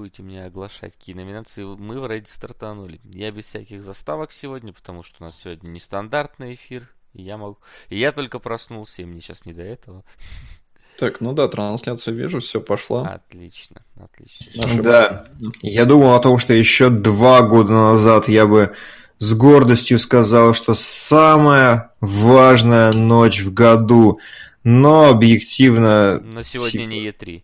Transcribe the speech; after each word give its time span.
будете 0.00 0.22
мне 0.22 0.44
оглашать, 0.44 0.96
какие 0.96 1.14
номинации. 1.14 1.62
Мы 1.62 2.00
вроде 2.00 2.24
стартанули. 2.26 3.00
Я 3.04 3.30
без 3.30 3.44
всяких 3.44 3.82
заставок 3.82 4.32
сегодня, 4.32 4.72
потому 4.72 5.02
что 5.02 5.16
у 5.20 5.24
нас 5.24 5.38
сегодня 5.38 5.68
нестандартный 5.68 6.54
эфир. 6.54 6.88
И 7.12 7.22
я 7.22 7.36
могу... 7.36 7.58
И 7.90 7.98
я 7.98 8.12
только 8.12 8.38
проснулся, 8.38 9.02
и 9.02 9.04
мне 9.04 9.20
сейчас 9.20 9.44
не 9.44 9.52
до 9.52 9.62
этого. 9.62 10.02
Так, 10.98 11.20
ну 11.20 11.34
да, 11.34 11.48
трансляцию 11.48 12.16
вижу, 12.16 12.40
все 12.40 12.62
пошло. 12.62 13.02
Отлично, 13.02 13.82
отлично. 14.02 14.82
Да, 14.82 15.26
я 15.60 15.84
думал 15.84 16.14
о 16.14 16.20
том, 16.20 16.38
что 16.38 16.54
еще 16.54 16.88
два 16.88 17.42
года 17.42 17.72
назад 17.72 18.28
я 18.28 18.46
бы 18.46 18.74
с 19.18 19.34
гордостью 19.34 19.98
сказал, 19.98 20.54
что 20.54 20.72
самая 20.74 21.92
важная 22.00 22.92
ночь 22.92 23.42
в 23.42 23.52
году, 23.52 24.18
но 24.64 25.10
объективно... 25.10 26.20
Но 26.20 26.42
сегодня 26.42 26.86
не 26.86 27.06
Е3. 27.06 27.42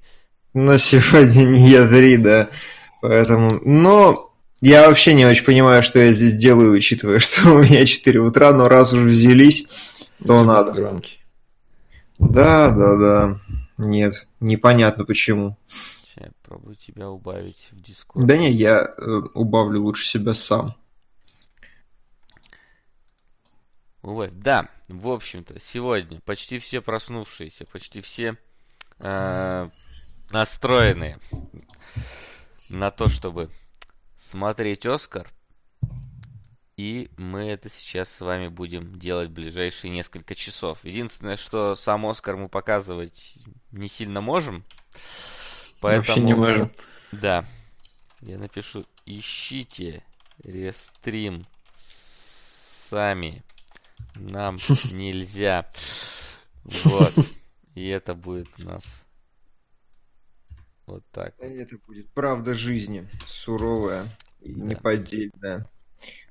Но 0.57 0.79
сегодня 0.79 1.45
не 1.45 1.75
Е3, 1.75 2.17
да. 2.17 2.49
Поэтому... 3.03 3.51
Но 3.67 4.33
я 4.63 4.89
вообще 4.89 5.13
не 5.13 5.27
очень 5.27 5.45
понимаю, 5.45 5.83
что 5.83 5.99
я 5.99 6.15
здесь 6.15 6.35
делаю, 6.35 6.73
учитывая, 6.73 7.19
что 7.21 7.53
у 7.53 7.63
меня 7.63 7.85
4 7.85 8.21
утра, 8.21 8.55
но 8.55 8.67
раз 8.67 8.95
уже 8.95 9.05
взялись, 9.05 9.67
то 10.27 10.45
надо. 10.45 10.73
Громкий. 10.73 11.21
Да, 12.19 12.71
да, 12.71 12.97
да. 12.97 13.41
Нет, 13.77 14.27
непонятно 14.41 15.05
почему. 15.05 15.59
Сейчас 16.03 16.25
я 16.25 16.31
пробую 16.43 16.77
тебя 16.77 17.11
убавить 17.11 17.69
в 17.73 17.77
Discord. 17.77 18.25
Да 18.25 18.39
не, 18.39 18.51
я 18.51 18.95
э, 18.97 19.21
убавлю 19.35 19.83
лучше 19.83 20.09
себя 20.09 20.33
сам. 20.33 20.75
Ой, 24.01 24.31
да, 24.33 24.71
в 24.89 25.11
общем-то, 25.11 25.61
сегодня 25.61 26.19
почти 26.25 26.59
все 26.59 26.81
проснувшиеся, 26.81 27.67
почти 27.71 28.01
все 28.01 28.39
э, 29.01 29.69
настроенные 30.31 31.19
на 32.69 32.91
то, 32.91 33.09
чтобы 33.09 33.51
смотреть 34.19 34.87
Оскар. 34.87 35.31
И 36.77 37.11
мы 37.17 37.45
это 37.45 37.71
сейчас 37.71 38.11
с 38.11 38.21
вами 38.21 38.49
будем 38.49 38.99
делать 38.99 39.31
в 39.31 39.33
ближайшие 39.33 39.91
несколько 39.91 40.35
часов. 40.35 40.85
Единственное, 40.85 41.37
что 41.37 41.75
сам 41.75 42.05
Оскар 42.05 42.37
мы 42.37 42.49
показывать 42.49 43.39
не 43.73 43.89
сильно 43.89 44.21
можем. 44.21 44.63
Поэтому... 45.81 46.07
Вообще 46.07 46.21
не 46.21 46.35
можем. 46.35 46.71
Да. 47.13 47.47
Я 48.21 48.37
напишу, 48.39 48.85
ищите 49.07 50.03
рестрим 50.43 51.47
сами. 52.91 53.43
Нам 54.15 54.57
нельзя. 54.93 55.71
Вот. 56.65 57.15
И 57.75 57.87
это 57.89 58.15
будет 58.15 58.49
у 58.59 58.65
нас 58.65 59.06
вот 60.87 61.03
так. 61.13 61.35
Это 61.39 61.77
будет 61.87 62.09
правда 62.11 62.55
жизни. 62.55 63.09
Суровая 63.27 64.05
и 64.41 64.53
Да. 64.53 64.65
неподдельная. 64.67 65.67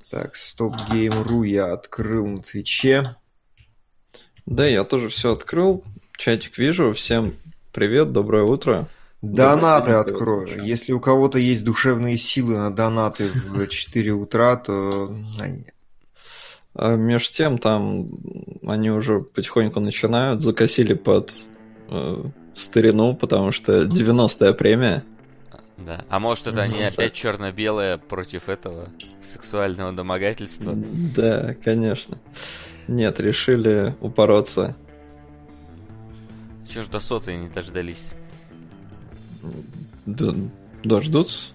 Так, 0.10 0.36
StopGame.ru 0.36 1.44
я 1.44 1.74
открыл 1.74 2.26
на 2.28 2.38
Twitch 2.38 2.96
е. 2.96 3.16
Да, 4.46 4.66
я 4.66 4.84
тоже 4.84 5.10
все 5.10 5.34
открыл. 5.34 5.84
Чатик 6.18 6.58
вижу. 6.58 6.94
Всем 6.94 7.36
привет, 7.74 8.12
доброе 8.14 8.44
утро. 8.44 8.88
Донаты 9.22 9.92
открою. 9.94 10.64
Если 10.64 10.94
у 10.94 11.00
кого-то 11.00 11.40
есть 11.40 11.64
душевные 11.64 12.16
силы 12.16 12.58
на 12.58 12.74
донаты 12.74 13.30
в 13.32 13.68
4 13.68 14.14
утра, 14.14 14.56
то 14.56 15.14
они- 15.40 15.66
А 16.76 16.96
меж 16.96 17.32
тем, 17.32 17.58
там 17.58 18.10
они 18.68 18.92
уже 18.92 19.22
потихоньку 19.22 19.80
начинают, 19.80 20.42
закосили 20.42 20.94
под 20.94 21.34
э, 21.90 22.24
старину, 22.54 23.16
потому 23.16 23.52
что 23.52 23.84
90-я 23.84 24.54
премия. 24.54 25.04
Да. 25.78 26.06
А 26.08 26.20
может 26.20 26.48
это 26.48 26.62
они 26.62 26.82
опять 26.84 27.14
черно-белое 27.14 27.98
против 27.98 28.48
этого 28.48 28.88
сексуального 29.22 29.92
домогательства? 29.92 30.74
Да, 30.76 31.54
конечно. 31.64 32.18
Нет, 32.88 33.20
решили 33.20 33.94
упороться. 34.00 34.76
Чего 36.70 36.84
ж 36.84 36.88
до 36.88 37.00
сотой 37.00 37.36
не 37.38 37.50
дождались? 37.50 38.06
Д- 40.06 40.36
дождутся. 40.84 41.48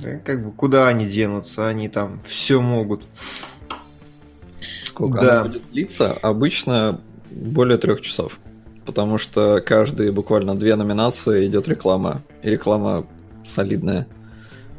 да, 0.00 0.18
как 0.18 0.44
бы 0.44 0.50
куда 0.52 0.88
они 0.88 1.06
денутся, 1.06 1.68
они 1.68 1.88
там 1.88 2.20
все 2.24 2.60
могут. 2.60 3.02
Сколько 4.82 5.20
Да. 5.20 5.40
она 5.40 5.44
будет 5.50 5.70
длиться? 5.70 6.12
Обычно 6.12 7.00
более 7.30 7.78
трех 7.78 8.00
часов. 8.00 8.38
Потому 8.88 9.18
что 9.18 9.60
каждые 9.60 10.12
буквально 10.12 10.56
две 10.56 10.74
номинации 10.74 11.46
идет 11.46 11.68
реклама. 11.68 12.22
И 12.42 12.48
реклама 12.48 13.06
солидная. 13.44 14.06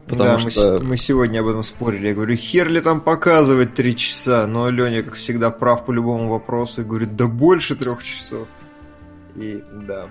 Потому 0.08 0.30
да, 0.30 0.44
мы, 0.44 0.50
что... 0.50 0.80
с- 0.80 0.81
мы 0.81 0.97
сегодня 0.97 1.42
об 1.42 1.47
этом 1.47 1.62
спорили. 1.62 2.08
Я 2.08 2.16
говорю, 2.16 2.36
хер 2.36 2.68
ли 2.69 2.81
там 2.81 3.02
показывать 3.02 3.75
три 3.75 3.96
часа? 3.96 4.48
Но 4.48 4.68
Леня, 4.72 5.03
как 5.03 5.14
всегда, 5.14 5.52
прав 5.52 5.86
по 5.86 5.92
любому 5.92 6.28
вопросу 6.28 6.81
и 6.81 6.84
говорит, 6.84 7.16
да 7.16 7.28
больше 7.28 7.75
трех 7.75 8.03
часов. 8.03 8.48
И 9.36 9.64
да. 9.88 10.08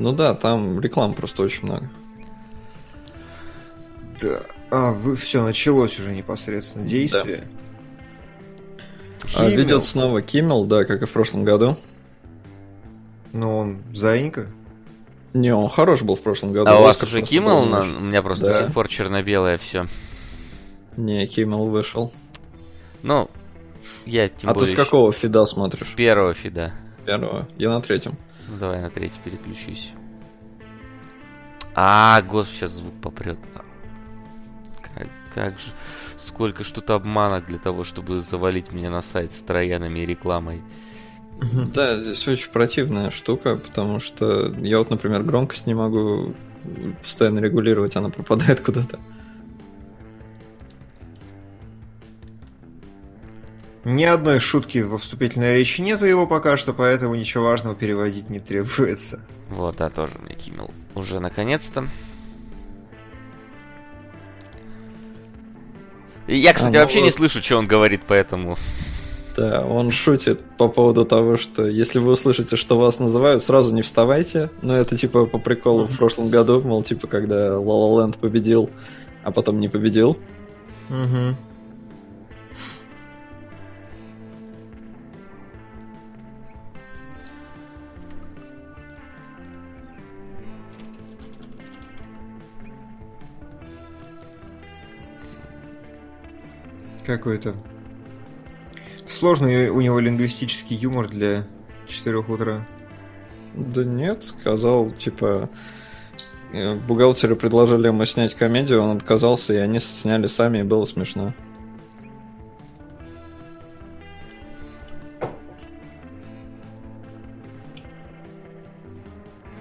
Ну 0.00 0.12
да, 0.12 0.34
там 0.34 0.80
рекламы 0.80 1.14
просто 1.14 1.44
очень 1.44 1.64
много. 1.64 1.88
Да. 4.20 4.40
А, 4.72 4.90
вы 4.90 5.14
все, 5.14 5.44
началось 5.44 5.96
уже 6.00 6.12
непосредственно 6.12 6.84
действие. 6.84 7.44
А 9.36 9.44
Химмел? 9.44 9.58
ведет 9.58 9.84
снова 9.84 10.22
Киммел, 10.22 10.64
да, 10.64 10.84
как 10.84 11.02
и 11.02 11.06
в 11.06 11.12
прошлом 11.12 11.44
году. 11.44 11.76
Но 13.32 13.58
он 13.58 13.82
заинька. 13.92 14.46
Не, 15.34 15.54
он 15.54 15.68
хорош 15.68 16.02
был 16.02 16.16
в 16.16 16.22
прошлом 16.22 16.52
году. 16.52 16.70
А 16.70 16.78
у 16.78 16.82
вас 16.82 17.02
уже 17.02 17.20
Киммел? 17.22 17.64
на-. 17.66 17.80
У 17.82 18.00
меня 18.00 18.22
просто 18.22 18.46
Да. 18.46 18.52
до 18.58 18.64
сих 18.64 18.74
пор 18.74 18.88
черно-белое 18.88 19.58
все. 19.58 19.86
Не, 20.96 21.26
Киммел 21.26 21.66
вышел. 21.66 22.12
Ну, 23.02 23.30
я 24.06 24.28
тем 24.28 24.50
а 24.50 24.54
ты 24.54 24.60
более 24.60 24.74
с 24.74 24.76
какого 24.76 25.12
фида 25.12 25.44
смотришь? 25.44 25.86
С 25.86 25.90
первого 25.90 26.34
фида. 26.34 26.72
Первого. 27.04 27.46
Я 27.56 27.68
на 27.70 27.80
третьем. 27.82 28.16
Ну 28.48 28.56
давай 28.56 28.80
на 28.80 28.90
третий 28.90 29.20
переключусь. 29.22 29.92
А, 31.74 32.22
господи, 32.22 32.56
сейчас 32.56 32.70
звук 32.72 32.94
попрет. 33.00 33.38
Как, 34.94 35.06
как 35.34 35.58
же. 35.58 35.70
Сколько 36.16 36.64
ж 36.64 36.70
тут 36.70 36.90
обманок 36.90 37.46
для 37.46 37.58
того, 37.58 37.84
чтобы 37.84 38.20
завалить 38.20 38.72
меня 38.72 38.90
на 38.90 39.02
сайт 39.02 39.32
с 39.32 39.40
троянами 39.42 40.00
и 40.00 40.06
рекламой. 40.06 40.62
Да, 41.40 42.00
здесь 42.00 42.26
очень 42.26 42.50
противная 42.50 43.10
штука, 43.10 43.56
потому 43.56 44.00
что 44.00 44.54
я 44.58 44.78
вот, 44.78 44.90
например, 44.90 45.22
громкость 45.22 45.66
не 45.66 45.74
могу 45.74 46.34
постоянно 47.02 47.38
регулировать, 47.38 47.96
она 47.96 48.10
пропадает 48.10 48.60
куда-то. 48.64 48.98
Ни 53.84 54.04
одной 54.04 54.38
шутки 54.40 54.78
во 54.78 54.98
вступительной 54.98 55.56
речи 55.56 55.80
нету 55.80 56.04
его 56.04 56.26
пока 56.26 56.56
что, 56.56 56.74
поэтому 56.74 57.14
ничего 57.14 57.44
важного 57.44 57.74
переводить 57.74 58.28
не 58.28 58.40
требуется. 58.40 59.20
Вот, 59.48 59.76
да, 59.76 59.88
тоже 59.88 60.12
мне 60.22 60.34
Киммел. 60.34 60.70
Уже 60.94 61.20
наконец-то. 61.20 61.88
Я, 66.26 66.52
кстати, 66.52 66.76
А, 66.76 66.80
ну 66.80 66.84
вообще 66.84 67.00
не 67.00 67.10
слышу, 67.10 67.42
что 67.42 67.56
он 67.56 67.66
говорит, 67.66 68.02
поэтому... 68.06 68.58
Да, 69.38 69.64
он 69.64 69.92
шутит 69.92 70.40
по 70.56 70.66
поводу 70.68 71.04
того, 71.04 71.36
что 71.36 71.64
если 71.64 72.00
вы 72.00 72.10
услышите, 72.10 72.56
что 72.56 72.76
вас 72.76 72.98
называют, 72.98 73.40
сразу 73.40 73.72
не 73.72 73.82
вставайте. 73.82 74.50
Но 74.62 74.76
это 74.76 74.96
типа 74.96 75.26
по 75.26 75.38
приколу 75.38 75.86
в 75.86 75.96
прошлом 75.96 76.28
году, 76.28 76.60
мол, 76.60 76.82
типа 76.82 77.06
когда 77.06 77.50
La 77.50 77.60
Land 77.60 78.18
победил, 78.18 78.68
а 79.22 79.30
потом 79.30 79.60
не 79.60 79.68
победил. 79.68 80.18
Угу. 80.90 81.36
Какой-то 97.06 97.54
сложный 99.08 99.68
у 99.70 99.80
него 99.80 99.98
лингвистический 99.98 100.76
юмор 100.76 101.08
для 101.08 101.46
4 101.86 102.18
утра. 102.18 102.66
Да 103.54 103.84
нет, 103.84 104.24
сказал, 104.24 104.90
типа, 104.92 105.50
э, 106.52 106.74
бухгалтеры 106.74 107.34
предложили 107.34 107.88
ему 107.88 108.04
снять 108.04 108.34
комедию, 108.34 108.82
он 108.82 108.96
отказался, 108.96 109.54
и 109.54 109.56
они 109.56 109.80
сняли 109.80 110.26
сами, 110.26 110.58
и 110.58 110.62
было 110.62 110.84
смешно. 110.84 111.34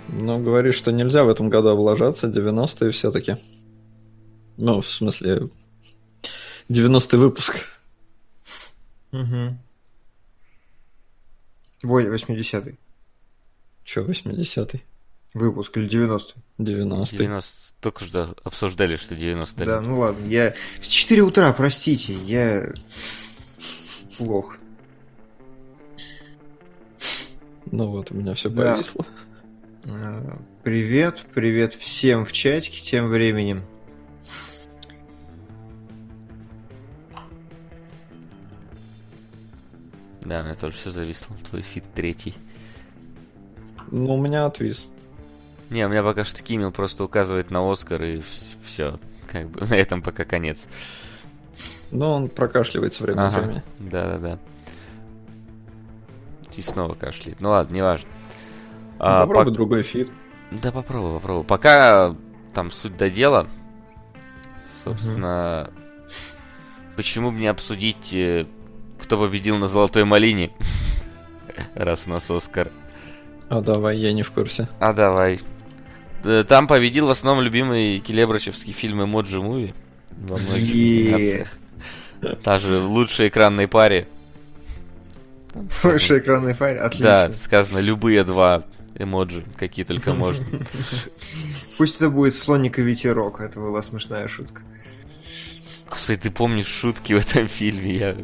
Ну, 0.10 0.40
говорит, 0.40 0.74
что 0.74 0.92
нельзя 0.92 1.24
в 1.24 1.30
этом 1.30 1.50
году 1.50 1.70
облажаться, 1.70 2.28
90-е 2.28 2.92
все-таки. 2.92 3.36
Ну, 4.58 4.82
в 4.82 4.88
смысле, 4.88 5.50
90-й 6.70 7.18
выпуск. 7.18 7.76
Угу. 9.12 9.57
Ой, 11.83 12.06
80-й 12.09 12.77
Че, 13.83 14.01
80-й? 14.01 14.83
выпуск 15.33 15.77
или 15.77 15.88
90-й? 15.88 16.36
90-й. 16.59 17.18
90 17.18 17.57
только 17.80 18.04
что 18.04 18.36
обсуждали, 18.44 18.95
что 18.95 19.15
90 19.15 19.65
Да, 19.65 19.81
ну 19.81 20.00
ладно, 20.00 20.25
я... 20.25 20.54
В 20.81 20.88
4 20.88 21.21
утра, 21.21 21.54
простите, 21.54 22.13
я... 22.13 22.74
Плохо. 24.18 24.57
Ну 27.71 27.88
вот, 27.89 28.12
у 28.12 28.15
меня 28.15 28.33
все 28.33 28.50
Да. 28.50 28.75
повисло. 28.75 29.06
А, 29.86 30.39
Привет, 30.63 31.25
привет 31.33 31.74
всем 31.74 32.25
в 32.25 32.31
чатике 32.31 32.81
тем 32.81 33.07
временем. 33.10 33.63
Да, 40.27 40.41
у 40.41 40.44
меня 40.44 40.56
тоже 40.56 40.75
все 40.75 40.91
зависло. 40.91 41.35
Твой 41.50 41.62
фид 41.62 41.86
третий. 41.95 42.33
Ну, 43.91 44.15
у 44.15 44.21
меня 44.21 44.45
отвис. 44.45 44.89
Не, 45.69 45.85
у 45.85 45.89
меня 45.89 46.03
пока 46.03 46.25
что 46.25 46.44
Киммел 46.44 46.72
просто 46.71 47.03
указывает 47.06 47.50
на 47.50 47.69
Оскар 47.71 48.01
и 48.03 48.21
все. 48.63 49.00
Как 49.31 49.50
бы 49.50 49.65
на 49.69 49.74
этом 49.75 50.01
пока 50.01 50.25
конец. 50.25 50.68
Но 51.91 52.13
он 52.15 52.27
прокашливается 52.27 53.03
время 53.03 53.27
от 53.27 53.33
Ага. 53.33 53.41
времени. 53.41 53.63
Да-да-да. 53.79 54.39
И 56.57 56.62
снова 56.62 56.94
кашляет. 56.95 57.39
Ну 57.39 57.50
ладно, 57.50 57.74
неважно. 57.75 58.09
Ну, 58.09 58.95
А, 59.00 59.25
попробуй 59.25 59.51
пок- 59.51 59.56
другой 59.56 59.83
фид. 59.84 60.12
Да 60.51 60.71
попробуй, 60.71 61.13
попробуй. 61.19 61.45
Пока 61.45 62.15
там 62.53 62.71
суд 62.72 62.98
да 62.98 63.10
дело, 63.10 63.48
собственно, 64.83 65.69
почему 66.95 67.31
бы 67.31 67.38
не 67.38 67.47
обсудить, 67.47 68.12
э, 68.13 68.45
кто 69.02 69.18
победил 69.20 69.58
на 69.58 69.68
Золотой 69.68 70.04
Малине, 70.06 70.52
раз 71.76 72.04
у 72.08 72.10
нас 72.12 72.30
Оскар. 72.30 72.72
А 73.50 73.62
давай, 73.62 73.98
я 73.98 74.14
не 74.14 74.24
в 74.24 74.32
курсе. 74.32 74.68
А 74.80 74.94
давай. 74.94 75.40
Э, 76.24 76.44
Там 76.48 76.68
победил 76.68 77.08
в 77.08 77.10
основном 77.12 77.44
любимый 77.44 78.00
келебрачевский 78.00 78.74
фильм 78.74 79.04
Эмоджи 79.04 79.42
Муви 79.42 79.74
во 80.12 80.38
многих 80.38 80.74
номинациях. 80.76 81.48
Та 82.44 82.60
же 82.60 82.80
лучшей 82.80 83.28
экранной 83.30 83.68
паре. 83.68 84.08
Лучший 85.84 86.20
экранный 86.20 86.54
файл, 86.54 86.78
Да, 87.00 87.24
отлично. 87.24 87.34
сказано 87.34 87.80
любые 87.80 88.24
два 88.24 88.64
эмоджи, 88.96 89.44
какие 89.58 89.86
только 89.86 90.14
можно. 90.14 90.46
Пусть 91.78 91.98
это 91.98 92.10
будет 92.10 92.34
слоник 92.36 92.80
и 92.80 92.82
ветерок, 92.82 93.40
это 93.40 93.60
была 93.60 93.82
смешная 93.82 94.28
шутка. 94.28 94.62
Господи, 95.89 96.19
ты 96.19 96.31
помнишь 96.31 96.68
шутки 96.68 97.13
в 97.13 97.18
этом 97.18 97.48
фильме? 97.48 97.95
Я 97.95 98.16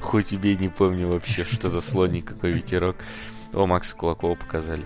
хоть 0.00 0.26
тебе 0.26 0.56
не 0.56 0.68
помню 0.68 1.08
вообще, 1.08 1.44
что 1.44 1.68
за 1.68 1.80
слоник, 1.80 2.26
какой 2.26 2.52
ветерок. 2.52 2.96
О, 3.52 3.66
Макса 3.66 3.96
Кулакова 3.96 4.34
показали. 4.34 4.84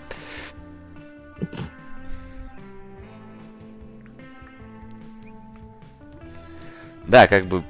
Да, 7.06 7.26
как 7.26 7.46
бы 7.46 7.64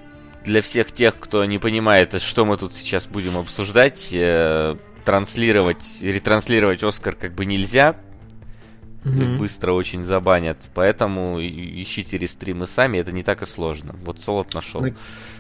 для 0.45 0.61
всех 0.61 0.93
тех, 0.93 1.19
кто 1.19 1.45
не 1.45 1.59
понимает, 1.59 2.21
что 2.21 2.45
мы 2.45 2.57
тут 2.57 2.75
сейчас 2.75 3.07
будем 3.07 3.39
обсуждать, 3.39 4.09
э, 4.13 4.77
транслировать, 5.05 6.03
ретранслировать 6.03 6.83
Оскар 6.83 7.15
как 7.15 7.35
бы 7.35 7.47
нельзя, 7.47 7.97
Мгм. 9.05 9.39
быстро 9.39 9.73
очень 9.73 10.03
забанят, 10.05 10.59
поэтому 10.75 11.39
ищите 11.41 12.19
рестримы 12.19 12.67
сами, 12.67 12.99
это 12.99 13.13
не 13.13 13.23
так 13.23 13.41
и 13.43 13.47
сложно. 13.47 13.95
Вот 14.05 14.19
Солод 14.21 14.53
нашел. 14.53 14.83
На 14.83 14.93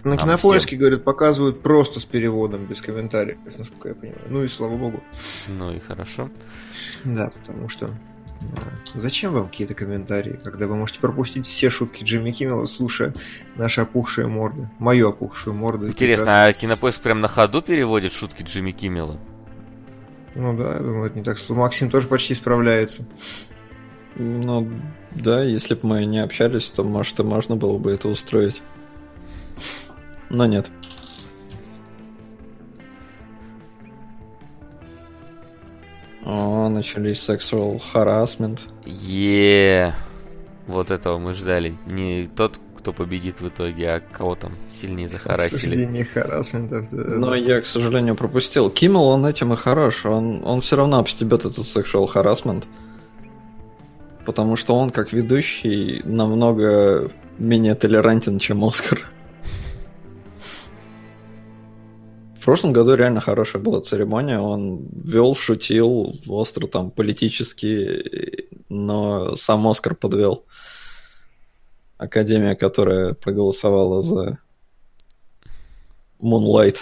Там 0.02 0.18
кинопоиске, 0.18 0.76
говорят, 0.76 1.04
показывают 1.04 1.62
просто 1.62 2.00
с 2.00 2.06
переводом, 2.06 2.64
без 2.64 2.80
комментариев, 2.80 3.36
насколько 3.58 3.88
я 3.88 3.94
понимаю. 3.94 4.22
Ну 4.30 4.44
и 4.44 4.48
слава 4.48 4.76
богу. 4.78 5.02
Ну 5.48 5.72
и 5.74 5.78
хорошо. 5.78 6.30
Да, 7.04 7.28
потому 7.28 7.68
что 7.68 7.90
да, 8.40 8.62
зачем 8.94 9.34
вам 9.34 9.48
какие-то 9.48 9.74
комментарии, 9.74 10.40
когда 10.42 10.66
вы 10.66 10.76
можете 10.76 11.00
пропустить 11.00 11.44
все 11.44 11.68
шутки 11.68 12.02
Джимми 12.02 12.30
Киммела, 12.30 12.64
слушая 12.64 13.12
наши 13.56 13.82
опухшие 13.82 14.26
морды, 14.26 14.70
мою 14.78 15.10
опухшую 15.10 15.52
морду. 15.54 15.86
Интересно, 15.88 16.44
а 16.44 16.46
прекрасно- 16.46 16.60
Кинопоиск 16.62 17.00
прям 17.02 17.20
на 17.20 17.28
ходу 17.28 17.60
переводит 17.60 18.12
шутки 18.12 18.42
Джимми 18.42 18.70
Киммела? 18.72 19.18
Ну 20.34 20.56
да, 20.56 20.74
я 20.74 20.78
думаю, 20.78 21.06
это 21.06 21.18
не 21.18 21.24
так 21.24 21.38
сложно. 21.38 21.64
Максим 21.64 21.90
тоже 21.90 22.06
почти 22.06 22.34
справляется. 22.34 23.04
Ну, 24.16 24.68
да, 25.12 25.42
если 25.42 25.74
бы 25.74 25.80
мы 25.86 26.04
не 26.04 26.18
общались, 26.18 26.70
то, 26.70 26.84
может, 26.84 27.18
и 27.20 27.22
можно 27.22 27.56
было 27.56 27.78
бы 27.78 27.92
это 27.92 28.08
устроить. 28.08 28.62
Но 30.28 30.46
нет. 30.46 30.70
О, 36.24 36.68
начались 36.68 37.28
sexual 37.28 37.82
harassment. 37.92 38.60
е 38.84 39.94
Вот 40.66 40.90
этого 40.90 41.18
мы 41.18 41.34
ждали. 41.34 41.74
Не 41.86 42.28
тот, 42.28 42.60
кто 42.80 42.94
победит 42.94 43.40
в 43.40 43.48
итоге, 43.48 43.90
а 43.90 44.00
кого 44.00 44.34
там 44.34 44.52
сильнее 44.68 45.08
захарасили. 45.08 45.56
Обсуждение 45.56 46.04
харасментов. 46.04 46.90
да, 46.90 47.04
да. 47.04 47.14
Но 47.16 47.34
я, 47.34 47.60
к 47.60 47.66
сожалению, 47.66 48.14
пропустил. 48.14 48.70
Киммел, 48.70 49.02
он 49.02 49.26
этим 49.26 49.52
и 49.52 49.56
хорош. 49.56 50.06
Он, 50.06 50.40
он 50.44 50.62
все 50.62 50.76
равно 50.76 50.98
обстебет 50.98 51.44
этот 51.44 51.58
sexual 51.58 52.10
harassment. 52.12 52.64
Потому 54.24 54.56
что 54.56 54.74
он, 54.74 54.90
как 54.90 55.12
ведущий, 55.12 56.00
намного 56.04 57.10
менее 57.38 57.74
толерантен, 57.74 58.38
чем 58.38 58.64
Оскар. 58.64 59.06
В 62.40 62.44
прошлом 62.46 62.72
году 62.72 62.94
реально 62.94 63.20
хорошая 63.20 63.62
была 63.62 63.82
церемония. 63.82 64.40
Он 64.40 64.88
вел, 65.04 65.34
шутил, 65.34 66.14
остро 66.26 66.66
там 66.66 66.90
политически, 66.90 68.46
но 68.70 69.36
сам 69.36 69.68
Оскар 69.68 69.94
подвел. 69.94 70.46
Академия, 72.00 72.56
которая 72.56 73.12
проголосовала 73.12 74.00
за 74.00 74.38
Moonlight. 76.18 76.76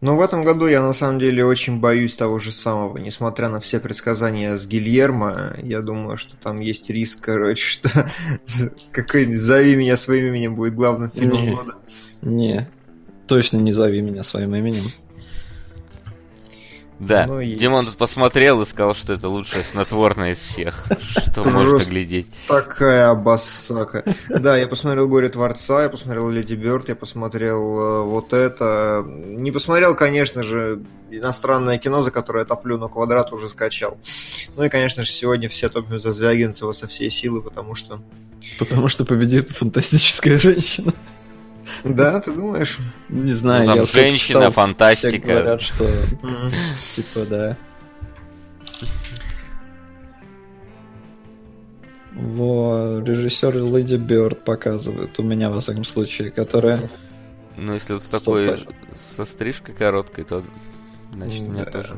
Но 0.00 0.16
в 0.16 0.20
этом 0.20 0.44
году 0.44 0.66
я 0.68 0.82
на 0.82 0.92
самом 0.92 1.18
деле 1.18 1.44
очень 1.44 1.80
боюсь 1.80 2.14
того 2.14 2.38
же 2.38 2.52
самого. 2.52 2.96
Несмотря 2.98 3.48
на 3.48 3.58
все 3.58 3.80
предсказания 3.80 4.56
с 4.56 4.68
Гильермо, 4.68 5.56
я 5.60 5.80
думаю, 5.80 6.16
что 6.16 6.36
там 6.36 6.60
есть 6.60 6.90
риск, 6.90 7.22
короче, 7.22 7.64
что 7.64 8.08
какой-нибудь 8.92 9.36
«Зови 9.36 9.74
меня 9.74 9.96
своим 9.96 10.26
именем» 10.26 10.54
будет 10.54 10.76
главным 10.76 11.10
фильмом 11.10 11.42
Не. 11.42 11.50
года. 11.50 11.74
Не, 12.22 12.68
точно 13.26 13.56
не 13.56 13.72
зови 13.72 14.00
меня 14.00 14.22
своим 14.22 14.54
именем. 14.54 14.92
Да, 17.06 17.26
Ну. 17.26 17.42
Димон 17.42 17.86
тут 17.86 17.96
посмотрел 17.96 18.62
и 18.62 18.66
сказал, 18.66 18.94
что 18.94 19.12
это 19.12 19.28
лучшее 19.28 19.64
снотворное 19.64 20.32
из 20.32 20.38
всех, 20.38 20.86
что 21.00 21.44
можно 21.44 21.78
глядеть. 21.78 22.26
Такая 22.48 23.10
обоссака. 23.10 24.04
Да, 24.28 24.56
я 24.56 24.66
посмотрел 24.66 25.08
«Горе 25.08 25.28
Творца», 25.28 25.82
я 25.82 25.88
посмотрел 25.88 26.30
«Леди 26.30 26.54
Бёрд», 26.54 26.88
я 26.88 26.96
посмотрел 26.96 27.78
э, 27.78 28.02
вот 28.02 28.32
это. 28.32 29.04
Не 29.06 29.52
посмотрел, 29.52 29.94
конечно 29.94 30.42
же, 30.42 30.82
иностранное 31.10 31.78
кино, 31.78 32.02
за 32.02 32.10
которое 32.10 32.40
я 32.40 32.44
топлю, 32.44 32.78
но 32.78 32.88
квадрат 32.88 33.32
уже 33.32 33.48
скачал. 33.48 33.98
Ну 34.56 34.64
и, 34.64 34.68
конечно 34.68 35.02
же, 35.02 35.10
сегодня 35.10 35.48
все 35.48 35.68
топят 35.68 36.00
за 36.00 36.12
Звягинцева 36.12 36.72
со 36.72 36.86
всей 36.86 37.10
силы, 37.10 37.42
потому 37.42 37.74
что... 37.74 38.00
Потому 38.58 38.88
что 38.88 39.04
победит 39.04 39.48
фантастическая 39.50 40.36
женщина. 40.38 40.92
Да, 41.84 42.20
ты 42.20 42.32
думаешь? 42.32 42.78
Не 43.08 43.32
знаю, 43.32 43.66
там 43.66 43.86
женщина, 43.86 44.50
фантастика. 44.50 45.08
Все 45.08 45.18
говорят, 45.18 45.62
что 45.62 45.88
типа 46.94 47.26
да. 47.26 47.56
Во, 52.14 53.02
режиссер 53.04 53.56
Леди 53.56 53.96
Бёрд 53.96 54.44
показывает, 54.44 55.18
у 55.18 55.22
меня, 55.22 55.50
во 55.50 55.60
всяком 55.60 55.84
случае, 55.84 56.30
которая... 56.30 56.90
Ну, 57.56 57.74
если 57.74 57.92
вот 57.92 58.02
с 58.02 58.08
такой, 58.08 58.56
со 58.94 59.24
стрижкой 59.24 59.74
короткой, 59.74 60.24
то, 60.24 60.44
значит, 61.12 61.48
у 61.48 61.50
меня 61.50 61.64
тоже. 61.64 61.96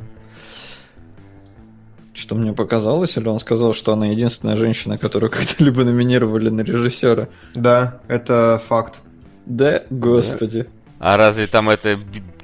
Что 2.14 2.34
мне 2.34 2.54
показалось, 2.54 3.16
или 3.18 3.28
он 3.28 3.38
сказал, 3.40 3.74
что 3.74 3.92
она 3.92 4.06
единственная 4.06 4.56
женщина, 4.56 4.96
которую 4.96 5.30
когда-либо 5.30 5.84
номинировали 5.84 6.48
на 6.48 6.62
режиссера? 6.62 7.28
Да, 7.54 8.00
это 8.08 8.60
факт. 8.66 9.02
Да, 9.46 9.82
господи. 9.90 10.66
А 10.98 11.16
разве 11.16 11.46
там 11.46 11.68
это 11.70 11.98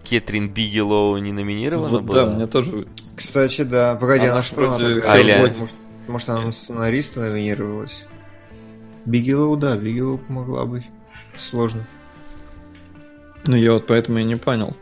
Кэтрин 0.08 0.48
Бигелоу 0.48 1.16
не 1.18 1.32
номинирована 1.32 1.88
Вот 1.90 2.02
была? 2.02 2.24
да, 2.24 2.26
мне 2.30 2.46
тоже... 2.46 2.86
Кстати, 3.16 3.62
да. 3.62 3.94
Погоди, 3.96 4.24
Она 4.24 4.34
она 4.34 4.42
что? 4.42 4.60
Она 4.68 4.78
вроде 4.78 4.94
такая- 4.96 5.12
А, 5.12 5.18
или- 5.20 5.56
может, 5.58 5.74
может, 6.08 6.28
она 6.28 6.40
на 6.42 6.52
сценариста 6.52 7.20
номинировалась? 7.20 8.04
Бигелоу, 9.04 9.56
да, 9.56 9.76
Бигелоу 9.76 10.18
могла 10.18 10.64
быть. 10.64 10.84
Сложно. 11.38 11.86
Ну, 13.46 13.56
я 13.56 13.72
вот 13.72 13.86
поэтому 13.86 14.18
и 14.18 14.24
не 14.24 14.36
понял. 14.36 14.76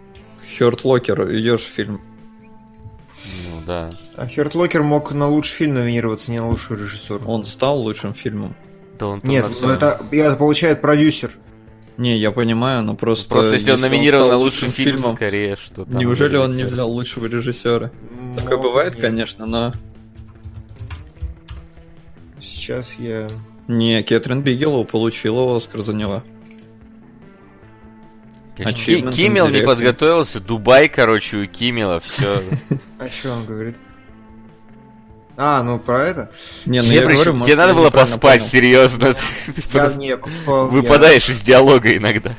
Хёрт 0.58 0.84
Локер, 0.84 1.28
ее 1.28 1.56
же 1.56 1.64
фильм. 1.64 2.00
Ну 3.44 3.62
да. 3.66 3.92
А 4.16 4.26
Херт 4.26 4.54
Локер 4.54 4.82
мог 4.82 5.12
на 5.12 5.28
лучший 5.28 5.54
фильм 5.56 5.74
номинироваться, 5.74 6.30
не 6.30 6.40
на 6.40 6.48
лучшую 6.48 6.80
режиссуру. 6.80 7.26
Он 7.26 7.44
стал 7.46 7.78
лучшим 7.80 8.14
фильмом. 8.14 8.54
Да 8.98 9.06
он 9.08 9.20
Нет, 9.22 9.46
ну 9.48 9.54
всем- 9.54 9.70
это, 9.70 10.02
это 10.10 10.36
получает 10.36 10.80
продюсер. 10.82 11.36
Не, 11.96 12.16
я 12.16 12.30
понимаю, 12.30 12.82
но 12.82 12.94
просто... 12.94 13.28
Просто 13.28 13.54
если 13.54 13.72
он 13.72 13.80
номинирован 13.80 14.28
на 14.28 14.36
лучший 14.36 14.68
лучшим 14.68 14.70
фильм, 14.70 14.96
фильмом, 14.96 15.16
скорее, 15.16 15.56
что 15.56 15.84
там... 15.84 15.98
неужели 15.98 16.36
он 16.36 16.50
не 16.50 16.62
режиссер. 16.62 16.74
взял 16.74 16.90
лучшего 16.90 17.26
режиссера? 17.26 17.90
Такое 18.36 18.56
Мог, 18.56 18.66
бывает, 18.66 18.94
нет. 18.94 19.02
конечно, 19.02 19.46
но... 19.46 19.72
Сейчас 22.40 22.94
я... 22.98 23.28
Не, 23.68 24.02
Кэтрин 24.02 24.42
Бигелоу 24.42 24.84
получила 24.84 25.56
Оскар 25.56 25.82
за 25.82 25.92
него. 25.94 26.22
Киммел 28.56 29.48
не 29.48 29.62
подготовился, 29.62 30.40
Дубай, 30.40 30.88
короче, 30.88 31.38
у 31.38 31.46
Киммела, 31.46 32.00
все. 32.00 32.42
А 32.98 33.08
что 33.08 33.32
он 33.32 33.46
говорит? 33.46 33.76
А, 35.42 35.62
ну 35.62 35.78
про 35.78 36.02
это? 36.06 36.30
Не, 36.66 36.80
ну 36.80 36.84
Тебе 36.84 36.96
я 36.96 37.00
приш- 37.02 37.14
говорю, 37.14 37.32
может, 37.32 37.46
тебе 37.46 37.56
надо 37.56 37.70
я 37.70 37.74
было 37.74 37.88
поспать, 37.90 38.40
понял. 38.40 38.50
серьезно. 38.50 39.16
Я 39.72 39.86
не 39.94 40.16
попал. 40.18 40.68
Выпадаешь 40.68 41.30
из 41.30 41.40
диалога 41.40 41.96
иногда. 41.96 42.34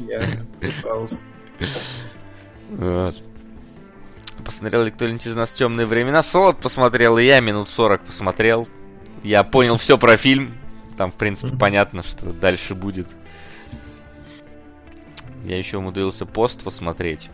Я, 0.00 0.20
я 0.22 0.38
пытался. 0.58 1.16
Вот. 2.70 3.14
Посмотрел 4.42 4.84
ли 4.84 4.90
кто-нибудь 4.90 5.26
из 5.26 5.34
нас 5.34 5.52
темные 5.52 5.86
времена? 5.86 6.22
Солод 6.22 6.58
посмотрел, 6.58 7.18
и 7.18 7.24
я 7.24 7.40
минут 7.40 7.68
40 7.68 8.00
посмотрел. 8.06 8.66
Я 9.22 9.42
понял 9.42 9.76
все 9.76 9.98
про 9.98 10.16
фильм. 10.16 10.54
Там, 10.96 11.12
в 11.12 11.14
принципе, 11.16 11.54
понятно, 11.54 12.02
что 12.02 12.32
дальше 12.32 12.74
будет. 12.74 13.08
Я 15.44 15.58
еще 15.58 15.76
умудрился 15.76 16.24
пост 16.24 16.62
посмотреть. 16.62 17.28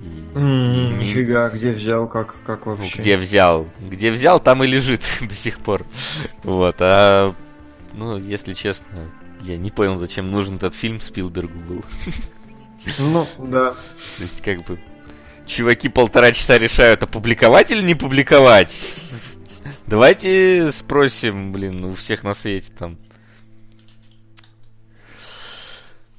И- 0.00 0.38
Нифига, 0.38 1.48
где 1.50 1.72
взял, 1.72 2.08
как, 2.08 2.36
как 2.44 2.66
вообще? 2.66 3.00
где 3.00 3.16
взял? 3.16 3.68
Где 3.80 4.10
взял, 4.10 4.38
там 4.40 4.62
и 4.62 4.66
лежит 4.66 5.02
до 5.20 5.34
сих 5.34 5.58
пор. 5.60 5.84
Вот, 6.44 6.76
а... 6.80 7.34
Ну, 7.94 8.18
если 8.18 8.52
честно, 8.52 8.86
я 9.40 9.56
не 9.56 9.70
понял, 9.70 9.96
зачем 9.98 10.30
нужен 10.30 10.56
этот 10.56 10.74
фильм 10.74 11.00
Спилбергу 11.00 11.58
был. 11.58 11.84
Ну, 12.98 13.26
да. 13.38 13.72
То 14.16 14.22
есть, 14.22 14.40
как 14.42 14.62
бы, 14.64 14.78
чуваки 15.46 15.88
полтора 15.88 16.30
часа 16.32 16.58
решают, 16.58 17.02
опубликовать 17.02 17.70
или 17.72 17.82
не 17.82 17.94
публиковать. 17.96 18.78
Давайте 19.86 20.70
спросим, 20.72 21.50
блин, 21.52 21.84
у 21.86 21.94
всех 21.94 22.22
на 22.22 22.34
свете 22.34 22.70
там. 22.78 22.98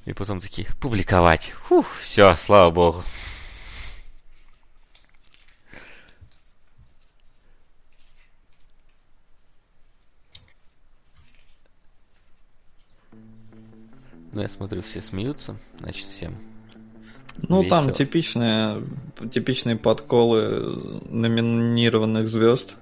И 0.04 0.12
потом 0.12 0.40
такие, 0.40 0.68
публиковать. 0.80 1.52
Фух, 1.68 1.86
все, 2.00 2.34
слава 2.36 2.70
богу. 2.70 3.04
Ну, 14.32 14.42
я 14.42 14.48
смотрю, 14.48 14.82
все 14.82 15.00
смеются, 15.00 15.56
значит, 15.78 16.06
всем 16.06 16.36
Ну, 17.48 17.64
там 17.64 17.88
Весело. 17.88 17.96
типичные, 17.96 18.84
типичные 19.32 19.76
подколы 19.76 21.00
номинированных 21.08 22.28
звезд. 22.28 22.76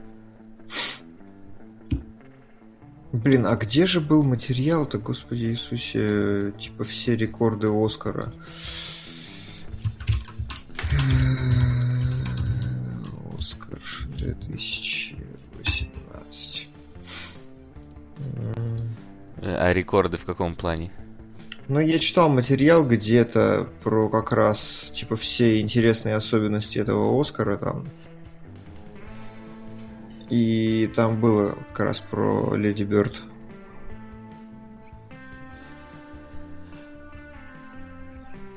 Блин, 3.13 3.47
а 3.47 3.57
где 3.57 3.87
же 3.87 4.03
был 4.03 4.23
материал-то, 4.23 4.99
господи 4.99 5.45
Иисусе, 5.45 6.53
типа 6.59 6.85
все 6.85 7.17
рекорды 7.17 7.69
Оскара? 7.69 8.31
Оскар 13.39 13.81
2018. 14.19 16.69
А 19.41 19.73
рекорды 19.73 20.19
в 20.19 20.27
каком 20.27 20.55
плане? 20.55 20.93
Ну, 21.69 21.81
я 21.81 21.99
читал 21.99 22.31
материал 22.31 22.83
где-то 22.83 23.69
про 23.85 24.09
как 24.09 24.33
раз, 24.33 24.91
типа, 24.91 25.17
все 25.17 25.61
интересные 25.61 26.15
особенности 26.15 26.79
этого 26.79 27.21
Оскара 27.21 27.59
там. 27.59 27.87
И 30.31 30.91
там 30.97 31.21
было 31.21 31.57
как 31.73 31.87
раз 31.87 32.01
про 32.01 32.55
Леди 32.55 32.85
Бёрд. 32.85 33.21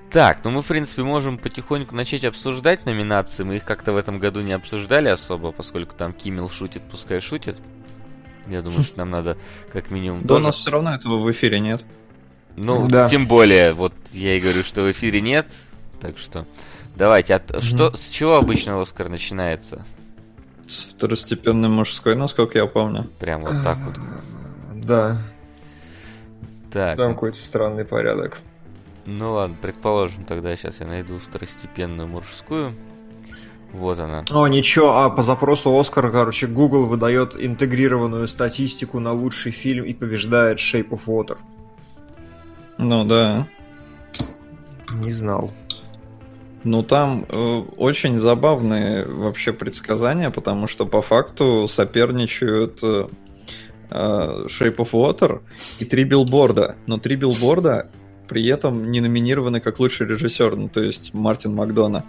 Так, 0.09 0.43
ну 0.43 0.51
мы, 0.51 0.61
в 0.61 0.67
принципе, 0.67 1.03
можем 1.03 1.37
потихоньку 1.37 1.95
начать 1.95 2.25
обсуждать 2.25 2.85
номинации. 2.85 3.43
Мы 3.43 3.57
их 3.57 3.65
как-то 3.65 3.93
в 3.93 3.97
этом 3.97 4.19
году 4.19 4.41
не 4.41 4.51
обсуждали 4.51 5.07
особо, 5.07 5.51
поскольку 5.51 5.95
там 5.95 6.11
Киммел 6.13 6.49
шутит, 6.49 6.81
пускай 6.89 7.19
шутит. 7.21 7.61
Я 8.47 8.61
думаю, 8.61 8.83
что 8.83 8.97
нам 8.99 9.09
надо 9.09 9.37
как 9.71 9.89
минимум 9.89 10.23
Да 10.23 10.35
у 10.35 10.39
нас 10.39 10.55
все 10.55 10.71
равно 10.71 10.95
этого 10.95 11.17
в 11.17 11.31
эфире 11.31 11.59
нет. 11.59 11.85
Ну, 12.55 12.87
Да. 12.87 13.07
тем 13.07 13.27
более, 13.27 13.73
вот 13.73 13.93
я 14.11 14.35
и 14.37 14.39
говорю, 14.39 14.63
что 14.63 14.81
в 14.83 14.91
эфире 14.91 15.21
нет, 15.21 15.51
так 15.99 16.17
что... 16.17 16.45
Давайте, 16.95 17.35
а 17.35 17.61
что, 17.61 17.93
с 17.95 18.09
чего 18.09 18.35
обычно 18.35 18.79
Оскар 18.79 19.07
начинается? 19.09 19.85
С 20.67 20.83
второстепенной 20.85 21.69
мужской, 21.69 22.15
насколько 22.15 22.57
я 22.57 22.65
помню. 22.65 23.09
Прям 23.19 23.41
вот 23.41 23.53
так 23.63 23.77
вот. 23.77 23.95
Да, 24.75 25.17
Так, 26.71 26.97
там 26.97 27.13
какой-то 27.13 27.37
странный 27.37 27.85
порядок. 27.85 28.39
ну 29.05 29.31
ладно, 29.33 29.55
предположим, 29.61 30.25
тогда 30.25 30.55
сейчас 30.55 30.79
я 30.79 30.85
найду 30.87 31.17
второстепенную 31.19 32.07
мужскую. 32.07 32.75
Вот 33.71 33.97
она. 33.99 34.21
О, 34.29 34.47
ничего, 34.47 34.97
а 34.97 35.09
по 35.09 35.23
запросу 35.23 35.77
Оскара, 35.79 36.09
короче, 36.11 36.47
Google 36.47 36.87
выдает 36.87 37.35
интегрированную 37.41 38.27
статистику 38.27 38.99
на 38.99 39.13
лучший 39.13 39.53
фильм 39.53 39.85
и 39.85 39.93
побеждает 39.93 40.57
Shape 40.59 40.89
of 40.89 41.01
Water. 41.05 41.37
Ну 42.81 43.05
да. 43.05 43.47
Не 44.95 45.11
знал. 45.11 45.51
Ну 46.63 46.81
там 46.81 47.25
э, 47.29 47.63
очень 47.77 48.17
забавные 48.17 49.05
вообще 49.05 49.53
предсказания, 49.53 50.31
потому 50.31 50.67
что 50.67 50.87
по 50.87 51.03
факту 51.03 51.67
соперничают 51.67 52.79
э, 52.81 53.07
э, 53.91 54.45
Shape 54.47 54.77
of 54.77 54.91
Water 54.93 55.41
и 55.77 55.85
три 55.85 56.03
билборда. 56.03 56.75
Но 56.87 56.97
три 56.97 57.15
билборда 57.15 57.91
при 58.27 58.47
этом 58.47 58.91
не 58.91 58.99
номинированы 58.99 59.59
как 59.59 59.79
лучший 59.79 60.07
режиссер, 60.07 60.55
ну 60.55 60.67
то 60.67 60.81
есть 60.81 61.13
Мартин 61.13 61.53
Макдона. 61.53 62.03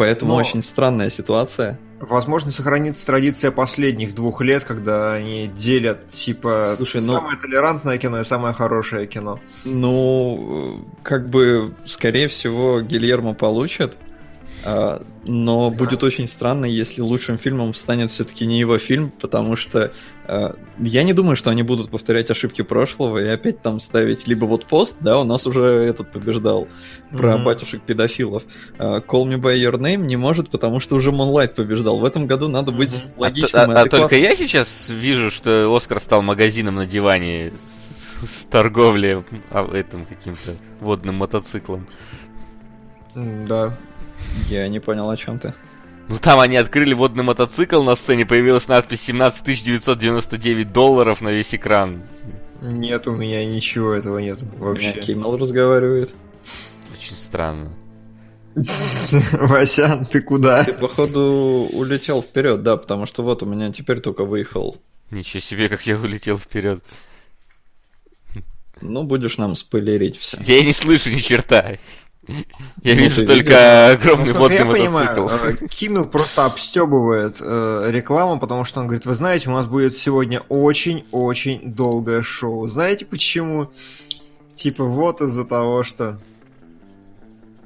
Поэтому 0.00 0.32
Но- 0.32 0.38
очень 0.38 0.62
странная 0.62 1.10
ситуация. 1.10 1.78
Возможно, 2.00 2.50
сохранится 2.50 3.04
традиция 3.04 3.50
последних 3.50 4.14
двух 4.14 4.40
лет, 4.40 4.64
когда 4.64 5.12
они 5.12 5.46
делят, 5.46 6.08
типа, 6.08 6.72
Слушай, 6.78 7.02
ну- 7.02 7.16
самое 7.16 7.36
толерантное 7.36 7.98
кино 7.98 8.20
и 8.20 8.24
самое 8.24 8.54
хорошее 8.54 9.06
кино. 9.06 9.40
Ну, 9.64 10.78
э, 10.80 11.02
как 11.02 11.28
бы, 11.28 11.74
скорее 11.84 12.28
всего, 12.28 12.80
Гильермо 12.80 13.34
получит, 13.34 13.98
но 14.64 15.70
Да. 15.70 15.76
будет 15.76 16.02
очень 16.02 16.26
странно, 16.28 16.64
если 16.66 17.00
лучшим 17.00 17.38
фильмом 17.38 17.74
станет 17.74 18.10
все-таки 18.10 18.46
не 18.46 18.58
его 18.60 18.78
фильм, 18.78 19.10
потому 19.20 19.56
что 19.56 19.92
а, 20.26 20.56
я 20.78 21.02
не 21.02 21.12
думаю, 21.12 21.34
что 21.36 21.50
они 21.50 21.62
будут 21.62 21.90
повторять 21.90 22.30
ошибки 22.30 22.62
прошлого 22.62 23.18
и 23.18 23.26
опять 23.28 23.62
там 23.62 23.80
ставить 23.80 24.26
либо 24.28 24.44
вот 24.44 24.66
пост, 24.66 24.96
да, 25.00 25.18
у 25.18 25.24
нас 25.24 25.46
уже 25.46 25.62
этот 25.64 26.12
побеждал 26.12 26.68
про 27.10 27.36
Мгм. 27.36 27.44
батюшек-педофилов. 27.44 28.44
А, 28.78 29.00
Call 29.00 29.24
Me 29.24 29.36
By 29.40 29.56
Your 29.56 29.74
Name 29.78 30.06
не 30.06 30.16
может, 30.16 30.50
потому 30.50 30.78
что 30.80 30.94
уже 30.96 31.10
Moonlight 31.10 31.54
побеждал. 31.54 31.98
В 31.98 32.04
этом 32.04 32.26
году 32.26 32.48
надо 32.48 32.70
быть. 32.72 32.94
А, 32.94 32.98
т- 32.98 33.12
логичным 33.16 33.70
а- 33.70 33.74
и 33.74 33.76
а 33.76 33.80
адекватным. 33.82 34.00
только 34.02 34.16
я 34.16 34.34
сейчас 34.36 34.88
вижу, 34.88 35.30
что 35.30 35.74
Оскар 35.74 36.00
стал 36.00 36.22
магазином 36.22 36.76
на 36.76 36.86
диване 36.86 37.52
с, 38.22 38.42
с 38.42 38.44
торговлей 38.46 39.24
а, 39.50 39.68
этим 39.74 40.06
каким-то 40.06 40.56
водным 40.80 41.16
мотоциклом. 41.16 41.86
Да. 43.14 43.76
Я 44.48 44.68
не 44.68 44.80
понял, 44.80 45.08
о 45.08 45.16
чем 45.16 45.38
ты. 45.38 45.54
Ну 46.08 46.16
там 46.16 46.40
они 46.40 46.56
открыли 46.56 46.92
водный 46.92 47.22
мотоцикл, 47.22 47.82
на 47.82 47.94
сцене 47.94 48.26
появилась 48.26 48.66
надпись 48.66 49.02
17 49.02 49.44
999 49.64 50.72
долларов 50.72 51.20
на 51.20 51.28
весь 51.28 51.54
экран. 51.54 52.02
Нет, 52.60 53.06
у 53.06 53.12
меня 53.12 53.44
ничего 53.44 53.92
этого 53.92 54.18
нет 54.18 54.42
меня 54.42 54.54
вообще. 54.58 54.92
Киммел 55.00 55.36
разговаривает. 55.36 56.12
Очень 56.92 57.16
странно. 57.16 57.72
Васян, 59.32 60.04
ты 60.04 60.20
куда? 60.20 60.64
Ты, 60.64 60.72
походу, 60.72 61.68
улетел 61.72 62.22
вперед, 62.22 62.62
да, 62.62 62.76
потому 62.76 63.06
что 63.06 63.22
вот 63.22 63.42
у 63.42 63.46
меня 63.46 63.72
теперь 63.72 64.00
только 64.00 64.24
выехал. 64.24 64.76
Ничего 65.10 65.40
себе, 65.40 65.68
как 65.68 65.86
я 65.86 65.96
улетел 65.96 66.38
вперед. 66.38 66.82
Ну, 68.80 69.04
будешь 69.04 69.38
нам 69.38 69.56
спойлерить 69.56 70.16
все. 70.16 70.38
Я 70.44 70.64
не 70.64 70.72
слышу 70.72 71.10
ни 71.10 71.18
черта. 71.18 71.76
Я 72.82 72.94
вижу 72.94 73.26
только 73.26 73.92
огромный 73.92 74.34
понимаю, 74.34 75.22
мотоцикл. 75.22 75.64
э, 75.64 75.68
Киммел 75.68 76.04
просто 76.06 76.44
обстебывает 76.44 77.36
э, 77.40 77.88
рекламу, 77.90 78.38
потому 78.38 78.64
что 78.64 78.80
он 78.80 78.86
говорит, 78.86 79.06
вы 79.06 79.14
знаете, 79.14 79.48
у 79.48 79.52
нас 79.52 79.66
будет 79.66 79.96
сегодня 79.96 80.42
очень-очень 80.48 81.72
долгое 81.72 82.22
шоу. 82.22 82.66
Знаете 82.66 83.06
почему? 83.06 83.70
Типа 84.54 84.84
вот 84.84 85.22
из-за 85.22 85.44
того, 85.44 85.82
что 85.82 86.18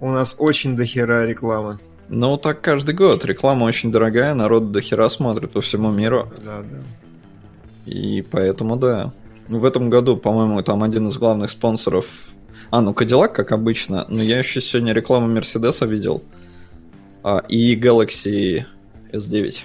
у 0.01 0.11
нас 0.11 0.37
очень 0.39 0.77
дохера 0.77 1.27
рекламы. 1.27 1.81
Ну, 2.09 2.37
так 2.37 2.61
каждый 2.61 2.95
год. 2.95 3.25
Реклама 3.25 3.65
очень 3.65 3.91
дорогая, 3.91 4.35
народ 4.35 4.71
до 4.71 4.81
хера 4.81 5.09
смотрит 5.09 5.53
по 5.53 5.61
всему 5.61 5.91
миру. 5.91 6.31
Да, 6.45 6.61
да. 6.61 7.91
И 7.91 8.23
поэтому, 8.23 8.77
да. 8.77 9.13
В 9.49 9.65
этом 9.65 9.91
году, 9.91 10.17
по-моему, 10.17 10.63
там 10.63 10.83
один 10.83 11.09
из 11.09 11.19
главных 11.19 11.51
спонсоров... 11.51 12.07
А, 12.71 12.81
ну, 12.81 12.95
Кадиллак, 12.95 13.35
как 13.35 13.53
обычно. 13.53 14.07
Но 14.09 14.23
я 14.23 14.39
еще 14.39 14.61
сегодня 14.61 14.93
рекламу 14.93 15.29
Мерседеса 15.29 15.87
видел. 15.87 16.23
А, 17.23 17.39
и 17.49 17.77
Galaxy 17.77 18.65
S9. 19.13 19.61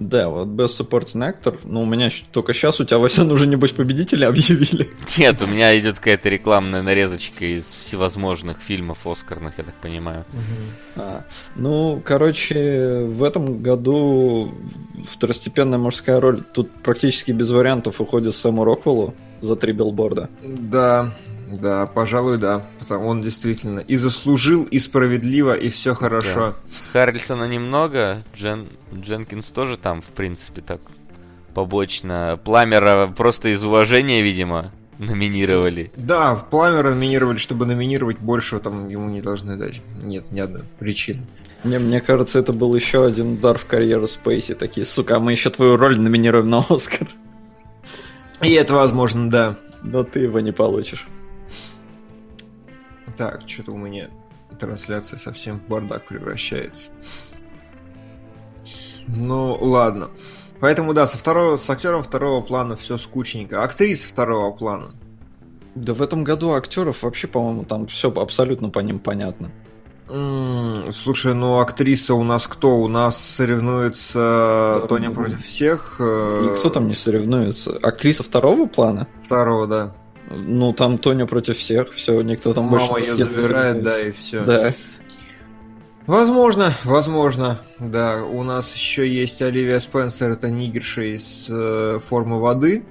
Да, 0.00 0.28
вот 0.28 0.48
Best 0.48 0.80
Supporting 0.80 1.22
Actor, 1.22 1.60
ну 1.64 1.82
у 1.82 1.86
меня 1.86 2.10
только 2.32 2.52
сейчас 2.52 2.80
у 2.80 2.84
тебя, 2.84 2.98
Васян, 2.98 3.30
уже 3.30 3.46
небось 3.46 3.70
победителя 3.70 4.26
объявили. 4.28 4.90
Нет, 5.18 5.40
у 5.42 5.46
меня 5.46 5.78
идет 5.78 5.98
какая-то 5.98 6.28
рекламная 6.28 6.82
нарезочка 6.82 7.44
из 7.44 7.64
всевозможных 7.64 8.60
фильмов 8.60 9.06
Оскарных, 9.06 9.58
я 9.58 9.64
так 9.64 9.74
понимаю. 9.74 10.24
А, 10.96 11.24
ну, 11.54 12.02
короче, 12.04 13.04
в 13.04 13.22
этом 13.22 13.62
году 13.62 14.52
второстепенная 15.08 15.78
мужская 15.78 16.20
роль 16.20 16.42
тут 16.42 16.70
практически 16.82 17.30
без 17.30 17.50
вариантов 17.50 18.00
уходит 18.00 18.34
Сэму 18.34 18.64
Роквеллу 18.64 19.14
за 19.42 19.54
три 19.54 19.72
билборда. 19.72 20.28
Да, 20.42 21.14
да, 21.50 21.86
пожалуй, 21.86 22.38
да. 22.38 22.66
Потому 22.78 23.08
он 23.08 23.22
действительно 23.22 23.80
и 23.80 23.96
заслужил, 23.96 24.64
и 24.64 24.78
справедливо, 24.78 25.54
и 25.54 25.68
все 25.70 25.94
хорошо. 25.94 26.54
Харрельсона 26.92 27.48
немного, 27.48 28.24
Джен... 28.34 28.68
Дженкинс 28.94 29.48
тоже 29.48 29.76
там, 29.76 30.02
в 30.02 30.06
принципе, 30.06 30.60
так 30.60 30.80
побочно. 31.54 32.38
Пламера 32.44 33.06
просто 33.16 33.48
из 33.48 33.64
уважения, 33.64 34.22
видимо, 34.22 34.72
номинировали. 34.98 35.90
Да, 35.96 36.34
в 36.34 36.48
Пламера 36.50 36.90
номинировали, 36.90 37.38
чтобы 37.38 37.66
номинировать 37.66 38.18
больше 38.18 38.58
там 38.58 38.88
ему 38.88 39.08
не 39.08 39.20
должны 39.20 39.56
дать. 39.56 39.80
Нет, 40.02 40.30
ни 40.30 40.40
одной 40.40 40.62
причины. 40.78 41.22
Мне, 41.64 41.78
мне 41.78 42.00
кажется, 42.00 42.38
это 42.38 42.52
был 42.52 42.74
еще 42.74 43.06
один 43.06 43.34
удар 43.34 43.56
в 43.56 43.64
карьеру 43.64 44.06
Спейси. 44.06 44.54
Такие, 44.54 44.84
сука, 44.84 45.16
а 45.16 45.20
мы 45.20 45.32
еще 45.32 45.48
твою 45.48 45.76
роль 45.76 45.98
номинируем 45.98 46.48
на 46.48 46.58
Оскар. 46.68 47.08
И 48.42 48.52
это 48.52 48.74
возможно, 48.74 49.30
да. 49.30 49.56
Но 49.82 50.04
ты 50.04 50.20
его 50.20 50.40
не 50.40 50.52
получишь. 50.52 51.06
Так, 53.16 53.42
что-то 53.46 53.72
у 53.72 53.76
меня 53.76 54.08
трансляция 54.58 55.18
совсем 55.18 55.60
в 55.60 55.68
бардак 55.68 56.06
превращается. 56.06 56.90
Ну, 59.06 59.56
ладно. 59.60 60.10
Поэтому, 60.60 60.94
да, 60.94 61.06
со 61.06 61.16
второго, 61.18 61.56
с 61.56 61.68
актером 61.68 62.02
второго 62.02 62.40
плана 62.40 62.76
все 62.76 62.96
скучненько. 62.96 63.62
Актриса 63.62 64.08
второго 64.08 64.50
плана. 64.52 64.92
Да 65.74 65.92
в 65.92 66.00
этом 66.02 66.24
году 66.24 66.52
актеров 66.52 67.02
вообще, 67.02 67.26
по-моему, 67.26 67.64
там 67.64 67.86
все 67.86 68.10
абсолютно 68.10 68.70
по 68.70 68.78
ним 68.78 68.98
понятно. 68.98 69.50
М, 70.08 70.92
Слушай, 70.92 71.34
ну 71.34 71.58
актриса 71.58 72.14
у 72.14 72.22
нас 72.22 72.46
кто? 72.46 72.76
У 72.78 72.88
нас 72.88 73.18
соревнуется 73.18 74.78
Да, 74.82 74.86
Тоня 74.86 75.10
против 75.10 75.44
всех. 75.44 75.96
э, 75.98 76.50
Никто 76.52 76.70
там 76.70 76.88
не 76.88 76.94
соревнуется. 76.94 77.76
Актриса 77.82 78.22
второго 78.22 78.66
плана? 78.66 79.08
Второго, 79.24 79.66
да. 79.66 79.94
Ну, 80.30 80.72
там 80.72 80.98
Тоня 80.98 81.26
против 81.26 81.58
всех, 81.58 81.92
все, 81.92 82.20
никто 82.22 82.54
там 82.54 82.70
больше 82.70 82.86
Мама 82.86 83.00
ни 83.00 83.04
с 83.04 83.12
ее 83.12 83.24
забирает, 83.24 83.82
да, 83.82 84.00
и 84.00 84.12
все. 84.12 84.44
Да. 84.44 84.74
Возможно, 86.06 86.72
возможно, 86.84 87.58
да. 87.78 88.22
У 88.24 88.42
нас 88.42 88.74
еще 88.74 89.08
есть 89.08 89.40
Оливия 89.40 89.80
Спенсер, 89.80 90.30
это 90.30 90.50
нигерша 90.50 91.02
из 91.02 91.46
э, 91.48 91.98
формы 92.02 92.40
воды. 92.40 92.84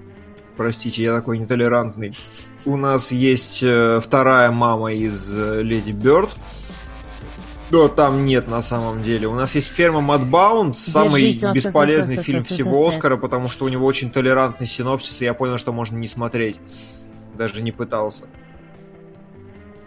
Простите, 0.58 1.04
я 1.04 1.16
такой 1.16 1.38
нетолерантный. 1.38 2.16
У 2.66 2.78
нас 2.78 3.12
есть 3.12 3.60
э, 3.62 4.00
вторая 4.02 4.52
мама 4.52 4.94
из 4.94 5.30
э, 5.32 5.62
Леди 5.62 5.92
Бёрд. 5.92 6.30
Но 7.70 7.88
там 7.88 8.26
нет 8.26 8.50
на 8.50 8.62
самом 8.62 9.02
деле. 9.04 9.28
У 9.28 9.34
нас 9.34 9.56
есть 9.56 9.68
ферма 9.68 10.02
Мадбаунд, 10.02 10.78
самый 10.78 11.34
Держите, 11.34 11.52
бесполезный 11.54 12.18
фильм 12.18 12.42
всего 12.42 12.88
Оскара, 12.88 13.18
потому 13.18 13.50
что 13.50 13.66
у 13.66 13.68
него 13.68 13.86
очень 13.86 14.12
толерантный 14.12 14.68
синопсис, 14.68 15.22
и 15.22 15.26
я 15.26 15.34
понял, 15.34 15.58
что 15.58 15.74
можно 15.74 15.98
не 15.98 16.08
смотреть. 16.08 16.58
Даже 17.38 17.62
не 17.62 17.72
пытался. 17.72 18.26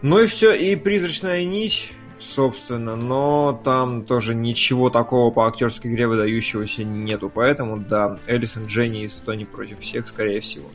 Ну 0.02 0.18
и 0.20 0.26
все, 0.26 0.54
и 0.54 0.76
призрачная 0.76 1.44
нить, 1.44 1.92
собственно, 2.18 2.96
но 2.96 3.58
там 3.64 4.04
тоже 4.04 4.34
ничего 4.34 4.90
такого 4.90 5.30
по 5.32 5.46
актерской 5.48 5.90
игре 5.90 6.06
выдающегося 6.06 6.84
нету. 6.84 7.30
Поэтому, 7.34 7.78
да, 7.78 8.18
Элисон 8.26 8.66
Дженни 8.66 9.04
из 9.04 9.14
Тони 9.14 9.44
против 9.44 9.80
всех, 9.80 10.06
скорее 10.08 10.40
всего. 10.40 10.66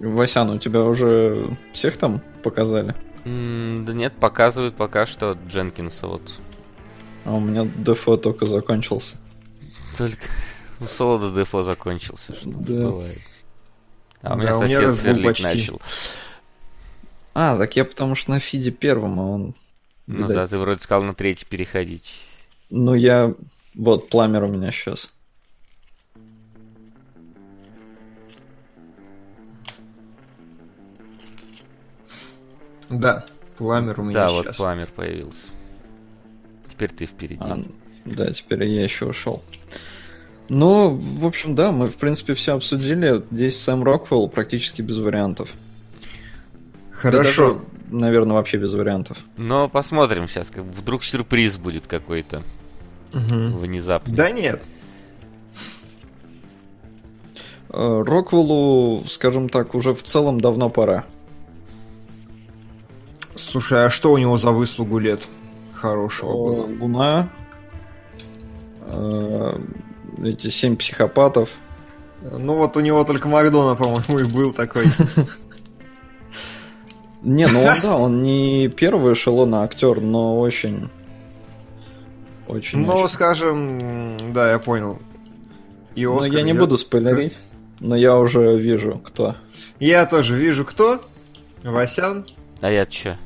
Васян, 0.00 0.48
у 0.50 0.58
тебя 0.58 0.84
уже 0.84 1.56
всех 1.72 1.96
там 1.96 2.20
показали? 2.42 2.94
М, 3.24 3.84
Да 3.84 3.92
нет, 3.92 4.14
показывают 4.14 4.74
пока 4.76 5.06
что 5.06 5.36
Дженкинса 5.48 6.06
вот. 6.06 6.38
А 7.24 7.34
у 7.34 7.40
меня 7.40 7.66
Дефо 7.76 8.16
только 8.16 8.46
закончился. 8.46 9.16
Только 9.96 10.16
у 10.80 10.84
Солода 10.86 11.30
Дефо 11.34 11.62
закончился, 11.62 12.34
что 12.34 12.48
Да. 12.50 12.90
бывает. 12.90 13.18
А 14.22 14.34
у 14.34 14.36
Да, 14.38 14.42
меня 14.42 14.58
у 14.58 14.62
меня 14.62 14.78
сосед 14.80 14.94
сверлить 14.96 15.24
почти. 15.24 15.44
начал. 15.44 15.80
А, 17.34 17.56
так 17.56 17.76
я 17.76 17.84
потому 17.84 18.14
что 18.14 18.30
на 18.32 18.40
фиде 18.40 18.70
первом, 18.70 19.20
а 19.20 19.26
он... 19.26 19.54
Ну 20.06 20.16
видать. 20.22 20.36
да, 20.36 20.48
ты 20.48 20.58
вроде 20.58 20.80
сказал 20.80 21.02
на 21.04 21.14
третий 21.14 21.46
переходить. 21.46 22.20
Ну, 22.70 22.94
я... 22.94 23.34
Вот, 23.74 24.08
пламер 24.08 24.44
у 24.44 24.48
меня 24.48 24.72
сейчас. 24.72 25.08
Да, 32.90 33.26
Пламер 33.56 34.00
у 34.00 34.04
меня 34.04 34.14
Да, 34.14 34.28
сейчас. 34.28 34.46
вот 34.46 34.56
пламер 34.56 34.88
появился. 34.94 35.52
Теперь 36.70 36.90
ты 36.92 37.06
впереди. 37.06 37.40
А, 37.42 37.58
да, 38.04 38.32
теперь 38.32 38.64
я 38.64 38.84
еще 38.84 39.06
ушел. 39.06 39.42
Ну, 40.48 40.88
в 40.96 41.26
общем, 41.26 41.54
да, 41.54 41.72
мы, 41.72 41.86
в 41.86 41.96
принципе, 41.96 42.34
все 42.34 42.54
обсудили. 42.54 43.22
Здесь 43.30 43.60
Сэм 43.62 43.82
Роквелл 43.84 44.28
практически 44.28 44.80
без 44.82 44.98
вариантов. 44.98 45.50
Хорошо. 46.90 47.18
Да 47.18 47.22
даже, 47.22 47.60
наверное, 47.90 48.34
вообще 48.34 48.56
без 48.56 48.72
вариантов. 48.72 49.18
Но 49.36 49.68
посмотрим 49.68 50.26
сейчас, 50.28 50.48
как 50.50 50.64
вдруг 50.64 51.04
сюрприз 51.04 51.58
будет 51.58 51.86
какой-то 51.86 52.42
Мгм. 53.12 53.56
внезапный. 53.58 54.14
Да 54.16 54.30
нет. 54.30 54.62
Э, 57.70 58.02
Роквеллу, 58.06 59.04
скажем 59.06 59.48
так, 59.50 59.74
уже 59.74 59.94
в 59.94 60.02
целом 60.02 60.40
давно 60.40 60.70
пора. 60.70 61.04
Слушай, 63.34 63.86
а 63.86 63.90
что 63.90 64.12
у 64.12 64.18
него 64.18 64.38
за 64.38 64.50
выслугу 64.52 64.98
лет 64.98 65.28
хорошего 65.74 66.30
Э, 66.30 66.66
было? 66.66 66.76
Луна, 66.80 67.30
э, 68.86 69.60
эти 70.22 70.48
семь 70.48 70.76
психопатов. 70.76 71.50
Ну 72.22 72.54
вот 72.54 72.76
у 72.76 72.80
него 72.80 73.04
только 73.04 73.28
Макдона, 73.28 73.74
по-моему, 73.76 74.18
и 74.18 74.24
был 74.24 74.52
такой. 74.52 74.84
Не, 77.22 77.46
ну 77.46 77.62
он, 77.64 77.80
да, 77.82 77.96
он 77.96 78.22
не 78.22 78.68
первый 78.68 79.14
эшелона 79.14 79.62
актер, 79.64 80.00
но 80.00 80.38
очень... 80.38 80.88
Очень, 82.46 82.78
Ну, 82.78 83.06
скажем, 83.08 84.16
да, 84.32 84.52
я 84.52 84.58
понял. 84.58 84.98
И 85.94 86.06
Но 86.06 86.24
я 86.24 86.42
не 86.42 86.54
буду 86.54 86.78
спойлерить, 86.78 87.34
но 87.80 87.94
я 87.96 88.16
уже 88.16 88.56
вижу, 88.56 89.00
кто. 89.04 89.34
Я 89.80 90.06
тоже 90.06 90.36
вижу, 90.36 90.64
кто? 90.64 91.02
Васян. 91.62 92.24
А 92.60 92.70
я 92.70 92.86
чё? 92.86 93.16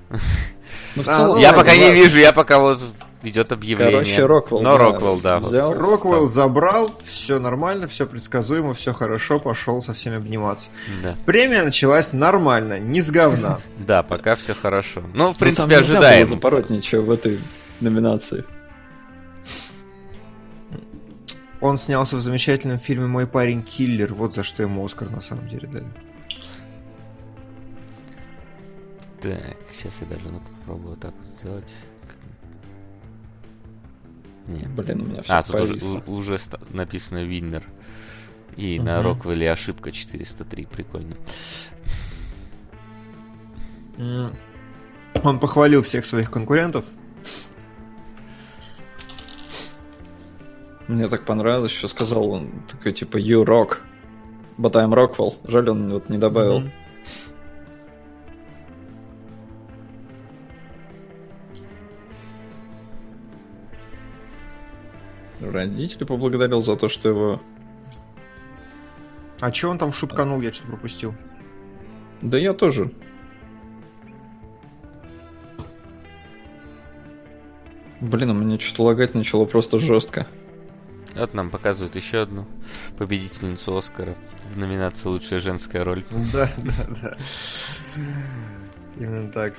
Ну, 0.97 1.03
А, 1.07 1.27
ну 1.27 1.37
я 1.37 1.53
пока 1.53 1.77
не 1.77 1.93
вижу, 1.93 2.19
я 2.19 2.33
пока 2.33 2.59
вот 2.59 2.81
идет 3.23 3.53
объявление. 3.53 3.93
короче, 3.93 4.27
Роквелл. 4.27 4.61
Но 4.63 4.77
Роквелл, 4.79 5.21
да. 5.21 5.39
вот. 5.41 5.49
Взял. 5.49 5.75
Роквелл 5.75 6.29
забрал, 6.29 6.93
все 7.05 7.39
нормально, 7.39 7.87
все 7.87 8.07
предсказуемо, 8.07 8.75
все 8.75 8.93
хорошо, 8.93 9.39
пошел 9.39 9.81
со 9.83 9.93
всеми 9.95 10.17
обниматься. 10.17 10.71
Да. 11.03 11.17
Премия 11.27 11.63
началась 11.63 12.13
нормально, 12.13 12.79
не 12.79 13.01
с 13.01 13.11
говна. 13.11 13.61
Да, 13.79 14.03
пока 14.03 14.35
все 14.35 14.55
хорошо. 14.55 15.01
Ну, 15.15 15.29
в 15.29 15.33
Ну, 15.33 15.35
принципе, 15.35 15.77
ожидаем. 15.77 16.27
запороть 16.27 16.71
ничего 16.71 17.03
в 17.03 17.11
этой 17.11 17.39
номинации. 17.81 18.45
Он 21.61 21.79
снялся 21.79 22.17
в 22.17 22.21
замечательном 22.21 22.79
фильме 22.79 23.07
«Мой 23.07 23.27
парень 23.29 23.63
киллер», 23.63 24.13
вот 24.15 24.35
за 24.35 24.43
что 24.43 24.63
ему 24.65 24.85
Оскар 24.85 25.11
на 25.11 25.21
самом 25.21 25.47
деле 25.49 25.69
дали. 25.69 25.87
Так, 29.21 29.57
сейчас 29.73 29.95
я 30.01 30.07
даже 30.09 30.29
ну 30.29 30.41
попробую 30.41 30.91
вот 30.91 31.01
так 31.01 31.15
вот 31.17 31.27
сделать. 31.29 31.69
Нет. 34.53 34.69
Блин, 34.71 35.01
у 35.01 35.05
меня 35.07 35.23
все 35.23 35.33
А, 35.33 35.43
тут 35.43 35.55
уже, 35.57 35.67
повисло. 35.75 36.03
уже 36.07 36.39
написано 36.71 37.25
Виннер. 37.25 37.65
И 38.57 38.79
на 38.79 38.99
Мгм. 39.01 39.09
Роквелле 39.09 39.51
ошибка 39.51 39.91
403, 39.93 40.67
прикольно. 40.67 41.15
Он 45.25 45.39
похвалил 45.39 45.83
всех 45.83 46.05
своих 46.05 46.31
конкурентов. 46.31 46.85
Мне 50.89 51.09
так 51.09 51.25
понравилось, 51.25 51.71
что 51.73 51.89
сказал 51.89 52.29
он 52.31 52.51
такой 52.71 52.93
типа 52.93 53.17
You 53.17 53.45
rock, 53.45 53.79
but 54.59 54.73
I'm 54.73 54.93
Rockwell. 54.93 55.35
Жаль, 55.49 55.71
он 55.71 55.93
вот 55.93 56.09
не 56.09 56.19
добавил. 56.19 56.61
Мгм. 56.61 56.73
Родители 65.51 66.05
поблагодарил 66.05 66.63
за 66.63 66.77
то, 66.77 66.89
что 66.89 67.09
его... 67.09 67.43
А 69.41 69.51
че 69.51 69.69
он 69.69 69.79
там 69.79 69.93
шутканул, 69.93 70.41
я 70.41 70.53
что-то 70.53 70.71
пропустил. 70.71 71.15
Да 72.21 72.39
я 72.39 72.55
тоже. 72.55 72.93
Блин, 78.01 78.31
у 78.31 78.35
меня 78.35 78.59
что-то 78.59 78.85
лагать 78.85 79.15
начало 79.15 79.45
просто 79.45 79.79
жестко. 79.79 80.27
Вот 81.15 81.35
нам 81.35 81.51
показывают 81.51 81.95
еще 81.97 82.23
одну 82.23 82.47
победительницу 82.97 83.77
Оскара 83.77 84.15
в 84.53 84.57
номинации 84.57 85.09
«Лучшая 85.09 85.41
женская 85.41 85.85
роль». 85.85 86.05
Да, 86.33 86.49
да, 86.59 86.87
да. 87.03 87.17
Именно 88.99 89.31
так. 89.31 89.55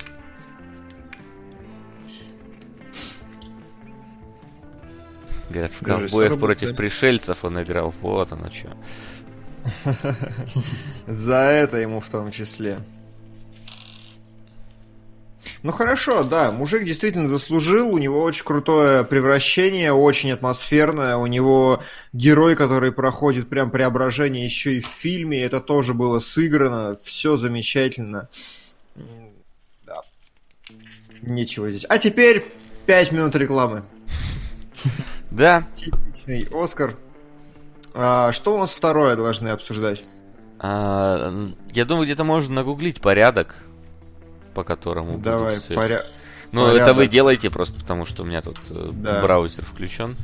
Говорят, 5.53 5.71
в 5.71 5.83
ковбоях 5.83 6.39
против 6.39 6.75
пришельцев 6.75 7.43
он 7.43 7.61
играл. 7.61 7.93
Вот 8.01 8.31
оно 8.31 8.49
что. 8.49 8.75
За 11.05 11.35
это 11.35 11.77
ему 11.77 11.99
в 11.99 12.09
том 12.09 12.31
числе. 12.31 12.79
Ну 15.61 15.71
хорошо, 15.71 16.23
да, 16.23 16.51
мужик 16.51 16.83
действительно 16.83 17.27
заслужил, 17.27 17.87
у 17.93 17.97
него 17.97 18.21
очень 18.21 18.43
крутое 18.43 19.05
превращение, 19.05 19.93
очень 19.93 20.31
атмосферное, 20.31 21.15
у 21.15 21.25
него 21.25 21.81
герой, 22.11 22.55
который 22.55 22.91
проходит 22.91 23.47
прям 23.47 23.71
преображение 23.71 24.43
еще 24.43 24.75
и 24.75 24.81
в 24.81 24.87
фильме, 24.87 25.41
это 25.41 25.61
тоже 25.61 25.93
было 25.93 26.19
сыграно, 26.19 26.97
все 27.01 27.37
замечательно. 27.37 28.27
Да. 29.85 30.01
Нечего 31.21 31.69
здесь. 31.69 31.85
А 31.87 31.97
теперь 31.97 32.43
5 32.85 33.11
минут 33.13 33.35
рекламы. 33.35 33.83
Да, 35.31 35.67
Типичный 35.73 36.47
Оскар. 36.53 36.95
А, 37.93 38.31
что 38.31 38.55
у 38.55 38.59
нас 38.59 38.71
второе 38.73 39.15
должны 39.15 39.49
обсуждать? 39.49 40.03
а, 40.59 41.51
я 41.71 41.85
думаю, 41.85 42.05
где-то 42.05 42.23
можно 42.23 42.55
нагуглить 42.55 43.01
порядок, 43.01 43.55
по 44.53 44.63
которому 44.63 45.17
Давай, 45.17 45.59
все- 45.59 45.73
поря... 45.73 46.03
Ну, 46.51 46.61
порядок. 46.67 46.81
это 46.83 46.93
вы 46.93 47.07
делаете 47.07 47.49
просто 47.49 47.79
потому, 47.79 48.05
что 48.05 48.21
у 48.23 48.25
меня 48.25 48.41
тут 48.41 48.57
э, 48.69 48.89
Да. 48.93 49.21
браузер 49.21 49.65
включен. 49.65 50.15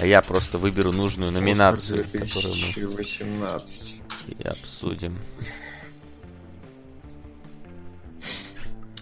А 0.00 0.06
я 0.06 0.22
просто 0.22 0.56
выберу 0.58 0.92
нужную 0.92 1.32
номинацию, 1.32 2.04
Оскар 2.04 2.20
которую 2.22 2.54
2018. 2.54 3.94
мы 4.28 4.34
и 4.38 4.42
обсудим. 4.46 5.18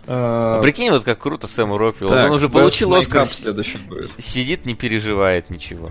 А, 0.06 0.60
Прикинь, 0.62 0.90
вот 0.90 1.04
как 1.04 1.18
круто 1.18 1.46
Сэму 1.46 1.78
Роквиллу. 1.78 2.10
Так, 2.10 2.30
Он 2.30 2.36
уже 2.36 2.48
получил 2.48 2.94
Оскар, 2.94 3.26
следующий 3.26 3.78
будет. 3.78 4.10
сидит, 4.18 4.66
не 4.66 4.74
переживает 4.74 5.50
ничего. 5.50 5.90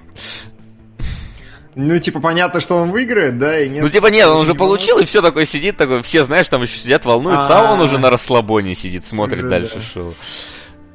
Ну, 1.75 1.97
типа, 1.99 2.19
понятно, 2.19 2.59
что 2.59 2.75
он 2.77 2.91
выиграет, 2.91 3.37
да, 3.37 3.61
и 3.61 3.69
нет... 3.69 3.83
Ну, 3.83 3.89
типа, 3.89 4.07
нет, 4.07 4.27
он 4.27 4.41
уже 4.41 4.55
получил, 4.55 4.99
и 4.99 5.05
все 5.05 5.21
такое 5.21 5.45
сидит, 5.45 5.77
такой, 5.77 6.01
все, 6.01 6.23
знаешь, 6.23 6.49
там 6.49 6.61
еще 6.63 6.77
сидят, 6.79 7.05
волнуются, 7.05 7.57
а 7.59 7.71
он 7.73 7.79
А. 7.79 7.83
уже 7.85 7.99
на 7.99 8.09
расслабоне 8.09 8.75
сидит, 8.75 9.05
смотрит 9.05 9.47
дальше 9.47 9.79
шоу. 9.81 10.13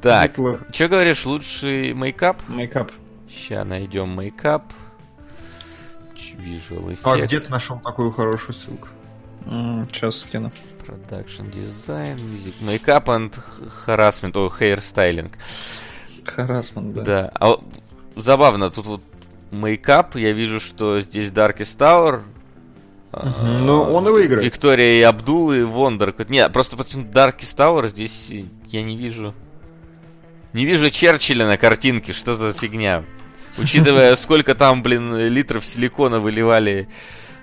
Так, 0.01 0.33
что 0.71 0.87
говоришь, 0.87 1.25
лучший 1.25 1.93
мейкап? 1.93 2.37
Мейкап. 2.47 2.91
Сейчас 3.31 3.65
найдем 3.65 4.09
мейкап. 4.09 4.63
Visual 6.37 6.91
effect. 6.91 6.99
А 7.03 7.17
где 7.17 7.39
ты 7.39 7.49
нашел 7.49 7.79
такую 7.79 8.11
хорошую 8.11 8.53
ссылку? 8.53 8.89
Сейчас 9.45 10.19
скину. 10.19 10.51
Production 10.85 11.51
design, 11.51 12.17
music, 12.17 12.53
makeup 12.61 13.05
and 13.05 13.33
harassment, 13.87 14.37
о, 14.37 14.49
hairstyling. 14.59 15.31
Харассмент, 16.23 16.93
да. 16.93 17.01
Да. 17.01 17.31
А 17.39 17.59
забавно, 18.15 18.69
тут 18.69 18.85
вот 18.85 19.01
мейкап, 19.51 20.15
я 20.15 20.31
вижу, 20.31 20.59
что 20.59 21.01
здесь 21.01 21.29
Darkest 21.31 21.77
Tower. 21.77 22.21
а, 23.11 23.59
Ну, 23.63 23.81
он 23.81 24.07
и 24.07 24.11
выиграет. 24.11 24.45
Виктория 24.45 24.99
и 24.99 25.01
Абдул 25.01 25.51
и 25.53 25.63
Вондер. 25.63 26.13
Нет, 26.29 26.51
просто 26.53 26.77
почему 26.77 27.05
Darkest 27.05 27.55
Tower 27.57 27.87
здесь 27.87 28.31
я 28.67 28.83
не 28.83 28.95
вижу. 28.95 29.33
Не 30.53 30.65
вижу 30.65 30.89
Черчилля 30.91 31.47
на 31.47 31.57
картинке, 31.57 32.13
что 32.13 32.35
за 32.35 32.53
фигня. 32.53 33.03
Учитывая, 33.57 34.15
сколько 34.17 34.53
там, 34.53 34.83
блин, 34.83 35.15
литров 35.17 35.65
силикона 35.65 36.19
выливали 36.19 36.89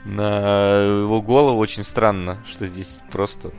на 0.04 1.00
его 1.02 1.22
голову, 1.22 1.58
очень 1.58 1.84
странно, 1.84 2.38
что 2.46 2.66
здесь 2.66 2.96
просто... 3.10 3.52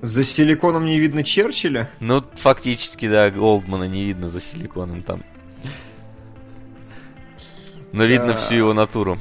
За 0.00 0.24
силиконом 0.24 0.84
не 0.84 0.98
видно 0.98 1.22
Черчилля? 1.22 1.88
Ну, 2.00 2.24
фактически, 2.34 3.08
да, 3.08 3.30
Голдмана 3.30 3.84
не 3.84 4.04
видно 4.04 4.30
за 4.30 4.40
силиконом 4.40 5.02
там. 5.02 5.22
Но 7.92 8.04
видно 8.04 8.34
всю 8.34 8.54
его 8.54 8.74
натуру. 8.74 9.18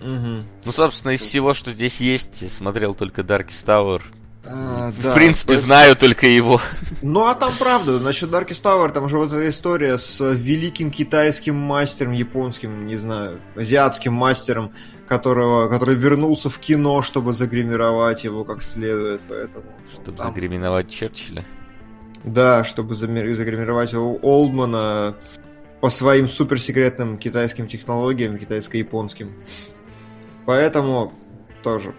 Угу. 0.00 0.44
Ну, 0.64 0.72
собственно, 0.72 1.12
из 1.12 1.20
всего, 1.20 1.52
что 1.52 1.72
здесь 1.72 2.00
есть, 2.00 2.50
смотрел 2.52 2.94
только 2.94 3.20
Darkest 3.20 3.66
Tower. 3.66 4.02
А, 4.44 4.90
В 4.90 5.02
да, 5.02 5.12
принципе, 5.12 5.52
есть- 5.52 5.64
знаю 5.66 5.94
только 5.96 6.26
его. 6.26 6.60
Ну, 7.02 7.26
а 7.26 7.34
там 7.34 7.52
правда, 7.58 8.00
насчет 8.00 8.30
Darkest 8.30 8.62
Tower, 8.62 8.90
там 8.90 9.08
же 9.08 9.18
вот 9.18 9.28
эта 9.32 9.48
история 9.50 9.98
с 9.98 10.20
великим 10.34 10.90
китайским 10.90 11.56
мастером, 11.56 12.12
японским, 12.12 12.86
не 12.86 12.96
знаю, 12.96 13.40
азиатским 13.54 14.12
мастером, 14.14 14.72
которого, 15.06 15.68
который 15.68 15.94
вернулся 15.94 16.48
в 16.48 16.58
кино, 16.58 17.02
чтобы 17.02 17.32
загримировать 17.34 18.24
его 18.24 18.44
как 18.44 18.62
следует, 18.62 19.20
поэтому... 19.28 19.64
Чтобы 19.92 20.16
там- 20.16 20.26
загриминовать 20.28 20.88
Черчилля. 20.90 21.44
Да, 22.24 22.64
чтобы 22.64 22.94
загримировать 22.94 23.94
Ол- 23.94 24.18
Олдмана 24.22 25.16
по 25.80 25.90
своим 25.90 26.28
суперсекретным 26.28 27.16
китайским 27.18 27.66
технологиям, 27.66 28.36
китайско-японским. 28.38 29.32
Поэтому 30.46 31.12
тоже 31.62 31.94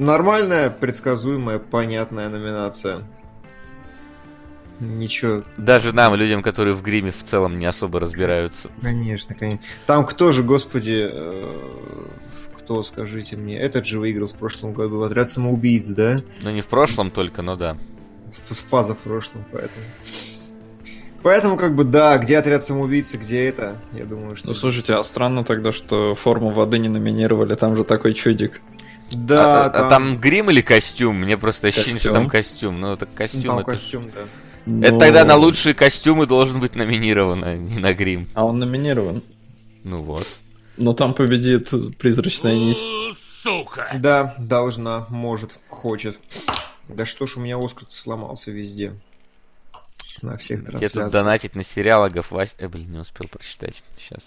нормальная, 0.00 0.70
предсказуемая, 0.70 1.58
понятная 1.58 2.28
номинация. 2.28 3.04
Ничего, 4.80 5.42
Даже 5.58 5.92
нам, 5.92 6.14
людям, 6.14 6.42
которые 6.42 6.72
в 6.74 6.80
гриме 6.82 7.10
в 7.10 7.22
целом 7.22 7.58
не 7.58 7.66
особо 7.66 8.00
разбираются. 8.00 8.70
конечно, 8.80 9.34
конечно. 9.34 9.60
Там 9.86 10.06
кто 10.06 10.32
же, 10.32 10.42
господи, 10.42 11.06
э, 11.12 11.54
кто, 12.58 12.82
скажите 12.82 13.36
мне, 13.36 13.58
этот 13.58 13.84
же 13.84 13.98
выиграл 14.00 14.26
в 14.28 14.34
прошлом 14.34 14.72
году, 14.72 15.02
отряд 15.02 15.30
самоубийц, 15.30 15.86
да? 15.88 16.16
Ну, 16.40 16.50
не 16.50 16.62
в 16.62 16.66
прошлом 16.68 17.10
только, 17.10 17.42
но 17.42 17.56
да. 17.56 17.76
В- 18.48 18.54
Фаза 18.70 18.94
в 18.94 18.98
прошлом, 18.98 19.44
поэтому. 19.52 19.84
Поэтому, 21.22 21.56
как 21.58 21.76
бы, 21.76 21.84
да, 21.84 22.16
где 22.16 22.38
отряд 22.38 22.62
самоубийцы, 22.64 23.18
где 23.18 23.44
это, 23.44 23.76
я 23.92 24.06
думаю, 24.06 24.34
что... 24.34 24.46
Ну, 24.48 24.54
слушайте, 24.54 24.94
а 24.94 25.04
странно 25.04 25.44
тогда, 25.44 25.72
что 25.72 26.14
форму 26.14 26.48
воды 26.52 26.78
не 26.78 26.88
номинировали, 26.88 27.54
там 27.54 27.76
же 27.76 27.84
такой 27.84 28.14
чудик. 28.14 28.62
Да, 29.12 29.66
а, 29.66 29.86
а 29.86 29.88
там 29.88 30.18
грим 30.18 30.50
или 30.50 30.60
костюм? 30.60 31.16
Мне 31.20 31.36
просто 31.36 31.68
ощущение, 31.68 31.98
что 32.00 32.08
Костюм. 32.08 32.14
там 32.22 32.30
костюм. 32.30 32.80
Ну, 32.80 32.92
это 32.92 33.06
ну, 33.06 33.16
костюм. 33.16 33.42
там 33.42 33.58
это, 33.58 33.70
костюм, 33.70 34.10
да. 34.14 34.20
это 34.86 34.92
Ну, 34.94 34.98
тогда 34.98 35.24
на 35.24 35.36
лучшие 35.36 35.74
костюмы 35.74 36.26
должен 36.26 36.60
быть 36.60 36.74
номинирован, 36.74 37.44
а 37.44 37.56
не 37.56 37.78
на 37.78 37.92
грим. 37.92 38.28
А 38.34 38.44
он 38.44 38.58
номинирован. 38.58 39.22
Ну 39.84 40.02
вот. 40.02 40.26
Но 40.76 40.94
там 40.94 41.14
победит 41.14 41.70
призрачная 41.98 42.54
нить. 42.54 42.78
Да, 43.94 44.34
должна, 44.38 45.06
может, 45.08 45.52
хочет. 45.68 46.18
Да 46.88 47.06
что 47.06 47.26
ж 47.26 47.36
у 47.36 47.40
меня 47.40 47.58
Оскар 47.58 47.86
сломался 47.90 48.50
везде. 48.50 48.94
На 50.22 50.36
всех 50.36 50.60
Тебе 50.60 50.72
тут 50.72 50.80
трансляциях. 50.80 51.12
донатить 51.12 51.54
на 51.54 51.64
сериалогов, 51.64 52.30
Вась... 52.30 52.54
Э, 52.58 52.68
блин, 52.68 52.92
не 52.92 52.98
успел 52.98 53.26
прочитать. 53.28 53.82
Сейчас. 53.98 54.22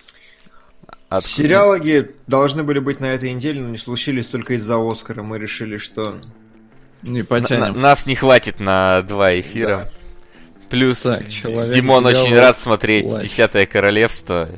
Сериалоги 1.21 2.11
должны 2.27 2.63
были 2.63 2.79
быть 2.79 2.99
на 2.99 3.07
этой 3.07 3.31
неделе, 3.31 3.61
но 3.61 3.69
не 3.69 3.77
случились 3.77 4.27
только 4.27 4.53
из-за 4.55 4.77
Оскара. 4.77 5.21
Мы 5.23 5.37
решили, 5.39 5.77
что... 5.77 6.17
Не 7.03 7.19
На- 7.19 7.25
потянем. 7.25 7.79
нас 7.81 8.05
не 8.05 8.15
хватит 8.15 8.59
на 8.59 9.01
два 9.03 9.37
эфира. 9.39 9.91
Плюс 10.69 11.01
Так, 11.01 11.29
человек 11.29 11.75
Димон 11.75 12.05
очень 12.05 12.33
рад 12.33 12.57
смотреть 12.57 13.05
плащ. 13.07 13.23
Десятое 13.23 13.65
королевство. 13.65 14.49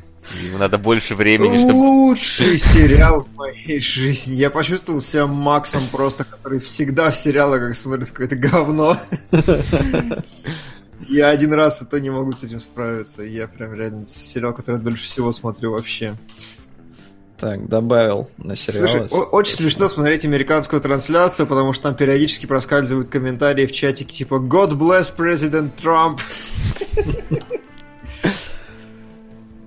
Ему 0.42 0.58
надо 0.58 0.78
больше 0.78 1.14
времени, 1.14 1.58
чтобы. 1.58 1.72
Лучший 1.74 2.58
сериал 2.58 3.24
в 3.24 3.36
моей 3.36 3.80
жизни. 3.80 4.34
Я 4.34 4.50
почувствовал 4.50 5.00
себя 5.00 5.26
Максом 5.26 5.86
просто, 5.92 6.24
который 6.24 6.58
всегда 6.60 7.10
в 7.10 7.16
сериалах 7.16 7.60
как 7.60 7.74
смотрит 7.76 8.10
какое-то 8.10 8.36
говно. 8.36 8.96
Я 11.08 11.28
один 11.28 11.52
раз 11.52 11.82
и 11.82 11.84
то 11.84 12.00
не 12.00 12.10
могу 12.10 12.32
с 12.32 12.42
этим 12.42 12.60
справиться. 12.60 13.22
Я 13.22 13.48
прям 13.48 13.74
реально 13.74 14.06
сериал, 14.06 14.54
который 14.54 14.76
я 14.76 14.82
дольше 14.82 15.04
всего 15.04 15.32
смотрю 15.32 15.72
вообще. 15.72 16.16
Так, 17.36 17.68
добавил 17.68 18.30
на 18.38 18.56
Слушай, 18.56 18.88
сериал. 18.88 19.06
о- 19.10 19.24
очень 19.36 19.56
смешно 19.56 19.88
смотреть 19.90 20.24
американскую 20.24 20.80
трансляцию, 20.80 21.46
потому 21.46 21.74
что 21.74 21.82
там 21.84 21.94
периодически 21.94 22.46
проскальзывают 22.46 23.10
комментарии 23.10 23.66
в 23.66 23.72
чатике 23.72 24.16
типа 24.16 24.36
God 24.36 24.70
bless 24.72 25.14
President 25.14 25.72
Trump. 25.76 26.20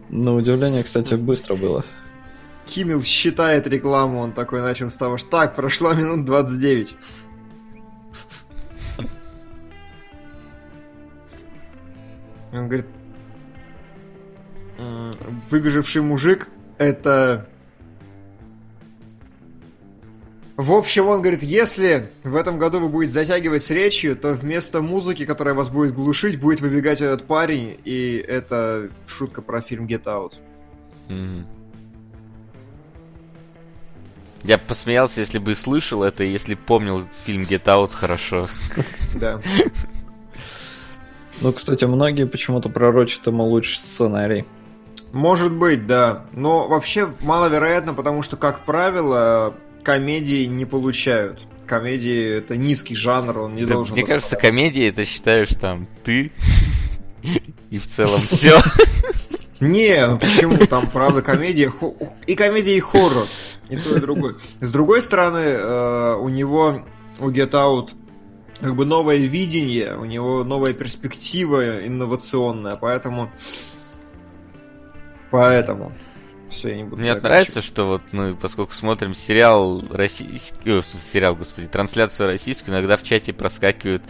На 0.10 0.34
удивление, 0.34 0.84
кстати, 0.84 1.14
быстро 1.14 1.56
было. 1.56 1.86
Киммел 2.66 3.04
считает 3.04 3.68
рекламу, 3.68 4.20
он 4.20 4.32
такой 4.32 4.62
начал 4.62 4.90
с 4.90 4.96
того, 4.96 5.18
что 5.18 5.30
так, 5.30 5.56
прошло 5.56 5.94
минут 5.94 6.26
29. 6.26 6.96
Он 12.52 12.68
говорит, 12.68 12.86
«М, 14.78 15.12
выбежавший 15.50 16.02
мужик 16.02 16.48
это 16.78 17.48
В 20.60 20.74
общем, 20.74 21.08
он 21.08 21.22
говорит, 21.22 21.42
если 21.42 22.10
в 22.26 22.36
этом 22.36 22.60
году 22.60 22.82
вы 22.82 22.90
будете 22.90 23.14
затягивать 23.14 23.64
с 23.64 23.70
речью, 23.70 24.18
то 24.18 24.34
вместо 24.34 24.82
музыки, 24.82 25.26
которая 25.26 25.54
вас 25.54 25.70
будет 25.70 25.94
глушить, 25.94 26.38
будет 26.38 26.60
выбегать 26.60 27.00
этот 27.00 27.26
парень, 27.26 27.80
и 27.86 28.18
это 28.28 28.90
шутка 29.08 29.42
про 29.42 29.62
фильм 29.62 29.86
Get 29.86 30.04
Out. 30.04 30.34
Мгм. 31.08 31.48
Я 34.44 34.58
бы 34.58 34.64
посмеялся, 34.68 35.22
если 35.22 35.38
бы 35.38 35.56
слышал 35.56 36.04
это, 36.04 36.26
и 36.26 36.30
если 36.30 36.56
помнил 36.56 37.08
фильм 37.26 37.44
Get 37.44 37.64
Out 37.64 37.94
хорошо. 37.94 38.50
Да. 39.16 39.42
Ну, 41.42 41.54
кстати, 41.54 41.86
многие 41.86 42.26
почему-то 42.26 42.70
пророчат 42.70 43.28
ему 43.28 43.44
лучший 43.46 43.78
сценарий. 43.78 44.46
Может 45.12 45.52
быть, 45.54 45.88
да. 45.88 46.26
Но 46.34 46.68
вообще 46.68 47.10
маловероятно, 47.22 47.94
потому 47.94 48.22
что, 48.22 48.38
как 48.38 48.66
правило, 48.66 49.54
комедии 49.84 50.46
не 50.46 50.66
получают. 50.66 51.48
Комедии 51.66 52.38
это 52.38 52.58
низкий 52.58 52.96
жанр, 52.96 53.38
он 53.40 53.56
не 53.56 53.64
Да, 53.66 53.76
должен. 53.76 53.96
мне 53.96 54.06
кажется, 54.06 54.36
комедия 54.36 54.90
это 54.90 55.06
считаешь 55.06 55.50
там 55.50 55.88
ты 56.04 56.32
и 57.70 57.78
в 57.78 57.88
целом 57.88 58.20
все. 58.22 58.60
Не, 59.60 60.08
ну 60.08 60.18
почему? 60.18 60.58
Там, 60.66 60.90
правда, 60.90 61.22
комедия 61.22 61.72
и 62.26 62.36
комедия, 62.36 62.76
и 62.76 62.80
хоррор. 62.80 63.26
И 63.70 63.76
то, 63.78 63.98
и 63.98 64.00
другое. 64.00 64.36
С 64.60 64.72
другой 64.72 65.02
стороны, 65.02 65.38
э, 65.44 66.16
у 66.20 66.30
него, 66.30 66.82
у 67.20 67.30
Get 67.30 67.52
Out, 67.52 67.90
как 68.62 68.76
бы 68.76 68.86
новое 68.86 69.18
видение, 69.18 69.96
у 69.96 70.06
него 70.06 70.44
новая 70.44 70.74
перспектива 70.74 71.86
инновационная, 71.86 72.76
поэтому... 72.76 73.32
Поэтому... 75.32 75.94
Все, 76.50 76.70
я 76.70 76.78
не 76.78 76.84
буду... 76.84 76.98
Мне 76.98 77.14
нравится, 77.14 77.62
что 77.62 77.86
вот 77.86 78.02
мы, 78.12 78.36
поскольку 78.36 78.74
смотрим 78.74 79.14
сериал 79.14 79.84
российский, 79.92 80.72
о, 80.72 80.82
смысле, 80.82 81.00
сериал, 81.00 81.36
господи, 81.36 81.68
трансляцию 81.68 82.28
российскую, 82.28 82.76
иногда 82.76 82.98
в 82.98 83.04
чате 83.04 83.34
проскакивают 83.34 84.04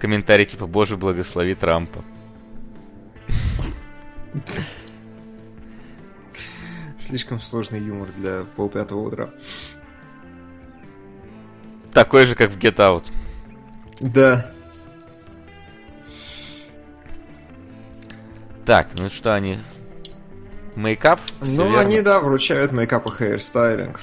комментарии 0.00 0.44
типа 0.44 0.66
«Боже, 0.66 0.96
благослови 0.96 1.54
Трампа». 1.54 2.04
Слишком 6.98 7.40
сложный 7.40 7.80
юмор 7.80 8.08
для 8.16 8.44
полпятого 8.56 9.00
утра. 9.00 9.30
Такой 11.92 12.26
же, 12.26 12.34
как 12.34 12.50
в 12.50 12.58
Get 12.58 12.76
Out. 12.76 13.12
Да. 14.00 14.52
Так, 18.64 18.88
ну 18.98 19.08
что 19.08 19.34
они... 19.34 19.58
Мейкап? 20.76 21.20
Ну, 21.40 21.64
верно? 21.64 21.80
они, 21.80 22.02
да, 22.02 22.20
вручают 22.20 22.70
мейкап 22.70 23.06
и 23.06 23.10
hairstyling. 23.10 24.00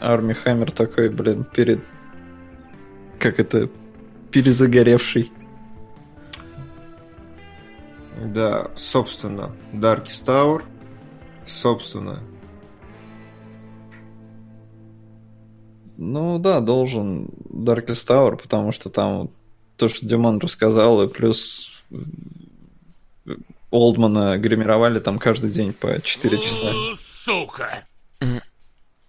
Арми 0.00 0.32
Хаммер 0.32 0.72
такой, 0.72 1.10
блин, 1.10 1.44
перед... 1.44 1.84
Как 3.20 3.38
это? 3.38 3.68
Перезагоревший. 4.32 5.30
Да, 8.24 8.70
собственно, 8.74 9.52
Darkest 9.72 10.24
Tower. 10.26 10.62
Собственно. 11.44 12.20
Ну 16.02 16.38
да, 16.38 16.60
должен 16.60 17.26
Darkest 17.50 18.06
Tower, 18.08 18.36
потому 18.40 18.72
что 18.72 18.88
там 18.88 19.28
то, 19.76 19.88
что 19.88 20.06
Димон 20.06 20.38
рассказал, 20.38 21.02
и 21.02 21.08
плюс 21.08 21.70
э, 21.90 23.34
Олдмана 23.70 24.38
гримировали 24.38 24.98
там 24.98 25.18
каждый 25.18 25.50
день 25.50 25.74
по 25.74 26.00
4 26.00 26.38
часа. 26.38 26.72
Сука! 26.98 27.84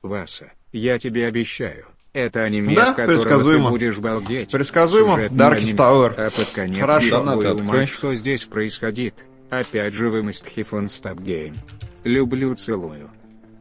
Васа, 0.01 0.51
я 0.73 0.99
тебе 0.99 1.27
обещаю, 1.27 1.85
это 2.11 2.43
аниме, 2.43 2.75
Да, 2.75 2.93
предсказуемо. 2.93 3.67
ты 3.67 3.69
будешь 3.71 3.97
балдеть. 3.97 4.51
Предсказуемо. 4.51 5.27
Darkest. 5.27 5.77
Tower. 5.77 6.13
А 6.17 6.29
под 6.29 6.49
конец 6.49 6.81
Хорошо. 6.81 7.39
я 7.41 7.53
мать, 7.63 7.87
что 7.87 8.13
здесь 8.15 8.43
происходит. 8.43 9.15
Опять 9.49 9.93
же 9.93 10.09
вы 10.09 10.23
Мистхифон 10.23 10.89
Стаб 10.89 11.21
Гейм. 11.21 11.55
Люблю, 12.03 12.53
целую. 12.55 13.09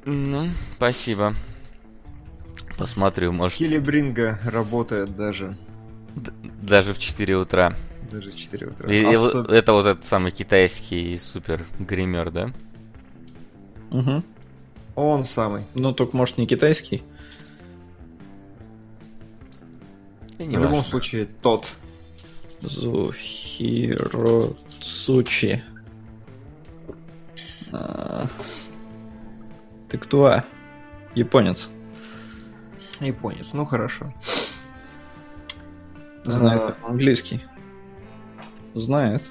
Ну, 0.05 0.49
спасибо. 0.77 1.33
Посмотрю, 2.81 3.31
может, 3.33 3.59
Килибринга 3.59 4.39
работает 4.45 5.15
даже. 5.17 5.57
д- 6.17 6.33
даже 6.63 6.95
в 6.95 6.99
4 6.99 7.37
утра. 7.37 7.77
Даже 8.11 8.31
в 8.31 8.37
4 8.37 8.67
утра. 8.69 8.91
И- 8.93 9.03
и 9.03 9.05
Особ- 9.05 9.53
это 9.53 9.73
вот 9.75 9.87
этот 9.87 10.05
самый 10.07 10.33
китайский 10.33 11.17
супер 11.19 11.65
гример, 11.79 12.31
да? 12.31 12.51
Угу. 13.91 14.23
Он 14.97 15.25
самый. 15.25 15.65
Ну, 15.75 15.93
только, 15.93 16.17
может, 16.17 16.39
не 16.39 16.47
китайский. 16.47 17.03
И 20.39 20.43
В 20.45 20.47
не 20.47 20.55
любом 20.57 20.69
важно. 20.77 20.85
случае, 20.85 21.27
тот. 21.43 21.71
Зухиро 22.63 24.55
Цучи. 24.81 25.63
А, 27.73 28.27
Ты 29.89 29.99
кто? 29.99 30.43
Японец. 31.15 31.69
Японец. 33.01 33.53
Ну, 33.53 33.65
хорошо. 33.65 34.13
Знает 36.25 36.61
А, 36.61 36.77
английский. 36.87 37.43
Знает. 38.75 39.23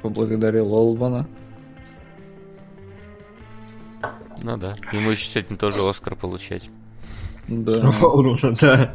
Поблагодарил 0.00 0.72
Олбана. 0.74 1.28
Ну 4.42 4.56
да. 4.56 4.74
Ему 4.92 5.10
еще 5.10 5.26
сегодня 5.26 5.56
тоже 5.56 5.86
Оскар 5.88 6.16
получать. 6.16 6.68
Да. 7.46 7.94
Олдмана, 8.02 8.56
да. 8.60 8.94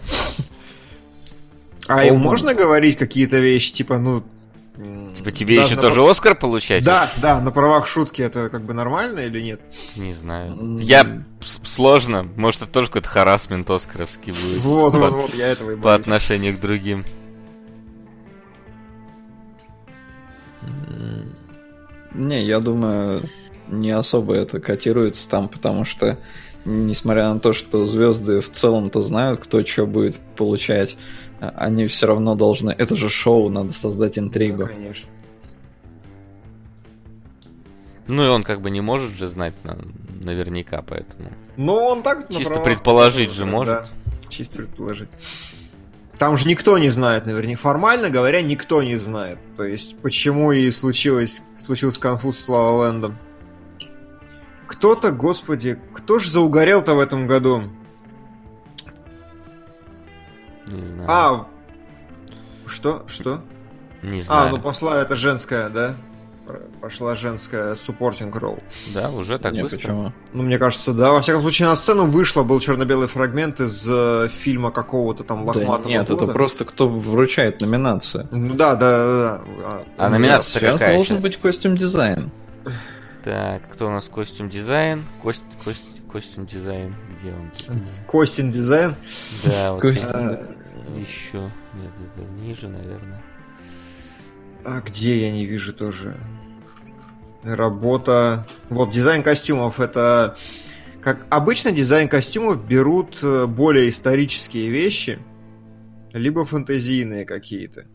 А 1.88 2.04
им 2.04 2.20
можно 2.20 2.54
говорить 2.54 2.98
какие-то 2.98 3.40
вещи, 3.40 3.74
типа, 3.74 3.98
ну... 3.98 4.24
Типа 5.16 5.32
тебе 5.32 5.56
даже 5.56 5.70
еще 5.70 5.76
на 5.76 5.82
тоже 5.82 6.08
Оскар 6.08 6.36
получать? 6.36 6.84
Да, 6.84 7.10
да, 7.20 7.42
на 7.42 7.52
правах 7.52 7.88
шутки 7.88 8.22
это 8.22 8.50
как 8.50 8.62
бы 8.62 8.74
нормально 8.74 9.22
или 9.22 9.42
нет? 9.42 9.60
Не 9.96 10.14
знаю. 10.14 10.78
Я 10.80 11.24
сложно. 11.42 12.30
Может, 12.36 12.64
это 12.64 12.72
тоже 12.72 12.88
какой-то 12.88 13.10
харасмент 13.10 13.70
Оскаровский 13.72 14.34
будет. 14.34 14.62
Вот, 14.62 14.94
по, 14.94 15.00
вот, 15.00 15.12
вот, 15.14 15.34
я 15.34 15.48
этого 15.48 15.72
и 15.72 15.76
по 15.76 15.82
боюсь. 15.82 16.02
отношению 16.02 16.56
к 16.56 16.60
другим. 16.60 17.06
Не, 22.14 22.46
я 22.46 22.60
думаю, 22.60 23.30
не 23.68 23.92
особо 23.92 24.36
это 24.36 24.60
котируется 24.60 25.28
там, 25.28 25.50
потому 25.50 25.86
что, 25.86 26.20
несмотря 26.66 27.34
на 27.34 27.40
то, 27.40 27.54
что 27.54 27.86
звезды 27.86 28.42
в 28.42 28.52
целом-то 28.52 29.02
знают, 29.02 29.40
кто 29.40 29.64
что 29.66 29.88
будет 29.88 30.20
получать, 30.36 30.98
они 31.40 31.88
все 31.88 32.08
равно 32.08 32.36
должны... 32.36 32.72
Это 32.72 32.96
же 32.96 33.10
шоу, 33.10 33.50
надо 33.50 33.74
создать 33.74 34.16
Да, 34.16 34.22
интригу. 34.22 34.68
конечно. 34.68 35.10
Ну 38.08 38.24
и 38.26 38.28
он 38.30 38.44
как 38.44 38.62
бы 38.62 38.70
не 38.72 38.82
может 38.82 39.12
же 39.14 39.28
знать 39.28 39.54
на- 39.64 39.78
наверняка, 40.22 40.82
поэтому. 40.82 41.30
Ну, 41.58 41.74
он 41.74 42.04
так... 42.04 42.30
Чисто 42.30 42.56
правах- 42.56 42.64
предположить 42.64 43.32
же 43.34 43.44
да, 43.44 43.52
может. 43.52 43.92
чисто 44.30 44.58
предположить. 44.58 45.10
Там 46.18 46.36
же 46.38 46.48
никто 46.48 46.78
не 46.78 46.90
знает, 46.90 47.26
наверняка. 47.26 47.60
Формально 47.62 48.10
говоря, 48.10 48.42
никто 48.42 48.82
не 48.82 48.96
знает. 48.96 49.38
То 49.58 49.64
есть, 49.66 49.98
почему 50.00 50.52
и 50.52 50.72
случилось, 50.72 51.44
случился 51.58 52.00
конфуз 52.00 52.40
с 52.40 52.48
Лава 52.50 52.78
Лэндом. 52.88 53.18
Кто-то, 54.68 55.12
господи, 55.12 55.78
кто 55.94 56.18
же 56.20 56.30
заугорел-то 56.30 56.96
в 56.96 57.00
этом 57.00 57.28
году? 57.28 57.64
Не 60.68 60.86
знаю. 60.86 61.06
А, 61.10 61.48
что? 62.66 63.04
Что? 63.08 63.42
не 64.04 64.22
знаю. 64.22 64.48
А, 64.48 64.50
ну 64.50 64.60
пошла 64.60 65.02
это 65.02 65.16
женская, 65.16 65.70
да? 65.70 65.96
Пошла 66.80 67.14
женская 67.16 67.76
суппортинг 67.76 68.34
ролл. 68.38 68.58
Да, 68.94 69.10
уже 69.10 69.38
так 69.38 69.52
Не, 69.52 69.64
быстро. 69.64 69.78
почему? 69.78 70.14
Ну, 70.32 70.44
мне 70.44 70.58
кажется, 70.58 70.94
да. 70.94 71.12
Во 71.12 71.20
всяком 71.20 71.42
случае, 71.42 71.68
на 71.68 71.76
сцену 71.76 72.06
вышло, 72.06 72.44
был 72.44 72.62
черно-белый 72.62 73.10
фрагмент 73.10 73.60
из 73.60 73.84
э, 73.86 74.30
фильма 74.30 74.72
какого-то 74.72 75.26
там 75.26 75.46
Да 75.46 75.52
лохматого 75.52 75.90
нет, 75.90 76.08
года. 76.08 76.24
это 76.24 76.34
просто 76.34 76.64
кто 76.64 76.88
вручает 76.88 77.60
номинацию. 77.60 78.30
Ну 78.32 78.54
да, 78.54 78.76
да, 78.76 78.98
да. 78.98 79.42
да. 79.60 79.84
А, 79.98 80.06
А 80.06 80.10
номинация 80.10 80.62
Сейчас 80.62 80.80
какая 80.80 80.96
должен 80.96 81.18
щас? 81.18 81.24
быть 81.24 81.36
костюм 81.38 81.76
дизайн. 81.76 82.32
Так, 83.26 83.70
кто 83.74 83.88
у 83.88 83.90
нас 83.90 84.08
costume 84.08 84.48
design? 84.48 85.06
Cost-, 85.22 85.44
cost-, 85.66 86.02
costume 86.10 86.46
design. 86.46 86.96
Где 87.20 87.32
он? 87.32 87.82
Costume 88.08 88.52
design. 88.52 88.96
Да, 89.44 89.74
вот. 89.74 89.82
Еще. 90.96 91.52
Нет, 91.74 91.92
это 92.16 92.26
ниже, 92.42 92.68
наверное. 92.68 93.22
а 94.66 94.82
где 94.82 95.22
я 95.22 95.32
не 95.32 95.46
вижу 95.46 95.74
тоже? 95.74 96.16
Работа. 97.44 98.46
Вот 98.70 98.92
дизайн 98.92 99.24
костюмов 99.24 99.80
это 99.80 100.36
как 101.08 101.26
обычно 101.30 101.72
дизайн 101.72 102.10
костюмов 102.10 102.66
берут 102.68 103.20
э, 103.22 103.46
более 103.46 103.88
исторические 103.88 104.68
вещи, 104.68 105.20
либо 106.12 106.44
фэнтезийные 106.44 107.24
какие-то. 107.24 107.86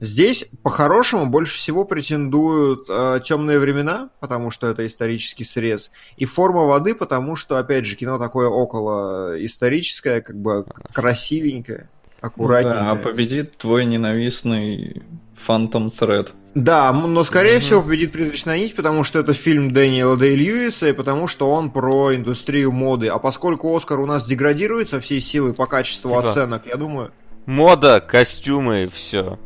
Здесь, 0.00 0.46
по-хорошему, 0.62 1.26
больше 1.26 1.58
всего 1.58 1.84
претендуют 1.84 2.86
э, 2.88 3.20
темные 3.22 3.58
времена, 3.58 4.08
потому 4.20 4.50
что 4.50 4.68
это 4.68 4.86
исторический 4.86 5.44
срез, 5.44 5.90
и 6.16 6.24
форма 6.24 6.64
воды, 6.64 6.94
потому 6.94 7.36
что, 7.36 7.58
опять 7.58 7.84
же, 7.84 7.96
кино 7.96 8.18
такое 8.18 8.48
около 8.48 9.34
историческое, 9.44 10.22
как 10.22 10.40
бы 10.40 10.64
красивенькое, 10.94 11.90
аккуратненькое. 12.20 12.80
Да, 12.84 12.90
а 12.92 12.96
победит 12.96 13.56
твой 13.56 13.84
ненавистный 13.84 15.02
Phantom 15.46 15.86
Thread. 15.86 16.30
Да, 16.54 16.92
но 16.92 17.22
скорее 17.24 17.54
Мгм. 17.54 17.60
всего 17.60 17.82
победит 17.82 18.12
«Призрачная 18.12 18.58
нить», 18.58 18.74
потому 18.74 19.04
что 19.04 19.20
это 19.20 19.32
фильм 19.32 19.70
Дэниела 19.72 20.16
Дэй 20.16 20.34
Льюиса, 20.34 20.88
и 20.88 20.92
потому 20.92 21.28
что 21.28 21.50
он 21.50 21.70
про 21.70 22.14
индустрию 22.14 22.72
моды. 22.72 23.06
А 23.08 23.18
поскольку 23.18 23.74
«Оскар» 23.74 24.00
у 24.00 24.06
нас 24.06 24.26
деградирует 24.26 24.88
со 24.88 24.98
всей 25.00 25.20
силы 25.20 25.54
по 25.54 25.66
качеству 25.66 26.10
Типа. 26.10 26.30
оценок, 26.30 26.66
я 26.66 26.76
думаю... 26.76 27.12
Мода, 27.46 28.00
костюмы, 28.00 28.90
все. 28.92 29.38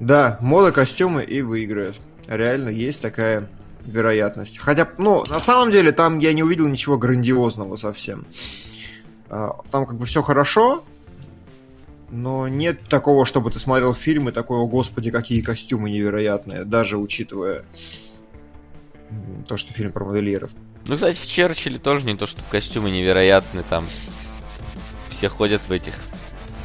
Да, 0.00 0.38
мода, 0.40 0.72
костюмы 0.72 1.22
и 1.22 1.42
выиграет. 1.42 1.94
Реально 2.26 2.70
есть 2.70 3.00
такая 3.02 3.48
вероятность. 3.84 4.58
Хотя, 4.58 4.88
ну, 4.98 5.22
на 5.28 5.38
самом 5.40 5.70
деле, 5.70 5.92
там 5.92 6.18
я 6.18 6.32
не 6.32 6.42
увидел 6.42 6.66
ничего 6.68 6.98
грандиозного 6.98 7.76
совсем. 7.76 8.26
А, 9.28 9.56
Там 9.70 9.86
как 9.86 9.96
бы 9.98 10.06
все 10.06 10.22
хорошо, 10.22 10.84
но 12.12 12.46
нет 12.46 12.78
такого, 12.88 13.24
чтобы 13.24 13.50
ты 13.50 13.58
смотрел 13.58 13.94
фильм 13.94 14.28
и 14.28 14.32
такой, 14.32 14.58
о 14.58 14.66
господи, 14.66 15.10
какие 15.10 15.40
костюмы 15.40 15.90
невероятные, 15.90 16.64
даже 16.64 16.98
учитывая 16.98 17.64
то, 19.48 19.56
что 19.56 19.72
фильм 19.72 19.92
про 19.92 20.04
модельеров. 20.04 20.50
Ну, 20.86 20.96
кстати, 20.96 21.16
в 21.18 21.26
Черчилле 21.26 21.78
тоже 21.78 22.04
не 22.04 22.14
то, 22.16 22.26
что 22.26 22.42
костюмы 22.50 22.90
невероятные, 22.90 23.64
там 23.68 23.88
все 25.08 25.28
ходят 25.30 25.62
в 25.62 25.72
этих 25.72 25.94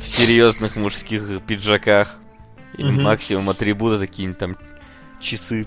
серьезных 0.04 0.76
мужских 0.76 1.42
пиджаках. 1.48 2.16
Или 2.78 2.92
Мгм. 2.92 3.04
максимум 3.04 3.50
атрибута 3.50 3.98
какие-нибудь 4.00 4.38
там 4.38 4.58
часы 5.22 5.66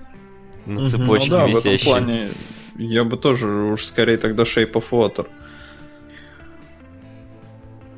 на 0.66 0.80
Мгм. 0.80 0.88
цепочке 0.88 1.30
ну 1.30 1.36
да, 1.36 1.46
в 1.46 1.50
этом 1.50 1.72
висящие. 1.72 1.90
плане 1.90 2.30
я 2.76 3.04
бы 3.04 3.16
тоже 3.16 3.48
уж 3.48 3.84
скорее 3.86 4.18
тогда 4.18 4.42
Shape 4.44 4.72
of 4.72 4.84
Water. 4.90 5.26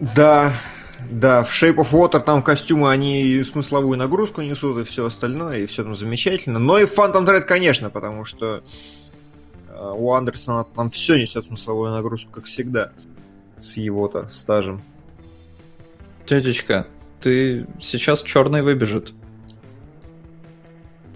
Да, 0.00 0.52
да, 1.10 1.42
в 1.42 1.50
Shape 1.50 1.76
of 1.76 1.92
Water 1.92 2.20
там 2.20 2.42
костюмы, 2.42 2.90
они 2.90 3.22
и 3.22 3.44
смысловую 3.44 3.98
нагрузку 3.98 4.42
несут, 4.42 4.78
и 4.78 4.84
все 4.84 5.06
остальное, 5.06 5.58
и 5.58 5.66
все 5.66 5.82
там 5.82 5.94
замечательно. 5.94 6.58
Но 6.58 6.78
и 6.78 6.86
в 6.86 6.98
Phantom 6.98 7.26
Thread, 7.26 7.42
конечно, 7.42 7.90
потому 7.90 8.24
что 8.24 8.62
э, 9.68 9.92
у 9.96 10.12
Андерсона 10.12 10.64
там 10.64 10.90
все 10.90 11.20
несет 11.20 11.46
смысловую 11.46 11.92
нагрузку, 11.92 12.30
как 12.30 12.44
всегда, 12.44 12.92
с 13.60 13.76
его-то 13.76 14.28
стажем. 14.30 14.82
Дядечка, 16.26 16.86
ты 17.20 17.66
сейчас 17.80 18.22
черный 18.22 18.62
выбежит. 18.62 19.12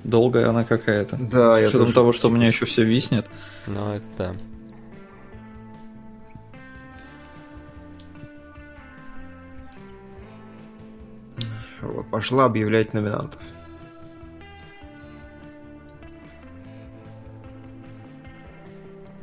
Долгая 0.05 0.49
она 0.49 0.65
какая-то. 0.65 1.17
Да, 1.17 1.57
С 1.57 1.61
я 1.61 1.67
учетом 1.67 1.81
тоже 1.81 1.95
того, 1.95 2.13
что 2.13 2.29
у 2.29 2.31
меня 2.31 2.47
еще 2.47 2.65
все 2.65 2.85
виснет. 2.85 3.27
Ну, 3.67 3.95
это 3.95 4.05
да. 4.17 4.35
Вот, 11.87 12.07
пошла 12.11 12.45
объявлять 12.45 12.95
номинантов. 12.95 13.41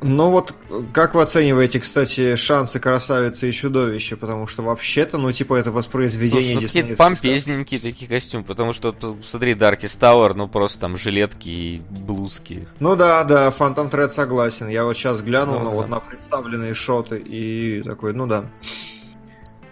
Ну 0.05 0.31
вот, 0.31 0.53
как 0.91 1.13
вы 1.15 1.21
оцениваете, 1.21 1.79
кстати, 1.79 2.35
шансы 2.35 2.77
красавицы 2.77 3.47
и 3.49 3.53
чудовища? 3.53 4.17
Потому 4.17 4.47
что 4.47 4.61
вообще-то, 4.61 5.17
ну, 5.17 5.31
типа, 5.31 5.53
это 5.55 5.71
воспроизведение 5.71 6.59
Слушай, 6.59 6.81
ну, 6.81 6.83
сказки. 6.87 6.95
помпезненькие 6.97 7.79
такие 7.79 8.09
костюмы, 8.09 8.43
потому 8.43 8.73
что, 8.73 8.93
смотри, 9.25 9.53
Darkest 9.53 9.97
Tower, 9.99 10.33
ну 10.33 10.49
просто 10.49 10.79
там 10.79 10.97
жилетки 10.97 11.47
и 11.47 11.81
блузки. 11.89 12.67
Ну 12.81 12.97
да, 12.97 13.23
да, 13.23 13.47
Phantom 13.47 13.89
Thread 13.89 14.09
согласен. 14.09 14.67
Я 14.67 14.83
вот 14.83 14.97
сейчас 14.97 15.21
глянул 15.21 15.59
Ну 15.59 15.65
на, 15.65 15.69
да. 15.69 15.75
вот 15.77 15.87
на 15.87 15.99
представленные 16.01 16.73
шоты 16.73 17.19
и 17.19 17.81
такой, 17.83 18.13
ну 18.13 18.27
да. 18.27 18.43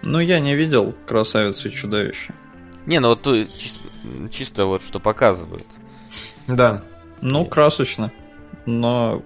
Ну, 0.02 0.20
я 0.22 0.40
не 0.40 0.56
видел 0.56 0.96
красавицу 1.08 1.68
и 1.68 1.72
чудовище. 1.72 2.34
Не, 2.86 3.00
ну 3.00 3.10
вот 3.10 3.22
то 3.22 3.36
есть 3.36 3.56
чис- 3.56 4.30
чисто 4.30 4.66
вот 4.66 4.82
что 4.82 5.00
показывают. 5.00 5.68
Да. 6.48 6.84
Ну, 7.22 7.46
красочно. 7.46 8.12
Но 8.66 9.22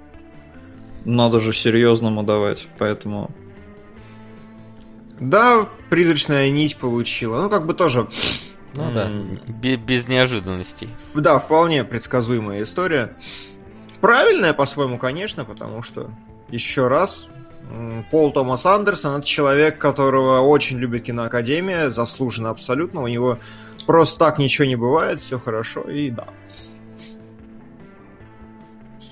надо 1.06 1.40
же 1.40 1.54
серьезному 1.54 2.24
давать, 2.24 2.68
поэтому... 2.78 3.32
Да, 5.20 5.68
призрачная 5.90 6.50
нить 6.50 6.78
получила. 6.78 7.42
Ну, 7.42 7.50
как 7.50 7.66
бы 7.66 7.74
тоже, 7.74 8.08
Ну 8.76 8.92
да, 8.94 9.10
без 9.62 10.08
неожиданностей. 10.10 10.90
да, 11.14 11.40
вполне 11.40 11.84
предсказуемая 11.86 12.64
история. 12.64 13.16
Правильная 14.02 14.54
по-своему, 14.54 14.98
конечно, 14.98 15.46
потому 15.46 15.82
что, 15.82 16.12
еще 16.50 16.90
раз, 16.90 17.28
Пол 18.12 18.32
Томас 18.32 18.66
Андерсон 18.66 19.20
это 19.20 19.28
человек, 19.28 19.78
которого 19.78 20.42
очень 20.42 20.78
любит 20.78 21.04
киноакадемия, 21.04 21.90
заслуженно 21.90 22.50
абсолютно. 22.50 23.02
У 23.02 23.08
него 23.08 23.40
просто 23.86 24.20
так 24.20 24.38
ничего 24.38 24.66
не 24.66 24.76
бывает, 24.76 25.20
все 25.20 25.40
хорошо, 25.40 25.82
и 25.82 26.10
да. 26.10 26.28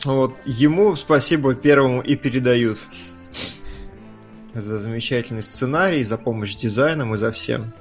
Вот 0.05 0.35
ему 0.45 0.95
спасибо 0.95 1.55
первому 1.55 2.01
и 2.01 2.15
передают 2.15 2.77
за 4.53 4.77
замечательный 4.77 5.43
сценарий, 5.43 6.03
за 6.03 6.17
помощь 6.17 6.55
дизайном 6.55 7.15
и 7.15 7.17
за 7.17 7.31
всем. 7.31 7.73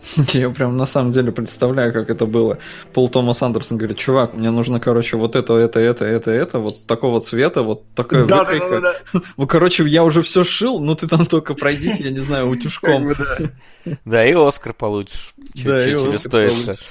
Я 0.32 0.50
прям 0.50 0.76
на 0.76 0.86
самом 0.86 1.12
деле 1.12 1.32
представляю, 1.32 1.92
как 1.92 2.08
это 2.10 2.24
было. 2.26 2.58
Пол 2.92 3.08
Томас 3.08 3.42
Андерсон 3.42 3.78
говорит, 3.78 3.98
чувак, 3.98 4.34
мне 4.34 4.50
нужно, 4.50 4.78
короче, 4.80 5.16
вот 5.16 5.34
это, 5.36 5.54
это, 5.54 5.80
это, 5.80 6.04
это, 6.04 6.30
это, 6.30 6.58
вот 6.60 6.86
такого 6.86 7.20
цвета, 7.20 7.62
вот 7.62 7.84
такая 7.94 8.24
Да, 8.26 8.44
да, 8.44 8.52
выкройка. 8.52 8.80
да, 8.80 8.94
да. 9.12 9.20
Ну, 9.36 9.46
короче, 9.48 9.84
я 9.88 10.04
уже 10.04 10.22
все 10.22 10.44
шил, 10.44 10.78
ну 10.80 10.94
ты 10.94 11.08
там 11.08 11.26
только 11.26 11.54
пройдись, 11.54 11.98
я 12.00 12.10
не 12.10 12.20
знаю, 12.20 12.46
Как 12.50 12.58
утюжком. 12.60 13.06
бы, 13.06 13.14
да. 13.16 13.96
Да, 14.04 14.26
и 14.26 14.32
Оскар 14.34 14.72
получишь. 14.72 15.34
Да, 15.36 15.82
и 15.84 15.90
тебе 15.90 15.96
Оскар 15.96 16.18
стоит 16.18 16.52
получишь. 16.64 16.86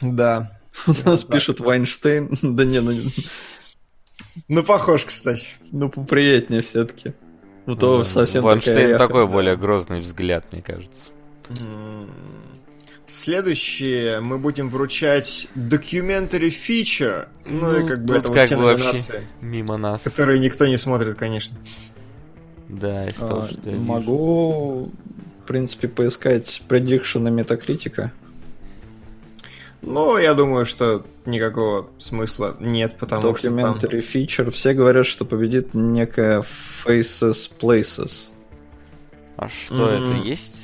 Да. 0.00 0.60
У 0.86 1.08
нас 1.08 1.22
пишет 1.24 1.60
Вайнштейн. 1.60 2.30
Да 2.42 2.64
не, 2.64 2.80
ну, 2.80 2.92
Ну, 4.48 4.62
похож, 4.64 5.04
кстати. 5.04 5.46
ну 5.72 5.88
поприятнее 5.88 6.62
все-таки. 6.62 7.12
Ну 7.66 7.76
то 7.76 8.04
совсем 8.04 8.44
яха. 8.44 8.98
такой 8.98 9.26
более 9.26 9.56
грозный 9.56 10.00
взгляд, 10.00 10.44
мне 10.52 10.62
кажется. 10.62 11.10
Следующее 13.06 14.20
мы 14.20 14.38
будем 14.38 14.70
вручать 14.70 15.46
documentary 15.54 16.48
feature. 16.48 17.28
Ну, 17.44 17.76
и 17.76 17.80
Ну, 17.82 17.86
как 17.88 18.04
бы 18.04 18.16
это 18.16 18.28
вот 18.28 18.36
как 18.36 18.48
те 18.48 18.56
бы 18.56 18.62
вообще 18.62 18.84
номинации, 18.86 19.26
Мимо 19.42 19.76
нас. 19.76 20.02
которые 20.02 20.38
никто 20.38 20.66
не 20.66 20.78
смотрит, 20.78 21.16
конечно. 21.16 21.56
Да, 22.68 23.08
из 23.08 23.16
того, 23.16 23.42
А, 23.42 23.46
что 23.48 23.60
я 23.68 23.72
вижу. 23.76 23.84
Могу, 23.84 24.90
в 25.42 25.46
принципе, 25.46 25.88
поискать 25.88 26.62
предикшены 26.66 27.30
Метакритика. 27.30 28.10
Но 29.82 30.18
я 30.18 30.32
думаю, 30.32 30.64
что 30.64 31.04
никакого 31.26 31.90
смысла 31.98 32.56
нет, 32.58 32.96
потому 32.98 33.36
что 33.36 33.50
там... 33.50 33.58
Documentary 33.58 34.00
feature. 34.00 34.50
Все 34.50 34.72
говорят, 34.72 35.04
что 35.06 35.26
победит 35.26 35.74
некая 35.74 36.42
Faces 36.86 37.50
Places. 37.60 38.30
А 39.36 39.50
что 39.50 39.90
это 39.90 40.04
М. 40.04 40.22
есть? 40.22 40.63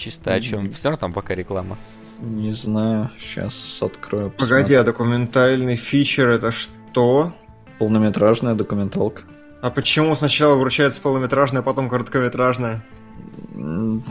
Чисто 0.00 0.32
о 0.32 0.40
чем? 0.40 0.70
Все 0.70 0.88
равно 0.88 0.98
там 0.98 1.12
пока 1.12 1.34
реклама. 1.34 1.76
Не 2.20 2.52
знаю, 2.52 3.10
сейчас 3.18 3.78
открою. 3.82 4.30
Погоди, 4.30 4.72
а 4.74 4.82
документальный 4.82 5.76
фичер 5.76 6.28
это 6.30 6.52
что? 6.52 6.70
посмотрю. 6.94 7.34
Полнометражная 7.78 8.54
документалка. 8.54 9.22
А 9.62 9.70
почему 9.70 10.16
сначала 10.16 10.56
вручается 10.56 11.00
полнометражное, 11.02 11.60
а 11.60 11.62
потом 11.62 11.90
короткометражное? 11.90 12.82
М, 13.54 14.02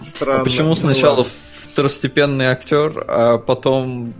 Странно. 0.00 0.42
А 0.42 0.44
почему 0.44 0.68
Ну 0.68 0.74
сначала 0.74 1.16
ладно. 1.18 1.32
второстепенный 1.62 2.46
актер, 2.46 3.02
а 3.08 3.38
потом 3.38 4.12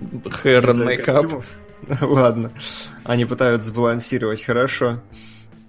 hair 0.43 0.64
and 0.64 0.86
makeup? 0.86 1.45
Ладно. 2.01 2.51
Они 3.05 3.26
пытаются 3.26 3.68
сбалансировать, 3.68 4.43
хорошо. 4.43 5.01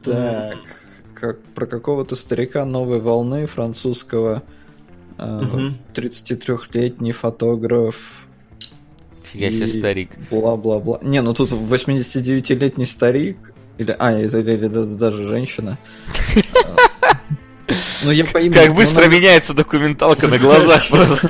Так, 0.04 0.56
как 1.14 1.42
про 1.54 1.66
какого-то 1.66 2.16
старика 2.16 2.64
новой 2.66 3.00
волны 3.02 3.46
французского 3.48 4.44
э, 5.20 5.42
Мгм. 5.42 5.78
33-летний 5.94 7.12
фотограф. 7.12 7.96
Фига 9.24 9.52
себе 9.52 9.68
старик. 9.68 10.10
Бла-бла-бла. 10.32 11.00
Не, 11.04 11.22
ну 11.22 11.34
тут 11.34 11.52
89-летний 11.52 12.86
старик. 12.86 13.54
Или, 13.78 13.96
а, 13.98 14.12
или, 14.20 14.54
или 14.54 14.68
да- 14.68 14.84
даже 14.86 15.24
женщина. 15.26 15.78
Ну, 18.04 18.12
я 18.12 18.26
по 18.26 18.38
имени... 18.40 18.54
Как 18.54 18.70
ну, 18.70 18.76
быстро 18.76 19.06
меняется 19.08 19.54
документалка 19.54 20.28
на 20.28 20.38
глазах 20.40 20.88
просто. 20.90 21.30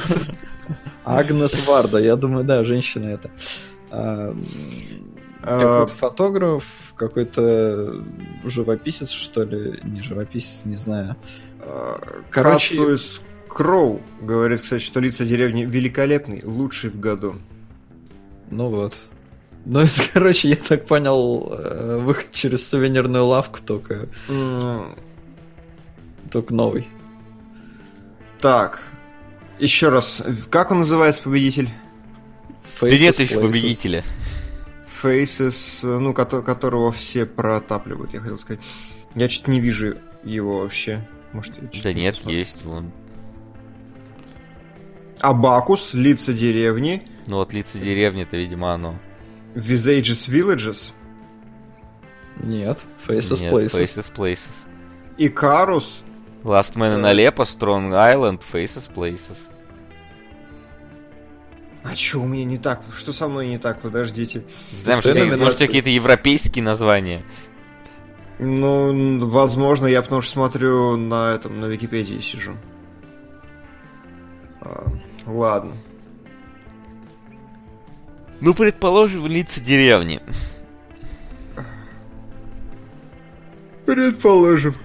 Агнес 1.03 1.65
Варда, 1.67 1.97
я 1.97 2.15
думаю, 2.15 2.43
да, 2.45 2.63
женщина 2.63 3.07
это. 3.07 3.29
А, 3.91 4.35
Какой-то 5.41 5.93
фотограф, 5.95 6.63
какой-то 6.95 8.03
живописец, 8.45 9.09
что 9.09 9.43
ли, 9.43 9.79
не 9.83 10.01
живописец, 10.01 10.61
не 10.65 10.75
знаю. 10.75 11.15
э, 11.61 11.95
Короче- 12.29 12.77
Кацуис 12.77 13.21
Кроу 13.49 14.01
говорит, 14.21 14.61
кстати, 14.61 14.81
что 14.83 14.99
лица 14.99 15.25
деревни 15.25 15.65
великолепный, 15.65 16.41
лучший 16.43 16.89
в 16.89 16.99
году. 16.99 17.35
Ну 18.51 18.69
вот. 18.69 18.97
Ну, 19.65 19.79
это, 19.81 20.01
короче, 20.13 20.49
я 20.49 20.55
так 20.55 20.85
понял, 20.85 21.49
э, 21.51 21.97
выход 22.01 22.31
через 22.31 22.67
сувенирную 22.67 23.25
лавку, 23.25 23.59
только, 23.65 24.07
М, 24.29 24.95
только 26.31 26.53
новый. 26.53 26.87
Так, 28.39 28.81
еще 29.59 29.89
раз, 29.89 30.23
как 30.49 30.71
он 30.71 30.79
называется, 30.79 31.23
победитель? 31.23 31.69
Да 32.81 32.89
нет 32.89 33.15
Faces, 33.19 33.21
еще 33.23 33.35
Places. 33.35 33.41
победителя. 33.41 34.03
Faces, 35.03 35.99
ну, 35.99 36.13
кото- 36.13 36.41
которого 36.41 36.91
все 36.91 37.25
протапливают, 37.25 38.13
я 38.13 38.21
хотел 38.21 38.39
сказать. 38.39 38.61
Я 39.15 39.27
чуть 39.27 39.47
не 39.47 39.59
вижу 39.59 39.95
его 40.23 40.59
вообще. 40.59 41.05
Может, 41.33 41.53
я 41.73 41.81
Да 41.83 41.93
не 41.93 42.01
нет, 42.03 42.17
есть 42.25 42.63
вон. 42.63 42.91
Абакус, 45.21 45.93
лица 45.93 46.33
деревни, 46.33 47.03
Ну 47.27 47.37
вот 47.37 47.53
лица 47.53 47.77
деревни, 47.77 48.23
это, 48.23 48.37
видимо, 48.37 48.73
оно. 48.73 48.95
Visages 49.55 50.29
Villages, 50.29 50.93
Нет, 52.41 52.79
Faces 53.07 53.39
Нет, 53.41 53.51
Places. 53.53 53.79
Faces 53.81 54.13
Places. 54.15 54.51
Икарус, 55.17 56.03
Last 56.43 56.75
Man 56.75 56.97
in 56.97 57.01
Да. 57.01 57.11
Aleppo, 57.11 57.43
Strong 57.43 57.91
Island, 57.91 58.41
Faces 58.51 58.89
Places. 58.93 59.37
А 61.83 61.95
что 61.95 62.19
у 62.19 62.25
меня 62.27 62.45
не 62.45 62.57
так? 62.57 62.81
Что 62.95 63.13
со 63.13 63.27
мной 63.27 63.47
не 63.47 63.57
так? 63.57 63.81
Подождите. 63.81 64.43
Знаем, 64.71 65.01
Что 65.01 65.11
что 65.11 65.19
номинации? 65.19 65.43
может 65.43 65.59
какие-то 65.59 65.89
европейские 65.89 66.63
названия. 66.63 67.23
Ну, 68.37 69.27
возможно, 69.27 69.85
я 69.87 70.01
потому 70.01 70.21
что 70.21 70.31
смотрю 70.31 70.95
на 70.97 71.35
этом, 71.35 71.59
на 71.59 71.65
Википедии 71.65 72.19
сижу. 72.19 72.53
Ладно. 75.29 75.77
Ну, 78.41 78.53
предположим, 78.53 79.27
лица 79.27 79.59
деревни. 79.61 80.21
Предположим. 83.85 84.75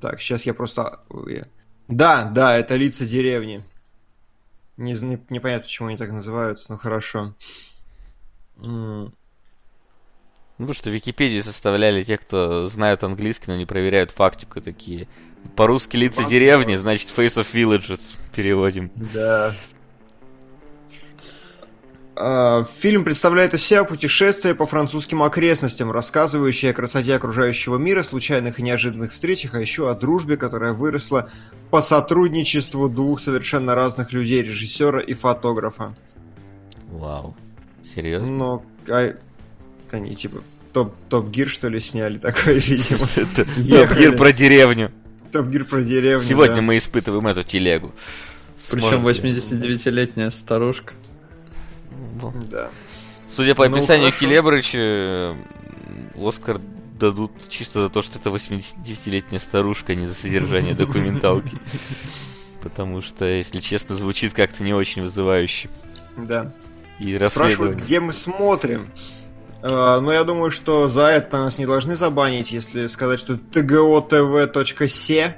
Так, 0.00 0.20
сейчас 0.20 0.46
я 0.46 0.54
просто... 0.54 1.00
я- 1.26 1.46
Да, 1.88 2.24
да, 2.24 2.56
это 2.56 2.76
лица 2.76 3.06
деревни. 3.06 3.62
Не, 4.76 4.94
з- 4.94 5.02
не- 5.02 5.22
непонятно, 5.28 5.64
почему 5.64 5.88
они 5.88 5.96
так 5.98 6.10
называются, 6.10 6.72
но 6.72 6.78
хорошо. 6.78 7.34
Ну, 8.56 9.12
потому 10.56 10.74
что 10.74 10.90
Википедию 10.90 11.42
составляли 11.42 12.02
те, 12.02 12.16
кто 12.18 12.66
знают 12.66 13.02
английский, 13.04 13.50
но 13.50 13.56
не 13.56 13.66
проверяют 13.66 14.10
фактику 14.10 14.60
такие. 14.60 15.06
По-русски 15.56 15.96
лица 15.96 16.24
деревни, 16.24 16.76
значит 16.76 17.12
Face 17.16 17.36
of 17.36 17.46
Villages 17.52 18.00
переводим. 18.34 18.90
Да. 19.12 19.54
А, 22.22 22.64
Фильм 22.64 23.04
представляет 23.04 23.54
из 23.54 23.64
себя 23.64 23.84
путешествие 23.84 24.54
по 24.54 24.66
французским 24.66 25.22
окрестностям, 25.22 25.90
рассказывающее 25.90 26.70
о 26.70 26.74
красоте 26.74 27.14
окружающего 27.14 27.78
мира, 27.78 28.02
случайных 28.02 28.58
и 28.58 28.62
неожиданных 28.62 29.12
встречах, 29.12 29.54
а 29.54 29.60
еще 29.60 29.90
о 29.90 29.94
дружбе, 29.94 30.36
которая 30.36 30.74
выросла 30.74 31.30
по 31.70 31.80
сотрудничеству 31.80 32.88
двух 32.88 33.20
совершенно 33.20 33.74
разных 33.74 34.12
людей, 34.12 34.42
режиссера 34.42 35.00
и 35.00 35.14
фотографа. 35.14 35.94
Вау. 36.88 37.34
Серьезно? 37.82 38.30
Ну, 38.30 38.64
а- 38.88 39.16
они 39.90 40.14
типа 40.14 40.42
топ, 40.72 40.94
топ 41.08 41.28
гир 41.28 41.48
что 41.48 41.68
ли 41.68 41.80
сняли 41.80 42.18
такой, 42.18 42.54
видимо. 42.58 43.06
Ехали. 43.56 43.86
Топ-гир 43.86 44.16
про 44.16 44.32
деревню. 44.32 44.92
Топ 45.32 45.46
гир 45.46 45.64
про 45.64 45.82
деревню. 45.82 46.26
Сегодня 46.26 46.56
да. 46.56 46.62
мы 46.62 46.78
испытываем 46.78 47.26
эту 47.26 47.42
телегу. 47.42 47.92
Причем 48.70 49.00
Сможет 49.00 49.22
ли- 49.22 49.30
89-летняя 49.32 50.30
старушка. 50.30 50.94
Ну, 52.20 52.32
Да. 52.50 52.70
Судя 53.28 53.54
по 53.54 53.68
Ну, 53.68 53.76
описанию. 53.76 54.10
Хилебрыча, 54.12 55.36
Оскар 56.16 56.60
дадут 56.98 57.30
чисто 57.48 57.82
за 57.82 57.88
то, 57.88 58.02
что 58.02 58.18
это 58.18 58.28
89-летняя 58.30 59.38
старушка, 59.40 59.92
а 59.92 59.94
не 59.94 60.06
за 60.06 60.14
содержание 60.14 60.74
документалки. 60.76 61.56
Потому 62.62 63.00
что, 63.00 63.24
если 63.24 63.60
честно, 63.60 63.94
звучит 63.94 64.34
как-то 64.34 64.64
не 64.64 64.74
очень 64.74 65.02
вызывающе. 65.02 65.70
Да. 66.16 66.52
И 66.98 67.18
Спрашивают, 67.30 67.76
где 67.76 68.00
мы 68.00 68.12
смотрим. 68.12 68.90
Э, 69.62 70.00
Но 70.00 70.12
я 70.12 70.24
думаю, 70.24 70.50
что 70.50 70.88
за 70.88 71.08
это 71.08 71.38
нас 71.38 71.58
не 71.58 71.66
должны 71.66 71.96
забанить, 71.96 72.50
если 72.52 72.86
сказать, 72.86 73.18
что 73.20 73.34
tgotv.se 73.34 75.34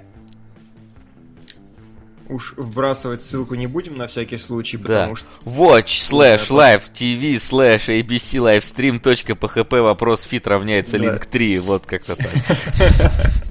Уж 2.29 2.55
вбрасывать 2.57 3.23
ссылку 3.23 3.55
не 3.57 3.67
будем 3.67 3.99
на 3.99 4.07
всякий 4.07 4.39
случай, 4.39 4.77
Да. 4.79 4.85
потому 4.85 5.17
что... 5.17 5.27
Watch 5.45 6.11
slash 6.11 6.49
live 6.51 6.83
tv 6.93 7.35
slash 7.35 7.89
abc 7.89 8.39
livestream 8.39 9.01
точка 9.01 9.33
php 9.35 9.83
вопрос 9.83 10.23
фит 10.23 10.47
равняется 10.47 10.99
Да. 10.99 11.05
link 11.17 11.27
3. 11.31 11.59
Вот 11.59 11.85
как-то 11.87 12.17
так. 12.17 12.31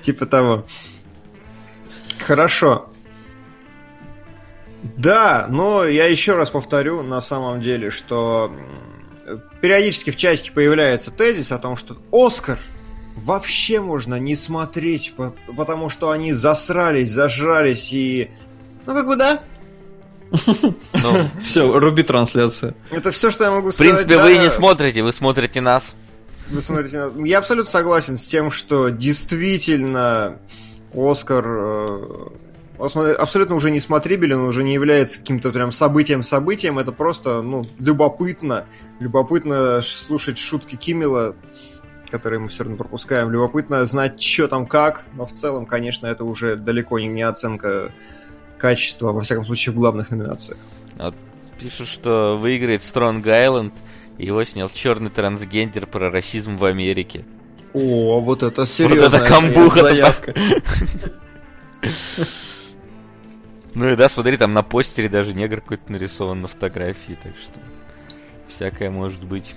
Типа 0.00 0.26
того. 0.26 0.64
Хорошо. 2.18 2.88
Да, 4.96 5.46
но 5.48 5.84
я 5.84 6.06
еще 6.06 6.36
раз 6.36 6.50
повторю 6.50 7.02
на 7.02 7.20
самом 7.20 7.60
деле, 7.60 7.90
что 7.90 8.52
периодически 9.60 10.10
в 10.10 10.16
чатике 10.16 10.52
появляется 10.52 11.10
тезис 11.10 11.52
о 11.52 11.58
том, 11.58 11.76
что 11.76 11.96
Оскар 12.12 12.58
вообще 13.16 13.80
можно 13.80 14.16
не 14.18 14.36
смотреть, 14.36 15.14
по- 15.16 15.34
потому 15.56 15.88
что 15.88 16.10
они 16.10 16.32
засрались, 16.32 17.10
зажрались 17.10 17.92
и... 17.92 18.30
Ну 18.86 18.94
как 18.94 19.06
бы 19.06 19.16
да, 19.16 19.40
Ну, 20.30 21.12
Все, 21.44 21.78
руби 21.78 22.02
трансляцию. 22.02 22.74
это 22.90 23.10
все, 23.10 23.30
что 23.30 23.44
я 23.44 23.50
могу 23.50 23.70
в 23.70 23.74
сказать. 23.74 23.92
принципе, 23.92 24.16
да. 24.16 24.22
вы 24.24 24.38
не 24.38 24.50
смотрите, 24.50 25.02
вы 25.02 25.12
смотрите 25.12 25.60
нас. 25.60 25.94
Вы 26.50 26.62
смотрите, 26.62 27.06
на- 27.06 27.24
я 27.26 27.38
абсолютно 27.38 27.70
согласен 27.70 28.16
с 28.16 28.24
тем, 28.24 28.50
что 28.50 28.88
действительно 28.90 30.38
Оскар 30.94 31.44
э, 31.46 31.98
абсолютно 32.78 33.54
уже 33.54 33.70
не 33.70 33.80
смотрибелен, 33.80 34.40
он 34.40 34.48
уже 34.48 34.62
не 34.62 34.74
является 34.74 35.18
каким-то 35.18 35.50
прям 35.50 35.72
событием-событием, 35.72 36.78
это 36.78 36.92
просто, 36.92 37.42
ну, 37.42 37.64
любопытно. 37.78 38.66
Любопытно 39.00 39.80
слушать 39.82 40.38
шутки 40.38 40.76
Киммела, 40.76 41.34
которые 42.10 42.40
мы 42.40 42.48
все 42.48 42.64
равно 42.64 42.76
пропускаем, 42.76 43.30
любопытно 43.30 43.84
знать, 43.84 44.20
что 44.20 44.48
там 44.48 44.66
как, 44.66 45.04
но 45.14 45.26
в 45.26 45.32
целом, 45.32 45.66
конечно, 45.66 46.06
это 46.06 46.24
уже 46.24 46.56
далеко 46.56 46.98
не, 46.98 47.22
оценка 47.22 47.92
качества, 48.58 49.12
во 49.12 49.20
всяком 49.20 49.44
случае, 49.44 49.72
в 49.74 49.76
главных 49.76 50.10
номинациях. 50.10 50.58
Пишут, 51.58 51.88
что 51.88 52.36
выиграет 52.38 52.82
Strong 52.82 53.22
Island. 53.22 53.72
Его 54.18 54.44
снял 54.44 54.68
черный 54.68 55.10
трансгендер 55.10 55.86
про 55.86 56.10
расизм 56.10 56.56
в 56.56 56.64
Америке. 56.64 57.24
О, 57.72 58.20
вот 58.20 58.42
это 58.42 58.62
Вот 58.62 58.68
серьезно. 58.68 59.16
это 59.16 59.26
камбуха 59.26 59.80
Заявка. 59.80 60.34
Ну 63.76 63.90
и 63.90 63.94
да, 63.94 64.08
смотри, 64.08 64.38
там 64.38 64.54
на 64.54 64.62
постере 64.62 65.10
даже 65.10 65.34
негр 65.34 65.60
какой-то 65.60 65.92
нарисован 65.92 66.40
на 66.40 66.48
фотографии, 66.48 67.18
так 67.22 67.34
что 67.36 67.60
всякое 68.48 68.88
может 68.88 69.22
быть. 69.22 69.54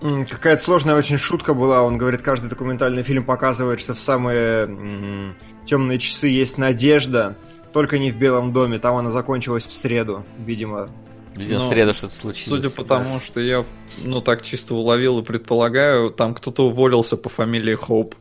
Какая-то 0.00 0.62
сложная 0.62 0.94
очень 0.94 1.18
шутка 1.18 1.52
была. 1.52 1.82
Он 1.82 1.98
говорит, 1.98 2.22
каждый 2.22 2.48
документальный 2.48 3.02
фильм 3.02 3.24
показывает, 3.24 3.80
что 3.80 3.94
в 3.94 3.98
самые 3.98 5.34
темные 5.66 5.98
часы 5.98 6.28
есть 6.28 6.58
надежда. 6.58 7.36
Только 7.72 7.98
не 7.98 8.12
в 8.12 8.16
Белом 8.16 8.52
доме. 8.52 8.78
Там 8.78 8.94
она 8.94 9.10
закончилась 9.10 9.66
в 9.66 9.72
среду, 9.72 10.24
видимо. 10.38 10.90
Видимо, 11.34 11.60
в 11.60 11.68
среду 11.68 11.94
что-то 11.94 12.14
случилось. 12.14 12.62
Судя 12.62 12.70
по 12.70 12.84
тому, 12.84 13.20
что 13.20 13.40
я, 13.40 13.64
ну, 13.98 14.20
так 14.20 14.42
чисто 14.42 14.74
уловил 14.74 15.18
и 15.20 15.24
предполагаю, 15.24 16.10
там 16.10 16.34
кто-то 16.34 16.66
уволился 16.66 17.16
по 17.16 17.28
фамилии 17.28 17.74
Хоуп. 17.74 18.14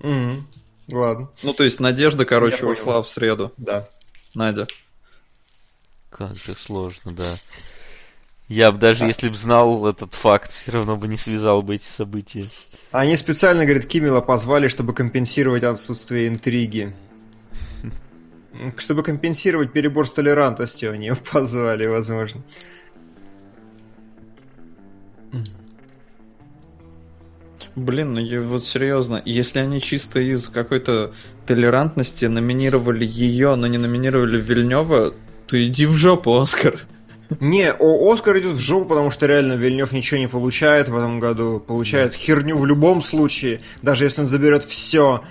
Мгм. 0.00 0.46
Ладно. 0.90 1.30
Ну, 1.42 1.54
то 1.54 1.64
есть 1.64 1.80
Надежда, 1.80 2.24
короче, 2.24 2.58
понял. 2.58 2.72
ушла 2.72 3.02
в 3.02 3.08
среду. 3.08 3.52
Да. 3.56 3.88
Надя. 4.34 4.66
Как 6.10 6.36
же 6.36 6.54
сложно, 6.54 7.12
да. 7.12 7.36
Я 8.48 8.72
бы 8.72 8.78
даже 8.78 9.06
если 9.06 9.30
бы 9.30 9.36
знал 9.36 9.86
этот 9.86 10.12
факт, 10.12 10.50
все 10.50 10.72
равно 10.72 10.96
бы 10.96 11.08
не 11.08 11.16
связал 11.16 11.62
бы 11.62 11.76
эти 11.76 11.84
события. 11.84 12.46
Они 12.90 13.16
специально, 13.16 13.64
говорит, 13.64 13.86
Киммела 13.86 14.20
позвали, 14.20 14.68
чтобы 14.68 14.92
компенсировать 14.92 15.62
отсутствие 15.62 16.28
интриги. 16.28 16.94
Чтобы 18.76 19.02
компенсировать 19.02 19.72
перебор 19.72 20.06
с 20.06 20.12
толерантностью, 20.12 20.92
они 20.92 21.06
его 21.06 21.18
позвали, 21.32 21.86
возможно. 21.86 22.42
Блин, 27.76 28.14
ну 28.14 28.20
я 28.20 28.40
вот 28.40 28.64
серьезно, 28.64 29.20
если 29.24 29.58
они 29.58 29.80
чисто 29.80 30.20
из 30.20 30.46
какой-то 30.46 31.12
толерантности 31.44 32.26
номинировали 32.26 33.04
ее, 33.04 33.56
но 33.56 33.66
не 33.66 33.78
номинировали 33.78 34.40
Вильнева, 34.40 35.12
Ты 35.48 35.66
иди 35.66 35.86
в 35.86 35.92
жопу, 35.92 36.38
Оскар. 36.38 36.86
Не, 37.40 37.72
о, 37.72 38.12
Оскар 38.12 38.38
идет 38.38 38.52
в 38.52 38.60
жопу, 38.60 38.90
потому 38.90 39.10
что 39.10 39.26
реально 39.26 39.54
Вильнев 39.54 39.90
ничего 39.92 40.20
не 40.20 40.28
получает 40.28 40.88
в 40.88 40.96
этом 40.96 41.18
году. 41.18 41.58
Получает 41.58 42.14
херню 42.14 42.56
в 42.58 42.66
любом 42.66 43.02
случае, 43.02 43.58
даже 43.82 44.04
если 44.04 44.20
он 44.20 44.28
заберет 44.28 44.64
все. 44.64 45.24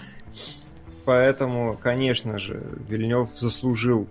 Поэтому, 1.06 1.78
конечно 1.82 2.40
же, 2.40 2.62
Вильнев 2.88 3.30
заслужил. 3.36 4.08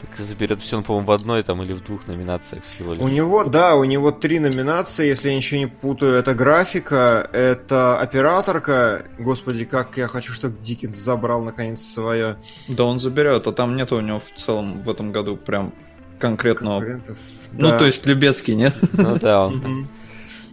Так 0.00 0.18
заберет 0.18 0.60
все, 0.60 0.82
по-моему, 0.82 1.06
в 1.06 1.10
одной 1.12 1.42
там 1.42 1.62
или 1.62 1.72
в 1.72 1.82
двух 1.82 2.06
номинациях 2.06 2.64
всего 2.64 2.92
лишь. 2.92 3.02
У 3.02 3.08
него, 3.08 3.44
да, 3.44 3.74
у 3.74 3.84
него 3.84 4.10
три 4.10 4.38
номинации, 4.38 5.06
если 5.06 5.30
я 5.30 5.34
ничего 5.36 5.60
не 5.60 5.66
путаю. 5.66 6.14
Это 6.14 6.34
графика, 6.34 7.28
это 7.32 7.98
операторка. 7.98 9.06
Господи, 9.18 9.64
как 9.64 9.96
я 9.96 10.06
хочу, 10.06 10.32
чтобы 10.32 10.56
Диккенс 10.62 10.96
забрал 10.96 11.42
наконец 11.42 11.80
свое. 11.82 12.36
Да 12.68 12.84
он 12.84 13.00
заберет, 13.00 13.46
а 13.46 13.52
там 13.52 13.76
нет 13.76 13.92
у 13.92 14.00
него 14.00 14.20
в 14.20 14.38
целом 14.38 14.82
в 14.82 14.90
этом 14.90 15.10
году 15.10 15.36
прям 15.36 15.72
конкретного... 16.18 16.80
конкурентов. 16.80 17.18
Ну, 17.52 17.68
Да. 17.70 17.78
то 17.78 17.86
есть 17.86 18.04
Любецкий, 18.04 18.54
нет? 18.54 18.74
Ну 18.92 19.16
да, 19.16 19.46
он 19.46 19.60
там 19.60 19.88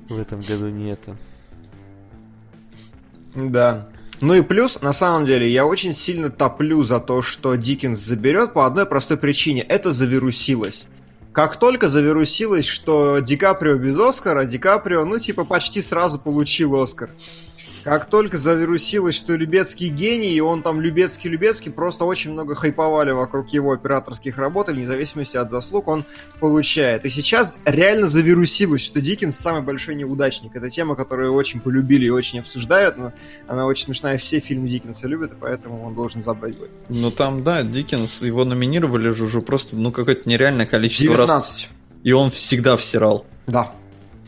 в 0.08 0.18
этом 0.18 0.42
году 0.42 0.70
нету. 0.70 1.18
Да. 3.36 3.88
Ну 4.20 4.36
и 4.36 4.42
плюс, 4.42 4.82
на 4.82 4.94
самом 4.94 5.26
деле, 5.26 5.50
я 5.50 5.66
очень 5.66 5.96
сильно 5.96 6.30
топлю 6.30 6.84
за 6.84 7.00
то, 7.00 7.22
что 7.22 7.56
Диккенс 7.56 7.98
заберет 8.00 8.54
по 8.54 8.66
одной 8.66 8.86
простой 8.86 9.18
причине. 9.18 9.62
Это 9.64 9.94
завирусилось. 9.94 10.86
Как 11.34 11.58
только 11.58 11.88
завирусилось, 11.88 12.66
что 12.66 13.20
Ди 13.20 13.38
Каприо 13.38 13.76
без 13.76 13.98
Оскара, 13.98 14.46
Ди 14.46 14.58
Каприо, 14.58 15.06
ну, 15.06 15.18
типа, 15.18 15.46
почти 15.46 15.82
сразу 15.82 16.20
получил 16.20 16.80
Оскар. 16.80 17.10
Как 17.84 18.06
только 18.06 18.38
завирусилось, 18.38 19.16
что 19.16 19.36
Любецкий 19.36 19.90
гений, 19.90 20.34
и 20.34 20.40
он 20.40 20.62
там 20.62 20.80
Любецкий-Любецкий, 20.82 21.72
просто 21.72 22.06
очень 22.06 22.32
много 22.32 22.54
хайповали 22.54 23.12
вокруг 23.12 23.50
его 23.50 23.72
операторских 23.72 24.38
работ, 24.38 24.70
и 24.70 24.74
вне 24.74 24.86
зависимости 24.86 25.36
от 25.38 25.50
заслуг 25.50 25.88
он 25.88 26.04
получает. 26.40 27.06
И 27.06 27.10
сейчас 27.10 27.58
реально 27.66 28.08
завирусилось, 28.08 28.82
что 28.82 29.02
Диккенс 29.02 29.36
самый 29.38 29.64
большой 29.64 29.96
неудачник. 29.96 30.56
Это 30.56 30.70
тема, 30.70 30.96
которую 30.96 31.34
очень 31.34 31.60
полюбили 31.60 32.06
и 32.06 32.10
очень 32.10 32.40
обсуждают, 32.40 32.98
но 32.98 33.14
она 33.48 33.66
очень 33.66 33.86
смешная, 33.86 34.18
все 34.18 34.40
фильмы 34.40 34.68
Диккенса 34.68 35.08
любят, 35.08 35.34
и 35.34 35.36
поэтому 35.40 35.84
он 35.84 35.96
должен 35.96 36.24
забрать 36.24 36.58
бой. 36.58 36.70
Ну 36.90 37.10
там, 37.10 37.44
да, 37.44 37.64
Диккенс, 37.64 38.22
его 38.22 38.46
номинировали 38.46 39.10
же 39.10 39.24
уже 39.24 39.42
просто, 39.42 39.76
ну, 39.76 39.92
какое-то 39.92 40.30
нереальное 40.30 40.68
количество 40.68 41.18
раз. 41.18 41.28
19. 41.28 41.70
И 42.04 42.12
он 42.12 42.30
всегда 42.30 42.78
всирал. 42.78 43.26
Да. 43.48 43.72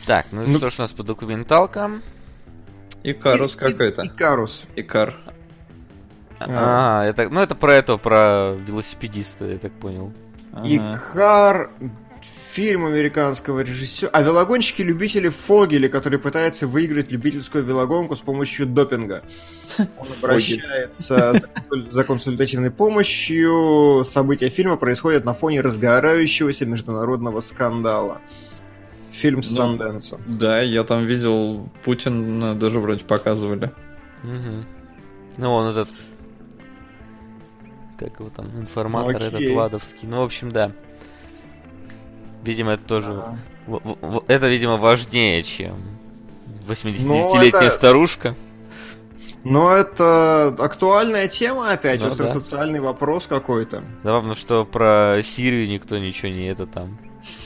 Так, 0.06 0.26
ну, 0.32 0.44
Ну- 0.48 0.58
что 0.58 0.70
ж 0.70 0.76
у 0.80 0.82
нас 0.82 0.92
по 0.92 1.04
документалкам? 1.04 2.02
Икарус 3.04 3.56
какой-то. 3.56 4.04
И, 4.04 4.08
Икарус. 4.08 4.66
Икар. 4.76 5.16
А, 6.40 7.06
это, 7.06 7.30
ну 7.30 7.40
это 7.40 7.56
про 7.56 7.74
этого, 7.74 7.98
про 7.98 8.56
велосипедиста, 8.66 9.46
я 9.46 9.58
так 9.58 9.72
понял. 9.74 10.12
Икар, 10.64 11.72
фильм 12.54 12.86
американского 12.86 13.62
режиссера. 13.62 14.10
А 14.14 14.22
велогонщики-любители 14.22 15.30
Фогели, 15.30 15.88
который 15.88 16.20
пытается 16.20 16.68
выиграть 16.68 17.12
любительскую 17.12 17.64
велогонку 17.64 18.16
с 18.16 18.22
помощью 18.22 18.68
допинга. 18.68 19.24
Он 19.78 20.08
обращается 20.22 21.42
за 21.90 22.04
консультативной 22.04 22.72
помощью. 22.72 24.06
События 24.06 24.50
фильма 24.50 24.78
происходят 24.78 25.26
на 25.26 25.34
фоне 25.34 25.62
разгорающегося 25.62 26.66
международного 26.66 27.42
скандала. 27.42 28.22
Фильм 29.14 29.44
с 29.44 29.52
Ну, 29.52 29.56
Санденса. 29.56 30.20
Да, 30.28 30.60
я 30.62 30.84
там 30.84 31.06
видел, 31.06 31.70
Путин 31.86 32.58
даже 32.60 32.80
вроде 32.80 33.06
показывали. 33.06 33.72
Мгм. 34.24 34.66
Ну, 35.38 35.52
он 35.54 35.68
этот... 35.68 35.88
Как 38.00 38.20
его 38.20 38.30
там, 38.30 38.48
информатор 38.60 39.16
Окей. 39.16 39.28
этот 39.28 39.56
Ладовский. 39.56 40.08
Ну, 40.08 40.22
в 40.22 40.24
общем, 40.24 40.52
да. 40.52 40.72
Видимо, 42.44 42.72
это 42.72 42.84
тоже... 42.84 43.14
В- 43.68 43.80
в- 43.80 43.98
в- 44.02 44.24
Это, 44.28 44.48
видимо, 44.50 44.78
важнее, 44.78 45.44
чем 45.44 45.76
89-летняя 46.68 47.52
Ну, 47.52 47.58
это- 47.60 47.70
старушка. 47.70 48.36
Но 49.46 49.72
это 49.76 50.48
актуальная 50.60 51.28
тема 51.28 51.72
опять, 51.72 52.02
Ну, 52.02 52.08
острый 52.08 52.28
да. 52.28 52.34
социальный 52.34 52.80
вопрос 52.80 53.28
какой-то. 53.28 53.84
Забавно, 54.04 54.36
что 54.36 54.66
про 54.66 55.20
Сирию 55.24 55.68
никто 55.70 55.98
ничего 55.98 56.32
не 56.32 56.46
это 56.48 56.66
там 56.66 56.98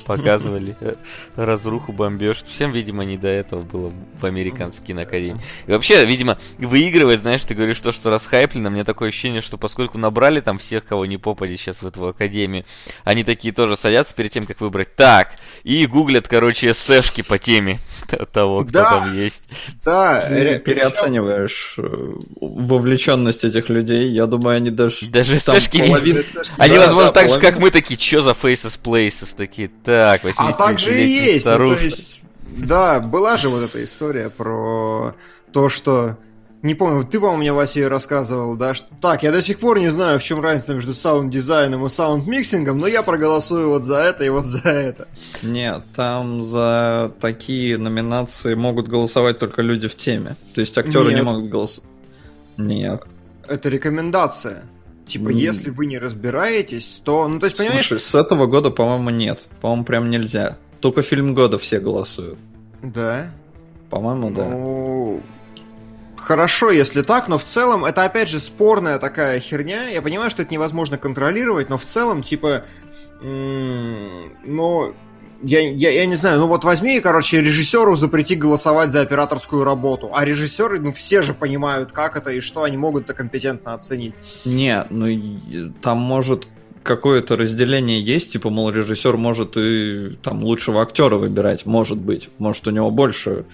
показывали. 0.07 0.75
Э, 0.81 0.95
Разруху, 1.35 1.91
бомбеж. 1.91 2.43
Всем, 2.47 2.71
видимо, 2.71 3.03
не 3.05 3.17
до 3.17 3.27
этого 3.27 3.61
было 3.61 3.91
в 4.19 4.25
американской 4.25 4.87
киноакадемии. 4.87 5.41
И 5.67 5.71
вообще, 5.71 6.05
видимо, 6.05 6.37
выигрывает, 6.57 7.21
знаешь, 7.21 7.41
ты 7.43 7.53
говоришь 7.53 7.79
то, 7.81 7.91
что 7.91 8.09
расхайплено. 8.09 8.69
Мне 8.69 8.83
такое 8.83 9.09
ощущение, 9.09 9.41
что 9.41 9.57
поскольку 9.57 9.97
набрали 9.97 10.39
там 10.39 10.57
всех, 10.57 10.85
кого 10.85 11.05
не 11.05 11.17
попади 11.17 11.57
сейчас 11.57 11.81
в 11.81 11.87
эту 11.87 12.07
академию, 12.07 12.65
они 13.03 13.23
такие 13.23 13.53
тоже 13.53 13.75
садятся 13.77 14.15
перед 14.15 14.31
тем, 14.31 14.45
как 14.45 14.61
выбрать. 14.61 14.95
Так, 14.95 15.33
и 15.63 15.85
гуглят, 15.85 16.27
короче, 16.27 16.71
эсэшки 16.71 17.21
по 17.21 17.37
теме 17.37 17.79
того, 18.33 18.63
кто 18.63 18.71
Да. 18.71 18.89
там 18.89 19.17
есть. 19.17 19.43
Да, 19.83 20.21
Ты 20.27 20.43
ре- 20.43 20.59
переоцениваешь 20.59 21.75
э, 21.77 22.13
вовлеченность 22.41 23.43
этих 23.43 23.69
людей. 23.69 24.09
Я 24.09 24.25
думаю, 24.25 24.57
они 24.57 24.71
даже 24.71 25.07
Даже 25.07 25.39
там 25.41 25.57
эсэшки 25.57 25.77
не- 25.77 25.87
половина- 25.89 26.21
Они, 26.57 26.75
Да, 26.75 26.81
возможно, 26.81 27.09
да, 27.09 27.11
так 27.11 27.27
же, 27.29 27.33
как 27.35 27.41
половина. 27.41 27.61
мы, 27.61 27.71
такие, 27.71 27.99
что 27.99 28.21
за 28.21 28.31
Faces 28.31 28.79
Places 28.81 29.35
такие, 29.35 29.67
так, 29.83 29.96
80 30.23 30.39
А 30.39 30.53
так 30.53 30.79
же 30.79 30.99
и 30.99 31.07
есть. 31.07 31.45
ну, 31.45 31.75
то 31.75 31.79
есть, 31.79 32.21
да, 32.57 32.99
была 32.99 33.37
же 33.37 33.49
вот 33.49 33.63
эта 33.63 33.83
история 33.83 34.29
про 34.29 35.13
то, 35.51 35.69
что... 35.69 36.17
Не 36.63 36.73
помню, 36.73 37.03
ты, 37.03 37.19
по-моему, 37.19 37.37
мне, 37.37 37.53
Вася, 37.53 37.87
рассказывал, 37.87 38.55
да? 38.55 38.73
Что... 38.73 38.87
Так, 38.99 39.21
я 39.21 39.31
до 39.31 39.43
сих 39.43 39.59
пор 39.59 39.79
не 39.79 39.89
знаю, 39.89 40.19
в 40.19 40.23
чем 40.23 40.41
разница 40.41 40.73
между 40.73 40.95
саунд-дизайном 40.95 41.85
и 41.85 41.89
sound 41.89 42.21
mixing 42.21 42.60
ом, 42.60 42.79
но 42.79 42.87
я 42.87 43.03
проголосую 43.03 43.69
вот 43.69 43.85
за 43.85 43.97
это 43.97 44.23
и 44.23 44.29
вот 44.29 44.45
за 44.45 44.69
это. 44.69 45.07
Нет, 45.43 45.83
там 45.95 46.41
за 46.41 47.13
такие 47.21 47.77
номинации 47.77 48.55
могут 48.55 48.87
голосовать 48.87 49.37
только 49.37 49.61
люди 49.61 49.87
в 49.87 49.95
теме. 49.95 50.35
То 50.55 50.61
есть 50.61 50.75
актеры 50.77 51.09
не 51.09 51.15
Нет. 51.15 51.23
могут 51.25 51.49
голосовать. 51.49 51.89
Нет. 52.57 53.03
Это 53.47 53.69
рекомендация. 53.69 54.63
Типа, 55.07 55.29
М. 55.29 55.35
если 55.35 55.69
вы 55.69 55.85
не 55.85 55.97
разбираетесь, 55.97 57.01
то... 57.03 57.27
Ну, 57.27 57.39
то 57.39 57.45
есть, 57.45 57.57
понимаешь... 57.57 57.87
Слушай, 57.87 58.01
с 58.01 58.13
этого 58.13 58.45
года, 58.45 58.69
по-моему, 58.69 59.09
нет. 59.09 59.47
По-моему, 59.61 59.85
прям 59.85 60.09
нельзя. 60.09 60.57
Только 60.81 61.01
фильм 61.01 61.33
года 61.33 61.57
все 61.57 61.79
голосуют. 61.79 62.37
Да. 62.83 63.31
По-моему, 63.89 64.31
да. 64.31 64.45
Ну, 64.45 65.21
хорошо, 66.17 66.71
если 66.71 67.01
так, 67.01 67.29
но 67.29 67.37
в 67.37 67.43
целом 67.45 67.85
это 67.85 68.03
опять 68.03 68.27
же 68.27 68.39
спорная 68.39 68.99
такая 68.99 69.39
херня. 69.39 69.87
Я 69.87 70.01
понимаю, 70.01 70.29
что 70.29 70.41
это 70.41 70.53
невозможно 70.53 70.97
контролировать, 70.97 71.69
но 71.69 71.77
в 71.77 71.85
целом, 71.85 72.21
типа, 72.21 72.63
ну, 73.21 74.93
я, 75.43 75.59
я, 75.71 75.91
я 75.91 76.05
не 76.05 76.15
знаю, 76.15 76.39
ну 76.39 76.47
вот 76.47 76.63
возьми, 76.63 76.99
короче, 76.99 77.41
режиссеру 77.41 77.95
запрети 77.95 78.35
голосовать 78.35 78.91
за 78.91 79.01
операторскую 79.01 79.63
работу, 79.63 80.09
а 80.13 80.25
режиссеры, 80.25 80.79
ну 80.79 80.91
все 80.91 81.21
же 81.21 81.33
понимают, 81.33 81.91
как 81.91 82.15
это 82.17 82.31
и 82.31 82.39
что 82.41 82.63
они 82.63 82.77
могут 82.77 83.05
это 83.05 83.13
компетентно 83.13 83.73
оценить. 83.73 84.13
Не, 84.45 84.85
ну 84.89 85.07
и- 85.07 85.71
там 85.81 85.97
может 85.97 86.47
какое-то 86.83 87.35
разделение 87.35 88.01
есть, 88.01 88.31
типа, 88.33 88.49
мол, 88.49 88.69
режиссер 88.69 89.17
может 89.17 89.57
и 89.57 90.17
там 90.23 90.43
лучшего 90.43 90.81
актера 90.81 91.17
выбирать, 91.17 91.65
может 91.65 91.97
быть, 91.97 92.29
может 92.37 92.65
у 92.67 92.71
него 92.71 92.89
больше. 92.91 93.45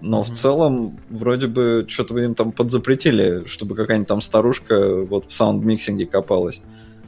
Но 0.00 0.22
в 0.22 0.28
Мгм. 0.28 0.34
целом, 0.34 0.98
вроде 1.10 1.46
бы, 1.46 1.84
что-то 1.88 2.16
им 2.18 2.34
там 2.34 2.52
подзапретили, 2.52 3.44
чтобы 3.44 3.74
какая-нибудь 3.74 4.08
там 4.08 4.22
старушка 4.22 4.94
вот 5.04 5.26
в 5.28 5.32
sound 5.32 5.63
mixing 5.63 6.00
е 6.00 6.06
копалась. 6.06 6.62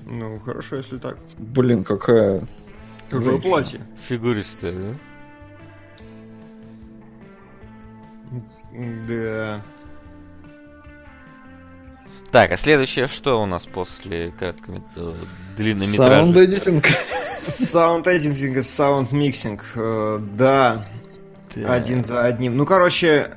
Ну, 0.07 0.39
хорошо, 0.41 0.77
если 0.77 0.99
так. 0.99 1.17
Блин, 1.39 1.85
какая... 1.85 2.47
Какое 3.13 3.33
Женщина. 3.33 3.51
платье? 3.51 3.81
Фигуристая, 4.09 4.73
да? 4.73 4.95
Да. 9.09 9.63
Так, 12.31 12.51
а 12.53 12.57
следующее 12.57 13.07
что 13.09 13.43
у 13.43 13.47
нас 13.47 13.67
после 13.67 14.33
короткометража? 14.39 15.27
Длиннометража? 15.57 16.25
Sound 16.25 16.49
editing. 16.49 16.87
Sound 17.43 18.07
editing 18.07 18.57
и 18.57 18.63
sound 18.63 19.13
mixing. 19.13 19.63
э, 19.75 20.19
Да, 20.35 20.89
Так. 21.55 21.69
один 21.69 22.03
за 22.05 22.25
одним. 22.25 22.57
Ну, 22.57 22.65
короче, 22.65 23.37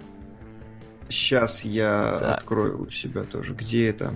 сейчас 1.09 1.65
я 1.65 2.17
Так. 2.19 2.37
открою 2.37 2.83
у 2.83 2.89
себя 2.89 3.23
тоже. 3.23 3.53
Где 3.53 3.89
это? 3.89 4.13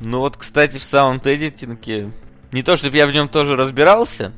Ну 0.00 0.18
вот, 0.18 0.36
кстати, 0.36 0.78
в 0.78 0.82
sound 0.82 1.22
editing 1.22 1.78
е... 1.78 2.10
Не 2.52 2.64
то, 2.64 2.76
чтобы 2.76 2.96
я 2.96 3.06
в 3.06 3.12
нем 3.12 3.28
тоже 3.28 3.54
разбирался, 3.54 4.32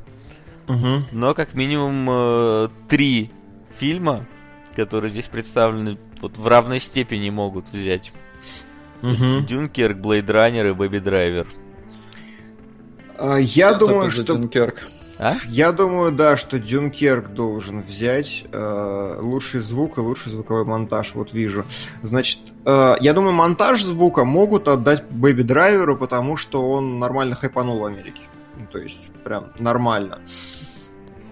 Угу. 0.69 1.05
но 1.13 1.35
как 1.35 1.55
минимум 1.55 2.07
э, 2.09 2.69
три 2.89 3.31
фильма, 3.79 4.27
которые 4.75 5.11
здесь 5.11 5.27
представлены, 5.27 5.99
вот 6.21 6.39
в 6.39 6.47
равной 6.47 6.81
степени 6.81 7.31
могут 7.31 7.69
взять. 7.73 8.13
Дюнкерк, 9.03 9.97
Blade 9.97 10.31
Runner 10.31 10.67
и 10.67 10.73
Baby 10.73 10.99
Driver. 10.99 11.47
А, 13.19 13.37
Я 13.37 13.71
Что 13.71 13.79
думаю, 13.81 14.11
такое 14.11 14.25
что 14.25 14.37
Дюнкерк? 14.37 14.89
А? 15.19 15.37
Я 15.47 15.73
думаю, 15.73 16.11
да, 16.11 16.37
что 16.37 16.59
Дюнкерк 16.59 17.29
должен 17.29 17.83
взять 17.83 18.45
э, 18.51 19.17
лучший 19.21 19.61
звук 19.61 19.99
и 19.99 20.01
лучший 20.01 20.33
звуковой 20.33 20.65
монтаж. 20.65 21.15
Вот 21.15 21.33
вижу. 21.33 21.65
Значит, 22.03 22.41
э, 22.65 22.95
я 23.01 23.13
думаю, 23.13 23.33
монтаж 23.33 23.83
звука 23.83 24.25
могут 24.25 24.67
отдать 24.69 25.05
Baby 25.11 25.43
Driver 25.43 25.83
у, 25.83 25.97
потому 25.97 26.37
что 26.37 26.69
он 26.71 26.99
нормально 26.99 27.37
хайпанул 27.37 27.79
в 27.81 27.85
Америке. 27.85 28.23
Ну, 28.73 28.79
то 28.79 28.85
есть, 28.85 29.11
прям 29.25 29.53
нормально. 29.59 30.21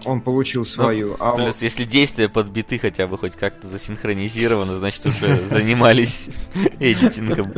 Он 0.05 0.21
получил 0.21 0.65
свою. 0.65 1.15
а 1.19 1.33
Плюс, 1.35 1.55
вот- 1.55 1.61
если 1.61 1.83
действия 1.83 2.27
подбиты 2.29 2.79
хотя 2.79 3.07
бы 3.07 3.17
хоть 3.17 3.35
как-то 3.35 3.67
засинхронизированы, 3.67 4.75
значит 4.75 5.05
уже 5.05 5.35
занимались 5.49 6.25
эдитингом. 6.79 7.53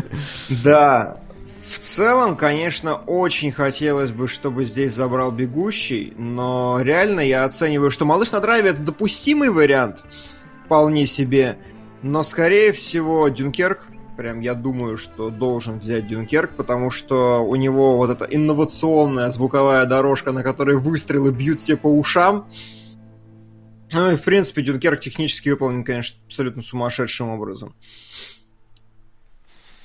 Да. 0.63 1.19
В 1.65 1.79
целом, 1.79 2.35
конечно, 2.35 2.95
очень 2.95 3.51
хотелось 3.51 4.11
бы, 4.11 4.27
чтобы 4.27 4.63
здесь 4.65 4.93
забрал 4.93 5.31
бегущий, 5.31 6.13
но 6.17 6.79
реально 6.81 7.21
я 7.21 7.45
оцениваю, 7.45 7.89
что 7.91 8.05
малыш 8.05 8.31
на 8.31 8.41
драйве 8.41 8.71
это 8.71 8.81
допустимый 8.81 9.49
вариант, 9.49 10.03
вполне 10.65 11.07
себе. 11.07 11.57
Но 12.03 12.23
скорее 12.23 12.73
всего 12.73 13.27
Дюнкерк, 13.29 13.85
прям 14.15 14.39
я 14.39 14.53
думаю, 14.53 14.97
что 14.97 15.29
должен 15.29 15.79
взять 15.79 16.07
Дюнкерк, 16.07 16.55
потому 16.55 16.89
что 16.89 17.43
у 17.43 17.55
него 17.55 17.97
вот 17.97 18.09
эта 18.09 18.25
инновационная 18.25 19.31
звуковая 19.31 19.85
дорожка, 19.85 20.31
на 20.31 20.43
которой 20.43 20.77
выстрелы 20.77 21.31
бьют 21.31 21.61
тебе 21.61 21.77
по 21.77 21.87
ушам. 21.87 22.47
Ну 23.91 24.11
и 24.11 24.15
в 24.15 24.23
принципе 24.23 24.61
Дюнкерк 24.61 24.99
технически 24.99 25.49
выполнен, 25.49 25.83
конечно, 25.83 26.19
абсолютно 26.25 26.61
сумасшедшим 26.61 27.29
образом. 27.29 27.75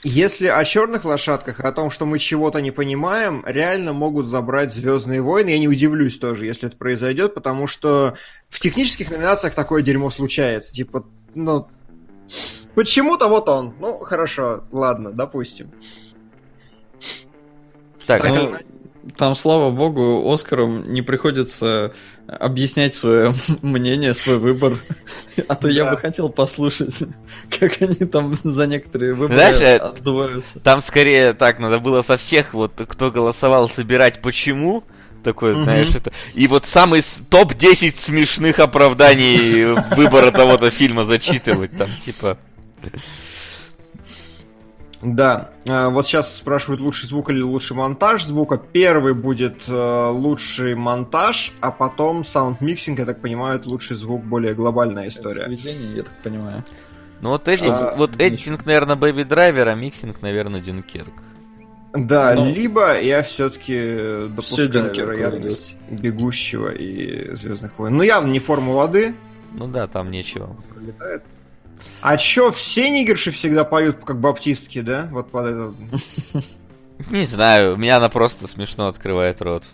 Если 0.05 0.47
о 0.47 0.65
черных 0.65 1.05
лошадках, 1.05 1.59
о 1.61 1.73
том, 1.73 1.91
что 1.91 2.07
мы 2.07 2.21
чего-то 2.21 2.61
не 2.61 2.71
понимаем, 2.71 3.43
реально 3.45 3.93
могут 3.93 4.27
забрать 4.27 4.73
Звездные 4.73 5.21
войны. 5.21 5.51
Я 5.51 5.59
не 5.59 5.67
удивлюсь 5.67 6.19
тоже, 6.19 6.47
если 6.47 6.69
это 6.69 6.77
произойдет, 6.77 7.35
потому 7.35 7.67
что 7.67 8.17
в 8.49 8.61
технических 8.61 9.11
номинациях 9.11 9.55
такое 9.55 9.83
дерьмо 9.83 10.11
случается. 10.11 10.73
Типа, 10.73 11.05
ну, 11.35 11.67
почему-то 12.75 13.29
вот 13.29 13.49
он. 13.49 13.75
Ну, 13.81 13.99
хорошо, 13.99 14.65
ладно, 14.73 15.13
допустим. 15.13 15.71
Так, 18.07 18.25
Ну, 18.25 18.55
там, 19.17 19.35
слава 19.35 19.71
богу, 19.71 20.31
Оскарам 20.33 20.93
не 20.93 21.03
приходится 21.03 21.93
объяснять 22.27 22.95
свое 22.95 23.33
мнение, 23.63 24.15
свой 24.15 24.39
выбор. 24.39 24.75
А 25.47 25.55
то 25.55 25.69
я 25.69 25.85
Да. 25.85 25.93
бы 25.93 25.97
хотел 25.99 26.29
послушать, 26.29 27.05
как 27.59 27.81
они 27.81 27.95
там 28.07 28.35
за 28.35 28.67
некоторые 28.67 29.15
выборы 29.15 29.35
Знаешь, 29.35 29.61
э, 29.61 29.77
отдуваются. 29.77 30.61
Там 30.61 30.81
скорее 30.83 31.33
так, 31.33 31.59
надо 31.59 31.79
было 31.79 32.03
со 32.03 32.17
всех, 32.17 32.55
вот, 32.55 32.73
кто 32.87 33.11
голосовал, 33.11 33.69
собирать 33.69 34.21
почему. 34.21 34.85
Такой, 35.25 35.55
знаешь, 35.55 35.95
это. 35.95 36.13
И 36.35 36.47
вот 36.47 36.65
самый 36.67 37.03
с- 37.03 37.23
топ-10 37.29 37.97
смешных 37.97 38.59
оправданий 38.61 39.75
выбора 39.97 40.31
того-то 40.31 40.71
фильма 40.71 41.05
зачитывать. 41.05 41.77
Там, 41.77 41.89
типа. 42.05 42.39
Да, 45.01 45.51
э, 45.65 45.89
вот 45.91 46.07
сейчас 46.07 46.37
спрашивают, 46.39 46.81
лучший 46.81 47.07
звук 47.07 47.31
или 47.31 47.41
лучший 47.41 47.77
монтаж 47.77 48.25
звука. 48.25 48.57
Первый 48.59 49.15
будет 49.15 49.63
э, 49.69 50.09
лучший 50.11 50.75
монтаж, 50.75 51.53
а 51.61 51.71
потом 51.71 52.25
sound 52.25 52.56
mixing, 52.56 52.99
я 52.99 53.05
так 53.07 53.21
понимаю, 53.21 53.61
это 53.61 53.69
лучший 53.69 53.97
звук, 53.97 54.25
более 54.25 54.55
глобальная 54.55 55.07
история. 55.07 55.45
Сведение, 55.45 55.97
я 55.99 56.03
так 56.03 56.23
понимаю. 56.25 56.65
Ну 57.21 57.31
вот, 57.31 57.47
edi- 57.47 57.69
А, 57.69 57.95
вот 57.97 58.17
editing, 58.21 58.67
наверное, 58.67 58.97
Baby 58.97 59.23
Driver, 59.23 59.69
а 59.69 59.75
mixing, 59.77 60.21
наверное, 60.21 60.61
Дюнкерк. 60.61 61.13
Да, 61.95 62.35
Ну, 62.35 62.53
либо 62.53 63.01
я 63.01 63.23
все-таки 63.23 64.27
допускаю 64.29 64.69
Дюнкерку 64.69 65.01
вероятность 65.01 65.77
бегущего 65.91 66.69
и 66.69 67.35
Звездных 67.35 67.79
войн. 67.79 67.97
Ну, 67.97 68.03
явно 68.03 68.31
не 68.31 68.39
форма 68.41 68.75
воды 68.75 69.15
Ну 69.55 69.67
да, 69.69 69.87
там 69.87 70.11
нечего. 70.11 70.55
пролетает. 70.73 71.23
А 72.01 72.17
чё, 72.17 72.51
все 72.53 72.91
нигерши 72.91 73.31
всегда 73.31 73.65
поют 73.65 73.97
как 74.05 74.21
баптистки, 74.21 74.81
да? 74.81 75.09
Вот 75.11 75.31
под 75.31 75.47
этот... 75.47 75.75
Не 77.11 77.27
знаю, 77.27 77.75
у 77.75 77.77
меня 77.77 77.97
она 77.99 78.09
просто 78.09 78.47
смешно 78.49 78.89
открывает 78.89 79.41
рот. 79.41 79.71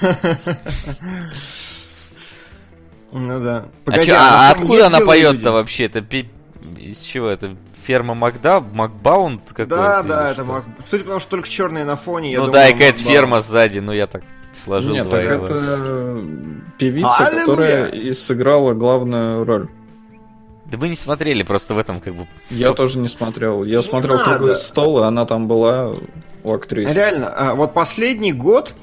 Ну 3.16 3.40
да. 3.40 3.66
а 3.86 3.98
чё- 4.04 4.16
а 4.16 4.52
фоне 4.54 4.62
откуда 4.64 4.86
она 4.88 5.00
поет-то 5.00 5.52
вообще? 5.52 5.84
Это 5.84 6.00
из 6.78 6.98
чего? 7.00 7.28
Это 7.28 7.56
ферма 7.84 8.14
Макда? 8.14 8.60
Макбаунд 8.60 9.42
какой-то? 9.48 9.76
Да, 9.76 10.02
да, 10.02 10.32
что? 10.32 10.42
это 10.42 10.50
Мак... 10.50 10.64
Судя 10.90 11.02
по 11.04 11.08
тому, 11.10 11.20
что 11.20 11.30
только 11.30 11.48
черные 11.48 11.84
на 11.84 11.96
фоне, 11.96 12.32
я 12.32 12.38
Ну 12.40 12.46
думаю, 12.46 12.60
да, 12.62 12.68
и 12.68 12.72
какая-то 12.72 12.98
ферма 12.98 13.40
сзади, 13.40 13.78
ну 13.78 13.92
я 13.92 14.06
так 14.06 14.22
сложил 14.52 14.94
Нет, 14.94 15.10
так 15.10 15.24
это 15.24 16.20
певица, 16.78 17.26
Аллилуйя! 17.26 17.46
которая 17.46 17.86
и 17.88 18.12
сыграла 18.12 18.72
главную 18.74 19.44
роль. 19.44 19.68
Да 20.66 20.78
мы 20.78 20.88
не 20.88 20.96
смотрели, 20.96 21.42
просто 21.42 21.74
в 21.74 21.78
этом 21.78 22.00
как 22.00 22.14
бы... 22.14 22.26
Я 22.50 22.72
тоже 22.72 22.98
не 22.98 23.08
смотрел. 23.08 23.64
Я 23.64 23.78
Не 23.78 23.82
смотрел 23.84 24.16
надо. 24.16 24.30
круглый 24.30 24.56
стол, 24.56 25.00
и 25.00 25.06
она 25.06 25.26
там 25.26 25.46
была 25.46 25.94
у 26.42 26.52
актрисы. 26.52 26.92
Реально, 26.94 27.28
а, 27.28 27.54
вот 27.54 27.74
последний 27.74 28.32
год 28.32 28.74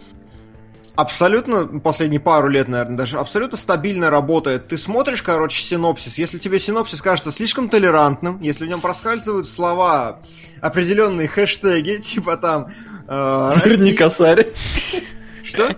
абсолютно, 1.02 1.80
последние 1.80 2.20
пару 2.20 2.48
лет, 2.48 2.68
наверное, 2.68 2.98
даже 2.98 3.18
абсолютно 3.18 3.58
стабильно 3.58 4.10
работает. 4.10 4.68
Ты 4.68 4.78
смотришь, 4.78 5.22
короче, 5.22 5.62
синопсис. 5.62 6.18
Если 6.18 6.38
тебе 6.38 6.60
синопсис 6.60 7.02
кажется 7.02 7.32
слишком 7.32 7.70
толерантным, 7.70 8.40
если 8.42 8.66
в 8.66 8.70
нем 8.70 8.82
проскальзывают 8.82 9.48
слова, 9.48 10.22
определенные 10.62 11.28
хэштеги, 11.28 11.98
типа 12.02 12.38
там... 12.38 12.68
э, 13.08 13.52
Верни 13.66 13.94
косарь. 13.94 14.54
Что? 15.44 15.76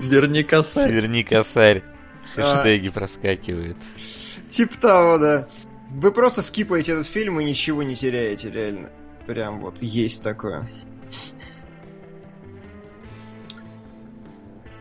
Верни 0.00 0.42
косарь. 0.42 0.90
Верни 0.90 1.22
косарь. 1.22 1.82
А. 2.36 2.54
Хэштеги 2.54 2.88
проскакивают. 2.88 3.76
Типа 4.48 4.78
того, 4.78 5.18
да. 5.18 5.48
Вы 5.90 6.10
просто 6.12 6.40
скипаете 6.40 6.92
этот 6.92 7.06
фильм 7.06 7.38
и 7.40 7.44
ничего 7.44 7.82
не 7.82 7.94
теряете, 7.94 8.50
реально. 8.50 8.90
Прям 9.26 9.60
вот 9.60 9.82
есть 9.82 10.22
такое. 10.22 10.68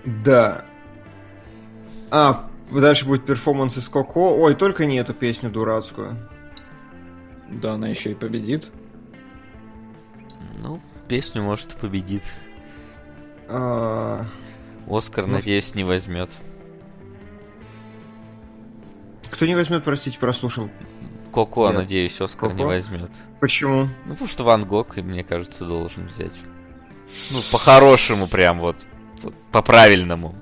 Да. 0.06 0.66
А, 2.10 2.50
дальше 2.72 3.06
будет 3.06 3.26
перформанс 3.26 3.78
из 3.78 3.88
Коко. 3.90 4.36
Ой, 4.38 4.56
только 4.56 4.86
не 4.86 4.98
эту 4.98 5.14
песню 5.14 5.50
дурацкую. 5.50 6.18
Да, 7.50 7.74
она 7.74 7.88
еще 7.90 8.12
и 8.12 8.16
победит. 8.16 8.70
Ну, 10.64 10.80
песню, 11.08 11.42
может, 11.44 11.74
и 11.76 11.78
победит. 11.78 12.24
А, 13.48 14.26
Оскар, 14.88 15.28
Ну, 15.28 15.34
надеюсь, 15.34 15.76
не 15.76 15.84
возьмет. 15.84 16.30
Кто 19.30 19.46
не 19.46 19.56
возьмет, 19.56 19.84
простите, 19.84 20.20
прослушал. 20.20 20.70
Коко, 21.34 21.68
Нет. 21.68 21.78
надеюсь, 21.78 22.20
Оскар 22.20 22.52
не 22.54 22.60
Коко? 22.60 22.68
возьмет. 22.70 23.10
Почему? 23.40 23.88
Ну, 24.06 24.14
потому 24.14 24.28
что 24.28 24.44
Ван 24.44 24.66
Гог, 24.66 24.98
и 24.98 25.02
мне 25.02 25.24
кажется, 25.24 25.66
должен 25.66 26.08
взять. 26.08 26.34
Ну, 27.32 27.40
по-хорошему 27.52 28.28
прям 28.28 28.60
вот. 28.60 28.86
По-правильному. 29.52 30.36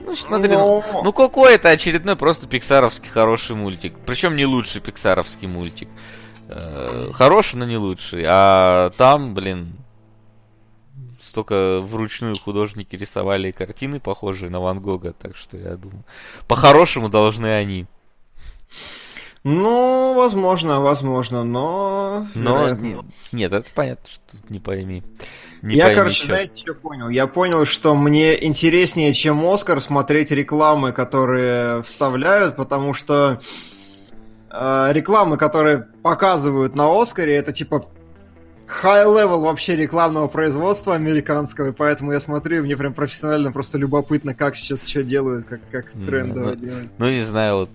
Ну, 0.00 0.14
смотри, 0.14 0.50
ну, 0.50 0.84
Но- 0.92 1.02
ну, 1.02 1.12
Коко 1.12 1.46
это 1.48 1.70
очередной 1.70 2.14
просто 2.16 2.46
пиксаровский 2.46 3.08
хороший 3.10 3.56
мультик. 3.56 3.94
Причем 4.06 4.36
не 4.36 4.46
лучший 4.46 4.80
пиксаровский 4.80 5.48
мультик. 5.48 5.88
Э, 6.48 7.10
Хороший, 7.12 7.56
но 7.56 7.64
не 7.64 7.76
лучший. 7.76 8.22
А 8.26 8.90
там, 8.90 9.34
блин, 9.34 9.72
столько 11.20 11.80
вручную 11.80 12.36
художники 12.38 12.94
рисовали 12.94 13.50
картины, 13.50 13.98
похожие 13.98 14.48
на 14.48 14.60
Ван 14.60 14.80
Гога, 14.80 15.12
так 15.12 15.34
что 15.36 15.56
я 15.56 15.76
думаю, 15.76 16.04
по-хорошему 16.46 17.08
должны 17.08 17.46
они. 17.48 17.86
Ну, 19.42 20.14
возможно, 20.14 20.80
возможно, 20.80 21.44
но... 21.44 22.26
Но 22.34 22.58
вероятно. 22.58 22.82
не- 22.84 22.96
нет, 23.32 23.52
это 23.52 23.70
понятно, 23.74 24.08
что 24.08 24.20
тут 24.32 24.50
не 24.50 24.58
пойми. 24.58 25.02
Не 25.66 25.76
я, 25.76 25.94
короче, 25.94 26.20
чё. 26.20 26.26
знаете, 26.26 26.56
что 26.56 26.74
понял? 26.74 27.08
Я 27.08 27.26
понял, 27.26 27.64
что 27.66 27.94
мне 27.94 28.44
интереснее, 28.44 29.12
чем 29.12 29.44
Оскар, 29.44 29.80
смотреть 29.80 30.30
рекламы, 30.30 30.92
которые 30.92 31.82
вставляют, 31.82 32.56
потому 32.56 32.94
что 32.94 33.40
э, 34.50 34.88
рекламы, 34.92 35.36
которые 35.36 35.88
показывают 36.02 36.76
на 36.76 37.00
Оскаре, 37.00 37.34
это 37.34 37.52
типа 37.52 37.88
high-level 38.82 39.42
вообще 39.42 39.76
рекламного 39.76 40.28
производства 40.28 40.94
американского, 40.94 41.68
и 41.68 41.72
поэтому 41.72 42.12
я 42.12 42.20
смотрю, 42.20 42.58
и 42.58 42.60
мне 42.60 42.76
прям 42.76 42.94
профессионально 42.94 43.52
просто 43.52 43.78
любопытно, 43.78 44.34
как 44.34 44.56
сейчас 44.56 44.86
что 44.86 45.02
делают, 45.02 45.46
как, 45.46 45.60
как 45.70 45.90
трендово 45.90 46.50
ну, 46.50 46.56
делать. 46.56 46.90
Ну, 46.98 47.08
не 47.10 47.24
знаю, 47.24 47.56
вот 47.56 47.70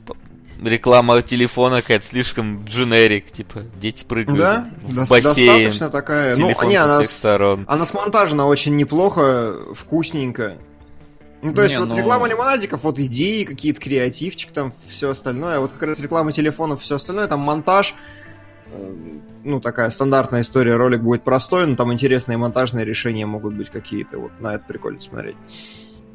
реклама 0.68 1.22
телефона 1.22 1.82
какая-то 1.82 2.05
слишком 2.05 2.64
дженерик, 2.64 3.32
типа, 3.32 3.64
дети 3.80 4.03
прыгают 4.03 4.39
Да? 4.39 4.70
в 4.84 4.95
До- 4.95 5.05
бассейн, 5.07 5.24
Достаточно 5.47 5.89
такая... 5.89 6.36
Ну, 6.36 6.47
не, 6.66 6.76
со 6.76 6.84
она, 6.84 6.99
всех 6.99 7.12
сторон. 7.12 7.66
она 7.68 7.86
смонтажена 7.86 8.45
очень 8.47 8.76
неплохо, 8.76 9.55
вкусненько. 9.74 10.53
Ну, 11.41 11.53
то 11.53 11.64
есть, 11.64 11.74
Не, 11.74 11.80
вот 11.80 11.89
ну- 11.89 11.97
реклама 11.97 12.28
лимонадиков, 12.28 12.84
вот 12.84 12.99
идеи, 12.99 13.43
какие-то 13.45 13.82
креативчик, 13.82 14.51
там 14.51 14.72
все 14.88 15.09
остальное. 15.09 15.57
А 15.57 15.59
вот 15.59 15.72
как 15.72 15.84
раз 15.89 15.99
реклама 15.99 16.32
телефонов, 16.32 16.82
все 16.82 16.97
остальное, 16.97 17.26
там 17.28 17.39
монтаж 17.39 17.95
э, 18.72 18.93
ну, 19.43 19.59
такая 19.59 19.89
стандартная 19.89 20.41
история, 20.41 20.76
ролик 20.76 21.01
будет 21.01 21.24
простой, 21.24 21.66
но 21.66 21.76
там 21.76 21.91
интересные 21.91 22.38
монтажные 22.38 22.86
решения 22.86 23.26
могут 23.26 23.55
быть 23.55 23.72
какие-то. 23.72 24.20
Вот 24.20 24.32
на 24.39 24.53
это 24.53 24.66
прикольно 24.68 25.01
смотреть. 25.01 25.36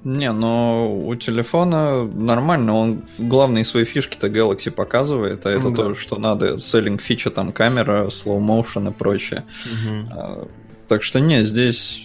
Не, 0.06 0.30
но 0.30 0.96
у 0.96 1.16
телефона 1.16 2.04
нормально, 2.04 2.74
он 2.74 3.02
главные 3.18 3.64
свои 3.64 3.82
фишки-то 3.82 4.28
Galaxy 4.28 4.70
показывает, 4.70 5.44
а 5.46 5.50
это 5.50 5.62
Ну 5.62 5.70
да. 5.70 5.82
то, 5.82 5.94
что 5.96 6.16
надо, 6.16 6.60
селлинг 6.60 7.02
фича, 7.02 7.30
там 7.30 7.50
камера, 7.50 8.06
slow 8.06 8.38
motion 8.38 8.88
и 8.88 8.92
прочее. 8.92 9.42
А, 10.12 10.46
Так 10.86 11.02
что 11.02 11.18
не, 11.18 11.42
здесь 11.42 12.04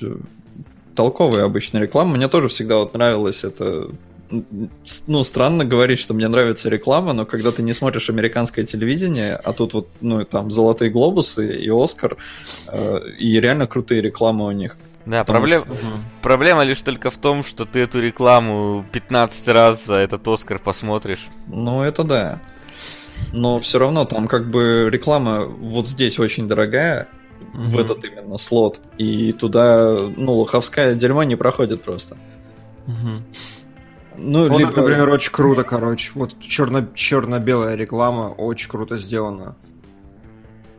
толковая 0.96 1.46
обычная 1.46 1.84
реклама. 1.84 2.16
Мне 2.18 2.28
тоже 2.28 2.48
всегда 2.48 2.78
вот 2.78 2.96
нравилось 2.96 3.44
это. 3.44 3.90
Ну, 4.32 5.24
странно 5.24 5.64
говорить, 5.64 6.00
что 6.00 6.16
мне 6.16 6.28
нравится 6.28 6.70
реклама, 6.70 7.14
но 7.14 7.28
когда 7.28 7.52
ты 7.52 7.62
не 7.62 7.74
смотришь 7.74 8.10
американское 8.10 8.66
телевидение, 8.66 9.36
а 9.36 9.54
тут 9.54 9.74
вот, 9.76 9.90
ну, 10.02 10.26
там, 10.26 10.50
золотые 10.50 10.90
глобусы 10.90 11.56
и 11.56 11.70
Оскар, 11.70 12.18
э, 12.68 13.00
и 13.20 13.40
реально 13.40 13.68
крутые 13.68 14.02
рекламы 14.02 14.48
у 14.48 14.52
них. 14.52 14.76
Да, 15.06 15.24
Потому 15.24 15.40
проблем... 15.48 15.64
что- 15.64 15.76
проблема 16.22 16.64
лишь 16.64 16.82
только 16.82 17.10
в 17.10 17.18
том, 17.18 17.44
что 17.44 17.66
ты 17.66 17.80
эту 17.80 18.00
рекламу 18.02 18.86
15 18.92 19.48
раз 19.48 19.86
за 19.86 19.96
этот 19.96 20.28
Оскар 20.28 20.60
посмотришь. 20.60 21.28
Ну, 21.48 21.82
это 21.84 22.04
да. 22.04 22.40
Но 23.34 23.60
все 23.60 23.80
равно 23.80 24.06
там 24.06 24.28
как 24.28 24.50
бы 24.50 24.90
реклама 24.92 25.46
вот 25.46 25.88
здесь 25.88 26.20
очень 26.20 26.48
дорогая, 26.48 27.08
в 27.54 27.70
Мгм. 27.70 27.80
этот 27.80 28.04
именно 28.06 28.38
слот, 28.38 28.80
и 28.98 29.32
туда, 29.32 29.98
ну, 30.16 30.36
лоховская 30.38 30.94
дерьма 30.96 31.26
не 31.26 31.36
проходит 31.36 31.82
просто. 31.84 32.16
Ну, 34.18 34.48
Вот 34.50 34.58
либо- 34.60 34.72
это, 34.72 34.82
например, 34.82 35.10
очень 35.10 35.32
круто, 35.32 35.64
короче. 35.64 36.12
Вот 36.16 36.36
черно- 36.40 36.88
черно-белая 36.94 37.76
реклама 37.76 38.30
очень 38.30 38.70
круто 38.70 38.98
сделана. 38.98 39.56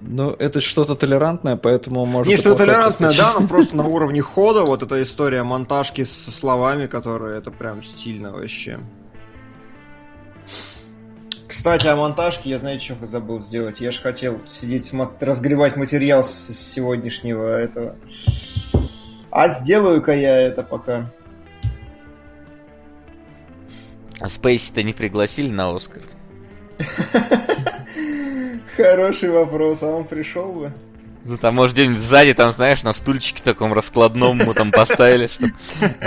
Ну, 0.05 0.31
это 0.31 0.61
что-то 0.61 0.95
толерантное, 0.95 1.57
поэтому 1.57 2.05
может... 2.05 2.27
Не, 2.27 2.37
что 2.37 2.51
плохое 2.51 2.71
толерантная, 2.71 3.13
да, 3.17 3.35
но 3.39 3.47
просто 3.47 3.77
на 3.77 3.85
уровне 3.87 4.21
хода 4.21 4.63
вот 4.63 4.83
эта 4.83 5.03
история 5.03 5.43
монтажки 5.45 6.05
со 6.05 6.31
словами, 6.31 6.87
которые 6.87 7.39
это 7.39 7.51
прям 7.51 7.83
стильно 7.83 8.33
вообще. 8.33 8.81
Кстати, 11.47 11.87
о 11.87 11.97
монтажке 11.97 12.51
я, 12.51 12.59
знаете, 12.59 12.85
что 12.85 13.07
забыл 13.07 13.41
сделать? 13.41 13.81
Я 13.81 13.93
же 13.93 14.01
хотел 14.01 14.41
сидеть, 14.49 14.91
разгребать 15.21 15.77
материал 15.77 16.25
с 16.25 16.49
с 16.49 16.73
сегодняшнего 16.73 17.47
этого. 17.47 17.95
А 19.31 19.49
сделаю-ка 19.49 20.13
я 20.13 20.41
это 20.41 20.63
пока. 20.63 21.13
А 24.19 24.29
Спейси-то 24.29 24.83
не 24.83 24.93
пригласили 24.93 25.51
на 25.51 25.75
Оскар? 25.75 26.03
Хороший 28.83 29.31
вопрос, 29.31 29.83
а 29.83 29.87
он 29.87 30.05
пришел 30.05 30.53
бы? 30.53 30.73
Ну, 31.25 31.37
там, 31.37 31.55
может, 31.55 31.75
где-нибудь 31.75 31.99
сзади, 31.99 32.35
там, 32.35 32.51
знаешь, 32.51 32.83
на 32.83 32.93
стульчике 32.93 33.41
таком 33.45 33.73
раскладном 33.73 34.39
мы 34.39 34.55
там 34.55 34.73
поставили, 34.73 35.29
чтобы 35.29 35.53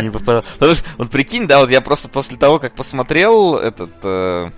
не 0.01 0.09
попадал. 0.09 0.43
Потому 0.55 0.75
что, 0.75 0.85
вот 0.97 1.09
прикинь, 1.09 1.47
да, 1.47 1.59
вот 1.59 1.69
я 1.69 1.79
просто 1.79 2.09
после 2.09 2.37
того, 2.37 2.59
как 2.59 2.75
посмотрел 2.75 3.55
этот 3.55 3.91
э, 4.03 4.51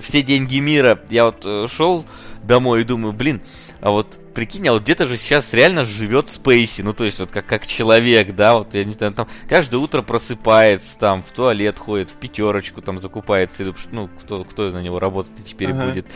«Все 0.00 0.22
деньги 0.22 0.60
мира», 0.60 0.98
я 1.10 1.26
вот 1.26 1.42
э, 1.44 1.66
шел 1.68 2.06
домой 2.42 2.80
и 2.80 2.84
думаю, 2.84 3.12
блин, 3.12 3.42
а 3.82 3.90
вот 3.90 4.18
прикинь, 4.34 4.66
а 4.68 4.72
вот 4.72 4.82
где-то 4.82 5.06
же 5.06 5.18
сейчас 5.18 5.52
реально 5.52 5.84
живет 5.84 6.30
Спейси, 6.30 6.80
ну, 6.80 6.94
то 6.94 7.04
есть, 7.04 7.20
вот 7.20 7.30
как, 7.30 7.44
как 7.44 7.66
человек, 7.66 8.34
да, 8.34 8.56
вот, 8.56 8.72
я 8.72 8.84
не 8.84 8.92
знаю, 8.92 9.12
там, 9.12 9.28
каждое 9.46 9.76
утро 9.76 10.00
просыпается, 10.00 10.98
там, 10.98 11.22
в 11.22 11.30
туалет 11.32 11.78
ходит, 11.78 12.10
в 12.10 12.14
пятерочку, 12.14 12.80
там, 12.80 12.98
закупается, 12.98 13.74
ну, 13.90 14.08
кто, 14.22 14.44
кто 14.44 14.70
на 14.70 14.80
него 14.80 14.98
работать 14.98 15.44
теперь 15.44 15.72
Ага. 15.72 15.88
будет. 15.88 16.06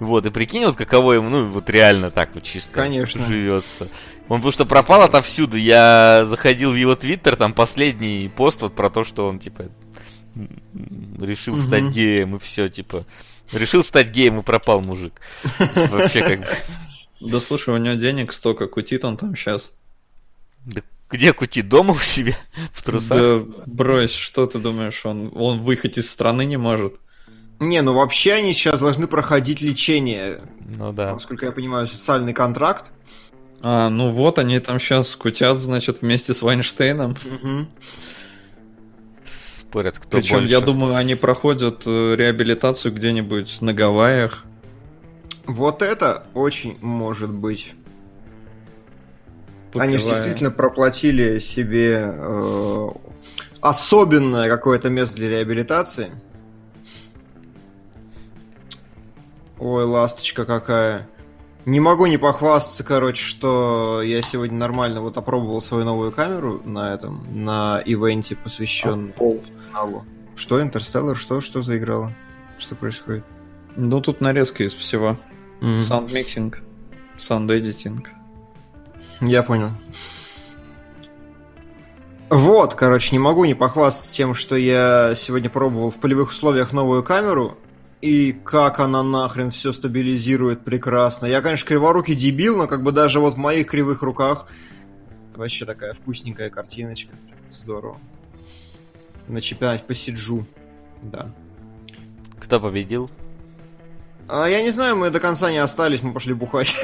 Вот, 0.00 0.26
и 0.26 0.30
прикинь, 0.30 0.64
вот 0.64 0.76
каково 0.76 1.12
ему, 1.14 1.28
ну, 1.28 1.46
вот 1.46 1.70
реально 1.70 2.10
так 2.10 2.34
вот 2.34 2.42
чисто 2.42 2.74
Конечно. 2.74 3.24
живется. 3.26 3.88
Он 4.28 4.38
потому 4.38 4.52
что 4.52 4.64
пропал 4.66 5.02
отовсюду. 5.02 5.56
Я 5.56 6.26
заходил 6.28 6.70
в 6.70 6.76
его 6.76 6.96
твиттер, 6.96 7.36
там 7.36 7.52
последний 7.52 8.30
пост 8.34 8.62
вот 8.62 8.74
про 8.74 8.90
то, 8.90 9.04
что 9.04 9.28
он, 9.28 9.38
типа, 9.38 9.66
решил 11.20 11.54
Мгм. 11.54 11.62
стать 11.62 11.84
геем, 11.88 12.36
и 12.36 12.38
все, 12.38 12.68
типа. 12.68 13.04
Решил 13.52 13.84
стать 13.84 14.08
геем, 14.08 14.40
и 14.40 14.42
пропал 14.42 14.80
мужик. 14.80 15.20
Вообще 15.90 16.22
как 16.22 16.40
бы... 16.40 16.46
Да 17.20 17.40
слушай, 17.40 17.72
у 17.72 17.76
него 17.76 17.94
денег 17.94 18.32
столько, 18.32 18.66
кутит 18.66 19.04
он 19.04 19.16
там 19.16 19.36
сейчас. 19.36 19.72
Да 20.64 20.80
где 21.10 21.32
Кути? 21.32 21.62
Дома 21.62 21.92
у 21.92 21.98
себя? 21.98 22.36
В 22.72 22.82
трусах? 22.82 23.16
Да 23.16 23.44
брось, 23.66 24.12
что 24.12 24.46
ты 24.46 24.58
думаешь, 24.58 25.06
он, 25.06 25.30
он 25.34 25.60
выехать 25.60 25.96
из 25.96 26.10
страны 26.10 26.44
не 26.44 26.56
может? 26.56 26.94
Не, 27.60 27.82
ну 27.82 27.94
вообще 27.94 28.34
они 28.34 28.52
сейчас 28.52 28.78
должны 28.78 29.06
проходить 29.06 29.60
лечение. 29.60 30.40
Ну 30.60 30.92
да. 30.92 31.12
Насколько 31.12 31.46
я 31.46 31.52
понимаю, 31.52 31.86
социальный 31.86 32.32
контракт. 32.32 32.90
А, 33.62 33.88
ну 33.88 34.10
вот, 34.10 34.38
они 34.38 34.58
там 34.58 34.78
сейчас 34.78 35.16
кутят, 35.16 35.58
значит, 35.58 36.02
вместе 36.02 36.34
с 36.34 36.42
Вайнштейном. 36.42 37.16
Спорят, 39.24 39.98
кто 39.98 40.18
Причем, 40.18 40.38
больше. 40.40 40.52
я 40.52 40.60
думаю, 40.60 40.96
они 40.96 41.14
проходят 41.14 41.82
э, 41.86 42.14
реабилитацию 42.14 42.92
где-нибудь 42.92 43.60
на 43.60 43.72
Гавайях. 43.72 44.44
Вот 45.46 45.82
это 45.82 46.26
очень 46.34 46.78
может 46.80 47.30
быть. 47.30 47.74
Они 49.74 49.96
же 49.96 50.10
действительно 50.10 50.50
проплатили 50.50 51.38
себе 51.38 52.14
э, 52.14 52.88
особенное 53.60 54.48
какое-то 54.48 54.90
место 54.90 55.16
для 55.16 55.30
реабилитации. 55.30 56.12
Ой, 59.64 59.84
ласточка 59.84 60.44
какая. 60.44 61.08
Не 61.64 61.80
могу 61.80 62.04
не 62.04 62.18
похвастаться, 62.18 62.84
короче, 62.84 63.24
что 63.24 64.02
я 64.02 64.20
сегодня 64.20 64.58
нормально 64.58 65.00
вот 65.00 65.16
опробовал 65.16 65.62
свою 65.62 65.86
новую 65.86 66.12
камеру 66.12 66.60
на 66.66 66.92
этом, 66.92 67.26
на 67.32 67.80
ивенте, 67.82 68.36
посвященном 68.36 69.14
финалу. 69.14 70.04
Что, 70.36 70.60
Интерстеллар? 70.60 71.16
Что, 71.16 71.40
что 71.40 71.62
заиграло? 71.62 72.12
Что 72.58 72.74
происходит? 72.74 73.24
Ну, 73.74 74.02
тут 74.02 74.20
нарезка 74.20 74.64
из 74.64 74.74
всего. 74.74 75.16
Sound 77.16 77.48
editing. 77.48 78.06
Я 79.22 79.42
понял. 79.42 79.70
Вот, 82.28 82.74
короче, 82.74 83.12
не 83.12 83.18
могу 83.18 83.46
не 83.46 83.54
похвастаться 83.54 84.14
тем, 84.14 84.34
что 84.34 84.56
я 84.56 85.14
сегодня 85.16 85.48
пробовал 85.48 85.90
в 85.90 85.96
полевых 85.96 86.32
условиях 86.32 86.74
новую 86.74 87.02
камеру, 87.02 87.56
и 88.04 88.32
как 88.32 88.80
она 88.80 89.02
нахрен 89.02 89.50
все 89.50 89.72
стабилизирует 89.72 90.62
прекрасно. 90.62 91.24
Я, 91.24 91.40
конечно, 91.40 91.66
криворукий 91.66 92.14
дебил, 92.14 92.58
но 92.58 92.66
как 92.66 92.82
бы 92.82 92.92
даже 92.92 93.18
вот 93.18 93.32
в 93.32 93.38
моих 93.38 93.66
кривых 93.66 94.02
руках 94.02 94.46
это 95.30 95.40
вообще 95.40 95.64
такая 95.64 95.94
вкусненькая 95.94 96.50
картиночка. 96.50 97.14
Здорово. 97.50 97.96
На 99.26 99.40
чемпионате 99.40 99.84
посиджу. 99.84 100.44
Да. 101.02 101.32
Кто 102.38 102.60
победил? 102.60 103.10
А, 104.28 104.50
я 104.50 104.60
не 104.60 104.70
знаю, 104.70 104.96
мы 104.98 105.08
до 105.08 105.18
конца 105.18 105.50
не 105.50 105.56
остались, 105.56 106.02
мы 106.02 106.12
пошли 106.12 106.34
бухать. 106.34 106.76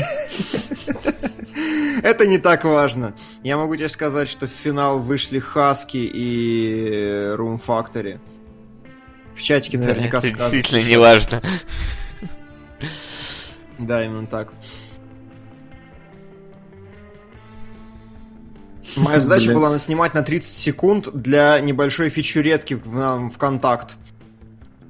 Это 2.03 2.27
не 2.27 2.39
так 2.39 2.65
важно. 2.65 3.15
Я 3.43 3.59
могу 3.59 3.77
тебе 3.77 3.91
сказать, 3.91 4.31
что 4.31 4.47
в 4.47 4.51
финал 4.51 4.99
вышли 4.99 5.39
Хаски 5.39 5.99
и 5.99 7.35
Room 7.37 7.61
Factory. 7.63 8.19
В 9.41 9.43
чатике 9.43 9.79
наверняка 9.79 10.19
Это 10.19 10.29
скажут. 10.29 10.53
действительно 10.53 10.87
не 10.87 10.99
важно. 10.99 11.41
Да, 13.79 14.05
именно 14.05 14.27
так. 14.27 14.53
Моя 18.97 19.19
задача 19.19 19.47
Блин. 19.47 19.55
была 19.55 19.79
снимать 19.79 20.13
на 20.13 20.23
30 20.23 20.55
секунд 20.55 21.09
для 21.15 21.59
небольшой 21.61 22.11
фичуретки 22.11 22.75
в, 22.75 23.31
в 23.31 23.39
контакт. 23.39 23.97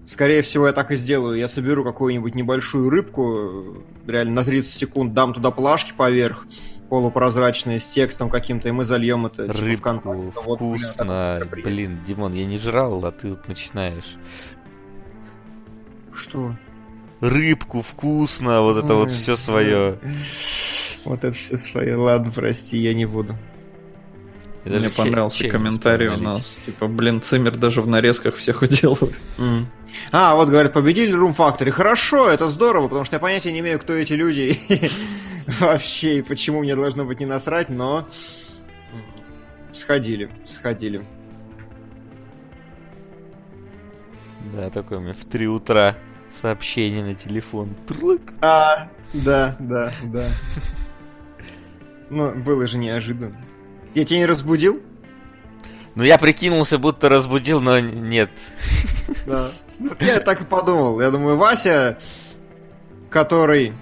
Скорее 0.05 0.43
всего, 0.43 0.67
я 0.67 0.73
так 0.73 0.91
и 0.91 0.97
сделаю. 0.97 1.39
Я 1.39 1.47
соберу 1.47 1.85
какую-нибудь 1.85 2.35
небольшую 2.35 2.91
рыбку, 2.91 3.85
э, 4.09 4.11
реально 4.11 4.33
на 4.33 4.45
30 4.45 4.73
секунд, 4.73 5.15
дам 5.15 5.33
туда 5.33 5.53
плашки 5.53 5.93
поверх, 5.97 6.45
полупрозрачные, 6.91 7.81
с 7.81 7.87
текстом 7.87 8.29
каким-то, 8.29 8.69
и 8.69 8.73
мы 8.73 8.85
зальем 8.85 9.27
это 9.27 9.47
типа, 9.47 9.57
в 9.57 9.61
Рыбку, 9.63 9.83
контакт. 9.83 10.35
Вот, 10.45 10.59
блин, 10.59 10.79
вкусно. 10.79 11.37
мероприятие. 11.39 11.73
Блин, 11.73 12.01
Димон, 12.07 12.35
я 12.35 12.45
не 12.45 12.59
жрал, 12.59 13.07
а 13.07 13.13
ты 13.13 13.29
вот 13.29 13.49
начинаешь. 13.49 14.17
Что? 16.13 16.55
Рыбку, 17.21 17.83
вкусно, 17.83 18.63
вот 18.63 18.77
это 18.85 18.95
вот 18.95 19.09
Ой, 19.09 19.15
все 19.15 19.37
свое. 19.37 19.99
Вот 21.05 21.25
это 21.25 21.37
все 21.37 21.57
свое. 21.57 21.97
Ладно, 21.97 22.33
прости, 22.35 22.77
я 22.77 22.93
не 22.93 23.07
буду. 23.07 23.37
Мне 24.65 24.91
понравился 24.91 25.49
комментарий 25.49 26.09
у 26.09 26.17
нас. 26.19 26.57
Типа, 26.57 26.87
блин, 26.87 27.23
Циммер 27.23 27.57
даже 27.57 27.81
в 27.81 27.87
нарезках 27.87 28.37
всех 28.37 28.63
уделывает. 28.63 29.17
М. 29.39 29.69
А, 30.13 30.35
вот 30.35 30.49
говорят, 30.49 30.73
победили 30.73 31.17
Room 31.17 31.35
Factory. 31.35 31.71
Хорошо, 31.71 32.29
это 32.29 32.49
здорово, 32.49 32.89
потому 32.89 33.05
что 33.05 33.17
я 33.17 33.21
понятия 33.21 33.53
не 33.53 33.61
имею, 33.61 33.79
кто 33.79 33.95
эти 33.95 34.13
люди 34.13 34.59
вообще, 35.61 36.19
и 36.19 36.23
почему 36.23 36.61
мне 36.61 36.75
должно 36.75 37.05
быть 37.05 37.21
не 37.21 37.27
насрать, 37.27 37.69
но 37.69 38.09
сходили, 39.73 40.31
сходили. 40.45 41.05
Да, 44.55 44.71
такое 44.71 44.99
у 44.99 45.01
меня 45.01 45.15
в 45.15 45.25
3 45.25 45.47
утра 45.49 45.97
сообщение 46.41 47.05
на 47.05 47.15
телефон. 47.15 47.75
Трык. 47.87 48.33
А, 48.41 48.89
Да, 49.13 49.57
да, 49.59 49.93
да. 50.05 50.29
Но 52.11 52.33
было 52.33 52.67
же 52.67 52.79
неожиданно. 52.79 53.37
Я 53.95 54.05
тебя 54.05 54.19
не 54.21 54.27
разбудил? 54.27 54.81
Ну, 55.95 56.05
я 56.05 56.19
прикинулся, 56.19 56.79
будто 56.79 57.09
разбудил, 57.09 57.61
но 57.61 57.81
нет. 57.81 58.31
Да. 59.27 59.49
Я 60.01 60.21
так 60.21 60.43
и 60.43 60.45
подумал. 60.45 61.01
Я 61.01 61.11
думаю, 61.11 61.37
Вася, 61.37 61.99
который... 63.11 63.73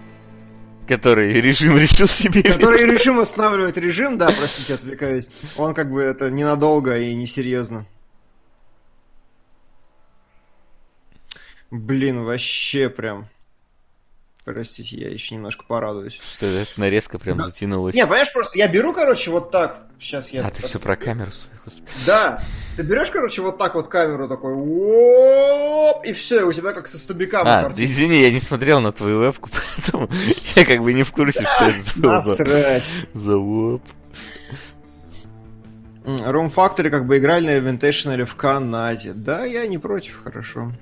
Который 0.88 1.32
режим 1.40 1.76
решил 1.76 2.08
себе. 2.08 2.42
Который 2.42 2.90
решил 2.90 3.14
восстанавливать 3.14 3.76
режим, 3.76 4.18
да, 4.18 4.32
простите, 4.36 4.74
отвлекаюсь. 4.74 5.28
Он 5.56 5.74
как 5.74 5.90
бы 5.92 6.00
это 6.00 6.30
ненадолго 6.30 6.98
и 6.98 7.14
несерьезно. 7.14 7.86
Блин, 11.70 12.24
вообще 12.24 12.88
прям. 12.88 13.28
Простите, 14.52 14.96
я 14.96 15.10
еще 15.10 15.34
немножко 15.34 15.62
порадуюсь. 15.66 16.18
Что 16.22 16.46
это 16.46 16.70
нарезка 16.78 17.18
прям 17.18 17.36
затянулась. 17.36 17.94
Не, 17.94 18.04
понимаешь, 18.06 18.32
просто 18.32 18.56
я 18.56 18.66
беру, 18.66 18.94
короче, 18.94 19.30
вот 19.30 19.50
так. 19.50 19.82
Сейчас 19.98 20.30
я... 20.30 20.46
А 20.46 20.50
ты 20.50 20.62
все 20.62 20.78
про 20.78 20.96
камеру 20.96 21.30
свою, 21.32 21.54
господи. 21.64 21.86
Да. 22.06 22.42
Ты 22.76 22.82
берешь, 22.82 23.10
короче, 23.10 23.42
вот 23.42 23.58
так 23.58 23.74
вот 23.74 23.88
камеру 23.88 24.26
такой, 24.26 24.54
оп, 24.54 26.02
и 26.06 26.12
все, 26.14 26.44
у 26.44 26.52
тебя 26.52 26.72
как 26.72 26.88
со 26.88 26.96
стабиками 26.96 27.46
А, 27.50 27.68
да 27.68 27.84
извини, 27.84 28.22
я 28.22 28.30
не 28.30 28.38
смотрел 28.38 28.80
на 28.80 28.90
твою 28.92 29.18
вебку, 29.18 29.50
поэтому 29.76 30.08
я 30.56 30.64
как 30.64 30.80
бы 30.82 30.94
не 30.94 31.02
в 31.02 31.12
курсе, 31.12 31.44
что 31.44 31.64
это 31.64 32.00
было 32.00 32.20
за- 32.22 32.82
за. 33.12 33.32
М, 33.32 33.80
Room 36.06 36.50
Factory 36.54 36.88
как 36.88 37.06
бы 37.06 37.18
играли 37.18 37.58
на 37.60 37.68
Invitational 37.68 38.24
в 38.24 38.34
Канаде. 38.34 39.12
Да, 39.12 39.44
я 39.44 39.66
не 39.66 39.76
против, 39.76 40.22
хорошо. 40.24 40.72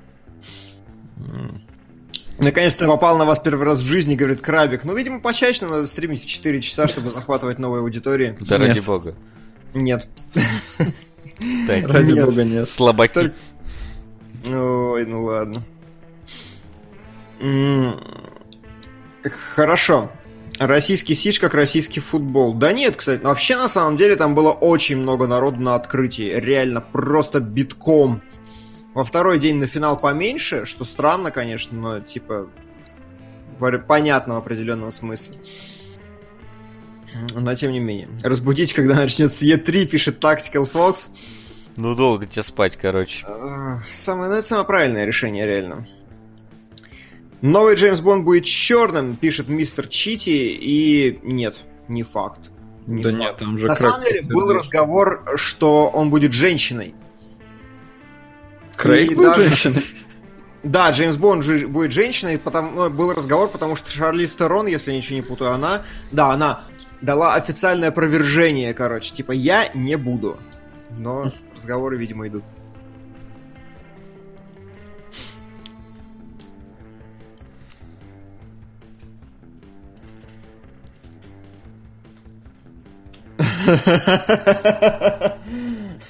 Наконец-то 2.38 2.86
попал 2.86 3.16
на 3.16 3.24
вас 3.24 3.38
первый 3.40 3.64
раз 3.64 3.80
в 3.80 3.86
жизни, 3.86 4.14
говорит 4.14 4.42
Крабик. 4.42 4.84
Ну, 4.84 4.94
видимо, 4.94 5.20
почаще 5.20 5.64
надо 5.64 5.86
стримить 5.86 6.22
в 6.22 6.26
4 6.26 6.60
часа, 6.60 6.86
чтобы 6.86 7.10
захватывать 7.10 7.58
новые 7.58 7.80
аудитории. 7.80 8.36
Да 8.40 8.58
ради 8.58 8.80
бога. 8.80 9.14
Нет. 9.74 10.08
Так, 11.66 11.88
Ради 11.88 12.18
бога 12.18 12.44
нет. 12.44 12.68
слабаки. 12.68 13.32
Ой, 14.48 15.06
ну 15.06 15.24
ладно. 15.24 15.62
Хорошо. 19.54 20.10
Российский 20.58 21.14
сидж 21.14 21.38
как 21.38 21.52
российский 21.54 22.00
футбол. 22.00 22.54
Да 22.54 22.72
нет, 22.72 22.96
кстати, 22.96 23.22
вообще 23.22 23.56
на 23.56 23.68
самом 23.68 23.98
деле 23.98 24.16
там 24.16 24.34
было 24.34 24.52
очень 24.52 24.96
много 24.96 25.26
народу 25.26 25.60
на 25.60 25.74
открытии. 25.74 26.32
Реально, 26.34 26.80
просто 26.80 27.40
битком. 27.40 28.22
Во 28.96 29.04
второй 29.04 29.38
день 29.38 29.56
на 29.56 29.66
финал 29.66 29.98
поменьше, 29.98 30.64
что 30.64 30.86
странно, 30.86 31.30
конечно, 31.30 31.78
но 31.78 32.00
типа 32.00 32.48
понятно 33.86 34.36
в 34.36 34.38
определенном 34.38 34.90
смысле. 34.90 35.34
Но 37.34 37.54
тем 37.54 37.72
не 37.72 37.78
менее. 37.78 38.08
Разбудить, 38.24 38.72
когда 38.72 38.94
начнется 38.94 39.44
Е3, 39.44 39.84
пишет 39.84 40.24
Tactical 40.24 40.66
Fox. 40.72 41.10
Ну, 41.76 41.94
долго 41.94 42.24
тебе 42.24 42.42
спать, 42.42 42.78
короче. 42.78 43.26
Э, 43.28 43.80
Самое, 43.92 44.30
ну, 44.30 44.36
это 44.36 44.48
самое 44.48 44.66
правильное 44.66 45.04
решение, 45.04 45.44
реально. 45.44 45.86
Новый 47.42 47.74
Джеймс 47.74 48.00
Бонд 48.00 48.24
будет 48.24 48.44
черным, 48.44 49.16
пишет 49.16 49.48
мистер 49.50 49.88
Чити, 49.88 50.30
и 50.30 51.20
нет, 51.22 51.64
не 51.88 52.02
факт. 52.02 52.50
Не 52.86 53.02
Да 53.02 53.10
факт. 53.10 53.20
нет, 53.20 53.36
там 53.36 53.58
же 53.58 53.66
На 53.66 53.74
самом 53.74 54.02
деле 54.04 54.22
был 54.22 54.54
разговор, 54.54 55.22
что 55.36 55.88
он 55.88 56.08
будет 56.08 56.32
женщиной. 56.32 56.94
Крейг 58.76 59.12
И 59.12 59.14
был 59.14 59.24
даже- 59.24 59.42
женщиной? 59.44 59.84
Да, 60.62 60.90
Джеймс 60.90 61.16
Бонд 61.16 61.44
же 61.44 61.68
будет 61.68 61.92
женщиной, 61.92 62.40
потому, 62.40 62.72
ну, 62.72 62.90
был 62.90 63.14
разговор, 63.14 63.48
потому 63.48 63.76
что 63.76 63.88
Шарли 63.88 64.26
Стерон, 64.26 64.66
если 64.66 64.90
я 64.90 64.96
ничего 64.96 65.14
не 65.14 65.22
путаю, 65.22 65.52
она, 65.52 65.82
да, 66.10 66.32
она 66.32 66.64
дала 67.00 67.34
официальное 67.34 67.90
опровержение, 67.90 68.74
короче, 68.74 69.14
типа 69.14 69.30
я 69.30 69.68
не 69.74 69.96
буду. 69.96 70.38
Но 70.90 71.30
разговоры, 71.54 71.96
видимо, 71.96 72.26
идут. 72.26 72.42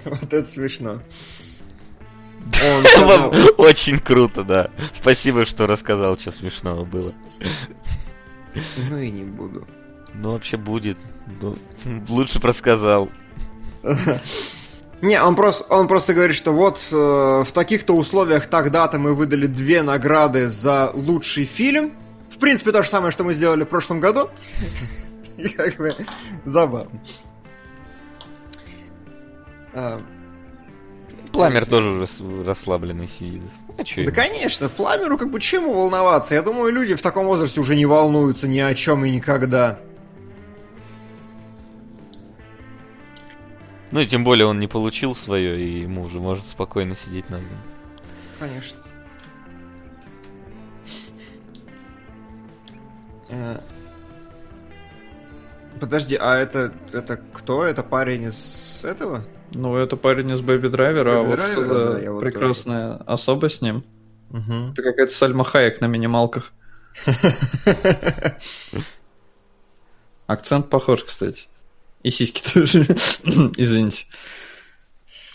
Вот 0.04 0.32
это 0.32 0.44
смешно. 0.44 1.00
Очень 3.58 3.98
круто, 3.98 4.42
да. 4.42 4.70
Спасибо, 4.92 5.44
что 5.44 5.66
рассказал, 5.66 6.18
что 6.18 6.30
смешного 6.30 6.84
было. 6.84 7.12
Ну 8.76 8.98
и 8.98 9.10
не 9.10 9.24
буду. 9.24 9.66
Ну, 10.14 10.32
вообще 10.32 10.56
будет. 10.56 10.98
Ну, 11.40 11.56
лучше 12.08 12.40
просказал. 12.40 13.10
Не, 15.02 15.22
он 15.22 15.36
просто, 15.36 15.64
он 15.72 15.88
просто 15.88 16.14
говорит, 16.14 16.34
что 16.34 16.52
вот 16.52 16.78
э, 16.90 16.94
в 16.94 17.52
таких-то 17.52 17.94
условиях 17.94 18.46
тогда-то 18.46 18.98
мы 18.98 19.14
выдали 19.14 19.46
две 19.46 19.82
награды 19.82 20.48
за 20.48 20.90
лучший 20.94 21.44
фильм. 21.44 21.92
В 22.30 22.38
принципе, 22.38 22.72
то 22.72 22.82
же 22.82 22.88
самое, 22.88 23.12
что 23.12 23.22
мы 23.22 23.34
сделали 23.34 23.64
в 23.64 23.68
прошлом 23.68 24.00
году. 24.00 24.30
И 25.36 25.48
как 25.48 25.76
бы 25.76 25.94
забавно. 26.46 26.98
Пламер 31.36 31.66
тоже 31.66 31.90
уже 31.90 32.44
расслабленный 32.44 33.06
сидит. 33.06 33.42
А 33.68 33.82
Да, 33.82 33.82
ему? 34.02 34.14
конечно, 34.14 34.68
Пламеру 34.68 35.18
как 35.18 35.30
бы 35.30 35.40
чему 35.40 35.74
волноваться? 35.74 36.34
Я 36.34 36.42
думаю, 36.42 36.72
люди 36.72 36.94
в 36.94 37.02
таком 37.02 37.26
возрасте 37.26 37.60
уже 37.60 37.76
не 37.76 37.86
волнуются 37.86 38.48
ни 38.48 38.58
о 38.58 38.74
чем 38.74 39.04
и 39.04 39.10
никогда. 39.10 39.78
Ну 43.92 44.00
и 44.00 44.06
тем 44.06 44.24
более 44.24 44.46
он 44.46 44.58
не 44.58 44.66
получил 44.66 45.14
свое, 45.14 45.60
и 45.60 45.80
ему 45.82 46.02
уже 46.02 46.18
может 46.20 46.46
спокойно 46.46 46.94
сидеть 46.94 47.28
на 47.30 47.36
одном. 47.36 47.58
Конечно. 48.40 48.80
Э, 53.28 53.58
Подожди, 55.80 56.16
а 56.18 56.36
это, 56.36 56.72
это 56.92 57.20
кто? 57.32 57.62
Это 57.64 57.82
парень 57.82 58.24
из 58.24 58.80
этого? 58.82 59.22
Ну, 59.52 59.76
это 59.76 59.96
парень 59.96 60.30
из 60.30 60.40
Baby 60.40 60.68
Driver 60.68 61.07
а, 61.07 61.20
а 61.20 61.22
Baby 61.22 61.26
вот 61.26 61.38
Driver, 61.38 61.52
что-то 61.52 61.92
да, 61.92 62.00
я 62.00 62.12
вот 62.12 62.20
прекрасная 62.20 62.96
особа 62.96 63.48
с 63.48 63.60
ним. 63.60 63.84
Угу. 64.30 64.72
Это 64.72 64.82
какая-то 64.82 65.12
Сальма 65.12 65.44
Хайек 65.44 65.80
на 65.80 65.86
минималках. 65.86 66.52
Акцент 70.26 70.68
похож, 70.70 71.04
кстати. 71.04 71.46
И 72.02 72.10
сиськи 72.10 72.42
тоже. 72.52 72.82
Извините. 73.56 74.04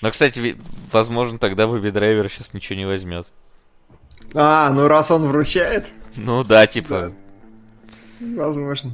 Но, 0.01 0.11
кстати, 0.11 0.57
возможно, 0.91 1.37
тогда 1.39 1.67
Baby 1.67 1.89
Driver 1.89 2.29
сейчас 2.29 2.53
ничего 2.53 2.77
не 2.79 2.85
возьмет. 2.85 3.31
А, 4.33 4.71
ну 4.71 4.87
раз 4.87 5.11
он 5.11 5.27
вручает, 5.27 5.85
Ну 6.15 6.43
да, 6.43 6.65
типа. 6.67 7.11
возможно. 8.19 8.91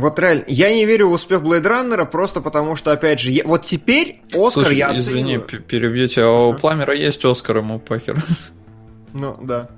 Вот 0.00 0.18
реально, 0.18 0.44
я 0.48 0.72
не 0.74 0.84
верю 0.86 1.08
в 1.08 1.12
успех 1.12 1.42
Блейд 1.42 1.64
Раннера 1.66 2.04
просто 2.04 2.40
потому, 2.40 2.74
что, 2.76 2.90
опять 2.92 3.20
же, 3.20 3.30
я- 3.30 3.44
вот 3.44 3.64
теперь 3.64 4.20
Оскар 4.32 4.50
Слушай, 4.64 4.76
я 4.76 4.94
извини, 4.96 5.36
оцениваю. 5.36 5.48
п- 5.48 5.58
перебью 5.58 6.08
тебя. 6.08 6.24
А 6.26 6.48
у. 6.48 6.54
Пламера 6.54 6.94
есть 6.96 7.24
Оскар, 7.24 7.58
ему 7.58 7.78
похер. 7.78 8.22
Ну, 9.12 9.36
да. 9.42 9.68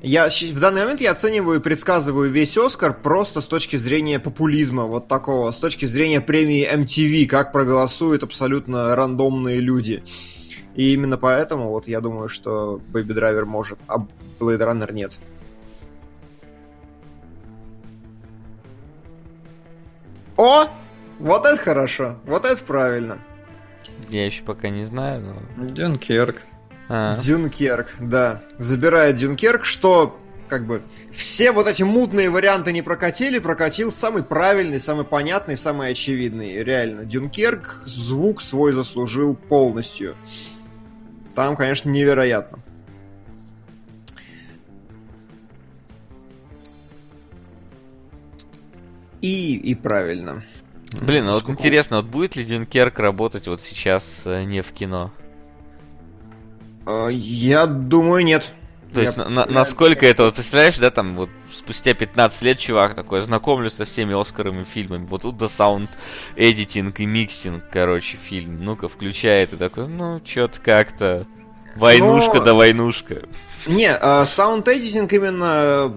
Я 0.00 0.28
в 0.28 0.60
данный 0.60 0.82
момент 0.82 1.00
я 1.00 1.10
оцениваю 1.10 1.58
и 1.58 1.62
предсказываю 1.62 2.30
весь 2.30 2.56
Оскар 2.56 2.94
просто 2.94 3.40
с 3.40 3.46
точки 3.46 3.76
зрения 3.76 4.18
популизма, 4.20 4.84
вот 4.84 5.08
такого, 5.08 5.50
с 5.50 5.58
точки 5.58 5.86
зрения 5.86 6.20
премии 6.20 6.66
MTV, 6.72 7.26
как 7.26 7.52
проголосуют 7.52 8.22
абсолютно 8.22 8.94
рандомные 8.94 9.58
люди. 9.60 10.02
И 10.76 10.94
именно 10.94 11.18
поэтому 11.18 11.70
вот 11.70 11.88
я 11.88 12.00
думаю, 12.00 12.28
что 12.28 12.80
Baby 12.92 13.08
Driver 13.08 13.44
может, 13.44 13.78
а 13.88 13.98
Blade 14.38 14.60
Runner 14.60 14.92
нет. 14.92 15.18
О! 20.38 20.68
Вот 21.18 21.44
это 21.44 21.56
хорошо, 21.56 22.16
вот 22.24 22.44
это 22.44 22.62
правильно. 22.62 23.18
Я 24.08 24.24
еще 24.24 24.44
пока 24.44 24.68
не 24.68 24.84
знаю, 24.84 25.20
но. 25.56 25.66
Дюнкерк. 25.66 26.42
А, 26.88 27.16
Дюнкерк, 27.16 27.88
да. 27.98 28.42
Забирает 28.56 29.16
Дюнкерк, 29.16 29.64
что 29.64 30.16
как 30.48 30.64
бы 30.64 30.82
все 31.12 31.50
вот 31.50 31.66
эти 31.66 31.82
мутные 31.82 32.30
варианты 32.30 32.72
не 32.72 32.82
прокатили, 32.82 33.40
прокатил 33.40 33.92
самый 33.92 34.22
правильный, 34.22 34.78
самый 34.78 35.04
понятный, 35.04 35.56
самый 35.56 35.90
очевидный. 35.90 36.62
Реально, 36.62 37.04
Дюнкерк 37.04 37.82
звук 37.84 38.40
свой 38.40 38.72
заслужил 38.72 39.34
полностью. 39.34 40.16
Там, 41.34 41.56
конечно, 41.56 41.90
невероятно. 41.90 42.60
И, 49.22 49.56
и 49.56 49.74
правильно. 49.74 50.42
Блин, 51.00 51.28
а 51.28 51.32
вот 51.32 51.48
интересно, 51.48 51.96
вот 51.98 52.06
будет 52.06 52.36
ли 52.36 52.44
Дюнкерк 52.44 52.98
работать 52.98 53.46
вот 53.46 53.60
сейчас 53.60 54.22
э, 54.24 54.44
не 54.44 54.62
в 54.62 54.72
кино? 54.72 55.10
Э, 56.86 57.08
Я 57.12 57.66
думаю, 57.66 58.24
нет. 58.24 58.52
То 58.94 59.02
есть, 59.02 59.16
Я 59.18 59.24
на- 59.24 59.28
на- 59.28 59.40
реально 59.42 59.52
насколько 59.60 60.00
так- 60.00 60.10
это, 60.10 60.24
вот 60.24 60.34
представляешь, 60.36 60.78
да, 60.78 60.90
там 60.90 61.12
вот 61.12 61.28
спустя 61.52 61.92
15 61.92 62.40
лет 62.42 62.58
чувак 62.58 62.94
такой, 62.94 63.20
знакомлюсь 63.20 63.74
со 63.74 63.84
всеми 63.84 64.18
Оскаровыми 64.18 64.64
фильмами, 64.64 65.04
вот 65.04 65.22
тут 65.22 65.36
да 65.36 65.46
саунд 65.48 65.90
editing 66.36 66.98
и 67.00 67.04
mixing, 67.04 67.64
короче, 67.70 68.16
фильм, 68.16 68.64
ну-ка, 68.64 68.88
включает 68.88 69.52
и 69.52 69.56
такой, 69.56 69.88
ну, 69.88 70.20
чё-то 70.20 70.58
как-то, 70.60 71.26
войнушка 71.76 72.38
Но- 72.38 72.44
да 72.44 72.54
войнушка. 72.54 73.22
Не, 73.66 73.92
sound 74.26 74.62
editing 74.62 75.12
именно, 75.12 75.44
э, 75.44 75.90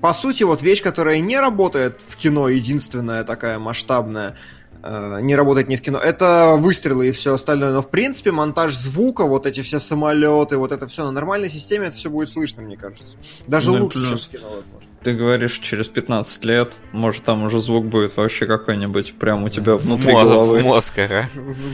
по 0.00 0.14
сути, 0.14 0.44
вот 0.44 0.62
вещь, 0.62 0.82
которая 0.82 1.18
не 1.18 1.38
работает 1.38 2.00
в 2.06 2.16
кино, 2.16 2.48
единственная 2.48 3.24
такая 3.24 3.58
масштабная, 3.58 4.36
э, 4.82 5.18
не 5.20 5.34
работает 5.34 5.68
не 5.68 5.76
в 5.76 5.82
кино, 5.82 5.98
это 5.98 6.54
выстрелы 6.56 7.08
и 7.08 7.12
все 7.12 7.34
остальное. 7.34 7.72
Но, 7.72 7.82
в 7.82 7.90
принципе, 7.90 8.30
монтаж 8.30 8.74
звука, 8.74 9.24
вот 9.24 9.46
эти 9.46 9.62
все 9.62 9.80
самолеты, 9.80 10.56
вот 10.58 10.72
это 10.72 10.86
все 10.86 11.04
на 11.04 11.10
нормальной 11.10 11.50
системе, 11.50 11.86
это 11.86 11.96
все 11.96 12.10
будет 12.10 12.28
слышно, 12.28 12.62
мне 12.62 12.76
кажется. 12.76 13.16
Даже 13.46 13.70
Ну 13.70 13.82
лучше, 13.82 14.06
чем 14.06 14.16
в 14.16 14.28
кино. 14.28 14.62
Ты 15.06 15.12
говоришь, 15.14 15.60
через 15.60 15.86
15 15.86 16.44
лет, 16.44 16.72
может, 16.90 17.22
там 17.22 17.44
уже 17.44 17.60
звук 17.60 17.86
будет 17.86 18.16
вообще 18.16 18.44
какой-нибудь 18.44 19.14
прям 19.14 19.44
у 19.44 19.48
тебя 19.48 19.76
внутри 19.76 20.12
Мо- 20.12 20.24
головы. 20.24 20.58
В 20.58 20.62
мозг, 20.64 20.98
ага. 20.98 21.28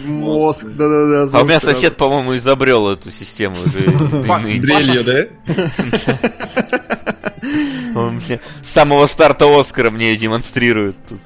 Мозг, 0.05 0.67
да-да-да. 0.67 1.39
А 1.39 1.41
у 1.41 1.47
меня 1.47 1.59
сосед, 1.59 1.97
по-моему, 1.97 2.37
изобрел 2.37 2.91
эту 2.91 3.11
систему 3.11 3.57
уже. 3.65 3.87
Дрелью, 4.61 5.03
да? 5.03 5.55
Он 7.99 8.17
мне 8.17 8.39
с 8.63 8.69
самого 8.69 9.07
старта 9.07 9.47
Оскара 9.59 9.91
мне 9.91 10.11
её 10.11 10.19
демонстрирует 10.21 10.97
тут. 11.09 11.21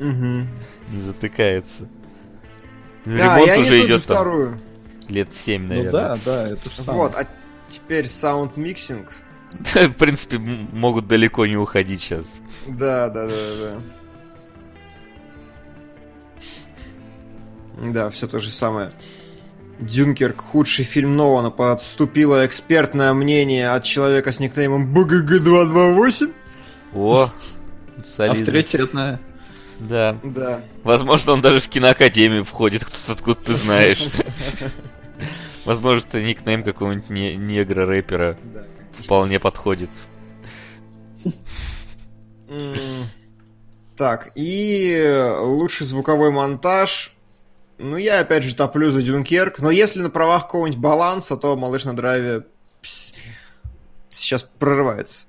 Не 0.00 1.00
затыкается. 1.00 1.88
Ремонт 3.06 3.56
уже 3.56 3.86
идет 3.86 4.04
там 4.04 4.16
вторую. 4.16 4.58
лет 5.08 5.28
7, 5.34 5.62
Ну 5.62 5.68
наверное. 5.68 5.92
да, 5.92 6.16
да, 6.26 6.44
это 6.44 6.70
Вот, 6.92 7.14
а 7.14 7.26
теперь 7.70 8.06
sound 8.06 8.50
mixing. 8.50 9.12
В 9.74 9.92
принципе, 9.92 10.38
могут 10.38 11.06
далеко 11.08 11.46
не 11.46 11.56
уходить 11.56 12.02
сейчас. 12.02 12.24
Да, 12.66 13.08
да, 13.08 13.26
да, 13.26 13.34
да. 13.60 13.80
Да, 17.92 18.10
все 18.10 18.26
то 18.26 18.38
же 18.38 18.50
самое. 18.50 18.90
Дюнкерк 19.78 20.40
худший 20.40 20.84
фильм 20.84 21.16
Нолана. 21.16 21.50
Подступило 21.50 22.44
экспертное 22.44 23.12
мнение 23.14 23.70
от 23.70 23.84
человека 23.84 24.32
с 24.32 24.40
никнеймом 24.40 24.92
БГГ228. 24.92 26.32
О, 26.94 27.30
солидно. 28.04 28.40
Авторитетная. 28.40 29.20
Да. 29.78 30.18
Да. 30.24 30.62
Возможно, 30.82 31.32
он 31.34 31.40
даже 31.40 31.60
в 31.60 31.68
киноакадемию 31.68 32.44
входит, 32.44 32.84
кто-то 32.84 33.12
откуда 33.12 33.40
ты 33.40 33.54
знаешь. 33.54 34.04
Возможно, 35.64 36.06
это 36.08 36.22
никнейм 36.22 36.64
какого-нибудь 36.64 37.10
не- 37.10 37.36
негра-рэпера 37.36 38.36
да. 38.42 38.64
Вполне 39.04 39.38
подходит. 39.40 39.90
Так, 43.96 44.30
и 44.36 45.34
лучший 45.40 45.86
звуковой 45.86 46.30
монтаж. 46.30 47.14
Ну, 47.78 47.96
я 47.96 48.20
опять 48.20 48.44
же 48.44 48.54
топлю 48.54 48.90
за 48.90 49.02
Дюнкерк. 49.02 49.58
Но 49.58 49.70
если 49.70 50.00
на 50.00 50.10
правах 50.10 50.44
какого-нибудь 50.44 50.80
баланса, 50.80 51.36
то 51.36 51.56
малыш 51.56 51.84
на 51.84 51.94
драйве 51.96 52.44
сейчас 54.08 54.44
прорывается. 54.58 55.24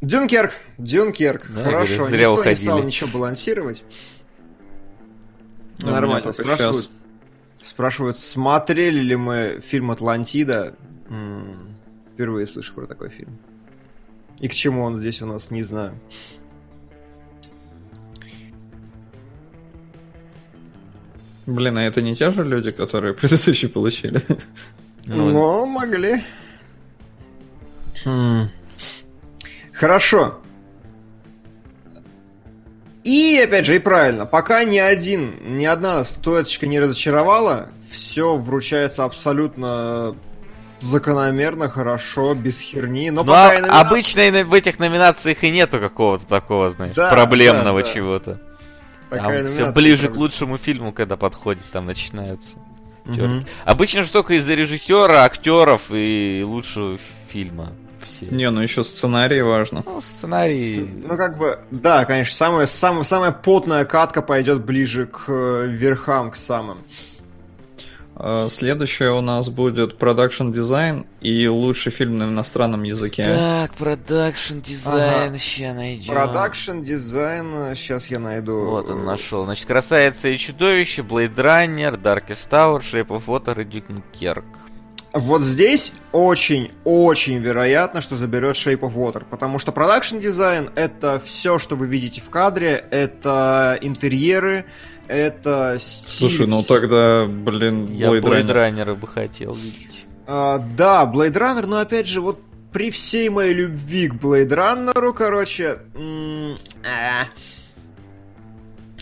Дюнкерк, 0.00 0.52
Дюнкерк, 0.78 1.46
Да, 1.50 1.64
хорошо. 1.64 1.96
говорю, 1.96 2.10
зря 2.10 2.18
Никто 2.28 2.34
не 2.34 2.40
уходили. 2.40 2.66
стал 2.66 2.82
ничего 2.84 3.10
балансировать. 3.12 3.84
Ну, 5.80 5.90
Нормально. 5.90 6.32
Спрашивают, 6.32 6.88
спрашивают, 7.62 8.18
смотрели 8.18 9.00
ли 9.00 9.16
мы 9.16 9.58
фильм 9.60 9.90
«Атлантида». 9.90 10.74
М, 11.08 11.67
Впервые 12.18 12.48
слышу 12.48 12.74
про 12.74 12.84
такой 12.88 13.10
фильм. 13.10 13.38
И 14.40 14.48
к 14.48 14.52
чему 14.52 14.82
он 14.82 14.96
здесь 14.96 15.22
у 15.22 15.26
нас, 15.26 15.52
не 15.52 15.62
знаю. 15.62 15.94
Блин, 21.46 21.78
а 21.78 21.84
это 21.84 22.02
не 22.02 22.16
те 22.16 22.32
же 22.32 22.42
люди, 22.42 22.70
которые 22.70 23.14
предыдущий 23.14 23.68
получили? 23.68 24.20
Ну, 25.06 25.30
Но 25.30 25.64
могли. 25.64 26.24
Хм. 28.04 28.48
Хорошо. 29.72 30.40
И, 33.04 33.40
опять 33.44 33.64
же, 33.64 33.76
и 33.76 33.78
правильно, 33.78 34.26
пока 34.26 34.64
ни 34.64 34.78
один, 34.78 35.56
ни 35.56 35.64
одна 35.64 36.02
статуэточка 36.02 36.66
не 36.66 36.80
разочаровала, 36.80 37.68
все 37.88 38.36
вручается 38.36 39.04
абсолютно 39.04 40.16
закономерно, 40.80 41.68
хорошо, 41.68 42.34
без 42.34 42.58
херни. 42.60 43.10
Но 43.10 43.22
Ну, 43.22 43.28
пока 43.28 43.50
а 43.50 43.54
и 43.54 43.60
номинация- 43.60 43.80
обычно 43.88 44.20
и 44.20 44.30
на- 44.30 44.44
в 44.44 44.54
этих 44.54 44.78
номинациях 44.78 45.44
и 45.44 45.50
нету 45.50 45.78
какого-то 45.78 46.26
такого, 46.26 46.68
знаешь, 46.70 46.94
Да, 46.94 47.10
проблемного 47.10 47.80
да, 47.80 47.86
да. 47.86 47.92
чего-то. 47.94 48.40
и 49.12 49.46
все 49.46 49.72
ближе 49.72 50.08
к 50.08 50.16
лучшему 50.16 50.58
фильму, 50.58 50.92
когда 50.92 51.16
подходит, 51.16 51.62
там 51.72 51.86
начинаются. 51.86 52.58
Терки. 53.06 53.46
Обычно 53.64 54.02
же 54.02 54.10
только 54.12 54.34
из-за 54.34 54.52
режиссера, 54.54 55.24
актеров 55.24 55.82
и 55.90 56.42
лучшего 56.46 56.98
фильма. 57.28 57.72
Все. 58.04 58.26
Не, 58.26 58.50
ну 58.50 58.60
еще 58.60 58.84
сценарий 58.84 59.40
важно. 59.42 59.82
Ну, 59.86 60.00
сценарий. 60.02 60.80
Ну, 61.06 61.16
как 61.16 61.38
бы, 61.38 61.58
да, 61.70 62.04
конечно, 62.04 62.34
самая, 62.34 62.66
самая, 62.66 63.04
самая 63.04 63.32
потная 63.32 63.84
катка 63.86 64.20
пойдет 64.22 64.62
ближе 64.64 65.06
к 65.06 65.24
э, 65.28 65.66
верхам, 65.68 66.30
к 66.30 66.36
самым. 66.36 66.78
А, 68.20 68.48
Следующее 68.48 69.12
у 69.12 69.20
нас 69.20 69.48
будет 69.48 69.96
production 69.96 70.50
design 70.50 71.06
и 71.20 71.46
лучший 71.46 71.92
фильм 71.92 72.18
на 72.18 72.24
иностранном 72.24 72.82
языке. 72.82 73.24
Так, 73.24 73.74
production 73.74 74.58
design, 74.58 75.28
Ага. 75.28 75.38
ща 75.38 75.72
найдем. 75.72 76.12
Production, 76.12 76.80
design, 76.82 77.76
сейчас 77.76 78.08
я 78.08 78.18
найду. 78.18 78.70
Вот 78.70 78.90
он 78.90 79.04
нашел. 79.04 79.44
Значит, 79.44 79.66
Красавица 79.66 80.28
и 80.28 80.36
чудовище, 80.36 81.02
Blade 81.02 81.36
Runner, 81.36 81.96
Darkest 82.00 82.50
Hour, 82.50 82.80
Shape 82.80 83.06
of 83.08 83.26
Water 83.26 83.60
и 83.60 83.64
Дюнкерк. 83.64 84.44
Вот 85.14 85.42
здесь 85.42 85.92
очень-очень 86.12 87.38
вероятно, 87.38 88.02
что 88.02 88.16
заберет 88.16 88.56
Shape 88.56 88.80
of 88.80 88.94
Water, 88.94 89.24
потому 89.28 89.58
что 89.58 89.72
продакшн 89.72 90.18
дизайн 90.18 90.70
это 90.76 91.18
все, 91.18 91.58
что 91.58 91.76
вы 91.76 91.86
видите 91.86 92.20
в 92.20 92.28
кадре, 92.30 92.84
это 92.90 93.78
интерьеры, 93.80 94.66
это 95.08 95.76
стиль. 95.78 96.08
Слушай, 96.30 96.46
ну 96.46 96.62
тогда, 96.62 97.26
блин, 97.26 97.92
Я 97.92 98.08
Blade 98.08 98.20
Blade 98.22 98.46
Runner. 98.46 98.84
Runner 98.86 98.94
бы 98.94 99.06
хотел 99.08 99.54
видеть. 99.54 100.06
А, 100.26 100.58
да, 100.76 101.10
Blade 101.12 101.32
Runner, 101.32 101.66
но 101.66 101.78
опять 101.78 102.06
же, 102.06 102.20
вот 102.20 102.40
при 102.72 102.90
всей 102.90 103.28
моей 103.30 103.54
любви 103.54 104.08
к 104.08 104.14
Blade 104.14 104.48
Runner, 104.48 105.12
короче, 105.14 105.78
а, 106.84 107.24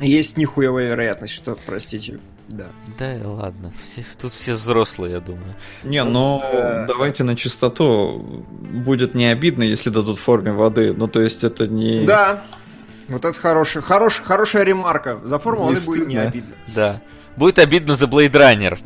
есть 0.01 0.37
нихуевая 0.37 0.91
вероятность, 0.91 1.35
что, 1.35 1.57
простите, 1.67 2.21
да. 2.49 2.67
Да, 2.99 3.17
и 3.17 3.23
ладно. 3.25 3.73
Все, 3.83 4.05
тут 4.21 4.33
все 4.33 4.53
взрослые, 4.55 5.15
я 5.15 5.21
думаю. 5.21 5.57
Не, 5.83 6.05
ну 6.05 6.41
Да. 6.41 6.85
давайте 6.87 7.25
на 7.25 7.35
чистоту. 7.35 8.45
Будет 8.51 9.15
не 9.17 9.27
обидно, 9.27 9.65
если 9.65 9.91
дадут 9.91 10.19
в 10.19 10.23
форме 10.23 10.53
воды. 10.53 10.93
Ну, 10.97 11.09
то 11.09 11.21
есть 11.21 11.43
это 11.43 11.67
не... 11.67 12.05
Да, 12.05 12.45
вот 13.09 13.25
это 13.25 13.39
хорошая, 13.39 13.83
хорош, 13.83 14.23
хорошая 14.25 14.65
ремарка. 14.65 15.19
За 15.25 15.39
форму 15.39 15.69
Не 15.69 15.75
воды 15.75 15.87
будет 15.87 16.09
не 16.09 16.17
обидно. 16.17 16.55
Да. 16.75 17.01
Будет 17.37 17.59
обидно 17.59 17.97
за 17.97 18.07
Blade 18.07 18.33
Runner, 18.33 18.79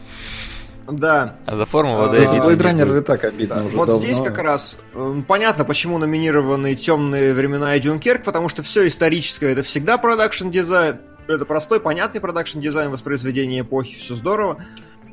Да, 0.91 1.37
а 1.47 1.57
за 1.57 1.67
форму 1.67 1.97
воды 1.97 2.19
Да, 2.19 2.25
за 2.27 2.31
обидно 2.43 2.51
Blade 2.51 2.75
не 2.75 2.83
Runner 2.83 3.01
и 3.01 3.05
так 3.05 3.25
обидно 3.25 3.57
да. 3.57 3.65
уже 3.65 3.77
вот 3.77 3.87
давно. 3.89 4.03
здесь 4.05 4.21
как 4.21 4.39
раз 4.39 4.77
э, 4.93 5.23
понятно, 5.29 5.65
почему 5.65 5.99
номинированы 5.99 6.75
темные 6.75 7.33
времена 7.33 7.77
и 7.77 7.81
Дюнкерк, 7.81 8.25
потому 8.25 8.49
что 8.49 8.63
все 8.63 8.87
историческое 8.89 9.53
это 9.53 9.63
всегда 9.63 9.99
продакшн 9.99 10.51
дизайн. 10.51 10.97
Это 11.29 11.45
простой, 11.45 11.79
понятный 11.79 12.21
продакшн 12.21 12.59
дизайн, 12.59 12.91
воспроизведение 12.91 13.61
эпохи, 13.61 13.95
все 13.97 14.17
здорово. 14.17 14.57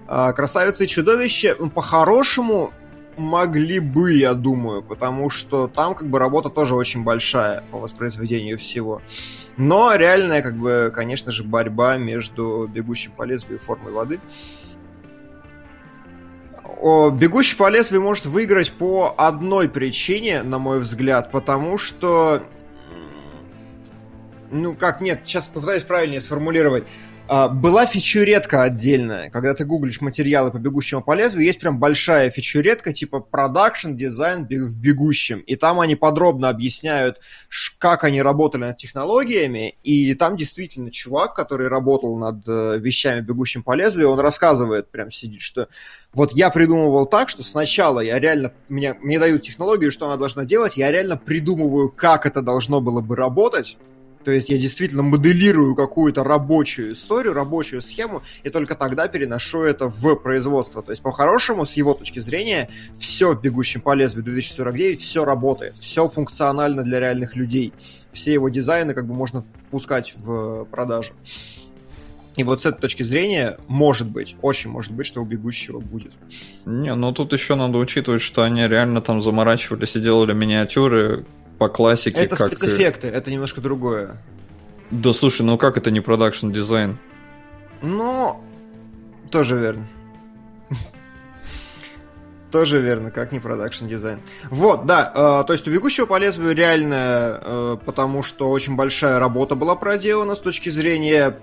А, 0.08 0.34
Красавица 0.34 0.86
и 0.86 0.88
чудовище, 0.88 1.54
по-хорошему, 1.76 2.74
могли 3.18 3.80
бы, 3.80 4.14
я 4.14 4.34
думаю, 4.34 4.82
потому 4.82 5.30
что 5.30 5.68
там 5.68 5.96
как 5.96 6.10
бы 6.10 6.20
работа 6.20 6.50
тоже 6.50 6.76
очень 6.76 7.04
большая 7.04 7.64
по 7.72 7.80
воспроизведению 7.80 8.58
всего. 8.58 9.02
Но 9.58 9.96
реальная, 9.96 10.42
как 10.42 10.56
бы, 10.56 10.92
конечно 10.94 11.32
же, 11.32 11.44
борьба 11.44 11.98
между 11.98 12.70
бегущим 12.72 13.12
по 13.12 13.24
лезвию 13.24 13.58
и 13.58 13.62
формой 13.62 13.92
воды. 13.92 14.20
О, 16.80 17.10
Бегущий 17.10 17.56
по 17.58 17.70
лезвию 17.70 18.04
может 18.04 18.28
выиграть 18.28 18.72
по 18.72 19.16
одной 19.18 19.68
причине, 19.68 20.44
на 20.44 20.60
мой 20.60 20.80
взгляд, 20.80 21.32
потому 21.32 21.80
что... 21.80 22.44
Ну, 24.52 24.76
как, 24.76 25.02
нет, 25.02 25.22
сейчас 25.24 25.48
попытаюсь 25.48 25.84
правильнее 25.84 26.22
сформулировать. 26.22 26.86
А, 27.30 27.50
была 27.50 27.86
фичуретка 27.86 28.64
отдельная. 28.64 29.30
Когда 29.30 29.54
ты 29.54 29.66
гуглишь 29.66 30.00
материалы 30.00 30.52
по 30.52 30.58
бегущему 30.58 31.02
по 31.02 31.14
лезвию, 31.14 31.46
есть 31.46 31.60
прям 31.60 31.80
большая 31.80 32.30
фичуретка 32.30 32.94
типа 32.94 33.20
продакшн 33.20 33.94
дизайн 33.96 34.46
в 34.46 34.82
бегущем. 34.82 35.40
И 35.40 35.56
там 35.56 35.80
они 35.82 35.96
подробно 35.96 36.50
объясняют, 36.50 37.20
как 37.80 38.06
они 38.06 38.22
работали 38.22 38.62
над 38.62 38.78
технологиями. 38.78 39.76
И 39.84 40.14
там 40.14 40.38
действительно 40.38 40.90
чувак, 40.90 41.34
который 41.34 41.68
работал 41.68 42.18
над 42.18 42.48
э, 42.48 42.78
вещами 42.80 43.20
бегущим 43.20 43.62
по 43.62 43.76
лезвию, 43.76 44.10
он 44.10 44.20
рассказывает, 44.20 44.90
прям 44.90 45.12
сидит, 45.12 45.42
что 45.42 45.68
вот 46.14 46.32
я 46.32 46.50
придумывал 46.50 47.06
так, 47.06 47.28
что 47.30 47.44
сначала 47.44 48.00
я 48.00 48.20
реально, 48.20 48.54
мне, 48.70 48.94
мне 49.02 49.20
дают 49.20 49.42
технологию, 49.44 49.92
что 49.92 50.06
она 50.06 50.16
должна 50.16 50.46
делать, 50.46 50.78
я 50.78 50.92
реально 50.92 51.18
придумываю, 51.18 51.90
как 51.90 52.26
это 52.26 52.42
должно 52.42 52.80
было 52.80 53.02
бы 53.02 53.16
работать, 53.16 53.78
то 54.24 54.32
есть 54.32 54.50
я 54.50 54.58
действительно 54.58 55.04
моделирую 55.04 55.76
какую-то 55.76 56.24
рабочую 56.24 56.94
историю, 56.94 57.34
рабочую 57.34 57.82
схему, 57.82 58.24
и 58.44 58.50
только 58.50 58.76
тогда 58.76 59.08
переношу 59.08 59.62
это 59.62 59.88
в 59.88 60.16
производство. 60.16 60.82
То 60.82 60.92
есть, 60.92 61.02
по-хорошему, 61.02 61.66
с 61.66 61.74
его 61.74 61.94
точки 61.94 62.20
зрения, 62.20 62.70
все 62.98 63.34
в 63.34 63.42
«Бегущем 63.42 63.82
по 63.82 63.94
лезвию» 63.94 64.24
2049, 64.24 65.02
все 65.02 65.26
работает, 65.26 65.78
все 65.78 66.08
функционально 66.08 66.84
для 66.84 67.00
реальных 67.00 67.36
людей. 67.36 67.74
Все 68.12 68.34
его 68.34 68.50
дизайны 68.50 68.94
как 68.94 69.06
бы 69.06 69.14
можно 69.14 69.46
пускать 69.72 70.16
в 70.18 70.66
продажу. 70.66 71.14
И 72.38 72.44
вот 72.44 72.62
с 72.62 72.66
этой 72.68 72.82
точки 72.82 73.02
зрения, 73.02 73.58
может 73.68 74.08
быть, 74.10 74.36
очень 74.44 74.70
может 74.70 74.92
быть, 74.92 75.08
что 75.08 75.22
у 75.22 75.26
бегущего 75.26 75.80
будет. 75.80 76.14
Не, 76.66 76.94
ну 76.94 77.12
тут 77.12 77.34
еще 77.34 77.56
надо 77.56 77.80
учитывать, 77.80 78.22
что 78.22 78.44
они 78.44 78.68
реально 78.68 79.02
там 79.02 79.24
заморачивались 79.24 79.96
и 79.96 80.00
делали 80.00 80.34
миниатюры, 80.34 81.26
по 81.58 81.70
классике. 81.70 82.18
Это 82.18 82.36
как... 82.36 82.48
спецэффекты, 82.48 83.08
это 83.08 83.32
немножко 83.32 83.62
другое. 83.62 84.18
Да 84.92 85.14
слушай, 85.14 85.42
ну 85.42 85.58
как 85.58 85.78
это 85.78 85.92
не 85.92 86.00
продакшн 86.00 86.52
дизайн? 86.52 86.98
Ну, 87.82 88.42
тоже 89.32 89.58
верно. 89.58 89.88
Тоже 92.52 92.80
верно, 92.80 93.12
как 93.12 93.34
не 93.34 93.40
продакшн 93.40 93.88
дизайн. 93.88 94.20
Вот, 94.50 94.86
да, 94.86 95.12
э, 95.14 95.44
то 95.46 95.54
есть 95.54 95.68
у 95.68 95.72
бегущего 95.72 96.06
по 96.06 96.18
лезвию 96.18 96.56
реально, 96.56 97.42
э, 97.44 97.78
потому 97.86 98.24
что 98.24 98.50
очень 98.50 98.78
большая 98.78 99.20
работа 99.20 99.56
была 99.56 99.76
проделана 99.76 100.34
с 100.34 100.40
точки 100.40 100.70
зрения 100.70 101.38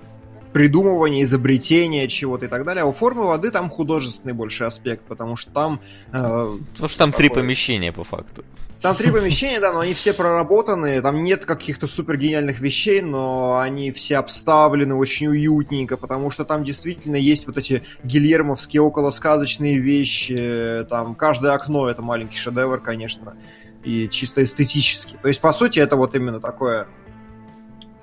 придумывания, 0.55 1.25
изобретения 1.25 2.07
чего-то 2.07 2.47
и 2.47 2.49
так 2.49 2.65
далее. 2.65 2.85
А 2.85 2.87
у 2.87 2.93
формы 2.93 3.27
воды 3.27 3.51
там 3.51 3.69
художественный 3.69 4.35
больше 4.35 4.63
аспект, 4.65 5.03
потому 5.03 5.35
что 5.35 5.51
там... 5.51 5.81
Э, 6.13 6.57
потому 6.73 6.89
что 6.89 6.99
там 6.99 7.11
такой... 7.11 7.27
три 7.27 7.35
помещения 7.35 7.93
по 7.93 8.05
факту. 8.05 8.45
Там 8.81 8.95
три 8.95 9.11
помещения, 9.13 9.59
да, 9.59 9.73
но 9.73 9.81
они 9.81 9.95
все 9.95 10.15
проработаны, 10.15 11.03
там 11.03 11.25
нет 11.25 11.45
каких-то 11.45 11.89
супер 11.89 12.19
гениальных 12.19 12.61
вещей, 12.61 13.01
но 13.01 13.59
они 13.59 13.91
все 13.91 14.19
обставлены 14.19 14.95
очень 14.95 15.27
уютненько, 15.27 15.97
потому 15.97 16.31
что 16.31 16.45
там 16.45 16.63
действительно 16.63 17.17
есть 17.17 17.49
вот 17.49 17.59
эти 17.59 17.83
гильермовские 18.05 18.83
околосказочные 18.83 19.79
вещи, 19.79 20.87
там 20.89 21.17
каждое 21.17 21.53
окно 21.53 21.89
это 21.91 22.01
маленький 22.01 22.39
шедевр, 22.39 22.81
конечно, 22.81 23.37
и 23.83 24.09
чисто 24.09 24.45
эстетически. 24.45 25.19
То 25.21 25.27
есть, 25.27 25.41
по 25.41 25.53
сути, 25.53 25.81
это 25.81 25.97
вот 25.97 26.15
именно 26.15 26.39
такое 26.39 26.87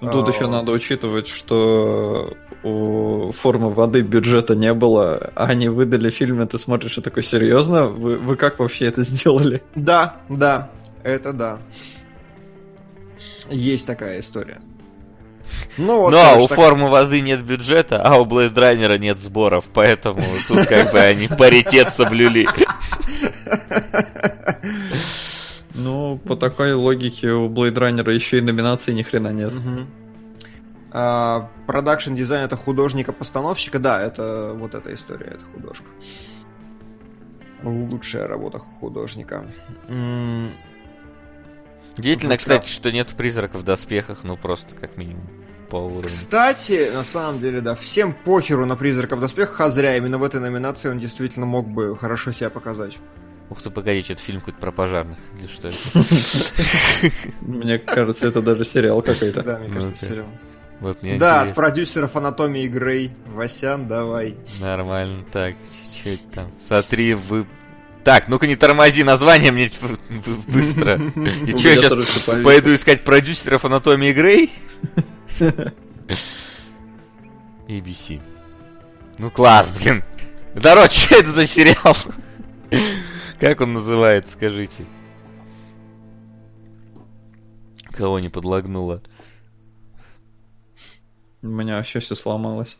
Тут 0.01 0.33
еще 0.33 0.45
а. 0.45 0.47
надо 0.47 0.71
учитывать, 0.71 1.27
что 1.27 2.35
у 2.63 3.31
формы 3.31 3.69
воды 3.69 4.01
бюджета 4.01 4.55
не 4.55 4.73
было, 4.73 5.31
а 5.35 5.45
они 5.45 5.69
выдали 5.69 6.09
фильм, 6.09 6.41
и 6.41 6.47
ты 6.47 6.57
смотришь 6.57 6.97
и 6.97 7.01
такой, 7.01 7.21
серьезно? 7.21 7.85
Вы, 7.85 8.17
вы 8.17 8.35
как 8.35 8.57
вообще 8.57 8.85
это 8.85 9.03
сделали? 9.03 9.61
Да, 9.75 10.15
да, 10.27 10.71
это 11.03 11.33
да. 11.33 11.59
Есть 13.51 13.85
такая 13.85 14.19
история. 14.19 14.61
Ну, 15.77 16.01
вот, 16.01 16.11
Но 16.11 16.43
у 16.43 16.47
так... 16.47 16.57
формы 16.57 16.89
воды 16.89 17.21
нет 17.21 17.43
бюджета, 17.43 18.01
а 18.01 18.19
у 18.19 18.25
Blade 18.25 18.53
Runner 18.53 18.97
нет 18.97 19.19
сборов, 19.19 19.65
поэтому 19.73 20.21
тут 20.47 20.65
как 20.65 20.91
бы 20.91 20.99
они 20.99 21.27
паритет 21.27 21.93
соблюли. 21.95 22.47
Ну, 25.73 26.17
по 26.17 26.35
такой 26.35 26.73
логике 26.73 27.31
у 27.31 27.49
Blade 27.49 27.73
Runner 27.73 28.11
еще 28.11 28.39
и 28.39 28.41
номинации 28.41 28.91
ни 28.93 29.03
хрена 29.03 29.29
нет. 29.29 29.53
Production 31.67 32.13
design 32.15 32.43
это 32.45 32.57
художника-постановщика, 32.57 33.79
да, 33.79 34.01
это 34.01 34.51
вот 34.53 34.75
эта 34.75 34.93
история, 34.93 35.27
это 35.27 35.45
художка. 35.53 35.85
Лучшая 37.63 38.27
работа 38.27 38.59
художника. 38.59 39.45
Удивительно, 41.97 42.37
кстати, 42.37 42.67
что 42.67 42.91
нет 42.91 43.09
призраков 43.09 43.61
в 43.61 43.63
доспехах, 43.63 44.23
ну 44.23 44.35
просто 44.35 44.75
как 44.75 44.97
минимум 44.97 45.29
по 45.69 45.77
уровню. 45.77 46.07
Кстати, 46.07 46.91
на 46.93 47.03
самом 47.03 47.39
деле, 47.39 47.61
да, 47.61 47.75
всем 47.75 48.13
похеру 48.13 48.65
на 48.65 48.75
призраков 48.75 49.19
в 49.19 49.21
доспехах, 49.21 49.61
а 49.61 49.69
зря 49.69 49.95
именно 49.95 50.17
в 50.17 50.23
этой 50.23 50.41
номинации 50.41 50.89
он 50.89 50.99
действительно 50.99 51.45
мог 51.45 51.69
бы 51.69 51.95
хорошо 51.97 52.33
себя 52.33 52.49
показать. 52.49 52.97
Ух 53.51 53.61
ты, 53.61 53.69
погоди, 53.69 53.99
это 53.99 54.21
фильм 54.21 54.39
какой-то 54.39 54.59
про 54.59 54.71
пожарных, 54.71 55.17
или 55.37 55.47
что 55.47 55.67
это? 55.67 55.77
Мне 57.41 57.79
кажется, 57.79 58.29
это 58.29 58.41
даже 58.41 58.63
сериал 58.63 59.01
какой-то. 59.01 59.43
Да, 59.43 59.59
мне 59.59 59.67
кажется, 59.73 60.05
сериал. 60.05 60.27
Вот 60.79 60.99
да, 61.01 61.41
от 61.41 61.53
продюсеров 61.53 62.15
Анатомии 62.15 62.65
Грей. 62.67 63.11
Васян, 63.27 63.89
давай. 63.89 64.37
Нормально, 64.61 65.25
так, 65.33 65.55
чуть-чуть 65.83 66.31
там. 66.31 66.49
Смотри, 66.61 67.13
вы 67.13 67.45
так, 68.05 68.29
ну-ка 68.29 68.47
не 68.47 68.55
тормози 68.55 69.03
название 69.03 69.51
мне 69.51 69.69
быстро. 70.47 70.95
И 71.45 71.51
что, 71.57 71.67
я 71.67 71.77
сейчас 71.77 72.41
пойду 72.43 72.73
искать 72.73 73.03
продюсеров 73.03 73.65
Анатомии 73.65 74.13
Грей? 74.13 74.49
ABC. 77.67 78.21
Ну 79.17 79.29
класс, 79.29 79.69
блин. 79.77 80.05
Народ, 80.55 80.89
что 80.93 81.15
это 81.15 81.31
за 81.31 81.45
сериал? 81.45 81.97
Как 83.41 83.59
он 83.59 83.73
называется, 83.73 84.33
скажите? 84.33 84.85
Кого 87.91 88.19
не 88.19 88.29
подлагнуло? 88.29 89.01
У 91.41 91.47
меня 91.47 91.77
вообще 91.77 91.99
все 91.99 92.13
сломалось. 92.13 92.77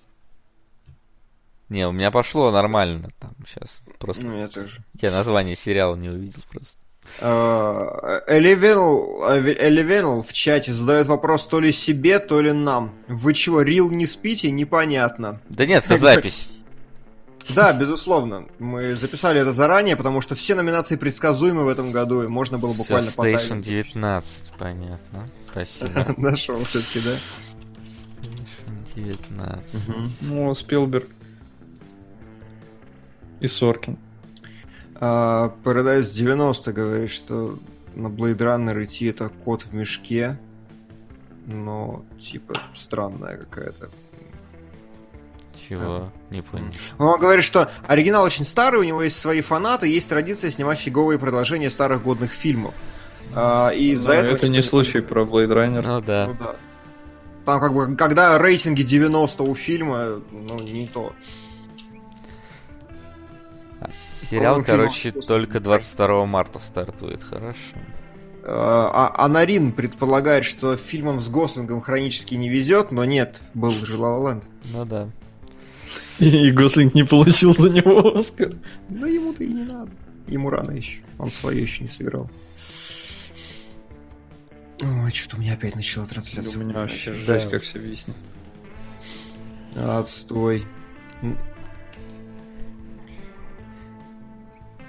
Не, 1.67 1.87
у 1.87 1.91
меня 1.91 2.11
пошло 2.11 2.51
нормально. 2.51 3.09
Там 3.19 3.33
сейчас 3.47 3.81
просто. 3.97 4.23
Ну, 4.23 4.37
я 4.37 4.47
тоже. 4.47 4.83
Я 5.01 5.09
название 5.09 5.55
сериала 5.55 5.95
не 5.95 6.09
увидел 6.09 6.43
просто. 6.51 6.77
Эливенл 8.27 10.21
в 10.21 10.31
чате 10.31 10.73
задает 10.73 11.07
вопрос 11.07 11.47
то 11.47 11.59
ли 11.59 11.71
себе, 11.71 12.19
то 12.19 12.39
ли 12.39 12.51
нам. 12.51 12.93
Вы 13.07 13.33
чего, 13.33 13.63
рил 13.63 13.89
не 13.89 14.05
спите? 14.05 14.51
Непонятно. 14.51 15.41
Да 15.49 15.65
нет, 15.65 15.85
это 15.85 15.97
запись. 15.97 16.47
Да, 17.49 17.73
безусловно. 17.73 18.47
Мы 18.59 18.95
записали 18.95 19.39
это 19.41 19.51
заранее, 19.51 19.95
потому 19.95 20.21
что 20.21 20.35
все 20.35 20.55
номинации 20.55 20.95
предсказуемы 20.95 21.65
в 21.65 21.67
этом 21.67 21.91
году, 21.91 22.23
и 22.23 22.27
можно 22.27 22.57
было 22.57 22.73
буквально 22.73 23.09
Все, 23.09 23.21
Station 23.21 23.61
19, 23.61 24.51
понятно. 24.57 25.27
Спасибо. 25.51 26.05
Нашел 26.17 26.63
все-таки, 26.63 26.99
да? 26.99 27.11
Station 27.11 27.41
19. 28.95 29.89
Угу. 29.89 29.97
Ну, 30.21 30.53
Спилберг. 30.55 31.07
И 33.39 33.47
Соркин. 33.47 33.97
А, 34.95 35.55
Paradise 35.63 36.13
90 36.13 36.73
говорит, 36.73 37.09
что 37.09 37.57
на 37.95 38.07
Blade 38.07 38.37
Runner 38.37 38.83
идти 38.83 39.07
это 39.07 39.29
кот 39.29 39.63
в 39.63 39.73
мешке. 39.73 40.39
Но, 41.47 42.05
типа, 42.19 42.53
странная 42.73 43.37
какая-то 43.37 43.89
чего? 45.71 46.11
Не 46.29 46.41
понял. 46.41 46.65
Он 46.97 47.19
говорит, 47.19 47.45
что 47.45 47.69
оригинал 47.87 48.25
очень 48.25 48.45
старый, 48.45 48.81
у 48.81 48.83
него 48.83 49.01
есть 49.03 49.17
свои 49.17 49.39
фанаты, 49.39 49.87
есть 49.87 50.09
традиция 50.09 50.51
снимать 50.51 50.79
фиговые 50.79 51.17
продолжения 51.17 51.69
старых 51.69 52.03
годных 52.03 52.31
фильмов. 52.31 52.73
А, 53.33 53.69
и 53.69 53.91
из-за 53.91 54.13
этого... 54.13 54.35
Это 54.35 54.49
не 54.49 54.61
случай 54.61 54.99
про 54.99 55.23
Blade 55.23 55.47
Runner. 55.47 55.81
Ну 55.81 56.01
да. 56.01 56.27
Ну, 56.27 56.35
да. 56.37 56.55
Там 57.45 57.59
как 57.61 57.73
бы, 57.73 57.95
когда 57.95 58.37
рейтинги 58.37 58.83
90 58.83 59.43
у 59.43 59.55
фильма, 59.55 60.21
ну, 60.31 60.59
не 60.59 60.87
то. 60.87 61.13
А, 63.79 63.89
сериал, 64.29 64.61
короче, 64.63 65.11
только 65.11 65.61
22 65.61 66.25
марта 66.25 66.59
стартует, 66.59 67.23
хорошо. 67.23 67.77
А, 68.43 69.13
а 69.15 69.27
Нарин 69.29 69.71
предполагает, 69.71 70.43
что 70.43 70.75
фильмом 70.75 71.21
с 71.21 71.29
Гослингом 71.29 71.79
хронически 71.79 72.35
не 72.35 72.49
везет, 72.49 72.91
но 72.91 73.05
нет, 73.05 73.39
был 73.53 73.71
же 73.71 73.95
Ла 73.95 74.41
Ну 74.73 74.85
да. 74.85 75.09
И 76.21 76.51
Гослинг 76.51 76.93
не 76.93 77.03
получил 77.03 77.55
за 77.55 77.71
него 77.71 78.15
Оскар. 78.15 78.53
Да 78.89 79.07
ему-то 79.07 79.43
и 79.43 79.47
не 79.47 79.63
надо. 79.63 79.89
Ему 80.27 80.51
рано 80.51 80.69
еще. 80.69 80.99
Он 81.17 81.31
свое 81.31 81.63
еще 81.63 81.83
не 81.83 81.89
сыграл. 81.89 82.29
Ой, 84.81 85.11
что-то 85.11 85.37
у 85.37 85.39
меня 85.39 85.53
опять 85.53 85.75
начала 85.75 86.05
трансляция. 86.05 86.59
У 86.59 86.63
меня 86.63 86.75
вообще 86.75 87.15
жесть, 87.15 87.49
как 87.49 87.63
все 87.63 87.79
виснет. 87.79 88.15
Отстой. 89.75 90.63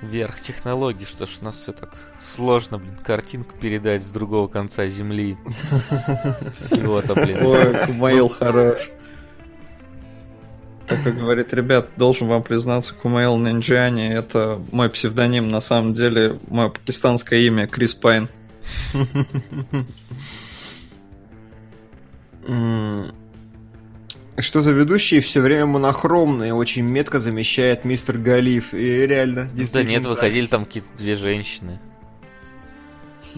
Верх 0.02 0.40
технологий, 0.42 1.06
что 1.06 1.26
ж 1.26 1.38
у 1.40 1.44
нас 1.46 1.56
все 1.56 1.72
так 1.72 1.96
сложно, 2.20 2.76
блин, 2.76 2.96
картинку 2.96 3.56
передать 3.58 4.02
с 4.02 4.10
другого 4.10 4.48
конца 4.48 4.86
земли. 4.86 5.38
Всего-то, 6.56 7.14
блин. 7.14 7.38
Ой, 7.42 7.86
Кумаил 7.86 8.28
хорош. 8.28 8.90
Как 10.86 11.16
говорит, 11.16 11.52
ребят, 11.54 11.88
должен 11.96 12.28
вам 12.28 12.42
признаться, 12.42 12.92
Кумаил 12.94 13.38
Нинджани 13.38 14.12
это 14.12 14.60
мой 14.72 14.90
псевдоним, 14.90 15.50
на 15.50 15.60
самом 15.60 15.94
деле 15.94 16.36
мое 16.48 16.68
пакистанское 16.68 17.40
имя 17.40 17.66
Крис 17.66 17.94
Пайн. 17.94 18.28
Что-то 24.38 24.70
ведущий 24.70 25.20
все 25.20 25.40
время 25.40 25.66
монохромный, 25.66 26.52
очень 26.52 26.84
метко 26.84 27.20
замещает 27.20 27.84
мистер 27.84 28.18
Галиф. 28.18 28.72
И 28.72 29.06
реально, 29.06 29.44
Да 29.44 29.50
действительно. 29.56 29.90
нет, 29.98 30.06
выходили 30.06 30.46
там 30.46 30.64
какие-то 30.64 30.88
две 30.96 31.16
женщины. 31.16 31.78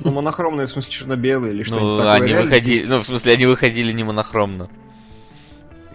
Ну, 0.02 0.12
монохромные, 0.12 0.66
в 0.66 0.70
смысле, 0.70 0.90
черно-белые 0.92 1.52
или 1.52 1.62
что-нибудь 1.62 1.88
Ну, 1.88 1.98
такое. 1.98 2.12
они 2.14 2.26
реально? 2.28 2.42
выходили, 2.44 2.86
ну, 2.86 2.98
в 3.00 3.04
смысле, 3.06 3.32
они 3.32 3.46
выходили 3.46 3.92
не 3.92 4.02
монохромно. 4.04 4.68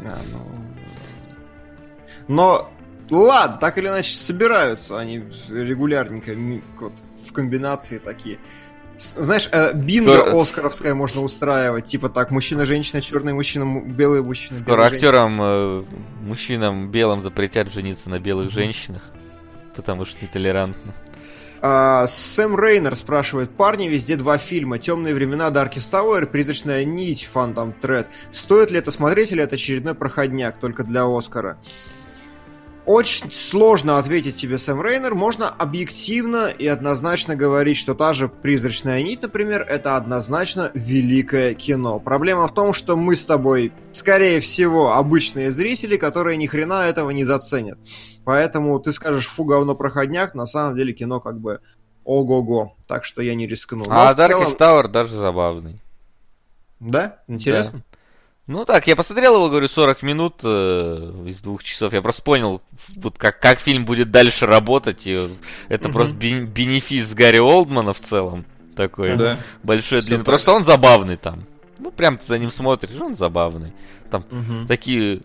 А, 0.05 0.19
ну... 0.31 0.58
Но, 2.29 2.69
ладно, 3.09 3.57
так 3.59 3.77
или 3.77 3.87
иначе 3.87 4.13
собираются 4.15 4.97
они 4.97 5.23
регулярненько 5.49 6.31
вот, 6.79 6.93
в 7.27 7.33
комбинации 7.33 7.97
такие. 7.97 8.39
Знаешь, 8.97 9.49
э, 9.51 9.73
бинго 9.73 10.17
Скоро- 10.17 10.41
оскаровское 10.41 10.93
можно 10.93 11.21
устраивать, 11.21 11.85
типа 11.85 12.09
так, 12.09 12.31
мужчина-женщина, 12.31 13.01
черный 13.01 13.33
мужчина, 13.33 13.65
му- 13.65 13.85
белый 13.85 14.21
мужчина. 14.21 14.59
Скоро 14.59 14.83
женщина. 14.83 14.95
актерам, 14.95 15.39
э, 15.41 15.83
мужчинам 16.21 16.91
белым 16.91 17.21
запретят 17.21 17.71
жениться 17.71 18.09
на 18.09 18.19
белых 18.19 18.51
женщинах, 18.51 19.03
потому 19.75 20.05
что 20.05 20.23
нетолерантно. 20.23 20.93
А, 21.61 22.07
Сэм 22.07 22.57
Рейнер 22.57 22.95
спрашивает, 22.95 23.49
парни, 23.49 23.87
везде 23.87 24.15
два 24.15 24.37
фильма, 24.37 24.79
«Темные 24.79 25.13
времена», 25.13 25.49
Darkest 25.49 25.91
Tower, 25.91 26.25
«Призрачная 26.25 26.85
нить», 26.85 27.27
Phantom 27.33 27.73
Thread. 27.81 28.05
Стоит 28.31 28.71
ли 28.71 28.77
это 28.79 28.91
смотреть 28.91 29.31
или 29.31 29.43
это 29.43 29.55
очередной 29.55 29.93
проходняк 29.93 30.57
только 30.59 30.83
для 30.83 31.05
Оскара? 31.05 31.57
Очень 32.89 33.31
сложно 33.31 33.99
ответить 33.99 34.37
тебе, 34.37 34.57
Сэм 34.57 34.81
Рейнер. 34.81 35.13
Можно 35.13 35.47
объективно 35.47 36.47
и 36.47 36.65
однозначно 36.65 37.35
говорить, 37.35 37.77
что 37.77 37.93
та 37.93 38.13
же 38.13 38.29
«Призрачная 38.29 39.03
нить», 39.03 39.21
например, 39.21 39.61
это 39.61 39.95
однозначно 39.95 40.71
великое 40.73 41.53
кино. 41.53 41.99
Проблема 41.99 42.47
в 42.47 42.53
том, 42.55 42.73
что 42.73 42.97
мы 42.97 43.15
с 43.15 43.23
тобой, 43.23 43.73
скорее 43.93 44.39
всего, 44.39 44.93
обычные 44.93 45.51
зрители, 45.51 45.97
которые 45.97 46.35
ни 46.37 46.47
хрена 46.47 46.87
этого 46.87 47.11
не 47.11 47.25
заценят. 47.25 47.77
Поэтому 48.25 48.79
ты 48.79 48.91
скажешь, 48.91 49.27
фу, 49.27 49.43
говно 49.43 49.75
проходняк, 49.75 50.33
на 50.33 50.47
самом 50.47 50.75
деле 50.75 50.91
кино 50.91 51.19
как 51.19 51.39
бы 51.39 51.59
ого-го. 52.05 52.75
Так 52.87 53.05
что 53.05 53.21
я 53.21 53.35
не 53.35 53.45
рискну. 53.45 53.83
Но 53.85 54.07
А 54.07 54.13
в 54.15 54.17
целом- 54.17 54.41
Darkest 54.41 54.57
Tower 54.57 54.87
даже 54.87 55.15
забавный. 55.15 55.79
Да? 56.79 57.19
Интересно? 57.27 57.83
Ну 58.49 58.65
так, 58.65 58.87
я 58.87 58.95
посмотрел 58.95 59.35
его, 59.35 59.47
говорю, 59.47 59.67
40 59.67 60.01
минут 60.01 60.41
э, 60.43 61.23
из 61.27 61.39
двух 61.39 61.63
часов. 61.63 61.93
Я 61.93 62.01
просто 62.01 62.23
понял, 62.23 62.63
вот 62.95 63.15
как, 63.15 63.39
как 63.39 63.59
фильм 63.59 63.85
будет 63.85 64.09
дальше 64.09 64.47
работать. 64.47 65.05
И 65.05 65.29
это 65.67 65.83
Мгм. 65.87 65.93
просто 65.93 66.13
бен- 66.15 66.47
бенефис 66.47 67.13
Гарри 67.13 67.37
Олдмана 67.37 67.93
в 67.93 67.99
целом. 67.99 68.45
Такой 68.75 69.15
Да. 69.15 69.37
большой, 69.61 70.01
длинный. 70.01 70.17
так. 70.21 70.25
Просто 70.25 70.51
он 70.53 70.63
забавный 70.63 71.15
там. 71.15 71.45
Ну, 71.77 71.91
прям 71.91 72.17
ты 72.17 72.25
за 72.25 72.39
ним 72.39 72.49
смотришь, 72.49 72.99
он 72.99 73.13
забавный. 73.13 73.71
Мгм. 74.11 74.65
Такие 74.65 75.21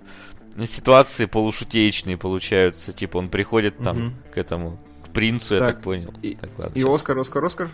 ситуации 0.66 1.24
полушутеечные 1.24 2.18
получаются. 2.18 2.92
Типа 2.92 3.16
он 3.16 3.30
приходит 3.30 3.78
там 3.82 3.98
Мгм. 3.98 4.14
к 4.34 4.36
этому, 4.36 4.78
к 5.02 5.09
принцу, 5.14 5.55
я 5.55 5.60
Так, 5.60 5.74
так 5.76 5.82
понял. 5.84 6.12
и- 6.20 6.34
Так, 6.34 6.51
ладно, 6.59 6.74
И 6.74 6.80
всё. 6.80 6.92
Оскар, 6.94 7.18
Оскар, 7.18 7.42
Оскар. 7.42 7.70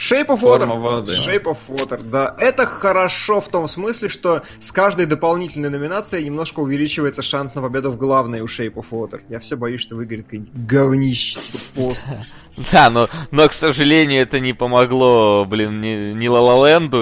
Shape 0.00 0.28
of 0.28 0.38
Форма 0.38 0.74
Water. 0.74 0.80
воды. 0.80 1.12
Shape 1.12 1.44
of 1.44 1.58
Water, 1.68 2.02
да. 2.02 2.34
Это 2.38 2.64
хорошо 2.64 3.40
в 3.42 3.48
том 3.48 3.68
смысле, 3.68 4.08
что 4.08 4.42
с 4.58 4.72
каждой 4.72 5.04
дополнительной 5.04 5.68
номинацией 5.68 6.24
немножко 6.24 6.60
увеличивается 6.60 7.20
шанс 7.20 7.54
на 7.54 7.60
победу 7.60 7.90
в 7.92 7.98
главной 7.98 8.40
у 8.40 8.46
Shape 8.46 8.74
of 8.74 8.86
Water. 8.90 9.20
Я 9.28 9.38
все 9.40 9.56
боюсь, 9.56 9.82
что 9.82 9.96
выиграет 9.96 10.24
какой-нибудь 10.24 10.54
говнище, 10.54 11.40
типа 11.40 11.58
пост. 11.74 12.06
Да, 12.72 12.90
но, 12.90 13.08
но, 13.30 13.48
к 13.48 13.52
сожалению, 13.52 14.20
это 14.22 14.40
не 14.40 14.52
помогло, 14.52 15.46
блин, 15.48 15.80
ни, 15.80 16.12
ни 16.12 16.26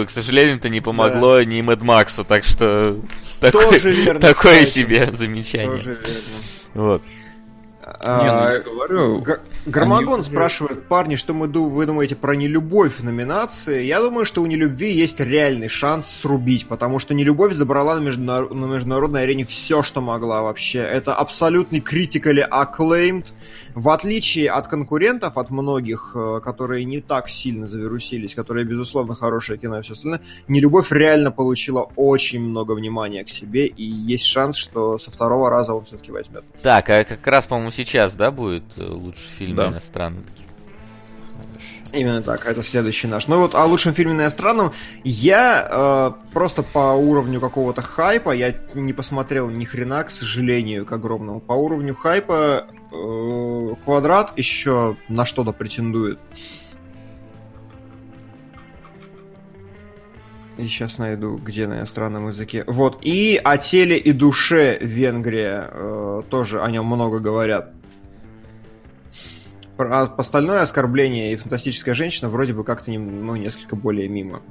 к 0.05 0.11
сожалению, 0.11 0.57
это 0.57 0.69
не 0.69 0.83
помогло 0.83 1.43
ни 1.43 1.63
Мэд 1.63 1.83
Максу, 1.83 2.23
так 2.23 2.45
что 2.45 2.97
такое, 3.41 3.65
Тоже 3.73 3.91
верно, 3.93 4.21
такое 4.21 4.65
кстати. 4.65 4.71
себе 4.85 5.11
замечание. 5.17 5.79
Тоже 5.79 5.91
верно. 5.93 6.23
Вот. 6.75 7.03
А, 8.01 8.23
Не, 8.23 8.33
ну 8.33 8.53
я 8.55 8.59
говорю, 8.61 9.21
Г- 9.23 9.41
Гармагон 9.67 10.15
Они- 10.15 10.23
спрашивает, 10.23 10.85
парни, 10.87 11.17
что 11.17 11.35
мы 11.35 11.49
ду- 11.49 11.69
вы 11.69 11.85
думаете 11.85 12.15
про 12.15 12.35
нелюбовь 12.37 12.99
в 13.01 13.03
номинации? 13.05 13.83
Я 13.85 14.01
думаю, 14.01 14.25
что 14.25 14.41
у 14.43 14.47
нелюбви 14.47 14.93
есть 14.93 15.19
реальный 15.19 15.69
шанс 15.69 16.07
срубить, 16.07 16.69
потому 16.69 17.01
что 17.01 17.13
нелюбовь 17.15 17.53
забрала 17.53 17.97
на, 17.97 18.01
междунар- 18.01 18.55
на 18.55 18.67
международной 18.67 19.25
арене 19.25 19.45
все, 19.47 19.83
что 19.83 20.01
могла 20.01 20.43
вообще. 20.43 20.79
Это 20.79 21.13
абсолютный 21.15 21.81
critically 21.81 22.49
acclaimed. 22.49 23.27
В 23.79 23.91
отличие 23.91 24.51
от 24.51 24.67
конкурентов, 24.67 25.39
от 25.39 25.51
многих, 25.51 26.11
э, 26.17 26.41
которые 26.43 26.85
не 26.85 27.01
так 27.01 27.29
сильно 27.29 27.69
завирусились, 27.69 28.35
которые, 28.35 28.65
безусловно, 28.65 29.15
хорошее 29.15 29.57
кино 29.57 29.79
и 29.79 29.83
все 29.83 29.93
остальное, 29.93 30.21
нелюбовь 30.49 30.91
реально 30.91 31.31
получила 31.31 31.89
очень 31.95 32.41
много 32.41 32.73
внимания 32.73 33.23
к 33.23 33.29
себе, 33.29 33.67
и 33.67 33.85
есть 33.85 34.25
шанс, 34.25 34.57
что 34.57 34.99
со 34.99 35.13
второго 35.13 35.49
раза 35.49 35.75
он 35.75 35.85
все-таки 35.85 36.11
возьмет. 36.11 36.43
Так, 36.61 36.91
а 36.91 37.05
как 37.05 37.25
раз, 37.25 37.47
по-моему, 37.47 37.71
сейчас, 37.71 38.15
да, 38.17 38.33
будет 38.33 38.65
э, 38.79 38.83
лучший 38.85 39.29
фильм 39.39 39.55
Да. 39.55 39.69
иностранный? 39.69 40.25
Именно 41.93 42.23
так, 42.23 42.47
это 42.47 42.65
следующий 42.65 43.07
наш. 43.07 43.29
Ну 43.29 43.39
вот 43.39 43.55
о 43.55 43.65
лучшем 43.65 43.93
фильме 43.95 44.13
на 44.13 44.23
иностранном 44.23 44.73
я 45.05 46.15
э, 46.19 46.33
просто 46.33 46.65
по 46.65 46.95
уровню 46.95 47.41
какого-то 47.41 47.81
хайпа, 47.81 48.33
я 48.33 48.57
не 48.75 48.93
посмотрел 48.93 49.49
ни 49.51 49.65
хрена, 49.65 50.03
к 50.03 50.11
сожалению, 50.11 50.85
к 50.85 50.91
огромному. 50.91 51.39
По 51.39 51.53
уровню 51.53 51.95
хайпа 51.95 52.67
Квадрат 52.91 54.39
еще 54.39 54.97
на 55.09 55.25
что-то 55.25 55.53
претендует. 55.53 56.19
И 60.59 60.63
сейчас 60.67 60.99
найду, 60.99 61.37
где 61.37 61.69
на 61.69 61.79
иностранном 61.79 62.29
языке. 62.29 62.65
Вот. 62.67 62.99
И 63.03 63.41
о 63.43 63.59
теле 63.59 63.97
и 63.97 64.13
душе 64.13 64.77
Венгрия 64.81 65.69
э, 65.71 66.23
тоже 66.29 66.61
о 66.61 66.69
нем 66.71 66.87
много 66.87 67.21
говорят. 67.21 67.73
Про 69.77 70.01
а 70.01 70.15
остальное 70.17 70.63
оскорбление 70.63 71.33
и 71.33 71.37
фантастическая 71.37 71.95
женщина 71.95 72.29
вроде 72.29 72.53
бы 72.55 72.65
как-то 72.65 72.91
ну, 72.91 73.37
несколько 73.37 73.77
более 73.77 74.09
мимо. 74.09 74.43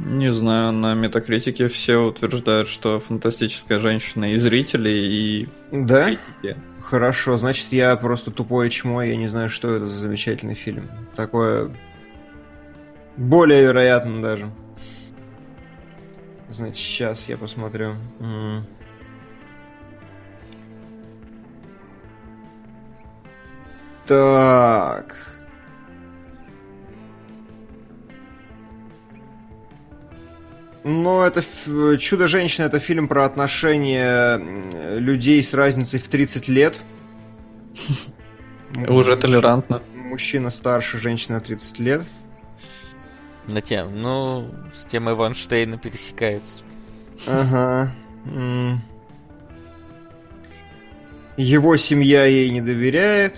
не 0.00 0.32
знаю, 0.32 0.72
на 0.72 0.94
метакритике 0.94 1.68
все 1.68 1.98
утверждают, 1.98 2.68
что 2.68 2.98
фантастическая 2.98 3.78
женщина 3.78 4.32
и 4.32 4.36
зрители, 4.36 4.88
и 4.90 5.48
Да? 5.70 6.06
критики. 6.06 6.60
Хорошо, 6.90 7.38
значит, 7.38 7.68
я 7.70 7.94
просто 7.94 8.32
тупое 8.32 8.68
чмо, 8.68 9.00
я 9.04 9.14
не 9.14 9.28
знаю, 9.28 9.48
что 9.48 9.76
это 9.76 9.86
за 9.86 9.96
замечательный 10.00 10.54
фильм. 10.54 10.88
Такое 11.14 11.70
более 13.16 13.62
вероятно 13.62 14.20
даже. 14.20 14.50
Значит, 16.48 16.78
сейчас 16.78 17.28
я 17.28 17.36
посмотрю. 17.36 17.94
Так. 24.08 25.29
Ну, 30.82 31.20
это 31.22 31.40
ф- 31.40 32.00
«Чудо-женщина»— 32.00 32.64
это 32.66 32.78
фильм 32.78 33.06
про 33.08 33.24
отношения 33.26 34.38
людей 34.98 35.42
с 35.44 35.52
разницей 35.52 35.98
в 35.98 36.08
30 36.08 36.48
лет. 36.48 36.82
Уже 38.88 39.16
толерантно. 39.16 39.82
Мужчина 39.94 40.50
старше, 40.50 40.98
женщина 40.98 41.40
30 41.40 41.78
лет. 41.80 42.02
На 43.46 43.60
тем, 43.60 44.00
ну, 44.00 44.50
с 44.72 44.86
темой 44.86 45.14
Ванштейна 45.14 45.76
пересекается. 45.76 46.62
Ага. 47.26 47.92
Его 51.36 51.76
семья 51.76 52.24
ей 52.24 52.50
не 52.50 52.60
доверяет. 52.60 53.36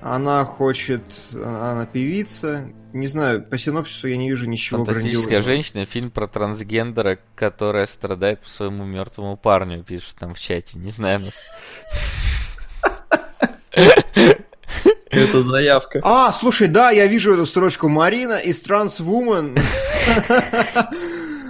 Она 0.00 0.44
хочет... 0.44 1.02
Она 1.32 1.86
певица. 1.86 2.68
Не 2.92 3.06
знаю, 3.06 3.42
по 3.42 3.56
синопсису 3.58 4.06
я 4.08 4.16
не 4.16 4.28
вижу 4.28 4.46
ничего 4.48 4.84
Фантастическая 4.84 5.14
грандиозного. 5.40 5.42
женщина, 5.54 5.84
фильм 5.86 6.10
про 6.10 6.26
трансгендера, 6.26 7.18
которая 7.34 7.86
страдает 7.86 8.40
по 8.40 8.48
своему 8.48 8.84
мертвому 8.84 9.36
парню, 9.36 9.82
пишут 9.82 10.16
там 10.18 10.34
в 10.34 10.38
чате. 10.40 10.78
Не 10.78 10.90
знаю, 10.90 11.20
ну, 11.20 11.30
Это 15.10 15.42
заявка. 15.42 16.00
А, 16.02 16.32
слушай, 16.32 16.68
да, 16.68 16.90
я 16.90 17.06
вижу 17.06 17.32
эту 17.34 17.44
строчку. 17.46 17.88
Марина 17.88 18.34
из 18.38 18.62
Transwoman. 18.62 19.58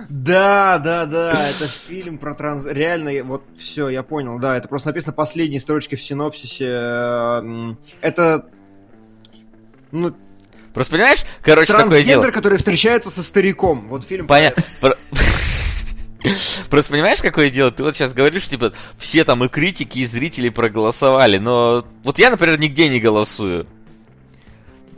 Да, 0.08 0.78
да, 0.78 1.06
да, 1.06 1.48
это 1.50 1.66
фильм 1.66 2.18
про 2.18 2.34
транс... 2.34 2.66
Реально, 2.66 3.24
вот 3.24 3.42
все, 3.56 3.88
я 3.88 4.02
понял, 4.02 4.38
да, 4.38 4.56
это 4.56 4.68
просто 4.68 4.88
написано 4.90 5.12
последней 5.12 5.58
строчкой 5.58 5.96
в 5.98 6.02
синопсисе. 6.02 6.66
М, 6.70 7.78
Это, 8.02 8.46
ну, 9.90 10.14
Просто 10.74 10.92
понимаешь, 10.92 11.24
короче, 11.42 11.72
такое 11.72 11.88
дело. 11.88 12.22
трансгендер, 12.22 12.32
который 12.32 12.58
встречается 12.58 13.10
со 13.10 13.22
стариком. 13.22 13.86
Вот 13.88 14.04
фильм 14.04 14.26
Понятно. 14.26 14.62
Про- 14.80 14.96
Просто 16.70 16.92
понимаешь, 16.92 17.20
какое 17.20 17.50
дело? 17.50 17.70
Ты 17.72 17.82
вот 17.82 17.94
сейчас 17.96 18.14
говоришь, 18.14 18.48
типа, 18.48 18.72
все 18.96 19.24
там 19.24 19.42
и 19.44 19.48
критики, 19.48 19.98
и 19.98 20.04
зрители 20.06 20.48
проголосовали, 20.48 21.38
но 21.38 21.84
вот 22.04 22.18
я, 22.18 22.30
например, 22.30 22.58
нигде 22.58 22.88
не 22.88 23.00
голосую. 23.00 23.66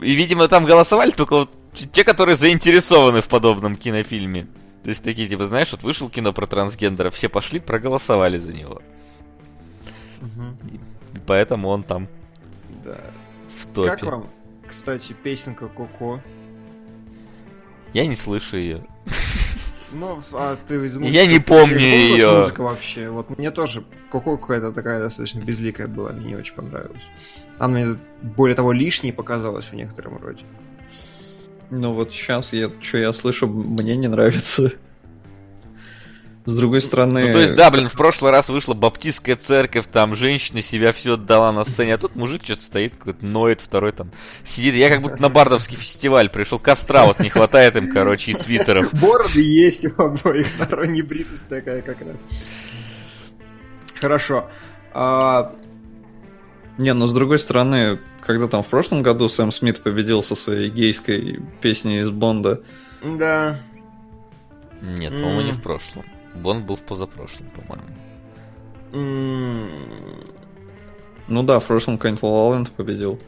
И, 0.01 0.13
видимо, 0.13 0.47
там 0.47 0.65
голосовали 0.65 1.11
только 1.11 1.33
вот 1.33 1.51
те, 1.91 2.03
которые 2.03 2.35
заинтересованы 2.37 3.21
в 3.21 3.25
подобном 3.27 3.75
кинофильме. 3.75 4.47
То 4.83 4.89
есть 4.89 5.03
такие, 5.03 5.27
типа, 5.27 5.45
знаешь, 5.45 5.71
вот 5.71 5.81
вышел 5.83 6.09
кино 6.09 6.31
про 6.31 6.45
трансгендера, 6.45 7.09
все 7.09 7.27
пошли, 7.27 7.59
проголосовали 7.59 8.37
за 8.37 8.53
него. 8.53 8.81
И 10.21 11.17
поэтому 11.25 11.69
он 11.69 11.83
там 11.83 12.07
Да. 12.83 12.97
в 13.59 13.65
топе. 13.73 13.89
Как 13.89 14.03
вам, 14.03 14.29
кстати, 14.67 15.13
песенка 15.13 15.67
Коко? 15.67 16.21
Я 17.93 18.05
не 18.07 18.15
слышу 18.15 18.57
ее. 18.57 18.83
Ну, 19.91 20.21
а 20.33 20.57
ты 20.67 20.85
из 20.85 20.97
Я 20.97 21.25
не 21.25 21.39
помню 21.39 21.77
её. 21.77 22.39
Музыка 22.39 22.61
вообще. 22.61 23.09
Вот 23.09 23.37
мне 23.37 23.51
тоже 23.51 23.85
Коко 24.11 24.37
какая-то 24.37 24.71
такая 24.71 24.99
достаточно 24.99 25.39
безликая 25.39 25.87
была, 25.87 26.11
мне 26.11 26.29
не 26.29 26.35
очень 26.35 26.55
понравилась. 26.55 27.03
Она 27.57 27.79
мне, 27.79 27.97
более 28.21 28.55
того, 28.55 28.73
лишней 28.73 29.13
показалась 29.13 29.65
в 29.65 29.73
некотором 29.73 30.17
роде. 30.17 30.43
Ну 31.69 31.93
вот 31.93 32.11
сейчас 32.11 32.53
я, 32.53 32.71
что 32.81 32.97
я 32.97 33.13
слышу, 33.13 33.47
мне 33.47 33.95
не 33.95 34.07
нравится. 34.07 34.73
С 36.45 36.53
другой 36.53 36.81
стороны... 36.81 37.27
Ну, 37.27 37.33
то 37.33 37.39
есть, 37.39 37.55
да, 37.55 37.71
блин, 37.71 37.89
в 37.89 37.93
прошлый 37.93 38.31
раз 38.31 38.49
вышла 38.49 38.75
баптистская 38.75 39.35
церковь, 39.35 39.87
там 39.91 40.15
женщина 40.15 40.61
себя 40.61 40.91
все 40.91 41.15
отдала 41.15 41.51
на 41.51 41.65
сцене, 41.65 41.95
а 41.95 41.97
тут 41.97 42.15
мужик 42.15 42.43
что-то 42.43 42.61
стоит, 42.61 42.95
какой-то 42.95 43.25
ноет, 43.25 43.61
второй 43.61 43.91
там 43.91 44.11
сидит. 44.43 44.75
Я 44.75 44.89
как 44.89 45.01
будто 45.01 45.19
на 45.19 45.29
бардовский 45.29 45.75
фестиваль 45.75 46.29
пришел, 46.29 46.59
костра 46.59 47.05
вот 47.05 47.19
не 47.19 47.29
хватает 47.29 47.75
им, 47.75 47.91
короче, 47.91 48.31
и 48.31 48.33
свитеров. 48.35 48.93
Бороды 48.93 49.41
есть 49.41 49.85
у 49.85 50.01
обоих, 50.01 50.47
второй 50.59 50.87
небритость 50.89 51.47
такая 51.47 51.81
как 51.81 51.99
раз. 52.01 52.15
Хорошо. 53.99 54.47
А, 54.93 55.55
Не, 56.77 56.93
но 56.93 57.07
с 57.07 57.13
другой 57.13 57.39
стороны, 57.39 57.99
когда 58.21 58.47
там 58.47 58.61
в 58.61 58.67
прошлом 58.67 59.01
году 59.01 59.29
Сэм 59.29 59.51
Смит 59.51 59.81
победил 59.81 60.21
со 60.21 60.35
своей 60.35 60.69
гейской 60.69 61.41
песней 61.59 62.01
из 62.01 62.11
Бонда, 62.11 62.61
да. 63.01 63.59
Нет, 64.81 65.11
по-моему, 65.11 65.41
не 65.41 65.51
в 65.51 65.61
прошлом. 65.61 66.05
Бонд 66.35 66.65
был 66.65 66.75
в 66.75 66.81
позапрошлом, 66.81 67.47
по-моему. 67.55 67.85
Ну 71.27 71.43
да, 71.43 71.59
в 71.59 71.65
прошлом 71.65 71.95
Land 71.95 72.71
победил. 72.75 73.19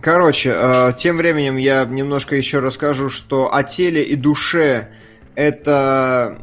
Короче, 0.00 0.54
э, 0.54 0.92
тем 0.96 1.16
временем 1.16 1.56
я 1.56 1.84
немножко 1.84 2.36
еще 2.36 2.60
расскажу, 2.60 3.10
что 3.10 3.52
о 3.52 3.64
теле 3.64 4.04
и 4.04 4.14
душе 4.14 4.90
это 5.34 6.38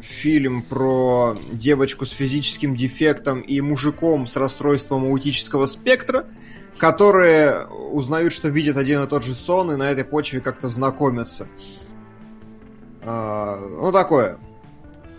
фильм 0.00 0.62
про 0.62 1.36
девочку 1.52 2.06
с 2.06 2.10
физическим 2.10 2.74
дефектом 2.74 3.40
и 3.40 3.60
мужиком 3.60 4.26
с 4.26 4.36
расстройством 4.36 5.04
аутического 5.04 5.66
спектра, 5.66 6.24
которые 6.78 7.66
узнают, 7.66 8.32
что 8.32 8.48
видят 8.48 8.76
один 8.76 9.02
и 9.02 9.06
тот 9.06 9.22
же 9.24 9.34
сон, 9.34 9.72
и 9.72 9.76
на 9.76 9.90
этой 9.90 10.04
почве 10.04 10.40
как-то 10.40 10.68
знакомятся. 10.68 11.46
А, 11.46 11.75
Ну, 13.06 13.92
такое. 13.92 14.36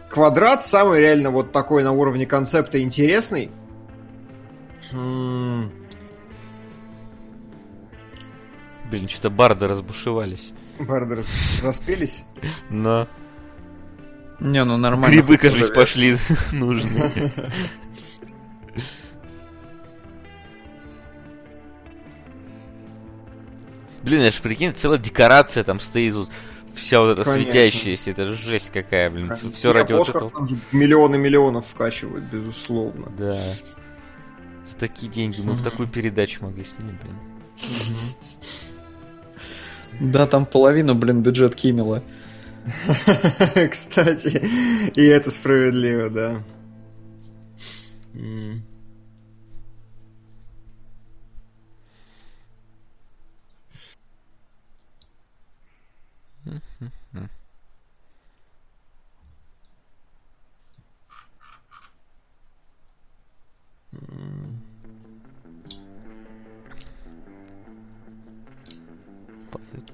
Квадрат 0.09 0.63
самый 0.63 0.99
реально 0.99 1.31
вот 1.31 1.51
такой 1.53 1.83
на 1.83 1.93
уровне 1.93 2.25
концепта 2.25 2.81
интересный. 2.81 3.49
Блин, 4.91 5.71
что-то 9.09 9.29
барды 9.29 9.67
разбушевались. 9.67 10.51
Барды 10.79 11.15
рас- 11.17 11.61
распелись? 11.61 12.23
Но 12.69 13.07
Не, 14.39 14.63
ну 14.63 14.77
нормально. 14.77 15.13
грибы, 15.15 15.37
кажется, 15.37 15.73
пошли 15.73 16.17
нужные. 16.51 17.11
Блин, 24.03 24.21
я 24.21 24.31
ж 24.31 24.41
прикинь, 24.41 24.73
целая 24.73 24.99
декорация 24.99 25.63
там 25.63 25.79
стоит 25.79 26.13
тут. 26.13 26.29
Вся 26.77 27.01
вот 27.01 27.09
эта 27.09 27.23
Конечно. 27.23 27.51
светящаяся, 27.51 28.11
это 28.11 28.27
жесть 28.29 28.69
какая, 28.71 29.09
блин. 29.09 29.31
Все 29.51 29.69
Не, 29.69 29.73
ради 29.73 29.93
вот 29.93 30.09
этого. 30.09 30.29
там 30.29 30.47
же 30.47 30.55
миллионы 30.71 31.17
миллионов 31.17 31.65
вкачивают, 31.65 32.25
безусловно. 32.25 33.11
Да. 33.17 33.37
За 34.65 34.77
такие 34.77 35.11
деньги 35.11 35.41
мы 35.41 35.53
бы 35.53 35.63
такую 35.63 35.87
передачу 35.87 36.43
могли 36.45 36.63
снять, 36.63 36.93
блин. 37.01 37.15
Да, 39.99 40.27
там 40.27 40.45
половина, 40.45 40.93
блин, 40.93 41.23
бюджет 41.23 41.55
Кимела. 41.55 42.03
Кстати, 43.71 44.47
и 44.95 45.01
это 45.01 45.31
справедливо, 45.31 46.09
да. 46.11 46.43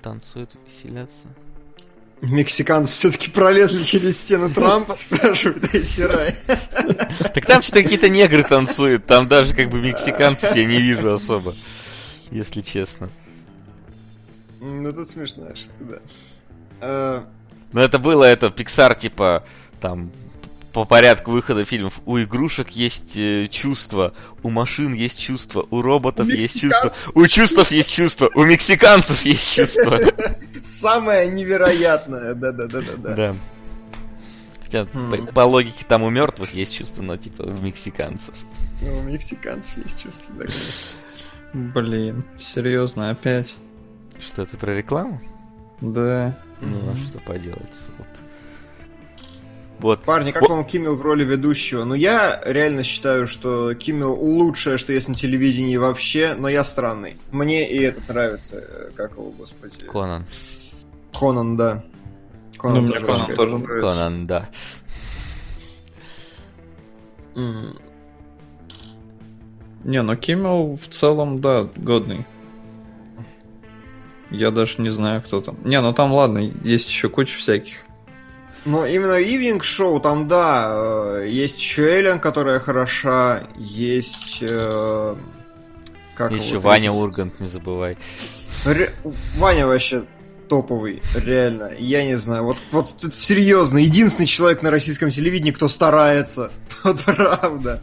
Танцуют, 0.04 0.52
веселятся. 0.66 1.28
Мексиканцы 2.22 2.94
все-таки 2.94 3.32
пролезли 3.32 3.84
через 3.84 4.18
стену 4.22 4.50
Трампа, 4.50 4.95
спрашивают 4.95 5.74
Айсирай. 5.74 6.36
Так 7.34 7.45
там 7.45 7.62
что-то 7.62 7.84
какие-то 7.84 8.08
негры 8.08 8.44
танцуют, 8.44 9.06
там 9.06 9.28
даже 9.28 9.54
как 9.56 9.70
бы 9.70 9.82
мексиканцев 9.82 10.56
я 10.56 10.66
не 10.66 10.82
вижу 10.82 11.14
особо, 11.14 11.56
если 12.32 12.62
честно. 12.62 13.10
Ну 14.62 14.94
тут 14.94 15.10
смешная 15.10 15.54
шутка, 15.56 15.84
да. 15.84 15.98
Э, 16.80 17.24
Но 17.74 17.82
это 17.82 18.00
было 18.00 18.24
это 18.24 18.48
Pixar 18.48 18.98
типа 18.98 19.44
там 19.82 20.10
по 20.74 20.86
порядку 20.86 21.32
выхода 21.32 21.64
фильмов. 21.66 22.02
У 22.06 22.18
игрушек 22.18 22.70
есть 22.70 23.16
э, 23.16 23.48
чувства, 23.50 24.14
у 24.41 24.50
машин 24.50 24.94
есть 24.94 25.20
чувства, 25.20 25.66
у 25.70 25.82
роботов 25.82 26.28
У 26.28 26.32
есть 26.32 26.60
чувства, 26.60 26.91
у 27.14 27.28
чувств 27.28 27.72
есть 27.72 27.94
чувства, 27.94 28.30
у 28.34 28.44
мексиканцев 28.44 29.22
есть 29.22 29.56
чувства. 29.56 30.00
Самое 30.64 31.28
невероятное, 31.30 32.34
да-да-да-да. 32.34 33.16
Да. 33.16 33.36
Хотя 34.64 34.88
Хм. 34.91 35.12
по, 35.12 35.18
по 35.34 35.40
логике 35.41 35.86
там 35.88 36.02
у 36.02 36.10
мертвых 36.10 36.54
есть 36.56 36.76
чувства, 36.76 37.04
но 37.04 37.18
типа 37.18 37.44
у 37.44 37.52
мексиканцев. 37.52 38.34
Ну, 38.82 38.98
у 38.98 39.02
мексиканцев 39.04 39.78
есть 39.78 40.02
чувство, 40.02 40.26
да. 40.40 40.45
Блин, 41.54 42.24
серьезно, 42.40 43.12
опять? 43.12 43.54
Что 44.20 44.41
это 44.41 44.58
про 44.58 44.74
рекламу? 44.74 45.22
Да. 45.82 46.36
Ну, 46.62 46.80
а 46.91 46.95
что 46.98 47.20
поделать? 47.20 47.90
Вот. 48.00 48.08
Вот. 49.84 50.02
Парни, 50.04 50.32
как 50.32 50.48
вам 50.48 50.64
Киммел 50.64 50.96
в 50.96 51.02
роли 51.02 51.26
ведущего? 51.26 51.84
Ну, 51.84 51.94
я 51.94 52.42
реально 52.46 52.84
считаю, 52.84 53.28
что 53.28 53.74
Киммел 53.74 54.14
лучшее, 54.14 54.78
что 54.78 54.94
есть 54.94 55.10
на 55.10 55.14
телевидении 55.14 55.76
вообще, 55.76 56.36
но 56.38 56.48
я 56.48 56.64
странный. 56.64 57.18
Мне 57.32 57.70
и 57.70 57.82
этот 57.82 58.08
нравится, 58.08 58.64
э, 58.66 58.92
как 58.96 59.12
его, 59.18 59.32
господи. 59.32 59.86
Конан. 59.86 60.26
Конан, 61.12 61.58
да. 61.58 61.84
Ну, 62.64 62.80
мне 62.80 62.94
тоже 62.94 63.06
Конан 63.06 63.36
тоже 63.36 63.58
нравится. 63.58 63.90
Конан, 63.90 64.26
да. 64.28 64.50
Не, 69.84 70.02
ну 70.02 70.16
Киммел 70.16 70.80
в 70.82 70.88
целом, 70.88 71.42
да, 71.42 71.68
годный. 71.76 72.26
Я 74.32 74.50
даже 74.52 74.82
не 74.82 74.92
знаю, 74.92 75.22
кто 75.22 75.42
там. 75.42 75.58
Не, 75.66 75.82
ну 75.82 75.92
там 75.92 76.14
ладно, 76.14 76.40
есть 76.40 76.88
еще 76.88 77.10
куча 77.10 77.38
всяких. 77.38 77.83
Но 78.65 78.85
именно 78.85 79.19
Ивнинг 79.22 79.64
шоу, 79.64 79.99
там, 79.99 80.27
да, 80.30 80.72
э, 81.22 81.27
есть 81.30 81.57
еще 81.60 81.84
Эллен, 81.84 82.19
которая 82.19 82.60
хороша, 82.60 83.44
есть... 83.57 84.38
э, 84.41 85.15
Как 86.15 86.31
Еще 86.31 86.53
его 86.53 86.61
Ваня 86.61 86.91
зовут? 86.91 87.10
Ургант, 87.10 87.40
не 87.41 87.48
забывай. 87.48 87.98
Ре- 88.65 88.94
Ваня 89.35 89.68
вообще 89.68 90.03
топовый, 90.48 91.02
реально. 91.14 91.72
Я 91.77 92.06
не 92.06 92.15
знаю, 92.15 92.44
вот, 92.45 92.57
вот 92.72 92.95
тут 93.02 93.15
серьезно, 93.15 93.80
единственный 93.80 94.27
человек 94.27 94.61
на 94.61 94.72
российском 94.72 95.10
телевидении, 95.10 95.52
кто 95.52 95.68
старается. 95.68 96.52
Вот 96.84 96.99
правда. 97.02 97.81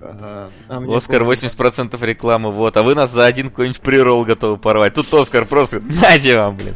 Ага. 0.00 0.50
А 0.68 0.96
Оскар 0.96 1.20
помнится. 1.24 1.46
80% 1.48 2.04
рекламы, 2.06 2.50
вот. 2.50 2.76
А 2.76 2.82
вы 2.82 2.94
нас 2.94 3.10
за 3.12 3.24
один 3.24 3.50
какой-нибудь 3.50 3.80
прирол 3.80 4.24
готовы 4.24 4.56
порвать. 4.56 4.94
Тут 4.94 5.12
Оскар 5.14 5.44
просто, 5.46 5.80
нате 6.02 6.36
вам, 6.38 6.56
блин. 6.56 6.74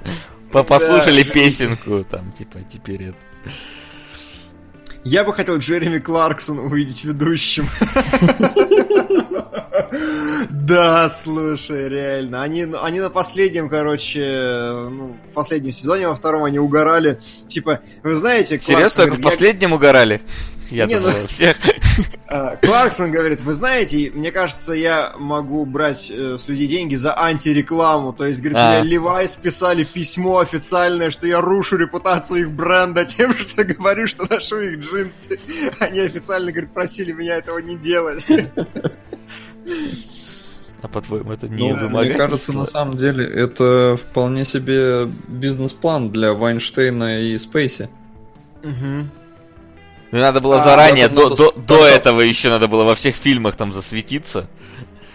По- 0.53 0.63
Послушали 0.65 1.23
песенку, 1.23 2.05
там, 2.05 2.33
типа, 2.33 2.59
теперь 2.73 3.03
это. 3.05 3.17
Я 5.05 5.23
бы 5.25 5.33
хотел 5.33 5.59
Джереми 5.59 5.99
Кларксон 5.99 6.59
увидеть 6.59 7.05
ведущим. 7.05 7.69
Да, 10.51 11.09
слушай, 11.09 11.89
реально. 11.89 12.43
Они, 12.43 12.67
они 12.83 12.99
на 13.01 13.09
последнем, 13.09 13.69
короче, 13.69 14.21
ну, 14.91 15.17
в 15.31 15.33
последнем 15.33 15.71
сезоне, 15.71 16.09
во 16.09 16.15
втором 16.17 16.43
они 16.43 16.59
угорали. 16.59 17.21
Типа, 17.47 17.81
вы 18.03 18.17
знаете... 18.17 18.59
Серьезно, 18.59 19.05
только 19.05 19.17
в 19.17 19.23
последнем 19.23 19.73
угорали? 19.75 20.21
Я 20.71 20.87
Не, 20.87 20.97
думал, 20.97 21.13
ну- 21.23 21.27
всех. 21.29 21.57
А, 22.29 22.57
Кларксон 22.57 23.11
говорит, 23.11 23.41
вы 23.41 23.55
знаете, 23.55 24.11
мне 24.13 24.33
кажется, 24.33 24.73
я 24.73 25.15
могу 25.19 25.65
брать 25.65 26.11
э, 26.11 26.37
с 26.39 26.49
людей 26.49 26.67
деньги 26.67 26.97
за 26.97 27.19
антирекламу. 27.19 28.13
То 28.13 28.27
есть, 28.27 28.41
говорит, 28.41 28.59
А. 28.59 28.83
мне 28.83 28.97
Levi's 28.97 29.39
писали 29.41 29.85
письмо 29.85 30.39
официальное, 30.41 31.11
что 31.11 31.27
я 31.27 31.41
рушу 31.41 31.77
репутацию 31.77 32.41
их 32.41 32.51
бренда 32.51 33.05
тем, 33.05 33.33
что 33.35 33.65
говорю, 33.65 34.07
что 34.07 34.27
ношу 34.29 34.59
их 34.59 34.79
джинсы. 34.79 35.39
Они 35.79 36.01
официально, 36.01 36.51
говорит, 36.51 36.73
просили 36.73 37.13
меня 37.13 37.37
этого 37.37 37.59
не 37.59 37.77
делать. 37.77 38.27
А 40.83 40.89
по-твоему, 40.89 41.33
это 41.33 41.49
не 41.49 41.73
Ну, 41.73 41.89
мне 41.89 42.11
кажется, 42.11 42.53
на 42.53 42.67
самом 42.67 42.97
деле, 42.97 43.25
это 43.25 43.97
вполне 43.97 44.45
себе 44.45 45.09
бизнес-план 45.27 46.11
для 46.11 46.33
Вайнштейна 46.35 47.23
и 47.23 47.39
Спейси. 47.39 47.89
Мгм. 48.63 49.11
Ну, 50.13 50.19
надо 50.19 50.41
было 50.41 50.61
А, 50.61 50.65
заранее, 50.65 51.07
этом 51.07 51.17
до, 51.17 51.23
надо 51.31 51.37
до, 51.37 51.53
до 51.53 51.87
этого 51.87 52.21
еще 52.21 52.49
надо 52.49 52.69
было 52.69 52.85
во 52.85 52.95
всех 52.95 53.17
фильмах 53.17 53.57
там 53.57 53.73
засветиться. 53.73 54.49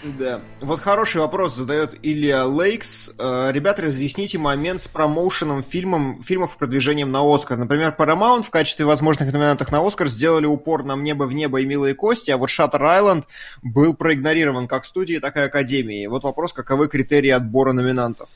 Да. 0.03 0.41
Вот 0.61 0.79
хороший 0.79 1.21
вопрос 1.21 1.55
задает 1.55 1.95
Илья 2.01 2.45
Лейкс. 2.45 3.11
Э, 3.19 3.51
Ребята, 3.51 3.83
разъясните 3.83 4.39
момент 4.39 4.81
с 4.81 4.87
промоушеном 4.87 5.61
фильмом, 5.61 6.21
фильмов 6.23 6.55
и 6.55 6.57
продвижением 6.57 7.11
на 7.11 7.21
Оскар. 7.21 7.57
Например, 7.57 7.93
Paramount 7.95 8.43
в 8.43 8.49
качестве 8.49 8.85
возможных 8.85 9.31
номинантов 9.31 9.71
на 9.71 9.85
Оскар 9.85 10.07
сделали 10.07 10.47
упор 10.47 10.83
на 10.83 10.95
«Небо 10.95 11.25
в 11.25 11.33
небо» 11.33 11.61
и 11.61 11.65
«Милые 11.65 11.93
кости», 11.93 12.31
а 12.31 12.37
вот 12.37 12.49
Shutter 12.49 12.79
Island 12.79 13.25
был 13.61 13.93
проигнорирован 13.93 14.67
как 14.67 14.85
студии, 14.85 15.19
так 15.19 15.37
и 15.37 15.41
академии. 15.41 16.07
Вот 16.07 16.23
вопрос, 16.23 16.51
каковы 16.53 16.87
критерии 16.87 17.29
отбора 17.29 17.73
номинантов? 17.73 18.29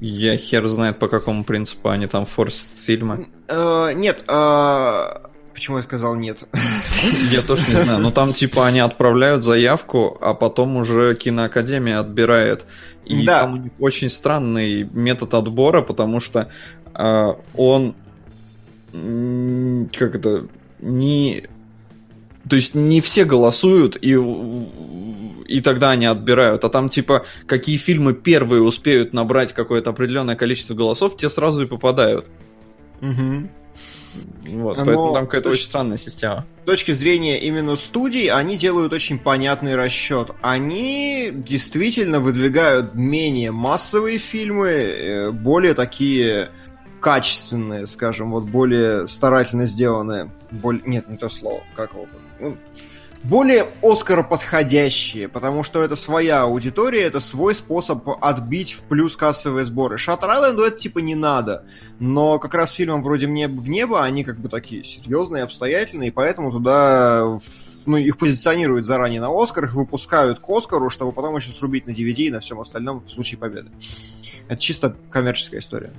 Я 0.00 0.36
хер 0.36 0.66
знает, 0.66 0.98
по 0.98 1.08
какому 1.08 1.44
принципу 1.44 1.88
они 1.88 2.06
там 2.06 2.26
форсят 2.26 2.78
фильмы. 2.84 3.28
Э, 3.48 3.92
нет, 3.94 4.24
э, 4.28 5.02
почему 5.54 5.78
я 5.78 5.82
сказал 5.82 6.14
нет? 6.16 6.44
Я 7.30 7.40
тоже 7.42 7.62
не 7.68 7.76
знаю. 7.76 7.98
Но 8.00 8.10
там 8.10 8.34
типа 8.34 8.66
они 8.66 8.80
отправляют 8.80 9.42
заявку, 9.42 10.18
а 10.20 10.34
потом 10.34 10.76
уже 10.76 11.14
киноакадемия 11.14 11.98
отбирает. 11.98 12.66
И 13.06 13.24
Да. 13.24 13.40
там 13.40 13.54
у 13.54 13.56
них 13.56 13.72
очень 13.78 14.10
странный 14.10 14.84
метод 14.92 15.32
отбора, 15.32 15.80
потому 15.80 16.20
что 16.20 16.50
э, 16.94 17.34
он 17.54 17.94
как 18.92 20.14
это 20.14 20.46
не 20.80 21.48
то 22.48 22.56
есть 22.56 22.74
не 22.74 23.00
все 23.00 23.24
голосуют, 23.24 23.96
и, 24.00 24.16
и 25.46 25.60
тогда 25.60 25.90
они 25.90 26.06
отбирают. 26.06 26.64
А 26.64 26.68
там, 26.68 26.88
типа, 26.88 27.24
какие 27.46 27.76
фильмы 27.76 28.14
первые 28.14 28.62
успеют 28.62 29.12
набрать 29.12 29.52
какое-то 29.52 29.90
определенное 29.90 30.36
количество 30.36 30.74
голосов, 30.74 31.16
те 31.16 31.28
сразу 31.28 31.64
и 31.64 31.66
попадают. 31.66 32.26
Мгм. 33.00 33.50
Вот, 34.48 34.78
Но 34.78 34.84
поэтому 34.84 35.12
там 35.12 35.26
какая-то 35.26 35.50
точ- 35.50 35.54
очень 35.54 35.64
странная 35.66 35.98
система. 35.98 36.46
С 36.62 36.66
точки 36.66 36.92
зрения 36.92 37.38
именно 37.38 37.76
студий, 37.76 38.28
они 38.30 38.56
делают 38.56 38.92
очень 38.92 39.18
понятный 39.18 39.74
расчет. 39.74 40.30
Они 40.40 41.30
действительно 41.32 42.20
выдвигают 42.20 42.94
менее 42.94 43.50
массовые 43.50 44.18
фильмы, 44.18 44.68
э, 44.68 45.30
более 45.32 45.74
такие 45.74 46.50
качественные, 47.00 47.86
скажем, 47.86 48.30
вот 48.32 48.44
более 48.44 49.06
старательно 49.06 49.66
сделанные. 49.66 50.30
Боль- 50.50 50.82
Нет, 50.86 51.08
не 51.08 51.16
то 51.18 51.28
слово. 51.28 51.62
Как 51.74 51.92
его? 51.92 52.06
Более 53.22 53.66
Оскара 53.82 54.22
подходящие, 54.22 55.28
потому 55.28 55.64
что 55.64 55.82
это 55.82 55.96
своя 55.96 56.42
аудитория, 56.42 57.02
это 57.02 57.18
свой 57.18 57.56
способ 57.56 58.08
отбить 58.20 58.72
в 58.72 58.84
плюс 58.84 59.16
кассовые 59.16 59.64
сборы. 59.64 59.98
Шаттер 59.98 60.30
Айленду 60.30 60.62
это 60.62 60.78
типа 60.78 61.00
не 61.00 61.16
надо, 61.16 61.64
но 61.98 62.38
как 62.38 62.54
раз 62.54 62.72
фильмам 62.72 63.02
вроде 63.02 63.26
«Мне 63.26 63.48
в 63.48 63.68
небо» 63.68 64.04
они 64.04 64.22
как 64.22 64.38
бы 64.38 64.48
такие 64.48 64.84
серьезные, 64.84 65.42
обстоятельные, 65.42 66.10
и 66.10 66.12
поэтому 66.12 66.52
туда 66.52 67.38
ну, 67.86 67.96
их 67.96 68.16
позиционируют 68.16 68.86
заранее 68.86 69.20
на 69.20 69.30
Оскар, 69.30 69.64
их 69.64 69.74
выпускают 69.74 70.38
к 70.38 70.48
Оскару, 70.48 70.90
чтобы 70.90 71.12
потом 71.12 71.34
еще 71.36 71.50
срубить 71.50 71.86
на 71.86 71.90
DVD 71.90 72.26
и 72.26 72.30
на 72.30 72.40
всем 72.40 72.60
остальном 72.60 73.04
в 73.04 73.08
случае 73.08 73.38
победы. 73.38 73.70
Это 74.48 74.60
чисто 74.60 74.94
коммерческая 75.10 75.60
история. 75.60 75.92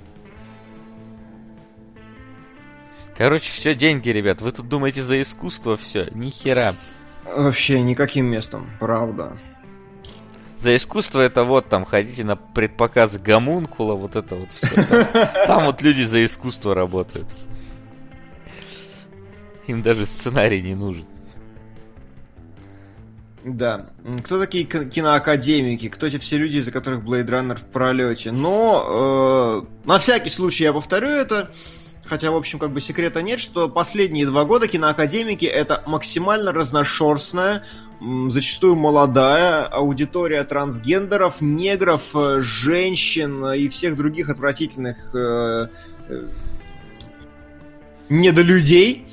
Короче, 3.18 3.50
все 3.50 3.74
деньги, 3.74 4.10
ребят. 4.10 4.42
Вы 4.42 4.52
тут 4.52 4.70
думаете 4.70 5.02
за 5.02 5.20
искусство 5.22 5.76
все? 5.76 6.08
Ни 6.12 6.30
хера. 6.30 6.76
Вообще 7.26 7.82
никаким 7.82 8.28
местом, 8.28 8.70
правда. 8.80 9.38
За 10.60 10.76
искусство 10.76 11.22
это 11.22 11.44
вот 11.44 11.68
там 11.68 11.86
ходите 11.86 12.24
на 12.24 12.36
предпоказ 12.36 13.18
гомункула, 13.18 13.94
вот 13.94 14.16
это 14.16 14.36
вот 14.36 14.52
все. 14.52 14.68
Там 15.46 15.66
вот 15.66 15.82
люди 15.82 16.04
за 16.04 16.24
искусство 16.26 16.76
работают. 16.76 17.28
Им 19.66 19.82
даже 19.82 20.06
сценарий 20.06 20.62
не 20.62 20.76
нужен. 20.76 21.06
Да. 23.44 23.90
Кто 24.24 24.40
такие 24.40 24.66
ки- 24.66 24.90
киноакадемики? 24.90 25.90
Кто 25.90 26.08
эти 26.08 26.18
все 26.18 26.38
люди, 26.38 26.58
из-за 26.58 26.72
которых 26.72 27.04
Blade 27.04 27.28
Runner 27.28 27.56
в 27.56 27.66
пролете? 27.66 28.32
Но 28.32 29.66
э, 29.86 29.88
на 29.88 30.00
всякий 30.00 30.30
случай 30.30 30.64
я 30.66 30.74
повторю 30.74 31.08
это. 31.10 31.52
Хотя, 32.08 32.32
в 32.32 32.36
общем, 32.36 32.60
как 32.60 32.72
бы 32.72 32.80
секрета 32.82 33.22
нет, 33.22 33.40
что 33.40 33.70
последние 33.70 34.26
два 34.26 34.46
года 34.46 34.68
киноакадемики 34.68 35.46
это 35.46 35.84
максимально 35.86 36.54
разношерстная, 36.54 37.64
зачастую 38.30 38.76
молодая 38.76 39.66
аудитория 39.66 40.44
трансгендеров, 40.44 41.42
негров, 41.42 42.16
э, 42.16 42.40
женщин 42.42 43.46
и 43.54 43.68
всех 43.70 43.98
других 43.98 44.30
отвратительных 44.30 45.12
э, 45.14 45.68
э, 46.10 46.28
недолюдей, 48.10 49.08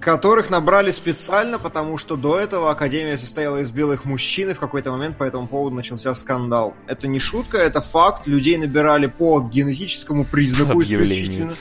которых 0.00 0.50
набрали 0.50 0.92
специально, 0.92 1.58
потому 1.58 1.98
что 1.98 2.16
до 2.16 2.38
этого 2.38 2.70
Академия 2.70 3.18
состояла 3.18 3.58
из 3.58 3.72
белых 3.72 4.04
мужчин, 4.04 4.50
и 4.50 4.54
в 4.54 4.60
какой-то 4.60 4.92
момент 4.92 5.18
по 5.18 5.24
этому 5.24 5.48
поводу 5.48 5.74
начался 5.74 6.14
скандал. 6.14 6.74
Это 6.86 7.08
не 7.08 7.18
шутка, 7.18 7.58
это 7.58 7.80
факт. 7.80 8.26
Людей 8.26 8.56
набирали 8.56 9.06
по 9.06 9.40
генетическому 9.40 10.24
признаку 10.24 10.80
Объявлению. 10.80 11.10
исключительно. 11.10 11.54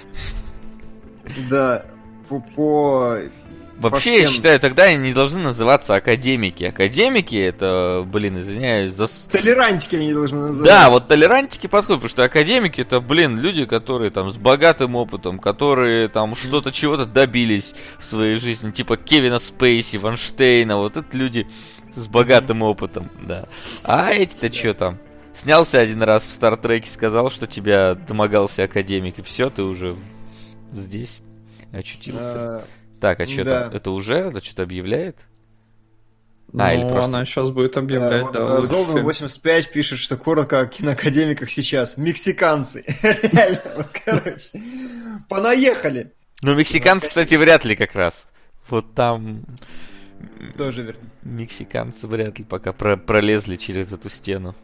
Да, 1.49 1.85
по, 2.29 2.39
по- 2.39 3.19
Вообще, 3.77 4.11
всем- 4.11 4.21
я 4.21 4.27
считаю, 4.29 4.59
тогда 4.59 4.83
они 4.83 5.09
не 5.09 5.13
должны 5.13 5.41
называться 5.41 5.95
академики. 5.95 6.63
Академики 6.63 7.35
это, 7.35 8.05
блин, 8.07 8.39
извиняюсь, 8.39 8.91
за... 8.91 9.07
толерантики 9.29 9.97
они 9.97 10.13
должны 10.13 10.39
называть. 10.39 10.69
Да, 10.69 10.89
вот 10.89 11.07
толерантики 11.07 11.67
подходят, 11.67 11.99
потому 11.99 12.09
что 12.09 12.23
академики 12.23 12.81
это, 12.81 13.01
блин, 13.01 13.37
люди, 13.37 13.65
которые 13.65 14.11
там 14.11 14.31
с 14.31 14.37
богатым 14.37 14.95
опытом, 14.95 15.39
которые 15.39 16.07
там 16.07 16.35
что-то, 16.37 16.71
чего-то 16.71 17.05
добились 17.05 17.75
в 17.99 18.05
своей 18.05 18.39
жизни, 18.39 18.71
типа 18.71 18.95
Кевина 18.95 19.39
Спейси, 19.39 19.97
Ванштейна, 19.97 20.77
вот 20.77 20.95
это 20.95 21.17
люди 21.17 21.45
с 21.95 22.07
богатым 22.07 22.61
опытом, 22.61 23.09
да. 23.21 23.45
А 23.83 24.11
эти-то 24.11 24.51
что 24.53 24.73
там? 24.73 24.97
Снялся 25.33 25.79
один 25.79 26.01
раз 26.01 26.23
в 26.23 26.31
Стартреке, 26.31 26.89
сказал, 26.89 27.29
что 27.29 27.45
тебя 27.45 27.95
домогался 27.95 28.63
академик, 28.63 29.19
и 29.19 29.21
все, 29.21 29.49
ты 29.49 29.63
уже 29.63 29.97
здесь 30.75 31.21
очутился. 31.71 32.63
Э, 32.63 32.99
Так, 32.99 33.19
а 33.19 33.25
что 33.25 33.43
да. 33.43 33.63
там? 33.63 33.73
Это 33.73 33.91
уже? 33.91 34.15
Это 34.15 34.43
что-то 34.43 34.63
объявляет? 34.63 35.25
А, 36.57 36.73
или 36.73 36.83
ну, 36.83 36.89
просто- 36.89 37.09
она 37.17 37.25
сейчас 37.25 37.49
будет 37.49 37.75
объявлять, 37.75 38.31
да. 38.31 38.59
э, 38.59 38.65
фильм. 38.67 39.03
85 39.03 39.71
пишет, 39.71 39.99
что 39.99 40.15
коротко 40.15 40.61
о 40.61 40.65
киноакадемиках 40.67 41.49
сейчас. 41.49 41.97
Мексиканцы. 41.97 42.83
Реально, 43.03 43.61
вот, 43.75 43.87
короче. 44.05 44.49
Понаехали. 45.27 46.13
Ну, 46.41 46.55
мексиканцы, 46.55 47.09
кстати, 47.09 47.35
вряд 47.35 47.65
ли 47.65 47.75
как 47.75 47.95
раз. 47.95 48.27
Вот 48.69 48.93
там 48.93 49.43
Тоже 50.57 50.83
верно. 50.83 51.01
мексиканцы 51.23 52.07
вряд 52.07 52.39
ли 52.39 52.45
пока 52.45 52.71
про- 52.73 52.97
пролезли 52.97 53.57
через 53.57 53.91
эту 53.91 54.09
стену. 54.09 54.55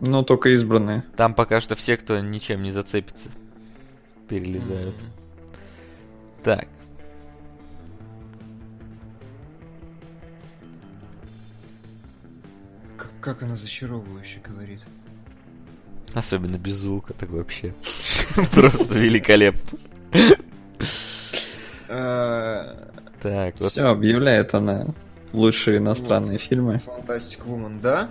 Ну, 0.00 0.22
только 0.24 0.48
избранные. 0.50 1.04
Там 1.16 1.34
пока 1.34 1.60
что 1.60 1.76
все, 1.76 1.96
кто 1.96 2.18
ничем 2.18 2.62
не 2.62 2.72
зацепится, 2.72 3.30
перелезают. 4.32 4.94
Так. 6.42 6.66
Как, 12.96 13.10
как 13.20 13.42
она 13.42 13.56
зачаровывающе 13.56 14.40
говорит. 14.40 14.80
Особенно 16.14 16.56
без 16.56 16.76
звука, 16.76 17.12
так 17.12 17.28
вообще. 17.28 17.74
Просто 18.52 18.98
великолепно. 18.98 19.78
Э, 21.88 22.88
Так, 23.20 23.60
вот. 23.60 23.70
Все, 23.70 23.82
объявляет 23.84 24.54
она 24.54 24.86
лучшие 25.34 25.76
иностранные 25.76 26.38
фильмы. 26.38 26.78
Фантастик 26.78 27.44
Вумен, 27.44 27.80
да? 27.80 28.08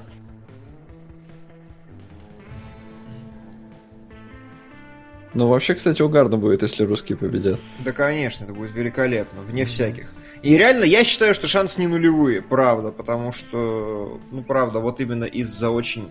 Ну, 5.33 5.47
вообще, 5.47 5.75
кстати, 5.75 6.01
угарно 6.01 6.37
будет, 6.37 6.61
если 6.61 6.83
русские 6.83 7.17
победят. 7.17 7.59
Да, 7.79 7.93
конечно, 7.93 8.43
это 8.43 8.53
будет 8.53 8.73
великолепно, 8.73 9.41
вне 9.41 9.65
всяких. 9.65 10.13
И 10.41 10.57
реально, 10.57 10.83
я 10.83 11.03
считаю, 11.03 11.33
что 11.33 11.47
шансы 11.47 11.79
не 11.79 11.87
нулевые, 11.87 12.41
правда, 12.41 12.91
потому 12.91 13.31
что, 13.31 14.19
ну, 14.31 14.43
правда, 14.43 14.79
вот 14.79 14.99
именно 14.99 15.23
из-за 15.23 15.69
очень 15.69 16.09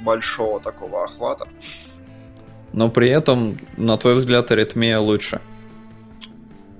большого 0.00 0.60
такого 0.60 1.04
охвата. 1.04 1.48
Но 2.72 2.88
при 2.90 3.10
этом, 3.10 3.58
на 3.76 3.98
твой 3.98 4.14
взгляд, 4.14 4.50
аритмия 4.50 4.98
лучше. 4.98 5.40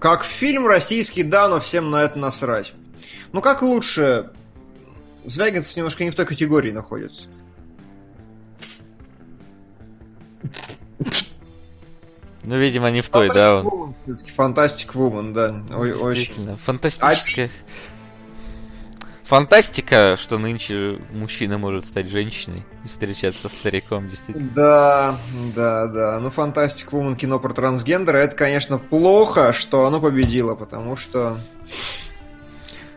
Как 0.01 0.25
фильм 0.25 0.67
российский, 0.67 1.23
да, 1.23 1.49
но 1.49 1.61
всем 1.61 1.91
на 1.91 2.03
это 2.03 2.19
насрать. 2.19 2.73
Ну 3.33 3.41
как 3.41 3.63
лучше? 3.63 4.31
Звягинцев 5.25 5.77
немножко 5.77 6.03
не 6.03 6.11
в 6.11 6.15
той 6.17 6.27
категории 6.27 6.71
находится. 6.71 7.29
Ну, 12.45 12.59
видимо, 12.59 12.91
не 12.91 13.01
в 13.03 13.09
той, 13.09 13.29
да. 13.29 13.57
он. 13.57 13.67
Woman, 13.67 13.95
всё-таки 14.05 14.31
Фантастик 14.33 14.95
Вумен, 14.95 15.33
да. 15.33 15.55
Ой, 15.77 15.93
очень. 15.93 16.15
Действительно, 16.17 16.57
фантастическая. 16.57 17.51
Фантастика, 19.25 20.17
что 20.19 20.39
нынче 20.39 20.99
мужчина 21.13 21.57
может 21.57 21.87
стать 21.87 22.11
женщиной 22.11 22.67
и 22.85 22.89
встречаться 22.89 23.49
со 23.49 23.55
стариком, 23.55 24.09
действительно. 24.09 24.49
Да, 24.55 25.17
да, 25.55 25.87
да. 25.87 26.21
Ну, 26.21 26.29
Фантастик 26.31 26.93
Вумен 26.93 27.17
кино 27.17 27.39
про 27.39 27.55
трансгендера, 27.55 28.19
это, 28.19 28.37
конечно, 28.37 28.79
плохо, 28.79 29.53
что 29.53 29.87
оно 29.87 30.01
победило, 30.01 30.55
потому 30.55 30.97
что... 30.97 31.39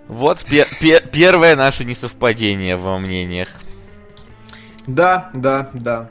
Вот 0.07 0.43
пе- 0.45 0.67
пе- 0.81 1.01
первое 1.01 1.55
наше 1.55 1.85
несовпадение 1.85 2.75
во 2.75 2.99
мнениях. 2.99 3.49
Да, 4.87 5.29
да, 5.33 5.69
да. 5.73 6.09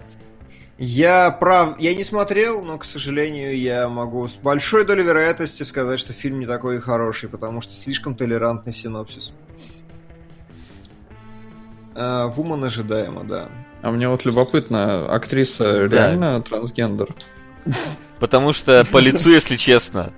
Я 0.78 1.30
прав, 1.30 1.76
я 1.78 1.94
не 1.94 2.02
смотрел, 2.02 2.64
но, 2.64 2.78
к 2.78 2.84
сожалению, 2.84 3.56
я 3.56 3.88
могу 3.88 4.26
с 4.26 4.36
большой 4.36 4.84
долей 4.84 5.04
вероятности 5.04 5.62
сказать, 5.62 6.00
что 6.00 6.12
фильм 6.12 6.40
не 6.40 6.46
такой 6.46 6.76
и 6.76 6.80
хороший, 6.80 7.28
потому 7.28 7.60
что 7.60 7.74
слишком 7.74 8.16
толерантный 8.16 8.72
синопсис. 8.72 9.32
А, 11.94 12.26
Вумен 12.26 12.64
ожидаемо, 12.64 13.22
да. 13.22 13.48
А 13.82 13.90
мне 13.92 14.08
вот 14.08 14.24
любопытно, 14.24 15.06
актриса 15.14 15.86
Да. 15.88 15.96
реально 15.96 16.42
трансгендер? 16.42 17.08
Потому 18.18 18.52
что 18.52 18.84
по 18.90 18.98
лицу, 18.98 19.30
если 19.30 19.56
честно. 19.56 20.12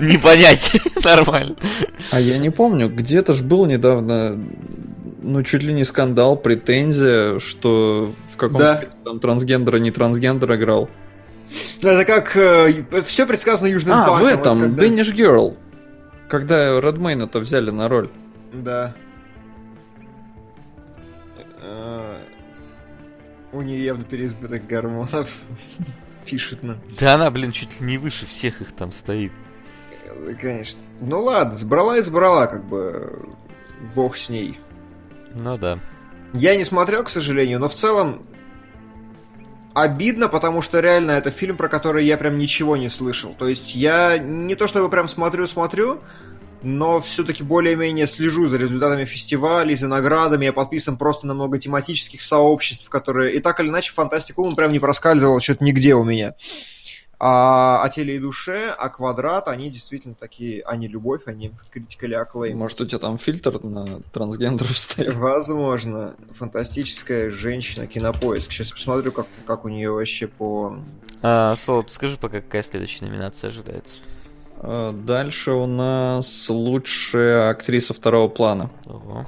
Не 0.00 0.18
понять. 0.18 0.72
Нормально. 1.04 1.56
А 2.10 2.20
я 2.20 2.38
не 2.38 2.50
помню, 2.50 2.88
где-то 2.88 3.34
ж 3.34 3.42
был 3.42 3.66
недавно, 3.66 4.38
ну, 5.22 5.42
чуть 5.42 5.62
ли 5.62 5.72
не 5.72 5.84
скандал, 5.84 6.36
претензия, 6.36 7.38
что 7.38 8.12
в 8.32 8.36
каком-то 8.36 8.64
Да. 8.64 8.76
фильме 8.76 8.94
там 9.04 9.20
трансгендер, 9.20 9.74
а 9.76 9.78
не 9.78 9.90
трансгендер 9.90 10.54
играл. 10.54 10.88
Это 11.82 12.04
как 12.04 12.28
все 13.06 13.26
предсказано 13.26 13.66
Южным 13.68 13.98
А, 13.98 14.04
в 14.04 14.08
парком. 14.08 14.20
вот 14.22 14.30
этом, 14.40 14.60
когда- 14.60 14.84
Danish 14.86 15.14
Girl. 15.14 15.56
Когда 16.28 16.80
Редмейна-то 16.80 17.40
взяли 17.40 17.70
на 17.70 17.88
роль. 17.88 18.08
Да. 18.52 18.94
Э, 21.62 22.18
У 23.52 23.62
нее 23.62 23.84
явно 23.84 24.04
переизбыток 24.04 24.66
гормонов. 24.68 25.38
Пишет 26.24 26.62
нам. 26.62 26.78
Да 27.00 27.14
она, 27.14 27.30
блин, 27.32 27.50
чуть 27.50 27.80
ли 27.80 27.86
не 27.86 27.98
выше 27.98 28.26
всех 28.26 28.60
их 28.60 28.70
там 28.72 28.92
стоит. 28.92 29.32
Конечно. 30.40 30.78
Ну 31.00 31.20
ладно, 31.20 31.56
сбрала 31.56 31.96
и 31.98 32.02
сбрала, 32.02 32.46
как 32.46 32.64
бы. 32.64 33.28
Бог 33.94 34.16
с 34.16 34.28
ней. 34.28 34.58
Ну 35.34 35.58
да. 35.58 35.78
Я 36.32 36.56
не 36.56 36.64
смотрел, 36.64 37.04
к 37.04 37.08
сожалению, 37.08 37.58
но 37.58 37.68
в 37.68 37.74
целом 37.74 38.26
обидно, 39.74 40.28
потому 40.28 40.62
что 40.62 40.80
реально 40.80 41.12
это 41.12 41.30
фильм, 41.30 41.56
про 41.56 41.68
который 41.68 42.04
я 42.04 42.16
прям 42.16 42.38
ничего 42.38 42.76
не 42.76 42.88
слышал. 42.88 43.34
То 43.38 43.48
есть 43.48 43.74
я 43.74 44.18
не 44.18 44.54
то 44.54 44.68
чтобы 44.68 44.88
прям 44.88 45.08
смотрю-смотрю, 45.08 46.00
но 46.62 47.00
все-таки 47.00 47.42
более-менее 47.42 48.06
слежу 48.06 48.46
за 48.46 48.58
результатами 48.58 49.04
фестивалей, 49.04 49.74
за 49.74 49.88
наградами. 49.88 50.44
Я 50.44 50.52
подписан 50.52 50.96
просто 50.96 51.26
на 51.26 51.34
много 51.34 51.58
тематических 51.58 52.22
сообществ, 52.22 52.88
которые 52.88 53.34
и 53.34 53.40
так 53.40 53.60
или 53.60 53.68
иначе 53.68 53.92
фантастику 53.92 54.44
он 54.44 54.54
прям 54.54 54.72
не 54.72 54.78
проскальзывал 54.78 55.40
что-то 55.40 55.64
нигде 55.64 55.94
у 55.94 56.04
меня. 56.04 56.34
А 57.22 57.82
о 57.82 57.88
теле 57.90 58.16
и 58.16 58.18
душе, 58.18 58.74
а 58.78 58.88
квадрат, 58.88 59.46
они 59.48 59.68
действительно 59.68 60.14
такие, 60.14 60.62
они 60.62 60.88
любовь, 60.88 61.22
они 61.26 61.52
критикали 61.70 62.16
acclaim. 62.18 62.54
Может, 62.54 62.80
у 62.80 62.86
тебя 62.86 62.98
там 62.98 63.18
фильтр 63.18 63.62
на 63.62 63.84
трансгендеров 64.10 64.78
стоит? 64.78 65.14
Возможно. 65.14 66.14
Фантастическая 66.32 67.30
женщина, 67.30 67.86
кинопоиск. 67.86 68.50
Сейчас 68.52 68.70
посмотрю, 68.72 69.12
как, 69.12 69.26
как 69.46 69.66
у 69.66 69.68
нее 69.68 69.90
вообще 69.90 70.28
по... 70.28 70.78
А, 71.20 71.56
Соло, 71.56 71.82
ты 71.84 71.90
скажи 71.92 72.16
пока, 72.16 72.40
какая 72.40 72.62
следующая 72.62 73.04
номинация 73.04 73.48
ожидается. 73.48 74.00
А, 74.56 74.92
Дальше 74.92 75.52
у 75.52 75.66
нас 75.66 76.48
лучшая 76.48 77.50
актриса 77.50 77.92
второго 77.92 78.28
плана. 78.28 78.70
Ого. 78.86 79.26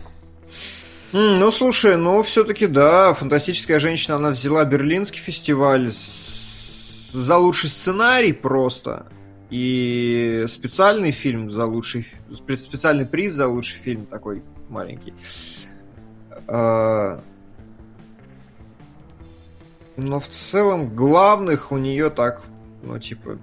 Ну, 1.13 1.53
слушай, 1.53 1.97
ну, 1.99 2.23
все-таки, 2.23 2.67
да, 2.67 3.13
фантастическая 3.13 3.79
женщина, 3.81 4.17
она 4.17 4.31
взяла 4.31 4.65
Берлинский 4.65 5.21
фестиваль 5.21 5.93
с- 5.93 6.22
за 7.13 7.37
лучший 7.37 7.71
сценарий 7.71 8.33
просто. 8.33 9.07
И 9.51 10.47
специальный 10.49 11.11
фильм 11.11 11.51
за 11.51 11.67
лучший... 11.67 12.07
спе- 12.31 12.57
Специальный 12.57 13.05
приз 13.07 13.35
за 13.35 13.47
лучший 13.49 13.79
фильм 13.81 14.07
такой 14.07 14.43
маленький. 14.71 15.13
А, 16.49 17.21
Но 19.97 20.21
в 20.21 20.29
целом 20.29 20.97
главных 20.97 21.71
у 21.71 21.77
нее 21.77 22.09
так, 22.09 22.43
ну, 22.83 22.99
типа, 22.99 23.37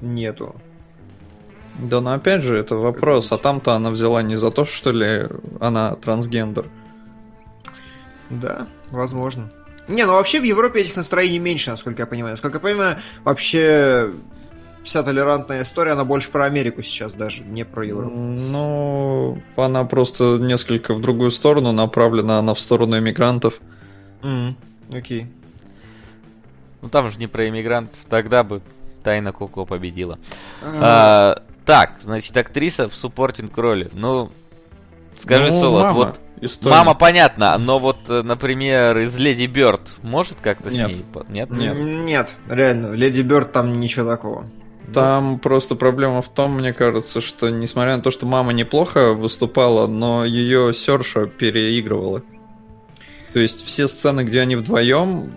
нету. 0.00 0.54
Да, 1.78 2.00
но 2.00 2.14
опять 2.14 2.42
же, 2.42 2.56
это 2.56 2.74
вопрос. 2.76 3.30
А 3.30 3.38
там-то 3.38 3.74
она 3.74 3.90
взяла 3.90 4.22
не 4.22 4.34
за 4.34 4.50
то, 4.50 4.64
что 4.64 4.90
ли 4.90 5.28
она 5.60 5.94
трансгендер. 5.94 6.68
Да, 8.30 8.66
возможно. 8.90 9.48
Не, 9.88 10.04
ну 10.04 10.12
вообще 10.12 10.40
в 10.40 10.44
Европе 10.44 10.80
этих 10.80 10.96
настроений 10.96 11.38
меньше, 11.38 11.70
насколько 11.70 12.02
я 12.02 12.06
понимаю. 12.06 12.32
Насколько 12.32 12.56
я 12.56 12.60
понимаю, 12.60 12.96
вообще 13.24 14.10
вся 14.82 15.02
толерантная 15.02 15.62
история, 15.62 15.92
она 15.92 16.04
больше 16.04 16.30
про 16.30 16.44
Америку 16.44 16.82
сейчас 16.82 17.12
даже, 17.12 17.42
не 17.42 17.64
про 17.64 17.84
Европу. 17.84 18.14
Ну, 18.16 19.42
она 19.56 19.84
просто 19.84 20.38
несколько 20.38 20.94
в 20.94 21.00
другую 21.00 21.30
сторону 21.30 21.72
направлена, 21.72 22.38
она 22.38 22.54
в 22.54 22.60
сторону 22.60 22.98
иммигрантов. 22.98 23.60
М, 24.22 24.56
Окей. 24.92 25.26
Ну 26.82 26.88
там 26.88 27.08
же 27.10 27.18
не 27.18 27.26
про 27.26 27.48
иммигрантов, 27.48 27.98
тогда 28.08 28.44
бы 28.44 28.60
Тайна 29.02 29.32
Коко 29.32 29.64
победила. 29.66 30.18
А, 30.62 31.36
А, 31.38 31.42
так, 31.64 31.92
значит, 32.00 32.36
актриса 32.36 32.88
в 32.88 32.94
суппортинг 32.94 33.56
роли. 33.58 33.90
Ну, 33.92 34.30
скажи, 35.18 35.50
Ну, 35.50 35.60
Солод, 35.60 35.82
мама 35.84 35.94
вот 35.94 36.20
из 36.40 36.56
Тони. 36.56 36.72
мама 36.72 36.94
понятно, 36.94 37.56
но 37.58 37.78
вот, 37.78 38.08
э, 38.08 38.22
например, 38.22 38.98
из 38.98 39.16
Леди 39.16 39.46
Бёрд 39.46 39.96
может 40.02 40.38
как-то 40.40 40.70
с 40.70 40.74
Нет. 40.74 40.88
ней? 40.88 41.04
Нет? 41.28 41.50
Нет. 41.50 41.78
Нет, 41.78 42.36
реально, 42.48 42.92
Леди 42.92 43.22
Бёрд 43.22 43.52
там 43.52 43.80
ничего 43.80 44.08
такого. 44.08 44.46
Там 44.92 45.38
просто 45.40 45.74
проблема 45.74 46.22
в 46.22 46.28
том, 46.28 46.52
мне 46.52 46.72
кажется, 46.72 47.20
что 47.20 47.50
несмотря 47.50 47.96
на 47.96 48.02
то, 48.02 48.10
что 48.10 48.24
мама 48.26 48.52
неплохо 48.52 49.12
выступала, 49.12 49.86
но 49.86 50.24
ее 50.24 50.72
Серша 50.72 51.26
переигрывала. 51.26 52.22
То 53.32 53.40
есть 53.40 53.66
все 53.66 53.88
сцены, 53.88 54.22
где 54.22 54.40
они 54.40 54.56
вдвоем, 54.56 55.30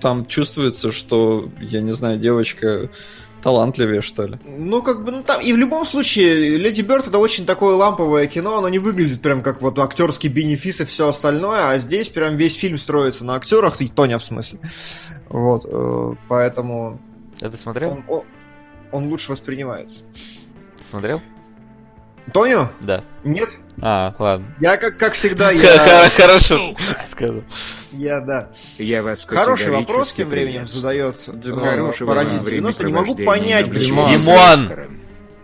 там 0.00 0.26
чувствуется, 0.26 0.92
что, 0.92 1.50
я 1.60 1.80
не 1.80 1.92
знаю, 1.92 2.18
девочка 2.18 2.88
талантливее, 3.42 4.00
что 4.00 4.26
ли. 4.26 4.38
Ну, 4.44 4.82
как 4.82 5.04
бы, 5.04 5.12
ну 5.12 5.22
там, 5.22 5.40
и 5.40 5.52
в 5.52 5.56
любом 5.56 5.86
случае, 5.86 6.56
Леди 6.58 6.82
Бёрд 6.82 7.08
это 7.08 7.18
очень 7.18 7.46
такое 7.46 7.74
ламповое 7.74 8.26
кино, 8.26 8.58
оно 8.58 8.68
не 8.68 8.78
выглядит 8.78 9.20
прям 9.22 9.42
как 9.42 9.62
вот 9.62 9.78
актерский 9.78 10.28
бенефис 10.28 10.80
и 10.80 10.84
все 10.84 11.08
остальное, 11.08 11.68
а 11.70 11.78
здесь 11.78 12.08
прям 12.08 12.36
весь 12.36 12.54
фильм 12.56 12.78
строится 12.78 13.24
на 13.24 13.34
актерах, 13.34 13.80
и 13.80 13.88
Тоня 13.88 14.18
в 14.18 14.22
смысле. 14.24 14.58
Вот, 15.28 15.64
э, 15.66 16.14
поэтому 16.28 17.00
ты 17.38 17.56
смотрел? 17.56 17.92
он, 17.92 18.04
он- 18.08 18.22
он 18.92 19.08
лучше 19.08 19.30
воспринимается. 19.32 20.00
Ты 20.78 20.84
смотрел? 20.84 21.20
Тоню? 22.32 22.68
Да. 22.80 23.02
Нет? 23.24 23.58
А, 23.80 24.14
ладно. 24.18 24.46
Я, 24.60 24.76
как, 24.76 24.96
как 24.96 25.14
всегда, 25.14 25.50
я... 25.52 26.10
Хорошо. 26.16 26.76
Сказал. 27.10 27.42
Я, 27.92 28.20
да. 28.20 28.50
Я 28.78 29.02
вас 29.02 29.24
Хороший 29.24 29.70
вопрос 29.70 30.12
тем 30.12 30.28
временем 30.28 30.66
задает 30.66 31.16
Димон, 31.26 31.92
вам 32.00 32.28
90. 32.28 32.86
Не 32.86 32.92
могу 32.92 33.14
понять, 33.16 33.68
почему... 33.68 34.04
Димон! 34.08 34.70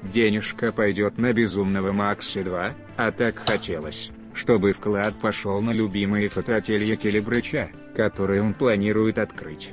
Денежка 0.03 0.73
пойдет 0.73 1.19
на 1.19 1.33
Безумного 1.33 1.93
Макса 1.93 2.45
2, 2.45 2.71
а 2.97 3.11
так 3.11 3.39
хотелось, 3.45 4.11
чтобы 4.35 4.73
вклад 4.73 5.15
пошел 5.21 5.61
на 5.61 5.73
любимые 5.73 6.29
фотоателье 6.29 6.97
Келебрыча, 6.97 7.71
которые 7.97 8.43
он 8.43 8.55
планирует 8.55 9.19
открыть. 9.19 9.73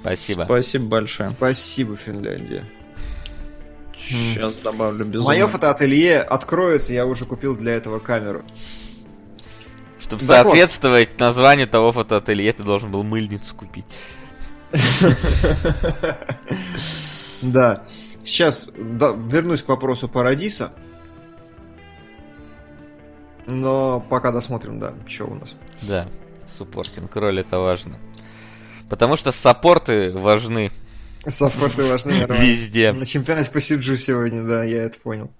Спасибо. 0.00 0.42
Спасибо 0.44 0.86
большое. 0.86 1.30
Спасибо, 1.30 1.96
Финляндия. 1.96 2.64
Сейчас 4.08 4.58
добавлю 4.58 5.04
безумно. 5.04 5.28
Мое 5.32 5.46
фотоателье 5.48 6.20
откроется, 6.20 6.92
я 6.92 7.06
уже 7.06 7.24
купил 7.24 7.56
для 7.56 7.72
этого 7.74 7.98
камеру. 7.98 8.44
Чтобы 9.98 10.24
Так 10.24 10.44
вот. 10.44 10.52
соответствовать 10.52 11.18
названию 11.18 11.66
того 11.66 11.92
фотоателье, 11.92 12.52
ты 12.52 12.62
должен 12.62 12.90
был 12.90 13.02
мыльницу 13.02 13.54
купить. 13.54 13.86
Да. 17.42 17.82
Сейчас 18.24 18.70
вернусь 18.74 19.62
к 19.62 19.68
вопросу 19.68 20.08
Парадиса. 20.08 20.72
Но 23.46 24.00
пока 24.08 24.32
досмотрим, 24.32 24.80
да, 24.80 24.94
что 25.06 25.26
у 25.26 25.34
нас. 25.34 25.54
Да, 25.82 26.08
суппортинг 26.46 27.14
роль 27.14 27.38
это 27.40 27.60
важно. 27.60 27.98
Потому 28.88 29.16
что 29.16 29.30
саппорты 29.30 30.10
важны 30.12 30.72
Саппорты 31.26 31.82
важны 31.84 32.20
нормально. 32.20 32.44
везде. 32.44 32.92
На 32.92 33.04
чемпионате 33.04 33.50
посиджу 33.50 33.96
сегодня, 33.96 34.42
да, 34.42 34.64
я 34.64 34.84
это 34.84 34.98
понял. 34.98 35.30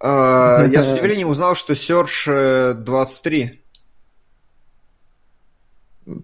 А, 0.00 0.64
Я 0.66 0.82
с 0.82 0.92
удивлением 0.92 1.28
узнал, 1.28 1.54
что 1.54 1.74
Серж 1.74 2.26
э, 2.28 2.74
23. 2.74 3.60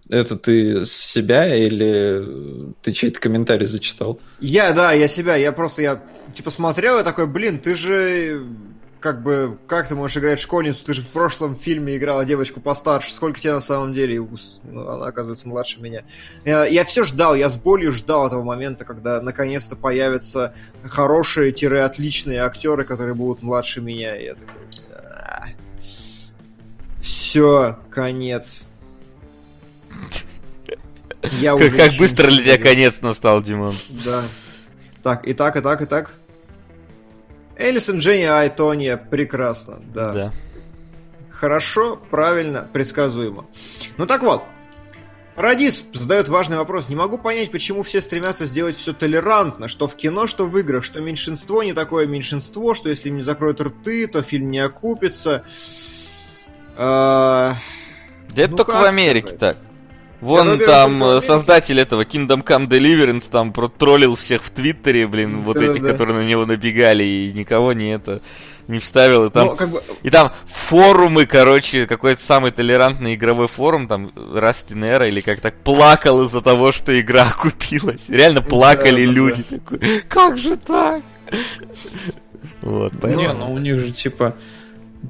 Это 0.08 0.36
ты 0.36 0.84
с 0.86 0.92
себя 0.92 1.56
или 1.56 2.72
ты 2.82 2.92
чей-то 2.92 3.18
комментарий 3.18 3.66
зачитал? 3.66 4.20
Я, 4.40 4.72
да, 4.72 4.92
я 4.92 5.08
себя, 5.08 5.34
я 5.36 5.50
просто, 5.52 5.82
я 5.82 6.02
типа 6.34 6.50
смотрел 6.50 7.00
и 7.00 7.04
такой, 7.04 7.26
блин, 7.26 7.58
ты 7.58 7.74
же 7.74 8.46
как 9.02 9.22
бы, 9.22 9.58
как 9.66 9.88
ты 9.88 9.94
можешь 9.94 10.16
играть 10.16 10.40
школьницу, 10.40 10.84
ты 10.84 10.94
же 10.94 11.02
в 11.02 11.08
прошлом 11.08 11.56
фильме 11.56 11.96
играла 11.96 12.24
девочку 12.24 12.60
постарше, 12.60 13.12
сколько 13.12 13.38
тебе 13.38 13.54
на 13.54 13.60
самом 13.60 13.92
деле, 13.92 14.26
ну, 14.62 14.88
она 14.88 15.06
оказывается 15.06 15.48
младше 15.48 15.80
меня. 15.80 16.04
Я, 16.44 16.84
все 16.84 17.04
ждал, 17.04 17.34
я 17.34 17.50
с 17.50 17.56
болью 17.56 17.92
ждал 17.92 18.28
этого 18.28 18.42
момента, 18.42 18.84
когда 18.84 19.20
наконец-то 19.20 19.76
появятся 19.76 20.54
хорошие-отличные 20.84 22.40
актеры, 22.40 22.84
которые 22.84 23.14
будут 23.14 23.42
младше 23.42 23.80
меня, 23.80 24.16
и 24.16 24.26
я 24.26 24.34
такой, 24.34 24.62
все, 27.02 27.78
конец. 27.90 28.62
Я 31.40 31.52
Как, 31.56 31.60
уже 31.60 31.76
как 31.76 31.92
быстро 31.98 32.28
для 32.28 32.42
тебя 32.42 32.58
конец 32.58 33.00
настал, 33.00 33.42
Димон. 33.42 33.74
Да. 34.04 34.22
Так, 35.02 35.26
и 35.26 35.34
так, 35.34 35.56
и 35.56 35.60
так, 35.60 35.82
и 35.82 35.86
так. 35.86 36.12
Элисон, 37.56 37.98
Дженни, 37.98 38.24
Айтония, 38.24 38.96
прекрасно, 38.96 39.80
да. 39.94 40.12
Да. 40.12 40.32
Хорошо, 41.30 41.98
правильно, 42.10 42.68
предсказуемо. 42.72 43.46
Ну 43.96 44.06
так 44.06 44.22
вот, 44.22 44.42
Радис 45.34 45.84
задает 45.92 46.28
важный 46.28 46.56
вопрос. 46.58 46.88
Не 46.88 46.94
могу 46.96 47.16
понять, 47.18 47.50
почему 47.50 47.82
все 47.82 48.00
стремятся 48.00 48.44
сделать 48.44 48.76
все 48.76 48.92
толерантно, 48.92 49.66
что 49.66 49.88
в 49.88 49.96
кино, 49.96 50.26
что 50.26 50.46
в 50.46 50.56
играх, 50.58 50.84
что 50.84 51.00
меньшинство 51.00 51.62
не 51.62 51.72
такое 51.72 52.06
меньшинство, 52.06 52.74
что 52.74 52.88
если 52.90 53.08
им 53.08 53.16
не 53.16 53.22
закроют 53.22 53.60
рты, 53.60 54.06
то 54.06 54.22
фильм 54.22 54.50
не 54.50 54.58
окупится. 54.60 55.44
А, 56.76 57.56
Да 58.34 58.42
это 58.42 58.50
Ну 58.52 58.56
только 58.58 58.72
в 58.72 58.84
Америке 58.84 59.28
сказать? 59.28 59.56
так. 59.56 59.71
Вон 60.22 60.50
во-первых, 60.50 60.66
там 60.66 61.04
э, 61.04 61.20
создатель 61.20 61.80
этого 61.80 62.02
Kingdom 62.02 62.44
Come 62.44 62.68
Deliverance 62.68 63.28
там 63.28 63.52
протроллил 63.52 64.14
всех 64.14 64.44
в 64.44 64.50
Твиттере, 64.50 65.08
блин, 65.08 65.42
вот 65.42 65.56
Да, 65.56 65.64
этих, 65.64 65.82
да. 65.82 65.90
которые 65.90 66.16
на 66.16 66.24
него 66.24 66.46
набегали, 66.46 67.02
и 67.02 67.32
никого 67.32 67.72
не 67.72 67.92
это 67.92 68.22
не 68.68 68.78
вставил. 68.78 69.26
И 69.26 69.30
там, 69.30 69.48
ну, 69.48 69.56
как 69.56 69.70
бы, 69.70 69.82
и 70.04 70.10
там 70.10 70.30
форумы, 70.46 71.26
короче, 71.26 71.88
какой-то 71.88 72.22
самый 72.22 72.52
толерантный 72.52 73.16
игровой 73.16 73.48
форум, 73.48 73.88
там 73.88 74.12
Растинера 74.32 75.08
или 75.08 75.20
как 75.20 75.40
так, 75.40 75.56
плакал 75.56 76.24
из-за 76.24 76.40
того, 76.40 76.70
что 76.70 76.98
игра 76.98 77.32
купилась. 77.36 78.08
Реально 78.08 78.42
плакали 78.42 79.04
да, 79.04 79.08
да. 79.08 79.16
люди. 79.16 79.42
Такой, 79.42 80.02
как 80.08 80.38
же 80.38 80.56
так? 80.56 81.02
Вот, 82.60 82.94
Не, 82.94 83.00
поэтому... 83.00 83.34
ну 83.34 83.52
у 83.54 83.58
них 83.58 83.80
же 83.80 83.90
типа 83.90 84.36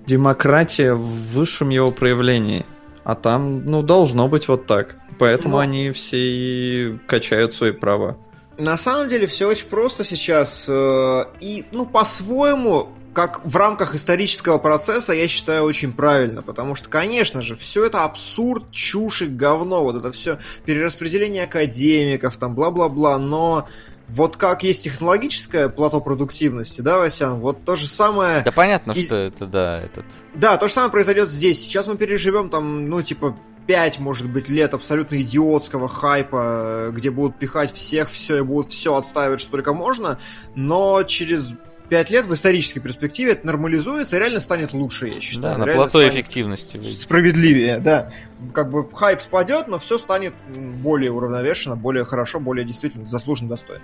демократия 0.06 0.94
в 0.94 1.02
высшем 1.02 1.68
его 1.68 1.88
проявлении. 1.88 2.64
А 3.04 3.14
там, 3.14 3.64
ну, 3.66 3.82
должно 3.82 4.28
быть 4.28 4.48
вот 4.48 4.66
так. 4.66 4.96
Поэтому 5.18 5.56
Ну. 5.56 5.58
они 5.60 5.90
все 5.90 6.16
и 6.18 6.98
качают 7.06 7.52
свои 7.52 7.72
права. 7.72 8.16
На 8.58 8.76
самом 8.76 9.08
деле 9.08 9.26
все 9.26 9.48
очень 9.48 9.66
просто 9.66 10.04
сейчас. 10.04 10.66
э, 10.68 11.24
И, 11.40 11.64
ну, 11.72 11.86
по-своему, 11.86 12.88
как 13.14 13.44
в 13.44 13.56
рамках 13.56 13.94
исторического 13.94 14.58
процесса, 14.58 15.12
я 15.12 15.26
считаю 15.28 15.64
очень 15.64 15.92
правильно. 15.92 16.42
Потому 16.42 16.74
что, 16.74 16.88
конечно 16.88 17.42
же, 17.42 17.56
все 17.56 17.84
это 17.86 18.04
абсурд, 18.04 18.70
чушь 18.70 19.22
и 19.22 19.26
говно. 19.26 19.82
Вот 19.84 19.96
это 19.96 20.12
все 20.12 20.38
перераспределение 20.64 21.44
академиков, 21.44 22.36
там, 22.36 22.54
бла-бла-бла. 22.54 23.18
Но 23.18 23.66
вот 24.08 24.36
как 24.36 24.62
есть 24.62 24.84
технологическое 24.84 25.68
плато 25.68 26.00
продуктивности, 26.00 26.80
да, 26.82 26.98
Васян? 26.98 27.40
Вот 27.40 27.64
то 27.64 27.76
же 27.76 27.86
самое... 27.88 28.42
Да 28.44 28.52
понятно, 28.52 28.92
И- 28.92 29.04
что 29.04 29.16
это, 29.16 29.46
да, 29.46 29.80
этот... 29.82 30.04
Да, 30.34 30.56
то 30.58 30.68
же 30.68 30.74
самое 30.74 30.90
произойдет 30.92 31.30
здесь. 31.30 31.60
Сейчас 31.62 31.86
мы 31.86 31.96
переживем 31.96 32.50
там, 32.50 32.88
ну, 32.88 33.02
типа, 33.02 33.36
5, 33.66 33.98
может 34.00 34.28
быть, 34.28 34.48
лет 34.48 34.74
абсолютно 34.74 35.16
идиотского 35.16 35.88
хайпа, 35.88 36.88
где 36.92 37.10
будут 37.10 37.38
пихать 37.38 37.72
всех, 37.72 38.10
все, 38.10 38.38
и 38.38 38.42
будут 38.42 38.72
все 38.72 38.96
отстаивать, 38.96 39.40
что 39.40 39.52
только 39.52 39.72
можно, 39.72 40.18
но 40.54 41.02
через 41.04 41.54
5 41.88 42.10
лет 42.10 42.26
в 42.26 42.34
исторической 42.34 42.80
перспективе 42.80 43.32
это 43.32 43.46
нормализуется 43.46 44.16
и 44.16 44.18
реально 44.18 44.40
станет 44.40 44.72
лучше, 44.72 45.08
я 45.08 45.20
считаю. 45.20 45.54
Да, 45.54 45.58
на 45.58 45.64
Реально 45.66 45.82
плато 45.82 46.08
эффективности. 46.08 46.80
Справедливее, 46.94 47.78
да. 47.80 48.10
Как 48.54 48.70
бы 48.70 48.88
хайп 48.90 49.20
спадет, 49.20 49.68
но 49.68 49.78
все 49.78 49.98
станет 49.98 50.32
более 50.56 51.12
уравновешенно, 51.12 51.76
более 51.76 52.04
хорошо, 52.04 52.40
более 52.40 52.64
действительно 52.64 53.06
заслуженно 53.06 53.50
достойно. 53.50 53.82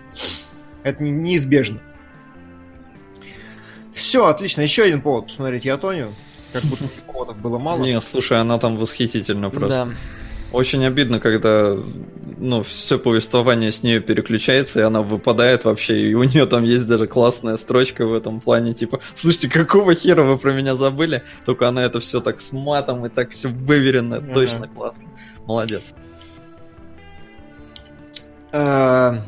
Это 0.84 1.02
не- 1.02 1.10
неизбежно. 1.10 1.80
Все, 3.92 4.26
отлично. 4.26 4.62
Еще 4.62 4.84
один 4.84 5.02
повод 5.02 5.26
посмотреть 5.26 5.64
Ятонию. 5.64 6.14
Как 6.52 6.62
будто 6.64 6.84
поводов 7.06 7.36
было 7.38 7.58
мало. 7.58 7.82
Не, 7.82 8.00
слушай, 8.00 8.40
она 8.40 8.58
там 8.58 8.76
восхитительна 8.76 9.50
просто. 9.50 9.86
Да. 9.86 9.88
Очень 10.50 10.86
обидно, 10.86 11.20
когда 11.20 11.76
ну, 12.38 12.62
все 12.62 12.98
повествование 12.98 13.70
с 13.70 13.82
нее 13.82 14.00
переключается, 14.00 14.80
и 14.80 14.82
она 14.82 15.02
выпадает 15.02 15.64
вообще, 15.64 16.00
и 16.00 16.14
у 16.14 16.22
нее 16.22 16.46
там 16.46 16.64
есть 16.64 16.86
даже 16.86 17.06
классная 17.06 17.58
строчка 17.58 18.06
в 18.06 18.14
этом 18.14 18.40
плане, 18.40 18.72
типа, 18.72 19.00
слушайте, 19.14 19.48
какого 19.50 19.94
хера 19.94 20.22
вы 20.22 20.38
про 20.38 20.52
меня 20.52 20.74
забыли? 20.74 21.22
Только 21.44 21.68
она 21.68 21.82
это 21.84 22.00
все 22.00 22.20
так 22.20 22.40
с 22.40 22.52
матом 22.52 23.04
и 23.04 23.08
так 23.10 23.30
все 23.30 23.48
выверено, 23.48 24.16
Ага. 24.16 24.32
точно 24.32 24.68
классно. 24.68 25.04
Молодец. 25.46 25.94
А, 28.52 29.22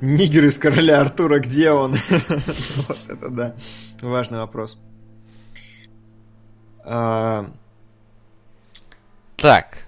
Нигер 0.00 0.46
из 0.46 0.58
короля 0.58 1.00
Артура, 1.00 1.40
где 1.40 1.70
он? 1.70 1.92
Вот 2.88 2.98
это 3.08 3.28
да. 3.28 3.54
Важный 4.00 4.38
вопрос. 4.38 4.78
А, 6.84 7.46
Так, 9.36 9.78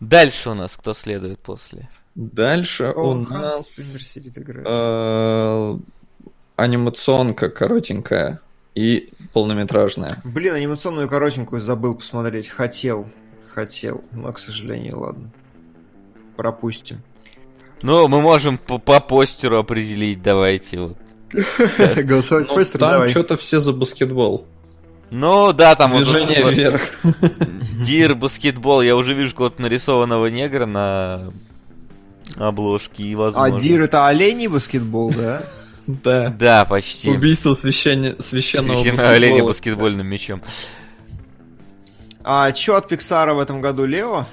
дальше 0.00 0.50
у 0.50 0.54
нас 0.54 0.76
кто 0.76 0.94
следует 0.94 1.38
после? 1.40 1.88
Дальше 2.14 2.90
у 2.90 2.94
Том 2.94 3.22
нас 3.30 3.78
э, 3.78 5.78
анимационка 6.56 7.48
коротенькая 7.48 8.40
и 8.74 9.12
полнометражная. 9.32 10.20
Блин, 10.24 10.54
анимационную 10.54 11.08
коротенькую 11.08 11.60
забыл 11.60 11.94
посмотреть. 11.94 12.48
Хотел. 12.48 13.08
Хотел. 13.54 14.04
Но, 14.12 14.32
к 14.32 14.38
сожалению, 14.38 15.00
ладно. 15.00 15.30
Пропустим. 16.36 17.02
Ну, 17.82 18.08
мы 18.08 18.20
можем 18.20 18.58
по, 18.58 18.78
по 18.78 19.00
постеру 19.00 19.58
определить, 19.58 20.22
давайте 20.22 20.80
вот. 20.80 20.96
Голосовать 21.96 22.48
Ну, 22.48 22.54
постер, 22.54 22.80
там 22.80 22.90
давай. 22.92 23.08
что-то 23.10 23.36
все 23.36 23.60
за 23.60 23.72
баскетбол. 23.72 24.46
Ну, 25.10 25.52
да, 25.52 25.74
там 25.74 25.96
Движение 25.96 26.44
вот- 26.44 26.54
вверх. 26.54 26.82
Dear 27.84 28.14
Basketball. 28.14 28.82
Я 28.82 28.96
уже 28.96 29.14
вижу 29.14 29.30
какого-то 29.30 29.62
нарисованного 29.62 30.26
негра 30.26 30.66
на 30.66 31.32
обложке, 32.36 33.02
и 33.04 33.14
А 33.14 33.18
возможно... 33.18 33.58
Дир 33.60 33.82
это 33.82 34.06
оленей 34.06 34.48
баскетбол, 34.48 35.12
да? 35.12 35.42
Да. 35.86 36.28
Да, 36.28 36.64
почти. 36.66 37.08
Убийство 37.08 37.54
священного 37.54 38.20
Священного 38.20 38.82
оленя 39.08 39.42
баскетбольным 39.42 40.06
мячом. 40.06 40.42
А 42.22 42.52
чё 42.52 42.76
от 42.76 42.88
Пиксара 42.88 43.32
в 43.32 43.38
этом 43.40 43.62
году, 43.62 43.86
Лео? 43.86 44.26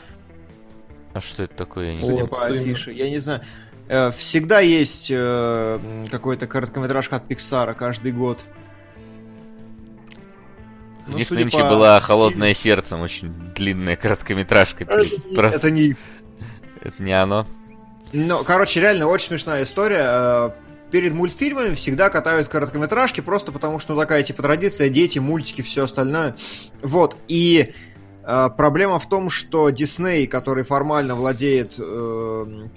А 1.13 1.21
что 1.21 1.43
это 1.43 1.55
такое? 1.55 1.85
Я 1.85 1.91
не 1.93 1.99
Судя 1.99 2.13
знаю. 2.13 2.27
по 2.27 2.45
афише. 2.45 2.91
Я 2.91 3.09
не 3.09 3.19
знаю. 3.19 3.39
Э, 3.87 4.11
Всегда 4.11 4.59
есть 4.59 5.07
э, 5.09 5.79
какой-то 6.11 6.45
короткометражка 6.45 7.15
от 7.15 7.25
Пиксара 7.29 7.73
каждый 7.73 8.11
год. 8.11 8.41
У 11.07 11.11
Ну, 11.11 11.17
них 11.17 11.29
нынче 11.29 11.57
по 11.59 11.69
была 11.69 11.99
«Холодное 11.99 12.53
сердце», 12.53 12.97
очень 12.97 13.31
длинная 13.55 13.95
короткометражка. 13.95 14.85
Просто- 14.85 15.57
Это 15.57 15.69
не... 15.71 15.95
Это 16.81 17.01
не 17.01 17.11
оно. 17.11 17.45
Ну, 18.13 18.43
короче, 18.43 18.79
реально 18.79 19.07
очень 19.07 19.27
смешная 19.27 19.63
история. 19.63 20.03
Э, 20.03 20.49
Перед 20.91 21.13
мультфильмами 21.13 21.73
всегда 21.73 22.09
катают 22.09 22.47
короткометражки, 22.47 23.19
просто 23.19 23.51
потому 23.51 23.79
что 23.79 23.95
ну, 23.95 23.99
такая 23.99 24.23
типа 24.23 24.43
традиция, 24.43 24.87
дети, 24.89 25.19
мультики, 25.19 25.61
все 25.61 25.83
остальное. 25.83 26.35
Вот. 26.81 27.17
И 27.27 27.73
проблема 28.49 28.99
в 28.99 29.07
том, 29.07 29.29
что 29.29 29.69
Дисней, 29.69 30.27
который 30.27 30.63
формально 30.63 31.15
владеет 31.15 31.75
э, 31.77 32.67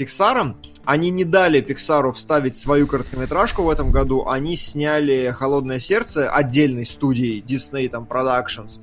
они 0.85 1.11
не 1.11 1.25
дали 1.25 1.61
Пиксару 1.61 2.13
вставить 2.13 2.57
свою 2.57 2.87
короткометражку 2.87 3.63
в 3.63 3.69
этом 3.69 3.91
году. 3.91 4.27
Они 4.27 4.57
сняли 4.57 5.35
«Холодное 5.39 5.79
сердце» 5.79 6.31
отдельной 6.31 6.87
студией 6.87 7.45
Disney 7.47 7.89
там 7.89 8.05
Productions. 8.05 8.81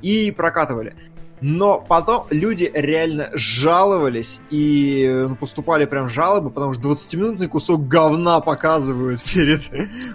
и 0.00 0.30
прокатывали. 0.30 0.96
Но 1.42 1.80
потом 1.80 2.26
люди 2.30 2.70
реально 2.72 3.28
жаловались 3.34 4.40
и 4.50 5.04
э, 5.06 5.34
поступали 5.38 5.86
прям 5.86 6.08
жалобы, 6.08 6.50
потому 6.50 6.72
что 6.72 6.88
20-минутный 6.88 7.48
кусок 7.48 7.88
говна 7.88 8.40
показывают 8.40 9.20
перед 9.22 9.62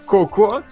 Коко. 0.07 0.64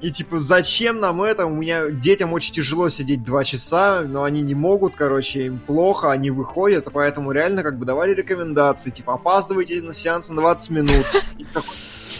И 0.00 0.10
типа, 0.10 0.40
зачем 0.40 0.98
нам 0.98 1.22
это? 1.22 1.46
У 1.46 1.54
меня 1.54 1.90
детям 1.90 2.32
очень 2.32 2.54
тяжело 2.54 2.88
сидеть 2.88 3.22
два 3.22 3.44
часа, 3.44 4.02
но 4.02 4.22
они 4.22 4.40
не 4.40 4.54
могут, 4.54 4.94
короче, 4.94 5.46
им 5.46 5.58
плохо, 5.58 6.10
они 6.10 6.30
выходят, 6.30 6.88
поэтому 6.92 7.32
реально 7.32 7.62
как 7.62 7.78
бы 7.78 7.84
давали 7.84 8.14
рекомендации, 8.14 8.90
типа, 8.90 9.14
опаздывайте 9.14 9.82
на 9.82 9.92
сеанс 9.92 10.28
на 10.30 10.36
20 10.36 10.70
минут. 10.70 11.06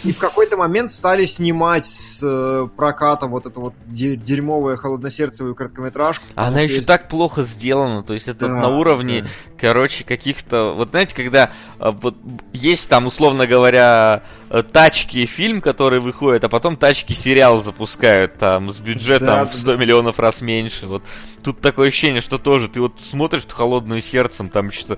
И 0.03 0.11
в 0.11 0.17
какой-то 0.17 0.57
момент 0.57 0.91
стали 0.91 1.25
снимать 1.25 1.85
с 1.85 2.19
э, 2.23 2.67
проката 2.75 3.27
вот 3.27 3.45
эту 3.45 3.61
вот 3.61 3.73
де- 3.85 4.15
дерьмовую 4.15 4.77
холодносердцевую 4.77 5.53
короткометражку. 5.53 6.25
А 6.35 6.47
Она 6.47 6.59
что 6.59 6.67
еще 6.67 6.81
так 6.81 7.07
плохо 7.07 7.43
сделана, 7.43 8.01
то 8.01 8.13
есть 8.13 8.27
это 8.27 8.47
Да, 8.47 8.61
на 8.61 8.77
уровне, 8.77 9.21
да. 9.21 9.27
короче, 9.59 10.03
каких-то... 10.03 10.73
Вот 10.75 10.89
знаете, 10.89 11.15
когда 11.15 11.51
а, 11.77 11.91
вот 11.91 12.15
есть 12.51 12.89
там, 12.89 13.05
условно 13.07 13.45
говоря, 13.45 14.23
э, 14.49 14.63
тачки 14.63 15.25
фильм, 15.25 15.61
который 15.61 15.99
выходит, 15.99 16.43
а 16.43 16.49
потом 16.49 16.77
тачки 16.77 17.13
сериал 17.13 17.61
запускают 17.61 18.37
там 18.39 18.71
с 18.71 18.79
бюджетом 18.79 19.27
Да, 19.27 19.45
в 19.45 19.51
да, 19.51 19.57
100 19.57 19.75
миллионов 19.75 20.17
раз 20.19 20.41
меньше. 20.41 20.87
Вот 20.87 21.03
тут 21.43 21.61
такое 21.61 21.89
ощущение, 21.89 22.21
что 22.21 22.37
тоже 22.39 22.67
ты 22.69 22.81
вот 22.81 22.93
смотришь 23.01 23.43
в 23.45 23.51
холодную 23.51 24.01
сердцем, 24.01 24.49
там 24.49 24.71
что-то, 24.71 24.97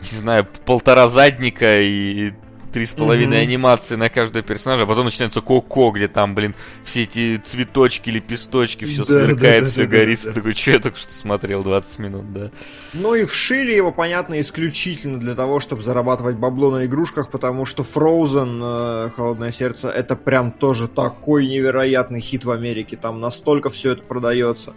не 0.00 0.18
знаю, 0.18 0.46
полтора 0.64 1.08
задника 1.08 1.80
и 1.82 2.32
три 2.72 2.86
с 2.86 2.92
половиной 2.92 3.42
анимации 3.42 3.96
на 3.96 4.08
каждого 4.08 4.42
персонажа, 4.42 4.84
а 4.84 4.86
потом 4.86 5.06
начинается 5.06 5.40
Коко, 5.40 5.90
где 5.90 6.08
там, 6.08 6.34
блин, 6.34 6.54
все 6.84 7.02
эти 7.02 7.36
цветочки, 7.36 8.10
лепесточки, 8.10 8.84
все 8.84 9.04
Да, 9.04 9.26
сверкает, 9.26 9.40
да, 9.40 9.60
да, 9.60 9.66
все 9.66 9.82
да, 9.82 9.90
горит. 9.90 10.20
да, 10.22 10.28
да. 10.28 10.34
Такой, 10.34 10.54
что 10.54 10.70
я 10.70 10.78
только 10.78 10.98
что 10.98 11.12
смотрел 11.12 11.62
20 11.62 11.98
минут, 11.98 12.32
да. 12.32 12.50
Ну 12.92 13.14
и 13.14 13.24
вшили 13.24 13.74
его, 13.74 13.92
понятно, 13.92 14.40
исключительно 14.40 15.18
для 15.18 15.34
того, 15.34 15.60
чтобы 15.60 15.82
зарабатывать 15.82 16.36
бабло 16.36 16.70
на 16.70 16.84
игрушках, 16.86 17.30
потому 17.30 17.64
что 17.64 17.82
Frozen, 17.82 19.06
э, 19.06 19.10
Холодное 19.16 19.52
сердце, 19.52 19.88
это 19.88 20.16
прям 20.16 20.52
тоже 20.52 20.88
такой 20.88 21.46
невероятный 21.46 22.20
хит 22.20 22.44
в 22.44 22.50
Америке. 22.50 22.96
Там 22.96 23.20
настолько 23.20 23.70
все 23.70 23.92
это 23.92 24.02
продается, 24.02 24.74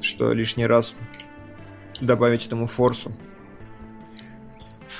что 0.00 0.32
лишний 0.32 0.66
раз 0.66 0.94
добавить 2.00 2.46
этому 2.46 2.66
форсу. 2.66 3.12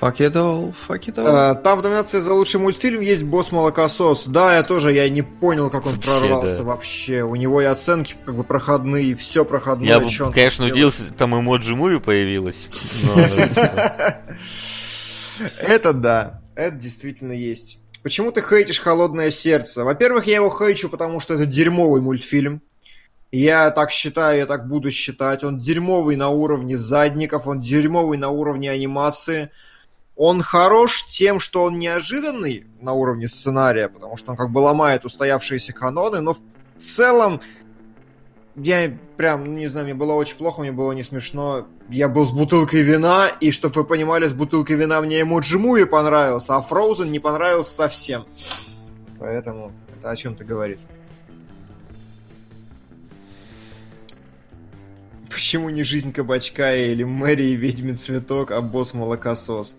Fuck 0.02 0.18
it 0.18 0.32
all, 0.34 0.74
fuck 0.88 1.06
it 1.06 1.14
all. 1.16 1.52
Э, 1.52 1.62
Там 1.62 1.78
в 1.78 1.82
номинации 1.84 2.18
за 2.18 2.32
лучший 2.32 2.58
мультфильм 2.58 3.02
есть 3.02 3.22
босс 3.22 3.52
молокосос. 3.52 4.26
Да, 4.26 4.56
я 4.56 4.64
тоже 4.64 4.92
я 4.92 5.08
не 5.08 5.22
понял, 5.22 5.70
как 5.70 5.86
он 5.86 5.92
Вообще, 5.92 6.10
прорвался 6.10 6.56
да. 6.56 6.62
вообще. 6.64 7.22
У 7.22 7.36
него 7.36 7.62
и 7.62 7.66
оценки 7.66 8.16
как 8.24 8.34
бы 8.34 8.42
проходные, 8.42 9.14
все 9.14 9.44
проходное. 9.44 9.86
Я 9.86 10.00
бы, 10.00 10.08
конечно, 10.32 10.66
удивился, 10.66 11.14
там 11.16 11.38
эмоджи 11.38 11.76
муви 11.76 12.00
э, 12.04 12.52
Это 15.60 15.92
да, 15.92 16.42
это 16.56 16.74
действительно 16.74 17.32
есть. 17.32 17.78
Почему 18.02 18.32
ты 18.32 18.42
хейтишь 18.42 18.80
«Холодное 18.80 19.30
сердце»? 19.30 19.84
Во-первых, 19.84 20.26
я 20.26 20.34
его 20.34 20.50
хейчу, 20.50 20.88
потому 20.88 21.20
что 21.20 21.34
это 21.34 21.46
дерьмовый 21.46 22.00
мультфильм. 22.00 22.60
Я 23.30 23.70
так 23.70 23.92
считаю, 23.92 24.38
я 24.38 24.46
так 24.46 24.66
буду 24.66 24.90
считать. 24.90 25.44
Он 25.44 25.60
дерьмовый 25.60 26.16
на 26.16 26.30
уровне 26.30 26.76
задников, 26.76 27.46
он 27.46 27.60
дерьмовый 27.60 28.18
на 28.18 28.30
уровне 28.30 28.68
анимации. 28.68 29.50
Он 30.24 30.40
хорош 30.40 31.04
тем, 31.08 31.40
что 31.40 31.64
он 31.64 31.80
неожиданный 31.80 32.64
на 32.80 32.92
уровне 32.92 33.26
сценария, 33.26 33.88
потому 33.88 34.16
что 34.16 34.30
он 34.30 34.36
как 34.36 34.52
бы 34.52 34.60
ломает 34.60 35.04
устоявшиеся 35.04 35.72
каноны, 35.72 36.20
но 36.20 36.34
в 36.34 36.40
целом 36.78 37.40
я 38.54 38.96
прям, 39.16 39.44
ну, 39.44 39.54
не 39.54 39.66
знаю, 39.66 39.86
мне 39.86 39.94
было 39.94 40.12
очень 40.12 40.36
плохо, 40.36 40.60
мне 40.60 40.70
было 40.70 40.92
не 40.92 41.02
смешно. 41.02 41.66
Я 41.88 42.08
был 42.08 42.24
с 42.24 42.30
бутылкой 42.30 42.82
вина, 42.82 43.30
и, 43.40 43.50
чтобы 43.50 43.80
вы 43.80 43.84
понимали, 43.84 44.28
с 44.28 44.32
бутылкой 44.32 44.76
вина 44.76 45.00
мне 45.00 45.22
Эмоджи 45.22 45.58
Муви 45.58 45.86
понравился, 45.86 46.54
а 46.54 46.60
Frozen 46.60 47.08
не 47.08 47.18
понравился 47.18 47.74
совсем. 47.74 48.24
Поэтому 49.18 49.72
это 49.98 50.08
о 50.08 50.14
чем-то 50.14 50.44
говорит. 50.44 50.78
Почему 55.28 55.68
не 55.68 55.82
жизнь 55.82 56.12
кабачка 56.12 56.76
или 56.76 57.02
Мэри 57.02 57.46
и 57.46 57.56
ведьмин 57.56 57.96
цветок, 57.96 58.52
а 58.52 58.60
босс 58.60 58.94
молокосос? 58.94 59.76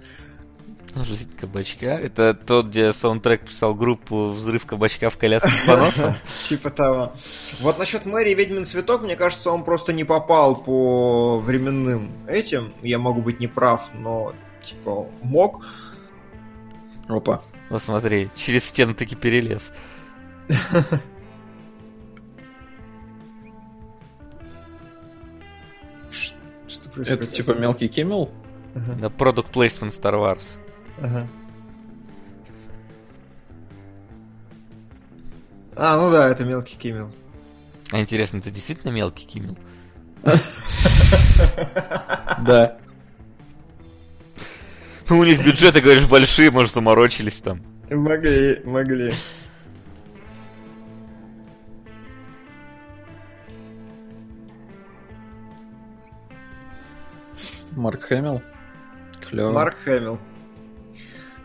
Ну, 0.96 1.04
Жизнь 1.04 1.32
кабачка. 1.40 1.88
Это 1.88 2.34
тот, 2.36 2.68
где 2.68 2.94
саундтрек 2.94 3.46
писал 3.46 3.74
группу 3.74 4.32
«Взрыв 4.32 4.66
кабачка 4.66 5.10
в 5.10 5.18
коляске 5.18 5.50
с 5.50 5.66
поносом». 5.66 6.16
Типа 6.48 6.70
того. 6.70 7.14
Вот 7.62 7.80
насчет 7.80 8.06
Мэри 8.06 8.32
и 8.32 8.36
Ведьмин 8.36 8.66
цветок, 8.66 9.02
мне 9.02 9.16
кажется, 9.16 9.50
он 9.50 9.64
просто 9.64 9.92
не 9.92 10.04
попал 10.04 10.56
по 10.56 11.40
временным 11.40 12.12
этим. 12.28 12.74
Я 12.84 13.00
могу 13.00 13.22
быть 13.22 13.40
неправ, 13.40 13.90
но 13.94 14.34
типа 14.64 15.08
мог. 15.24 15.66
Опа. 17.08 17.42
Вот 17.70 17.82
смотри, 17.82 18.30
через 18.36 18.66
стену 18.66 18.94
таки 18.94 19.16
перелез. 19.16 19.72
Что 26.68 26.90
происходит? 26.90 27.24
Это 27.24 27.34
типа 27.34 27.52
мелкий? 27.54 27.92
Ага, 28.76 28.96
Да, 29.00 29.08
Product 29.08 29.52
Placement 29.52 29.92
Star 29.92 30.14
Wars. 30.14 30.60
Ага. 31.02 31.28
А, 35.76 35.98
ну 35.98 36.12
да, 36.12 36.30
это 36.30 36.46
мелкий 36.46 36.78
Киммел. 36.78 37.12
А 37.92 38.00
интересно, 38.00 38.38
это 38.38 38.52
действительно 38.52 38.92
мелкий 38.92 39.26
Киммел? 39.26 39.58
Да. 42.46 42.78
Ну, 45.10 45.20
у 45.20 45.24
них 45.24 45.44
бюджеты, 45.46 45.80
говоришь, 45.80 46.08
большие, 46.08 46.52
может, 46.52 46.74
заморочились 46.74 47.40
там. 47.40 47.62
Могли, 47.90 48.62
могли. 48.66 49.14
Марк 57.72 58.04
Хэмилл. 58.04 58.42
Клево. 59.22 59.52
Марк 59.52 59.76
Хэмилл. 59.84 60.20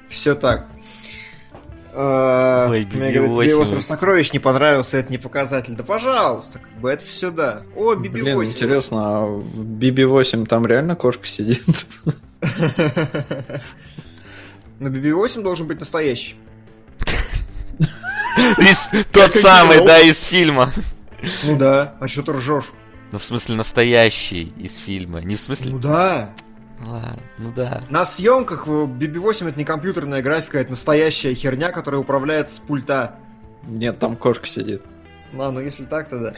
Все 0.09 0.35
так. 0.35 0.67
Э, 1.93 2.69
Ой, 2.71 2.87
Мне 2.93 3.13
говорят, 3.13 3.37
тебе 3.37 3.53
BB-8. 3.53 3.63
остров 3.63 3.85
сокровищ 3.85 4.33
не 4.33 4.39
понравился, 4.39 4.99
это 4.99 5.11
не 5.11 5.19
показатель. 5.19 5.75
Да 5.75 5.83
пожалуйста, 5.83 6.59
как 6.61 6.73
бы 6.81 6.91
это 6.91 7.05
все 7.05 7.31
да. 7.31 7.63
О, 7.75 7.95
BB-8. 7.95 8.09
Блин, 8.11 8.43
интересно, 8.45 8.99
а 9.01 9.27
в 9.27 9.65
BB-8 9.65 10.47
там 10.47 10.67
реально 10.67 10.97
кошка 10.97 11.27
сидит? 11.27 11.63
Но 14.79 14.89
BB-8 14.91 15.43
должен 15.43 15.67
быть 15.67 15.81
настоящий. 15.81 16.37
Тот 19.13 19.35
самый, 19.35 19.85
да, 19.85 19.99
из 20.01 20.23
фильма. 20.23 20.73
Ну 21.45 21.59
да, 21.59 21.95
а 22.01 22.07
что 22.07 22.23
ты 22.23 22.33
ржешь? 22.33 22.73
Ну, 23.11 23.19
в 23.19 23.23
смысле, 23.23 23.57
настоящий 23.57 24.53
из 24.57 24.77
фильма. 24.77 25.21
Не 25.21 25.35
в 25.35 25.41
смысле... 25.41 25.73
Ну 25.73 25.79
да. 25.79 26.31
Ладно, 26.85 27.19
ну 27.39 27.53
да. 27.53 27.83
На 27.89 28.05
съемках 28.05 28.67
в 28.67 28.87
BB-8 28.87 29.49
это 29.49 29.59
не 29.59 29.65
компьютерная 29.65 30.23
графика, 30.23 30.59
это 30.59 30.71
настоящая 30.71 31.35
херня, 31.35 31.71
которая 31.73 32.01
управляется 32.01 32.55
с 32.55 32.59
пульта. 32.59 33.17
Нет, 33.67 33.99
там 33.99 34.17
кошка 34.17 34.47
сидит. 34.47 34.83
Ладно, 35.33 35.61
если 35.61 35.85
так, 35.85 36.09
то 36.09 36.19
да. 36.19 36.33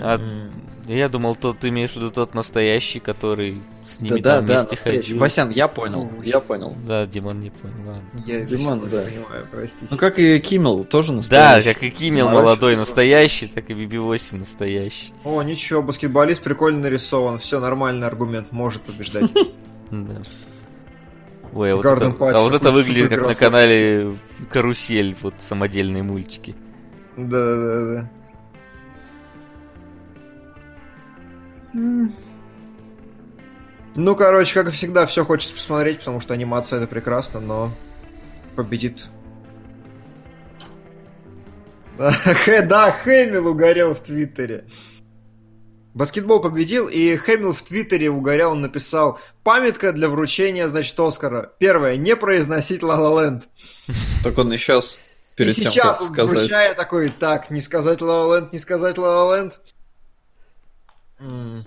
А 0.00 0.18
я 0.86 1.08
думал, 1.08 1.36
тот 1.36 1.58
ты 1.58 1.68
имеешь 1.68 1.92
в 1.92 1.96
виду 1.96 2.10
тот 2.10 2.34
настоящий, 2.34 2.98
который 2.98 3.60
с 3.84 4.00
ними 4.00 4.20
Да, 4.20 4.36
там 4.38 4.46
да, 4.46 4.54
да, 4.54 4.58
вместе 4.60 4.70
настоящий. 4.76 5.02
ходил. 5.08 5.18
Васян, 5.20 5.50
я 5.50 5.68
понял, 5.68 6.10
Ну, 6.14 6.22
я 6.22 6.40
понял. 6.40 6.74
Да, 6.86 7.04
Димон 7.06 7.40
не 7.40 7.50
понял, 7.50 7.74
ладно. 7.86 8.02
Я 8.24 8.40
Димон, 8.44 8.80
да. 8.88 9.04
не 9.04 9.10
понимаю, 9.10 9.46
простите. 9.50 9.86
Ну 9.90 9.96
как 9.98 10.18
и 10.18 10.38
Киммел, 10.40 10.84
тоже 10.84 11.10
Да, 11.10 11.16
настоящий. 11.16 11.74
как 11.74 11.82
и 11.82 11.90
Киммел 11.90 12.28
молодой 12.30 12.76
настоящий, 12.76 13.48
так 13.48 13.68
и 13.70 13.74
BB-8 13.74 14.36
настоящий. 14.38 15.12
О, 15.24 15.42
ничего, 15.42 15.82
баскетболист 15.82 16.42
прикольно 16.42 16.80
нарисован. 16.80 17.38
Все, 17.38 17.60
нормальный 17.60 18.06
аргумент, 18.06 18.52
может 18.52 18.82
побеждать. 18.82 19.30
Да. 19.90 20.20
Ой, 21.54 21.72
а 21.72 21.76
вот, 21.76 21.86
это, 21.86 22.06
а 22.20 22.42
вот 22.42 22.52
это 22.54 22.70
выглядит 22.72 23.08
как 23.08 23.26
на 23.26 23.34
канале 23.34 24.18
Карусель, 24.50 25.16
вот 25.22 25.32
самодельные 25.38 26.02
мультики. 26.02 26.54
Да-да-да. 27.16 28.10
Ну, 31.72 32.12
короче, 34.14 34.54
как 34.54 34.68
и 34.68 34.70
всегда, 34.70 35.06
все 35.06 35.24
хочется 35.24 35.54
посмотреть, 35.54 35.98
потому 35.98 36.20
что 36.20 36.34
анимация 36.34 36.78
это 36.78 36.86
прекрасно, 36.86 37.40
но 37.40 37.72
победит. 38.54 39.06
Да, 41.98 42.92
Хэмилл 42.92 43.48
угорел 43.48 43.94
в 43.94 44.00
Твиттере. 44.00 44.66
Баскетбол 45.94 46.40
победил, 46.40 46.86
и 46.86 47.16
Хэмилл 47.16 47.52
в 47.52 47.62
Твиттере 47.62 48.08
угорел, 48.08 48.52
он 48.52 48.60
написал 48.60 49.18
«Памятка 49.42 49.92
для 49.92 50.08
вручения, 50.08 50.68
значит, 50.68 50.98
Оскара. 51.00 51.52
Первое, 51.58 51.96
не 51.96 52.14
произносить 52.14 52.84
Ла 52.84 52.94
Ла 52.94 53.24
Ленд». 53.24 53.48
Так 54.22 54.38
он 54.38 54.52
и 54.52 54.58
сейчас, 54.58 54.96
перед 55.34 55.58
и 55.58 55.62
тем, 55.62 55.72
сейчас 55.72 55.98
как 55.98 56.06
он, 56.06 56.12
сказать. 56.12 56.40
вручая 56.42 56.74
такой, 56.74 57.08
так, 57.08 57.50
не 57.50 57.60
сказать 57.60 58.00
Ла 58.00 58.26
Ла 58.26 58.36
Ленд, 58.36 58.52
не 58.52 58.60
сказать 58.60 58.96
Ла 58.96 59.24
Ла 59.24 59.38
Ленд. 59.38 59.58
Ну 61.18 61.64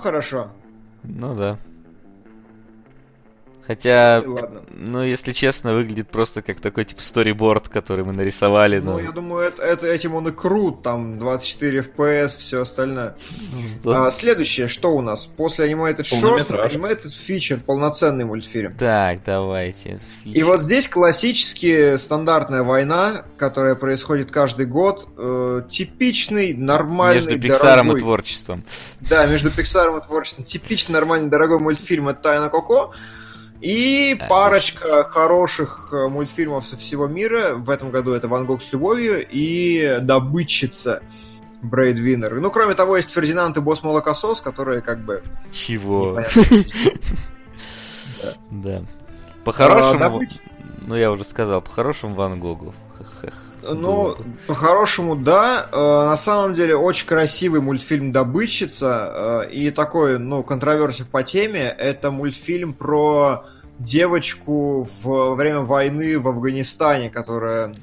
хорошо. 0.00 0.50
Ну 1.02 1.34
да. 1.36 1.58
Хотя, 3.66 4.22
Ну 4.24 4.34
ладно. 4.34 4.62
ну, 4.70 5.02
если 5.02 5.32
честно, 5.32 5.72
выглядит 5.74 6.08
просто 6.08 6.42
как 6.42 6.60
такой, 6.60 6.84
типа, 6.84 7.00
сториборд, 7.00 7.68
который 7.70 8.04
мы 8.04 8.12
нарисовали. 8.12 8.78
Ну, 8.78 8.92
но- 8.92 9.00
я 9.00 9.10
думаю, 9.10 9.46
это, 9.48 9.62
это- 9.62 9.86
этим 9.86 10.14
он 10.14 10.28
и 10.28 10.32
крут, 10.32 10.82
там 10.82 11.18
24 11.18 11.78
FPS, 11.80 12.36
все 12.38 12.60
остальное. 12.60 13.16
Да. 13.82 14.06
А, 14.06 14.10
следующее, 14.12 14.68
что 14.68 14.94
у 14.94 15.00
нас? 15.00 15.24
После 15.26 15.66
Animated 15.72 16.00
Short. 16.02 16.46
Animated 16.48 17.06
Feature, 17.06 17.60
полноценный 17.60 18.26
мультфильм. 18.26 18.74
Так, 18.76 19.20
давайте. 19.24 19.98
И 20.24 20.42
вот 20.42 20.60
здесь 20.62 20.86
классически 20.88 21.96
стандартная 21.96 22.62
война, 22.64 23.24
которая 23.38 23.74
происходит 23.76 24.30
каждый 24.30 24.66
год. 24.66 25.08
э, 25.16 25.62
типичный, 25.70 26.52
нормальный, 26.54 27.22
Между 27.22 27.40
Пиксаром 27.40 27.86
дорогой... 27.86 27.96
и 27.96 28.02
творчеством. 28.02 28.64
Да, 29.00 29.26
между 29.26 29.50
Пиксаром 29.50 29.96
и 29.98 30.02
творчеством. 30.04 30.44
Типичный, 30.44 30.92
нормальный, 30.92 31.30
дорогой 31.30 31.58
мультфильм 31.60 32.08
это 32.08 32.20
Тайна 32.22 32.50
Коко. 32.50 32.92
И 33.60 34.16
парочка 34.28 35.04
хороших 35.04 35.88
э, 35.92 36.08
мультфильмов 36.08 36.66
со 36.66 36.76
всего 36.76 37.06
мира. 37.06 37.54
В 37.54 37.70
этом 37.70 37.90
году 37.90 38.12
это 38.12 38.28
Ван 38.28 38.44
Гог 38.46 38.62
с 38.62 38.72
любовью 38.72 39.24
и 39.26 39.98
Добытчица 40.02 41.02
Брейдвинер. 41.62 42.40
Ну, 42.40 42.50
кроме 42.50 42.74
того, 42.74 42.96
есть 42.96 43.10
Фердинанд 43.10 43.56
и 43.56 43.60
Босс 43.60 43.82
Молокосос, 43.82 44.40
которые 44.42 44.82
как 44.82 45.00
бы... 45.00 45.22
Чего? 45.50 46.20
Да. 48.50 48.82
А, 48.82 49.44
По-хорошему, 49.44 50.00
добыть- 50.00 50.40
ну 50.82 50.96
я 50.96 51.10
уже 51.10 51.24
сказал, 51.24 51.60
по-хорошему 51.62 52.14
Ван 52.14 52.38
Гогу. 52.40 52.74
Ну, 53.72 54.16
по-хорошему, 54.46 55.16
да. 55.16 55.68
Э, 55.72 55.76
На 56.10 56.16
самом 56.16 56.54
деле, 56.54 56.76
очень 56.76 57.06
красивый 57.06 57.60
мультфильм 57.60 58.12
«Добытчица». 58.12 59.44
э, 59.46 59.50
И 59.52 59.70
такой, 59.70 60.18
ну, 60.18 60.42
контроверсив 60.42 61.08
по 61.08 61.22
теме. 61.22 61.62
Это 61.78 62.10
мультфильм 62.10 62.74
про 62.74 63.44
девочку 63.78 64.86
во 65.02 65.34
время 65.34 65.60
войны 65.60 66.18
в 66.18 66.28
Афганистане, 66.28 67.10
которая 67.10 67.74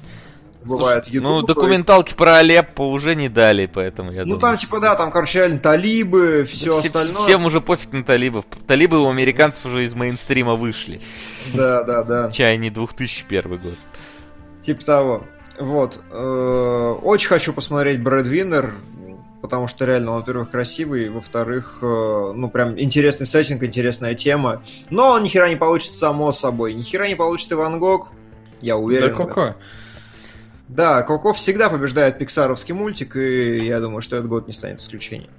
бывает 0.64 1.08
еду. 1.08 1.22
Ну, 1.22 1.30
то 1.30 1.36
есть- 1.38 1.46
документалки 1.48 2.14
про 2.14 2.36
Алеппо 2.36 2.82
уже 2.82 3.14
не 3.16 3.28
дали, 3.28 3.66
поэтому 3.66 4.12
я 4.12 4.20
Ну, 4.20 4.34
думаю. 4.34 4.40
там, 4.40 4.56
типа, 4.56 4.78
да, 4.80 4.94
там, 4.94 5.10
короче, 5.10 5.40
реально 5.40 5.58
талибы, 5.58 6.44
все 6.48 6.70
Все- 6.78 6.86
остальное. 6.88 7.22
Всем 7.22 7.44
уже 7.44 7.60
пофиг 7.60 7.92
на 7.92 8.04
талибов. 8.04 8.44
Талибы 8.66 9.00
у 9.02 9.08
американцев 9.10 9.66
уже 9.66 9.84
из 9.84 9.94
мейнстрима 9.94 10.54
вышли. 10.54 11.00
Да, 11.52 11.82
да, 11.82 12.02
да. 12.04 12.30
Чай 12.30 12.56
не 12.58 12.70
2001 12.70 13.58
год. 13.58 13.74
Типа 14.60 14.84
того. 14.84 15.24
Вот. 15.62 16.00
Э, 16.10 16.94
Очень 17.02 17.28
хочу 17.28 17.52
посмотреть 17.52 18.02
Брэдвинер, 18.02 18.74
потому 19.40 19.68
что 19.68 19.84
реально, 19.84 20.12
во-первых, 20.12 20.50
красивый, 20.50 21.08
во-вторых, 21.08 21.78
э, 21.82 22.32
ну, 22.34 22.50
прям 22.50 22.78
интересный 22.80 23.26
сеттинг, 23.26 23.62
интересная 23.62 24.14
тема. 24.14 24.62
Но 24.90 25.10
он 25.10 25.22
ни 25.22 25.28
хера 25.28 25.48
не 25.48 25.56
получится 25.56 25.96
само 25.96 26.32
собой. 26.32 26.74
Ни 26.74 26.82
хера 26.82 27.06
не 27.06 27.14
получится 27.14 27.54
и 27.54 27.56
Ван 27.58 27.78
Гог, 27.78 28.08
я 28.60 28.76
уверен. 28.76 29.10
Да. 29.10 29.14
Коко. 29.14 29.56
Да, 30.66 31.02
Коко 31.02 31.32
всегда 31.32 31.70
побеждает 31.70 32.18
пиксаровский 32.18 32.74
мультик, 32.74 33.14
и 33.14 33.64
я 33.64 33.78
думаю, 33.78 34.02
что 34.02 34.16
этот 34.16 34.28
год 34.28 34.48
не 34.48 34.52
станет 34.52 34.80
исключением. 34.80 35.30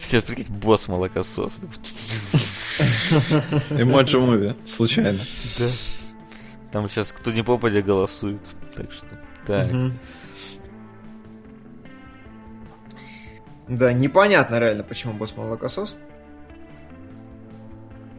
Все, 0.00 0.20
прикинь, 0.20 0.52
босс 0.52 0.88
молокосос. 0.88 1.58
Эмоджи 3.70 4.18
муви, 4.18 4.56
случайно. 4.66 5.20
Да. 5.58 5.66
Там 6.74 6.90
сейчас 6.90 7.12
кто 7.12 7.30
не 7.30 7.44
попадя 7.44 7.82
голосует. 7.82 8.40
Так 8.74 8.90
что. 8.92 9.06
Так. 9.46 9.70
Да, 13.68 13.92
непонятно 13.92 14.58
реально, 14.58 14.82
почему 14.82 15.12
босс 15.12 15.36
молокосос. 15.36 15.94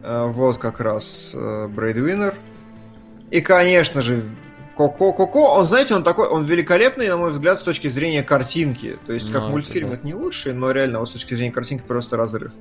Э, 0.02 0.28
Вот 0.28 0.56
как 0.56 0.80
раз 0.80 1.34
Blade 1.34 1.76
Runner. 1.76 2.34
И, 3.30 3.42
конечно 3.42 4.00
же, 4.00 4.24
Коко. 4.74 5.12
Коко, 5.12 5.52
он, 5.58 5.66
знаете, 5.66 5.94
он 5.94 6.02
такой, 6.02 6.26
он 6.26 6.46
великолепный, 6.46 7.08
на 7.08 7.18
мой 7.18 7.32
взгляд, 7.32 7.58
с 7.58 7.62
точки 7.62 7.88
зрения 7.88 8.22
картинки. 8.22 8.96
То 9.06 9.12
есть, 9.12 9.26
как 9.26 9.42
Ну, 9.42 9.48
это 9.48 9.50
мультфильм, 9.50 9.90
да. 9.90 9.96
это 9.96 10.06
не 10.06 10.14
лучший, 10.14 10.54
но 10.54 10.70
реально, 10.70 11.00
вот 11.00 11.10
с 11.10 11.12
точки 11.12 11.34
зрения 11.34 11.52
картинки 11.52 11.84
просто 11.86 12.16
разрыв. 12.16 12.54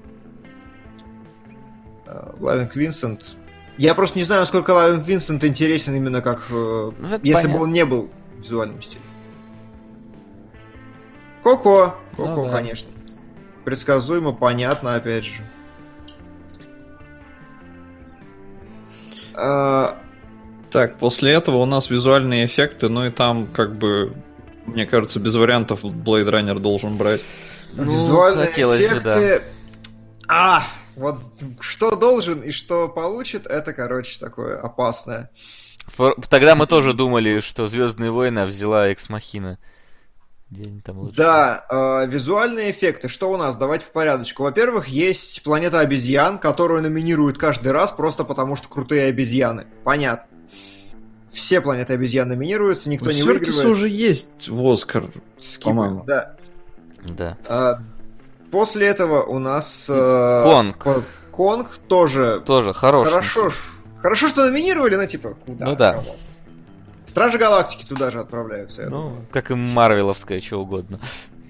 Э, 2.05 2.34
Loving 2.41 2.76
Vincent. 2.76 3.38
Я 3.77 3.93
просто 3.93 4.18
не 4.18 4.23
знаю, 4.23 4.41
насколько 4.41 4.72
Loving 4.72 5.06
Vincent 5.06 5.44
интересен 5.43 5.95
именно 5.95 6.22
как... 6.22 6.43
э, 6.49 6.91
Ну, 6.97 7.10
если 7.23 7.34
понятно. 7.34 7.49
бы 7.57 7.64
он 7.64 7.73
не 7.73 7.85
был 7.85 8.10
в 8.38 8.41
визуальном 8.43 8.81
стиле. 8.81 9.02
Коко. 11.43 11.95
Коко, 12.15 12.30
Ну 12.30 12.45
да. 12.45 12.52
конечно. 12.53 12.89
Предсказуемо, 13.65 14.31
понятно, 14.31 14.95
опять 14.95 15.26
же. 15.26 15.43
А, 19.34 19.97
Так, 20.72 20.97
после 20.97 21.31
этого 21.34 21.57
у 21.57 21.65
нас 21.65 21.89
визуальные 21.89 22.45
эффекты, 22.45 22.89
ну 22.89 23.06
и 23.06 23.10
там, 23.11 23.47
как 23.47 23.76
бы, 23.76 24.14
мне 24.65 24.85
кажется, 24.85 25.19
без 25.19 25.35
вариантов 25.35 25.84
Blade 25.84 26.30
Runner 26.30 26.60
должен 26.60 26.95
брать. 26.97 27.22
Ну, 27.73 27.84
визуальные 27.84 28.47
хотелось 28.47 28.80
бы, 28.80 28.85
эффекты... 28.88 29.41
А, 30.27 30.64
вот 30.95 31.19
что 31.59 31.95
должен 31.95 32.41
и 32.41 32.51
что 32.51 32.88
получит, 32.89 33.45
это, 33.47 33.73
короче, 33.73 34.19
такое 34.19 34.59
опасное. 34.59 35.30
Фор- 35.88 36.15
Тогда 36.30 36.55
мы 36.55 36.65
тоже 36.67 36.93
думали, 36.93 37.39
что 37.41 37.67
Звездные 37.67 38.11
войны 38.11 38.45
взяла 38.45 38.88
Экс 38.88 39.09
Махина. 39.09 39.59
Где 40.49 40.69
они 40.69 40.80
там 40.81 40.99
лучше? 40.99 41.17
Да, 41.17 41.65
э, 41.69 42.07
визуальные 42.07 42.72
эффекты. 42.72 43.07
Что 43.09 43.31
у 43.31 43.38
нас? 43.38 43.55
Давайте 43.57 43.85
по 43.88 43.93
порядочку. 43.93 44.43
Во-первых, 44.43 44.88
есть 44.88 45.41
планета 45.43 45.80
обезьян, 45.80 46.38
которую 46.38 46.84
номинируют 46.84 47.38
каждый 47.38 47.72
раз 47.72 47.91
просто 47.91 48.23
потому, 48.23 48.55
что 48.55 48.67
крутые 48.69 49.05
обезьяны. 49.05 49.65
Понятно. 49.84 50.27
Все 51.31 51.59
планеты 51.61 51.93
обезьян 51.93 52.30
номинируются, 52.30 52.89
никто 52.89 53.09
У 53.09 53.13
не 53.13 53.23
выигрывает. 53.23 53.65
уже 53.65 53.89
есть 53.89 54.47
в 54.47 54.65
Оскар. 54.72 55.11
По-моему. 55.61 56.03
Да. 56.05 56.35
Да. 57.03 57.38
А, 57.47 57.80
после 58.56 58.88
этого 58.88 59.22
у 59.23 59.38
нас... 59.38 59.86
э, 59.90 60.44
Конг. 60.44 60.77
Ко- 60.77 61.03
Конг 61.30 61.77
тоже... 61.90 62.41
Тоже 62.45 62.72
хороший. 62.72 63.11
Хорошо, 63.11 63.52
хорошо, 63.98 64.30
что 64.30 64.45
номинировали, 64.45 64.95
ну 64.95 65.06
типа, 65.06 65.34
куда? 65.45 65.65
Ну 65.65 65.76
да. 65.76 65.91
кого? 65.95 66.15
Стражи 67.03 67.38
Галактики 67.38 67.86
туда 67.86 68.11
же 68.11 68.22
отправляются, 68.22 68.84
я 68.84 68.88
думаю. 68.90 69.10
Ну, 69.10 69.26
как 69.30 69.52
и 69.52 69.56
Марвеловская, 69.56 70.40
что 70.40 70.61
угодно. 70.61 71.02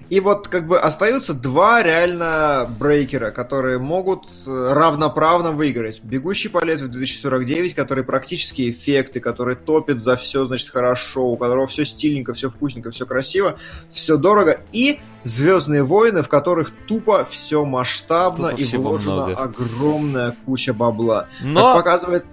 И 0.08 0.20
вот 0.20 0.46
как 0.46 0.68
бы 0.68 0.78
остаются 0.78 1.34
два 1.34 1.82
реально 1.82 2.68
брейкера, 2.78 3.32
которые 3.32 3.78
могут 3.78 4.28
э, 4.46 4.72
равноправно 4.72 5.50
выиграть. 5.50 6.00
Бегущий 6.04 6.48
по 6.48 6.64
лезвию 6.64 6.90
2049, 6.90 7.74
который 7.74 8.04
практически 8.04 8.70
эффекты, 8.70 9.18
который 9.18 9.56
топит 9.56 10.00
за 10.00 10.16
все, 10.16 10.46
значит, 10.46 10.70
хорошо, 10.70 11.26
у 11.26 11.36
которого 11.36 11.66
все 11.66 11.84
стильненько, 11.84 12.34
все 12.34 12.50
вкусненько, 12.50 12.92
все 12.92 13.04
красиво, 13.04 13.56
все 13.88 14.16
дорого. 14.16 14.60
И 14.72 15.00
Звездные 15.24 15.82
войны, 15.82 16.22
в 16.22 16.28
которых 16.28 16.70
тупо 16.86 17.24
все 17.24 17.64
масштабно 17.64 18.50
Тупо 18.50 18.60
и 18.60 18.76
вложена 18.76 19.12
много. 19.26 19.34
огромная 19.34 20.36
куча 20.46 20.72
бабла. 20.72 21.28
Но, 21.40 21.74
Как 21.74 21.84
показывает... 21.84 22.24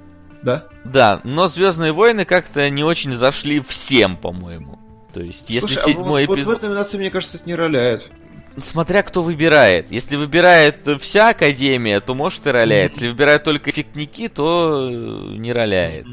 Да? 0.44 0.68
да, 0.84 1.20
но 1.24 1.48
Звездные 1.48 1.92
войны 1.92 2.24
как-то 2.26 2.70
не 2.70 2.84
очень 2.84 3.16
зашли 3.16 3.62
всем, 3.62 4.16
по-моему. 4.16 4.78
То 5.14 5.22
есть, 5.22 5.50
если 5.50 5.68
Слушай, 5.68 5.78
а 5.78 5.86
вот, 5.86 5.92
седьмой 5.92 6.26
вот 6.26 6.38
в 6.38 6.40
эпизод... 6.42 6.58
этой 6.58 6.70
номинации, 6.70 6.98
мне 6.98 7.12
кажется, 7.12 7.38
это 7.38 7.46
не 7.48 7.56
роляет. 7.56 8.10
Смотря 8.58 9.04
кто 9.04 9.24
выбирает. 9.24 9.92
Если 9.92 10.16
выбирает 10.16 10.88
вся 11.02 11.30
Академия, 11.30 12.00
то 12.02 12.14
может 12.14 12.46
и 12.46 12.52
роляет. 12.52 12.94
Если 12.94 13.10
выбирают 13.10 13.44
только 13.44 13.70
эффектники, 13.70 14.28
то 14.28 14.90
э, 14.92 15.36
не 15.38 15.54
роляет. 15.54 16.08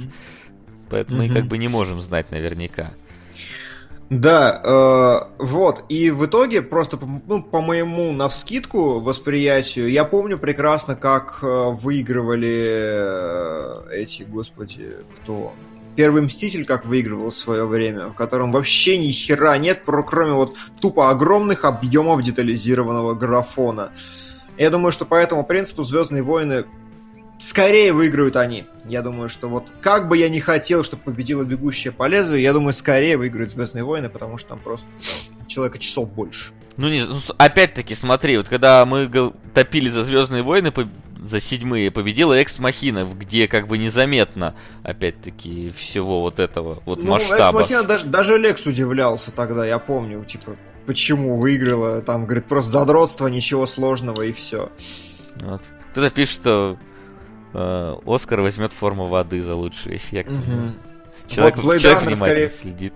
Поэтому 0.89 1.18
мы 1.18 1.27
Мгм. 1.27 1.35
как 1.35 1.47
бы 1.47 1.59
не 1.59 1.68
можем 1.68 2.01
знать 2.01 2.31
наверняка. 2.31 2.93
Да, 4.10 4.60
э, 4.64 5.43
вот, 5.44 5.85
и 5.89 6.10
в 6.10 6.27
итоге, 6.27 6.62
просто 6.62 6.97
по, 6.97 7.06
ну, 7.06 7.44
по 7.44 7.60
моему 7.60 8.12
навскидку 8.12 8.98
восприятию, 8.98 9.89
я 9.89 10.05
помню 10.05 10.36
прекрасно, 10.36 10.97
как 10.97 11.39
э, 11.43 11.70
выигрывали 11.70 12.68
э, 12.70 13.74
эти, 13.93 14.24
господи, 14.24 14.97
кто? 15.16 15.52
Первый 15.97 16.23
Мститель 16.23 16.65
как 16.65 16.87
выигрывал 16.87 17.31
в 17.31 17.35
свое 17.35 17.67
время, 17.67 18.09
в 18.09 18.15
котором 18.15 18.53
вообще 18.53 18.97
ни 18.99 19.11
хера 19.11 19.59
нет, 19.59 19.83
кроме 19.85 20.33
вот 20.33 20.57
тупо 20.81 21.11
огромных 21.11 21.65
объемов 21.65 22.23
детализированного 22.23 23.15
графона. 23.15 23.91
Я 24.57 24.71
думаю, 24.71 24.93
что 24.93 25.05
по 25.05 25.15
этому 25.15 25.45
принципу 25.45 25.83
Звездные 25.83 26.23
войны 26.23 26.65
скорее 27.39 27.93
выиграют 27.93 28.37
они. 28.37 28.67
Я 28.85 29.03
думаю, 29.03 29.29
что 29.29 29.49
вот 29.49 29.73
как 29.81 30.09
бы 30.09 30.17
я 30.17 30.29
не 30.29 30.41
хотел, 30.41 30.85
чтобы 30.85 31.03
победила 31.03 31.45
бегущая 31.45 31.93
по 31.93 32.07
лезвию, 32.07 32.41
я 32.41 32.53
думаю, 32.53 32.73
скорее 32.73 33.17
выиграют 33.17 33.51
Звездные 33.51 33.85
войны, 33.85 34.09
потому 34.09 34.39
что 34.39 34.51
там 34.51 34.59
просто 34.61 34.87
человека 35.47 35.79
часов 35.79 36.11
больше. 36.11 36.53
Ну, 36.77 36.89
не, 36.89 37.05
ну, 37.05 37.17
опять-таки, 37.37 37.95
смотри, 37.95 38.37
вот 38.37 38.49
когда 38.49 38.87
мы 38.87 39.11
топили 39.55 39.89
за 39.91 40.05
Звездные 40.05 40.43
войны, 40.43 40.73
за 41.23 41.41
седьмые 41.41 41.91
победила 41.91 42.35
Экс 42.35 42.59
Махина, 42.59 43.05
где 43.05 43.47
как 43.49 43.69
бы 43.69 43.79
незаметно, 43.79 44.55
опять-таки, 44.83 45.71
всего 45.71 46.23
вот 46.23 46.41
этого 46.41 46.83
вот 46.87 47.03
Ну, 47.03 47.11
масштаба. 47.11 47.61
Экс 47.61 47.71
Махина 47.71 47.83
даже, 47.85 48.07
даже 48.07 48.39
Лекс 48.39 48.67
удивлялся 48.67 49.31
тогда, 49.31 49.67
я 49.67 49.79
помню, 49.79 50.25
типа, 50.25 50.57
почему 50.87 51.39
выиграла, 51.39 52.01
там, 52.03 52.25
говорит, 52.25 52.47
просто 52.47 52.71
задротство, 52.73 53.27
ничего 53.29 53.67
сложного 53.67 54.23
и 54.23 54.33
все. 54.33 54.71
Вот. 55.41 55.63
Кто-то 55.93 56.11
пишет, 56.11 56.35
что 56.41 56.79
э, 57.53 57.97
Оскар 58.07 58.41
возьмет 58.41 58.73
форму 58.73 59.07
воды 59.09 59.43
за 59.43 59.55
лучший 59.55 59.97
эффект. 59.97 60.31
Человек, 61.29 61.57
Вот 61.59 61.65
Blade 61.67 61.79
человек 61.79 62.03
Runner 62.03 62.07
внимательно 62.07 62.17
скорее- 62.17 62.51
следит. 62.51 62.93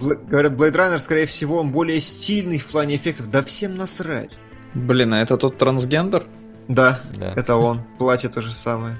Говорят, 0.00 0.52
Blade 0.52 0.72
Runner, 0.74 0.98
скорее 0.98 1.26
всего, 1.26 1.58
он 1.58 1.72
более 1.72 2.00
стильный 2.00 2.58
в 2.58 2.66
плане 2.66 2.96
эффектов, 2.96 3.30
да 3.30 3.42
всем 3.42 3.74
насрать. 3.74 4.38
Блин, 4.74 5.14
а 5.14 5.20
это 5.20 5.36
тот 5.36 5.58
трансгендер? 5.58 6.24
Да, 6.70 7.00
Да. 7.16 7.32
это 7.34 7.56
он, 7.56 7.80
платье 7.98 8.30
то 8.30 8.40
же 8.40 8.54
самое. 8.54 8.96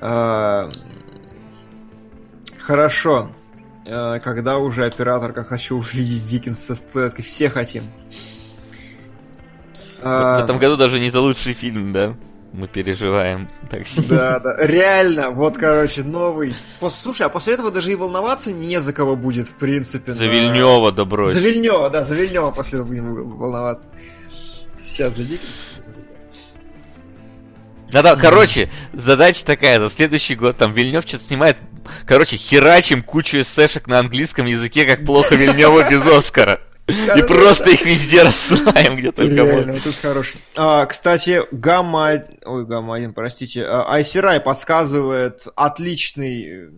А, 0.00 0.68
Хорошо. 2.58 3.30
А, 3.88 4.18
Когда 4.20 4.58
уже 4.58 4.84
операторка 4.86 5.44
хочу 5.44 5.78
увидеть 5.78 6.26
Диккенса 6.28 6.74
с 6.74 6.78
статуэткой? 6.78 7.24
Все 7.24 7.48
хотим. 7.48 7.84
В 10.00 10.04
А, 10.04 10.42
этом 10.42 10.58
году 10.58 10.76
даже 10.76 10.98
не 10.98 11.10
за 11.10 11.20
лучший 11.20 11.52
фильм, 11.52 11.92
да? 11.92 12.14
Мы 12.52 12.66
переживаем. 12.68 13.48
Так 13.70 13.86
сильно. 13.86 14.08
Да, 14.08 14.38
да, 14.40 14.56
реально, 14.66 15.30
вот, 15.30 15.56
короче, 15.56 16.02
новый. 16.02 16.54
Слушай, 17.00 17.26
а 17.26 17.28
после 17.30 17.54
этого 17.54 17.70
даже 17.70 17.92
и 17.92 17.94
волноваться 17.94 18.50
не 18.52 18.78
за 18.80 18.92
кого 18.92 19.14
будет, 19.16 19.46
в 19.48 19.54
принципе. 19.54 20.12
За 20.12 20.24
на- 20.24 20.28
Вильнева 20.28 20.90
да 20.92 21.04
брось. 21.04 21.32
За 21.32 21.38
Вильнева, 21.40 21.88
да, 21.88 22.02
за 22.04 22.14
Вильнева 22.16 22.50
после 22.50 22.80
этого 22.80 22.88
будем 22.88 23.14
волноваться. 23.38 23.88
Сейчас 24.82 25.14
за 25.14 25.22
Диккенса. 25.22 25.72
Да-да, 27.90 28.16
короче, 28.16 28.70
задача 28.94 29.44
такая, 29.44 29.78
за 29.78 29.90
следующий 29.90 30.34
год 30.34 30.56
там 30.56 30.72
Вильнев 30.72 31.04
что-то 31.06 31.24
снимает, 31.24 31.58
короче, 32.06 32.38
херачим 32.38 33.02
кучу 33.02 33.40
эсэшек 33.40 33.86
на 33.86 33.98
английском 33.98 34.46
языке, 34.46 34.86
как 34.86 35.04
плохо 35.04 35.34
Вильневу 35.34 35.82
без 35.90 36.04
Оскара. 36.06 36.60
И 36.88 37.22
просто 37.22 37.70
их 37.70 37.84
везде 37.84 38.22
рассылаем, 38.22 38.96
где 38.96 39.12
только 39.12 39.44
можно. 39.44 39.72
это 39.72 39.92
хороший. 39.92 40.40
А, 40.56 40.84
кстати, 40.86 41.42
Гамма... 41.52 42.24
Ой, 42.44 42.66
Гамма 42.66 42.96
1, 42.96 43.12
простите. 43.12 43.64
а, 43.64 43.94
Айсерай 43.94 44.40
подсказывает 44.40 45.46
отличный... 45.54 46.72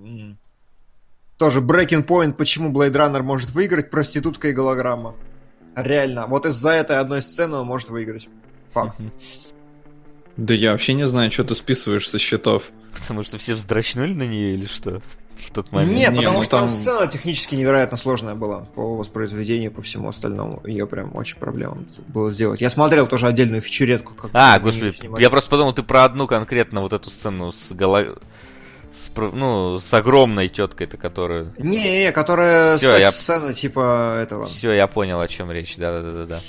Тоже 1.39 1.61
breaking 1.61 2.07
point, 2.07 2.35
почему 2.35 2.71
Blade 2.71 2.93
Runner 2.93 3.23
может 3.23 3.51
выиграть, 3.51 3.91
проститутка 3.91 4.49
и 4.49 4.53
голограмма. 4.53 5.15
Реально. 5.77 6.27
Вот 6.27 6.47
из-за 6.47 6.71
этой 6.71 6.99
одной 6.99 7.23
сцены 7.23 7.57
он 7.57 7.67
может 7.67 7.91
выиграть. 7.91 8.29
Факт. 8.73 8.99
Да 10.37 10.55
я 10.55 10.73
вообще 10.73 10.95
не 10.95 11.07
знаю, 11.07 11.31
что 11.31 11.45
ты 11.45 11.55
списываешь 11.55 12.09
со 12.09 12.19
счетов. 12.19 12.71
Потому 12.93 13.23
что 13.23 13.39
все 13.39 13.55
вздрачнули 13.55 14.13
на 14.13 14.25
нее 14.27 14.55
или 14.55 14.67
что? 14.67 15.01
В 15.37 15.51
тот 15.51 15.73
момент. 15.73 15.97
Нет, 15.97 16.13
Не, 16.13 16.19
потому 16.19 16.39
ну 16.39 16.45
что 16.45 16.61
там 16.61 16.69
сцена 16.69 17.07
технически 17.09 17.57
невероятно 17.57 17.97
сложная 17.97 18.35
была 18.37 18.61
по 18.75 18.97
воспроизведению, 18.97 19.73
по 19.73 19.83
всему 19.83 20.09
остальному. 20.09 20.63
Ее 20.65 20.87
прям 20.87 21.15
очень 21.17 21.39
проблема 21.39 21.79
было 22.09 22.31
сделать. 22.31 22.61
Я 22.61 22.71
смотрел 22.71 23.07
тоже 23.09 23.27
отдельную 23.27 23.61
фичеретку. 23.61 24.15
Как 24.15 24.31
А, 24.33 24.59
господи, 24.61 24.95
я 25.21 25.31
просто 25.31 25.51
подумал, 25.51 25.73
ты 25.73 25.83
про 25.83 26.05
одну 26.05 26.27
конкретно 26.29 26.83
вот 26.83 26.93
эту 26.93 27.11
сцену 27.11 27.51
с 27.51 27.73
голо... 27.73 28.17
ну, 29.17 29.79
с 29.79 29.93
огромной 29.95 30.49
теткой-то, 30.49 30.97
которую... 30.97 31.53
Не, 31.59 32.13
которая 32.13 32.77
Всё, 32.77 32.97
я- 32.97 33.07
секс-сцена 33.11 33.55
типа 33.55 34.17
этого. 34.21 34.47
Все, 34.47 34.73
я 34.73 34.87
понял, 34.87 35.21
о 35.21 35.29
чем 35.29 35.51
речь, 35.51 35.77
да-да-да-да. 35.77 36.41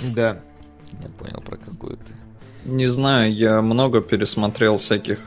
Да. 0.00 0.40
Я 1.00 1.08
понял 1.18 1.40
про 1.40 1.56
какую 1.56 1.96
то 1.96 2.12
Не 2.64 2.86
знаю, 2.86 3.34
я 3.34 3.62
много 3.62 4.00
пересмотрел 4.00 4.78
всяких 4.78 5.18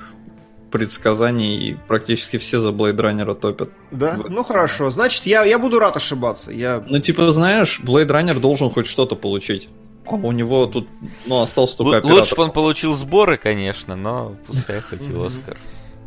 предсказаний, 0.71 1.55
и 1.55 1.73
практически 1.87 2.37
все 2.37 2.59
за 2.59 2.69
Blade 2.69 2.97
Runner 2.97 3.33
топят. 3.33 3.69
Да? 3.91 4.15
Вот. 4.17 4.29
Ну 4.29 4.43
хорошо. 4.43 4.89
Значит, 4.89 5.25
я, 5.25 5.45
я 5.45 5.57
буду 5.57 5.79
рад 5.79 5.95
ошибаться. 5.95 6.51
Я... 6.51 6.83
Ну, 6.85 6.99
типа, 6.99 7.31
знаешь, 7.31 7.79
Blade 7.81 8.07
Runner 8.07 8.39
должен 8.39 8.69
хоть 8.69 8.85
что-то 8.85 9.15
получить. 9.15 9.69
А 10.05 10.15
у 10.15 10.31
него 10.31 10.65
тут, 10.67 10.87
ну, 11.25 11.41
остался 11.41 11.77
только 11.77 11.95
Лу- 11.95 11.99
оператор. 11.99 12.19
Лучше 12.21 12.35
бы 12.35 12.43
он 12.43 12.51
получил 12.51 12.95
сборы, 12.95 13.37
конечно, 13.37 13.95
но 13.95 14.35
пускай 14.45 14.81
хоть 14.81 15.07
и. 15.07 15.13
Оскар. 15.13 15.57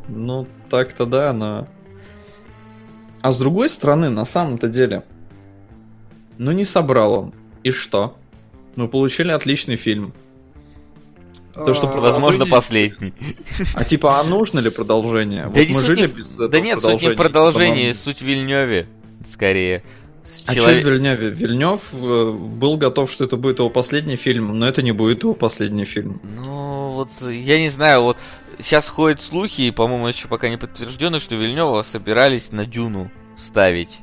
Ну, 0.09 0.47
так-то 0.71 1.07
да, 1.07 1.33
но... 1.33 1.69
А 3.21 3.33
с 3.33 3.39
другой 3.39 3.69
стороны, 3.69 4.11
на 4.11 4.25
самом-то 4.25 4.69
деле, 4.69 5.05
ну 6.39 6.53
не 6.53 6.65
собрал 6.65 7.13
он. 7.15 7.35
И 7.63 7.71
что? 7.71 8.17
Мы 8.77 8.89
получили 8.89 9.31
отличный 9.33 9.77
фильм. 9.77 10.13
То, 11.53 11.75
что 11.75 11.89
А, 11.89 12.01
Возможно, 12.01 12.45
выглядит- 12.45 12.51
последний. 12.51 13.15
А 13.75 13.83
типа, 13.85 14.21
а 14.21 14.25
нужно 14.25 14.61
ли 14.61 14.71
продолжение? 14.71 15.43
Да 15.53 15.61
Вот 15.61 15.69
мы 15.71 15.83
жили 15.83 16.03
не- 16.03 16.07
без 16.07 16.33
этого 16.35 16.49
Да 16.49 16.61
нет, 16.61 16.81
суть 16.81 17.03
не 17.03 17.09
в 17.09 17.17
продолжения, 17.17 17.17
продолжении, 17.17 17.93
суть 17.93 18.19
в 18.19 18.23
Вильневе, 18.23 18.87
скорее. 19.29 19.83
А 20.47 20.55
Человек- 20.55 20.81
что 20.81 20.89
в 20.89 20.93
Вильневе? 20.93 21.31
Вильнев 21.31 21.81
э, 21.93 22.31
был 22.33 22.77
готов, 22.77 23.11
что 23.11 23.25
это 23.25 23.37
будет 23.37 23.59
его 23.59 23.71
последний 23.71 24.15
фильм, 24.17 24.57
но 24.57 24.69
это 24.69 24.83
не 24.83 24.93
будет 24.93 25.25
его 25.25 25.35
последний 25.35 25.85
фильм. 25.85 26.21
Ну, 26.23 26.93
вот, 26.93 27.11
я 27.29 27.59
не 27.59 27.71
знаю, 27.71 28.03
вот 28.03 28.19
сейчас 28.59 28.89
ходят 28.89 29.21
слухи, 29.21 29.63
и, 29.63 29.71
по-моему, 29.71 30.09
еще 30.09 30.29
пока 30.29 30.49
не 30.49 30.57
подтверждено, 30.57 31.19
что 31.19 31.35
Вильнева 31.35 31.83
собирались 31.83 32.53
на 32.53 32.67
Дюну 32.67 33.11
ставить 33.37 34.01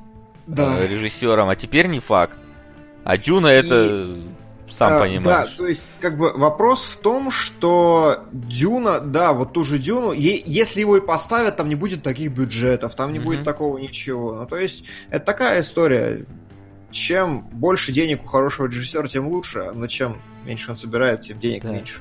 Да. 0.48 0.78
э, 0.80 0.88
режиссером, 0.88 1.50
а 1.50 1.56
теперь 1.56 1.88
не 1.88 2.00
факт. 2.00 2.38
А 3.04 3.18
Дюна 3.18 3.48
это, 3.48 4.16
сам 4.70 4.94
А, 4.94 5.00
понимаешь. 5.02 5.24
Да, 5.52 5.58
то 5.58 5.68
есть, 5.68 5.84
как 6.02 6.18
бы 6.18 6.34
вопрос 6.34 6.84
в 6.84 6.98
том, 6.98 7.30
что 7.32 8.26
Дюна, 8.32 9.00
да, 9.00 9.34
вот 9.34 9.54
ту 9.54 9.64
же 9.64 9.78
Дюну, 9.78 10.12
е- 10.12 10.42
если 10.46 10.80
его 10.80 10.98
и 10.98 11.02
поставят, 11.06 11.58
там 11.58 11.70
не 11.70 11.76
будет 11.76 12.02
таких 12.02 12.32
бюджетов, 12.32 12.96
там 12.96 13.14
не 13.14 13.20
Мгм. 13.20 13.26
будет 13.28 13.44
такого 13.46 13.78
ничего. 13.78 14.34
Ну, 14.36 14.46
то 14.48 14.58
есть, 14.58 14.86
это 15.10 15.26
такая 15.26 15.62
история. 15.62 16.26
Чем 16.92 17.42
больше 17.52 17.92
денег 17.92 18.24
у 18.24 18.28
хорошего 18.28 18.68
режиссера, 18.68 19.08
тем 19.08 19.28
лучше. 19.28 19.70
Но 19.74 19.86
чем 19.88 20.22
меньше 20.46 20.70
он 20.72 20.78
собирает, 20.78 21.22
тем 21.22 21.40
денег 21.40 21.64
Да. 21.64 21.70
меньше. 21.72 22.00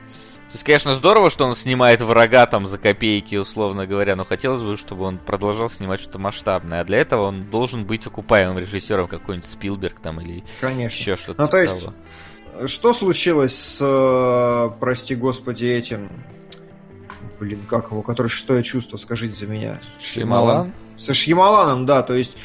То 0.54 0.56
есть, 0.56 0.66
конечно, 0.66 0.94
здорово, 0.94 1.30
что 1.30 1.46
он 1.46 1.56
снимает 1.56 2.00
врага 2.00 2.46
там 2.46 2.68
за 2.68 2.78
копейки, 2.78 3.34
условно 3.34 3.88
говоря, 3.88 4.14
но 4.14 4.24
хотелось 4.24 4.62
бы, 4.62 4.76
чтобы 4.76 5.02
он 5.02 5.18
продолжал 5.18 5.68
снимать 5.68 5.98
что-то 5.98 6.20
масштабное. 6.20 6.82
А 6.82 6.84
для 6.84 6.98
этого 6.98 7.22
он 7.22 7.50
должен 7.50 7.84
быть 7.84 8.06
окупаемым 8.06 8.60
режиссером, 8.60 9.08
какой-нибудь 9.08 9.50
Спилберг 9.50 9.98
там 9.98 10.20
или 10.20 10.44
Конечно. 10.60 10.96
еще 10.96 11.16
что-то. 11.16 11.42
Ну, 11.42 11.48
то 11.48 11.56
есть, 11.56 11.80
того. 11.80 12.68
Что 12.68 12.94
случилось 12.94 13.52
с, 13.52 13.78
э, 13.80 14.70
прости 14.78 15.16
господи, 15.16 15.64
этим... 15.64 16.08
Блин, 17.40 17.66
как 17.68 17.90
его, 17.90 18.02
который 18.02 18.28
шестое 18.28 18.62
чувство, 18.62 18.96
скажите 18.96 19.34
за 19.34 19.48
меня. 19.48 19.80
Шьямалан? 20.00 20.72
Со 20.96 21.14
Шьямаланом, 21.14 21.84
да, 21.84 22.04
то 22.04 22.14
есть... 22.14 22.36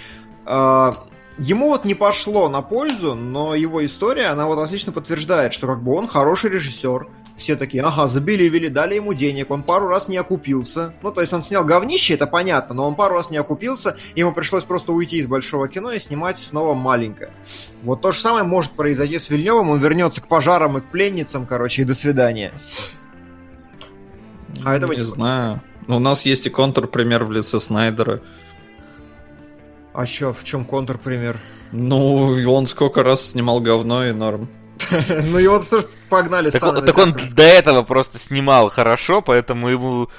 э, 0.47 0.91
ему 1.37 1.67
вот 1.67 1.85
не 1.85 1.93
пошло 1.93 2.49
на 2.49 2.63
пользу, 2.63 3.13
но 3.13 3.53
его 3.53 3.85
история, 3.85 4.27
она 4.29 4.47
вот 4.47 4.57
отлично 4.57 4.91
подтверждает, 4.91 5.53
что 5.53 5.67
как 5.67 5.83
бы 5.83 5.93
он 5.93 6.07
хороший 6.07 6.49
режиссер. 6.49 7.07
Все 7.39 7.55
такие, 7.55 7.81
ага, 7.83 8.07
забили 8.07 8.43
и 8.43 8.49
вели, 8.49 8.67
дали 8.67 8.95
ему 8.95 9.13
денег, 9.13 9.49
он 9.49 9.63
пару 9.63 9.87
раз 9.87 10.09
не 10.09 10.17
окупился. 10.17 10.93
Ну, 11.01 11.11
то 11.13 11.21
есть 11.21 11.31
он 11.31 11.41
снял 11.41 11.63
говнище, 11.63 12.15
это 12.15 12.27
понятно, 12.27 12.75
но 12.75 12.85
он 12.85 12.95
пару 12.95 13.15
раз 13.15 13.29
не 13.29 13.37
окупился, 13.37 13.95
ему 14.13 14.33
пришлось 14.33 14.65
просто 14.65 14.91
уйти 14.91 15.19
из 15.19 15.25
большого 15.25 15.69
кино 15.69 15.93
и 15.93 15.99
снимать 15.99 16.37
снова 16.37 16.73
маленькое. 16.73 17.31
Вот 17.81 18.01
то 18.01 18.11
же 18.11 18.19
самое 18.19 18.43
может 18.43 18.73
произойти 18.73 19.17
с 19.17 19.29
Вильневым, 19.29 19.69
он 19.69 19.79
вернется 19.79 20.19
к 20.19 20.27
пожарам 20.27 20.77
и 20.77 20.81
к 20.81 20.91
пленницам, 20.91 21.45
короче, 21.45 21.83
и 21.83 21.85
до 21.85 21.95
свидания. 21.95 22.51
А 24.65 24.75
этого 24.75 24.91
не 24.91 24.99
не 24.99 25.05
знаю. 25.05 25.61
Ну, 25.87 25.95
У 25.95 25.99
нас 25.99 26.23
есть 26.23 26.45
и 26.45 26.49
контрпример 26.49 27.23
в 27.23 27.31
лице 27.31 27.61
Снайдера. 27.61 28.21
А 29.93 30.05
чё, 30.05 30.33
в 30.33 30.43
чем 30.43 30.65
контрпример? 30.65 31.37
Ну, 31.71 32.51
он 32.51 32.67
сколько 32.67 33.01
раз 33.01 33.27
снимал 33.27 33.61
говно 33.61 34.05
и 34.05 34.11
норм. 34.11 34.49
Ну 34.89 35.37
его 35.37 35.59
тоже 35.59 35.87
погнали 36.09 36.49
Так, 36.49 36.61
сами 36.61 36.85
так 36.85 36.97
он 36.97 37.15
до 37.31 37.43
этого 37.43 37.83
просто 37.83 38.17
снимал 38.17 38.69
хорошо, 38.69 39.21
поэтому 39.21 39.69
ему... 39.69 40.09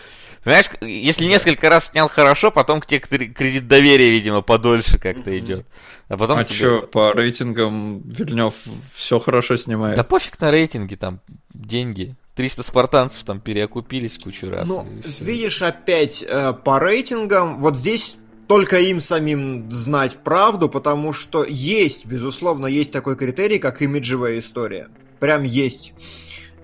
Понимаешь, 0.42 0.70
если 0.80 1.26
несколько 1.26 1.68
раз 1.68 1.88
снял 1.88 2.08
хорошо, 2.08 2.50
потом 2.50 2.80
к 2.80 2.86
тебе 2.86 3.00
кре- 3.00 3.26
кредит 3.26 3.68
доверия, 3.68 4.10
видимо, 4.10 4.40
подольше 4.40 4.98
как-то 4.98 5.38
идет. 5.38 5.66
А 6.08 6.16
потом 6.16 6.38
а 6.38 6.44
тебе- 6.44 6.58
чё, 6.58 6.82
по 6.82 7.12
рейтингам 7.12 8.00
Вильнев 8.00 8.54
все 8.94 9.18
хорошо 9.18 9.56
снимает. 9.56 9.96
Да 9.96 10.04
пофиг 10.04 10.40
на 10.40 10.50
рейтинги, 10.50 10.94
там, 10.94 11.20
деньги. 11.52 12.16
300 12.36 12.62
спартанцев 12.62 13.22
там 13.24 13.38
переокупились 13.40 14.16
кучу 14.16 14.48
раз. 14.48 14.66
Ну, 14.66 14.86
видишь, 15.20 15.60
опять 15.60 16.24
э, 16.26 16.54
по 16.64 16.78
рейтингам, 16.78 17.60
вот 17.60 17.76
здесь 17.76 18.16
только 18.51 18.81
им 18.81 19.01
самим 19.01 19.70
знать 19.70 20.16
правду, 20.24 20.68
потому 20.68 21.12
что 21.12 21.44
есть, 21.44 22.05
безусловно, 22.05 22.66
есть 22.66 22.90
такой 22.90 23.14
критерий, 23.14 23.60
как 23.60 23.81
имиджевая 23.81 24.40
история. 24.40 24.89
Прям 25.20 25.44
есть. 25.44 25.94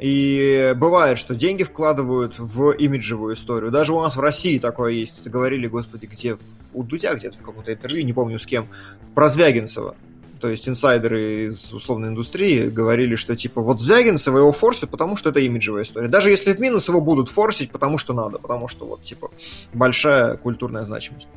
И 0.01 0.75
бывает, 0.77 1.17
что 1.17 1.37
деньги 1.37 1.63
вкладывают 1.63 2.41
в 2.41 2.73
имиджевую 2.73 3.37
историю. 3.37 3.71
Даже 3.71 3.93
у 3.93 4.03
нас 4.03 4.17
в 4.17 4.21
России 4.21 4.59
такое 4.59 4.95
есть. 4.95 5.21
Это 5.21 5.31
говорили, 5.31 5.69
господи, 5.69 6.07
где? 6.07 6.37
У 6.73 6.83
Дудя 6.83 7.15
где-то 7.15 7.39
в 7.39 7.43
каком-то 7.43 7.73
интервью, 7.73 8.05
не 8.05 8.13
помню 8.13 8.41
с 8.41 8.47
кем, 8.47 8.67
про 9.15 9.29
Звягинцева. 9.29 9.95
то 10.41 10.49
есть 10.49 10.69
инсайдеры 10.69 11.47
из 11.51 11.73
условной 11.73 12.09
индустрии 12.09 12.69
говорили, 12.69 13.15
что 13.15 13.37
типа 13.37 13.61
вот 13.61 13.81
Звягинцева 13.81 14.39
его 14.39 14.51
форсят, 14.51 14.91
потому 14.91 15.15
что 15.15 15.31
это 15.31 15.39
имиджевая 15.39 15.85
история. 15.85 16.09
Даже 16.09 16.31
если 16.31 16.53
в 16.53 16.59
минус 16.59 16.89
его 16.89 17.01
будут 17.01 17.29
форсить, 17.29 17.71
потому 17.71 17.97
что 17.97 18.13
надо, 18.13 18.39
потому 18.39 18.67
что 18.67 18.87
вот 18.87 19.05
типа 19.05 19.31
большая 19.73 20.37
культурная 20.37 20.83
значимость. 20.83 21.29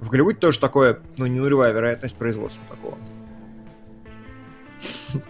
В 0.00 0.10
Голливуде 0.10 0.38
тоже 0.38 0.60
такое, 0.60 0.98
ну, 1.16 1.26
не 1.26 1.40
нулевая 1.40 1.72
вероятность 1.72 2.14
производства 2.16 2.62
такого. 2.68 2.98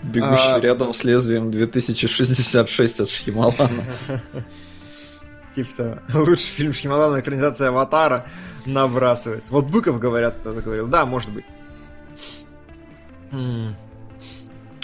Бегущий 0.03 0.55
А. 0.55 0.61
рядом 0.61 0.93
с 0.93 1.05
лезвием 1.05 1.51
2066 1.51 3.01
от 3.01 3.09
Шьямалана. 3.11 3.85
Типа 5.55 6.03
лучший 6.12 6.51
фильм 6.51 6.73
Шьямалана, 6.73 7.20
экранизация 7.20 7.69
Аватара 7.69 8.27
набрасывается. 8.66 9.53
Вот 9.53 9.70
Быков, 9.70 9.99
говорят, 10.01 10.36
кто-то 10.41 10.61
говорил. 10.62 10.89
Да, 10.89 11.07
может 11.07 11.31
быть. 11.31 11.45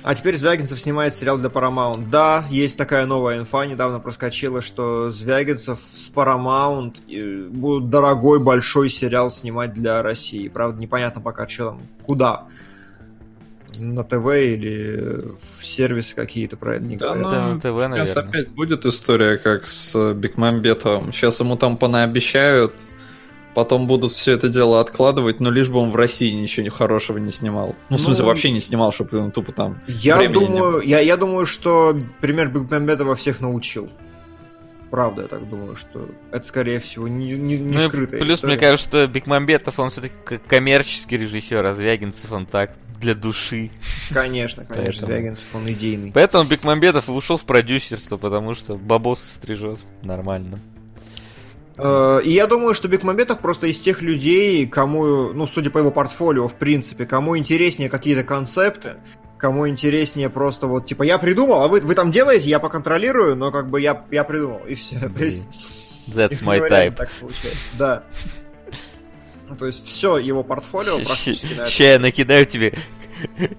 А 0.02 0.14
теперь 0.14 0.34
Звягинцев 0.36 0.80
снимает 0.80 1.14
сериал 1.14 1.36
для 1.36 1.48
Paramount. 1.50 2.08
Да, 2.08 2.44
есть 2.48 2.78
такая 2.78 3.04
новая 3.04 3.38
инфа, 3.38 3.66
недавно 3.66 4.00
проскочила, 4.00 4.62
что 4.62 5.10
Звягинцев 5.10 5.78
с 5.78 6.10
Paramount 6.10 6.94
э, 7.08 7.48
будут 7.50 7.90
дорогой 7.90 8.40
большой 8.40 8.88
сериал 8.88 9.30
снимать 9.30 9.74
для 9.74 10.02
России. 10.02 10.48
Правда, 10.48 10.80
непонятно 10.80 11.20
пока, 11.20 11.46
что 11.46 11.66
там, 11.66 11.82
куда. 12.06 12.44
На 13.78 14.02
ТВ 14.02 14.26
или 14.34 15.18
в 15.58 15.64
сервисы 15.64 16.14
какие-то 16.14 16.56
про 16.56 16.76
это 16.76 16.86
не 16.86 16.96
Да, 16.96 17.14
говорят. 17.14 17.30
ну, 17.32 17.38
Это 17.38 17.46
на 17.54 17.60
ТВ, 17.60 17.62
Сейчас 17.94 18.14
наверное. 18.16 18.28
опять 18.30 18.48
будет 18.50 18.86
история, 18.86 19.36
как 19.36 19.66
с 19.66 20.12
Бекмамбетовым. 20.14 21.12
Сейчас 21.12 21.40
ему 21.40 21.56
там 21.56 21.76
понаобещают, 21.76 22.74
потом 23.54 23.86
будут 23.86 24.12
все 24.12 24.32
это 24.32 24.48
дело 24.48 24.80
откладывать, 24.80 25.40
но 25.40 25.50
лишь 25.50 25.68
бы 25.68 25.78
он 25.78 25.90
в 25.90 25.96
России 25.96 26.30
ничего 26.30 26.68
хорошего 26.68 27.18
не 27.18 27.30
снимал. 27.30 27.74
Ну, 27.88 27.96
в 27.96 28.00
Ну, 28.00 28.06
смысле, 28.06 28.24
вообще 28.24 28.50
не 28.50 28.60
снимал, 28.60 28.92
чтобы 28.92 29.18
он 29.18 29.30
тупо 29.32 29.52
там 29.52 29.80
Я 29.86 30.28
думаю, 30.28 30.80
я, 30.82 31.00
я 31.00 31.16
думаю, 31.16 31.46
что 31.46 31.96
пример 32.20 32.48
Бекмамбетова 32.48 33.14
всех 33.16 33.40
научил. 33.40 33.88
Правда, 34.90 35.22
я 35.22 35.28
так 35.28 35.48
думаю, 35.48 35.76
что 35.76 36.08
это, 36.32 36.44
скорее 36.44 36.80
всего, 36.80 37.06
не, 37.06 37.34
не, 37.34 37.56
не 37.58 37.76
Ну 37.78 37.88
скрытая 37.88 38.20
плюс, 38.20 38.38
история. 38.38 38.54
мне 38.54 38.60
кажется, 38.60 38.88
что 38.88 39.06
Бекмамбетов, 39.06 39.78
он 39.78 39.90
все-таки 39.90 40.38
коммерческий 40.48 41.16
режиссер, 41.16 41.64
а 41.64 41.74
Звягинцев, 41.74 42.32
он 42.32 42.44
так, 42.44 42.72
для 42.98 43.14
души. 43.14 43.70
Конечно, 44.12 44.64
конечно, 44.64 45.06
Поэтому. 45.06 45.12
Звягинцев, 45.12 45.46
он 45.54 45.66
идейный. 45.68 46.10
Поэтому 46.12 46.44
Бекмамбетов 46.44 47.08
и 47.08 47.12
ушел 47.12 47.36
в 47.36 47.44
продюсерство, 47.44 48.16
потому 48.16 48.54
что 48.54 48.74
бабос 48.74 49.22
стрижет 49.22 49.78
нормально. 50.02 50.58
Э, 51.82 52.20
И 52.24 52.32
я 52.32 52.46
думаю, 52.46 52.74
что 52.74 52.88
Бекмамбетов 52.88 53.38
просто 53.40 53.66
из 53.66 53.78
тех 53.78 54.02
людей, 54.02 54.66
кому, 54.66 55.32
ну, 55.32 55.46
судя 55.46 55.70
по 55.70 55.78
его 55.78 55.90
портфолио, 55.90 56.48
в 56.48 56.54
принципе, 56.56 57.06
кому 57.06 57.36
интереснее 57.36 57.88
какие-то 57.88 58.22
концепты, 58.22 58.94
кому 59.38 59.68
интереснее 59.68 60.28
просто 60.30 60.66
вот, 60.66 60.86
типа, 60.86 61.02
я 61.02 61.18
придумал, 61.18 61.62
а 61.62 61.68
вы, 61.68 61.80
вы 61.80 61.94
там 61.94 62.10
делаете, 62.10 62.48
я 62.50 62.58
поконтролирую, 62.58 63.36
но 63.36 63.50
как 63.50 63.70
бы 63.70 63.80
я, 63.80 64.04
я 64.10 64.24
придумал, 64.24 64.60
и 64.68 64.74
все. 64.74 64.98
То 64.98 65.24
есть, 65.24 65.48
That's 66.08 66.42
my 66.42 66.60
type. 66.68 66.96
Так 66.96 67.10
получается, 67.20 67.66
да. 67.78 68.02
Ну, 69.48 69.56
то 69.56 69.66
есть 69.66 69.86
все 69.86 70.18
его 70.18 70.44
портфолио 70.44 70.98
практически 71.04 71.54
на. 71.54 71.66
Ща 71.68 71.92
я 71.92 71.98
накидаю 71.98 72.46
тебе 72.46 72.72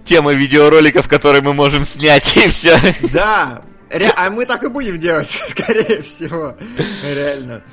тема 0.05 0.33
видеороликов, 0.33 1.07
которые 1.07 1.41
мы 1.41 1.53
можем 1.53 1.85
снять, 1.85 2.35
и 2.37 2.47
все. 2.47 2.77
Да, 3.13 3.63
а 4.15 4.29
мы 4.29 4.45
так 4.45 4.63
и 4.63 4.69
будем 4.69 4.99
делать, 4.99 5.29
скорее 5.49 6.01
всего. 6.01 6.55
Реально. 7.13 7.63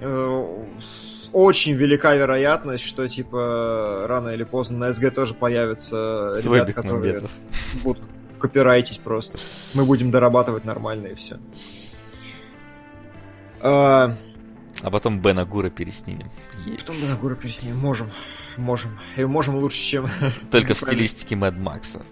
Э, 0.00 0.64
с- 0.80 1.28
Очень 1.32 1.74
велика 1.74 2.14
вероятность, 2.14 2.84
что 2.84 3.08
типа 3.08 4.04
рано 4.06 4.28
или 4.30 4.44
поздно 4.44 4.78
на 4.78 4.92
СГ 4.92 5.10
тоже 5.14 5.34
появятся 5.34 6.34
Свой 6.40 6.58
ребята, 6.60 6.72
которые 6.72 7.14
Бекмамбетов. 7.14 7.30
будут 7.82 8.02
копирайтить 8.38 9.00
просто. 9.00 9.38
Мы 9.74 9.84
будем 9.84 10.10
дорабатывать 10.10 10.64
нормально 10.64 11.08
и 11.08 11.14
все. 11.14 11.38
А, 13.60 14.16
А 14.82 14.90
потом 14.90 15.20
Бена 15.20 15.44
Гура 15.44 15.70
переснимем. 15.70 16.30
потом 16.78 16.96
на 17.08 17.16
гору 17.16 17.36
переснимем. 17.36 17.76
Можем. 17.78 18.10
Можем. 18.56 18.98
И 19.16 19.24
можем 19.24 19.56
лучше, 19.56 19.78
чем... 19.82 20.08
Только 20.50 20.74
в 20.74 20.78
стилистике 20.78 21.36
Мэд 21.36 21.56
Макса. 21.56 22.02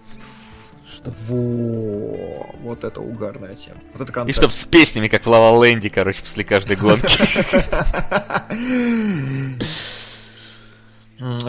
Во, 1.27 2.55
вот 2.61 2.83
это 2.83 3.01
угарная 3.01 3.55
тема. 3.55 3.79
Вот 3.93 4.01
это 4.01 4.11
И 4.11 4.13
концепт. 4.13 4.37
чтоб 4.37 4.51
с 4.51 4.65
песнями, 4.65 5.07
как 5.07 5.25
в 5.25 5.29
Лава 5.29 5.63
Ленде, 5.63 5.89
короче, 5.89 6.21
после 6.21 6.43
каждой 6.43 6.77
гонки. 6.77 7.07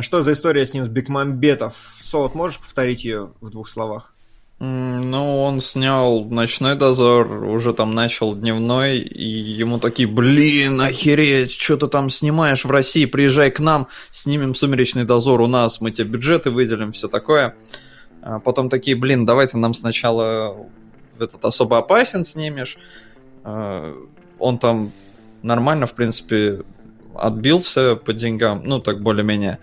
Что 0.00 0.22
за 0.22 0.32
история 0.32 0.64
с 0.64 0.72
ним, 0.72 0.84
с 0.84 0.88
Бекмамбетов? 0.88 1.74
Солод, 2.00 2.34
можешь 2.34 2.60
повторить 2.60 3.04
ее 3.04 3.32
в 3.40 3.50
двух 3.50 3.68
словах? 3.68 4.12
Ну, 4.58 5.42
он 5.42 5.60
снял 5.60 6.24
«Ночной 6.24 6.76
дозор», 6.76 7.30
уже 7.44 7.74
там 7.74 7.94
начал 7.94 8.34
«Дневной», 8.34 9.00
и 9.00 9.22
ему 9.22 9.78
такие, 9.78 10.08
блин, 10.08 10.80
охереть, 10.80 11.52
что 11.52 11.76
ты 11.76 11.88
там 11.88 12.08
снимаешь 12.08 12.64
в 12.64 12.70
России, 12.70 13.04
приезжай 13.04 13.50
к 13.50 13.60
нам, 13.60 13.88
снимем 14.10 14.54
«Сумеречный 14.54 15.04
дозор» 15.04 15.42
у 15.42 15.46
нас, 15.46 15.82
мы 15.82 15.90
тебе 15.90 16.08
бюджеты 16.08 16.50
выделим, 16.50 16.92
все 16.92 17.06
такое. 17.06 17.54
А 18.26 18.40
потом 18.40 18.68
такие, 18.68 18.96
блин, 18.96 19.24
давай 19.24 19.46
ты 19.46 19.56
нам 19.56 19.72
сначала 19.72 20.56
этот 21.16 21.44
«Особо 21.44 21.78
опасен» 21.78 22.24
снимешь. 22.24 22.76
А, 23.44 23.94
Он 24.40 24.58
там 24.58 24.90
нормально, 25.42 25.86
в 25.86 25.94
принципе, 25.94 26.62
отбился 27.14 27.94
по 27.94 28.12
деньгам, 28.12 28.62
ну, 28.64 28.80
так 28.80 29.00
более-менее. 29.00 29.60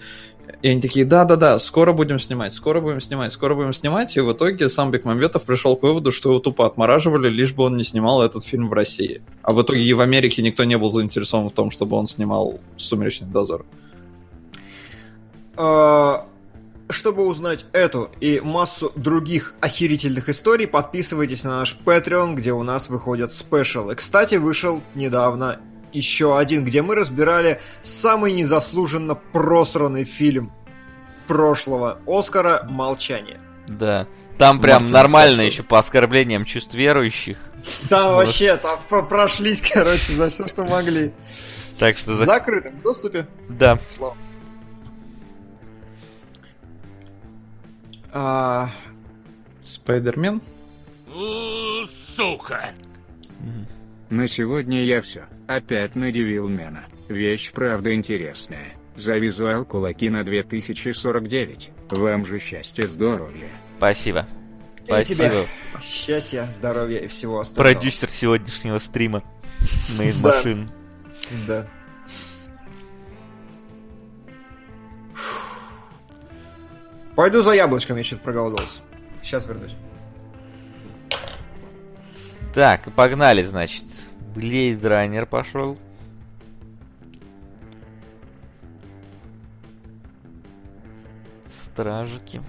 И 0.61 0.69
они 0.69 0.79
такие, 0.79 1.03
да-да-да, 1.03 1.59
скоро 1.59 1.91
будем 1.91 2.19
снимать, 2.19 2.53
скоро 2.53 2.79
будем 2.79 3.01
снимать, 3.01 3.33
скоро 3.33 3.53
будем 3.53 3.73
снимать. 3.73 4.15
И 4.15 4.21
в 4.21 4.31
итоге 4.31 4.69
сам 4.69 4.91
Бекмамбетов 4.91 5.43
пришел 5.43 5.75
к 5.75 5.83
выводу, 5.83 6.13
что 6.13 6.29
его 6.29 6.39
тупо 6.39 6.65
отмораживали, 6.65 7.27
лишь 7.27 7.53
бы 7.53 7.65
он 7.65 7.75
не 7.75 7.83
снимал 7.83 8.21
этот 8.21 8.45
фильм 8.45 8.69
в 8.69 8.73
России. 8.73 9.21
А 9.41 9.53
в 9.53 9.61
итоге 9.61 9.81
и 9.81 9.93
в 9.93 9.99
Америке 9.99 10.41
никто 10.41 10.63
не 10.63 10.77
был 10.77 10.89
заинтересован 10.89 11.49
в 11.49 11.51
том, 11.51 11.69
чтобы 11.69 11.97
он 11.97 12.07
снимал 12.07 12.61
«Сумеречный 12.77 13.27
дозор». 13.27 13.65
А, 15.57 16.25
Чтобы 16.93 17.25
узнать 17.27 17.65
эту 17.73 18.09
и 18.21 18.39
массу 18.43 18.91
других 18.95 19.53
охерительных 19.61 20.29
историй, 20.29 20.67
подписывайтесь 20.67 21.43
на 21.43 21.59
наш 21.59 21.77
Patreon, 21.85 22.35
где 22.35 22.53
у 22.53 22.63
нас 22.63 22.87
выходят 22.89 23.31
спешалы. 23.33 23.95
Кстати, 23.95 24.35
вышел 24.35 24.81
недавно 24.95 25.59
еще 25.91 26.37
один, 26.37 26.63
где 26.63 26.81
мы 26.81 26.95
разбирали 26.95 27.59
самый 27.81 28.33
незаслуженно 28.33 29.15
просранный 29.15 30.03
фильм 30.05 30.51
прошлого 31.27 31.99
Оскара 32.07 32.63
«Молчание». 32.69 33.39
Да. 33.67 34.07
Там 34.37 34.59
прям 34.59 34.81
Мартин 34.83 34.93
нормально 34.93 35.35
Скорсезе. 35.35 35.45
еще 35.53 35.63
по 35.63 35.79
оскорблениям 35.79 36.43
чувств 36.45 36.73
верующих. 36.73 37.37
Вот. 37.89 38.15
вообще, 38.15 38.57
там 38.57 38.79
про- 38.89 39.03
прошлись, 39.03 39.61
короче, 39.73 40.13
за 40.13 40.29
все, 40.29 40.47
что 40.47 40.65
могли. 40.65 41.13
Так 41.79 41.97
что 41.97 42.13
В 42.13 42.17
за- 42.17 42.25
закрытом 42.25 42.79
доступе. 42.81 43.27
да. 43.47 43.77
Слава. 43.87 44.17
А, 48.15 48.69
Спайдермен? 49.63 50.39
На 54.09 54.27
сегодня 54.27 54.83
я 54.83 55.01
все. 55.01 55.23
Опять 55.47 55.95
надевил 55.95 56.47
Мена. 56.47 56.85
Вещь 57.09 57.51
правда 57.51 57.93
интересная. 57.95 58.75
За 58.95 59.17
визуал 59.17 59.65
кулаки 59.65 60.09
на 60.09 60.23
2049. 60.23 61.71
Вам 61.89 62.25
же 62.27 62.39
счастья, 62.39 62.85
здоровья. 62.85 63.49
Спасибо. 63.77 64.27
И 64.83 64.85
Спасибо. 64.85 65.23
тебе. 65.23 65.47
счастья, 65.81 66.47
здоровья 66.51 66.99
и 66.99 67.07
всего 67.07 67.39
остального. 67.39 67.73
Продюсер 67.73 68.09
сегодняшнего 68.11 68.77
стрима. 68.77 69.23
Да. 69.97 70.03
Machine. 70.03 70.69
Да. 71.47 71.67
Пойду 77.15 77.41
за 77.41 77.53
яблочком, 77.53 77.97
я 77.97 78.03
что-то 78.03 78.23
проголодался. 78.23 78.81
Сейчас 79.21 79.45
вернусь. 79.45 79.75
Так, 82.53 82.91
погнали, 82.95 83.43
значит. 83.43 83.85
Runner 84.35 85.25
пошел. 85.25 85.77
Стражики. 91.51 92.41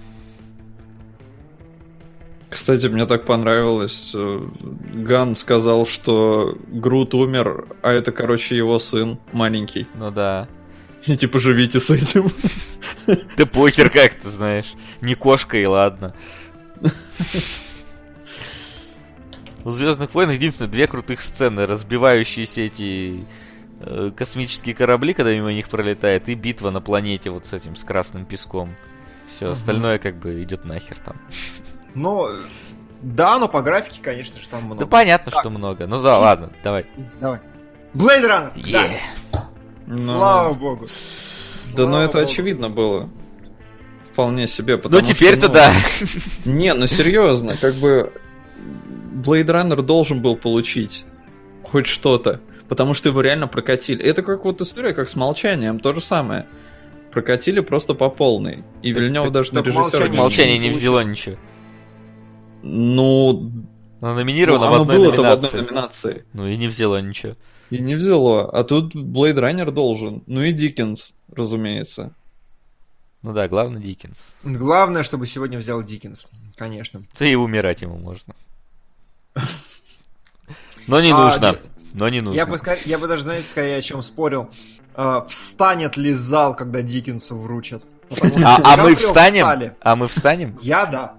Кстати, 2.49 2.87
мне 2.87 3.05
так 3.05 3.25
понравилось. 3.25 4.11
э, 4.15 4.39
Ган 4.93 5.35
сказал, 5.35 5.85
что 5.85 6.57
Грут 6.67 7.13
умер, 7.13 7.67
а 7.81 7.91
это, 7.91 8.11
короче, 8.11 8.55
его 8.55 8.79
сын 8.79 9.19
маленький. 9.33 9.87
Ну 9.95 10.09
да. 10.11 10.47
И 11.07 11.17
типа 11.17 11.39
живите 11.39 11.79
с 11.79 11.89
этим. 11.89 12.29
Да 13.37 13.45
покер 13.45 13.89
как 13.89 14.15
ты 14.15 14.29
знаешь. 14.29 14.73
Не 15.01 15.15
кошка 15.15 15.57
и 15.57 15.65
ладно. 15.65 16.13
В 19.63 19.71
Звездных 19.73 20.13
войнах 20.13 20.35
единственное 20.35 20.69
две 20.69 20.87
крутых 20.87 21.21
сцены. 21.21 21.65
Разбивающиеся 21.65 22.61
эти 22.61 23.25
э, 23.81 24.11
космические 24.15 24.75
корабли, 24.75 25.13
когда 25.13 25.33
мимо 25.33 25.51
них 25.53 25.69
пролетает, 25.69 26.29
и 26.29 26.35
битва 26.35 26.69
на 26.69 26.81
планете 26.81 27.31
вот 27.31 27.45
с 27.47 27.53
этим, 27.53 27.75
с 27.75 27.83
красным 27.83 28.25
песком. 28.25 28.75
Все 29.27 29.45
Мгм. 29.45 29.53
остальное 29.53 29.97
как 29.97 30.17
бы 30.17 30.43
идет 30.43 30.65
нахер 30.65 30.97
там. 31.03 31.15
Но, 31.95 32.29
да, 33.01 33.39
но 33.39 33.47
по 33.47 33.61
графике, 33.63 34.01
конечно 34.03 34.39
же, 34.39 34.47
там 34.49 34.65
много. 34.65 34.81
Да 34.81 34.85
понятно, 34.85 35.31
Так. 35.31 35.41
что 35.41 35.49
много. 35.49 35.87
Ну 35.87 35.99
да, 36.01 36.19
ладно, 36.19 36.51
давай. 36.63 36.85
Давай. 37.19 37.39
Blade 37.95 38.23
Runner! 38.53 38.71
Да. 38.71 38.89
Е. 39.87 39.93
Ну, 39.93 40.01
Слава 40.01 40.53
богу. 40.53 40.87
Да, 41.75 41.81
ну 41.83 41.87
Слава 41.89 42.03
это 42.03 42.17
богу. 42.19 42.31
очевидно 42.31 42.69
было. 42.69 43.09
Вполне 44.11 44.47
себе. 44.47 44.79
Ну 44.83 45.01
теперь-то 45.01 45.47
ну, 45.47 45.53
да. 45.53 45.73
Не, 46.45 46.73
ну 46.73 46.87
серьезно, 46.87 47.55
как 47.57 47.75
бы 47.75 48.11
Blade 49.13 49.45
Runner 49.47 49.81
должен 49.81 50.21
был 50.21 50.35
получить 50.37 51.05
хоть 51.63 51.87
что-то, 51.87 52.39
потому 52.69 52.93
что 52.93 53.09
его 53.09 53.21
реально 53.21 53.47
прокатили. 53.47 54.03
Это 54.03 54.23
как 54.23 54.45
вот 54.45 54.61
история, 54.61 54.93
как 54.93 55.09
с 55.09 55.15
молчанием, 55.15 55.79
то 55.79 55.93
же 55.93 56.01
самое. 56.01 56.45
Прокатили 57.11 57.59
просто 57.61 57.93
по 57.93 58.09
полной. 58.09 58.63
И 58.81 58.93
Так- 58.93 59.01
Вильнев 59.01 59.23
так- 59.23 59.31
даже 59.31 59.53
на 59.53 59.59
режиссера 59.59 59.81
«Молчание» 59.81 60.09
не 60.09 60.17
Молчание 60.17 60.57
не 60.57 60.69
взяло 60.69 61.03
ничего. 61.03 61.35
Ну, 62.63 63.51
Но 64.01 64.15
номинировано 64.15 64.65
ну, 64.65 64.71
в 64.77 64.81
одной 64.81 64.97
было-то 64.97 65.21
в 65.21 65.25
номинации. 65.25 65.47
одной 65.47 65.61
номинации. 65.65 66.25
Ну 66.33 66.47
и 66.47 66.57
не 66.57 66.67
взяло 66.67 67.01
ничего. 67.01 67.35
И 67.75 67.81
не 67.81 67.95
взяло. 67.95 68.49
А 68.49 68.63
тут 68.63 68.95
Blade 68.95 69.35
Runner 69.35 69.69
должен. 69.71 70.23
Ну 70.27 70.41
и 70.41 70.53
Диккенс, 70.53 71.13
разумеется. 71.31 72.13
Ну 73.21 73.33
да, 73.33 73.47
главное 73.47 73.81
Диккенс. 73.81 74.33
Главное, 74.43 75.03
чтобы 75.03 75.27
сегодня 75.27 75.57
взял 75.57 75.83
Диккенс. 75.83 76.27
Конечно. 76.55 77.03
Да 77.19 77.25
и 77.25 77.35
умирать 77.35 77.81
ему 77.81 77.97
можно. 77.97 78.33
Но 80.87 81.01
не 81.01 81.11
А, 81.11 81.17
нужно. 81.17 81.57
Но 81.93 82.07
не 82.07 82.21
нужно. 82.21 82.37
Я 82.37 82.45
бы, 82.45 82.59
я 82.85 82.97
бы 82.97 83.07
даже, 83.07 83.23
знаете, 83.23 83.47
скорее 83.49 83.77
о 83.77 83.81
чем 83.81 84.01
спорил. 84.01 84.49
А, 84.93 85.25
встанет 85.25 85.97
ли 85.97 86.13
зал, 86.13 86.55
когда 86.55 86.81
Диккенсу 86.81 87.37
вручат? 87.37 87.83
А, 88.43 88.73
а 88.73 88.77
мы 88.77 88.95
встанем? 88.95 89.73
А 89.81 89.95
мы 89.97 90.07
встанем? 90.07 90.57
Я 90.61 90.85
да. 90.85 91.15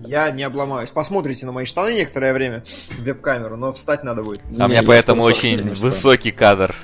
Я 0.00 0.30
не 0.30 0.42
обломаюсь. 0.42 0.90
Посмотрите 0.90 1.46
на 1.46 1.52
мои 1.52 1.64
штаны 1.64 1.94
некоторое 1.94 2.32
время 2.32 2.64
в 2.90 3.02
веб-камеру, 3.02 3.56
но 3.56 3.72
встать 3.72 4.04
надо 4.04 4.22
будет. 4.22 4.40
А 4.58 4.66
у 4.66 4.68
меня 4.68 4.82
поэтому 4.82 5.22
очень 5.22 5.74
высокий 5.74 6.30
кадр. 6.30 6.74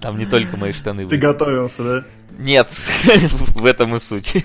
Там 0.00 0.18
не 0.18 0.26
только 0.26 0.56
мои 0.56 0.72
штаны. 0.72 1.06
Ты 1.06 1.16
готовился, 1.16 1.82
да? 1.82 2.04
Нет, 2.38 2.70
в 3.10 3.66
этом 3.66 3.96
и 3.96 3.98
суть. 3.98 4.44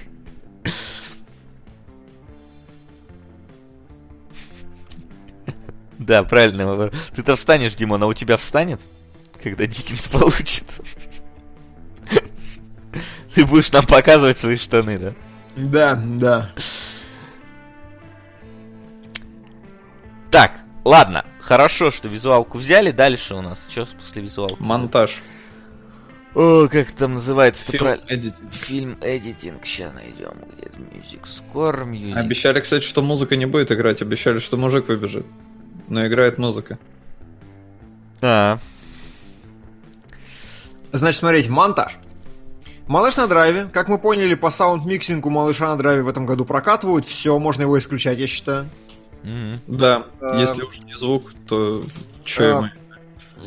Да, 5.99 6.23
правильно. 6.23 6.91
Ты-то 7.15 7.35
встанешь, 7.35 7.75
Димон, 7.75 8.03
а 8.03 8.07
у 8.07 8.13
тебя 8.13 8.37
встанет, 8.37 8.81
когда 9.41 9.65
Диккенс 9.65 10.07
получит? 10.07 10.65
Ты 13.33 13.45
будешь 13.45 13.71
нам 13.71 13.85
показывать 13.85 14.37
свои 14.37 14.57
штаны, 14.57 14.97
да? 14.97 15.13
Да, 15.55 15.95
да. 15.95 16.49
Так, 20.33 20.53
ладно. 20.83 21.23
Хорошо, 21.41 21.91
что 21.91 22.07
визуалку 22.07 22.57
взяли. 22.57 22.89
Дальше 22.89 23.35
у 23.35 23.41
нас 23.41 23.67
что 23.69 23.85
после 23.85 24.23
визуалки? 24.23 24.55
Монтаж. 24.59 25.21
О, 26.33 26.67
как 26.67 26.89
это 26.89 26.97
там 26.97 27.13
называется? 27.13 27.71
Фильм 27.71 27.85
edit. 28.09 28.33
Фильм 28.51 28.97
эдитинг. 28.99 29.63
Сейчас 29.63 29.93
найдем. 29.93 30.33
Где-то 30.57 30.79
Music 30.79 31.21
Score, 31.25 31.87
Music. 31.87 32.15
Обещали, 32.17 32.61
кстати, 32.61 32.83
что 32.83 33.03
музыка 33.03 33.35
не 33.35 33.45
будет 33.45 33.71
играть. 33.71 34.01
Обещали, 34.01 34.39
что 34.39 34.57
мужик 34.57 34.87
выбежит. 34.87 35.27
Но 35.87 36.07
играет 36.07 36.39
музыка. 36.39 36.79
А, 38.23 38.57
Значит, 40.93 41.19
смотрите, 41.19 41.51
монтаж. 41.51 41.99
Малыш 42.87 43.17
на 43.17 43.27
драйве. 43.27 43.67
Как 43.71 43.87
мы 43.87 43.99
поняли, 43.99 44.33
по 44.33 44.49
sound 44.49 44.83
mixing 44.83 45.23
у 45.23 45.29
малыша 45.29 45.67
на 45.67 45.77
драйве 45.77 46.01
в 46.01 46.07
этом 46.07 46.25
году 46.25 46.43
прокатывают. 46.43 47.05
Все, 47.05 47.37
можно 47.37 47.61
его 47.61 47.77
исключать, 47.77 48.17
я 48.17 48.25
считаю. 48.25 48.67
Мгм. 49.23 49.59
Да, 49.67 50.05
А, 50.21 50.39
если 50.39 50.61
уж 50.61 50.79
не 50.79 50.95
звук, 50.95 51.33
то 51.47 51.83
чё 52.23 52.43
а, 52.43 52.47
ему? 52.47 52.69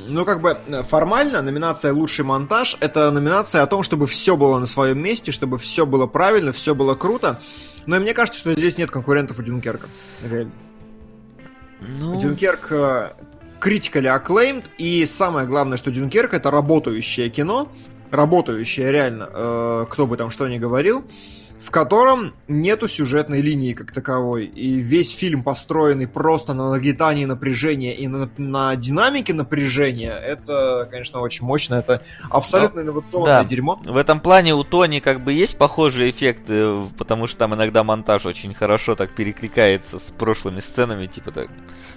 Ну, 0.08 0.24
как 0.24 0.40
бы 0.40 0.58
э, 0.66 0.82
формально 0.82 1.42
номинация 1.42 1.92
«Лучший 1.92 2.24
монтаж»— 2.24 2.76
это 2.80 3.10
номинация 3.10 3.62
о 3.62 3.66
том, 3.66 3.82
чтобы 3.82 4.06
все 4.06 4.36
было 4.36 4.58
на 4.58 4.66
своем 4.66 4.98
месте, 4.98 5.32
чтобы 5.32 5.58
все 5.58 5.86
было 5.86 6.06
правильно, 6.06 6.52
все 6.52 6.74
было 6.74 6.94
круто. 6.94 7.40
Но 7.86 7.96
и 7.96 8.00
мне 8.00 8.12
кажется, 8.14 8.38
что 8.38 8.52
здесь 8.52 8.76
нет 8.78 8.90
конкурентов 8.90 9.38
у 9.38 9.42
Дюнкерка. 9.42 9.88
Реально. 10.22 10.52
Ну, 11.80 12.20
Дюнкерк 12.20 12.72
э, 12.72 13.10
critically 13.60 14.22
acclaimed, 14.22 14.64
и 14.78 15.06
самое 15.06 15.46
главное, 15.46 15.78
что 15.78 15.90
Дюнкерк 15.90 16.34
это 16.34 16.50
работающее 16.50 17.28
кино, 17.30 17.68
работающее 18.10 18.90
реально, 18.90 19.28
э, 19.32 19.86
кто 19.90 20.06
бы 20.06 20.16
там 20.16 20.30
что 20.30 20.48
ни 20.48 20.58
говорил, 20.58 21.04
в 21.66 21.72
котором 21.72 22.32
нету 22.47 22.86
сюжетной 22.86 23.40
линии 23.40 23.72
как 23.72 23.90
таковой, 23.90 24.44
и 24.44 24.76
весь 24.76 25.10
фильм 25.10 25.43
построенный 25.43 26.06
просто 26.06 26.55
на 26.55 26.70
нагнетании 26.70 27.24
напряжения 27.24 27.93
и 27.93 28.06
на, 28.06 28.30
на 28.36 28.76
динамике 28.76 29.34
напряжения, 29.34 30.12
это, 30.12 30.86
конечно, 30.88 31.20
очень 31.20 31.44
мощно, 31.44 31.74
это 31.74 32.02
абсолютно 32.30 32.82
инновационное 32.82 33.43
да. 33.43 33.44
дерьмо. 33.44 33.80
В 33.84 33.97
этом 33.97 34.20
плане 34.20 34.55
у 34.55 34.62
Тони 34.62 35.01
как 35.01 35.24
бы 35.24 35.32
есть 35.32 35.59
похожие 35.59 36.10
эффекты, 36.10 36.86
потому 36.97 37.26
что 37.26 37.38
там 37.38 37.56
иногда 37.56 37.82
монтаж 37.82 38.26
очень 38.26 38.55
хорошо 38.55 38.94
так 38.94 39.16
перекликается 39.16 39.98
с 39.98 40.12
прошлыми 40.16 40.60
сценами, 40.60 41.06
типа 41.06 41.32
так, 41.32 41.48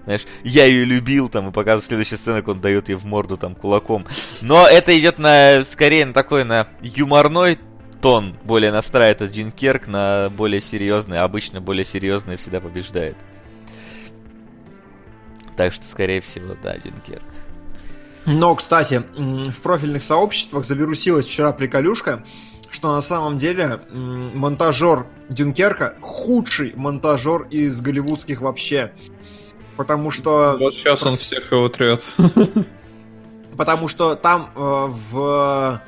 знаешь, 0.06 0.26
я 0.44 0.66
ее 0.66 0.84
любил, 0.84 1.30
там, 1.30 1.50
и 1.50 1.52
показывает 1.52 1.86
следующая 1.86 2.18
сцена, 2.18 2.38
как 2.38 2.48
он 2.48 2.60
дает 2.60 2.90
ей 2.90 2.96
в 2.96 3.06
морду 3.06 3.38
там 3.38 3.54
кулаком. 3.54 4.08
Но 4.42 4.68
это 4.68 4.98
идет 4.98 5.20
на, 5.20 5.64
скорее, 5.64 6.08
на 6.08 6.14
такой, 6.14 6.44
на 6.44 6.70
юморной 6.82 7.60
тон, 8.02 8.36
более 8.44 8.72
настраивает 8.72 9.22
этот 9.22 9.32
Дюнкерк 9.32 9.88
на 9.88 10.30
более 10.30 10.62
серьезный, 10.62 11.20
а 11.20 11.24
обычно 11.24 11.62
более 11.62 11.86
серьезный 11.86 12.38
всегда 12.38 12.62
побеждает. 12.62 13.16
Так 15.58 15.74
что, 15.74 15.86
скорее 15.86 16.22
всего, 16.22 16.56
да, 16.62 16.78
Дюнкерк. 16.78 17.24
Но, 18.26 18.56
кстати, 18.56 19.04
в 19.16 19.62
профильных 19.62 20.04
сообществах 20.04 20.66
завирусилась 20.66 21.26
вчера 21.26 21.52
приколюшка, 21.52 22.24
что 22.70 22.94
на 22.94 23.02
самом 23.02 23.38
деле 23.38 23.82
монтажер 23.90 25.08
Дюнкерка 25.30 25.96
худший 26.02 26.74
монтажер 26.76 27.44
из 27.50 27.82
голливудских 27.82 28.42
вообще. 28.42 28.94
Потому 29.78 30.12
что, 30.12 30.58
Вот 30.60 30.74
сейчас 30.74 31.04
он 31.04 31.18
всех 31.18 31.52
его 31.52 31.70
трет. 31.70 32.04
потому 33.60 33.90
что 33.90 34.16
там 34.16 34.52
э, 34.56 34.88
в 35.12 35.82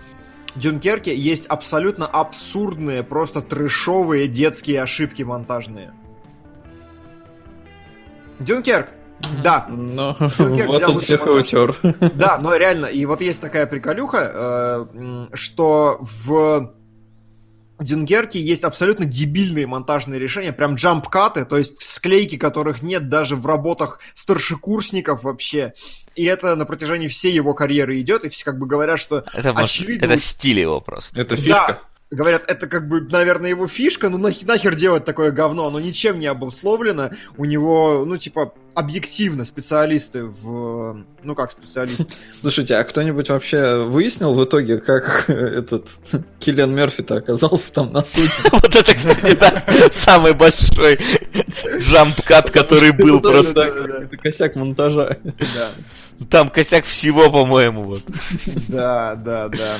Дюнкерке 0.55 1.15
есть 1.15 1.45
абсолютно 1.47 2.05
абсурдные, 2.05 3.03
просто 3.03 3.41
трэшовые 3.41 4.27
детские 4.27 4.81
ошибки 4.81 5.23
монтажные. 5.23 5.93
Дюнкерк, 8.39 8.89
да, 9.43 9.67
Ну, 9.69 10.15
Дюнкерк 10.37 10.67
вот 10.67 10.77
взял 10.77 10.91
он 10.91 10.99
всех 10.99 11.21
его 11.21 11.35
монтаж. 11.35 11.49
тер. 11.49 11.75
Да, 12.15 12.37
но 12.39 12.55
реально, 12.55 12.87
и 12.87 13.05
вот 13.05 13.21
есть 13.21 13.39
такая 13.39 13.65
приколюха, 13.67 14.87
э, 14.93 15.27
что 15.33 15.97
в 16.01 16.73
Дюнкерке 17.83 18.39
есть 18.39 18.63
абсолютно 18.63 19.05
дебильные 19.05 19.67
монтажные 19.67 20.19
решения, 20.19 20.53
прям 20.53 20.75
джамп-каты, 20.75 21.45
то 21.45 21.57
есть 21.57 21.81
склейки, 21.81 22.37
которых 22.37 22.81
нет 22.81 23.09
даже 23.09 23.35
в 23.35 23.45
работах 23.45 23.99
старшекурсников 24.13 25.23
вообще. 25.23 25.73
И 26.15 26.25
это 26.25 26.55
на 26.55 26.65
протяжении 26.65 27.07
всей 27.07 27.33
его 27.33 27.53
карьеры 27.53 27.99
идет, 28.01 28.25
и 28.25 28.29
все 28.29 28.43
как 28.43 28.59
бы 28.59 28.67
говорят, 28.67 28.99
что 28.99 29.23
Это, 29.33 29.53
может, 29.53 29.69
Очевидно, 29.69 30.05
это 30.05 30.17
стиль 30.17 30.59
его 30.59 30.81
просто. 30.81 31.21
Это 31.21 31.35
фишка. 31.35 31.65
Да, 31.67 31.81
говорят, 32.11 32.43
это 32.47 32.67
как 32.67 32.87
бы, 32.87 33.01
наверное, 33.01 33.49
его 33.49 33.67
фишка, 33.67 34.09
ну 34.09 34.17
нах- 34.17 34.45
нахер 34.45 34.75
делать 34.75 35.05
такое 35.05 35.31
говно, 35.31 35.67
оно 35.67 35.79
ничем 35.79 36.19
не 36.19 36.27
обусловлено, 36.27 37.11
у 37.37 37.45
него, 37.45 38.03
ну, 38.05 38.17
типа, 38.17 38.53
объективно 38.73 39.45
специалисты 39.45 40.25
в... 40.25 41.03
Ну, 41.23 41.35
как 41.35 41.51
специалисты? 41.51 42.05
Слушайте, 42.33 42.75
а 42.75 42.83
кто-нибудь 42.83 43.29
вообще 43.29 43.85
выяснил 43.85 44.33
в 44.33 44.43
итоге, 44.43 44.79
как 44.79 45.25
этот 45.29 45.87
Киллиан 46.39 46.73
Мерфи-то 46.75 47.15
оказался 47.15 47.71
там 47.73 47.91
на 47.93 48.03
суде? 48.03 48.29
Вот 48.51 48.75
это, 48.75 48.93
кстати, 48.93 49.35
да, 49.39 49.63
самый 49.93 50.33
большой 50.33 50.99
джампкат, 51.79 52.51
который 52.51 52.91
был 52.91 53.19
Это 53.19 53.31
просто. 53.31 53.65
какой-то 53.65 54.17
косяк 54.17 54.55
монтажа. 54.55 55.17
Да. 55.23 55.71
Там 56.29 56.49
косяк 56.49 56.85
всего, 56.85 57.31
по-моему, 57.31 57.83
вот. 57.83 58.03
Да, 58.67 59.15
да, 59.15 59.47
да. 59.49 59.77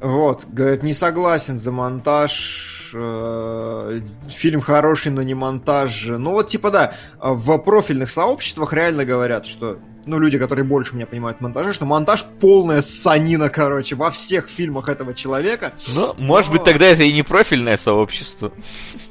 Вот, 0.00 0.46
говорит, 0.46 0.82
не 0.82 0.94
согласен 0.94 1.58
за 1.58 1.72
монтаж. 1.72 2.90
э, 2.94 4.00
Фильм 4.30 4.60
хороший, 4.62 5.12
но 5.12 5.22
не 5.22 5.34
монтаж. 5.34 6.06
Ну 6.06 6.32
вот, 6.32 6.48
типа, 6.48 6.70
да, 6.70 6.94
в 7.20 7.58
профильных 7.58 8.10
сообществах 8.10 8.72
реально 8.72 9.04
говорят, 9.04 9.46
что 9.46 9.78
ну, 10.06 10.18
люди, 10.18 10.38
которые 10.38 10.64
больше 10.64 10.96
меня 10.96 11.06
понимают 11.06 11.38
в 11.38 11.40
монтаже, 11.42 11.74
что 11.74 11.84
монтаж 11.84 12.24
полная 12.40 12.80
санина, 12.80 13.50
короче, 13.50 13.94
во 13.94 14.10
всех 14.10 14.48
фильмах 14.48 14.88
этого 14.88 15.12
человека. 15.12 15.74
Ну, 15.94 16.14
может 16.16 16.50
быть, 16.50 16.64
тогда 16.64 16.86
это 16.86 17.02
и 17.02 17.12
не 17.12 17.22
профильное 17.22 17.76
сообщество. 17.76 18.52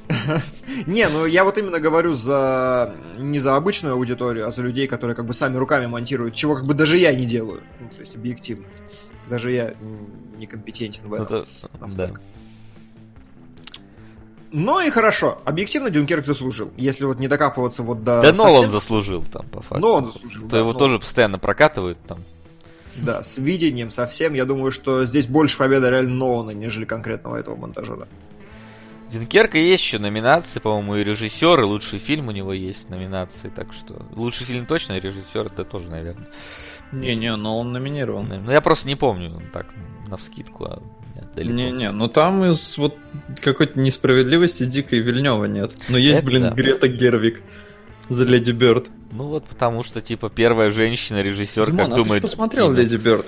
Не, 0.87 1.07
ну 1.09 1.25
я 1.25 1.43
вот 1.43 1.57
именно 1.57 1.79
говорю 1.79 2.13
за 2.13 2.95
не 3.19 3.39
за 3.39 3.55
обычную 3.55 3.93
аудиторию, 3.93 4.47
а 4.47 4.51
за 4.51 4.61
людей, 4.61 4.87
которые 4.87 5.15
как 5.15 5.25
бы 5.25 5.33
сами 5.33 5.57
руками 5.57 5.85
монтируют, 5.85 6.33
чего 6.33 6.55
как 6.55 6.65
бы 6.65 6.73
даже 6.73 6.97
я 6.97 7.13
не 7.13 7.25
делаю. 7.25 7.61
Ну, 7.79 7.89
то 7.89 7.99
есть 7.99 8.15
объективно. 8.15 8.65
Даже 9.29 9.51
я 9.51 9.73
некомпетентен 10.37 11.07
в 11.07 11.13
этом. 11.13 11.45
да. 11.95 12.11
Ну 14.51 14.79
и 14.79 14.89
хорошо. 14.89 15.41
Объективно 15.45 15.91
Дюнкерк 15.91 16.25
заслужил. 16.25 16.71
Если 16.75 17.05
вот 17.05 17.19
не 17.19 17.27
докапываться 17.27 17.83
вот 17.83 18.03
до... 18.03 18.21
Да 18.23 18.33
Нолан 18.33 18.71
заслужил 18.71 19.23
там, 19.23 19.45
по 19.49 19.61
факту. 19.61 19.79
Нолан 19.79 20.05
заслужил, 20.05 20.43
То 20.43 20.49
да, 20.49 20.57
его 20.57 20.69
Нолан. 20.69 20.79
тоже 20.79 20.99
постоянно 20.99 21.37
прокатывают 21.37 21.99
там. 22.07 22.23
Да, 22.95 23.21
с 23.21 23.37
видением 23.37 23.91
совсем. 23.91 24.33
Я 24.33 24.45
думаю, 24.45 24.71
что 24.71 25.05
здесь 25.05 25.27
больше 25.27 25.57
победа 25.57 25.91
реально 25.91 26.15
Нолана, 26.15 26.51
нежели 26.51 26.85
конкретного 26.85 27.35
этого 27.35 27.55
монтажера. 27.55 28.07
Дюнкерка 29.11 29.57
есть 29.57 29.83
еще 29.83 29.99
номинации, 29.99 30.59
по-моему, 30.59 30.95
и 30.95 31.03
режиссер, 31.03 31.61
и 31.61 31.63
лучший 31.63 31.99
фильм 31.99 32.27
у 32.27 32.31
него 32.31 32.53
есть 32.53 32.89
номинации, 32.89 33.49
так 33.49 33.73
что 33.73 34.01
лучший 34.15 34.45
фильм 34.45 34.65
точно, 34.65 34.93
и 34.93 34.99
режиссер 34.99 35.47
это 35.47 35.63
тоже, 35.63 35.89
наверное. 35.89 36.27
Не-не, 36.91 37.35
но 37.35 37.59
он 37.59 37.71
номинирован. 37.71 38.27
Ну 38.43 38.51
я 38.51 38.61
просто 38.61 38.87
не 38.87 38.95
помню, 38.95 39.41
так, 39.53 39.67
на 40.07 40.17
вскидку, 40.17 40.65
а 40.65 40.81
далеко. 41.35 41.53
Не-не, 41.53 41.91
ну 41.91 42.07
там 42.07 42.43
из 42.45 42.77
вот 42.77 42.97
какой-то 43.41 43.79
несправедливости 43.79 44.65
дикой 44.65 44.99
Вильнева 44.99 45.45
нет. 45.45 45.71
Но 45.89 45.97
есть, 45.97 46.19
Это 46.19 46.27
блин, 46.27 46.41
да. 46.43 46.51
Грета 46.51 46.87
Гервик 46.87 47.41
за 48.09 48.25
Леди 48.25 48.51
Бёрд. 48.51 48.89
Ну 49.11 49.23
вот 49.25 49.45
потому 49.45 49.83
что, 49.83 50.01
типа, 50.01 50.29
первая 50.29 50.71
женщина-режиссер, 50.71 51.65
Димон, 51.65 51.77
как 51.77 51.87
а 51.87 51.95
ты 51.95 51.95
думает... 52.03 52.21
ж 52.21 52.23
посмотрел. 52.23 52.71
Леди 52.71 52.95
Бёрд? 52.95 53.25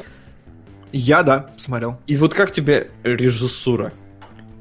Я, 0.92 1.24
да, 1.24 1.52
смотрел. 1.58 2.00
И 2.08 2.18
вот 2.18 2.34
как 2.34 2.52
тебе 2.52 2.90
режиссура? 3.04 3.94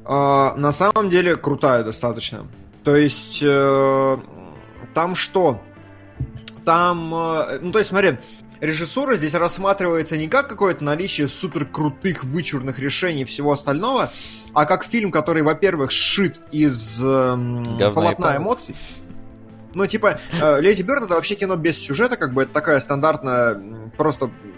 А, 0.05 0.55
на 0.55 0.71
самом 0.71 1.09
деле 1.09 1.35
крутая 1.35 1.83
достаточно. 1.83 2.47
То 2.83 2.95
есть 2.95 3.39
э, 3.43 4.17
там 4.93 5.15
что? 5.15 5.61
Там, 6.65 7.13
э, 7.13 7.59
ну 7.61 7.71
то 7.71 7.79
есть 7.79 7.89
смотри, 7.89 8.17
режиссура 8.61 9.15
здесь 9.15 9.33
рассматривается 9.33 10.17
не 10.17 10.29
как 10.29 10.47
какое-то 10.47 10.83
наличие 10.83 11.27
супер 11.27 11.65
крутых 11.65 12.23
вычурных 12.23 12.79
решений 12.79 13.23
и 13.23 13.25
всего 13.25 13.51
остального, 13.51 14.13
а 14.53 14.65
как 14.65 14.85
фильм, 14.85 15.11
который, 15.11 15.41
во-первых, 15.41 15.91
сшит 15.91 16.39
из 16.51 16.99
и 16.99 17.93
полотна 17.93 18.37
эмоций. 18.37 18.75
Ну, 19.73 19.87
типа, 19.87 20.19
э, 20.33 20.61
Леди 20.61 20.81
Бёрд 20.81 21.03
это 21.03 21.13
вообще 21.15 21.35
кино 21.35 21.55
без 21.55 21.77
сюжета, 21.77 22.17
как 22.17 22.33
бы 22.33 22.43
это 22.43 22.53
такая 22.53 22.79
стандартная, 22.79 23.61
просто 23.97 24.25
э, 24.25 24.50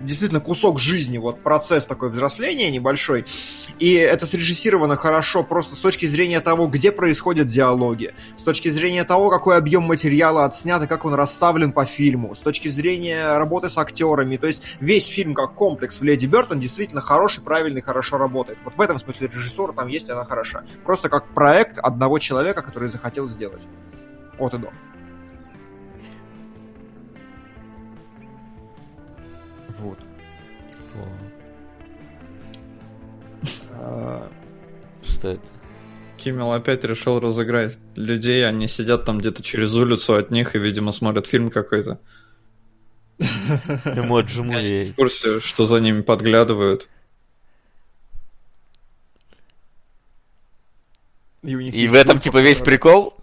действительно 0.00 0.40
кусок 0.40 0.78
жизни, 0.78 1.18
вот 1.18 1.42
процесс 1.42 1.84
такой 1.84 2.10
взросления 2.10 2.70
небольшой. 2.70 3.26
И 3.78 3.92
это 3.92 4.26
срежиссировано 4.26 4.96
хорошо 4.96 5.42
просто 5.42 5.76
с 5.76 5.80
точки 5.80 6.06
зрения 6.06 6.40
того, 6.40 6.66
где 6.66 6.92
происходят 6.92 7.48
диалоги, 7.48 8.14
с 8.36 8.42
точки 8.42 8.70
зрения 8.70 9.04
того, 9.04 9.30
какой 9.30 9.56
объем 9.56 9.82
материала 9.82 10.44
отснят 10.44 10.82
и 10.82 10.86
как 10.86 11.04
он 11.04 11.14
расставлен 11.14 11.72
по 11.72 11.84
фильму, 11.84 12.34
с 12.34 12.38
точки 12.38 12.68
зрения 12.68 13.36
работы 13.36 13.68
с 13.68 13.76
актерами. 13.76 14.36
То 14.36 14.46
есть 14.46 14.62
весь 14.80 15.06
фильм 15.06 15.34
как 15.34 15.54
комплекс 15.54 16.00
в 16.00 16.04
Леди 16.04 16.26
Бёрд, 16.26 16.52
он 16.52 16.60
действительно 16.60 17.00
хороший, 17.00 17.42
правильный, 17.42 17.82
хорошо 17.82 18.18
работает. 18.18 18.58
Вот 18.64 18.76
в 18.76 18.80
этом 18.80 18.98
смысле 18.98 19.28
режиссура 19.28 19.72
там 19.72 19.88
есть, 19.88 20.08
она 20.08 20.24
хороша. 20.24 20.64
Просто 20.84 21.08
как 21.08 21.26
проект 21.34 21.78
одного 21.78 22.18
человека, 22.18 22.62
который 22.62 22.88
захотел 22.88 23.28
сделать. 23.28 23.62
От 24.38 24.54
и 24.54 24.58
до. 24.58 24.70
О, 30.96 31.08
А, 33.72 34.28
Что 35.04 35.28
это? 35.28 35.42
Киммел 36.16 36.52
опять 36.52 36.82
решил 36.84 37.20
разыграть 37.20 37.76
людей, 37.94 38.46
они 38.48 38.66
сидят 38.68 39.04
там 39.04 39.18
где-то 39.18 39.42
через 39.42 39.74
улицу 39.74 40.14
от 40.16 40.30
них 40.30 40.54
и, 40.56 40.58
видимо, 40.58 40.92
смотрят 40.92 41.26
фильм 41.26 41.50
какой-то. 41.50 42.00
Эмоджи 43.18 44.42
мувей. 44.42 44.92
В 44.92 44.96
курсе, 44.96 45.40
что 45.40 45.66
за 45.66 45.78
ними 45.80 46.00
подглядывают. 46.02 46.88
И, 51.42 51.54
у 51.54 51.60
них 51.60 51.74
И 51.74 51.86
в 51.86 51.94
этом, 51.94 52.14
группа, 52.14 52.24
типа, 52.24 52.38
весь 52.40 52.58
которая- 52.58 52.78
прикол? 52.78 53.14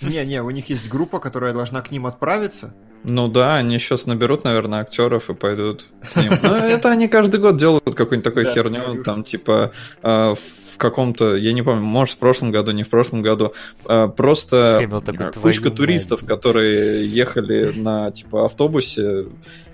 Не-не, 0.00 0.42
у 0.42 0.50
них 0.50 0.68
есть 0.70 0.88
группа, 0.88 1.20
которая 1.20 1.52
должна 1.52 1.82
к 1.82 1.90
ним 1.90 2.06
отправиться. 2.06 2.74
Ну 3.04 3.28
да, 3.28 3.56
они 3.56 3.78
сейчас 3.78 4.06
наберут, 4.06 4.44
наверное, 4.44 4.80
актеров 4.80 5.30
и 5.30 5.34
пойдут 5.34 5.86
к 6.12 6.16
ним. 6.16 6.32
Ну, 6.42 6.54
это 6.54 6.90
они 6.90 7.08
каждый 7.08 7.40
год 7.40 7.56
делают 7.56 7.94
какую-нибудь 7.94 8.24
такую 8.24 8.46
Да, 8.46 8.52
херню, 8.52 9.02
там, 9.02 9.24
типа, 9.24 9.72
э, 10.02 10.34
в 10.72 10.76
каком-то, 10.76 11.36
я 11.36 11.52
не 11.52 11.62
помню, 11.62 11.82
может, 11.82 12.16
в 12.16 12.18
прошлом 12.18 12.50
году, 12.50 12.72
не 12.72 12.82
в 12.82 12.88
прошлом 12.88 13.22
году, 13.22 13.54
э, 13.86 14.08
просто 14.08 14.86
такой, 15.04 15.30
«Твою 15.32 15.42
кучка 15.42 15.68
мать». 15.68 15.76
туристов, 15.76 16.24
которые 16.26 17.06
ехали 17.06 17.72
на, 17.74 18.10
типа, 18.10 18.46
автобусе, 18.46 19.26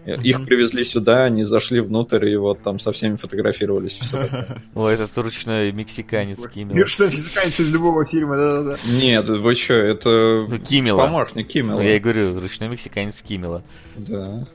их 0.07 0.45
привезли 0.45 0.85
сюда, 0.85 1.25
они 1.25 1.43
зашли 1.43 1.81
внутрь 1.81 2.29
и 2.29 2.37
вот 2.37 2.63
там 2.63 2.79
со 2.79 2.93
всеми 2.93 3.17
фотографировались. 3.17 4.01
О, 4.75 4.89
этот 4.89 5.17
ручной 5.19 5.73
мексиканец 5.73 6.39
Киммел. 6.49 6.87
Что 6.87 7.11
физиканец 7.11 7.59
из 7.59 7.71
любого 7.73 8.05
фильма, 8.07 8.37
да-да-да. 8.37 8.79
Нет, 8.89 9.29
вы 9.29 9.55
чё, 9.57 9.75
это 9.75 10.47
Ну, 10.49 10.59
Киммела. 10.59 10.99
помощник 10.99 11.49
Киммела. 11.49 11.79
Ну, 11.79 11.83
я 11.83 11.97
и 11.97 11.99
говорю, 11.99 12.39
ручной 12.41 12.69
мексиканец 12.69 13.21
Киммела. 13.23 13.63
Да. 13.97 14.47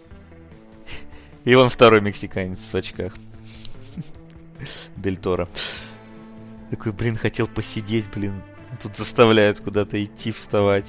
И 1.43 1.53
он 1.55 1.69
второй 1.69 2.01
мексиканец 2.01 2.59
в 2.71 2.75
очках. 2.75 3.13
Дель 4.95 5.17
Торо. 5.17 5.47
Такой, 6.69 6.91
блин, 6.93 7.17
хотел 7.17 7.47
посидеть, 7.47 8.05
блин. 8.13 8.41
Тут 8.81 8.95
заставляют 8.95 9.59
куда-то 9.59 10.01
идти, 10.01 10.31
вставать. 10.31 10.85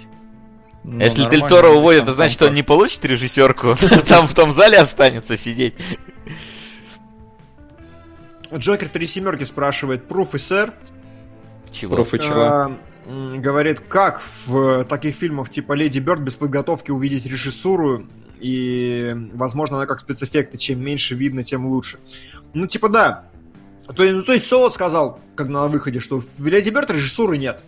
Ну, 0.85 0.99
если 1.01 1.29
Дель 1.31 1.47
Торо 1.47 1.69
уводит, 1.69 2.03
это 2.05 2.15
значит, 2.15 2.43
он 2.43 2.55
не 2.55 2.63
получит 2.63 3.05
режиссерку. 3.05 3.77
Там 4.09 4.27
в 4.27 4.35
том 4.35 4.53
зале 4.53 4.79
останется 4.79 5.37
сидеть. 5.37 5.75
Джокер 8.55 8.89
три 8.89 9.07
семерки 9.07 9.45
спрашивает, 9.45 10.07
пруф 10.09 10.35
и 10.35 10.39
сэр. 10.39 10.73
Чего? 11.71 11.97
Проф 11.97 12.13
и 12.15 12.19
чего? 12.21 12.41
А, 12.43 12.77
говорит, 13.07 13.81
как 13.81 14.21
в 14.47 14.85
таких 14.85 15.15
фильмах 15.17 15.51
типа 15.51 15.73
Леди 15.73 16.01
Бёрд 16.01 16.21
без 16.21 16.35
подготовки 16.35 16.91
увидеть 16.91 17.25
режиссуру, 17.27 18.07
и, 18.41 19.15
возможно, 19.33 19.77
она 19.79 19.87
как 19.87 20.01
спецэффекты, 20.01 20.59
чем 20.59 20.81
меньше 20.85 21.15
видно, 21.15 21.45
тем 21.45 21.65
лучше. 21.67 21.99
Ну, 22.55 22.67
типа, 22.67 22.89
да. 22.89 23.25
То, 23.95 24.03
есть- 24.03 24.17
ну, 24.17 24.23
то 24.23 24.33
есть 24.33 24.47
Солод 24.47 24.75
сказал, 24.75 25.21
когда 25.35 25.53
на 25.63 25.69
выходе, 25.69 26.01
что 26.01 26.21
в 26.37 26.47
Леди 26.47 26.71
Бёрд 26.71 26.91
режиссуры 26.91 27.39
нет. 27.39 27.63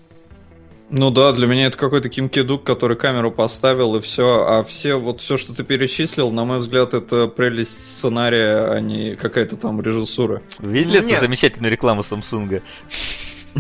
Ну 0.91 1.11
да, 1.11 1.33
для 1.33 1.47
меня 1.47 1.67
это 1.67 1.79
какой-то 1.79 2.09
Ким 2.09 2.29
Кедук, 2.29 2.63
который 2.63 2.97
камеру 2.97 3.31
поставил 3.31 3.97
и 3.97 4.01
все, 4.01 4.47
а 4.47 4.63
все 4.63 4.97
вот 4.97 5.23
все, 5.23 5.37
что 5.37 5.55
ты 5.55 5.65
перечислил, 5.65 6.31
на 6.31 6.45
мой 6.45 6.59
взгляд, 6.59 6.95
это 6.95 7.27
прелесть 7.27 7.97
сценария, 7.97 8.71
а 8.71 8.81
не 8.81 9.17
какая-то 9.17 9.57
там 9.57 9.81
режиссура. 9.81 10.43
Видели 10.61 10.99
эту 10.99 11.09
Нет. 11.09 11.21
замечательную 11.21 11.73
рекламу 11.73 12.03
Самсунга? 12.03 12.63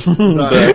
Да. 0.06 0.74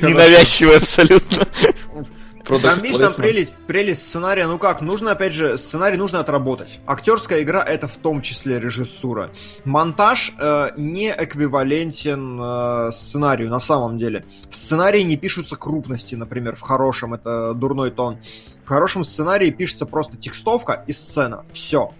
Ненавязчивая 0.00 0.78
абсолютно. 0.78 1.46
Там, 2.48 2.80
видишь, 2.80 2.98
там 2.98 3.12
прелесть, 3.12 3.54
прелесть 3.66 4.08
сценария, 4.08 4.46
ну 4.46 4.58
как, 4.58 4.80
нужно, 4.80 5.10
опять 5.10 5.34
же, 5.34 5.58
сценарий 5.58 5.98
нужно 5.98 6.20
отработать. 6.20 6.80
Актерская 6.86 7.42
игра 7.42 7.62
это 7.62 7.88
в 7.88 7.96
том 7.96 8.22
числе 8.22 8.58
режиссура. 8.58 9.30
Монтаж 9.64 10.34
э, 10.40 10.70
не 10.78 11.10
эквивалентен 11.10 12.40
э, 12.40 12.92
сценарию 12.92 13.50
на 13.50 13.60
самом 13.60 13.98
деле. 13.98 14.24
В 14.48 14.56
сценарии 14.56 15.02
не 15.02 15.18
пишутся 15.18 15.56
крупности, 15.56 16.14
например, 16.14 16.56
в 16.56 16.62
хорошем, 16.62 17.14
это 17.14 17.52
дурной 17.52 17.90
тон. 17.90 18.18
В 18.64 18.68
хорошем 18.68 19.04
сценарии 19.04 19.50
пишется 19.50 19.84
просто 19.84 20.16
текстовка 20.16 20.84
и 20.86 20.92
сцена. 20.92 21.44
Все. 21.52 21.92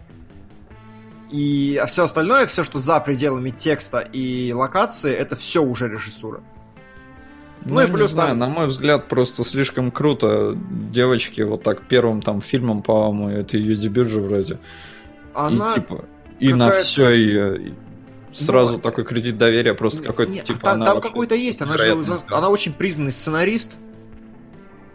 И 1.30 1.80
все 1.86 2.04
остальное, 2.04 2.46
все, 2.46 2.64
что 2.64 2.78
за 2.78 2.98
пределами 3.00 3.50
текста 3.50 4.00
и 4.00 4.52
локации, 4.54 5.12
это 5.12 5.36
все 5.36 5.62
уже 5.62 5.88
режиссура. 5.88 6.40
Ну, 7.64 7.74
Ну 7.74 7.80
и 7.82 7.86
плюс 7.86 8.10
не 8.10 8.14
знаю, 8.14 8.28
там- 8.30 8.38
на 8.38 8.48
мой 8.48 8.66
взгляд, 8.66 9.08
просто 9.08 9.44
слишком 9.44 9.90
круто. 9.90 10.56
Девочки 10.90 11.42
вот 11.42 11.62
так 11.62 11.82
первым 11.88 12.22
там 12.22 12.40
фильмом, 12.40 12.82
по-моему, 12.82 13.28
это 13.28 13.56
ее 13.58 13.76
дебют 13.76 14.08
же 14.08 14.20
вроде. 14.20 14.58
Она... 15.34 15.72
И 15.72 15.74
типа, 15.74 16.04
и 16.38 16.54
на 16.54 16.70
все 16.70 17.10
ее 17.10 17.74
сразу 18.32 18.74
Ну, 18.74 18.78
такой 18.78 19.04
кредит 19.04 19.38
доверия, 19.38 19.74
просто 19.74 20.02
какой-то 20.02 20.32
Нет, 20.32 20.44
типа 20.44 20.60
там, 20.60 20.74
она 20.74 20.86
там 20.86 21.00
какой-то 21.00 21.34
есть, 21.34 21.62
она 21.62 21.76
же 21.76 21.98
она 22.30 22.48
очень 22.48 22.72
признанный 22.72 23.12
сценарист. 23.12 23.78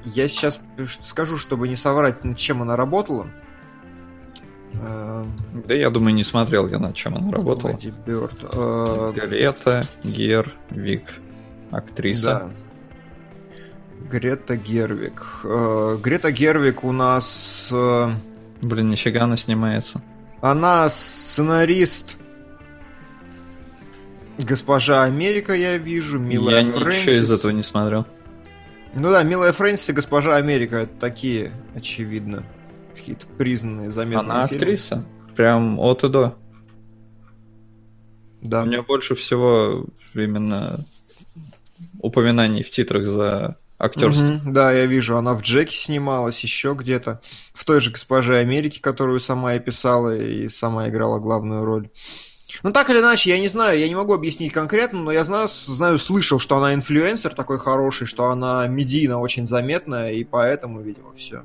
Я 0.06 0.27
сейчас 0.27 0.60
скажу, 1.03 1.38
чтобы 1.38 1.68
не 1.68 1.76
соврать, 1.76 2.23
над 2.26 2.38
чем 2.38 2.61
она 2.61 2.76
работала. 2.76 3.27
Эм, 4.73 5.31
Да 5.65 5.76
я 5.76 5.90
думаю, 5.90 6.14
не 6.14 6.23
смотрел 6.23 6.68
я 6.68 6.80
над 6.80 6.95
чем 6.95 7.15
она 7.15 7.31
работала. 7.31 7.72
Леди 7.72 7.94
Бёрд. 8.06 8.34
Э, 8.52 9.14
Гер, 10.03 10.53
Вик. 10.72 11.14
Актриса. 11.75 12.25
Да. 12.25 12.49
Грета 14.11 14.55
Гервик. 14.57 15.23
Э, 15.43 15.97
Грета 16.01 16.31
Гервик 16.31 16.83
у 16.83 16.91
нас... 16.91 17.67
э, 17.71 18.09
Блин, 18.61 18.89
нифига 18.91 19.23
она 19.23 19.37
снимается. 19.37 20.01
Она 20.41 20.89
сценарист 20.89 22.17
Госпожа 24.39 25.03
Америка, 25.03 25.53
я 25.53 25.77
вижу, 25.77 26.19
Милая 26.19 26.63
Я 26.63 26.71
Фрэнсис. 26.71 27.01
ничего 27.05 27.15
из 27.15 27.31
этого 27.31 27.51
не 27.51 27.63
смотрел. 27.63 28.05
Ну 28.95 29.09
да, 29.11 29.23
Милая 29.23 29.53
Фрэнсис 29.53 29.89
и 29.89 29.93
Госпожа 29.93 30.35
Америка, 30.35 30.77
это 30.77 30.93
такие, 30.99 31.51
очевидно, 31.75 32.43
какие-то 32.95 33.25
признанные, 33.37 33.91
заметные 33.91 34.19
Она 34.31 34.47
фильмы. 34.47 34.63
актриса. 34.63 35.05
Прям 35.35 35.79
от 35.79 36.03
и 36.03 36.09
до. 36.09 36.35
Да. 38.41 38.63
У 38.63 38.65
меня 38.65 38.81
больше 38.83 39.15
всего 39.15 39.85
именно 40.13 40.85
упоминаний 41.99 42.64
в 42.64 42.69
титрах 42.72 43.05
за 43.05 43.57
актерство. 43.77 44.26
Мгм, 44.26 44.53
да, 44.53 44.72
я 44.72 44.85
вижу, 44.85 45.18
она 45.18 45.34
в 45.34 45.41
Джеке 45.41 45.76
снималась, 45.76 46.39
еще 46.41 46.76
где-то. 46.77 47.22
В 47.53 47.65
той 47.65 47.81
же 47.81 47.91
Госпоже 47.91 48.38
Америки, 48.38 48.80
которую 48.80 49.19
сама 49.19 49.55
и 49.55 49.60
писала, 49.60 50.15
и 50.15 50.49
сама 50.49 50.89
играла 50.89 51.19
главную 51.19 51.65
роль. 51.65 51.89
Ну, 52.61 52.72
так 52.72 52.89
или 52.89 52.99
иначе, 52.99 53.31
я 53.31 53.39
не 53.39 53.47
знаю, 53.47 53.80
я 53.80 53.89
не 53.89 53.95
могу 53.95 54.14
объяснить 54.14 54.53
конкретно, 54.53 54.99
но 54.99 55.11
я 55.11 55.23
знаю, 55.23 55.47
знаю, 55.47 55.97
слышал, 55.97 56.39
что 56.39 56.57
она 56.57 56.73
инфлюенсер 56.76 57.34
такой 57.34 57.57
хороший, 57.57 58.05
что 58.05 58.30
она 58.30 58.68
медийно 58.68 59.19
очень 59.19 59.47
заметная, 59.47 60.11
и 60.11 60.23
поэтому, 60.23 60.81
видимо, 60.81 61.14
все. 61.15 61.43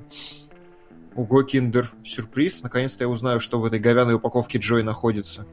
Ого, 1.14 1.42
киндер, 1.42 1.90
сюрприз. 2.04 2.62
Наконец-то 2.62 3.04
я 3.04 3.08
узнаю, 3.08 3.40
что 3.40 3.58
в 3.58 3.64
этой 3.64 3.80
говяной 3.80 4.14
упаковке 4.14 4.58
Джой 4.58 4.82
находится. 4.82 5.46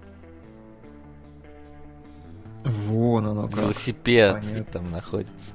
Вон 2.66 3.28
оно 3.28 3.48
как. 3.48 3.60
Велосипед 3.62 4.42
Понятно. 4.42 4.64
там 4.74 4.92
находится. 4.92 5.54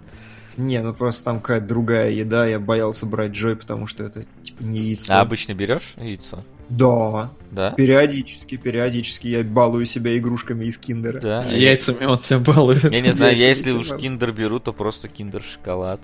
Не, 0.57 0.83
ну 0.83 0.93
просто 0.95 1.25
там 1.25 1.41
какая-то 1.41 1.67
другая 1.67 2.11
еда, 2.11 2.47
я 2.47 2.59
боялся 2.61 3.07
брать 3.07 3.33
Джой, 3.33 3.57
потому 3.57 3.87
что 3.87 4.05
это 4.05 4.25
типа 4.43 4.63
не 4.63 4.81
яйцо. 4.81 5.15
А 5.15 5.21
обычно 5.21 5.55
берешь 5.55 5.95
яйцо? 5.97 6.45
Да, 6.69 7.31
Да? 7.51 7.73
периодически, 7.73 8.57
периодически 8.57 9.27
я 9.27 9.43
балую 9.43 9.87
себя 9.87 10.17
игрушками 10.17 10.67
из 10.67 10.79
киндера. 10.79 11.21
Да. 11.21 11.45
Яйцами 11.45 12.05
он 12.05 12.19
себя 12.19 12.39
балует. 12.39 12.91
Я 12.91 13.01
не 13.01 13.13
знаю, 13.13 13.37
я 13.37 13.49
если 13.49 13.73
уж 13.73 13.89
киндер 13.97 14.31
беру, 14.33 14.61
то 14.61 14.73
просто 14.73 15.09
киндер 15.09 15.43
шоколад. 15.43 16.01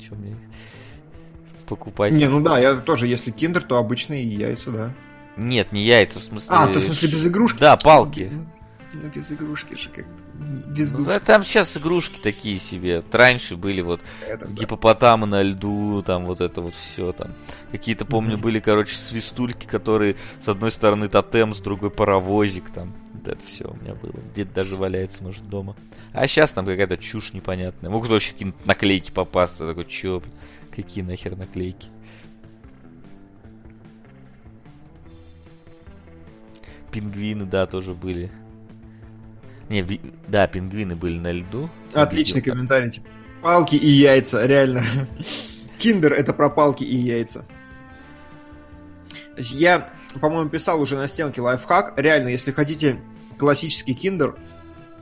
Чем 0.00 0.18
мне 0.18 0.36
покупать? 1.66 2.12
Не, 2.12 2.28
ну 2.28 2.40
да, 2.40 2.58
я 2.58 2.74
тоже, 2.74 3.06
если 3.06 3.30
киндер, 3.30 3.62
то 3.62 3.76
обычные 3.78 4.24
яйца, 4.24 4.70
да. 4.70 4.94
Нет, 5.36 5.72
не 5.72 5.84
яйца, 5.84 6.20
в 6.20 6.22
смысле... 6.22 6.48
А, 6.50 6.66
ты 6.68 6.80
в 6.80 6.84
смысле 6.84 7.08
без 7.08 7.26
игрушки? 7.26 7.58
Да, 7.60 7.76
палки. 7.76 8.30
Ну, 8.92 9.08
без 9.14 9.32
игрушки 9.32 9.74
же 9.74 9.88
как 9.90 10.04
без 10.34 10.92
Ну, 10.92 11.04
да, 11.04 11.20
там 11.20 11.44
сейчас 11.44 11.76
игрушки 11.76 12.18
такие 12.20 12.58
себе. 12.58 13.02
Раньше 13.12 13.56
были 13.56 13.80
вот 13.80 14.00
Это 14.26 14.46
да. 14.48 14.52
гипопотамы 14.52 15.26
на 15.26 15.42
льду, 15.42 16.02
там 16.02 16.24
вот 16.26 16.40
это 16.40 16.60
вот 16.60 16.74
все 16.74 17.12
там. 17.12 17.32
Какие-то, 17.70 18.04
помню, 18.04 18.32
Мгм. 18.34 18.42
были, 18.42 18.60
короче, 18.60 18.96
свистульки, 18.96 19.66
которые 19.66 20.16
с 20.42 20.48
одной 20.48 20.70
стороны 20.70 21.08
тотем, 21.08 21.54
с 21.54 21.60
другой 21.60 21.90
паровозик 21.90 22.70
там. 22.70 22.92
Вот 23.12 23.28
это 23.28 23.46
все 23.46 23.68
у 23.68 23.74
меня 23.82 23.94
было. 23.94 24.12
Где-то 24.32 24.52
даже 24.54 24.76
валяется, 24.76 25.22
может, 25.22 25.48
дома. 25.48 25.76
А 26.12 26.26
сейчас 26.26 26.50
там 26.50 26.66
какая-то 26.66 26.96
чушь 26.96 27.32
непонятная. 27.32 27.90
Могут 27.90 28.10
вообще 28.10 28.32
какие-нибудь 28.32 28.66
наклейки 28.66 29.10
попасться. 29.12 29.66
Такой, 29.66 29.84
чё, 29.84 30.20
блин, 30.20 30.32
какие 30.74 31.04
нахер 31.04 31.36
наклейки? 31.36 31.88
Пингвины, 36.90 37.44
да, 37.44 37.66
тоже 37.66 37.92
были. 37.92 38.30
Не, 39.70 39.82
ви- 39.82 40.00
да, 40.28 40.46
пингвины 40.46 40.94
были 40.94 41.18
на 41.18 41.32
льду. 41.32 41.68
Отличный 41.92 42.40
Видел. 42.40 42.52
комментарий. 42.52 42.90
типа, 42.90 43.06
Палки 43.42 43.76
и 43.76 43.88
яйца, 43.88 44.46
реально. 44.46 44.82
Киндер 45.78 46.12
это 46.12 46.32
про 46.32 46.48
палки 46.50 46.84
и 46.84 46.96
яйца. 46.96 47.44
Я, 49.36 49.90
по-моему, 50.20 50.48
писал 50.48 50.80
уже 50.80 50.96
на 50.96 51.06
стенке 51.08 51.40
лайфхак. 51.40 51.94
Реально, 51.98 52.28
если 52.28 52.52
хотите 52.52 53.00
классический 53.38 53.94
киндер, 53.94 54.36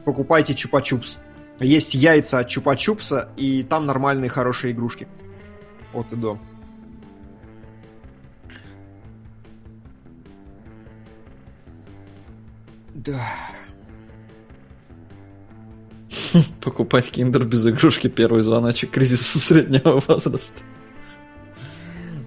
покупайте 0.04 0.54
чупа-чупс. 0.54 1.18
Есть 1.60 1.94
яйца 1.94 2.38
от 2.40 2.48
чупа-чупса, 2.48 3.28
и 3.36 3.62
там 3.62 3.86
нормальные 3.86 4.30
хорошие 4.30 4.72
игрушки. 4.72 5.06
От 5.92 6.12
и 6.12 6.16
до. 6.16 6.38
Да. 12.94 13.20
Покупать 16.62 17.10
киндер 17.10 17.44
без 17.44 17.66
игрушки 17.66 18.08
первый 18.08 18.42
звоночек 18.42 18.90
кризиса 18.90 19.38
среднего 19.38 20.00
возраста. 20.06 20.60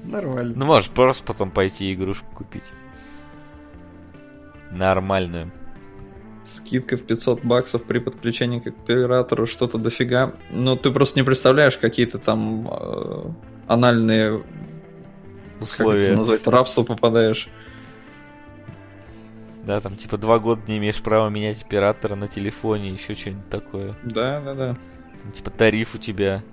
Нормально. 0.03 0.53
Ну, 0.55 0.65
можешь 0.65 0.89
просто 0.89 1.23
потом 1.23 1.51
пойти 1.51 1.93
игрушку 1.93 2.27
купить. 2.33 2.63
Нормальную. 4.71 5.51
Скидка 6.43 6.95
в 6.95 7.01
500 7.01 7.43
баксов 7.43 7.83
при 7.83 7.99
подключении 7.99 8.59
к 8.59 8.67
оператору, 8.67 9.47
что-то 9.47 9.77
дофига. 9.77 10.35
Но 10.51 10.75
ты 10.75 10.91
просто 10.91 11.19
не 11.19 11.23
представляешь, 11.25 11.77
какие-то 11.77 12.19
там 12.19 12.67
э, 12.71 13.29
анальные, 13.67 14.39
как 14.39 14.47
это 15.59 15.63
Условия. 15.63 16.15
назвать, 16.15 16.47
рабство 16.47 16.83
попадаешь. 16.83 17.49
Да, 19.65 19.79
там 19.79 19.95
типа 19.95 20.17
два 20.17 20.39
года 20.39 20.61
не 20.67 20.77
имеешь 20.77 21.01
права 21.01 21.29
менять 21.29 21.61
оператора 21.61 22.15
на 22.15 22.27
телефоне, 22.27 22.91
еще 22.91 23.15
что-нибудь 23.15 23.49
такое. 23.49 23.95
Да, 24.03 24.41
да, 24.41 24.53
да. 24.53 24.77
Типа 25.33 25.49
тариф 25.49 25.95
у 25.95 25.97
тебя. 25.97 26.43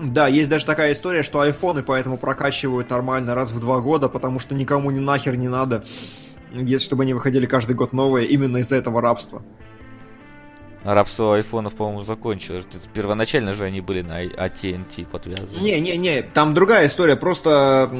Да, 0.00 0.28
есть 0.28 0.48
даже 0.48 0.64
такая 0.64 0.94
история, 0.94 1.22
что 1.22 1.40
айфоны 1.40 1.82
поэтому 1.82 2.16
прокачивают 2.16 2.88
нормально 2.88 3.34
раз 3.34 3.52
в 3.52 3.60
два 3.60 3.80
года, 3.80 4.08
потому 4.08 4.38
что 4.38 4.54
никому 4.54 4.90
ни 4.90 4.98
нахер 4.98 5.36
не 5.36 5.48
надо, 5.48 5.84
если 6.52 6.86
чтобы 6.86 7.02
они 7.02 7.12
выходили 7.12 7.44
каждый 7.44 7.76
год 7.76 7.92
новые, 7.92 8.26
именно 8.26 8.58
из-за 8.58 8.76
этого 8.76 9.02
рабства. 9.02 9.42
А 10.82 10.94
рабство 10.94 11.36
айфонов, 11.36 11.74
по-моему, 11.74 12.04
закончилось. 12.04 12.64
Первоначально 12.94 13.52
же 13.52 13.64
они 13.64 13.82
были 13.82 14.00
на 14.00 14.24
AT&T 14.24 15.04
подвязаны. 15.04 15.60
Не-не-не, 15.60 16.22
там 16.22 16.54
другая 16.54 16.86
история, 16.86 17.16
просто 17.16 17.90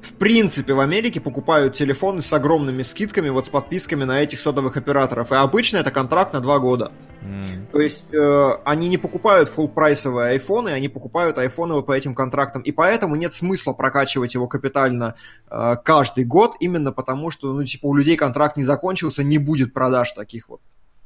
в 0.00 0.12
принципе 0.14 0.74
в 0.74 0.80
Америке 0.80 1.20
покупают 1.20 1.74
телефоны 1.74 2.22
с 2.22 2.32
огромными 2.32 2.82
скидками, 2.82 3.30
вот 3.30 3.46
с 3.46 3.48
подписками 3.48 4.04
на 4.04 4.22
этих 4.22 4.38
сотовых 4.38 4.76
операторов, 4.76 5.32
и 5.32 5.34
обычно 5.34 5.78
это 5.78 5.90
контракт 5.90 6.32
на 6.32 6.40
два 6.40 6.60
года. 6.60 6.92
М. 7.22 7.66
То 7.72 7.80
есть 7.80 8.04
э, 8.12 8.50
они 8.64 8.88
не 8.88 8.98
покупают 8.98 9.50
full 9.54 9.68
прайсовые 9.68 10.32
айфоны, 10.32 10.68
они 10.68 10.88
покупают 10.88 11.38
айфоны 11.38 11.82
по 11.82 11.92
этим 11.92 12.14
контрактам. 12.14 12.62
И 12.62 12.70
поэтому 12.70 13.16
нет 13.16 13.32
смысла 13.32 13.72
прокачивать 13.72 14.34
его 14.34 14.46
капитально 14.46 15.14
э, 15.50 15.74
каждый 15.82 16.24
год, 16.24 16.54
именно 16.60 16.92
потому 16.92 17.30
что, 17.30 17.52
ну, 17.52 17.64
типа, 17.64 17.86
у 17.86 17.94
людей 17.94 18.16
контракт 18.16 18.56
не 18.56 18.62
закончился, 18.62 19.24
не 19.24 19.38
будет 19.38 19.72
продаж 19.72 20.12
таких 20.12 20.48
вот 20.48 20.60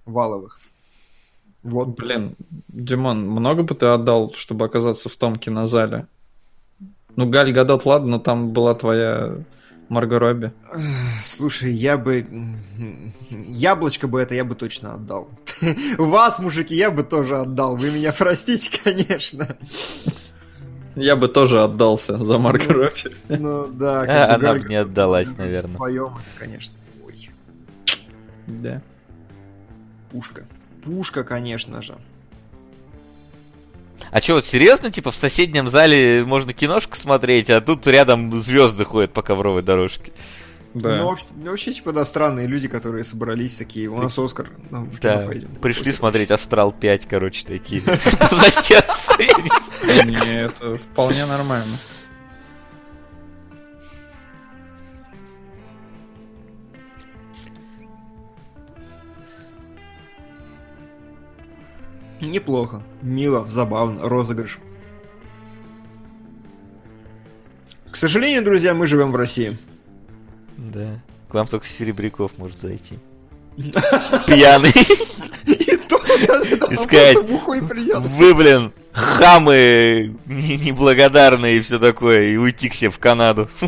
валовых. 0.04 0.58
Вот. 1.62 1.88
Блин, 1.96 2.36
Димон, 2.68 3.28
много 3.28 3.62
бы 3.62 3.74
ты 3.74 3.86
отдал, 3.86 4.32
чтобы 4.34 4.64
оказаться 4.66 5.08
в 5.08 5.16
том 5.16 5.36
кинозале? 5.36 6.06
Ну, 7.16 7.28
Галь 7.28 7.52
Гадот, 7.52 7.84
ладно, 7.84 8.12
но 8.12 8.18
там 8.20 8.52
была 8.52 8.74
твоя 8.74 9.38
Марго 9.88 10.18
Робби. 10.20 10.52
Слушай, 11.22 11.72
я 11.72 11.98
бы... 11.98 12.26
Яблочко 13.30 14.06
бы 14.06 14.20
это 14.20 14.34
я 14.34 14.44
бы 14.44 14.54
точно 14.54 14.94
отдал. 14.94 15.28
Вас, 15.98 16.38
мужики, 16.38 16.76
я 16.76 16.90
бы 16.90 17.02
тоже 17.02 17.38
отдал. 17.38 17.76
Вы 17.76 17.90
меня 17.90 18.12
простите, 18.12 18.70
конечно. 18.84 19.56
Я 20.94 21.16
бы 21.16 21.26
тоже 21.28 21.62
отдался 21.62 22.18
за 22.24 22.38
Марго 22.38 22.72
Робби. 22.72 23.16
Ну 23.28 23.66
да, 23.66 24.02
А, 24.08 24.34
она 24.36 24.54
бы 24.54 24.60
не 24.68 24.76
отдалась, 24.76 25.28
наверное. 25.36 25.76
Это, 25.76 26.12
конечно. 26.38 26.74
Ой, 27.04 27.30
Да. 28.46 28.80
пушка. 30.12 30.44
Пушка, 30.88 31.22
конечно 31.22 31.82
же. 31.82 31.96
А 34.10 34.22
что, 34.22 34.34
вот 34.34 34.46
серьезно, 34.46 34.90
типа 34.90 35.10
в 35.10 35.14
соседнем 35.14 35.68
зале 35.68 36.24
можно 36.24 36.54
киношку 36.54 36.96
смотреть, 36.96 37.50
а 37.50 37.60
тут 37.60 37.86
рядом 37.86 38.40
звезды 38.40 38.86
ходят 38.86 39.12
по 39.12 39.20
ковровой 39.20 39.60
дорожке? 39.60 40.12
Да. 40.72 40.96
Ну, 40.96 41.08
вообще, 41.08 41.24
ну, 41.36 41.50
вообще, 41.50 41.72
типа, 41.72 41.92
да, 41.92 42.04
странные 42.06 42.46
люди, 42.46 42.68
которые 42.68 43.04
собрались 43.04 43.56
такие. 43.56 43.88
У 43.88 44.00
нас 44.00 44.18
Оскар, 44.18 44.48
ну, 44.70 44.84
в 44.84 44.98
кино 44.98 45.14
Да, 45.16 45.26
пойдем. 45.26 45.48
пришли 45.60 45.92
смотреть 45.92 46.30
Астрал 46.30 46.72
5, 46.72 47.06
короче, 47.06 47.44
такие. 47.46 47.82
Соседство, 47.82 49.20
я 49.20 50.02
не 50.02 50.04
знаю. 50.06 50.24
Не, 50.24 50.42
это 50.44 50.76
вполне 50.76 51.26
нормально. 51.26 51.76
Неплохо. 62.20 62.82
Мило, 63.02 63.46
забавно, 63.48 64.08
розыгрыш. 64.08 64.58
К 67.90 67.96
сожалению, 67.96 68.44
друзья, 68.44 68.74
мы 68.74 68.86
живем 68.86 69.12
в 69.12 69.16
России. 69.16 69.56
Да. 70.56 71.00
К 71.28 71.34
вам 71.34 71.46
только 71.46 71.66
Серебряков 71.66 72.32
может 72.38 72.58
зайти. 72.60 72.98
Пьяный. 74.26 74.72
И 75.46 75.76
то, 75.88 75.96
Искать. 76.74 77.16
придет. 77.68 77.98
Вы, 78.00 78.34
блин, 78.34 78.72
хамы 78.92 80.14
не- 80.26 80.56
неблагодарные 80.56 81.56
и 81.56 81.60
все 81.60 81.78
такое, 81.78 82.24
и 82.30 82.36
уйти 82.36 82.68
к 82.68 82.74
себе 82.74 82.90
в 82.90 82.98
Канаду. 82.98 83.48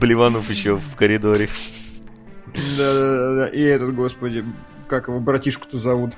Блеванув 0.00 0.48
еще 0.48 0.76
в 0.76 0.96
коридоре. 0.96 1.48
Да-да-да. 2.76 3.48
И 3.48 3.60
этот, 3.62 3.94
господи, 3.94 4.44
как 4.90 5.06
его 5.06 5.20
братишку-то 5.20 5.78
зовут? 5.78 6.14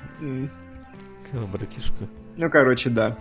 Кого, 1.30 1.46
братишка? 1.46 2.08
Ну, 2.38 2.50
короче, 2.50 2.88
да. 2.88 3.18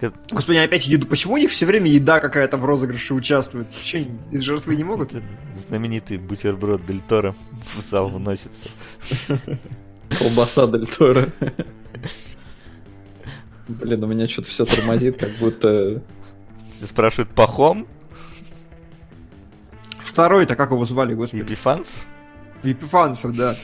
Как- 0.00 0.14
Господи, 0.30 0.56
опять 0.56 0.86
еду. 0.86 1.06
Почему 1.06 1.34
у 1.34 1.36
них 1.36 1.50
все 1.50 1.66
время 1.66 1.88
еда 1.90 2.18
какая-то 2.18 2.56
в 2.56 2.64
розыгрыше 2.64 3.12
участвует? 3.12 3.66
Че, 3.82 4.06
из 4.30 4.40
жертвы 4.40 4.74
не 4.76 4.84
могут? 4.84 5.12
Это 5.14 5.22
Знаменитый 5.68 6.16
бутерброд 6.16 6.86
Дель 6.86 7.02
Торо 7.06 7.34
в 7.76 7.80
зал 7.82 8.08
вносится. 8.08 8.70
Колбаса 10.18 10.66
Дель 10.66 10.86
Торо. 10.86 11.26
Блин, 13.68 14.02
у 14.02 14.06
меня 14.06 14.26
что-то 14.26 14.48
все 14.48 14.64
тормозит, 14.64 15.18
как 15.18 15.30
будто... 15.38 16.02
Спрашивают, 16.82 17.28
Пахом? 17.30 17.86
Второй-то 20.00 20.56
как 20.56 20.70
его 20.70 20.86
звали, 20.86 21.12
господи? 21.12 21.42
Епифанцев? 21.42 22.06
Епифанцев, 22.62 23.36
да. 23.36 23.56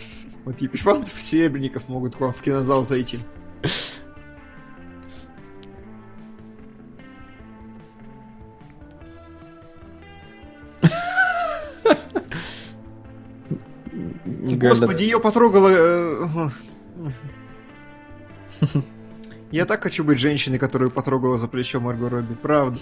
Вот 0.44 0.60
Епифанцев 0.60 1.18
и 1.18 1.22
Серебренников 1.22 1.88
могут 1.88 2.16
к 2.16 2.20
вам 2.20 2.32
в 2.32 2.42
кинозал 2.42 2.84
зайти. 2.84 3.18
Господи, 14.58 15.04
ее 15.04 15.20
потрогала... 15.20 15.68
э, 15.70 16.48
Я 19.50 19.66
так 19.66 19.82
хочу 19.82 20.04
быть 20.04 20.18
женщиной, 20.18 20.58
которую 20.58 20.90
потрогала 20.90 21.38
за 21.38 21.48
плечо 21.48 21.80
Марго 21.80 22.10
Робби, 22.10 22.34
правда. 22.34 22.78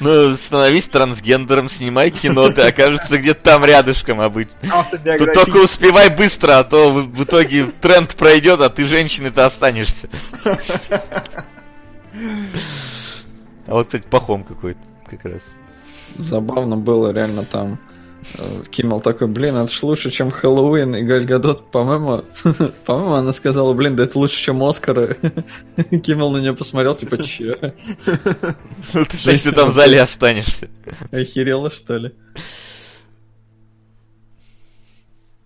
Ну, 0.00 0.34
становись 0.34 0.88
трансгендером, 0.88 1.68
снимай 1.68 2.10
кино, 2.10 2.50
ты 2.50 2.62
окажется 2.62 3.18
где-то 3.18 3.42
там 3.42 3.64
рядышком 3.64 4.20
обычно. 4.20 4.56
Тут 5.18 5.32
только 5.34 5.58
успевай 5.58 6.08
быстро, 6.08 6.58
а 6.58 6.64
то 6.64 6.90
в, 6.90 7.06
в 7.06 7.24
итоге 7.24 7.66
тренд 7.66 8.14
пройдет, 8.14 8.60
а 8.60 8.70
ты 8.70 8.86
женщиной-то 8.86 9.44
останешься. 9.44 10.08
А 13.66 13.74
вот, 13.74 13.86
кстати, 13.86 14.06
пахом 14.08 14.42
какой-то 14.42 14.80
как 15.08 15.24
раз. 15.26 15.42
Забавно 16.16 16.76
было 16.76 17.12
реально 17.12 17.44
там. 17.44 17.78
Киммел 18.70 19.00
такой, 19.00 19.26
блин, 19.26 19.56
это 19.56 19.72
ж 19.72 19.82
лучше, 19.82 20.10
чем 20.10 20.30
Хэллоуин. 20.30 20.94
И 20.94 21.02
Галь 21.02 21.24
Гадот, 21.24 21.70
по-моему, 21.70 22.24
по-моему, 22.84 23.14
она 23.14 23.32
сказала, 23.32 23.72
блин, 23.72 23.96
да 23.96 24.04
это 24.04 24.18
лучше, 24.18 24.40
чем 24.42 24.62
Оскары. 24.62 25.18
Киммел 26.04 26.30
на 26.30 26.38
нее 26.38 26.54
посмотрел, 26.54 26.94
типа, 26.94 27.22
че? 27.22 27.56
Ну, 28.94 29.04
ты, 29.04 29.16
значит, 29.16 29.44
ты 29.44 29.52
там 29.52 29.70
в 29.70 29.74
зале 29.74 30.00
останешься. 30.00 30.68
Охерела, 31.10 31.70
что 31.70 31.96
ли? 31.96 32.12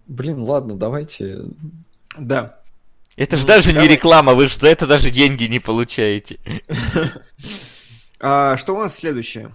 Блин, 0.07 0.43
ладно, 0.43 0.77
давайте. 0.77 1.43
Да. 2.19 2.61
Это 3.17 3.37
же 3.37 3.43
Ну, 3.43 3.49
даже 3.49 3.73
не 3.73 3.89
реклама, 3.89 4.35
вы 4.35 4.49
же 4.49 4.57
за 4.57 4.69
это 4.69 4.87
даже 4.87 5.11
деньги 5.11 5.45
не 5.45 5.61
получаете. 5.61 6.39
А, 8.21 8.57
что 8.57 8.75
у 8.75 8.79
нас 8.79 8.97
следующее? 8.97 9.55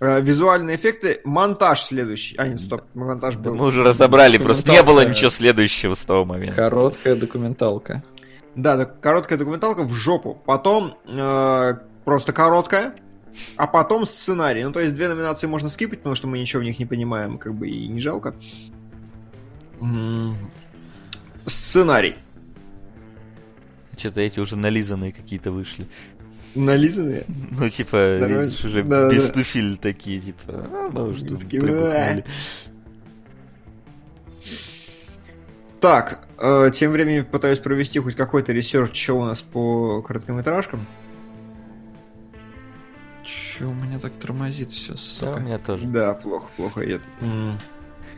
А, 0.00 0.20
визуальные 0.20 0.76
эффекты. 0.76 1.20
Монтаж 1.24 1.82
следующий. 1.82 2.36
А, 2.36 2.46
нет, 2.46 2.60
стоп. 2.60 2.82
Монтаж 2.94 3.36
был. 3.36 3.54
Мы 3.54 3.66
уже 3.66 3.82
разобрали, 3.82 4.38
просто 4.38 4.70
не 4.70 4.82
было 4.82 5.04
ничего 5.04 5.30
следующего 5.30 5.94
с 5.94 6.04
того 6.04 6.24
момента. 6.24 6.56
Короткая 6.56 7.16
документалка. 7.16 8.02
Да, 8.54 8.76
да, 8.76 8.84
короткая 8.84 9.38
документалка 9.38 9.82
в 9.82 9.92
жопу. 9.92 10.40
Потом 10.46 10.96
э, 11.06 11.74
просто 12.04 12.32
короткая. 12.32 12.94
А 13.56 13.66
потом 13.66 14.06
сценарий. 14.06 14.64
Ну, 14.64 14.72
то 14.72 14.80
есть 14.80 14.94
две 14.94 15.08
номинации 15.08 15.46
можно 15.46 15.68
скипать, 15.68 16.00
потому 16.00 16.16
что 16.16 16.26
мы 16.26 16.38
ничего 16.38 16.60
в 16.60 16.64
них 16.64 16.78
не 16.78 16.86
понимаем, 16.86 17.38
как 17.38 17.54
бы 17.54 17.68
и 17.68 17.86
не 17.86 18.00
жалко. 18.00 18.34
Сценарий. 21.46 22.16
Что-то 23.96 24.20
эти 24.20 24.40
уже 24.40 24.56
нализанные 24.56 25.12
какие-то 25.12 25.52
вышли. 25.52 25.88
Нализанные. 26.58 27.24
Ну, 27.28 27.68
типа, 27.68 28.18
видишь, 28.18 28.64
уже 28.64 28.82
Да, 28.82 29.08
без 29.10 29.28
да. 29.28 29.32
туфель 29.34 29.76
такие, 29.76 30.20
типа, 30.20 30.42
а, 30.48 30.90
мы 30.92 31.08
уже 31.08 31.24
тут 31.24 31.40
Такие, 31.40 31.62
прибухнули. 31.62 32.24
Так, 35.80 36.26
э, 36.38 36.70
тем 36.74 36.90
временем 36.90 37.24
пытаюсь 37.24 37.60
провести 37.60 38.00
хоть 38.00 38.16
какой-то 38.16 38.52
research, 38.52 39.00
что 39.00 39.14
у 39.14 39.24
нас 39.24 39.42
по 39.42 40.02
короткометражкам. 40.02 40.86
Че 43.24 43.64
у 43.66 43.74
меня 43.74 44.00
так 44.00 44.14
тормозит 44.14 44.72
все, 44.72 44.94
Да, 45.20 45.34
у 45.34 45.40
меня 45.40 45.58
тоже. 45.58 45.86
Да, 45.86 46.14
плохо, 46.14 46.48
плохо 46.56 46.84
идет. 46.84 47.02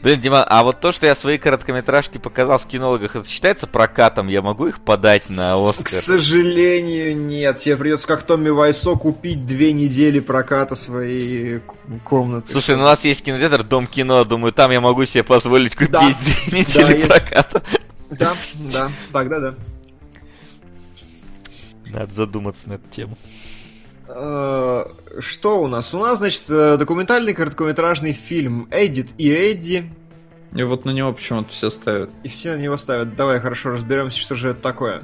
Блин, 0.02 0.18
Дима, 0.20 0.42
а 0.44 0.62
вот 0.62 0.80
то, 0.80 0.92
что 0.92 1.04
я 1.06 1.14
свои 1.14 1.36
короткометражки 1.36 2.16
показал 2.16 2.58
в 2.58 2.64
кинологах, 2.66 3.16
это 3.16 3.28
считается 3.28 3.66
прокатом? 3.66 4.28
Я 4.28 4.40
могу 4.40 4.66
их 4.66 4.80
подать 4.80 5.28
на 5.28 5.52
К 5.54 5.70
Оскар? 5.70 6.00
сожалению, 6.00 7.14
нет. 7.16 7.58
Тебе 7.58 7.76
придется 7.76 8.06
как 8.06 8.22
Томми 8.22 8.48
Вайсо 8.48 8.94
купить 8.96 9.44
две 9.44 9.74
недели 9.74 10.20
проката 10.20 10.74
своей 10.74 11.58
к- 11.58 11.74
комнаты. 12.04 12.50
Слушай, 12.50 12.76
ну 12.76 12.82
у 12.82 12.86
нас 12.86 13.04
есть 13.04 13.22
кинотеатр, 13.22 13.62
Дом 13.62 13.86
кино, 13.86 14.24
думаю, 14.24 14.52
там 14.52 14.70
я 14.70 14.80
могу 14.80 15.04
себе 15.04 15.22
позволить 15.22 15.74
купить 15.74 15.90
Да. 15.90 16.00
две 16.48 16.60
недели 16.60 16.96
есть. 16.96 17.06
проката. 17.08 17.62
Да, 18.10 18.36
да, 18.72 18.90
тогда 19.12 19.38
да. 19.38 19.54
Надо 21.86 22.12
задуматься 22.14 22.68
на 22.68 22.74
эту 22.74 22.88
тему. 22.88 23.18
Э, 24.14 24.84
Что 25.20 25.62
у 25.62 25.66
нас? 25.68 25.94
У 25.94 25.98
нас, 25.98 26.18
значит, 26.18 26.44
э, 26.48 26.76
документальный 26.76 27.32
короткометражный 27.34 28.12
фильм 28.12 28.68
«Эдит 28.70 29.08
и 29.18 29.28
Эдди». 29.30 29.84
И 30.54 30.62
вот 30.64 30.84
на 30.84 30.90
него 30.90 31.12
почему-то 31.12 31.50
все 31.50 31.70
ставят. 31.70 32.10
И 32.24 32.28
все 32.28 32.56
на 32.56 32.60
него 32.60 32.76
ставят. 32.76 33.14
Давай 33.14 33.38
хорошо 33.38 33.70
разберемся, 33.70 34.18
что 34.18 34.34
же 34.34 34.50
это 34.50 34.60
такое. 34.60 35.02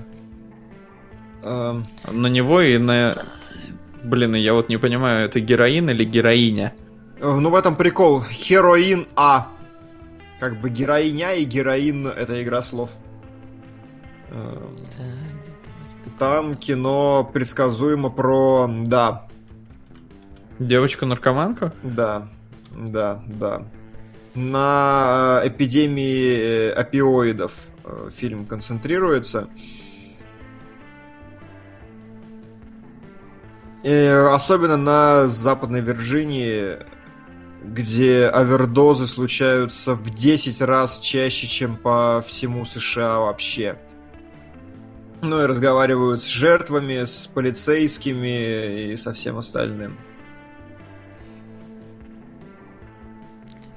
Эм, 1.42 1.86
На 2.10 2.26
него 2.26 2.60
и 2.60 2.78
на... 2.78 3.16
Блин, 4.02 4.34
я 4.34 4.54
вот 4.54 4.68
не 4.68 4.76
понимаю, 4.76 5.24
это 5.24 5.38
героин 5.40 5.88
или 5.90 6.04
героиня? 6.04 6.72
э, 7.20 7.30
Ну, 7.30 7.50
в 7.50 7.54
этом 7.54 7.76
прикол. 7.76 8.22
Хероин 8.24 9.06
А. 9.14 9.48
Как 10.40 10.60
бы 10.60 10.68
героиня 10.68 11.34
и 11.34 11.44
героин— 11.44 12.06
это 12.08 12.42
игра 12.42 12.60
слов. 12.62 12.90
Эм, 14.30 14.76
Там 16.18 16.54
кино 16.54 17.28
предсказуемо 17.32 18.10
про... 18.10 18.70
Да, 18.86 19.26
Девочка-наркоманка? 20.58 21.72
да, 21.82 22.28
да, 22.72 23.22
да. 23.26 23.62
На 24.34 25.40
э, 25.42 25.48
эпидемии 25.48 26.70
э, 26.70 26.72
опиоидов 26.72 27.68
э, 27.84 28.10
фильм 28.12 28.46
концентрируется. 28.46 29.48
И 33.82 34.06
особенно 34.32 34.76
на 34.76 35.28
Западной 35.28 35.80
Вирджинии, 35.80 36.78
где 37.62 38.26
овердозы 38.26 39.06
случаются 39.06 39.94
в 39.94 40.10
10 40.10 40.60
раз 40.62 40.98
чаще, 41.00 41.46
чем 41.46 41.76
по 41.76 42.22
всему 42.26 42.64
США 42.64 43.20
вообще. 43.20 43.78
Ну 45.22 45.42
и 45.42 45.46
разговаривают 45.46 46.22
с 46.22 46.26
жертвами, 46.26 47.04
с 47.04 47.28
полицейскими 47.32 48.92
и 48.92 48.96
со 48.96 49.12
всем 49.12 49.38
остальным. 49.38 49.96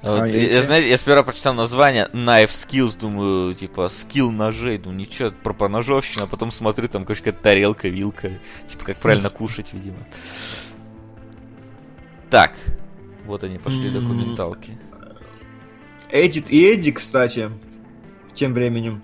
А 0.02 0.12
вот 0.12 0.20
А 0.22 0.26
я, 0.28 0.36
эти? 0.44 0.52
я, 0.54 0.62
знаете, 0.62 0.88
я 0.88 0.96
сперва 0.96 1.22
прочитал 1.22 1.52
название 1.54 2.08
Knife 2.12 2.48
Skills, 2.48 2.98
думаю, 2.98 3.54
типа, 3.54 3.88
скилл 3.90 4.30
ножей, 4.30 4.78
думаю, 4.78 4.98
ничего, 4.98 5.30
про 5.30 5.52
поножовщину, 5.52 6.24
а 6.24 6.26
потом 6.26 6.50
смотрю, 6.50 6.88
там 6.88 7.04
какая-то 7.04 7.42
тарелка, 7.42 7.88
вилка, 7.88 8.30
типа, 8.66 8.84
как 8.86 8.96
правильно 8.96 9.28
кушать, 9.28 9.74
видимо. 9.74 9.98
Так, 12.30 12.52
вот 13.26 13.44
они 13.44 13.58
пошли 13.58 13.88
М. 13.88 13.94
документалки. 13.94 14.78
Эдит 16.10 16.50
и 16.50 16.72
Эдди, 16.72 16.92
кстати, 16.92 17.50
тем 18.32 18.54
временем, 18.54 19.02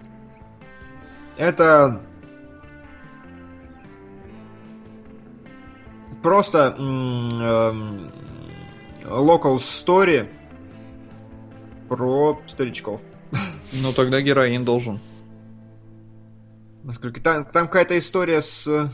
это 1.36 2.00
просто 6.26 6.74
эм, 6.76 8.10
local 9.04 9.58
story 9.58 10.28
про 11.88 12.42
старичков. 12.48 13.00
Ну 13.72 13.92
тогда 13.92 14.20
героин 14.20 14.64
должен. 14.64 14.98
Насколько 16.82 17.20
там, 17.20 17.44
там 17.44 17.66
какая-то 17.66 17.96
история 17.96 18.42
с 18.42 18.66
э, 18.66 18.88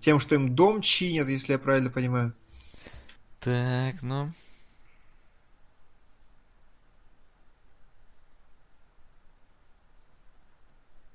тем, 0.00 0.18
что 0.18 0.34
им 0.34 0.56
дом 0.56 0.80
чинят, 0.80 1.28
если 1.28 1.52
я 1.52 1.58
правильно 1.60 1.90
понимаю. 1.90 2.32
Так, 3.38 4.02
ну... 4.02 4.32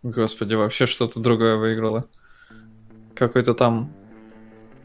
Господи, 0.04 0.54
вообще 0.54 0.86
что-то 0.86 1.20
другое 1.20 1.58
выиграло. 1.58 2.06
Какой-то 3.14 3.54
там 3.54 3.94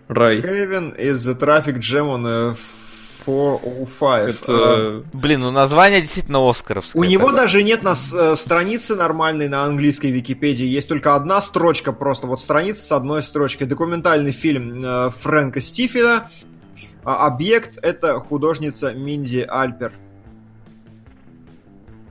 Рай. 0.08 0.40
Heaven 0.40 0.94
is 0.96 1.24
the 1.24 1.34
traffic 1.38 1.78
jam 1.78 2.08
on 2.08 2.26
a 2.26 2.56
405. 3.24 4.30
Это... 4.30 4.42
А, 4.48 5.04
Блин, 5.12 5.40
ну 5.40 5.50
название 5.50 6.00
действительно 6.00 6.48
Оскаровское. 6.48 7.00
У 7.00 7.04
него 7.04 7.26
такое. 7.26 7.42
даже 7.42 7.62
нет 7.62 7.82
на 7.82 7.92
э, 7.92 8.36
страницы 8.36 8.96
нормальной 8.96 9.48
на 9.48 9.64
английской 9.64 10.10
Википедии. 10.10 10.66
Есть 10.66 10.88
только 10.88 11.14
одна 11.14 11.42
строчка 11.42 11.92
просто. 11.92 12.26
Вот 12.26 12.40
страница 12.40 12.82
с 12.82 12.92
одной 12.92 13.22
строчкой. 13.22 13.66
Документальный 13.66 14.32
фильм 14.32 14.82
э, 14.82 15.10
Фрэнка 15.10 15.60
Стифена. 15.60 16.30
А 17.04 17.26
объект— 17.26 17.78
это 17.82 18.18
художница 18.18 18.92
Минди 18.92 19.44
Альпер. 19.46 19.92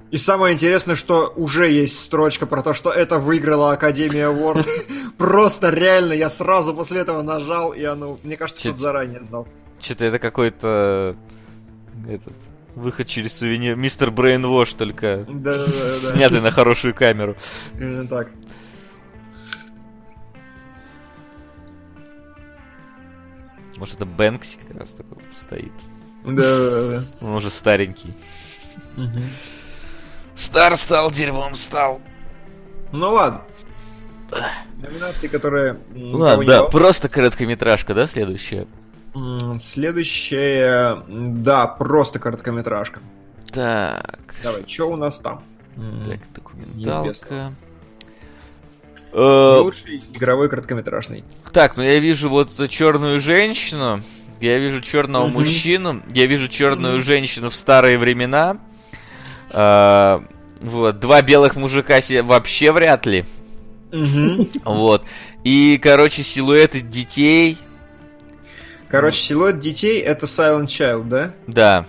И 0.09 0.17
самое 0.17 0.53
интересное, 0.53 0.95
что 0.95 1.33
уже 1.35 1.69
есть 1.69 1.99
строчка 1.99 2.45
про 2.45 2.61
то, 2.61 2.73
что 2.73 2.91
это 2.91 3.19
выиграла 3.19 3.73
Академия 3.73 4.31
Award. 4.31 4.65
Просто 5.17 5.69
реально, 5.69 6.13
я 6.13 6.29
сразу 6.29 6.73
после 6.73 7.01
этого 7.01 7.21
нажал, 7.21 7.71
и 7.73 7.83
оно, 7.83 8.17
мне 8.23 8.37
кажется, 8.37 8.61
кто-то 8.61 8.77
заранее 8.77 9.21
знал. 9.21 9.47
Что-то 9.79 10.05
это 10.05 10.19
какой-то... 10.19 11.15
Этот... 12.07 12.33
Выход 12.75 13.07
через 13.07 13.33
сувенир. 13.33 13.75
Мистер 13.75 14.11
Брейнвош, 14.11 14.73
только 14.73 15.25
Да-да-да. 15.27 16.13
снятый 16.13 16.41
на 16.41 16.51
хорошую 16.51 16.93
камеру. 16.93 17.35
Именно 17.73 18.07
так. 18.07 18.29
Может, 23.77 23.95
это 23.95 24.05
Бэнкси 24.05 24.57
как 24.67 24.77
раз 24.77 24.89
такой 24.91 25.17
стоит. 25.35 25.71
Да-да-да. 26.23 27.03
Он 27.21 27.33
уже 27.33 27.49
старенький. 27.49 28.13
Стар 30.37 30.77
стал, 30.77 31.11
дерьмом 31.11 31.55
стал. 31.55 32.01
Ну 32.91 33.11
ладно. 33.11 33.41
Номинации, 34.77 35.27
которые... 35.27 35.77
Ладно, 35.95 36.41
не 36.41 36.47
да, 36.47 36.53
волнуют. 36.57 36.71
просто 36.71 37.09
короткометражка, 37.09 37.93
да, 37.93 38.07
следующая? 38.07 38.67
М, 39.15 39.59
Да, 41.43 41.65
просто 41.67 42.19
короткометражка. 42.19 42.99
Так, 43.51 44.35
Давай, 44.43 44.63
что 44.67 44.91
у 44.91 44.95
нас 44.95 45.17
там? 45.19 45.41
Так, 46.05 46.19
документалка. 46.35 47.53
Э, 49.13 49.57
Лучший 49.61 50.03
игровой 50.13 50.49
короткометражный. 50.49 51.23
Так, 51.51 51.77
ну 51.77 51.83
я 51.83 51.97
вижу 51.99 52.29
вот 52.29 52.51
черную 52.69 53.19
женщину, 53.21 54.03
я 54.41 54.57
вижу 54.59 54.81
черного 54.81 55.27
мужчину, 55.27 56.03
я 56.13 56.25
вижу 56.27 56.47
черную 56.47 57.01
женщину 57.01 57.49
в 57.49 57.55
старые 57.55 57.97
времена. 57.97 58.57
А, 59.53 60.23
вот, 60.61 60.99
два 60.99 61.21
белых 61.21 61.55
мужика 61.55 61.99
вообще 62.23 62.71
вряд 62.71 63.05
ли. 63.05 63.25
Вот. 64.65 65.05
И, 65.43 65.79
короче, 65.81 66.23
силуэты 66.23 66.81
детей. 66.81 67.57
Короче, 68.89 69.17
силуэт 69.17 69.59
детей 69.59 69.99
это 70.01 70.25
Silent 70.25 70.65
Child, 70.67 71.07
да? 71.09 71.33
Да. 71.47 71.85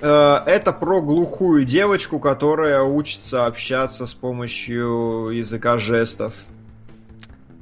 Э, 0.00 0.40
Это 0.46 0.72
про 0.72 1.00
глухую 1.00 1.64
девочку, 1.64 2.18
которая 2.18 2.82
учится 2.82 3.46
общаться 3.46 4.06
с 4.06 4.12
помощью 4.14 5.30
языка 5.32 5.78
жестов. 5.78 6.34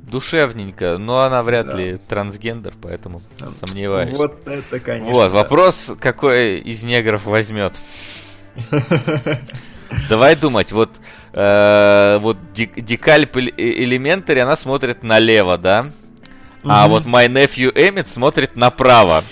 Душевненько, 0.02 0.98
но 0.98 1.20
она 1.20 1.42
вряд 1.42 1.68
Да. 1.68 1.76
ли 1.76 1.96
трансгендер, 1.96 2.74
поэтому 2.82 3.22
сомневаюсь. 3.64 4.10
Вот, 4.10 4.42
Вот 4.44 4.48
это, 4.52 4.80
конечно. 4.80 5.14
да. 5.22 5.28
вопрос, 5.28 5.92
какой 6.00 6.58
из 6.58 6.82
негров 6.82 7.24
возьмет. 7.24 7.80
Давай 10.08 10.36
думать, 10.36 10.72
вот, 10.72 11.00
э, 11.32 12.18
вот 12.20 12.36
Декальп 12.54 13.36
Элементари, 13.36 14.40
она 14.40 14.56
смотрит 14.56 15.02
налево, 15.02 15.58
да? 15.58 15.90
А 16.64 16.82
Мгм. 16.84 16.90
вот 16.90 17.04
My 17.04 17.28
Nephew 17.28 17.72
Эммит 17.74 18.08
смотрит 18.08 18.56
направо. 18.56 19.22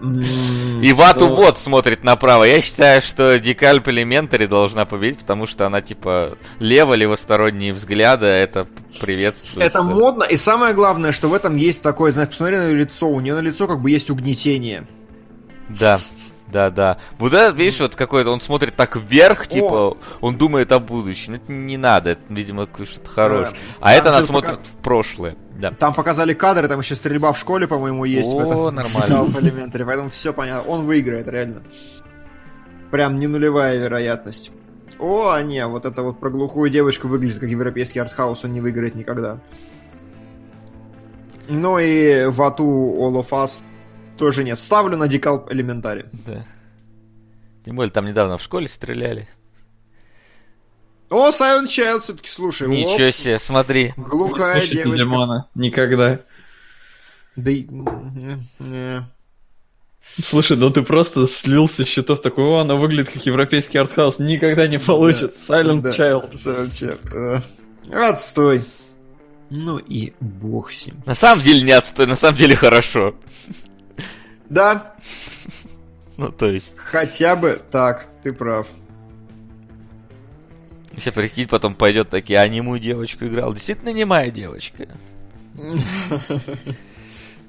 М, 0.00 0.80
И 0.82 0.92
Вату 0.94 1.28
ну, 1.28 1.34
Вот 1.36 1.58
смотрит 1.58 2.04
направо. 2.04 2.44
Я 2.44 2.60
считаю, 2.62 3.02
что 3.02 3.38
Декальп 3.38 3.88
Элементари 3.88 4.46
должна 4.46 4.86
победить, 4.86 5.18
потому 5.20 5.46
что 5.46 5.66
она, 5.66 5.82
типа, 5.82 6.38
лево-левосторонние 6.58 7.72
взгляды, 7.74 8.26
это 8.26 8.66
приветствуется. 9.00 9.62
Это 9.62 9.82
модно, 9.82 10.24
и 10.24 10.36
самое 10.36 10.72
главное, 10.74 11.12
что 11.12 11.28
в 11.28 11.34
этом 11.34 11.56
есть 11.56 11.82
такое, 11.82 12.12
знаешь, 12.12 12.30
посмотри 12.30 12.56
на 12.56 12.68
ее 12.68 12.76
лицо, 12.76 13.08
у 13.08 13.20
нее 13.20 13.34
на 13.34 13.40
лицо 13.40 13.68
как 13.68 13.80
бы 13.82 13.90
есть 13.90 14.08
угнетение. 14.10 14.86
Да, 15.68 16.00
да, 16.52 16.70
да. 16.70 16.98
Вот 17.18 17.32
этот, 17.32 17.56
видишь, 17.56 17.80
вот 17.80 17.96
какой-то, 17.96 18.30
он 18.30 18.40
смотрит 18.40 18.76
так 18.76 18.96
вверх, 18.96 19.46
типа, 19.46 19.96
он 20.20 20.36
думает 20.36 20.72
о 20.72 20.78
будущем. 20.78 21.34
Это 21.34 21.52
не 21.52 21.76
надо, 21.76 22.10
это, 22.10 22.22
видимо, 22.28 22.68
что-то 22.84 23.08
хорошее. 23.08 23.56
Да. 23.56 23.76
А 23.80 23.88
Там 23.90 23.98
это 23.98 24.16
она 24.16 24.22
смотрит 24.26 24.50
пока- 24.52 24.62
в 24.62 24.82
прошлое. 24.82 25.36
Да. 25.58 25.72
Там 25.72 25.92
показали 25.92 26.32
кадры, 26.32 26.68
там 26.68 26.80
еще 26.80 26.94
стрельба 26.94 27.32
в 27.32 27.38
школе, 27.38 27.66
по-моему, 27.66 28.04
есть 28.04 28.30
О, 28.32 28.70
нормально. 28.70 29.24
В 29.24 29.36
Elementary, 29.36 29.84
поэтому 29.84 30.08
все 30.08 30.32
понятно. 30.32 30.70
Он 30.70 30.86
выиграет, 30.86 31.28
реально. 31.28 31.62
Прям 32.90 33.16
не 33.16 33.26
нулевая 33.26 33.76
вероятность. 33.76 34.50
О, 34.98 35.30
а 35.30 35.42
не, 35.42 35.64
вот 35.66 35.84
это 35.84 36.02
вот 36.02 36.18
про 36.18 36.30
глухую 36.30 36.70
девочку 36.70 37.08
выглядит 37.08 37.38
как 37.38 37.48
европейский 37.48 37.98
артхаус, 38.00 38.44
он 38.44 38.52
не 38.52 38.60
выиграет 38.60 38.94
никогда. 38.94 39.38
Ну 41.48 41.78
и 41.78 42.26
Вату 42.26 42.64
All 42.64 43.12
of 43.20 43.30
Us 43.30 43.62
тоже 44.20 44.44
нет. 44.44 44.58
Ставлю 44.58 44.98
на 44.98 45.08
Декалп 45.08 45.50
Элементари. 45.50 46.04
Да. 46.26 46.44
Тем 47.64 47.74
более, 47.76 47.90
там 47.90 48.04
недавно 48.04 48.36
в 48.36 48.42
школе 48.42 48.68
стреляли. 48.68 49.26
О, 51.08 51.30
Silent 51.30 51.66
Child 51.66 52.00
все-таки, 52.00 52.28
слушай. 52.28 52.68
оп, 52.68 52.74
Ничего 52.74 53.10
себе, 53.10 53.38
смотри. 53.38 53.94
Глухая 53.96 54.58
Слушайте 54.60 54.82
девочка. 54.84 55.04
Димона. 55.04 55.48
Никогда. 55.54 56.20
Да 57.34 57.50
и-. 57.50 57.66
Слушай, 60.22 60.56
ну 60.58 60.70
ты 60.70 60.82
просто 60.82 61.26
слился 61.26 61.84
с 61.84 61.88
счетов 61.88 62.20
такой, 62.20 62.44
о, 62.44 62.58
она 62.58 62.74
выглядит 62.74 63.12
как 63.12 63.24
европейский 63.24 63.78
артхаус, 63.78 64.18
никогда 64.18 64.66
не 64.66 64.78
получит. 64.78 65.34
Silent 65.48 65.80
Да, 65.80 65.90
Child. 65.90 66.32
Silent 66.32 66.70
Child. 66.70 67.42
э. 67.88 67.94
Отстой. 67.94 68.64
Ну 69.48 69.78
и 69.78 70.12
бог 70.20 70.70
с 70.72 70.86
ним. 70.86 71.02
На 71.06 71.14
самом 71.14 71.42
деле 71.42 71.62
не 71.62 71.72
отстой, 71.72 72.06
на 72.06 72.16
самом 72.16 72.36
деле 72.38 72.54
хорошо. 72.54 73.14
Да, 74.50 74.94
Ну, 76.16 76.30
то 76.32 76.50
есть, 76.50 76.76
хотя 76.76 77.36
бы 77.36 77.62
так, 77.70 78.06
ты 78.22 78.32
прав. 78.32 78.66
сейчас 80.96 81.14
прикинь, 81.14 81.48
потом 81.48 81.74
пойдет 81.74 82.10
такие, 82.10 82.38
а 82.40 82.46
немую 82.48 82.78
девочку 82.80 83.24
играл. 83.26 83.54
Действительно 83.54 83.90
немая 83.90 84.30
девочка. 84.30 84.88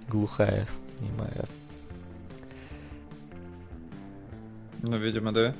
Глухая, 0.08 0.68
немая. 1.00 1.46
Ну, 4.84 4.98
видимо, 4.98 5.32
да. 5.32 5.54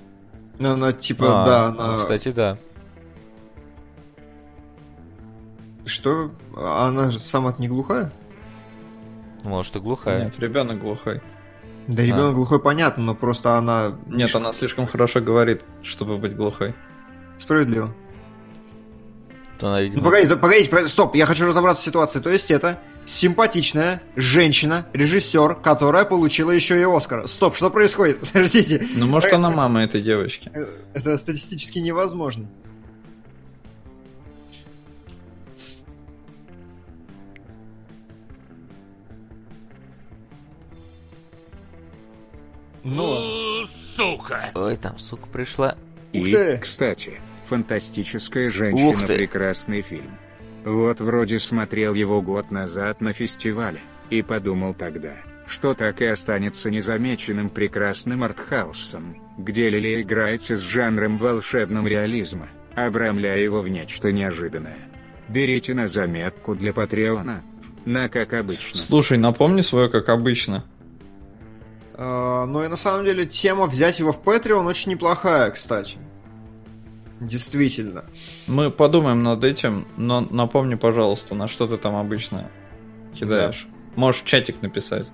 Ну, 0.60 0.74
Она 0.74 0.94
типа, 0.94 1.44
А, 1.44 1.46
да, 1.46 1.72
ну, 1.72 1.82
она... 1.82 1.98
Кстати, 1.98 2.30
да. 2.32 2.58
Что? 5.86 6.32
Она 6.56 7.10
же 7.12 7.20
сама 7.20 7.54
не 7.58 7.68
глухая? 7.68 8.12
Может, 9.44 9.76
и 9.76 9.80
глухая. 9.80 10.26
Нет, 10.26 10.40
ребенок 10.40 10.80
глухой. 10.80 11.22
Да, 11.88 12.04
ребенок 12.04 12.36
глухой, 12.36 12.60
понятно, 12.60 13.04
но 13.04 13.16
просто 13.16 13.58
она... 13.58 13.94
Нет, 14.08 14.34
она 14.36 14.54
слишком 14.54 14.88
хорошо 14.88 15.20
говорит, 15.20 15.62
чтобы 15.82 16.18
быть 16.18 16.36
глухой. 16.36 16.76
Справедливо. 17.38 17.94
То 19.58 19.68
она, 19.68 19.82
видимо, 19.82 20.00
Ну, 20.04 20.06
погодите, 20.06 20.36
погодите, 20.38 20.70
погодите, 20.70 20.92
стоп, 20.94 21.16
я 21.16 21.26
хочу 21.26 21.46
разобраться 21.46 21.82
в 21.82 21.86
ситуации. 21.86 22.20
То 22.20 22.30
есть 22.30 22.52
это 22.52 22.80
симпатичная 23.06 24.02
женщина, 24.16 24.86
режиссер, 24.94 25.56
которая 25.56 26.06
получила 26.06 26.52
еще 26.52 26.80
и 26.80 26.84
Оскар. 26.84 27.28
Стоп, 27.28 27.56
что 27.56 27.70
происходит? 27.70 28.20
Подождите. 28.34 28.88
Ну, 28.96 29.08
может, 29.08 29.34
она 29.34 29.50
мама 29.50 29.84
этой 29.84 30.02
девочки. 30.02 30.52
Э, 30.54 30.66
Это 30.94 31.18
статистически 31.18 31.80
невозможно. 31.80 32.48
Ну 42.84 43.04
ладно. 43.06 44.52
Ой, 44.56 44.76
там 44.78 44.98
сука 44.98 45.28
пришла. 45.28 45.76
И, 46.14 46.58
кстати, 46.62 47.22
фантастическая 47.48 48.48
Ух 48.48 48.54
женщина 48.54 49.08
ты. 49.08 49.16
прекрасный 49.18 49.82
фильм. 49.82 50.12
Вот 50.66 51.00
вроде 51.00 51.40
смотрел 51.40 51.94
его 51.94 52.22
год 52.22 52.52
назад 52.52 53.02
на 53.02 53.14
фестивале, 53.14 53.80
и 54.10 54.22
подумал 54.22 54.74
тогда, 54.74 55.14
что 55.48 55.74
так 55.74 56.02
и 56.02 56.06
останется 56.06 56.70
незамеченным 56.70 57.50
прекрасным 57.50 58.24
артхаусом, 58.24 59.16
где 59.38 59.70
Лили 59.70 60.02
играется 60.02 60.58
с 60.58 60.62
жанром 60.62 61.18
волшебного 61.18 61.88
реализма, 61.88 62.50
обрамляя 62.76 63.40
его 63.40 63.62
в 63.62 63.70
нечто 63.70 64.12
неожиданное. 64.12 64.78
Берите 65.30 65.74
на 65.74 65.88
заметку 65.88 66.56
для 66.56 66.74
Патреона. 66.74 67.42
На 67.86 68.10
как 68.10 68.34
обычно. 68.34 68.80
Слушай, 68.80 69.18
напомни 69.18 69.62
свое, 69.62 69.90
как 69.90 70.10
обычно. 70.10 70.66
А, 72.04 72.46
Ну 72.48 72.64
и 72.64 72.68
на 72.68 72.78
самом 72.78 73.06
деле 73.06 73.26
тема 73.28 73.68
взять 73.68 74.00
его 74.00 74.12
в 74.12 74.24
Patreon 74.24 74.66
очень 74.66 74.92
неплохая, 74.92 75.52
кстати. 75.52 75.98
Действительно. 77.20 78.06
Мы 78.48 78.72
подумаем 78.72 79.22
над 79.22 79.44
этим, 79.44 79.86
но 79.98 80.22
напомни, 80.22 80.74
пожалуйста, 80.74 81.36
на 81.36 81.48
что 81.48 81.68
ты 81.68 81.78
там 81.78 81.96
обычно 81.96 82.50
кидаешь. 83.14 83.68
Можешь 83.96 84.24
в 84.24 84.26
чатик 84.26 84.64
написать. 84.64 85.06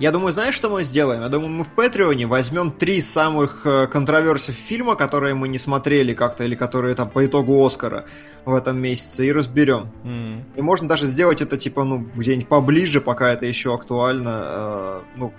Я 0.00 0.12
думаю, 0.12 0.32
знаешь, 0.32 0.54
что 0.54 0.70
мы 0.70 0.82
сделаем? 0.82 1.20
Я 1.20 1.28
думаю, 1.28 1.50
мы 1.50 1.62
в 1.62 1.68
Патреоне 1.68 2.26
возьмем 2.26 2.72
три 2.72 3.02
самых 3.02 3.66
э, 3.66 3.86
controversive 3.86 4.54
фильма, 4.54 4.96
которые 4.96 5.34
мы 5.34 5.46
не 5.46 5.58
смотрели 5.58 6.14
как-то, 6.14 6.44
или 6.44 6.54
которые 6.54 6.94
там 6.94 7.10
по 7.10 7.26
итогу 7.26 7.62
Оскара 7.64 8.06
в 8.46 8.54
этом 8.54 8.78
месяце, 8.78 9.26
и 9.26 9.32
разберем. 9.32 9.90
М. 10.04 10.46
И 10.56 10.62
можно 10.62 10.88
даже 10.88 11.04
сделать 11.04 11.42
это, 11.42 11.58
типа, 11.58 11.84
ну, 11.84 11.98
где-нибудь 12.14 12.48
поближе, 12.48 13.02
пока 13.02 13.30
это 13.30 13.44
еще 13.44 13.74
актуально. 13.74 14.40
Э, 14.42 15.00
ну, 15.16 15.34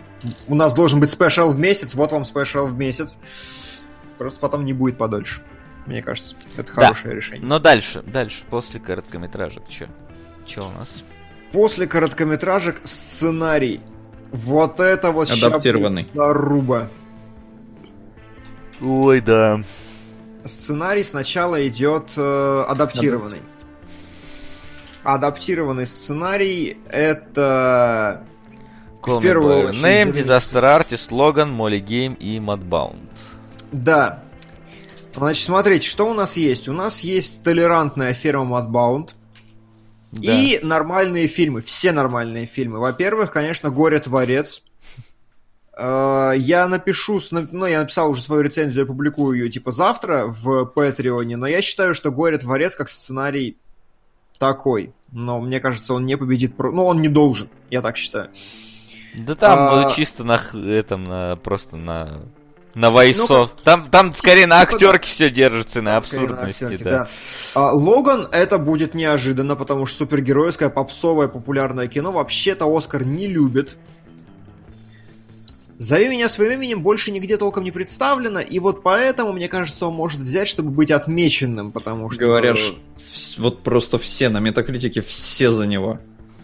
у 0.48 0.53
нас 0.53 0.75
должен 0.75 0.99
быть 0.99 1.09
special 1.09 1.50
в 1.49 1.57
месяц, 1.57 1.95
вот 1.95 2.11
вам 2.11 2.23
special 2.24 2.67
в 2.67 2.77
месяц. 2.77 3.17
Просто 4.19 4.40
потом 4.40 4.64
не 4.64 4.73
будет 4.73 4.95
подольше. 4.95 5.41
Мне 5.88 6.03
кажется, 6.03 6.35
это 6.56 6.72
Да. 6.75 6.83
хорошее 6.83 7.15
решение. 7.15 7.43
Но 7.43 7.57
дальше, 7.57 8.03
дальше, 8.06 8.43
после 8.51 8.80
короткометражек, 8.80 9.67
чё? 9.67 9.88
Чё 10.45 10.67
у 10.67 10.72
нас? 10.72 11.03
После 11.51 11.88
короткометражек 11.88 12.81
сценарий. 12.83 13.81
Вот 14.32 14.80
это 14.80 15.11
вот 15.11 15.27
ща 15.27 15.48
Адаптированный. 15.48 16.08
Заруба. 16.14 16.90
Ой, 18.82 19.22
да. 19.22 19.61
Сценарий 20.45 21.03
сначала 21.03 21.68
идет 21.68 22.11
э, 22.18 22.64
адаптированный. 22.68 23.42
Адаптированный 25.03 25.85
сценарий 25.85 26.77
это 26.90 28.24
Call 29.01 29.19
me 29.19 29.22
первую 29.22 29.69
очередь 29.69 29.84
name, 29.84 30.11
Disaster 30.14 30.64
Artist, 30.64 31.10
Logan, 31.11 31.56
Molly 31.56 31.84
Game 31.84 32.18
и 32.18 32.38
Mudbound. 32.38 33.10
Да. 33.72 34.24
Значит, 35.16 35.43
смотрите, 35.43 35.88
что 35.88 36.10
у 36.10 36.14
нас 36.14 36.38
есть? 36.38 36.68
У 36.69 36.74
нас 36.74 37.01
есть 37.01 37.43
толерантная 37.43 38.14
фирма 38.14 38.60
Mudbound 38.60 39.11
Да. 40.11 40.33
и 40.33 40.59
нормальные 40.64 41.27
фильмы. 41.27 41.61
Все 41.61 41.91
нормальные 41.91 42.45
фильмы. 42.45 42.80
Во-первых, 42.80 43.31
конечно, 43.31 43.69
Горе-творец. 43.69 44.64
Э, 45.77 46.33
Я 46.38 46.67
напишу, 46.67 47.22
ну, 47.31 47.65
я 47.65 47.80
написал 47.81 48.09
уже 48.11 48.22
свою 48.22 48.41
рецензию, 48.41 48.81
я 48.81 48.85
публикую 48.88 49.38
ее, 49.40 49.49
типа, 49.49 49.72
завтра 49.72 50.25
в 50.27 50.65
Патреоне, 50.65 51.38
но 51.38 51.48
я 51.48 51.61
считаю, 51.61 51.95
что 51.95 52.11
Горе-творец 52.11 52.75
как 52.75 52.90
сценарий 52.90 53.57
такой. 54.38 54.93
Но 55.11 55.40
мне 55.40 55.59
кажется, 55.59 55.93
он 55.93 56.06
не 56.06 56.17
победит, 56.17 56.53
ну, 56.57 56.85
он 56.85 57.01
не 57.01 57.07
должен, 57.09 57.49
я 57.69 57.81
так 57.81 57.95
считаю. 57.98 58.30
Да 59.15 59.35
там 59.35 59.85
А- 59.88 59.91
чисто 59.91 60.23
на 60.23 60.40
этом, 60.53 61.03
на, 61.03 61.35
просто 61.38 61.77
на 61.77 62.22
на 62.74 62.91
вайсо. 62.91 63.27
Ну, 63.30 63.50
там, 63.64 63.88
там 63.90 64.14
скорее 64.14 64.48
на 64.48 64.61
актерке 64.61 65.08
все 65.09 65.30
держится, 65.30 65.82
на 65.82 66.01
Скорее 66.01 66.27
на 66.27 66.33
абсурдности, 66.33 66.64
актерке, 66.64 66.83
да. 66.83 67.09
А, 67.53 67.74
Логан 67.74 68.27
это 68.32 68.58
будет 68.58 68.93
неожиданно, 68.93 69.56
потому 69.56 69.85
что 69.85 70.00
супергеройское, 70.00 70.69
попсовое, 70.69 71.27
популярное 71.27 71.88
кино 71.88 72.11
вообще-то 72.11 72.66
Оскар 72.75 73.03
не 73.03 73.27
любит. 73.27 73.77
Зови 75.82 76.09
меня 76.09 76.30
своим 76.30 76.51
именем 76.51 76.83
больше 76.83 77.09
нигде 77.09 77.38
толком 77.38 77.64
не 77.64 77.72
представлено, 77.72 78.40
и 78.40 78.59
вот 78.59 78.83
поэтому, 78.83 79.33
мне 79.33 79.48
кажется, 79.48 79.88
он 79.88 79.95
может 79.95 80.22
взять, 80.22 80.48
чтобы 80.48 80.69
быть 80.69 80.91
отмеченным, 80.91 81.72
потому 81.72 82.11
что... 82.11 82.24
Говорят, 82.24 82.59
вот 83.38 83.64
просто 83.64 83.98
все 83.98 84.30
на 84.30 84.40
метакритике, 84.40 85.01
все 85.01 85.51
за 85.51 85.66
него. 85.66 86.00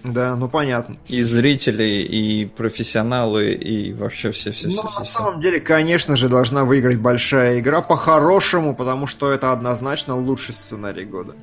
Да, 0.07 0.35
ну 0.35 0.47
понятно. 0.47 0.97
И 1.07 1.21
зрители, 1.21 1.83
и 1.83 2.45
профессионалы, 2.45 3.51
и 3.51 3.93
вообще 3.93 4.31
все-все-все. 4.31 4.81
Но 4.81 4.89
на 4.97 5.03
самом 5.03 5.41
деле, 5.41 5.59
конечно 5.59 6.15
же, 6.15 6.29
должна 6.29 6.63
выиграть 6.63 7.01
большая 7.01 7.59
игра 7.59 7.81
по-хорошему, 7.81 8.73
потому 8.75 9.05
что 9.05 9.31
это 9.31 9.51
однозначно 9.51 10.15
лучший 10.15 10.53
сценарий 10.53 11.03
года. 11.03 11.35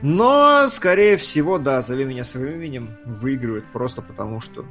Но, 0.00 0.68
скорее 0.72 1.18
всего, 1.18 1.58
да, 1.58 1.82
зови 1.82 2.04
меня 2.04 2.24
своим 2.24 2.52
именем, 2.52 2.96
выигрывает 3.04 3.64
просто 3.72 4.00
потому 4.00 4.40
что... 4.40 4.64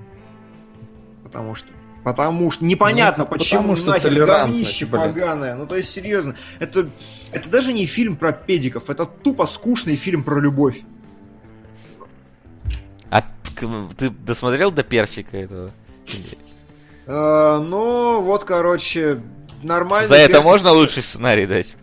Потому 1.24 1.54
что... 1.54 1.70
Потому 2.04 2.50
что 2.50 2.64
непонятно, 2.64 3.26
Ну, 3.26 3.30
почему 3.30 3.62
потому 3.62 3.76
что 3.76 3.92
нахер 3.92 4.26
говнище 4.26 4.86
поганое. 4.88 5.56
Ну, 5.56 5.68
то 5.68 5.76
есть, 5.76 5.90
серьезно, 5.90 6.36
это, 6.58 6.90
это 7.32 7.50
даже 7.50 7.74
не 7.74 7.86
фильм 7.86 8.16
про 8.16 8.32
педиков, 8.32 8.90
это 8.90 9.06
тупо 9.06 9.46
скучный 9.46 9.98
фильм 9.98 10.24
про 10.24 10.40
любовь. 10.40 10.82
А 13.62 13.88
к- 13.90 13.96
ты 13.96 14.10
досмотрел 14.10 14.72
до 14.72 14.84
персика 14.84 15.38
этого? 15.38 15.72
Э, 17.08 17.60
ну, 17.60 18.22
вот, 18.22 18.44
короче, 18.44 19.22
нормально. 19.64 20.08
За 20.08 20.16
это 20.16 20.42
можно 20.42 20.72
лучший 20.72 21.04
сценарий 21.04 21.46
дать? 21.46 21.74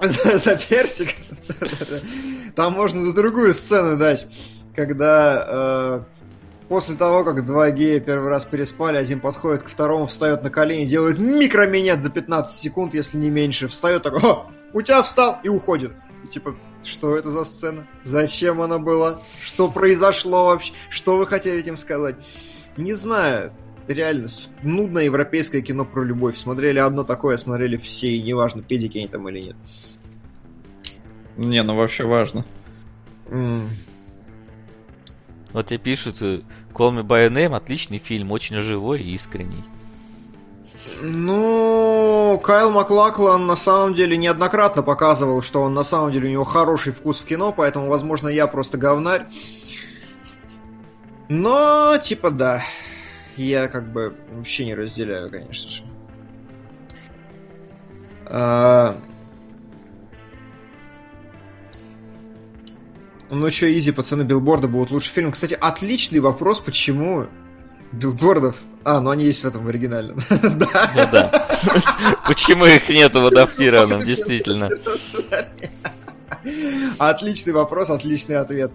За, 0.00 0.56
персик. 0.56 1.10
Там 2.56 2.72
можно 2.72 3.02
за 3.02 3.14
другую 3.14 3.52
сцену 3.54 3.96
дать, 3.98 4.26
когда 4.74 5.46
э, 5.48 6.00
после 6.68 6.94
того, 6.96 7.24
как 7.24 7.44
два 7.44 7.70
гея 7.70 8.00
первый 8.00 8.30
раз 8.30 8.44
переспали, 8.44 8.96
один 8.96 9.20
подходит 9.20 9.62
к 9.62 9.68
второму, 9.68 10.06
встает 10.06 10.42
на 10.42 10.50
колени, 10.50 10.86
делает 10.86 11.20
микроминет 11.20 12.00
за 12.00 12.10
15 12.10 12.56
секунд, 12.56 12.94
если 12.94 13.18
не 13.18 13.28
меньше, 13.28 13.68
встает 13.68 14.02
такой, 14.04 14.20
«О, 14.22 14.50
у 14.72 14.80
тебя 14.82 15.02
встал 15.02 15.38
и 15.42 15.48
уходит. 15.48 15.92
И 16.24 16.28
типа, 16.28 16.54
что 16.82 17.16
это 17.16 17.30
за 17.30 17.44
сцена? 17.44 17.86
Зачем 18.02 18.60
она 18.60 18.78
была? 18.78 19.20
Что 19.42 19.70
произошло 19.70 20.46
вообще? 20.46 20.72
Что 20.88 21.16
вы 21.16 21.26
хотели 21.26 21.58
этим 21.58 21.76
сказать? 21.76 22.16
Не 22.76 22.94
знаю. 22.94 23.52
Реально, 23.88 24.28
нудное 24.62 25.04
европейское 25.04 25.62
кино 25.62 25.84
про 25.84 26.04
любовь. 26.04 26.36
Смотрели 26.36 26.78
одно 26.78 27.02
такое, 27.02 27.36
смотрели 27.36 27.76
все, 27.76 28.08
и 28.08 28.22
неважно, 28.22 28.62
педики 28.62 28.98
они 28.98 29.08
там 29.08 29.28
или 29.28 29.40
нет. 29.40 29.56
Не, 31.36 31.62
ну 31.62 31.74
вообще 31.74 32.04
важно. 32.04 32.44
М. 33.28 33.68
Вот 35.52 35.66
тебе 35.66 35.78
пишут, 35.78 36.22
э, 36.22 36.40
Call 36.72 36.92
Me 36.92 37.02
By 37.02 37.26
Your 37.26 37.32
Name, 37.32 37.56
отличный 37.56 37.98
фильм, 37.98 38.30
очень 38.30 38.60
живой 38.60 39.02
и 39.02 39.14
искренний. 39.14 39.64
Ну, 41.02 42.40
Кайл 42.44 42.70
Маклаклан 42.70 43.46
на 43.46 43.56
самом 43.56 43.94
деле 43.94 44.16
неоднократно 44.16 44.82
показывал, 44.82 45.42
что 45.42 45.62
он 45.62 45.74
на 45.74 45.82
самом 45.82 46.12
деле 46.12 46.28
у 46.28 46.32
него 46.32 46.44
хороший 46.44 46.92
вкус 46.92 47.20
в 47.20 47.24
кино, 47.24 47.52
поэтому, 47.52 47.88
возможно, 47.88 48.28
я 48.28 48.46
просто 48.46 48.78
говнарь. 48.78 49.26
Но, 51.28 51.96
типа, 51.98 52.30
да. 52.30 52.62
Я 53.36 53.68
как 53.68 53.92
бы 53.92 54.14
вообще 54.32 54.66
не 54.66 54.74
разделяю, 54.74 55.30
конечно 55.30 55.70
же. 55.70 55.84
А, 58.26 58.96
Ну 63.30 63.48
что, 63.52 63.72
изи, 63.72 63.92
пацаны, 63.92 64.22
билборды 64.22 64.66
будут 64.66 64.90
лучший 64.90 65.12
фильм. 65.12 65.30
Кстати, 65.30 65.54
отличный 65.54 66.18
вопрос, 66.18 66.60
почему 66.60 67.26
билбордов... 67.92 68.56
А, 68.84 69.00
ну 69.00 69.10
они 69.10 69.24
есть 69.24 69.42
в 69.42 69.46
этом 69.46 69.64
в 69.64 69.68
оригинальном. 69.68 70.18
Да. 70.42 70.90
Ну 70.94 71.08
да. 71.12 71.46
Почему 72.26 72.64
их 72.64 72.88
нету 72.88 73.20
в 73.20 73.26
адаптированном, 73.26 74.04
действительно? 74.04 74.70
Отличный 76.98 77.52
вопрос, 77.52 77.90
отличный 77.90 78.36
ответ. 78.36 78.72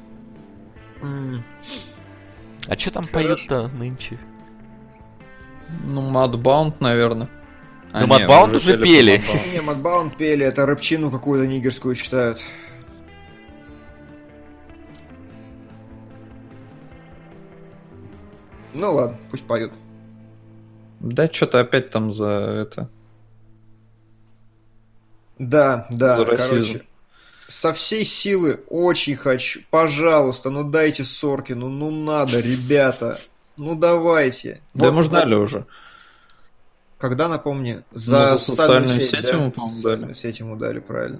А 1.02 2.78
что 2.78 2.92
там 2.92 3.04
поют-то 3.06 3.68
нынче? 3.70 4.20
Ну, 5.88 6.02
Mudbound, 6.02 6.76
наверное. 6.80 7.30
Да 7.92 8.06
Mudbound 8.06 8.58
уже 8.58 8.78
пели. 8.78 9.24
Не, 9.54 9.62
Мадбаун 9.62 10.12
пели, 10.12 10.46
это 10.46 10.66
рэпчину 10.66 11.10
какую-то 11.10 11.48
нигерскую 11.48 11.96
читают. 11.96 12.44
Ну 18.74 18.94
ладно, 18.94 19.18
пусть 19.32 19.46
поют. 19.46 19.72
Да, 21.00 21.28
что-то 21.32 21.60
опять 21.60 21.90
там 21.92 22.12
за 22.12 22.28
это. 22.28 22.90
Да, 25.38 25.88
да, 25.92 26.18
За 26.18 26.26
расизм. 26.26 26.50
короче. 26.74 26.86
Со 27.48 27.74
всей 27.74 28.06
силы 28.06 28.62
очень 28.70 29.16
хочу. 29.16 29.62
Пожалуйста, 29.70 30.50
ну 30.50 30.64
дайте 30.64 31.04
Соркину, 31.04 31.70
ну 31.70 31.92
надо, 31.92 32.40
ребята. 32.40 33.20
Ну 33.58 33.76
давайте. 33.76 34.62
Да 34.74 34.86
Вот- 34.86 34.94
мы 34.94 35.04
ждали 35.04 35.36
уже. 35.36 35.66
Когда, 36.98 37.28
напомни? 37.28 37.84
Ну, 37.92 38.00
За 38.00 38.32
за 38.32 38.38
социальную 38.38 38.78
социальную 38.88 39.02
сеть, 39.02 39.10
сеть 39.12 39.24
да? 39.26 39.30
ему, 39.38 39.52
по-моему, 39.52 39.76
Социальную 39.76 40.08
дали. 40.14 40.18
сеть 40.18 40.40
ему 40.40 40.56
дали, 40.56 40.80
правильно. 40.80 41.20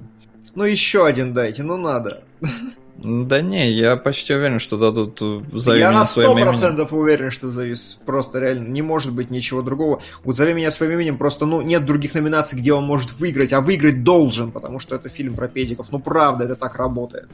Ну 0.56 0.64
еще 0.64 1.06
один 1.06 1.34
дайте, 1.34 1.64
ну 1.64 1.78
надо. 1.78 2.24
Да 2.98 3.42
не, 3.42 3.72
я 3.72 3.98
почти 3.98 4.34
уверен, 4.34 4.60
что 4.60 4.78
дадут 4.78 5.22
э, 5.22 5.42
«Зови 5.52 5.80
Я 5.80 5.90
меня 5.90 6.00
на 6.00 6.06
своим 6.06 6.30
сто 6.30 6.38
именем». 6.38 6.48
процентов 6.48 6.94
уверен, 6.94 7.30
что 7.30 7.50
завис. 7.50 8.00
Просто 8.06 8.40
реально 8.40 8.70
не 8.70 8.82
может 8.82 9.12
быть 9.12 9.30
ничего 9.30 9.62
другого. 9.62 10.02
Вот 10.24 10.38
«Зови 10.38 10.54
меня 10.54 10.72
своим 10.72 10.94
именем» 10.94 11.18
просто, 11.18 11.46
ну, 11.46 11.62
нет 11.62 11.86
других 11.86 12.14
номинаций, 12.14 12.58
где 12.58 12.74
он 12.74 12.86
может 12.86 13.12
выиграть, 13.14 13.52
а 13.52 13.60
выиграть 13.60 14.04
должен, 14.04 14.52
потому 14.52 14.80
что 14.80 14.96
это 14.96 15.10
фильм 15.10 15.36
про 15.36 15.50
педиков. 15.50 15.92
Ну, 15.92 16.00
правда, 16.00 16.46
это 16.46 16.56
так 16.56 16.78
работает. 16.78 17.30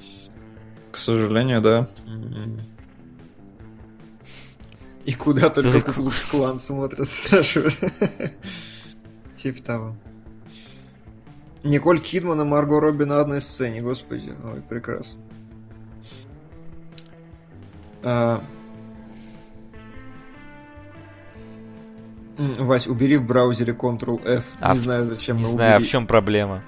К 0.91 0.97
сожалению, 0.97 1.61
да. 1.61 1.87
И 5.05 5.13
куда 5.13 5.49
только 5.49 5.73
Так. 5.73 5.85
Куклукс 5.85 6.25
Клан 6.25 6.59
смотрят, 6.59 7.07
спрашивают. 7.07 7.75
Типа 9.35 9.61
того. 9.61 9.95
Николь 11.63 11.99
Кидман 11.99 12.41
и 12.41 12.43
Марго 12.43 12.79
Робби 12.79 13.03
на 13.03 13.19
одной 13.19 13.41
сцене, 13.41 13.81
господи. 13.81 14.33
Ой, 14.43 14.61
прекрасно. 14.67 15.21
Э, 18.03 18.39
Вась, 22.37 22.87
убери 22.87 23.17
в 23.17 23.25
браузере 23.25 23.73
Ctrl-F. 23.73 24.43
А, 24.59 24.73
не 24.73 24.79
знаю, 24.79 25.03
зачем 25.03 25.37
Не 25.37 25.45
знаю, 25.45 25.75
убери. 25.77 25.87
в 25.87 25.91
чем 25.91 26.07
проблема. 26.07 26.63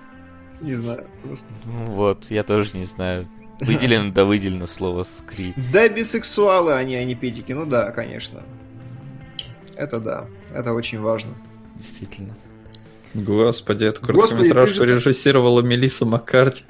Не 0.62 0.76
знаю, 0.76 1.06
просто. 1.24 1.54
Ну 1.66 1.86
вот, 1.94 2.26
я 2.30 2.44
тоже 2.44 2.78
не 2.78 2.86
знаю. 2.86 3.28
Выделено 3.60 4.12
да 4.12 4.26
выделено 4.26 4.68
слово 4.68 5.04
скри. 5.04 5.54
Да 5.72 5.88
бисексуалы 5.90 6.74
они, 6.74 6.96
а 6.96 7.04
не 7.04 7.16
педики. 7.16 7.52
Ну 7.54 7.66
да, 7.66 7.92
конечно. 7.92 8.42
Это 9.76 10.00
да. 10.00 10.26
Это 10.54 10.74
очень 10.74 11.00
важно. 11.00 11.32
Действительно. 11.76 12.36
Господи, 13.14 13.86
эту 13.86 14.02
короткометражку 14.02 14.84
режиссировала 14.84 15.62
Мелиса 15.62 16.06
Маккарти. 16.06 16.64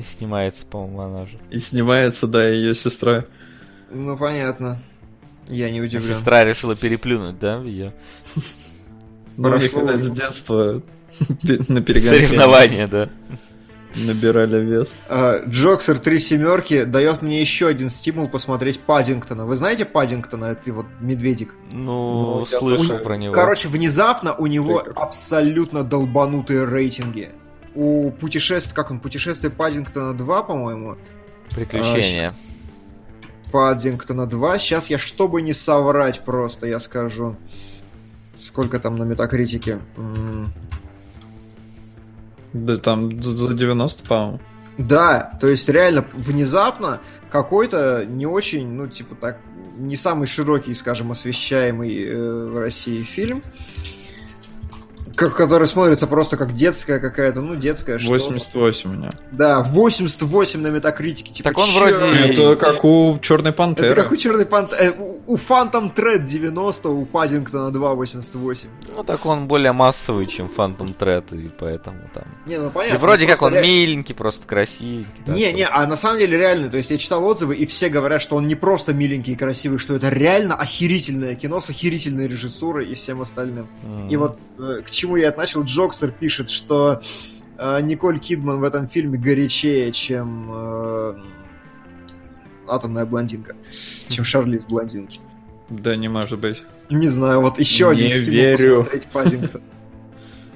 И 0.00 0.02
снимается, 0.18 0.64
по-моему, 0.66 1.00
она 1.00 1.26
же. 1.26 1.38
И 1.50 1.60
снимается, 1.60 2.26
да, 2.26 2.48
ее 2.48 2.74
сестра. 2.74 3.26
Ну, 3.90 4.16
понятно. 4.16 4.80
Я 5.48 5.70
не 5.70 5.80
А 5.80 5.84
удивлен. 5.84 6.14
Сестра 6.14 6.44
решила 6.44 6.76
переплюнуть, 6.76 7.38
да, 7.38 7.60
ее 7.60 7.92
Ну, 9.36 9.58
с 9.60 10.10
детства 10.10 10.82
на 11.68 11.80
перегонке 11.82 12.26
соревнования, 12.26 12.86
да. 12.86 13.08
набирали 13.96 14.60
вес. 14.64 14.96
А, 15.08 15.42
Джоксер 15.44 15.98
три 15.98 16.20
семерки 16.20 16.84
дает 16.84 17.20
мне 17.22 17.40
еще 17.40 17.66
один 17.66 17.90
стимул 17.90 18.28
посмотреть 18.28 18.78
Паддингтона. 18.80 19.44
Вы 19.44 19.56
знаете 19.56 19.84
Паддингтона? 19.84 20.44
Это 20.46 20.72
вот 20.72 20.86
медведик. 21.00 21.52
Ну, 21.72 22.40
Ну, 22.40 22.46
слышал 22.46 22.98
про 22.98 23.16
него. 23.16 23.34
Короче, 23.34 23.68
внезапно 23.68 24.34
у 24.34 24.46
него 24.46 24.84
абсолютно 24.94 25.82
долбанутые 25.82 26.64
рейтинги. 26.64 27.30
У 27.74 28.10
путешествия, 28.10 28.74
как 28.74 28.90
он, 28.90 29.00
путешествие 29.00 29.50
Паддингтона 29.50 30.14
2, 30.14 30.42
по-моему, 30.42 30.96
Приключения. 31.50 32.34
Паддингтона 33.52 34.26
2. 34.26 34.58
Сейчас 34.58 34.90
я, 34.90 34.98
чтобы 34.98 35.42
не 35.42 35.52
соврать 35.52 36.20
просто, 36.20 36.66
я 36.66 36.80
скажу. 36.80 37.36
Сколько 38.38 38.78
там 38.78 38.96
на 38.96 39.02
метакритике? 39.02 39.80
Да 42.52 42.76
там 42.78 43.22
за 43.22 43.34
за 43.36 43.54
90, 43.54 44.08
по-моему. 44.08 44.40
Да, 44.78 45.36
то 45.40 45.46
есть 45.46 45.68
реально 45.68 46.06
внезапно 46.14 47.00
какой-то 47.30 48.06
не 48.06 48.26
очень, 48.26 48.66
ну, 48.66 48.86
типа 48.88 49.14
так, 49.14 49.38
не 49.76 49.96
самый 49.96 50.26
широкий, 50.26 50.74
скажем, 50.74 51.12
освещаемый 51.12 52.02
э, 52.02 52.44
в 52.46 52.58
России 52.58 53.02
фильм, 53.02 53.42
который 55.28 55.68
смотрится 55.68 56.06
просто 56.06 56.36
как 56.36 56.54
детская 56.54 56.98
какая-то, 56.98 57.40
ну, 57.40 57.54
детская 57.54 57.98
что 57.98 58.08
88 58.08 58.90
у 58.90 58.92
меня. 58.94 59.10
Да, 59.30 59.60
88 59.62 60.60
на 60.60 60.68
метакритике. 60.68 61.32
Типа, 61.32 61.50
Так 61.50 61.58
он 61.58 61.68
вроде- 61.70 61.94
Это 61.94 62.56
как 62.56 62.84
у 62.84 63.18
Черной 63.20 63.50
Это 63.50 63.56
Пантеры. 63.56 63.94
как 63.94 64.12
у 64.12 64.16
Черный 64.16 64.46
Пант... 64.46 64.72
у- 65.32 65.36
Phantom 65.36 65.94
Thread 65.94 66.24
90, 66.26 66.88
у 66.90 67.04
Паддингтона 67.06 67.70
2 67.70 67.94
88. 67.94 68.68
Ну, 68.96 69.04
так 69.04 69.24
он 69.26 69.46
более 69.48 69.72
массовый, 69.72 70.26
чем 70.26 70.46
Phantom 70.46 70.96
Thread, 70.96 71.36
и 71.38 71.48
поэтому 71.48 71.98
там... 72.14 72.24
Не, 72.46 72.58
ну 72.58 72.68
И 72.68 72.70
понятно. 72.70 72.98
вроде 72.98 73.26
как 73.26 73.42
он 73.42 73.50
просто 73.52 73.66
ре- 73.66 73.68
миленький, 73.68 74.14
просто 74.14 74.46
красивенький. 74.46 75.22
такой. 75.24 75.40
Не, 75.40 75.52
не, 75.52 75.66
а 75.66 75.86
на 75.86 75.96
самом 75.96 76.18
деле 76.18 76.36
реально, 76.38 76.68
то 76.68 76.76
есть 76.76 76.90
я 76.90 76.98
читал 76.98 77.24
отзывы, 77.24 77.54
и 77.56 77.66
все 77.66 77.88
говорят, 77.88 78.20
что 78.20 78.36
он 78.36 78.48
не 78.48 78.54
просто 78.54 78.92
миленький 78.94 79.32
и 79.32 79.36
красивый, 79.36 79.78
что 79.78 79.94
это 79.94 80.08
реально 80.08 80.54
охерительное 80.54 81.34
кино 81.34 81.60
с 81.60 81.70
охерительной 81.70 82.28
режиссурой 82.28 82.88
и 82.90 82.94
всем 82.94 83.20
остальным. 83.20 83.66
М. 83.84 84.08
И 84.08 84.16
вот 84.16 84.38
э, 84.58 84.82
к 84.86 84.90
чему 84.90 85.16
я 85.16 85.32
начал, 85.36 85.62
Джокстер 85.64 86.10
пишет, 86.12 86.48
что 86.50 87.00
э, 87.58 87.80
Николь 87.82 88.18
Кидман 88.18 88.60
в 88.60 88.64
этом 88.64 88.88
фильме 88.88 89.18
горячее, 89.18 89.92
чем 89.92 90.50
э, 90.52 91.14
атомная 92.70 93.06
блондинка, 93.06 93.54
чем 94.08 94.24
Шарли 94.24 94.56
из 94.58 94.64
блондинки. 94.64 95.20
Да 95.68 95.96
не 95.96 96.08
может 96.08 96.38
быть. 96.40 96.62
Не 96.90 97.08
знаю, 97.08 97.40
вот 97.40 97.58
еще 97.58 97.90
один 97.90 98.06
Не 98.08 98.12
стимул 98.12 98.30
верю. 98.32 98.78
посмотреть 98.78 99.06
Паддингтон. 99.06 99.62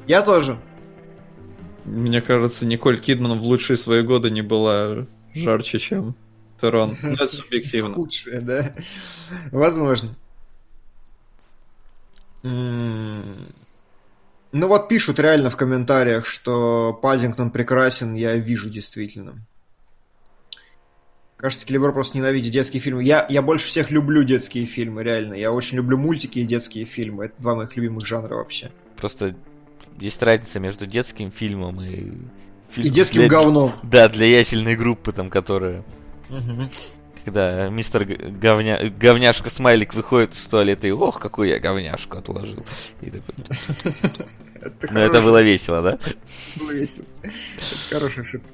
Я 0.07 0.23
тоже. 0.23 0.59
Мне 1.85 2.21
кажется, 2.21 2.67
Николь 2.67 2.99
Кидман 2.99 3.39
в 3.39 3.43
лучшие 3.43 3.77
свои 3.77 4.03
годы 4.03 4.31
не 4.31 4.43
была 4.43 5.07
жарче, 5.35 5.79
чем 5.79 6.15
Терон. 6.61 6.97
Ну, 7.03 7.13
это 7.13 7.29
субъективно. 7.33 7.95
Худшее, 7.95 8.41
да? 8.41 8.75
Возможно. 9.53 10.17
Ну 14.53 14.69
вот 14.69 14.89
пишут 14.89 15.19
реально 15.19 15.51
в 15.51 15.57
комментариях, 15.57 16.27
что 16.27 16.93
Паддингтон 17.03 17.51
прекрасен, 17.51 18.15
я 18.15 18.35
вижу 18.37 18.71
действительно. 18.71 19.35
Кажется, 21.45 21.67
Келебро 21.67 21.93
просто 21.93 22.17
ненавидит 22.17 22.55
детские 22.55 22.81
фильмы. 22.81 23.05
Я, 23.05 23.27
я 23.29 23.43
больше 23.43 23.67
всех 23.67 23.91
люблю 23.91 24.25
детские 24.25 24.65
фильмы, 24.65 25.03
реально. 25.03 25.35
Я 25.35 25.53
очень 25.53 25.77
люблю 25.77 25.99
мультики 25.99 26.39
и 26.39 26.43
детские 26.43 26.87
фильмы. 26.87 27.27
Это 27.27 27.35
два 27.39 27.55
моих 27.55 27.77
любимых 27.77 28.07
жанра 28.07 28.37
вообще. 28.37 28.71
Просто 28.97 29.37
есть 30.01 30.23
разница 30.23 30.59
между 30.59 30.87
детским 30.87 31.31
фильмом 31.31 31.83
и... 31.83 31.97
И 31.97 32.13
фильмом 32.71 32.93
детским 32.95 33.21
для- 33.21 33.29
говном. 33.29 33.73
Да, 33.83 34.09
для 34.09 34.25
ясельной 34.39 34.75
группы, 34.75 35.13
там, 35.13 35.29
которая... 35.29 35.85
Когда 37.27 37.69
мистер 37.69 38.07
говня... 38.07 38.91
говняшка 38.99 39.51
Смайлик 39.51 39.93
выходит 39.93 40.33
из 40.33 40.47
туалета 40.47 40.87
и 40.87 40.93
ох, 40.93 41.21
какую 41.21 41.51
я 41.51 41.61
говняшку 41.61 42.17
отложил. 42.17 42.65
И 43.03 43.11
такой... 43.11 43.35
Это 44.63 44.89
Ну, 44.91 44.99
это 44.99 45.09
хорошо, 45.11 45.23
было 45.23 45.43
весело, 45.43 45.83
да? 45.83 45.99
было 46.57 46.71
весело. 46.71 47.05
Это 47.23 47.33
хорошая 47.91 48.25
шутка. 48.25 48.49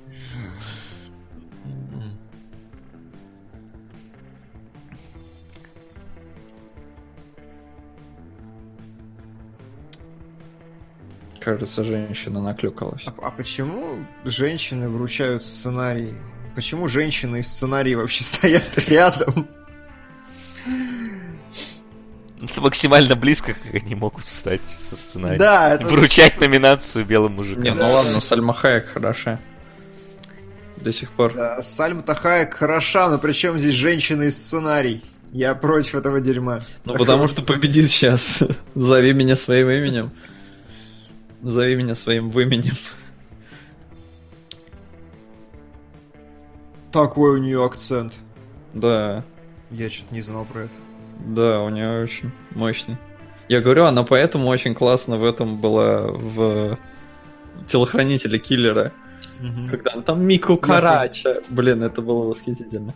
Кажется, 11.41 11.85
женщина 11.85 12.43
наклюкалась. 12.43 13.05
А, 13.07 13.15
а 13.23 13.31
почему 13.31 14.05
женщины 14.25 14.89
вручают 14.89 15.43
сценарий? 15.43 16.15
Почему 16.55 16.86
женщины 16.86 17.41
и 17.41 17.43
сценарии 17.43 17.94
вообще 17.94 18.25
стоят 18.25 18.78
рядом? 18.89 19.49
Это 22.43 22.60
максимально 22.60 23.17
близко, 23.17 23.55
как 23.55 23.83
они 23.83 23.94
могут 23.94 24.25
встать 24.25 24.62
со 24.89 24.97
сценарием. 24.97 25.39
Да, 25.39 25.75
это... 25.75 25.86
Вручать 25.86 26.41
номинацию 26.41 27.05
белым 27.05 27.33
мужикам. 27.33 27.65
Не, 27.65 27.75
ну 27.75 27.91
ладно, 27.91 28.20
Сальма 28.20 28.55
Хайек 28.55 28.89
хороша. 28.89 29.39
До 30.77 30.93
сих 30.93 31.10
пор. 31.10 31.35
Да, 31.35 31.62
Сальма 31.62 32.02
Тахаек 32.02 32.55
хороша, 32.55 33.09
но 33.10 33.19
при 33.19 33.33
чем 33.33 33.59
здесь 33.59 33.75
женщины 33.75 34.28
и 34.28 34.31
сценарий? 34.31 35.02
Я 35.33 35.55
против 35.55 35.94
этого 35.94 36.20
дерьма. 36.20 36.62
Ну 36.85 36.94
потому 36.94 37.28
что 37.28 37.43
победит 37.43 37.91
сейчас. 37.91 38.43
Зови 38.75 39.12
меня 39.12 39.36
своим 39.36 39.69
именем. 39.69 40.10
Зови 41.43 41.77
меня 41.77 41.94
своим 41.94 42.31
выменем. 42.31 42.75
Такой 46.93 47.39
у 47.39 47.43
нее 47.43 47.65
акцент. 47.65 48.15
Да, 48.75 49.25
Я 49.70 49.91
что-то 49.91 50.15
не 50.15 50.23
знал 50.23 50.44
про 50.44 50.62
это. 50.62 50.73
да, 51.19 51.60
у 51.62 51.69
нее 51.69 52.02
очень 52.02 52.31
мощный. 52.52 52.97
Я 53.49 53.60
говорю, 53.60 53.85
она 53.85 54.05
поэтому 54.05 54.47
очень 54.49 54.75
классно 54.75 55.17
в 55.17 55.25
этом 55.25 55.60
была 55.60 56.02
в 56.09 56.78
телохранителе 57.69 58.39
киллера. 58.39 58.93
Когда 59.69 59.93
она 59.94 60.02
там 60.02 60.25
Мику 60.25 60.57
Карача. 60.57 61.43
Блин, 61.49 61.83
это 61.83 62.01
было 62.01 62.25
восхитительно. 62.27 62.94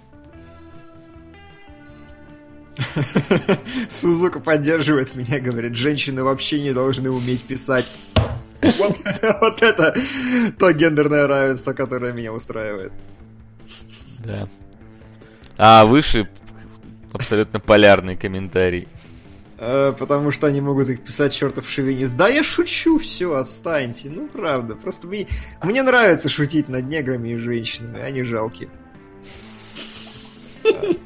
Сузука 3.89 4.41
поддерживает 4.41 5.15
меня, 5.15 5.39
говорит, 5.39 5.75
женщины 5.75 6.23
вообще 6.23 6.61
не 6.61 6.73
должны 6.73 7.11
уметь 7.11 7.43
писать. 7.43 7.91
Вот, 8.61 8.97
вот 9.41 9.63
это 9.63 9.95
то 10.59 10.73
гендерное 10.73 11.27
равенство, 11.27 11.73
которое 11.73 12.13
меня 12.13 12.33
устраивает. 12.33 12.93
Да. 14.25 14.49
А 15.57 15.85
выше 15.85 16.29
абсолютно 17.13 17.61
полярный 17.61 18.17
комментарий. 18.17 18.89
Э, 19.59 19.95
Потому 19.97 20.31
что 20.31 20.47
они 20.47 20.61
могут 20.61 20.89
их 20.89 21.05
писать 21.05 21.33
чертов 21.33 21.69
шовинист. 21.69 22.17
Да, 22.17 22.29
я 22.29 22.43
шучу, 22.43 22.99
все, 22.99 23.35
отстаньте. 23.35 24.09
Ну, 24.11 24.27
правда. 24.27 24.75
Просто 24.75 25.07
мне, 25.07 25.27
мне 25.63 25.83
нравится 25.83 26.29
шутить 26.29 26.69
над 26.69 26.87
неграми 26.87 27.31
и 27.31 27.37
женщинами, 27.37 28.01
они 28.01 28.23
жалкие. 28.23 28.69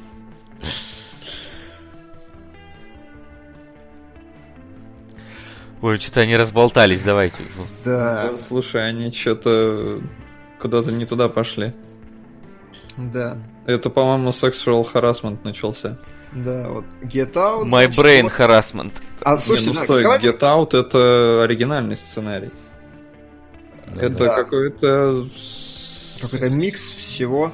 Ой, 5.81 5.97
что-то 5.99 6.21
они 6.21 6.35
разболтались, 6.35 7.01
давайте. 7.03 7.43
Да, 7.85 8.31
Да, 8.31 8.37
Слушай, 8.37 8.89
они 8.89 9.11
что-то 9.11 10.01
куда-то 10.59 10.91
не 10.91 11.05
туда 11.05 11.29
пошли. 11.29 11.73
да, 12.97 13.37
Это, 13.65 13.89
по-моему, 13.89 14.29
sexual 14.31 14.85
harassment 14.91 15.39
начался. 15.45 15.97
да. 16.33 16.67
Вот 16.69 16.85
Get 17.03 17.33
Out. 17.33 17.63
My 17.63 17.85
значит, 17.85 17.97
brain 17.97 18.23
вот- 18.23 18.33
harassment. 18.33 18.91
А, 19.21 19.35
Не, 19.35 19.41
слушайте, 19.41 19.69
ну 19.71 19.75
да, 19.75 19.83
стой, 19.83 20.03
давай- 20.03 20.19
Get 20.19 20.39
Out 20.39 20.77
это 20.77 21.43
оригинальный 21.43 21.95
сценарий. 21.95 22.51
это 23.95 24.25
Да. 24.25 24.35
какой-то 24.43 25.27
какой-то 26.21 26.49
микс 26.49 26.81
всего. 26.81 27.51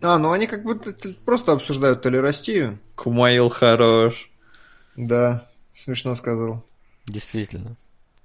А, 0.00 0.18
ну 0.18 0.30
они 0.30 0.46
как 0.46 0.62
будто 0.62 0.94
просто 1.24 1.52
обсуждают 1.52 2.02
толерастию. 2.02 2.78
Кумаил 2.94 3.48
хорош. 3.48 4.30
Да, 4.96 5.48
смешно 5.72 6.14
сказал. 6.14 6.64
Действительно. 7.06 7.76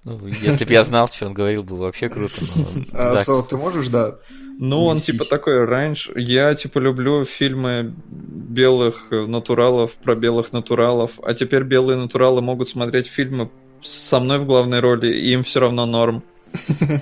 Ну, 0.03 0.27
если 0.27 0.65
бы 0.65 0.73
я 0.73 0.83
знал, 0.83 1.07
что 1.07 1.27
он 1.27 1.33
говорил, 1.33 1.63
было 1.63 1.83
вообще 1.85 2.09
круто. 2.09 2.33
но, 2.55 2.65
А, 2.91 3.13
да. 3.13 3.23
Сол, 3.23 3.41
ты 3.41 3.55
можешь, 3.55 3.87
да? 3.87 4.17
Ну, 4.59 4.83
он 4.85 4.99
типа 4.99 5.23
такой 5.25 5.63
раньше. 5.65 6.11
Я 6.15 6.53
типа 6.55 6.79
люблю 6.79 7.23
фильмы 7.23 7.93
белых 8.07 9.07
натуралов 9.11 9.93
про 9.93 10.15
белых 10.15 10.51
натуралов, 10.51 11.19
а 11.23 11.33
теперь 11.33 11.63
белые 11.63 11.97
натуралы 11.97 12.41
могут 12.41 12.67
смотреть 12.67 13.07
фильмы 13.07 13.49
со 13.81 14.19
мной 14.19 14.39
в 14.39 14.45
главной 14.45 14.79
роли, 14.81 15.13
и 15.13 15.31
им 15.31 15.43
все 15.43 15.61
равно 15.61 15.85
норм. 15.85 16.23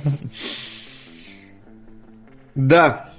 Да. 2.53 3.10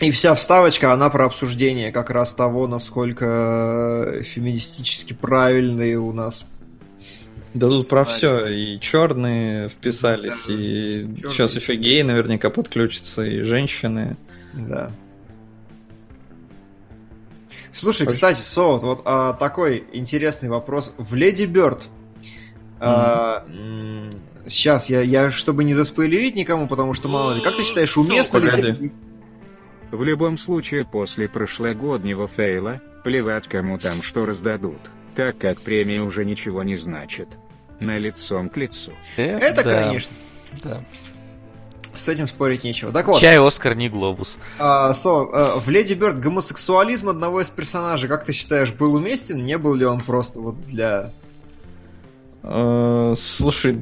И 0.00 0.10
вся 0.10 0.34
вставочка, 0.34 0.92
она 0.92 1.08
про 1.08 1.24
обсуждение 1.24 1.90
как 1.90 2.10
раз 2.10 2.34
того, 2.34 2.66
насколько 2.66 4.04
э, 4.18 4.22
феминистически 4.22 5.14
правильные 5.14 5.98
у 5.98 6.12
нас. 6.12 6.46
Да 7.54 7.66
тут 7.68 7.88
про 7.88 8.04
все. 8.04 8.46
И 8.46 8.78
черные 8.78 9.70
вписались, 9.70 10.48
и 10.48 11.06
Чёрные. 11.16 11.30
сейчас 11.30 11.54
еще 11.54 11.76
геи 11.76 12.02
наверняка 12.02 12.50
подключатся, 12.50 13.22
и 13.22 13.40
женщины. 13.40 14.18
Да. 14.52 14.90
Слушай, 17.72 18.02
Очень- 18.02 18.12
кстати, 18.12 18.42
Соут, 18.42 18.82
вот 18.82 19.02
а, 19.06 19.32
такой 19.32 19.84
интересный 19.94 20.50
вопрос. 20.50 20.92
В 20.98 21.14
Леди 21.14 21.44
Бёрд. 21.44 21.88
Сейчас, 24.48 24.90
я, 24.90 25.00
я, 25.00 25.30
чтобы 25.30 25.64
не 25.64 25.72
заспойлерить 25.74 26.36
никому, 26.36 26.68
потому 26.68 26.92
что 26.92 27.08
мало 27.08 27.32
ли. 27.32 27.40
Как 27.40 27.56
ты 27.56 27.64
считаешь, 27.64 27.96
уместно 27.96 28.38
ли... 28.38 28.92
В 29.90 30.02
любом 30.02 30.36
случае, 30.36 30.84
после 30.84 31.28
прошлогоднего 31.28 32.26
фейла, 32.26 32.80
плевать 33.04 33.46
кому 33.46 33.78
там 33.78 34.02
что 34.02 34.26
раздадут, 34.26 34.80
так 35.14 35.38
как 35.38 35.60
премия 35.60 36.02
уже 36.02 36.24
ничего 36.24 36.62
не 36.62 36.76
значит. 36.76 37.28
На 37.78 37.98
лицом 37.98 38.48
к 38.48 38.56
лицу. 38.56 38.92
Э, 39.16 39.38
Это, 39.38 39.62
да, 39.62 39.84
конечно, 39.84 40.12
да. 40.64 40.82
с 41.94 42.08
этим 42.08 42.26
спорить 42.26 42.64
нечего. 42.64 42.90
Так 42.90 43.06
вот, 43.06 43.20
Чай, 43.20 43.38
Оскар, 43.38 43.76
не 43.76 43.90
глобус. 43.90 44.38
а, 44.58 44.94
Со, 44.94 45.10
а, 45.10 45.60
в 45.60 45.68
Леди 45.68 45.92
Бёрд 45.92 46.18
гомосексуализм 46.18 47.10
одного 47.10 47.42
из 47.42 47.50
персонажей, 47.50 48.08
как 48.08 48.24
ты 48.24 48.32
считаешь, 48.32 48.72
был 48.72 48.94
уместен? 48.94 49.44
Не 49.44 49.58
был 49.58 49.74
ли 49.74 49.84
он 49.84 50.00
просто 50.00 50.40
вот 50.40 50.64
для... 50.66 51.12
Э, 52.42 53.14
Слушай, 53.18 53.78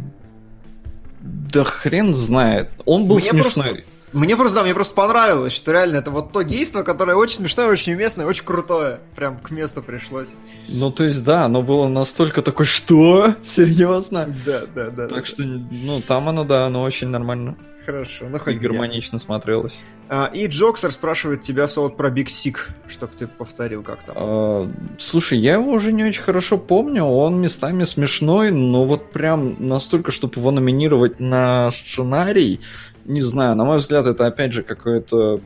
да 1.20 1.62
хрен 1.64 2.14
знает. 2.14 2.70
Он 2.84 3.06
был 3.06 3.16
Мне 3.16 3.30
смешной. 3.30 3.84
Мне 4.14 4.36
просто, 4.36 4.58
да, 4.58 4.62
мне 4.62 4.74
просто 4.74 4.94
понравилось, 4.94 5.52
что 5.52 5.72
реально 5.72 5.96
это 5.96 6.12
вот 6.12 6.32
то 6.32 6.42
действо, 6.42 6.84
которое 6.84 7.16
очень 7.16 7.36
смешное, 7.36 7.66
очень 7.66 7.94
уместное, 7.94 8.26
очень 8.26 8.44
крутое. 8.44 9.00
Прям 9.16 9.38
к 9.38 9.50
месту 9.50 9.82
пришлось. 9.82 10.34
Ну, 10.68 10.92
то 10.92 11.02
есть, 11.04 11.24
да, 11.24 11.44
оно 11.44 11.62
было 11.62 11.88
настолько 11.88 12.40
такой, 12.40 12.64
что? 12.66 13.34
Серьезно? 13.42 14.32
Да, 14.46 14.62
да, 14.72 14.90
да. 14.90 15.08
Так 15.08 15.26
что, 15.26 15.42
ну, 15.42 16.00
там 16.00 16.28
оно, 16.28 16.44
да, 16.44 16.66
оно 16.66 16.82
очень 16.82 17.08
нормально 17.08 17.56
Хорошо, 17.84 18.26
ну 18.30 18.36
и 18.36 18.40
хоть 18.40 18.56
где. 18.56 18.68
гармонично 18.68 19.18
смотрелось. 19.18 19.78
А, 20.08 20.30
и 20.32 20.46
Джокстер 20.46 20.90
спрашивает 20.90 21.42
тебя, 21.42 21.68
Солод, 21.68 21.96
про 21.96 22.08
Биг 22.10 22.30
Сик, 22.30 22.70
чтоб 22.88 23.10
ты 23.10 23.26
повторил 23.26 23.82
как 23.82 24.02
там. 24.04 24.14
А, 24.18 24.72
слушай, 24.98 25.38
я 25.38 25.54
его 25.54 25.72
уже 25.72 25.92
не 25.92 26.04
очень 26.04 26.22
хорошо 26.22 26.56
помню, 26.56 27.04
он 27.04 27.40
местами 27.40 27.84
смешной, 27.84 28.50
но 28.50 28.86
вот 28.86 29.12
прям 29.12 29.56
настолько, 29.58 30.12
чтобы 30.12 30.34
его 30.36 30.50
номинировать 30.50 31.20
на 31.20 31.70
сценарий, 31.70 32.60
не 33.04 33.20
знаю, 33.20 33.56
на 33.56 33.64
мой 33.64 33.78
взгляд, 33.78 34.06
это 34.06 34.26
опять 34.26 34.52
же 34.52 34.62
какое-то 34.62 35.40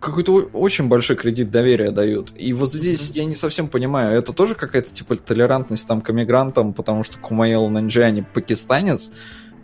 какой-то 0.00 0.32
о- 0.34 0.48
очень 0.52 0.88
большой 0.88 1.16
кредит 1.16 1.50
доверия 1.50 1.90
дают. 1.90 2.32
И 2.36 2.52
вот 2.52 2.72
здесь 2.72 3.10
я 3.14 3.24
не 3.24 3.36
совсем 3.36 3.68
понимаю, 3.68 4.16
это 4.18 4.32
тоже 4.32 4.54
какая-то 4.54 4.90
типа 4.90 5.16
толерантность 5.16 5.86
там 5.86 6.00
к 6.00 6.10
эмигрантам, 6.10 6.72
потому 6.72 7.02
что 7.02 7.18
Кумаил 7.18 7.68
Нанджиани 7.68 8.24
пакистанец, 8.34 9.10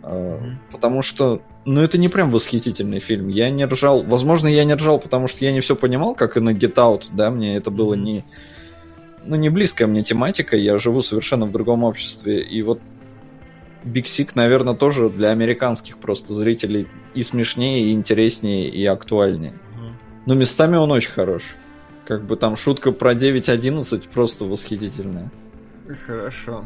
э, 0.03 0.39
потому 0.71 1.01
что, 1.01 1.41
ну 1.65 1.81
это 1.81 1.97
не 1.97 2.09
прям 2.09 2.31
восхитительный 2.31 2.99
фильм. 2.99 3.27
Я 3.27 3.49
не 3.49 3.65
ржал, 3.65 4.01
возможно, 4.03 4.47
я 4.47 4.63
не 4.65 4.73
ржал, 4.73 4.99
потому 4.99 5.27
что 5.27 5.45
я 5.45 5.51
не 5.51 5.59
все 5.59 5.75
понимал, 5.75 6.15
как 6.15 6.37
и 6.37 6.39
на 6.39 6.51
Get 6.51 6.73
Out, 6.73 7.09
да, 7.13 7.29
мне 7.29 7.55
это 7.55 7.69
было 7.69 7.93
не, 7.93 8.25
ну 9.23 9.35
не 9.35 9.49
близкая 9.49 9.87
мне 9.87 10.03
тематика, 10.03 10.55
я 10.55 10.77
живу 10.79 11.03
совершенно 11.03 11.45
в 11.45 11.51
другом 11.51 11.83
обществе, 11.83 12.41
и 12.41 12.61
вот 12.63 12.79
Биг 13.85 14.07
Сик, 14.07 14.35
наверное, 14.35 14.73
тоже 14.73 15.09
для 15.09 15.29
американских 15.29 15.99
просто 15.99 16.33
зрителей 16.33 16.87
и 17.13 17.21
смешнее, 17.23 17.85
и 17.85 17.91
интереснее, 17.93 18.67
и 18.67 18.83
актуальнее. 18.85 19.53
Но 20.25 20.33
местами 20.33 20.75
он 20.75 20.91
очень 20.91 21.11
хорош. 21.11 21.55
Как 22.05 22.25
бы 22.25 22.35
там 22.35 22.57
шутка 22.57 22.91
про 22.91 23.13
9.11 23.13 24.09
просто 24.11 24.45
восхитительная. 24.45 25.31
Хорошо. 26.07 26.65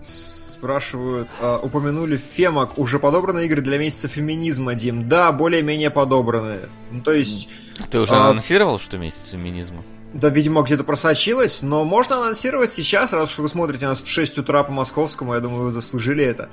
Спрашивают, 0.00 1.28
а, 1.40 1.58
упомянули 1.58 2.16
Фемок, 2.16 2.78
уже 2.78 2.98
подобраны 2.98 3.46
игры 3.46 3.60
для 3.60 3.78
месяца 3.78 4.08
феминизма, 4.08 4.74
Дим? 4.74 5.08
Да, 5.08 5.30
более-менее 5.32 5.90
подобранные. 5.90 6.68
Ну, 6.90 7.00
то 7.02 7.12
есть, 7.12 7.48
Ты 7.90 8.00
уже 8.00 8.14
А- 8.14 8.30
анонсировал, 8.30 8.80
что 8.80 8.98
месяц 8.98 9.30
феминизма? 9.30 9.84
Да, 10.14 10.28
видимо, 10.30 10.62
где-то 10.62 10.84
просочилось, 10.84 11.62
но 11.62 11.84
можно 11.84 12.16
анонсировать 12.18 12.72
сейчас, 12.72 13.12
раз 13.12 13.32
уж 13.32 13.38
вы 13.38 13.48
смотрите 13.48 13.86
нас 13.86 14.02
в 14.02 14.06
6 14.08 14.38
утра 14.38 14.62
по 14.62 14.72
московскому, 14.72 15.34
я 15.34 15.40
думаю, 15.40 15.64
вы 15.64 15.72
заслужили 15.72 16.24
это. 16.24 16.48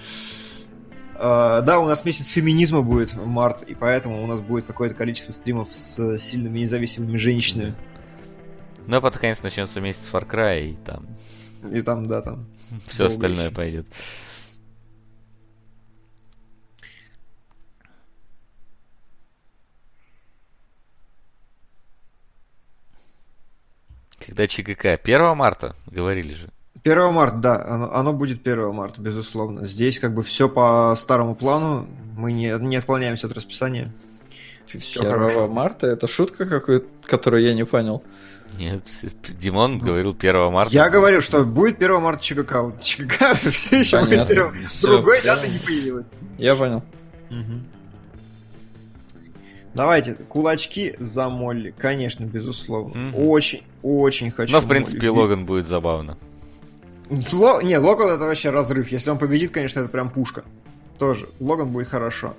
А, 1.17 1.61
да, 1.61 1.80
у 1.80 1.88
нас 1.88 2.03
месяц 2.03 2.27
феминизма 2.27 2.82
будет, 2.82 3.14
март, 3.16 3.64
и 3.64 3.74
поэтому 3.74 4.22
у 4.24 4.27
нас 4.27 4.42
будет 4.42 4.66
какое-то 4.66 4.95
количество 4.95 5.32
стримов 5.32 5.69
с 5.72 6.17
сильными 6.17 6.59
независимыми 6.59 7.17
женщинами. 7.17 7.75
Ну, 8.88 8.98
а 8.98 9.01
под 9.01 9.17
конец 9.17 9.42
начнется 9.42 9.80
месяц 9.82 10.01
Far 10.11 10.27
Cry, 10.30 10.72
и 10.72 10.75
там 10.75 11.08
И 11.72 11.82
там, 11.82 12.08
да, 12.08 12.22
там. 12.22 12.45
все 12.88 13.06
остальное 13.06 13.45
еще. 13.48 13.56
пойдет. 13.56 13.88
Когда 24.26 24.48
ЧГК? 24.48 24.94
1 25.04 25.38
марта, 25.38 25.76
говорили 25.88 26.34
же. 26.34 26.48
1 26.84 27.14
марта, 27.14 27.36
да, 27.38 27.66
оно, 27.68 27.94
оно 27.94 28.14
будет 28.14 28.48
1 28.48 28.74
марта, 28.74 29.02
безусловно. 29.02 29.66
Здесь 29.66 30.00
как 30.00 30.14
бы 30.14 30.24
все 30.24 30.48
по 30.50 30.95
старому 30.98 31.36
плану, 31.36 31.88
мы 32.16 32.32
не, 32.32 32.54
не 32.60 32.76
отклоняемся 32.76 33.28
от 33.28 33.34
расписания. 33.34 33.92
Все 34.74 35.00
1 35.02 35.12
хорошо. 35.12 35.48
марта 35.48 35.88
это 35.88 36.08
шутка 36.08 36.45
какая-то, 36.45 36.86
которую 37.06 37.44
я 37.44 37.54
не 37.54 37.66
понял. 37.66 38.04
Нет, 38.58 38.84
Димон 39.40 39.80
говорил 39.80 40.16
1 40.18 40.52
марта. 40.52 40.74
Я 40.74 40.90
говорю, 40.90 41.22
что 41.22 41.44
будет 41.44 41.78
1 41.82 42.02
марта 42.02 42.24
ЧГК. 42.24 42.62
Вот 42.62 42.82
ЧГК 42.82 43.36
все 43.52 43.80
еще 43.80 44.00
будет 44.00 44.28
Понятно. 44.28 44.50
1. 44.50 44.68
Всё, 44.70 44.88
Другой 44.88 45.20
понял. 45.22 45.36
даты 45.36 45.48
не 45.50 45.60
появилось. 45.60 46.12
Я 46.38 46.56
понял. 46.56 46.84
Давайте, 49.76 50.14
кулачки 50.14 50.95
за 51.00 51.30
Молли. 51.30 51.74
Конечно, 51.78 52.24
безусловно. 52.24 52.95
Мгм. 52.95 53.28
Очень, 53.30 53.64
очень 53.84 54.32
хочу. 54.32 54.54
Но, 54.54 54.62
в 54.62 54.68
принципе, 54.68 55.12
Молли. 55.12 55.22
Логан 55.22 55.45
будет 55.45 55.68
забавно. 55.68 56.18
Ло- 57.34 57.62
Не, 57.62 57.78
Логан 57.78 58.10
это 58.10 58.24
вообще 58.24 58.50
разрыв. 58.52 58.92
Если 58.92 59.10
он 59.10 59.18
победит, 59.18 59.52
конечно, 59.52 59.82
это 59.82 59.90
прям 59.90 60.10
пушка. 60.10 60.44
Тоже. 60.98 61.28
Логан 61.42 61.68
будет 61.70 61.90
хорошо. 61.90 62.34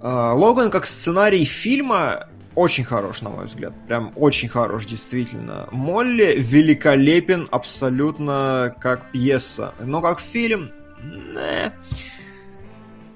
А, 0.00 0.34
Логан 0.34 0.70
как 0.70 0.84
сценарий 0.86 1.44
фильма 1.44 2.26
очень 2.56 2.84
хорош, 2.84 3.22
на 3.22 3.30
мой 3.30 3.46
взгляд. 3.46 3.72
Прям 3.86 4.12
очень 4.16 4.48
хорош, 4.48 4.84
действительно. 4.86 5.68
Молли 5.70 6.34
великолепен 6.38 7.48
абсолютно 7.50 8.74
как 8.80 9.10
пьеса. 9.12 9.74
Но 9.80 10.02
как 10.02 10.18
фильм... 10.20 10.70
не. 11.02 11.72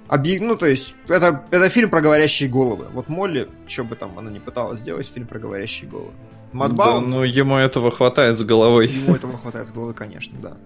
Объ- 0.09 0.41
Ну, 0.41 0.57
то 0.57 0.67
есть, 0.67 0.95
это, 1.07 1.45
это 1.51 1.69
фильм 1.69 1.91
про 1.91 2.01
говорящие 2.01 2.49
головы. 2.49 2.87
Вот 2.93 3.09
Молли, 3.09 3.49
что 3.67 3.85
бы 3.85 3.95
там 3.95 4.19
она 4.19 4.31
не 4.31 4.41
пыталась 4.41 4.81
сделать, 4.81 5.07
фильм 5.07 5.27
про 5.27 5.39
говорящие 5.39 5.89
головы. 5.91 6.13
Да, 6.53 6.59
Мадбаун, 6.59 7.11
ну, 7.11 7.25
ему 7.25 7.57
этого 7.57 7.91
хватает 7.91 8.39
с 8.39 8.43
головой. 8.45 8.89
Ему 8.89 9.15
этого 9.15 9.37
хватает 9.37 9.69
с 9.69 9.73
головы, 9.73 9.93
конечно, 9.93 10.39
да. 10.41 10.57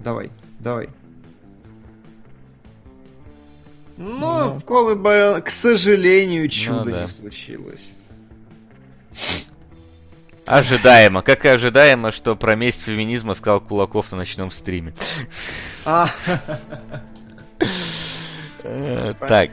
Давай, 0.00 0.30
давай. 0.60 0.88
Но 3.96 4.44
Ну. 4.44 4.58
в 4.58 4.64
Колы 4.64 4.94
Байон, 4.96 5.40
к 5.42 5.50
сожалению, 5.50 6.48
чудо 6.48 6.90
да. 6.90 7.00
не 7.02 7.06
случилось. 7.08 7.94
Ожидаемо. 10.46 11.22
Как 11.22 11.44
и 11.44 11.48
ожидаемо, 11.48 12.10
что 12.10 12.36
про 12.36 12.54
месть 12.54 12.82
феминизма 12.82 13.34
сказал 13.34 13.60
Кулаков 13.60 14.10
на 14.12 14.18
ночном 14.18 14.50
стриме. 14.50 14.94
Э, 18.64 19.12
Так, 19.20 19.50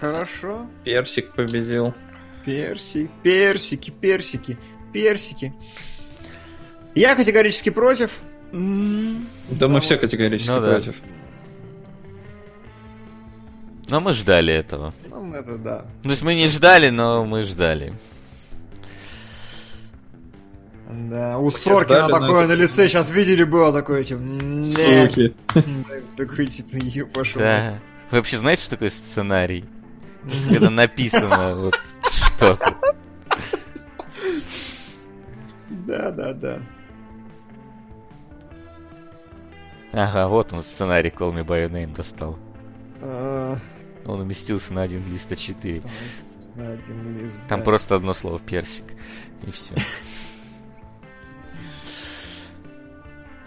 хорошо. 0.00 0.66
Персик 0.84 1.32
победил. 1.34 1.92
Персик, 2.44 3.10
персики, 3.22 3.90
персики, 3.90 4.58
персики. 4.92 5.52
Я 6.94 7.14
категорически 7.16 7.70
против. 7.70 8.20
Да 8.52 9.68
мы 9.68 9.80
все 9.80 9.96
категорически 9.96 10.50
Ну 10.50 10.60
да. 10.60 10.68
против. 10.72 10.94
Но 13.88 14.00
мы 14.00 14.12
ждали 14.14 14.52
этого. 14.54 14.94
Ну, 15.08 15.32
это 15.34 15.58
да. 15.58 15.84
То 16.02 16.10
есть 16.10 16.22
мы 16.22 16.34
не 16.34 16.48
ждали, 16.48 16.90
но 16.90 17.24
мы 17.24 17.44
ждали. 17.44 17.92
Да, 20.90 21.38
у 21.38 21.50
Соркина 21.50 22.08
но 22.08 22.20
такое 22.20 22.46
на 22.46 22.52
лице, 22.52 22.88
сейчас 22.88 23.10
видели 23.10 23.42
было 23.44 23.72
такое, 23.72 24.04
типа. 24.04 24.20
Суки. 24.62 25.34
Такой, 26.16 26.46
типа, 26.46 26.76
«Ё, 26.76 27.06
пошел. 27.06 27.40
Да. 27.40 27.78
Вы 28.10 28.18
вообще 28.18 28.36
знаете, 28.36 28.62
что 28.62 28.72
такое 28.72 28.90
сценарий? 28.90 29.64
Когда 30.48 30.70
написано 30.70 31.52
вот 31.56 31.80
что-то. 32.36 32.76
Да, 35.68 36.10
да, 36.10 36.32
да. 36.32 36.62
Ага, 39.92 40.28
вот 40.28 40.52
он 40.52 40.62
сценарий 40.62 41.10
Call 41.10 41.32
Me 41.32 41.44
By 41.44 41.66
Your 41.66 41.70
Name 41.70 41.94
достал. 41.94 42.38
А, 43.00 43.56
Он 44.06 44.20
уместился 44.20 44.72
на 44.74 44.82
один 44.82 45.06
лист 45.10 45.30
А4. 45.30 45.86
на 46.56 46.72
один 46.72 47.18
лист, 47.18 47.42
Там 47.48 47.60
да. 47.60 47.64
просто 47.64 47.94
одно 47.94 48.12
слово 48.14 48.38
персик. 48.38 48.84
И 49.46 49.50
все. 49.50 49.74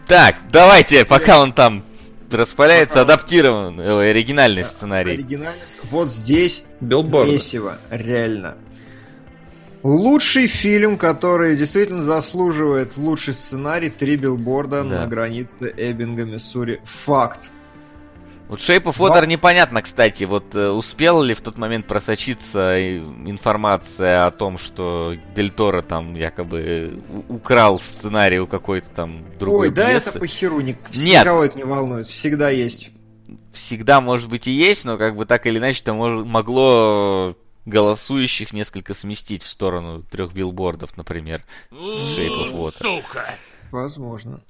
Так, 0.08 0.36
давайте, 0.52 1.04
пока 1.06 1.42
он 1.42 1.52
там 1.54 1.84
распаляется, 2.32 3.02
адаптирован, 3.02 3.80
ой, 3.80 4.12
оригинальный 4.12 4.64
сценарий. 4.64 5.14
Оригинальность. 5.14 5.82
Вот 5.92 6.10
здесь 6.10 6.64
Билборд. 6.82 7.30
месиво, 7.30 7.80
реально. 7.90 8.56
Лучший 9.84 10.48
фильм, 10.48 10.98
который 10.98 11.56
действительно 11.56 12.02
заслуживает 12.02 12.98
лучший 12.98 13.34
сценарий, 13.34 13.90
три 13.90 14.18
билборда 14.18 14.84
Да. 14.84 15.02
на 15.02 15.08
границе 15.08 15.74
Эббинга, 15.78 16.26
Миссури. 16.26 16.82
Факт. 16.84 17.52
Вот 18.50 18.60
Shape 18.60 18.84
of 18.84 18.96
Water 18.98 19.26
непонятно, 19.28 19.82
кстати, 19.82 20.24
вот 20.24 20.56
э, 20.56 20.70
успела 20.70 21.22
ли 21.22 21.34
в 21.34 21.42
тот 21.42 21.58
момент 21.58 21.86
просочиться 21.86 22.78
э, 22.78 22.98
информация 23.26 24.26
о 24.26 24.32
том, 24.32 24.58
что 24.58 25.16
Дель 25.36 25.50
Торо 25.52 25.82
там 25.82 26.16
якобы 26.16 26.60
э, 26.60 27.22
украл 27.28 27.78
сценарий 27.78 28.40
у 28.40 28.48
какой-то 28.48 28.90
там 28.90 29.26
другой 29.38 29.68
Ой, 29.68 29.74
да 29.74 29.88
пьесы. 29.90 30.10
это 30.12 30.20
по 30.20 30.28
херу, 30.28 30.62
ник- 30.62 30.78
Нет. 30.94 31.24
никого 31.26 31.44
это 31.44 31.58
не 31.58 31.66
волнует, 31.66 32.08
всегда 32.08 32.50
есть. 32.50 32.92
Всегда, 33.52 34.00
может 34.00 34.30
быть, 34.30 34.48
и 34.48 34.52
есть, 34.52 34.86
но 34.86 34.98
как 34.98 35.18
бы 35.18 35.26
так 35.26 35.46
или 35.46 35.58
иначе 35.60 35.82
это 35.82 35.92
мож- 35.92 36.24
могло 36.26 37.36
голосующих 37.66 38.54
несколько 38.54 38.94
сместить 38.94 39.44
в 39.44 39.48
сторону 39.48 40.04
трех 40.04 40.32
билбордов, 40.32 40.96
например, 40.96 41.44
с 41.70 42.18
Shape 42.18 42.46
of 42.46 42.54
Water. 42.54 43.02
Возможно. 43.72 44.42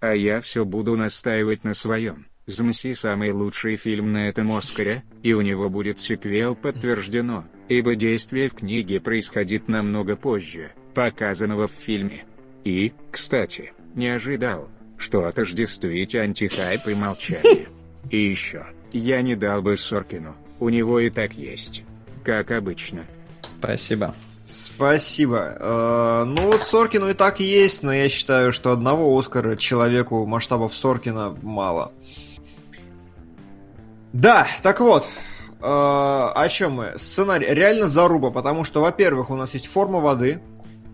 А 0.00 0.14
я 0.14 0.40
все 0.40 0.64
буду 0.64 0.96
настаивать 0.96 1.64
на 1.64 1.74
своем. 1.74 2.26
Замси 2.46 2.94
самый 2.94 3.30
лучший 3.30 3.76
фильм 3.76 4.12
на 4.12 4.28
этом 4.28 4.50
Оскаре, 4.52 5.04
и 5.22 5.32
у 5.32 5.42
него 5.42 5.68
будет 5.68 6.00
сиквел 6.00 6.56
подтверждено, 6.56 7.44
ибо 7.68 7.94
действие 7.94 8.48
в 8.48 8.54
книге 8.54 9.00
происходит 9.00 9.68
намного 9.68 10.16
позже, 10.16 10.72
показанного 10.92 11.68
в 11.68 11.72
фильме. 11.72 12.24
И, 12.64 12.92
кстати, 13.12 13.72
не 13.94 14.08
ожидал, 14.08 14.68
что 14.98 15.24
отождествить 15.24 16.16
антихайп 16.16 16.88
и 16.88 16.94
молчание. 16.94 17.68
И 18.10 18.18
еще, 18.18 18.66
я 18.92 19.22
не 19.22 19.36
дал 19.36 19.62
бы 19.62 19.76
Соркину, 19.76 20.36
у 20.58 20.68
него 20.68 20.98
и 20.98 21.10
так 21.10 21.34
есть. 21.34 21.84
Как 22.24 22.50
обычно. 22.50 23.04
Спасибо. 23.58 24.16
Спасибо. 24.48 25.56
Э, 25.58 26.24
ну 26.26 26.46
вот 26.46 26.62
Соркину 26.62 27.08
и 27.08 27.14
так 27.14 27.40
есть, 27.40 27.82
но 27.82 27.92
я 27.92 28.08
считаю, 28.08 28.52
что 28.52 28.72
одного 28.72 29.16
Оскара 29.18 29.56
человеку 29.56 30.26
масштабов 30.26 30.74
Соркина 30.74 31.36
мало. 31.42 31.92
Да, 34.12 34.46
так 34.62 34.80
вот. 34.80 35.08
э, 35.60 35.64
о 35.64 36.48
чем 36.48 36.72
мы? 36.72 36.92
Сценарий 36.96 37.46
реально 37.46 37.88
заруба, 37.88 38.30
потому 38.30 38.64
что, 38.64 38.80
во-первых, 38.82 39.30
у 39.30 39.36
нас 39.36 39.54
есть 39.54 39.66
форма 39.66 40.00
воды, 40.00 40.40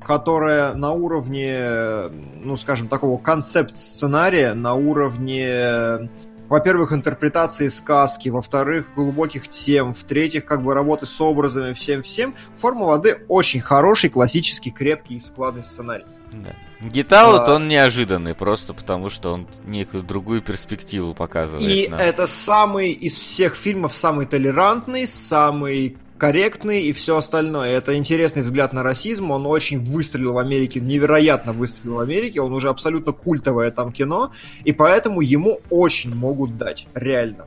которая 0.05 0.75
на 0.75 0.93
уровне, 0.93 2.11
ну, 2.43 2.57
скажем, 2.57 2.89
такого 2.89 3.19
концепт-сценария, 3.19 4.55
на 4.55 4.75
уровне, 4.75 6.09
во-первых, 6.49 6.93
интерпретации 6.93 7.69
сказки, 7.69 8.29
во-вторых, 8.29 8.93
глубоких 8.95 9.49
тем, 9.49 9.93
в-третьих, 9.93 10.45
как 10.45 10.63
бы 10.63 10.73
работы 10.73 11.07
с 11.07 11.21
образами, 11.21 11.73
всем-всем. 11.73 12.35
Форма 12.55 12.87
воды 12.87 13.25
очень 13.29 13.61
хороший, 13.61 14.11
классический, 14.11 14.71
крепкий 14.71 15.17
и 15.17 15.21
складный 15.21 15.65
сценарий. 15.65 16.07
Да. 16.33 16.55
Out, 16.81 17.45
А. 17.47 17.55
он 17.57 17.67
неожиданный, 17.69 18.35
просто 18.35 18.73
потому 18.75 19.09
что 19.09 19.33
он 19.33 19.49
некую 19.67 20.03
другую 20.03 20.43
перспективу 20.43 21.15
показывает 21.15 21.69
И 21.69 21.89
нам. 21.89 21.99
это 21.99 22.27
самый 22.27 22.93
из 22.93 23.19
всех 23.19 23.57
фильмов 23.57 23.95
самый 23.95 24.27
толерантный, 24.27 25.09
самый 25.09 25.97
корректный 26.19 26.83
и 26.83 26.93
все 26.93 27.17
остальное. 27.17 27.71
Это 27.71 27.97
интересный 27.97 28.43
взгляд 28.43 28.73
на 28.73 28.83
расизм. 28.83 29.31
Он 29.31 29.47
очень 29.47 29.83
выстрелил 29.85 30.35
в 30.35 30.39
Америке, 30.39 30.81
невероятно 30.81 31.53
выстрелил 31.53 31.97
в 31.97 32.01
Америке. 32.01 32.41
Он 32.41 32.53
уже 32.53 32.69
абсолютно 32.69 33.13
культовое 33.13 33.71
там 33.71 33.93
кино. 33.93 34.33
И 34.65 34.73
поэтому 34.73 35.21
ему 35.21 35.61
очень 35.71 36.15
могут 36.15 36.59
дать. 36.59 36.87
Реально. 36.95 37.47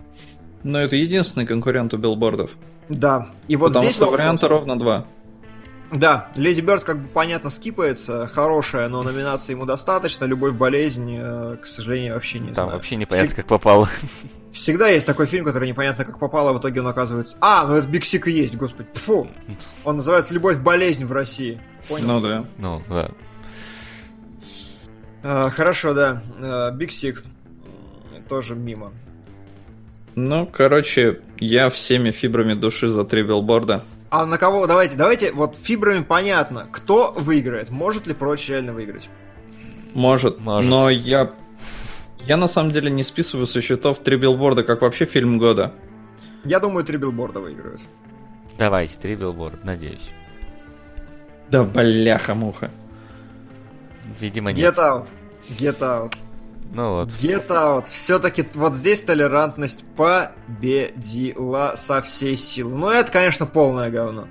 Но 0.63 0.79
это 0.79 0.95
единственный 0.95 1.45
конкурент 1.45 1.93
у 1.93 1.97
билбордов. 1.97 2.51
Да. 2.89 3.29
И 3.47 3.55
вот 3.55 3.67
потому 3.67 3.85
здесь 3.85 3.95
что 3.95 4.05
вопрос. 4.05 4.19
варианта 4.19 4.47
ровно 4.47 4.77
два. 4.79 5.05
Да, 5.91 6.29
Lady 6.35 6.61
Bird, 6.61 6.85
как 6.85 7.01
бы 7.01 7.07
понятно, 7.09 7.49
скипается. 7.49 8.25
Хорошая, 8.27 8.87
но 8.87 9.03
номинации 9.03 9.51
ему 9.51 9.65
достаточно. 9.65 10.23
Любовь, 10.23 10.53
болезнь, 10.53 11.17
э, 11.19 11.57
к 11.61 11.65
сожалению, 11.65 12.13
вообще 12.13 12.39
не 12.39 12.47
Там 12.47 12.53
знаю. 12.55 12.71
вообще 12.71 12.95
непонятно, 12.95 13.35
как 13.35 13.45
попало. 13.45 13.89
Всегда 14.53 14.87
есть 14.87 15.05
такой 15.05 15.25
фильм, 15.25 15.43
который 15.45 15.67
непонятно 15.67 16.05
как 16.05 16.17
попал, 16.17 16.47
а 16.47 16.53
в 16.53 16.59
итоге 16.59 16.81
он 16.81 16.87
оказывается... 16.87 17.35
А, 17.41 17.65
ну 17.67 17.75
это 17.75 17.87
Big 17.87 18.05
Sick 18.05 18.27
и 18.27 18.31
есть, 18.31 18.55
господи. 18.55 18.87
Фу. 18.93 19.27
Он 19.83 19.97
называется 19.97 20.33
«Любовь, 20.33 20.59
болезнь 20.59 21.05
в 21.05 21.11
России». 21.11 21.59
Понял? 21.89 22.07
Ну 22.07 22.19
да. 22.21 22.45
Ну, 22.57 22.81
да. 22.89 23.09
А, 25.23 25.49
хорошо, 25.49 25.93
да. 25.93 26.23
А, 26.37 26.71
Big 26.71 26.91
Sick. 26.91 27.23
Тоже 28.29 28.55
мимо. 28.55 28.93
Ну, 30.15 30.45
короче, 30.45 31.21
я 31.39 31.69
всеми 31.69 32.11
фибрами 32.11 32.53
души 32.53 32.87
за 32.87 33.03
три 33.03 33.23
билборда. 33.23 33.83
А 34.11 34.25
на 34.25 34.37
кого? 34.37 34.67
Давайте, 34.67 34.97
давайте, 34.97 35.31
вот 35.31 35.55
фибрами 35.55 36.03
понятно. 36.03 36.67
Кто 36.69 37.13
выиграет? 37.13 37.69
Может 37.69 38.07
ли 38.07 38.13
прочь 38.13 38.49
реально 38.49 38.73
выиграть? 38.73 39.09
Может, 39.93 40.39
Может. 40.39 40.69
но 40.69 40.89
я... 40.89 41.31
Я 42.19 42.35
на 42.37 42.47
самом 42.47 42.71
деле 42.71 42.91
не 42.91 43.03
списываю 43.03 43.47
со 43.47 43.61
счетов 43.61 43.99
три 43.99 44.17
билборда 44.17 44.63
как 44.65 44.81
вообще 44.81 45.05
фильм 45.05 45.39
года. 45.39 45.73
Я 46.43 46.59
думаю, 46.59 46.83
три 46.85 46.97
билборда 46.97 47.39
выиграют. 47.39 47.79
Давайте, 48.59 48.95
три 49.01 49.15
билборда, 49.15 49.59
надеюсь. 49.63 50.11
Да 51.49 51.63
бляха-муха. 51.63 52.69
Видимо, 54.19 54.51
Get 54.51 54.55
нет. 54.55 54.77
out. 54.77 55.07
Get 55.57 55.79
out. 55.79 56.13
Ну 56.73 56.95
вот. 56.95 57.09
Get 57.09 57.47
out. 57.49 57.85
Все-таки 57.89 58.45
вот 58.53 58.75
здесь 58.75 59.01
толерантность 59.01 59.83
победила 59.97 61.73
со 61.75 62.01
всей 62.01 62.37
силы. 62.37 62.75
Ну, 62.75 62.89
это, 62.89 63.11
конечно, 63.11 63.45
полное 63.45 63.89
говно. 63.89 64.27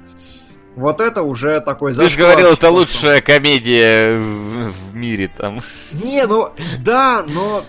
Вот 0.76 1.00
это 1.00 1.22
уже 1.22 1.60
такой 1.60 1.94
Ты 1.94 2.08
же 2.08 2.18
говорил, 2.18 2.52
это 2.52 2.70
лучшая 2.70 3.20
комедия 3.20 4.16
в, 4.16 4.72
в 4.72 4.94
мире 4.94 5.30
там. 5.36 5.60
Не, 5.92 6.26
ну, 6.26 6.50
да, 6.78 7.24
но 7.28 7.64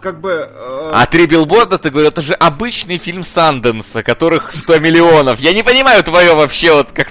как 0.00 0.20
бы... 0.20 0.30
э, 0.50 0.90
А 0.94 1.06
три 1.06 1.26
билборда, 1.26 1.78
ты 1.78 1.90
говорил, 1.90 2.10
это 2.10 2.22
же 2.22 2.32
обычный 2.34 2.98
фильм 2.98 3.24
Санденса, 3.24 4.02
которых 4.02 4.52
100 4.52 4.78
миллионов. 4.80 5.38
Я 5.38 5.52
не 5.52 5.62
понимаю 5.62 6.02
твое 6.02 6.34
вообще 6.34 6.72
вот 6.72 6.92
как 6.92 7.08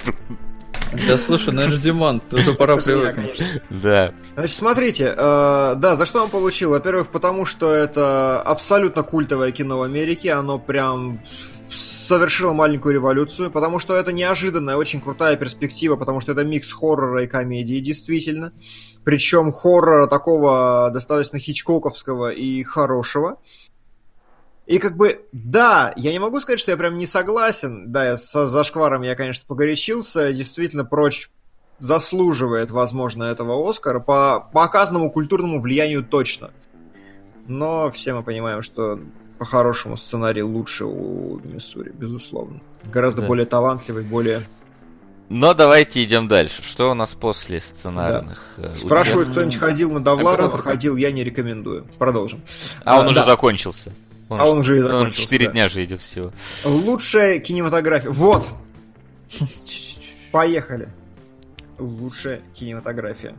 Да 1.06 1.18
слушай, 1.18 1.52
ну 1.52 1.66
Димон, 1.68 2.22
уже 2.30 2.54
пора 2.54 2.76
привыкнуть. 2.76 3.38
конечно. 3.38 3.62
Да. 3.70 4.12
Значит, 4.34 4.56
смотрите, 4.56 5.14
э, 5.16 5.74
да, 5.76 5.96
за 5.96 6.06
что 6.06 6.22
он 6.22 6.30
получил? 6.30 6.70
Во-первых, 6.70 7.08
потому 7.08 7.44
что 7.44 7.72
это 7.72 8.40
абсолютно 8.40 9.02
культовое 9.02 9.52
кино 9.52 9.78
в 9.78 9.82
Америке, 9.82 10.32
оно 10.32 10.58
прям 10.58 11.20
совершило 11.68 12.52
маленькую 12.52 12.94
революцию, 12.94 13.50
потому 13.50 13.78
что 13.78 13.96
это 13.96 14.12
неожиданная, 14.12 14.76
очень 14.76 15.00
крутая 15.00 15.36
перспектива, 15.36 15.96
потому 15.96 16.20
что 16.20 16.32
это 16.32 16.44
микс 16.44 16.72
хоррора 16.72 17.24
и 17.24 17.26
комедии, 17.26 17.80
действительно. 17.80 18.52
Причем 19.04 19.52
хоррора 19.52 20.06
такого 20.06 20.90
достаточно 20.92 21.38
хичкоковского 21.38 22.30
и 22.30 22.62
хорошего. 22.62 23.38
И 24.66 24.78
как 24.78 24.96
бы, 24.96 25.24
да, 25.32 25.92
я 25.96 26.10
не 26.12 26.18
могу 26.18 26.40
сказать, 26.40 26.58
что 26.58 26.72
я 26.72 26.76
прям 26.76 26.98
не 26.98 27.06
согласен. 27.06 27.92
Да, 27.92 28.04
я 28.04 28.16
со 28.16 28.46
зашкваром 28.46 29.02
я, 29.02 29.14
конечно, 29.14 29.44
погорячился. 29.46 30.32
Действительно, 30.32 30.84
прочь 30.84 31.30
заслуживает, 31.78 32.70
возможно, 32.70 33.24
этого 33.24 33.68
Оскара 33.68 34.00
по 34.00 34.48
показанному 34.52 35.10
культурному 35.10 35.60
влиянию 35.60 36.02
точно. 36.04 36.50
Но 37.46 37.90
все 37.90 38.12
мы 38.14 38.24
понимаем, 38.24 38.62
что 38.62 38.98
по-хорошему 39.38 39.96
сценарий 39.96 40.42
лучше 40.42 40.84
у 40.86 41.38
Миссури, 41.44 41.92
безусловно. 41.92 42.60
Гораздо 42.92 43.20
Да. 43.22 43.28
более 43.28 43.46
талантливый, 43.46 44.02
более... 44.02 44.42
Но 45.28 45.54
давайте 45.54 46.04
идем 46.04 46.28
дальше. 46.28 46.62
Что 46.62 46.90
у 46.92 46.94
нас 46.94 47.14
после 47.14 47.60
сценарных? 47.60 48.54
э, 48.58 48.74
Спрашивают, 48.74 49.30
кто-нибудь 49.30 49.56
ходил 49.56 49.90
на 49.92 50.12
Оператор. 50.12 50.62
ходил, 50.62 50.94
я 50.96 51.10
не 51.10 51.24
рекомендую. 51.24 51.84
Продолжим. 51.98 52.42
А 52.84 53.00
он 53.00 53.08
уже 53.08 53.16
да. 53.16 53.24
закончился. 53.26 53.92
Он, 54.28 54.40
А 54.40 54.46
он 54.46 54.58
уже 54.58 54.78
и 54.78 54.82
он 54.82 54.86
закончился, 54.90 55.22
4 55.22 55.46
да. 55.46 55.52
дня 55.52 55.68
же 55.68 55.84
идет 55.84 56.00
всего. 56.00 56.32
Лучшая 56.64 57.38
кинематография. 57.38 58.10
Вот, 58.10 58.46
поехали. 60.32 60.88
Лучшая 61.78 62.40
кинематография. 62.54 63.34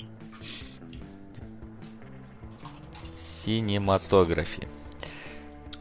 Синематографии. 3.44 4.68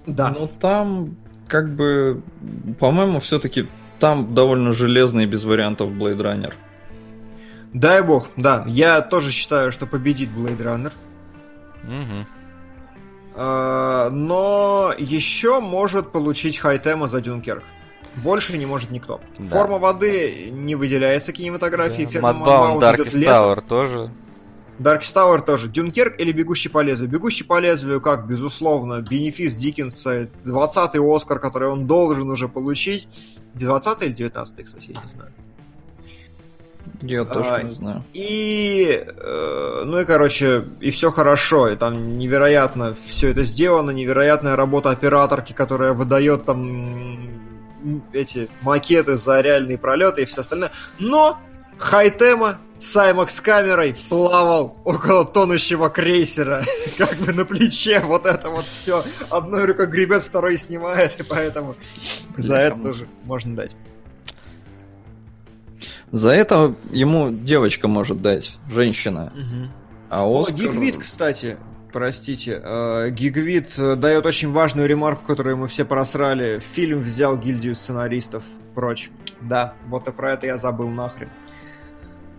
Да. 0.06 0.30
Ну 0.30 0.48
там, 0.60 1.16
как 1.48 1.74
бы, 1.74 2.22
по-моему, 2.78 3.20
все-таки 3.20 3.68
там 3.98 4.34
довольно 4.34 4.72
железный 4.72 5.24
и 5.24 5.26
без 5.26 5.44
вариантов 5.44 5.90
Blade 5.90 6.18
Runner. 6.18 6.54
Дай 7.72 8.02
бог, 8.02 8.28
да. 8.36 8.64
Я 8.68 9.02
тоже 9.02 9.30
считаю, 9.32 9.72
что 9.72 9.86
победит 9.86 10.30
Blade 10.30 10.58
Runner. 10.58 10.92
Мгм. 11.82 12.26
Э, 13.36 14.08
Но 14.10 14.92
еще 14.96 15.60
может 15.60 16.10
получить 16.10 16.58
Хайтема 16.58 17.08
за 17.08 17.20
Дюнкерк. 17.20 17.62
Больше 18.16 18.56
не 18.56 18.64
может 18.64 18.90
никто. 18.90 19.20
Да. 19.38 19.46
Форма 19.46 19.78
воды 19.78 20.48
не 20.50 20.74
выделяется 20.74 21.32
кинематографией. 21.32 22.06
Ферма 22.06 22.32
Мадбаун 22.32 22.80
Маунт 22.80 23.00
идет 23.00 23.14
Darkest. 23.14 23.22
Tower 23.22 23.60
тоже. 23.60 24.10
Darkest 24.78 25.14
Tower 25.14 25.44
тоже. 25.44 25.68
Дюнкерк 25.68 26.18
или 26.18 26.32
Бегущий 26.32 26.70
по 26.70 26.80
лезвию? 26.80 27.10
Бегущий 27.10 27.44
по 27.44 27.58
лезвию, 27.58 28.00
как, 28.00 28.26
безусловно, 28.26 29.00
бенефис 29.02 29.54
Диккенса, 29.54 30.28
20-й 30.44 31.16
Оскар, 31.16 31.38
который 31.38 31.68
он 31.68 31.86
должен 31.86 32.30
уже 32.30 32.48
получить. 32.48 33.06
20 33.54 34.02
или 34.02 34.12
19 34.12 34.64
кстати, 34.64 34.92
я 34.94 35.02
не 35.02 35.08
знаю. 35.08 35.32
Я 37.02 37.24
тоже 37.24 37.50
А, 37.50 37.62
не 37.62 37.74
знаю. 37.74 38.04
И, 38.12 39.04
э, 39.06 39.82
ну 39.84 40.00
и, 40.00 40.04
короче, 40.04 40.64
и 40.80 40.90
все 40.90 41.10
хорошо, 41.10 41.68
и 41.68 41.76
там 41.76 42.18
невероятно 42.18 42.94
все 43.06 43.30
это 43.30 43.42
сделано, 43.42 43.90
невероятная 43.90 44.56
работа 44.56 44.90
операторки, 44.90 45.52
которая 45.52 45.92
выдает 45.92 46.44
там 46.44 47.30
эти 48.12 48.48
макеты 48.62 49.16
за 49.16 49.40
реальные 49.40 49.78
пролеты 49.78 50.22
и 50.22 50.24
все 50.24 50.40
остальное. 50.40 50.70
Но 50.98 51.38
Хайтема 51.78 52.58
с 52.78 52.96
IMAX 52.96 53.40
камерой 53.42 53.96
плавал 54.08 54.76
около 54.84 55.24
тонущего 55.24 55.88
крейсера, 55.88 56.64
как 56.98 57.16
бы 57.18 57.32
на 57.32 57.44
плече, 57.44 58.00
вот 58.00 58.26
это 58.26 58.48
вот 58.50 58.66
все. 58.66 59.04
Одной 59.30 59.64
рукой 59.64 59.86
гребет, 59.86 60.22
второй 60.22 60.56
снимает, 60.56 61.18
и 61.20 61.22
поэтому 61.22 61.74
за 62.36 62.56
это 62.56 62.70
кому? 62.72 62.84
тоже 62.84 63.06
можно 63.24 63.56
дать. 63.56 63.76
За 66.12 66.30
это 66.30 66.74
ему 66.90 67.30
девочка 67.30 67.88
может 67.88 68.22
дать, 68.22 68.56
женщина. 68.68 69.32
А 70.08 70.26
О, 70.26 70.40
Оскар... 70.40 70.56
Гигвит, 70.56 70.98
кстати, 70.98 71.56
простите, 71.92 72.60
э, 72.62 73.10
Гигвит 73.10 73.76
э, 73.76 73.96
дает 73.96 74.24
очень 74.24 74.52
важную 74.52 74.88
ремарку, 74.88 75.26
которую 75.26 75.56
мы 75.56 75.66
все 75.66 75.84
просрали. 75.84 76.60
Фильм 76.60 77.00
взял 77.00 77.36
гильдию 77.36 77.74
сценаристов 77.74 78.44
прочь. 78.74 79.10
Да, 79.40 79.74
вот 79.86 80.06
и 80.06 80.12
про 80.12 80.32
это 80.32 80.46
я 80.46 80.58
забыл 80.58 80.88
нахрен. 80.90 81.28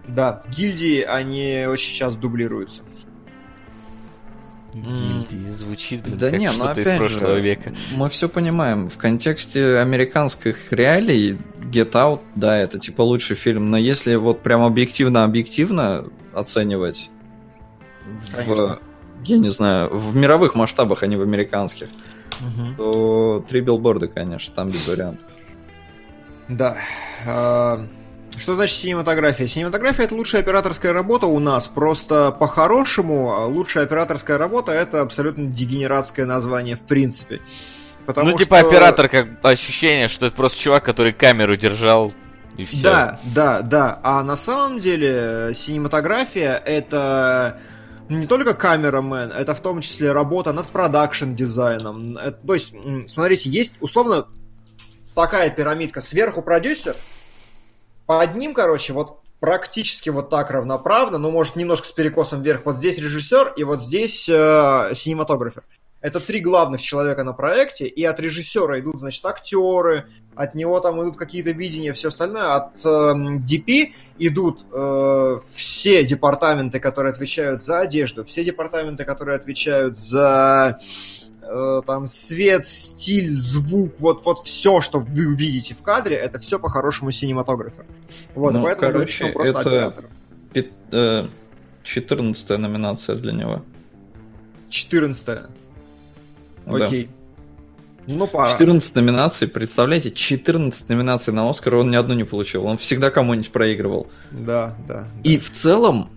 Да, 0.08 0.44
гильдии, 0.48 1.02
они 1.02 1.66
очень 1.68 1.90
сейчас 1.90 2.16
дублируются. 2.16 2.84
Гильдии. 4.82 5.50
Звучит, 5.50 6.04
блин, 6.04 6.18
Да 6.18 6.30
как 6.30 6.40
не, 6.40 6.48
ну 6.48 6.54
что-то 6.54 6.82
из 6.82 6.88
опять 6.88 6.98
прошлого 7.00 7.36
же, 7.36 7.42
века. 7.42 7.74
мы 7.96 8.10
все 8.10 8.30
понимаем. 8.30 8.90
В 8.90 8.98
контексте 8.98 9.78
американских 9.78 10.72
реалий 10.72 11.38
Get 11.60 11.92
Out, 11.92 12.22
да, 12.36 12.58
это 12.58 12.80
типа 12.80 13.02
лучший 13.02 13.36
фильм. 13.36 13.72
Но 13.72 13.78
если 13.78 14.16
вот 14.16 14.42
прям 14.42 14.62
объективно-объективно 14.64 16.06
оценивать 16.34 17.10
в, 18.46 18.80
я 19.24 19.38
не 19.38 19.50
знаю, 19.50 19.90
в 19.96 20.16
мировых 20.16 20.56
масштабах, 20.56 21.04
а 21.04 21.08
не 21.08 21.16
в 21.16 21.22
американских, 21.22 21.88
то 22.78 23.44
три 23.48 23.62
билборда, 23.62 24.08
конечно, 24.08 24.54
там 24.54 24.70
без 24.70 24.88
вариантов. 24.88 25.26
Да. 26.48 26.78
Что 28.38 28.56
значит 28.56 28.78
синематография? 28.78 29.48
Синематография 29.48 30.06
это 30.06 30.16
лучшая 30.16 30.42
операторская 30.42 30.94
работа 30.94 31.28
у 31.28 31.40
нас. 31.40 31.68
Просто 31.68 32.32
по-хорошему 32.32 33.34
а, 33.34 33.46
лучшая 33.46 33.86
операторская 33.86 34.38
работа 34.38 34.72
это 34.72 35.02
абсолютно 35.02 35.48
дегенератское 35.48 36.26
название 36.26 36.76
в 36.76 36.82
принципе. 36.82 37.42
Потому 38.06 38.32
ну, 38.32 38.38
типа 38.38 38.60
что- 38.60 38.68
оператор, 38.70 39.10
как 39.10 39.28
ощущение, 39.44 40.08
что 40.08 40.28
это 40.28 40.36
просто 40.36 40.60
чувак, 40.60 40.86
который 40.86 41.14
камеру 41.14 41.56
держал, 41.58 42.14
и 42.56 42.64
все. 42.64 42.82
Да, 42.82 43.20
да, 43.24 43.62
да. 43.62 44.00
А 44.04 44.24
на 44.24 44.38
самом 44.38 44.80
деле 44.80 45.10
э, 45.14 45.54
синематография 45.54 46.62
это 46.66 47.60
не 48.08 48.26
только 48.26 48.54
камерамен, 48.54 49.32
это 49.32 49.54
в 49.54 49.62
том 49.62 49.82
числе 49.82 50.12
работа 50.14 50.54
над 50.54 50.68
продакшн 50.68 51.34
дизайном. 51.34 52.18
Это- 52.18 52.40
то 52.48 52.54
есть, 52.54 52.74
смотрите, 53.08 53.50
есть 53.50 53.74
условно 53.82 54.28
такая 55.14 55.50
пирамидка. 55.50 56.00
Сверху 56.02 56.42
продюсер, 56.42 56.96
под 58.08 58.36
ним, 58.36 58.54
короче, 58.54 58.94
вот 58.94 59.20
практически 59.40 60.10
вот 60.10 60.30
так 60.30 60.50
равноправно, 60.50 61.18
но 61.18 61.30
может 61.30 61.56
немножко 61.56 61.88
с 61.88 61.92
перекосом 61.92 62.42
вверх. 62.42 62.66
Вот 62.66 62.78
здесь 62.78 62.98
режиссер 62.98 63.54
и 63.56 63.64
вот 63.64 63.82
здесь 63.82 64.28
э, 64.28 64.92
синематографер. 64.96 65.64
Это 66.00 66.20
три 66.20 66.40
главных 66.40 66.82
человека 66.82 67.24
на 67.24 67.34
проекте, 67.34 67.88
и 67.88 68.04
от 68.04 68.20
режиссера 68.20 68.80
идут, 68.80 69.00
значит, 69.00 69.26
актеры, 69.26 70.06
от 70.36 70.54
него 70.54 70.80
там 70.80 71.02
идут 71.02 71.18
какие-то 71.18 71.52
видения, 71.52 71.92
все 71.94 72.10
остальное. 72.10 72.54
От 72.54 72.86
эм, 72.86 73.40
DP 73.40 73.94
идут 74.20 74.66
э, 74.72 75.40
все 75.52 76.06
департаменты, 76.06 76.80
которые 76.80 77.12
отвечают 77.12 77.64
за 77.64 77.80
одежду, 77.80 78.24
все 78.24 78.44
департаменты, 78.44 79.04
которые 79.06 79.36
отвечают 79.36 79.98
за 79.98 80.80
э, 80.80 81.17
там 81.86 82.08
свет, 82.08 82.68
стиль, 82.68 83.30
звук, 83.30 83.94
вот, 84.00 84.24
вот 84.26 84.40
все, 84.46 84.82
что 84.82 85.00
вы 85.00 85.28
увидите 85.28 85.74
в 85.74 85.82
кадре, 85.82 86.16
это 86.16 86.40
все 86.40 86.60
по-хорошему 86.60 87.12
синематографер. 87.12 87.86
Вот, 88.36 88.54
Ну, 88.54 88.64
поэтому 88.64 88.92
короче, 88.94 89.26
он 89.26 89.34
просто 89.34 89.60
это- 89.60 89.70
оператор. 89.70 90.06
Пят- 90.54 90.68
э, 90.92 91.28
14 91.84 92.58
номинация 92.58 93.16
для 93.16 93.34
него. 93.34 93.64
14 94.70 95.48
Да. 96.66 96.86
Окей. 96.86 97.10
Ну, 98.08 98.26
пора. 98.28 98.52
14 98.52 98.96
номинаций, 98.96 99.48
представляете, 99.48 100.12
14 100.12 100.88
номинаций 100.90 101.34
на 101.34 101.50
Оскар, 101.50 101.76
он 101.76 101.92
ни 101.92 101.96
одну 101.98 102.14
не 102.14 102.24
получил. 102.24 102.66
Он 102.66 102.78
всегда 102.78 103.10
кому-нибудь 103.12 103.52
проигрывал. 103.52 104.08
Да, 104.32 104.76
да. 104.88 105.08
И 105.24 105.38
в 105.38 105.52
целом, 105.52 106.10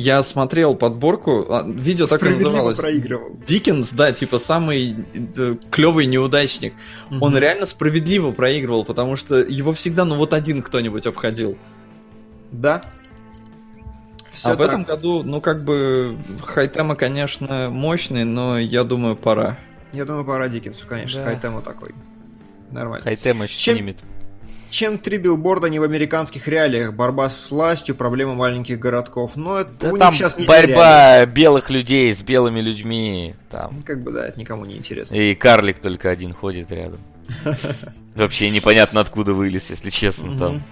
я 0.00 0.22
смотрел 0.22 0.74
подборку, 0.74 1.46
а, 1.48 1.62
видео 1.66 2.06
так 2.06 2.20
и 2.20 2.24
Справедливо 2.24 2.50
называлось. 2.50 2.78
проигрывал. 2.78 3.36
Диккенс, 3.46 3.92
да, 3.92 4.12
типа 4.12 4.38
самый 4.38 4.96
клевый 5.70 6.06
неудачник. 6.06 6.74
Он 7.10 7.30
Мгм. 7.32 7.38
реально 7.38 7.66
справедливо 7.66 8.32
проигрывал, 8.32 8.84
потому 8.84 9.16
что 9.16 9.36
его 9.36 9.72
всегда, 9.72 10.04
ну 10.04 10.16
вот 10.16 10.32
один 10.34 10.62
кто-нибудь 10.62 11.06
обходил. 11.06 11.56
Да. 12.52 12.82
Всё 14.32 14.50
а 14.50 14.54
в 14.54 14.58
так. 14.58 14.68
этом 14.68 14.84
году, 14.84 15.22
ну 15.24 15.40
как 15.40 15.64
бы, 15.64 16.16
Хайтема, 16.44 16.94
конечно, 16.94 17.68
мощный, 17.70 18.24
но 18.24 18.58
я 18.58 18.84
думаю, 18.84 19.16
пора. 19.16 19.58
Я 19.92 20.04
думаю, 20.04 20.24
пора 20.24 20.48
Диккенсу, 20.48 20.86
конечно, 20.86 21.22
Да. 21.24 21.30
Хайтему 21.30 21.62
такой. 21.62 21.90
Нормально. 22.70 23.02
Хайтема 23.02 23.44
еще 23.44 23.58
Чем- 23.58 23.76
снимет. 23.76 23.98
Чем 24.70 24.98
три 24.98 25.18
билборда 25.18 25.68
не 25.68 25.80
в 25.80 25.82
американских 25.82 26.46
реалиях? 26.46 26.94
Борьба 26.94 27.28
с 27.28 27.50
властью, 27.50 27.96
проблема 27.96 28.34
маленьких 28.34 28.78
городков. 28.78 29.32
Но 29.34 29.58
это 29.58 29.70
Да 29.80 29.92
у 29.92 29.98
там 29.98 30.12
них 30.12 30.18
сейчас 30.20 30.38
не 30.38 30.46
борьба 30.46 31.26
белых 31.26 31.70
людей 31.70 32.12
с 32.12 32.22
белыми 32.22 32.60
людьми. 32.60 33.34
Там. 33.50 33.74
Ну, 33.78 33.82
Как 33.84 34.02
бы, 34.02 34.12
да, 34.12 34.28
это 34.28 34.38
никому 34.38 34.64
не 34.64 34.76
интересно. 34.76 35.14
И 35.14 35.34
карлик 35.34 35.80
только 35.80 36.08
один 36.08 36.32
ходит 36.32 36.70
рядом. 36.70 37.00
Вообще 38.14 38.50
непонятно 38.50 39.00
откуда 39.00 39.34
вылез, 39.34 39.70
если 39.70 39.90
честно, 39.90 40.38
там. 40.38 40.62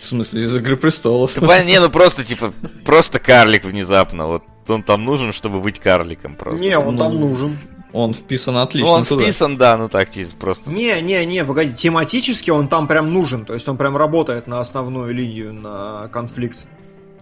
В 0.00 0.04
смысле, 0.04 0.42
из 0.42 0.54
Игры 0.54 0.76
Престолов. 0.76 1.40
Не, 1.40 1.80
ну 1.80 1.88
просто, 1.90 2.24
типа, 2.24 2.52
просто 2.84 3.20
карлик 3.20 3.64
внезапно. 3.64 4.26
Вот 4.26 4.42
он 4.68 4.82
там 4.82 5.04
нужен, 5.04 5.32
чтобы 5.32 5.60
быть 5.60 5.78
карликом 5.78 6.34
просто. 6.34 6.60
Не, 6.60 6.78
он 6.78 6.98
там 6.98 7.14
Ну, 7.14 7.28
нужен. 7.28 7.56
Он 7.94 8.12
вписан 8.12 8.54
Ну, 8.54 8.60
отлично 8.60 8.90
он 8.90 9.04
туда. 9.04 9.22
вписан, 9.22 9.56
да, 9.56 9.76
ну 9.76 9.88
так, 9.88 10.08
просто. 10.40 10.68
Не, 10.68 11.00
не, 11.00 11.24
не, 11.24 11.44
погоди, 11.44 11.72
тематически 11.74 12.50
он 12.50 12.66
там 12.66 12.88
прям 12.88 13.14
нужен, 13.14 13.44
то 13.44 13.54
есть 13.54 13.68
он 13.68 13.76
прям 13.76 13.96
работает 13.96 14.48
на 14.48 14.58
основную 14.58 15.14
линию, 15.14 15.52
на 15.54 16.08
конфликт. 16.08 16.66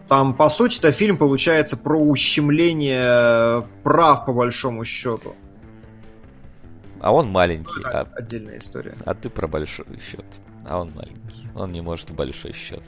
Там, 0.09 0.34
по 0.34 0.49
сути, 0.49 0.78
это 0.78 0.91
фильм 0.91 1.18
получается 1.18 1.76
про 1.76 1.99
ущемление 1.99 3.67
прав, 3.83 4.25
по 4.25 4.33
большому 4.33 4.86
счету. 4.86 5.34
А 7.02 7.12
он 7.12 7.28
маленький, 7.31 7.81
Это 7.81 8.01
а, 8.01 8.09
отдельная 8.17 8.59
история. 8.59 8.94
а 9.05 9.15
ты 9.15 9.28
про 9.28 9.47
большой 9.47 9.84
счет. 10.01 10.25
А 10.67 10.81
он 10.81 10.92
маленький. 10.94 11.49
Он 11.55 11.70
не 11.70 11.83
может 11.83 12.09
в 12.09 12.15
большой 12.15 12.55
счет. 12.55 12.83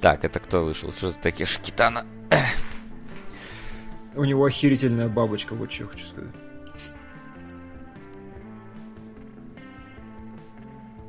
Так, 0.00 0.24
это 0.24 0.40
кто 0.40 0.62
вышел? 0.62 0.92
Что 0.92 1.10
за 1.10 1.18
такие 1.18 1.46
Шкитана? 1.46 2.06
У 4.18 4.24
него 4.24 4.44
охерительная 4.44 5.08
бабочка, 5.08 5.54
вот 5.54 5.70
что 5.70 5.84
я 5.84 5.88
хочу 5.90 6.04
сказать. 6.04 6.34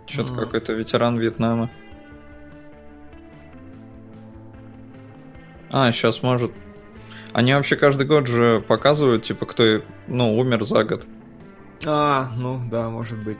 Что-то 0.06 0.36
какой-то 0.36 0.74
ветеран 0.74 1.18
Вьетнама. 1.18 1.72
А, 5.72 5.92
сейчас 5.92 6.22
может... 6.22 6.52
Они 7.34 7.54
вообще 7.54 7.76
каждый 7.76 8.06
год 8.06 8.28
же 8.28 8.64
показывают, 8.68 9.24
типа, 9.24 9.46
кто, 9.46 9.82
ну, 10.08 10.38
умер 10.38 10.64
за 10.64 10.84
год. 10.84 11.08
А, 11.86 12.32
ну 12.38 12.60
да, 12.70 12.90
может 12.90 13.18
быть. 13.20 13.38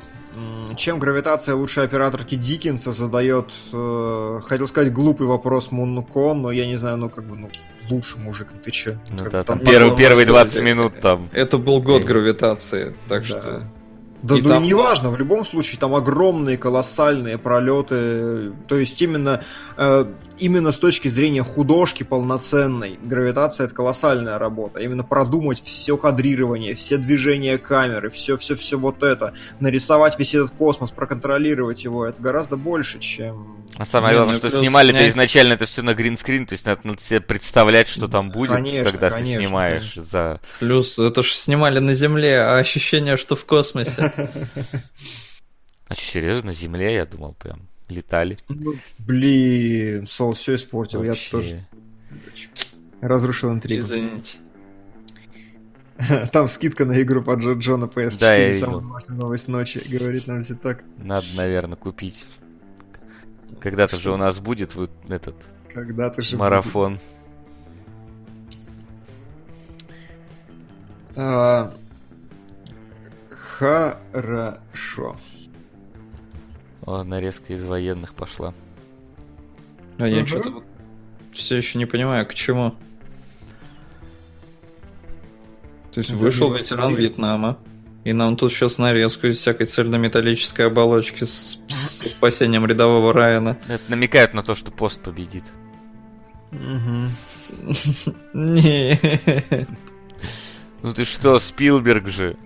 Чем 0.78 1.00
гравитация 1.00 1.56
лучшей 1.56 1.84
операторки 1.84 2.36
Диккенса 2.36 2.92
задает, 2.92 3.52
э, 3.74 4.40
хотел 4.46 4.68
сказать, 4.68 4.94
глупый 4.94 5.28
вопрос 5.28 5.72
Мункон, 5.72 6.44
но 6.44 6.52
я 6.52 6.66
не 6.66 6.76
знаю, 6.76 6.98
ну 6.98 7.10
как 7.10 7.26
бы, 7.26 7.36
ну, 7.36 7.50
лучше 7.90 8.18
мужик, 8.18 8.48
ты 8.64 8.72
чё? 8.72 8.96
Ну 9.10 9.24
Как 9.24 9.32
да, 9.32 9.40
бы 9.40 9.44
там 9.46 9.60
потом 9.60 9.72
первые, 9.72 9.92
можно 9.92 9.98
первые 9.98 10.24
сделать, 10.26 10.42
20 10.48 10.60
э, 10.60 10.64
минут 10.64 11.00
там. 11.02 11.30
Это 11.32 11.58
был 11.58 11.82
год 11.82 12.04
гравитации, 12.04 12.96
так 13.08 13.22
Да. 13.22 13.26
что... 13.28 13.64
Да, 14.22 14.38
И 14.38 14.42
ну 14.42 14.50
там- 14.50 14.64
и 14.64 14.68
неважно, 14.68 15.10
в 15.12 15.18
любом 15.18 15.46
случае 15.46 15.80
там 15.80 15.96
огромные, 15.96 16.58
колоссальные 16.58 17.38
пролеты. 17.38 18.52
То 18.68 18.78
есть 18.78 19.02
именно, 19.02 19.42
э, 19.78 20.06
именно 20.38 20.72
с 20.72 20.78
точки 20.78 21.08
зрения 21.08 21.44
художки 21.44 22.04
полноценной, 22.04 23.00
гравитация 23.02 23.66
это 23.66 23.76
колоссальная 23.76 24.38
работа. 24.38 24.80
Именно 24.82 25.04
продумать 25.04 25.62
все 25.64 25.96
кадрирование, 25.98 26.76
все 26.76 26.98
движения 26.98 27.58
камеры, 27.58 28.10
все, 28.10 28.36
все, 28.38 28.56
все 28.56 28.78
вот 28.78 29.04
это, 29.04 29.34
нарисовать 29.60 30.20
весь 30.20 30.36
этот 30.36 30.52
космос, 30.52 30.92
проконтролировать 30.92 31.84
его, 31.84 32.06
это 32.06 32.22
гораздо 32.22 32.58
больше, 32.58 33.00
чем. 33.00 33.56
А 33.78 33.86
самое 33.86 34.16
главное, 34.16 34.34
ну 34.34 34.40
что 34.40 34.50
плюс 34.50 34.60
снимали-то 34.62 34.98
снять- 34.98 35.12
изначально 35.12 35.54
это 35.54 35.66
все 35.66 35.82
на 35.82 35.94
гринскрин, 35.94 36.46
то 36.46 36.54
есть 36.54 36.66
надо, 36.66 36.82
надо 36.84 37.02
себе 37.02 37.22
представлять, 37.22 37.88
что 37.88 38.08
там 38.08 38.32
будет, 38.32 38.52
Конечно, 38.52 38.92
когда 38.92 39.10
конечно, 39.10 39.38
ты 39.38 39.44
снимаешь 39.46 39.94
за... 39.96 40.42
Плюс 40.60 41.00
это 41.00 41.24
ж 41.24 41.32
снимали 41.34 41.80
на 41.80 41.96
Земле, 41.96 42.42
а 42.42 42.58
ощущение, 42.58 43.16
что 43.16 43.36
в 43.38 43.46
космосе. 43.46 44.09
А 45.88 45.94
что, 45.96 46.06
серьезно, 46.06 46.48
на 46.48 46.54
Земле, 46.54 46.94
я 46.94 47.06
думал, 47.06 47.34
прям 47.34 47.68
летали. 47.88 48.38
Ну, 48.48 48.76
блин, 49.00 50.06
Сол 50.06 50.34
все 50.34 50.56
испортил, 50.56 51.04
я 51.04 51.10
Вообще. 51.10 51.32
тоже 51.32 51.68
разрушил 53.02 53.52
интригу. 53.52 53.84
Извините. 53.84 54.38
Там 56.32 56.48
скидка 56.48 56.86
на 56.86 57.02
игру 57.02 57.22
по 57.24 57.36
Джо 57.36 57.54
Джона 57.54 57.86
PS4, 57.86 58.20
Да, 58.20 58.36
я 58.36 58.54
самая 58.54 58.78
важная 58.80 59.18
новость 59.18 59.48
ночи, 59.48 59.82
говорит 59.90 60.28
нам 60.28 60.42
все 60.42 60.56
так. 60.56 60.84
Надо, 60.98 61.28
наверное, 61.36 61.76
купить. 61.76 62.26
Когда-то 63.60 63.98
же 63.98 64.12
у 64.12 64.18
нас 64.18 64.40
будет 64.40 64.76
вот 64.76 64.92
этот 65.10 65.36
Когда 65.74 66.10
ты 66.10 66.22
же 66.22 66.38
марафон. 66.38 67.00
А, 71.16 71.74
Хорошо. 73.60 75.18
О, 76.86 77.04
нарезка 77.04 77.54
из 77.54 77.64
военных 77.66 78.14
пошла. 78.14 78.54
А 79.98 80.08
я 80.08 80.20
Мгм. 80.20 80.28
что-то 80.28 80.64
все 81.34 81.58
еще 81.58 81.78
не 81.78 81.86
понимаю, 81.86 82.26
к 82.26 82.34
чему. 82.34 82.74
То 85.92 86.00
есть 86.00 86.12
За 86.12 86.16
вышел 86.16 86.54
ветеран 86.54 86.96
Вьетнама, 86.96 87.58
и 88.06 88.14
нам 88.14 88.38
тут 88.38 88.54
сейчас 88.54 88.78
нарезку 88.78 89.28
из 89.28 89.38
всякой 89.40 89.66
цельнометаллической 89.68 90.68
оболочки 90.68 91.26
с, 91.26 91.60
с 91.68 92.08
спасением 92.12 92.66
рядового 92.66 93.12
Райана. 93.12 93.58
Это 93.68 93.84
намекает 93.90 94.34
на 94.34 94.42
то, 94.42 94.56
что 94.56 94.72
пост 94.72 95.02
победит. 95.02 95.44
Мгм. 96.52 97.10
Не. 98.34 98.98
Ну 100.82 100.94
ты 100.94 101.04
что, 101.04 101.38
Спилберг 101.40 102.08
же. 102.08 102.38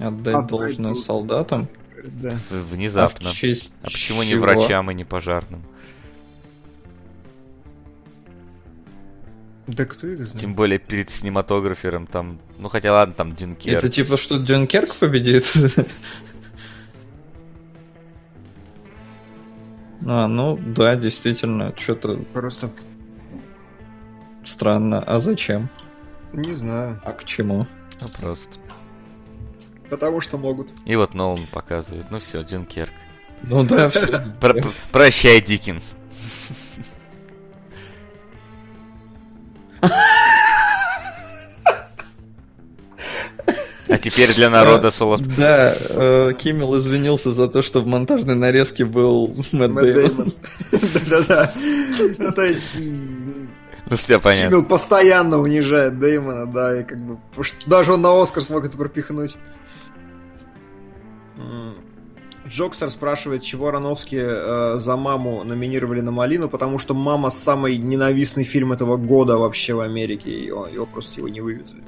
Отдать 0.00 0.34
Отдать 0.34 0.46
должное 0.48 0.76
должное. 0.92 1.04
солдатам. 1.04 1.68
Да. 2.04 2.30
В- 2.30 2.52
А, 2.52 2.60
Внезапно. 2.74 3.28
в 3.28 3.32
честь 3.32 3.72
А 3.82 3.84
почему 3.84 4.22
не 4.22 4.30
чего? 4.30 4.40
врачам 4.42 4.90
и 4.90 4.94
не 4.94 5.04
пожарным? 5.04 5.62
Да 9.66 9.84
кто 9.84 10.06
их 10.08 10.16
знает? 10.16 10.34
Тем 10.34 10.54
более 10.54 10.78
перед 10.78 11.10
синематографером 11.10 12.06
там... 12.06 12.40
Ну 12.58 12.68
хотя 12.68 12.92
ладно, 12.92 13.14
там 13.14 13.36
Дюнкерк. 13.36 13.76
Это 13.78 13.88
типа 13.88 14.16
что 14.16 14.38
Дюнкерк 14.38 14.94
победит? 14.96 15.44
А, 20.06 20.26
ну 20.28 20.56
да, 20.56 20.96
действительно, 20.96 21.74
что-то 21.76 22.16
Просто 22.32 22.70
странно. 24.44 25.02
А 25.02 25.18
зачем? 25.18 25.68
не 26.32 26.52
знаю. 26.52 27.00
А 27.04 27.12
к 27.12 27.24
чему? 27.24 27.66
Ну, 28.00 28.06
просто. 28.20 28.58
Потому 29.90 30.20
что 30.20 30.38
могут. 30.38 30.68
И 30.86 30.96
вот 30.96 31.14
Нолан 31.14 31.46
показывает. 31.50 32.06
Ну 32.10 32.20
все, 32.20 32.42
Дюнкерк. 32.42 32.92
Ну 33.42 33.64
да, 33.64 33.90
все. 33.90 34.22
Прощай, 34.92 35.40
Диккенс. 35.40 35.96
А 43.88 43.98
теперь 43.98 44.32
для 44.34 44.50
народа 44.50 44.92
соло... 44.92 45.18
Да, 45.18 45.74
э, 45.76 46.32
Киммел 46.38 46.78
извинился 46.78 47.30
за 47.30 47.48
то, 47.48 47.60
что 47.60 47.80
в 47.80 47.88
монтажной 47.88 48.36
нарезке 48.36 48.84
был 48.84 49.34
Мэтт 49.50 49.74
Дэймон. 49.74 50.32
Да-да-да. 51.10 51.52
Ну, 52.18 52.30
то 52.30 52.42
есть, 52.44 52.62
Ну 53.90 53.96
все 53.96 54.18
понятно. 54.20 54.48
Киммел 54.50 54.64
постоянно 54.64 55.38
унижает 55.38 55.98
Дэймона, 55.98 56.46
да, 56.46 56.80
и 56.80 56.84
как 56.84 57.00
бы... 57.00 57.18
Даже 57.66 57.92
он 57.92 58.02
на 58.02 58.20
Оскар 58.22 58.42
смог 58.42 58.64
это 58.64 58.76
пропихнуть. 58.78 59.36
М. 61.36 61.74
Джокстер 62.46 62.90
спрашивает, 62.90 63.42
чего 63.42 63.70
Рановски 63.70 64.16
э, 64.20 64.78
за 64.78 64.96
маму 64.96 65.44
номинировали 65.44 66.00
на 66.00 66.10
Малину, 66.10 66.48
потому 66.48 66.78
что 66.78 66.94
мама 66.94 67.30
самый 67.30 67.76
ненавистный 67.78 68.44
фильм 68.44 68.72
этого 68.72 68.96
года 68.96 69.38
вообще 69.38 69.74
в 69.74 69.80
Америке, 69.80 70.30
и 70.30 70.50
он- 70.50 70.72
его 70.72 70.86
просто 70.86 71.18
его 71.20 71.28
не 71.28 71.40
вывезли. 71.40 71.82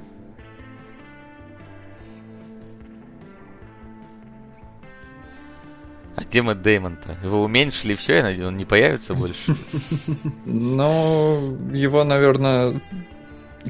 А 6.15 6.23
где 6.23 6.43
Мэтт 6.43 6.61
Дэймон-то? 6.63 7.17
Его 7.23 7.43
уменьшили, 7.43 7.95
и 7.95 7.97
все, 7.97 8.17
я 8.17 8.23
надеюсь, 8.23 8.47
он 8.47 8.57
не 8.57 8.65
появится 8.65 9.15
больше. 9.15 9.57
Ну, 10.45 11.59
его, 11.73 12.05
наверное... 12.05 12.81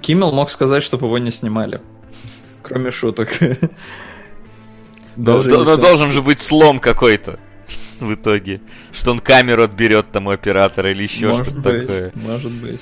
Киммел 0.00 0.32
мог 0.32 0.50
сказать, 0.50 0.82
чтобы 0.82 1.06
его 1.06 1.18
не 1.18 1.30
снимали. 1.30 1.80
Кроме 2.62 2.90
шуток. 2.90 3.28
Но 5.16 5.42
должен 5.76 6.10
же 6.12 6.22
быть 6.22 6.40
слом 6.40 6.80
какой-то 6.80 7.38
в 8.00 8.14
итоге. 8.14 8.60
Что 8.92 9.12
он 9.12 9.20
камеру 9.20 9.62
отберет 9.62 10.10
там 10.10 10.26
у 10.26 10.30
оператора 10.30 10.90
или 10.90 11.02
еще 11.02 11.28
Может 11.28 11.48
что-то 11.48 11.60
быть, 11.60 11.86
такое. 11.86 12.12
может 12.14 12.52
быть. 12.52 12.80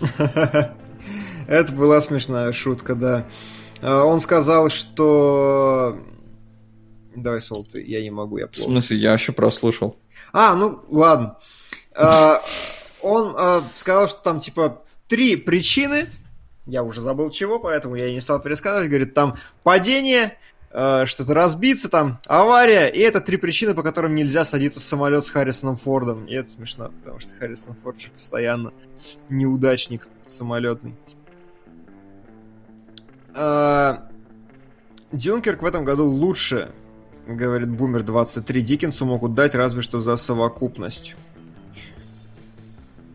Это 1.50 1.72
была 1.72 2.00
смешная 2.00 2.52
шутка, 2.52 2.94
да. 2.94 3.26
А, 3.82 4.04
Он 4.04 4.20
сказал, 4.20 4.70
что... 4.70 5.98
Давай, 7.16 7.42
Сол, 7.42 7.66
ты, 7.66 7.84
я 7.84 8.00
не 8.02 8.12
могу, 8.12 8.38
я 8.38 8.46
В 8.46 8.50
плохо. 8.50 8.70
смысле, 8.70 8.98
я 8.98 9.14
еще 9.14 9.32
прослушал. 9.32 9.96
А, 10.32 10.54
ну 10.54 10.84
ладно. 10.90 11.38
А, 11.96 12.40
Он 13.02 13.34
а, 13.36 13.64
сказал, 13.74 14.08
что 14.08 14.20
там 14.20 14.38
типа 14.38 14.84
три 15.08 15.34
причины. 15.34 16.06
Я 16.66 16.84
уже 16.84 17.00
забыл 17.00 17.30
чего, 17.30 17.58
поэтому 17.58 17.96
я 17.96 18.06
и 18.06 18.14
не 18.14 18.20
стал 18.20 18.40
пересказывать. 18.40 18.88
Говорит, 18.88 19.14
там 19.14 19.34
падение, 19.64 20.38
что-то 20.68 21.34
разбиться, 21.34 21.88
там 21.88 22.20
авария, 22.28 22.86
и 22.86 23.00
это 23.00 23.20
три 23.20 23.38
причины, 23.38 23.74
по 23.74 23.82
которым 23.82 24.14
нельзя 24.14 24.44
садиться 24.44 24.78
в 24.78 24.84
самолет 24.84 25.24
с 25.24 25.30
Харрисоном 25.30 25.74
Фордом. 25.74 26.26
И 26.26 26.34
это 26.34 26.48
смешно, 26.48 26.92
потому 27.00 27.18
что 27.18 27.34
Харрисон 27.40 27.74
Форд 27.82 28.00
же 28.00 28.10
постоянно 28.12 28.72
неудачник 29.28 30.06
самолетный. 30.24 30.94
А, 33.34 34.08
Дюнкерк 35.12 35.62
в 35.62 35.66
этом 35.66 35.84
году 35.84 36.04
лучше, 36.04 36.70
говорит 37.26 37.68
Бумер 37.68 38.02
23, 38.02 38.60
Диккенсу 38.62 39.04
могут 39.04 39.34
дать 39.34 39.54
разве 39.54 39.82
что 39.82 40.00
за 40.00 40.16
совокупность. 40.16 41.16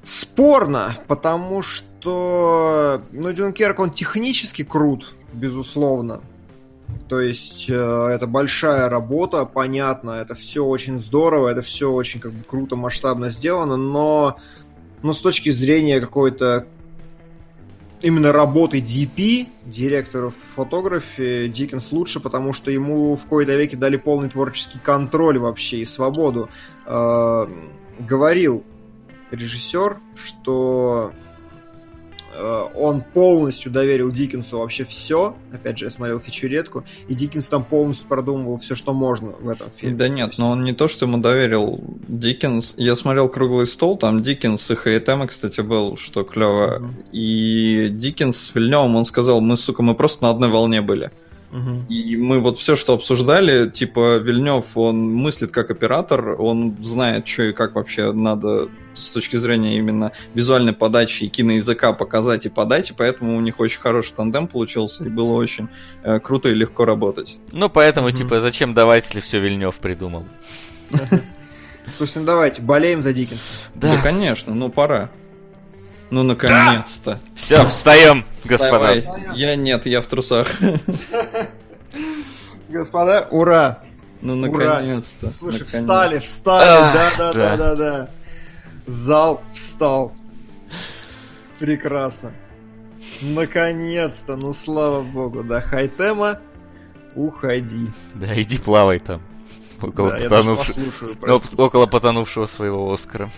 Спорно, 0.03 0.95
потому 1.07 1.61
что, 1.61 3.01
ну, 3.11 3.31
Дюнкерк, 3.31 3.79
он 3.79 3.91
технически 3.91 4.63
крут, 4.63 5.15
безусловно. 5.33 6.21
То 7.09 7.21
есть, 7.21 7.69
э, 7.69 7.73
это 7.73 8.27
большая 8.27 8.89
работа, 8.89 9.45
понятно, 9.45 10.11
это 10.11 10.35
все 10.35 10.63
очень 10.63 10.99
здорово, 10.99 11.49
это 11.49 11.61
все 11.61 11.91
очень 11.91 12.19
как 12.19 12.33
бы 12.33 12.43
круто, 12.43 12.75
масштабно 12.75 13.29
сделано, 13.29 13.77
но, 13.77 14.37
но 15.01 15.13
с 15.13 15.21
точки 15.21 15.49
зрения 15.49 15.99
какой-то 15.99 16.67
именно 18.05 18.31
работы 18.31 18.81
DP, 18.81 19.47
директора 19.65 20.31
фотографии, 20.55 21.47
Диккенс 21.47 21.91
лучше, 21.91 22.19
потому 22.19 22.53
что 22.53 22.69
ему 22.69 23.15
в 23.15 23.25
кои-то 23.25 23.55
веке 23.55 23.77
дали 23.77 23.97
полный 23.97 24.29
творческий 24.29 24.77
контроль 24.77 25.39
вообще 25.39 25.77
и 25.77 25.85
свободу. 25.85 26.47
Э, 26.85 27.47
говорил 27.97 28.63
режиссер, 29.31 29.97
что 30.13 31.13
он 32.75 33.01
полностью 33.01 33.71
доверил 33.71 34.11
Диккенсу 34.11 34.59
вообще 34.59 34.83
все. 34.85 35.35
Опять 35.53 35.77
же, 35.77 35.85
я 35.85 35.91
смотрел 35.91 36.19
фичуретку, 36.19 36.83
и 37.07 37.15
Диккенс 37.15 37.47
там 37.47 37.63
полностью 37.63 38.07
продумывал 38.07 38.57
все, 38.57 38.75
что 38.75 38.93
можно 38.93 39.31
в 39.31 39.49
этом 39.49 39.69
фильме. 39.69 39.95
Да 39.95 40.07
нет, 40.07 40.37
но 40.37 40.51
он 40.51 40.63
не 40.63 40.73
то, 40.73 40.87
что 40.87 41.05
ему 41.05 41.17
доверил 41.17 41.83
Диккенс. 42.07 42.73
Я 42.77 42.95
смотрел 42.95 43.29
«Круглый 43.29 43.67
стол», 43.67 43.97
там 43.97 44.23
Диккенс 44.23 44.69
и 44.71 44.75
Хейтема, 44.75 45.27
кстати, 45.27 45.61
был, 45.61 45.97
что 45.97 46.23
клево. 46.23 46.79
Мгм. 46.79 46.95
И 47.11 47.89
Диккенс 47.91 48.37
с 48.37 48.55
Вильневым, 48.55 48.95
он 48.95 49.05
сказал, 49.05 49.41
мы, 49.41 49.57
сука, 49.57 49.83
мы 49.83 49.95
просто 49.95 50.23
на 50.23 50.29
одной 50.29 50.49
волне 50.49 50.81
были. 50.81 51.11
Мгм. 51.55 51.85
И 51.87 52.17
мы 52.17 52.41
вот 52.41 52.57
все, 52.57 52.75
что 52.75 52.93
обсуждали, 52.93 53.69
типа 53.69 54.17
Вильнев, 54.17 54.75
он 54.75 55.15
мыслит 55.15 55.53
как 55.53 55.71
оператор, 55.71 56.35
он 56.41 56.75
знает, 56.83 57.25
что 57.29 57.43
и 57.43 57.53
как 57.53 57.75
вообще 57.75 58.11
надо 58.11 58.67
с 58.93 59.09
точки 59.09 59.37
зрения 59.37 59.77
именно 59.77 60.11
визуальной 60.33 60.73
подачи 60.73 61.23
и 61.23 61.29
киноязыка 61.29 61.93
показать 61.93 62.45
и 62.45 62.49
подать, 62.49 62.89
и 62.89 62.93
поэтому 62.93 63.37
у 63.37 63.39
них 63.41 63.61
очень 63.61 63.79
хороший 63.79 64.13
тандем 64.13 64.47
получился, 64.47 65.05
и 65.05 65.09
было 65.09 65.31
очень 65.31 65.69
э, 66.03 66.19
круто 66.19 66.49
и 66.49 66.53
легко 66.53 66.83
работать. 66.83 67.37
Ну, 67.53 67.69
поэтому, 67.69 68.09
Мгм. 68.09 68.17
типа, 68.17 68.41
зачем 68.41 68.73
давать, 68.73 69.05
если 69.05 69.21
все 69.21 69.39
Вильнев 69.39 69.75
придумал? 69.75 70.25
Слушайте, 71.97 72.19
ну 72.19 72.25
давайте, 72.25 72.61
болеем 72.63 73.01
за 73.01 73.13
Диккенса. 73.13 73.41
Да, 73.75 74.01
конечно, 74.01 74.53
ну 74.53 74.69
пора. 74.69 75.09
Ну, 76.11 76.23
наконец-то. 76.23 77.19
Все, 77.35 77.65
встаем, 77.67 78.25
господа. 78.43 78.95
Вставай. 79.01 79.07
Я 79.35 79.55
нет, 79.55 79.85
я 79.85 80.01
в 80.01 80.07
трусах. 80.07 80.47
Господа, 82.69 83.27
ура! 83.31 83.79
Ну, 84.21 84.35
наконец-то. 84.35 85.31
Слушай, 85.31 85.59
наконец. 85.59 85.81
встали, 85.81 86.19
встали, 86.19 86.67
Ах, 86.67 86.93
да, 86.93 87.11
да, 87.17 87.33
да. 87.33 87.33
да, 87.33 87.57
да, 87.57 87.75
да. 87.75 88.09
Зал 88.87 89.41
встал. 89.53 90.13
Прекрасно. 91.59 92.31
Наконец-то, 93.21 94.35
ну 94.35 94.51
слава 94.51 95.01
богу, 95.03 95.43
да, 95.43 95.61
хай-тема, 95.61 96.39
уходи. 97.15 97.87
Да, 98.15 98.41
иди 98.41 98.57
плавай 98.57 98.99
там. 98.99 99.21
Около, 99.81 100.09
Да, 100.11 100.17
я 100.17 100.29
даже 100.29 100.49
потонувши- 100.49 100.57
послушаю, 100.67 101.11
Оп- 101.11 101.17
простите. 101.19 101.61
около 101.61 101.85
потонувшего 101.85 102.45
своего 102.47 102.91
Оскара. 102.91 103.29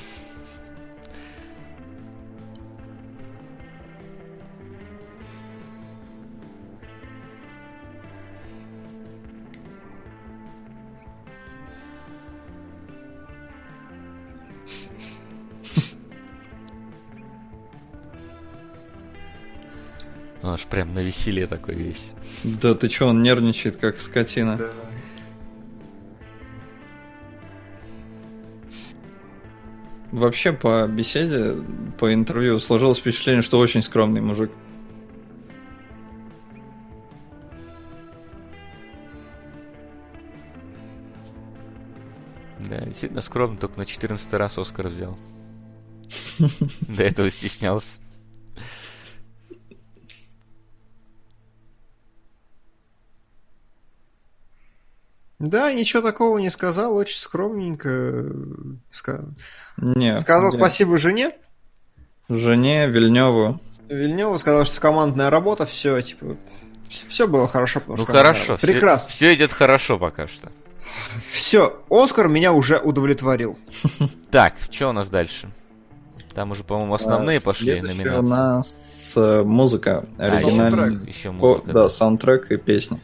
Он 20.48 20.53
аж 20.53 20.64
прям 20.64 20.93
на 20.93 21.00
веселье 21.00 21.45
такой 21.45 21.76
весь. 21.76 22.14
Да 22.45 22.74
ты 22.74 22.88
чё, 22.88 23.08
он 23.08 23.22
нервничает, 23.22 23.76
как 23.76 24.00
скотина. 24.00 24.56
Да. 24.56 24.69
Вообще, 30.14 30.53
по 30.53 30.88
беседе, 30.88 31.56
по 32.00 32.14
интервью 32.14 32.61
сложилось 32.61 33.00
впечатление, 33.00 33.42
что 33.42 33.59
очень 33.59 33.82
скромный 33.82 34.22
мужик. 34.22 34.50
Да, 42.59 42.85
действительно 42.85 43.19
скромно, 43.19 43.58
только 43.58 43.77
на 43.77 43.85
14 43.85 44.34
раз 44.35 44.58
Оскар 44.58 44.88
взял. 44.88 45.17
До 46.40 47.03
этого 47.03 47.30
стеснялся. 47.30 48.00
Да, 55.40 55.72
ничего 55.72 56.02
такого 56.02 56.38
не 56.40 56.50
сказал, 56.50 56.96
очень 56.96 57.18
скромненько. 57.18 57.90
э, 57.90 58.32
ска- 58.92 59.26
Не, 59.78 60.18
Сказал 60.18 60.52
да. 60.52 60.58
спасибо 60.58 60.98
жене. 60.98 61.32
Жене, 62.30 62.88
Вильневу. 62.88 63.60
Вильневу 63.88 64.38
сказал, 64.40 64.66
что 64.66 64.82
командная 64.82 65.30
работа, 65.30 65.66
все, 65.66 66.02
типа, 66.02 66.38
все 66.90 67.28
было 67.28 67.48
хорошо. 67.48 67.82
Ну 67.88 68.06
хорошо, 68.06 68.54
работа. 68.54 68.68
Прекрасно. 68.68 69.10
Все 69.10 69.34
идет 69.36 69.54
хорошо 69.54 69.98
пока 70.00 70.28
что. 70.28 70.52
Все, 71.32 71.82
Оскар 71.90 72.28
меня 72.28 72.54
уже 72.54 72.78
удовлетворил. 72.80 73.58
Так, 74.32 74.56
что 74.72 74.90
у 74.90 74.92
нас 74.92 75.08
дальше? 75.10 75.50
Там 76.34 76.52
уже, 76.52 76.64
по-моему, 76.64 76.94
основные 76.94 77.38
А, 77.38 77.42
пошли 77.42 77.80
номинации. 77.82 78.18
у 78.20 78.22
нас 78.24 79.14
э, 79.16 79.44
музыка. 79.44 80.06
А, 80.18 80.24
Оригинальная. 80.24 81.00
Еще 81.08 81.30
О, 81.30 81.32
музыка. 81.32 81.72
да, 81.72 81.90
саундтрек 81.90 82.52
и 82.52 82.58
песня. 82.58 83.00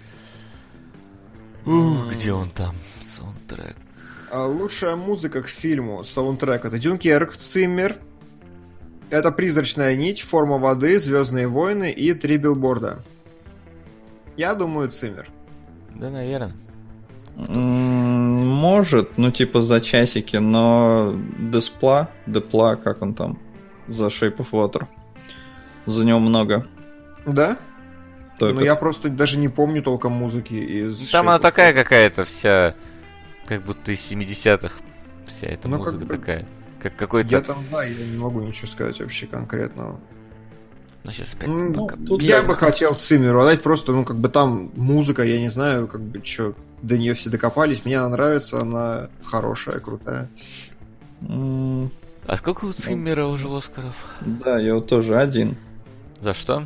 Ух, 1.66 2.12
Где 2.12 2.34
он 2.34 2.50
там? 2.50 2.76
Саундтрек. 3.02 3.76
А 4.32 4.46
Лучшая 4.46 4.96
музыка 4.96 5.44
к 5.44 5.48
фильму, 5.48 6.04
саундтрек, 6.04 6.66
это 6.66 6.80
Дюнкерк, 6.80 7.36
Циммер, 7.38 7.98
это 9.10 9.32
Призрачная 9.32 9.96
нить, 9.96 10.22
Форма 10.22 10.58
воды, 10.58 11.00
Звездные 11.00 11.48
войны 11.48 11.92
и 11.92 12.14
Три 12.14 12.38
билборда. 12.38 13.04
Я 14.36 14.56
думаю, 14.56 14.90
Циммер. 14.90 15.28
Да, 15.96 16.10
наверное. 16.10 16.54
Может, 17.36 19.18
ну 19.18 19.32
типа 19.32 19.62
за 19.62 19.82
часики, 19.82 20.38
но 20.38 21.16
Деспла, 21.40 22.10
Депла, 22.28 22.76
как 22.76 23.02
он 23.02 23.14
там, 23.14 23.40
за 23.88 24.06
Shape 24.06 24.38
of 24.38 24.52
Water. 24.52 24.88
За 25.86 26.04
него 26.06 26.20
много. 26.20 26.66
Да? 27.26 27.58
Топят. 28.38 28.56
Ну 28.56 28.62
я 28.66 28.76
просто 28.76 29.10
даже 29.10 29.38
не 29.38 29.48
помню 29.50 29.82
толком 29.84 30.14
музыки 30.14 30.54
из... 30.54 31.00
Ну, 31.00 31.06
Там 31.12 31.30
она 31.30 31.40
такая 31.40 31.74
какая-то 31.74 32.24
вся, 32.24 32.76
как 33.46 33.64
будто 33.64 33.92
из 33.92 34.00
70-х. 34.12 34.74
Вся 35.28 35.48
эта 35.48 35.68
Ну, 35.70 35.78
музыка 35.78 35.98
как 35.98 36.08
бы- 36.08 36.18
такая. 36.18 36.46
Как 36.82 36.96
какой-то... 36.98 37.30
Я 37.30 37.42
там, 37.42 37.64
да, 37.72 37.84
я 37.86 38.06
не 38.06 38.18
могу 38.18 38.42
ничего 38.42 38.68
сказать 38.68 39.00
вообще 39.00 39.26
конкретного. 39.28 40.00
Ну, 41.06 41.12
сейчас 41.12 41.28
опять 41.34 41.48
М, 41.50 41.74
пока- 41.74 41.96
ну, 41.98 42.06
тут 42.08 42.22
Я 42.22 42.42
бы 42.44 42.56
хотел 42.56 42.94
Циммеру 42.96 43.42
отдать, 43.42 43.62
просто, 43.62 43.92
ну, 43.94 44.04
как 44.06 44.18
бы 44.18 44.28
там 44.30 44.72
музыка, 44.76 45.24
я 45.24 45.40
не 45.40 45.50
знаю, 45.50 45.88
как 45.88 46.02
бы, 46.02 46.26
что, 46.26 46.56
до 46.82 46.98
нее 46.98 47.14
все 47.14 47.30
докопались. 47.30 47.86
Мне 47.86 47.98
она 48.00 48.10
нравится, 48.10 48.60
она 48.60 49.10
хорошая, 49.24 49.80
крутая. 49.80 50.30
А 51.30 52.38
сколько 52.38 52.66
у 52.66 52.72
Циммера 52.72 53.26
уже 53.26 53.48
Оскаров? 53.50 53.96
Да, 54.22 54.58
его 54.60 54.80
тоже 54.82 55.18
один. 55.18 55.56
За 56.22 56.34
что? 56.34 56.66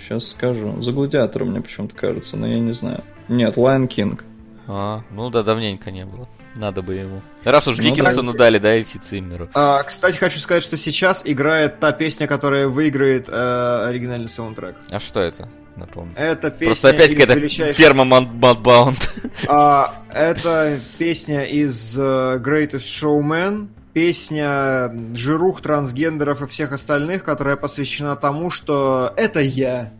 Сейчас 0.00 0.28
скажу. 0.30 0.82
За 0.82 0.92
гладиатора 0.92 1.44
мне 1.44 1.60
почему-то 1.60 1.94
кажется, 1.94 2.36
но 2.36 2.46
я 2.46 2.58
не 2.58 2.72
знаю. 2.72 3.02
Нет, 3.28 3.56
Lion 3.56 3.86
King. 3.88 4.20
А, 4.66 5.02
ну 5.10 5.30
да, 5.30 5.42
давненько 5.42 5.90
не 5.90 6.04
было. 6.04 6.28
Надо 6.56 6.82
бы 6.82 6.94
ему. 6.94 7.22
Раз 7.44 7.66
уж 7.68 7.76
Ну, 7.78 7.82
Диккенсону 7.84 8.32
дали, 8.32 8.58
дайте 8.58 8.98
Циммеру. 8.98 9.48
А, 9.54 9.82
кстати, 9.82 10.16
хочу 10.16 10.38
сказать, 10.38 10.62
что 10.62 10.76
сейчас 10.76 11.22
играет 11.24 11.80
та 11.80 11.92
песня, 11.92 12.26
которая 12.26 12.66
выиграет 12.68 13.28
э, 13.28 13.86
оригинальный 13.88 14.28
саундтрек. 14.28 14.76
А 14.90 14.98
что 15.00 15.20
это? 15.20 15.48
Напомню. 15.76 16.12
Это 16.16 16.50
песня 16.50 16.66
Просто 16.66 16.88
опять 16.90 17.12
какая-то 17.12 17.34
величайшей- 17.34 17.74
ферма 17.74 18.04
Мадбаунд. 18.04 19.12
А, 19.48 19.94
это 20.12 20.80
песня 20.98 21.44
из 21.44 21.96
э, 21.96 22.00
Greatest 22.44 22.88
Showman, 23.02 23.68
песня 23.92 24.92
жирух, 25.14 25.60
трансгендеров 25.60 26.42
и 26.42 26.46
всех 26.46 26.72
остальных, 26.72 27.24
которая 27.24 27.56
посвящена 27.56 28.16
тому, 28.16 28.50
что 28.50 29.12
это 29.16 29.40
я. 29.40 29.92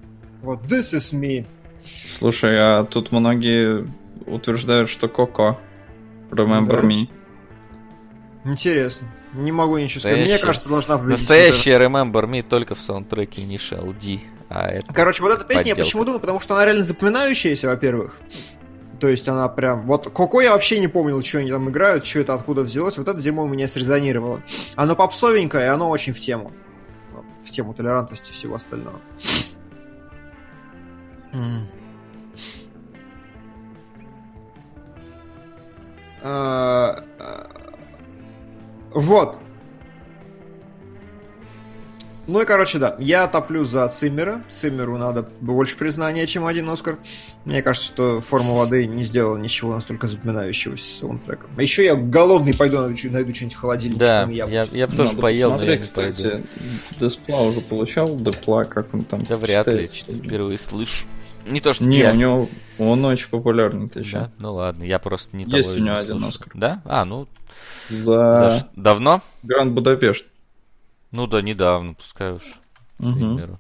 Вот, 0.42 0.60
this 0.64 0.92
is 0.94 1.12
me. 1.12 1.46
Слушай, 2.04 2.56
а 2.58 2.84
тут 2.84 3.12
многие 3.12 3.86
утверждают, 4.26 4.88
что 4.88 5.08
Коко. 5.08 5.58
Remember 6.30 6.80
Да. 6.80 6.86
Me. 6.86 7.08
Интересно. 8.44 9.08
Не 9.34 9.52
могу 9.52 9.78
ничего 9.78 10.00
сказать. 10.00 10.16
Мне 10.16 10.24
Настоящая- 10.24 10.46
кажется, 10.46 10.68
должна 10.68 10.98
победить. 10.98 11.20
Настоящая 11.20 11.78
Remember 11.78 12.24
Me 12.28 12.42
только 12.42 12.74
в 12.74 12.80
саундтреке 12.80 13.42
Initial 13.42 13.94
D. 14.00 14.20
А 14.48 14.66
это... 14.68 14.92
Короче, 14.92 15.22
вот 15.22 15.32
эта 15.32 15.44
песня 15.44 15.66
я 15.68 15.74
Подделка. 15.74 15.82
почему 15.82 16.04
думаю, 16.04 16.20
потому 16.20 16.40
что 16.40 16.54
она 16.54 16.64
реально 16.64 16.84
запоминающаяся, 16.84 17.68
во-первых. 17.68 18.16
То 19.00 19.08
есть 19.08 19.26
она 19.28 19.48
прям... 19.48 19.86
Вот 19.86 20.10
Коко 20.10 20.42
я 20.42 20.52
вообще 20.52 20.78
не 20.78 20.86
помнил, 20.86 21.22
что 21.22 21.38
они 21.38 21.50
там 21.50 21.68
играют, 21.70 22.04
что 22.04 22.20
это 22.20 22.34
откуда 22.34 22.62
взялось. 22.62 22.98
Вот 22.98 23.08
это 23.08 23.20
дерьмо 23.20 23.44
у 23.44 23.48
меня 23.48 23.66
срезонировало. 23.66 24.42
Оно 24.76 24.94
попсовенькое, 24.94 25.64
и 25.64 25.68
оно 25.68 25.88
очень 25.88 26.12
в 26.12 26.20
тему. 26.20 26.52
В 27.42 27.50
тему 27.50 27.72
толерантности 27.72 28.30
и 28.30 28.34
всего 28.34 28.56
остального. 28.56 29.00
А, 36.22 37.02
а, 37.18 37.50
Вот. 38.92 39.36
Ну 42.31 42.41
и, 42.41 42.44
короче, 42.44 42.78
да, 42.78 42.94
я 43.00 43.26
топлю 43.26 43.65
за 43.65 43.89
Циммера. 43.89 44.44
Циммеру 44.50 44.97
надо 44.97 45.28
больше 45.41 45.76
признания, 45.76 46.28
чем 46.28 46.47
один 46.47 46.70
Оскар. 46.70 46.97
Мне 47.44 47.60
кажется, 47.60 47.89
что 47.89 48.20
«Форма 48.20 48.55
воды» 48.55 48.86
не 48.86 49.02
сделала 49.02 49.36
ничего 49.36 49.75
настолько 49.75 50.07
запоминающегося 50.07 50.84
с 50.84 50.99
саундтреком. 51.00 51.50
А 51.57 51.60
еще 51.60 51.84
я 51.84 51.97
голодный 51.97 52.55
пойду 52.55 52.78
найду, 52.78 52.94
найду 53.10 53.34
что-нибудь 53.34 53.57
в 53.57 53.59
холодильнике. 53.59 53.99
Да, 53.99 54.28
я, 54.31 54.44
яблочко. 54.47 54.76
я 54.76 54.86
бы 54.86 54.97
тоже 54.97 55.17
поел, 55.17 55.57
но 55.57 55.65
я 55.65 55.76
не 55.76 55.84
пойду. 55.84 56.12
кстати, 56.12 56.44
Деспла 57.00 57.41
уже 57.41 57.60
получал, 57.62 58.17
Депла, 58.17 58.62
как 58.62 58.94
он 58.94 59.02
там 59.02 59.25
Да 59.28 59.36
вряд 59.36 59.67
ли, 59.67 59.89
впервые 59.89 60.57
слышу. 60.57 61.07
Не 61.49 61.60
то, 61.60 61.73
что 61.73 61.83
Не, 61.83 61.99
я. 61.99 62.12
у 62.12 62.15
него 62.15 62.49
он 62.78 63.05
очень 63.07 63.28
популярный, 63.28 63.89
ты 63.89 64.00
еще. 64.00 64.18
Да? 64.18 64.33
Ну 64.39 64.55
ладно, 64.55 64.84
я 64.84 65.00
просто 65.00 65.36
не 65.36 65.42
Есть 65.44 65.68
того 65.68 65.70
у 65.70 65.78
него 65.78 65.94
не 65.97 66.00
один 66.00 66.20
слушаю. 66.20 66.28
Оскар. 66.28 66.52
Да? 66.55 66.83
А, 66.84 67.05
ну, 67.05 67.26
за 67.89 68.05
За 68.07 68.68
давно? 68.76 69.20
Гранд 69.42 69.73
Будапешт. 69.73 70.26
Ну 71.12 71.26
да, 71.26 71.42
недавно, 71.42 71.94
пускай 71.94 72.32
уж. 72.32 72.42
Циммеру. 72.98 73.58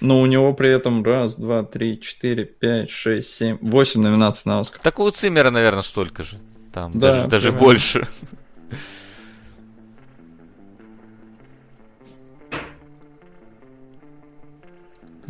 Но 0.00 0.20
у 0.20 0.26
него 0.26 0.52
при 0.52 0.70
этом 0.70 1.02
раз, 1.02 1.36
два, 1.36 1.62
три, 1.62 2.00
четыре, 2.00 2.44
пять, 2.44 2.90
шесть, 2.90 3.34
семь, 3.34 3.56
восемь 3.62 4.02
номинаций 4.02 4.42
на 4.50 4.60
Оскар. 4.60 4.80
Так 4.82 4.98
у 4.98 5.08
Циммера, 5.10 5.50
наверное, 5.50 5.82
столько 5.82 6.22
же. 6.22 6.38
Там 6.72 6.92
Да, 6.92 7.12
даже, 7.12 7.28
даже 7.28 7.48
примерно. 7.52 7.66
больше. 7.66 8.08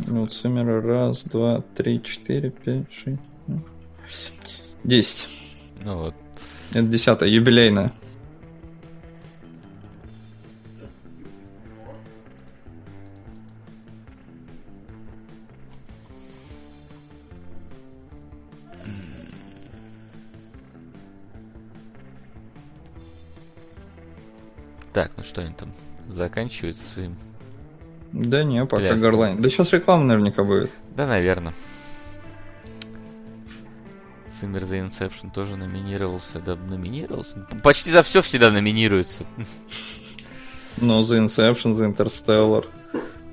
Ну, 0.07 0.23
у 0.23 0.27
Циммера 0.27 0.81
раз, 0.81 1.23
два, 1.23 1.61
три, 1.75 2.03
четыре, 2.03 2.49
пять, 2.49 2.91
шесть, 2.91 3.19
десять. 4.83 5.27
Ну 5.81 5.97
вот. 5.97 6.15
Это 6.71 6.83
десятая, 6.83 7.29
юбилейная. 7.29 7.93
Так, 24.95 25.11
ну 25.17 25.23
что 25.23 25.41
они 25.41 25.53
там 25.53 25.73
заканчивают 26.07 26.77
своим? 26.77 27.17
Да 28.13 28.45
не, 28.45 28.65
пока 28.65 28.77
Пляски. 28.77 29.01
горлайн. 29.01 29.41
Да 29.41 29.49
сейчас 29.49 29.73
реклама 29.73 30.05
наверняка 30.05 30.45
будет. 30.45 30.71
Да, 30.95 31.05
наверное. 31.05 31.53
Циммер 34.31 34.63
за 34.63 34.77
Inception 34.77 35.33
тоже 35.33 35.57
номинировался. 35.57 36.39
Да, 36.39 36.55
номинировался? 36.55 37.45
Почти 37.61 37.91
за 37.91 38.03
все 38.03 38.21
всегда 38.21 38.51
номинируется. 38.51 39.25
Ну, 40.77 41.03
за 41.03 41.17
Inception, 41.17 41.75
за 41.75 41.87
Интерстеллар, 41.87 42.65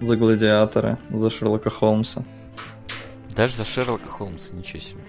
за 0.01 0.17
Гладиатора, 0.17 0.99
за 1.11 1.31
Шерлока 1.31 1.71
Холмса. 1.71 2.25
Даже 3.37 3.55
за 3.55 3.65
Шерлока 3.65 4.09
Холмса, 4.09 4.53
ничего 4.53 4.81
себе. 4.81 5.01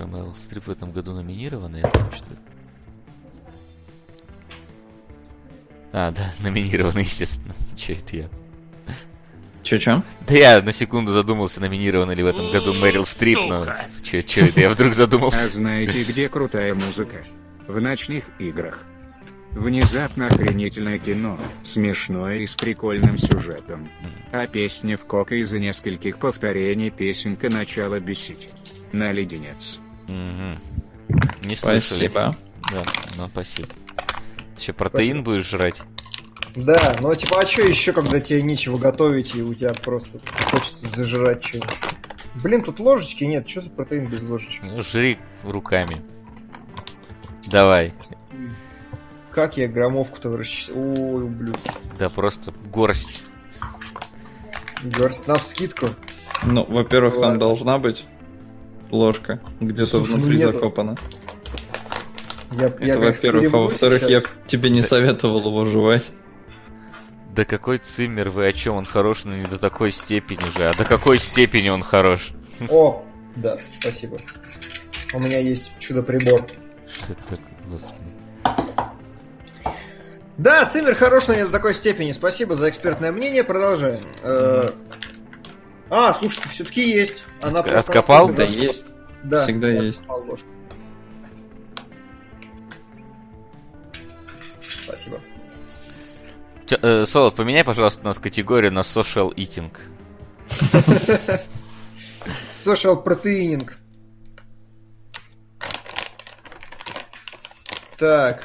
Слушай, 0.00 0.12
Мэрил 0.12 0.34
Стрип 0.34 0.66
в 0.66 0.70
этом 0.70 0.92
году 0.92 1.12
номинирована, 1.12 1.76
я 1.76 1.90
думаю, 1.90 2.12
что... 2.12 2.26
А, 5.92 6.10
да, 6.10 6.32
номинирована, 6.40 7.00
естественно. 7.00 7.54
Че 7.76 7.92
это 7.94 8.16
я? 8.16 8.28
Че-че? 9.62 10.02
Да 10.26 10.34
я 10.34 10.62
на 10.62 10.72
секунду 10.72 11.12
задумался, 11.12 11.60
номинирована 11.60 12.12
ли 12.12 12.22
в 12.22 12.26
этом 12.26 12.50
году 12.50 12.72
Мэрил 12.74 13.04
Стрип, 13.04 13.38
но... 13.46 13.66
Че, 14.02 14.22
че 14.22 14.46
это 14.46 14.60
я 14.60 14.70
вдруг 14.70 14.92
А 14.92 14.94
задумался? 14.94 15.50
знаете, 15.50 16.02
где 16.04 16.30
крутая 16.30 16.74
музыка? 16.74 17.22
В 17.68 17.78
ночных 17.78 18.24
играх. 18.38 18.84
Внезапно 19.52 20.28
охренительное 20.28 20.98
кино, 20.98 21.38
смешное 21.62 22.38
и 22.38 22.46
с 22.46 22.54
прикольным 22.54 23.18
сюжетом. 23.18 23.90
А 24.32 24.46
песня 24.46 24.96
в 24.96 25.04
кока 25.04 25.34
из-за 25.34 25.58
нескольких 25.58 26.18
повторений 26.18 26.90
песенка 26.90 27.50
начала 27.50 28.00
бесить. 28.00 28.48
На 28.92 29.12
леденец. 29.12 29.78
Мгм. 30.10 30.58
Не 31.44 31.54
слышали. 31.54 32.08
Спасибо. 32.08 32.36
Да, 32.72 32.84
ну 33.16 33.28
спасибо. 33.28 33.68
Ты 34.56 34.62
что, 34.62 34.72
протеин 34.74 35.22
будешь 35.22 35.48
жрать? 35.48 35.76
Да, 36.56 36.96
ну 37.00 37.14
типа, 37.14 37.40
а 37.40 37.46
что 37.46 37.62
еще, 37.62 37.92
когда 37.92 38.18
тебе 38.18 38.42
нечего 38.42 38.76
готовить, 38.76 39.36
и 39.36 39.42
у 39.42 39.54
тебя 39.54 39.72
просто 39.72 40.20
хочется 40.50 40.88
зажирать 40.94 41.44
что-нибудь? 41.44 41.70
Блин, 42.42 42.64
тут 42.64 42.80
ложечки 42.80 43.24
нет, 43.24 43.48
что 43.48 43.60
за 43.60 43.70
протеин 43.70 44.06
без 44.06 44.20
ложечки? 44.20 44.64
Ну, 44.64 44.82
жри 44.82 45.18
руками. 45.44 46.02
Давай. 47.46 47.94
Как 49.30 49.56
я 49.56 49.68
граммовку-то 49.68 50.36
расчислил? 50.36 50.76
Ой, 50.76 51.24
ублюдок. 51.24 51.60
Да 51.98 52.10
просто 52.10 52.52
горсть. 52.66 53.24
Горсть 54.82 55.28
на 55.28 55.38
вскидку. 55.38 55.88
Ну, 56.42 56.64
во-первых, 56.64 57.18
там 57.18 57.38
должна 57.38 57.78
быть 57.78 58.06
ложка 58.90 59.40
где-то 59.60 59.90
Слушай, 59.90 60.10
ну 60.10 60.16
внутри 60.18 60.38
нету. 60.38 60.52
закопана. 60.52 60.96
Я, 62.52 62.66
Это 62.66 62.84
я, 62.84 62.98
во-первых. 62.98 63.54
А 63.54 63.56
во-вторых, 63.58 64.02
я 64.02 64.20
сейчас. 64.20 64.30
тебе 64.48 64.70
не 64.70 64.82
советовал 64.82 65.40
его 65.40 65.64
жевать. 65.64 66.12
Да 67.34 67.44
какой 67.44 67.78
циммер, 67.78 68.30
вы 68.30 68.48
о 68.48 68.52
чем? 68.52 68.74
Он 68.76 68.84
хорош, 68.84 69.24
но 69.24 69.36
не 69.36 69.44
до 69.46 69.58
такой 69.58 69.92
степени 69.92 70.42
же. 70.56 70.66
А 70.66 70.74
до 70.76 70.84
какой 70.84 71.18
степени 71.20 71.68
он 71.68 71.82
хорош? 71.82 72.30
О, 72.68 73.04
да, 73.36 73.56
спасибо. 73.80 74.18
У 75.14 75.20
меня 75.20 75.38
есть 75.38 75.72
чудо-прибор. 75.78 76.40
Что 76.92 77.12
это 77.12 77.22
такое, 77.22 77.46
господи. 77.68 77.94
Да, 80.36 80.64
Циммер 80.64 80.94
хорош, 80.94 81.28
но 81.28 81.34
не 81.34 81.44
до 81.44 81.50
такой 81.50 81.74
степени. 81.74 82.12
Спасибо 82.12 82.56
за 82.56 82.70
экспертное 82.70 83.12
мнение. 83.12 83.44
Продолжаем. 83.44 84.00
Э, 84.22 84.68
А, 85.90 86.14
слушайте, 86.14 86.48
все-таки 86.48 86.88
есть. 86.88 87.24
Она 87.42 87.62
просто 87.62 87.78
Откопал? 87.90 88.28
Да 88.32 88.44
есть. 88.44 88.84
Да, 89.24 89.42
Всегда 89.44 89.68
я 89.68 89.82
есть. 89.82 90.00
откопал 90.00 90.24
ложку. 90.24 90.48
Спасибо. 94.60 95.20
Чё, 96.66 96.78
э, 96.80 97.04
Солод, 97.06 97.34
поменяй, 97.34 97.64
пожалуйста, 97.64 98.02
у 98.02 98.04
нас 98.06 98.18
категорию 98.18 98.72
на 98.72 98.80
social 98.80 99.34
eating. 99.34 99.70
Social 102.64 103.02
протеининг. 103.02 103.76
Так, 107.98 108.44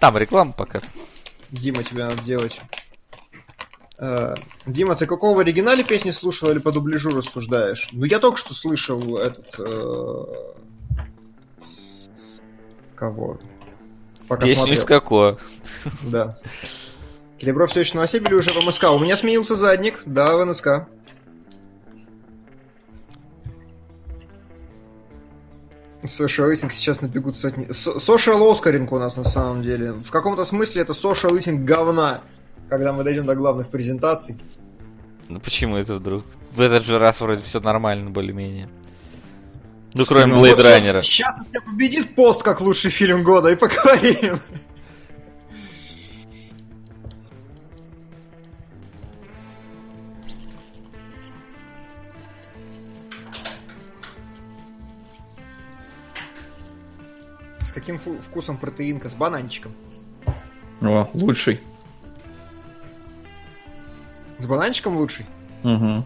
Там 0.00 0.16
реклама 0.18 0.52
пока. 0.52 0.80
Дима, 1.50 1.82
тебе 1.82 2.04
надо 2.04 2.22
делать. 2.22 2.60
Э, 3.98 4.34
Дима, 4.66 4.94
ты 4.94 5.06
какого 5.06 5.36
в 5.36 5.38
оригинале 5.40 5.82
песни 5.82 6.10
слушал 6.10 6.50
или 6.50 6.58
по 6.58 6.70
дубляжу 6.72 7.10
рассуждаешь? 7.10 7.88
Ну, 7.92 8.04
я 8.04 8.18
только 8.18 8.36
что 8.38 8.52
слышал 8.54 9.16
этот... 9.18 9.54
э, 9.58 10.24
Кого? 12.94 13.38
Пока 14.28 14.42
Песню 14.42 14.56
смотрел. 14.56 14.74
из 14.74 14.84
какого? 14.84 15.38
Да. 16.02 16.36
Келебро 17.38 17.66
все 17.66 17.80
еще 17.80 17.96
на 17.96 18.04
оси 18.04 18.16
или 18.16 18.34
уже 18.34 18.50
в 18.50 18.66
МСК? 18.66 18.84
У 18.90 18.98
меня 18.98 19.16
сменился 19.16 19.54
задник, 19.56 20.00
да, 20.06 20.36
в 20.36 20.44
НСК. 20.44 20.68
Social 26.02 26.52
Eating 26.52 26.70
сейчас 26.70 27.00
набегут 27.00 27.36
сотни... 27.36 27.70
Со- 27.72 27.96
Social 27.96 28.50
Оскаринг 28.50 28.92
у 28.92 28.98
нас 28.98 29.16
на 29.16 29.24
самом 29.24 29.62
деле. 29.62 29.92
В 29.92 30.10
каком-то 30.10 30.44
смысле 30.44 30.82
это 30.82 30.92
Social 30.92 31.36
Eating 31.36 31.64
говна. 31.64 32.22
Когда 32.68 32.92
мы 32.92 33.04
дойдем 33.04 33.24
до 33.24 33.34
главных 33.34 33.68
презентаций. 33.68 34.36
Ну 35.28 35.40
почему 35.40 35.76
это 35.76 35.94
вдруг? 35.94 36.24
В 36.54 36.60
этот 36.60 36.84
же 36.84 36.98
раз 36.98 37.20
вроде 37.20 37.42
все 37.42 37.60
нормально, 37.60 38.10
более-менее. 38.10 38.68
Ну, 39.94 40.04
кроме 40.04 40.34
Blade 40.34 40.58
Runner. 40.58 41.02
Сейчас 41.02 41.40
у 41.40 41.44
тебя 41.44 41.60
победит 41.62 42.14
пост 42.14 42.42
как 42.42 42.60
лучший 42.60 42.90
фильм 42.90 43.22
года 43.22 43.48
и 43.48 43.56
поговорим. 43.56 44.40
С 57.60 57.72
каким 57.72 57.98
вкусом 57.98 58.58
протеинка? 58.58 59.08
С 59.08 59.14
бананчиком. 59.14 59.72
О, 60.82 61.08
лучший. 61.14 61.60
С 64.38 64.46
бананчиком 64.46 64.96
лучший? 64.96 65.26
Угу. 65.64 66.04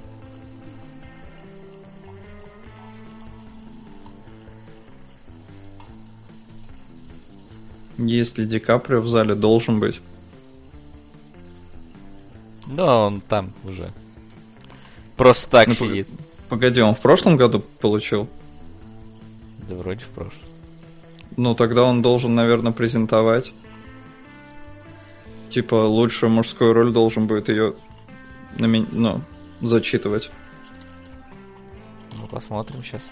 Если 7.98 8.44
Ди 8.44 8.58
Каприо 8.58 9.00
в 9.00 9.08
зале 9.08 9.34
должен 9.34 9.80
быть. 9.80 10.00
Да, 12.66 13.06
он 13.06 13.20
там 13.20 13.52
уже. 13.64 13.90
Просто 15.16 15.50
так 15.50 15.68
Ну, 15.68 15.74
сидит. 15.74 16.08
Погоди, 16.48 16.80
он 16.80 16.94
в 16.94 17.00
прошлом 17.00 17.36
году 17.36 17.60
получил? 17.80 18.28
Да 19.68 19.74
вроде 19.74 20.04
в 20.04 20.08
прошлом. 20.08 20.48
Ну, 21.36 21.54
тогда 21.54 21.84
он 21.84 22.00
должен, 22.00 22.34
наверное, 22.34 22.72
презентовать. 22.72 23.52
Типа, 25.48 25.74
лучшую 25.74 26.30
мужскую 26.30 26.72
роль 26.72 26.92
должен 26.92 27.26
будет 27.26 27.48
ее 27.48 27.74
ну, 28.58 29.20
зачитывать. 29.60 30.30
Ну, 32.18 32.26
посмотрим 32.26 32.82
сейчас. 32.82 33.10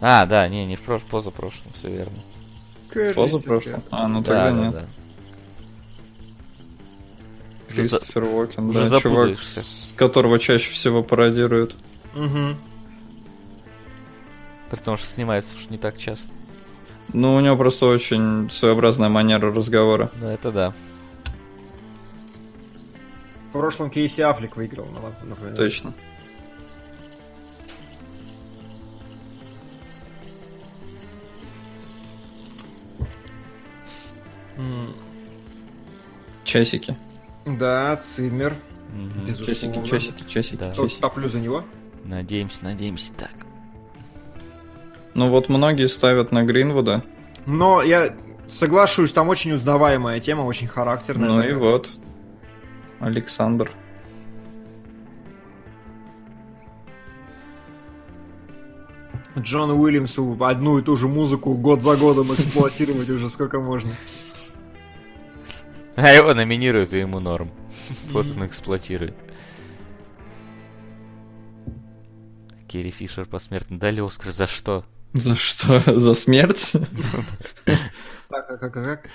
А, 0.00 0.24
да, 0.26 0.48
не, 0.48 0.64
не 0.64 0.76
в 0.76 0.80
прош... 0.80 1.02
позапрошлом, 1.02 1.72
все 1.74 1.90
верно. 1.90 2.18
Позапрошлом? 3.14 3.82
А, 3.90 4.08
ну 4.08 4.22
Да, 4.22 4.24
тогда 4.24 4.50
да, 4.50 4.64
нет. 4.64 4.72
да. 4.72 4.84
Кристофер 7.68 8.24
Уокен, 8.24 8.68
уже 8.68 8.88
да, 8.88 9.00
чувак, 9.00 9.38
с 9.38 9.92
которого 9.94 10.38
чаще 10.38 10.72
всего 10.72 11.02
пародируют. 11.02 11.76
Мгм. 12.14 12.56
Потому 14.70 14.96
что 14.96 15.06
снимается 15.06 15.56
уж 15.56 15.68
не 15.70 15.78
так 15.78 15.98
часто. 15.98 16.30
Ну, 17.12 17.34
у 17.34 17.40
него 17.40 17.56
просто 17.56 17.86
очень 17.86 18.48
своеобразная 18.50 19.08
манера 19.08 19.52
разговора. 19.52 20.10
Да, 20.20 20.32
это 20.32 20.52
да. 20.52 20.72
В 23.48 23.52
прошлом 23.52 23.90
Кейси 23.90 24.20
Аффлек 24.20 24.56
выиграл, 24.56 24.86
на- 24.86 25.26
например. 25.28 25.56
Точно. 25.56 25.92
Часики. 36.44 36.96
Да, 37.46 37.96
Циммер. 37.96 38.54
Безусловно. 39.26 39.86
Часики, 39.86 40.18
часики, 40.18 40.28
часики, 40.28 40.56
Да. 40.56 40.74
Часики. 40.74 41.00
топлю 41.00 41.28
за 41.28 41.38
него. 41.40 41.64
Надеемся, 42.04 42.64
надеемся 42.64 43.12
так. 43.14 43.30
Ну 45.14 45.28
вот 45.28 45.48
многие 45.48 45.88
ставят 45.88 46.32
на 46.32 46.44
Гринвуда. 46.44 47.02
Но 47.46 47.82
я 47.82 48.14
соглашусь, 48.46 49.12
там 49.12 49.28
очень 49.28 49.52
узнаваемая 49.52 50.20
тема, 50.20 50.42
очень 50.42 50.66
характерная. 50.66 51.28
Ну 51.28 51.38
и 51.40 51.42
такая. 51.42 51.58
вот. 51.58 51.88
Александр. 53.00 53.70
Джон 59.38 59.70
Уильямсу 59.70 60.36
одну 60.40 60.78
и 60.78 60.82
ту 60.82 60.96
же 60.96 61.08
музыку 61.08 61.54
год 61.54 61.82
за 61.82 61.96
годом 61.96 62.32
эксплуатировать 62.34 63.08
уже 63.08 63.28
сколько 63.28 63.60
можно. 63.60 63.92
А 65.96 66.10
его 66.10 66.34
номинируют, 66.34 66.92
и 66.92 66.98
ему 66.98 67.20
норм. 67.20 67.50
Вот 68.10 68.26
он 68.36 68.46
эксплуатирует. 68.46 69.14
Керри 72.68 72.90
Фишер 72.90 73.26
посмертно 73.26 73.78
дали 73.78 74.00
Оскар 74.00 74.32
за 74.32 74.46
что? 74.46 74.84
За 75.12 75.34
что? 75.34 75.80
За 76.00 76.14
смерть? 76.14 76.72
Так, 78.28 78.46
так, 78.48 78.60
так, 78.60 78.72
так. 78.72 79.08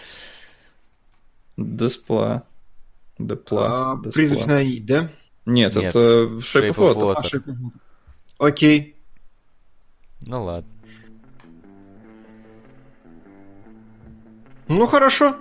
Деспла. 1.57 2.43
Депла. 3.17 3.93
А. 3.93 3.98
Призрачная 3.98 4.64
нить, 4.64 4.85
да? 4.85 5.09
Нет, 5.45 5.75
это. 5.75 5.99
А, 5.99 6.25
Shape 6.40 6.75
of 6.75 6.95
Water. 6.95 7.41
Окей. 8.40 8.95
Ну 10.27 10.43
ладно. 10.43 10.69
Ну 14.67 14.88
хорошо. 14.88 15.35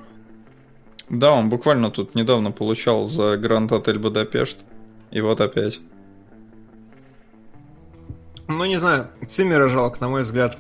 Да, 1.08 1.32
он 1.32 1.48
буквально 1.48 1.90
тут 1.90 2.14
недавно 2.14 2.52
получал 2.52 3.06
за 3.06 3.36
Гранд 3.36 3.72
Отель 3.72 3.98
Будапешт. 3.98 4.58
И 5.10 5.20
вот 5.20 5.40
опять. 5.40 5.80
Ну 8.48 8.64
не 8.64 8.78
знаю, 8.78 9.08
Циммера 9.30 9.68
жалко, 9.68 10.00
на 10.00 10.08
мой 10.08 10.22
взгляд. 10.22 10.58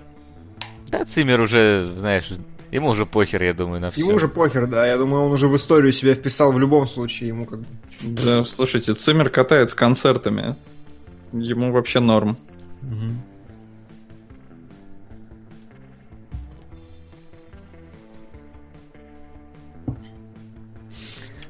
Да, 0.88 1.04
Циммер 1.04 1.40
уже, 1.40 1.94
знаешь, 1.98 2.30
ему 2.70 2.88
уже 2.88 3.04
похер, 3.04 3.42
я 3.42 3.52
думаю, 3.52 3.80
на 3.80 3.90
все. 3.90 4.00
Ему 4.00 4.14
уже 4.14 4.28
похер, 4.28 4.66
да. 4.66 4.86
Я 4.86 4.96
думаю, 4.96 5.24
он 5.24 5.32
уже 5.32 5.48
в 5.48 5.56
историю 5.56 5.92
себя 5.92 6.14
вписал 6.14 6.52
в 6.52 6.58
любом 6.58 6.86
случае. 6.86 7.28
Ему 7.28 7.46
как 7.46 7.60
бы... 7.60 7.66
Да, 8.02 8.44
слушайте, 8.44 8.94
Циммер 8.94 9.28
катает 9.30 9.70
с 9.70 9.74
концертами. 9.74 10.56
Ему 11.32 11.72
вообще 11.72 12.00
норм. 12.00 12.36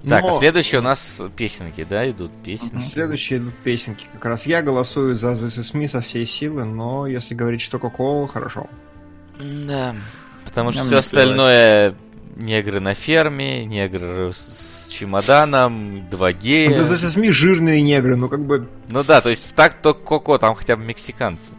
Так, 0.09 0.23
а 0.23 0.29
Но 0.29 0.39
следующие 0.39 0.81
у 0.81 0.83
нас 0.83 1.21
песенки, 1.37 1.85
да, 1.89 2.09
идут 2.11 2.31
песни. 2.45 2.79
Следующие 2.79 3.39
идут 3.39 3.55
песенки. 3.65 4.07
Как 4.13 4.25
раз 4.27 4.47
я 4.47 4.63
голосую 4.63 5.15
за 5.15 5.33
This 5.33 5.61
Is 5.61 5.75
Me 5.75 5.89
со 5.89 6.01
всей 6.01 6.27
силы, 6.27 6.65
но 6.65 7.07
если 7.07 7.35
говорить, 7.35 7.63
что 7.63 7.79
Кока-Кола, 7.79 8.29
хорошо. 8.29 8.69
Да. 9.39 9.97
Потому 10.45 10.73
что 10.73 10.81
Нам 10.81 10.89
все 10.89 10.99
остальное 10.99 11.95
негры 12.37 12.81
на 12.81 12.95
ферме, 12.95 13.65
негры 13.65 14.33
с, 14.35 14.89
чемоданом, 14.91 16.09
два 16.11 16.33
гея. 16.33 16.71
Да 16.71 16.83
This 16.83 17.05
Is 17.05 17.21
Me 17.21 17.33
жирные 17.33 17.81
негры, 17.81 18.17
ну 18.17 18.29
как 18.29 18.45
бы... 18.45 18.69
Ну 18.89 19.03
да, 19.03 19.21
то 19.21 19.31
есть 19.31 19.55
так 19.55 19.81
то 19.81 19.95
Коко, 19.95 20.39
там 20.39 20.55
хотя 20.55 20.77
бы 20.77 20.85
мексиканцы. 20.85 21.53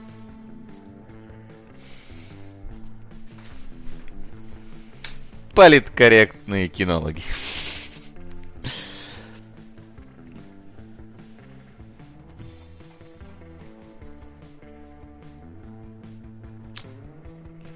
Политкорректные 5.53 6.67
кинологи. 6.67 7.24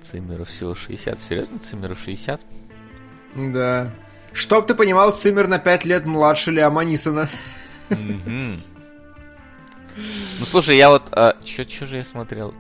Циммеру 0.09 0.45
всего 0.45 0.75
60. 0.75 1.19
Серьезно, 1.21 1.59
Циммеру 1.59 1.95
60? 1.95 2.41
Да. 3.35 3.91
Чтоб 4.33 4.65
ты 4.65 4.75
понимал, 4.75 5.11
Циммер 5.11 5.47
на 5.47 5.59
5 5.59 5.85
лет 5.85 6.05
младше 6.05 6.51
Лиама 6.51 6.83
Нисона. 6.83 7.29
Ну 7.89 8.55
слушай, 10.45 10.77
я 10.77 10.89
вот. 10.89 11.03
А, 11.11 11.35
чё, 11.43 11.63
чё 11.63 11.85
же 11.85 11.97
я 11.97 12.03
смотрел-то? 12.03 12.57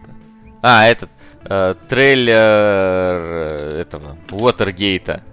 А, 0.61 0.85
этот. 0.87 1.09
э, 1.45 1.75
трейлер 1.87 2.35
э, 2.35 3.81
этого. 3.81 4.17
Уотергейта. 4.31 5.23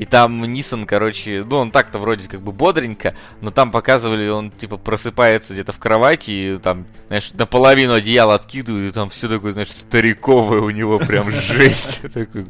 И 0.00 0.06
там 0.06 0.42
Нисон, 0.50 0.86
короче, 0.86 1.44
ну 1.44 1.56
он 1.56 1.70
так-то 1.70 1.98
вроде 1.98 2.26
как 2.26 2.40
бы 2.40 2.52
бодренько, 2.52 3.14
но 3.42 3.50
там 3.50 3.70
показывали, 3.70 4.30
он 4.30 4.50
типа 4.50 4.78
просыпается 4.78 5.52
где-то 5.52 5.72
в 5.72 5.78
кровати, 5.78 6.30
и 6.30 6.56
там, 6.56 6.86
знаешь, 7.08 7.30
наполовину 7.34 7.92
одеяло 7.92 8.34
откидывают, 8.34 8.92
и 8.92 8.94
там 8.94 9.10
все 9.10 9.28
такое, 9.28 9.52
знаешь, 9.52 9.70
стариковое 9.70 10.62
у 10.62 10.70
него 10.70 10.98
прям 10.98 11.30
жесть. 11.30 12.00
Такой. 12.14 12.46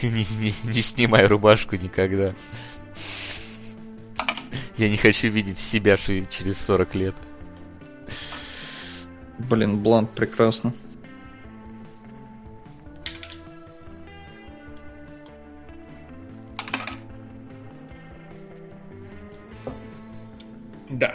Не, 0.02 0.80
снимай 0.80 1.26
рубашку 1.26 1.76
никогда. 1.76 2.32
Я 4.78 4.88
не 4.88 4.96
хочу 4.96 5.28
видеть 5.28 5.58
себя 5.58 5.98
через 5.98 6.64
40 6.64 6.94
лет. 6.94 7.14
Блин, 9.36 9.76
Блант 9.82 10.12
прекрасно. 10.12 10.72
Да. 20.92 21.14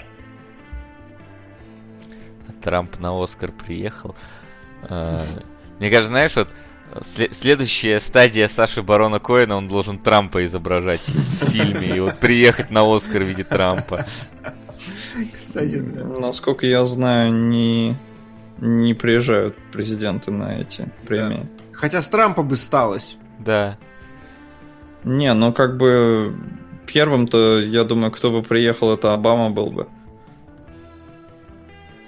Трамп 2.64 2.99
на 2.99 3.22
Оскар 3.22 3.51
приехал. 3.51 4.15
А, 4.83 5.25
Мне 5.80 5.89
кажется, 5.89 6.09
знаешь, 6.09 6.35
вот 6.35 6.49
сле- 7.01 7.31
следующая 7.31 7.99
стадия 7.99 8.47
Саши 8.47 8.81
Барона 8.81 9.19
Коэна, 9.19 9.56
он 9.56 9.67
должен 9.67 9.99
Трампа 9.99 10.45
изображать 10.45 11.07
в 11.07 11.49
фильме, 11.49 11.95
и 11.95 11.99
вот 11.99 12.19
приехать 12.19 12.69
на 12.72 12.83
Оскар 12.83 13.23
в 13.23 13.27
виде 13.27 13.43
Трампа. 13.43 14.06
Кстати, 15.33 15.80
да. 15.80 16.03
Насколько 16.03 16.65
я 16.65 16.85
знаю, 16.85 17.31
не, 17.33 17.95
не 18.59 18.93
приезжают 18.93 19.56
президенты 19.72 20.31
на 20.31 20.59
эти 20.59 20.89
премии. 21.06 21.47
Хотя 21.72 22.01
с 22.01 22.07
Трампа 22.07 22.43
бы 22.43 22.56
сталось. 22.56 23.17
Да. 23.39 23.77
Не, 25.03 25.33
ну 25.33 25.53
как 25.53 25.77
бы 25.77 26.35
первым-то, 26.91 27.59
я 27.59 27.83
думаю, 27.83 28.11
кто 28.11 28.32
бы 28.32 28.41
приехал, 28.41 28.93
это 28.93 29.14
Обама 29.14 29.49
был 29.49 29.69
бы. 29.69 29.88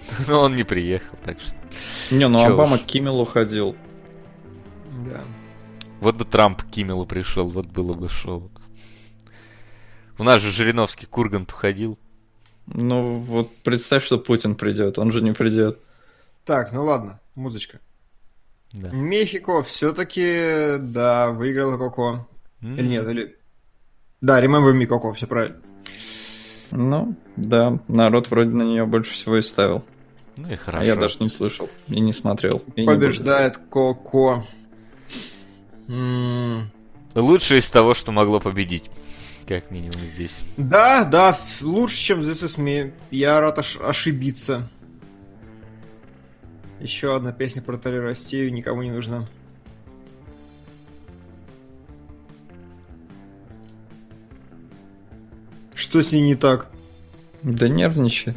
Но 0.28 0.42
он 0.42 0.56
не 0.56 0.64
приехал, 0.64 1.18
так 1.24 1.40
что... 1.40 1.56
Не, 2.12 2.28
ну 2.28 2.40
Чё 2.40 2.54
Обама 2.54 2.76
уж. 2.76 2.82
к 2.82 2.86
Киммелу 2.86 3.26
ходил. 3.26 3.76
Да. 5.06 5.22
Вот 6.00 6.16
бы 6.16 6.26
Трамп 6.26 6.64
к 6.64 6.70
Киммелу 6.70 7.06
пришел, 7.06 7.50
вот 7.50 7.68
было 7.68 7.94
бы 7.94 8.10
шоу. 8.10 8.50
У 10.18 10.24
нас 10.24 10.42
же 10.42 10.52
Жириновский 10.52 11.06
к 11.06 11.18
Урганту 11.18 11.56
ходил. 11.56 11.98
Ну 12.66 13.20
вот 13.20 13.56
представь, 13.64 14.04
что 14.04 14.18
Путин 14.18 14.56
придет, 14.56 15.00
он 15.00 15.12
же 15.12 15.22
не 15.22 15.32
придет. 15.32 15.80
Так, 16.46 16.72
ну 16.72 16.84
ладно, 16.84 17.20
музычка. 17.36 17.80
Да. 18.72 18.90
Мехико 18.92 19.64
все-таки, 19.64 20.78
да, 20.80 21.32
выиграла 21.32 21.78
Коко. 21.78 22.28
М. 22.62 22.76
Или 22.76 22.88
нет, 22.88 23.08
или... 23.08 23.39
Да, 24.22 24.44
Remember 24.44 24.74
Me, 24.74 24.86
Коко, 24.86 25.14
все 25.14 25.28
правильно. 25.28 25.58
Ну, 26.72 27.16
да, 27.36 27.80
народ 27.88 28.30
вроде 28.30 28.52
на 28.52 28.64
нее 28.64 28.86
больше 28.86 29.14
всего 29.14 29.38
и 29.38 29.42
ставил. 29.42 29.84
Ну 30.38 30.50
и 30.50 30.54
А 30.54 30.58
хорошо. 30.58 30.86
я 30.88 30.96
даже 30.96 31.18
не 31.20 31.30
слышал 31.30 31.70
и 31.88 32.00
не 32.00 32.14
смотрел. 32.14 32.62
и 32.76 32.82
не 32.82 32.88
Побеждает 32.88 33.58
Коко. 33.58 34.46
М, 35.88 36.70
Лучшее 37.16 37.60
из 37.60 37.70
того, 37.72 37.94
что 37.96 38.12
могло 38.12 38.40
победить. 38.40 38.90
Как 39.48 39.72
минимум 39.72 40.00
здесь. 40.14 40.42
Да, 40.58 41.04
да, 41.06 41.36
лучше, 41.62 41.98
чем 41.98 42.20
This 42.20 42.44
Is 42.46 42.58
Me. 42.60 42.94
Я 43.10 43.42
рад 43.42 43.58
ош- 43.58 43.82
ошибиться. 43.84 44.70
Еще 46.80 47.16
одна 47.16 47.32
песня 47.32 47.62
про 47.64 47.78
толерастию 47.78 48.54
никому 48.54 48.84
не 48.84 48.92
нужна. 48.92 49.28
Что 55.80 56.02
с 56.04 56.12
ней 56.12 56.22
не 56.22 56.36
так? 56.36 56.68
Да 57.42 57.70
нервничает. 57.70 58.36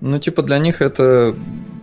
Ну, 0.00 0.18
типа, 0.18 0.42
для 0.42 0.58
них 0.58 0.82
это, 0.82 1.36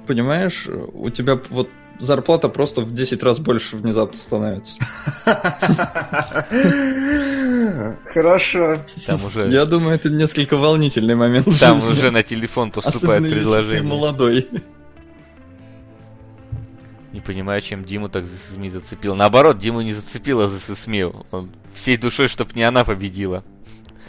понимаешь, 0.06 0.68
у 0.94 1.10
тебя 1.10 1.40
вот 1.50 1.70
зарплата 2.02 2.50
просто 2.50 2.82
в 2.82 2.94
10 2.94 3.24
раз 3.24 3.40
больше 3.40 3.78
внезапно 3.78 4.18
становится. 4.18 4.78
Хорошо. 8.14 8.78
Там 9.08 9.24
уже, 9.26 9.48
Я 9.48 9.66
думаю, 9.66 9.96
это 9.96 10.10
несколько 10.10 10.58
волнительный 10.58 11.16
момент. 11.16 11.48
там 11.60 11.78
уже 11.78 12.12
на 12.12 12.22
телефон 12.24 12.72
поступает 12.72 13.24
Особенно, 13.24 13.26
если 13.28 13.38
ты 13.40 13.44
предложение. 13.46 13.84
молодой. 13.84 14.48
Не 17.14 17.22
понимаю, 17.22 17.62
чем 17.62 17.84
Диму 17.84 18.10
так 18.10 18.24
This 18.24 18.56
Is 18.56 18.60
Me 18.60 18.70
зацепил. 18.70 19.16
Наоборот, 19.16 19.58
Диму 19.60 19.82
не 19.82 19.94
зацепила 19.94 20.48
This 20.48 20.72
Is 20.72 20.88
Me. 20.90 21.26
Он 21.32 21.52
всей 21.74 21.96
душой, 21.98 22.28
чтоб 22.28 22.54
не 22.56 22.64
она 22.64 22.84
победила. 22.84 23.44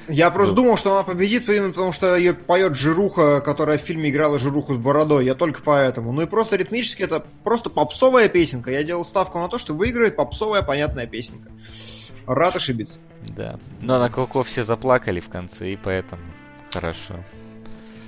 Я 0.08 0.31
просто 0.31 0.55
Ну. 0.55 0.62
думал, 0.62 0.76
что 0.76 0.92
она 0.94 1.02
победит, 1.02 1.49
именно 1.49 1.70
потому 1.70 1.92
что 1.92 2.15
ее 2.16 2.34
поет 2.34 2.76
Жируха, 2.76 3.41
которая 3.41 3.78
в 3.78 3.81
фильме 3.81 4.10
играла 4.10 4.39
Жируху 4.39 4.74
с 4.74 4.76
бородой. 4.76 5.24
Я 5.24 5.34
только 5.34 5.62
поэтому. 5.62 6.12
Ну 6.12 6.23
и 6.23 6.26
просто 6.26 6.57
ритмически 6.57 7.02
это 7.02 7.24
просто 7.42 7.70
попсовая 7.70 8.28
песенка. 8.28 8.70
Я 8.70 8.83
делал 8.84 9.05
ставку 9.05 9.39
на 9.39 9.49
то, 9.49 9.58
что 9.58 9.74
выиграет 9.74 10.16
попсовая 10.16 10.62
понятная 10.62 11.07
песенка. 11.07 11.50
Рад 12.26 12.57
ошибиться. 12.57 12.99
Да. 13.36 13.58
Но 13.81 13.99
на 13.99 14.08
Коко 14.10 14.42
все 14.44 14.62
заплакали 14.62 15.20
в 15.20 15.28
конце, 15.28 15.73
и 15.73 15.76
поэтому 15.76 16.23
хорошо. 16.73 17.15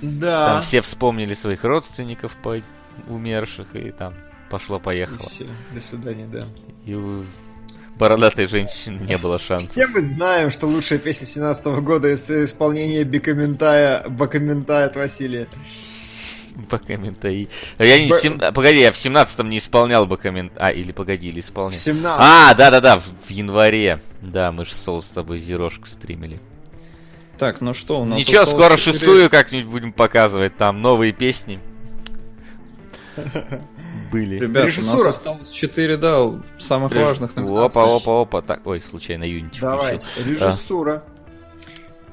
Да. 0.01 0.53
Там 0.53 0.61
все 0.63 0.81
вспомнили 0.81 1.33
своих 1.33 1.63
родственников 1.63 2.35
по 2.43 2.61
умерших, 3.07 3.75
и 3.75 3.91
там 3.91 4.13
пошло-поехало. 4.49 5.29
До 5.73 5.81
свидания, 5.81 6.27
да. 6.31 6.45
И 6.85 6.93
у 6.93 7.23
бородатой 7.97 8.47
женщины 8.47 9.01
не 9.01 9.17
было 9.17 9.39
шансов. 9.39 9.71
Все 9.71 9.87
мы 9.87 10.01
знаем, 10.01 10.51
что 10.51 10.67
лучшая 10.67 10.99
песня 10.99 11.25
17 11.25 11.65
года 11.81 12.07
это 12.07 12.43
исполнение 12.45 13.03
Бикоментая, 13.03 14.07
Бакоментая 14.07 14.85
от 14.85 14.95
Василия. 14.95 15.47
По 16.69 16.79
комментарии. 16.79 17.49
А 17.77 17.85
я 17.85 17.99
не... 18.03 18.09
Б- 18.09 18.19
сем- 18.19 18.39
а, 18.41 18.51
Погоди, 18.51 18.79
я 18.79 18.91
в 18.91 18.97
семнадцатом 18.97 19.47
не 19.49 19.59
исполнял 19.59 20.07
бы 20.07 20.17
коммент... 20.17 20.53
А, 20.55 20.71
или 20.71 20.91
погоди, 20.91 21.27
или 21.27 21.39
исполнял. 21.39 21.77
17. 21.77 22.19
А, 22.19 22.53
да-да-да, 22.55 22.97
в, 22.97 23.03
в 23.03 23.29
январе. 23.29 24.01
Да, 24.23 24.51
мы 24.51 24.65
же 24.65 24.73
Сол 24.73 25.03
с 25.03 25.07
тобой 25.09 25.37
зерошку 25.37 25.85
стримили. 25.85 26.39
Так, 27.37 27.61
ну 27.61 27.75
что, 27.75 28.01
у 28.01 28.05
нас 28.05 28.17
Ничего, 28.17 28.41
осталось 28.41 28.59
скоро 28.63 28.77
четыре- 28.77 28.93
шестую 28.99 29.29
как-нибудь 29.29 29.67
будем 29.67 29.93
показывать. 29.93 30.57
Там 30.57 30.81
новые 30.81 31.11
песни. 31.13 31.59
Были. 34.11 34.35
Ребят, 34.39 34.63
у 34.63 34.67
Режиссура. 34.67 34.97
нас 35.05 35.15
осталось 35.17 35.49
4, 35.49 35.97
да, 35.97 36.31
самых 36.59 36.91
Реж- 36.91 37.05
важных 37.05 37.35
номинаций. 37.35 37.81
Опа, 37.81 37.95
опа, 37.95 38.21
опа. 38.21 38.41
Так, 38.41 38.65
ой, 38.65 38.79
случайно 38.81 39.23
Юнити 39.23 39.59
Давайте, 39.61 40.05
включил. 40.05 40.47
режиссура. 40.47 41.03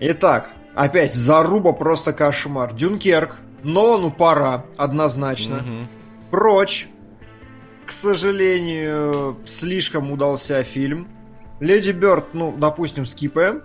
Итак, 0.01 0.51
опять 0.75 1.15
заруба 1.15 1.73
просто 1.73 2.13
кошмар. 2.13 2.73
Дюнкерк. 2.75 3.37
Нолану 3.63 4.11
пора, 4.11 4.65
однозначно. 4.77 5.57
Мгм. 5.57 5.89
Прочь. 6.31 6.89
К 7.87 7.93
сожалению, 7.93 9.37
слишком 9.47 10.11
удался 10.13 10.63
фильм. 10.63 11.09
Леди 11.61 11.93
Бёрд, 11.93 12.35
ну, 12.35 12.55
допустим, 12.57 13.07
скипаем. 13.07 13.63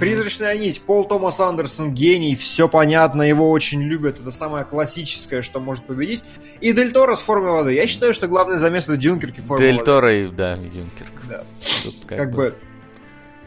Призрачная 0.00 0.56
нить. 0.58 0.82
Пол 0.82 1.04
Томас 1.04 1.38
Андерсон 1.40 1.94
гений, 1.94 2.34
все 2.36 2.68
понятно, 2.68 3.22
его 3.22 3.50
очень 3.50 3.82
любят. 3.82 4.20
Это 4.20 4.30
самое 4.30 4.64
классическое, 4.64 5.42
что 5.42 5.60
может 5.60 5.86
победить. 5.86 6.22
И 6.60 6.72
Дель 6.72 6.92
Торо 6.92 7.14
с 7.14 7.20
формой 7.20 7.52
воды. 7.52 7.74
Я 7.74 7.86
считаю, 7.86 8.12
что 8.12 8.26
главный 8.26 8.58
замес 8.58 8.84
это 8.84 8.96
Дюнкерк 8.96 9.38
и 9.38 9.40
форма 9.40 9.62
Дель 9.62 9.74
воды. 9.74 9.86
Торо 9.86 10.14
и, 10.16 10.28
да, 10.28 10.56
Дюнкерк. 10.56 11.12
Да. 11.28 11.44
Тут 11.84 11.94
как, 12.06 12.18
Как 12.18 12.32
бы, 12.32 12.54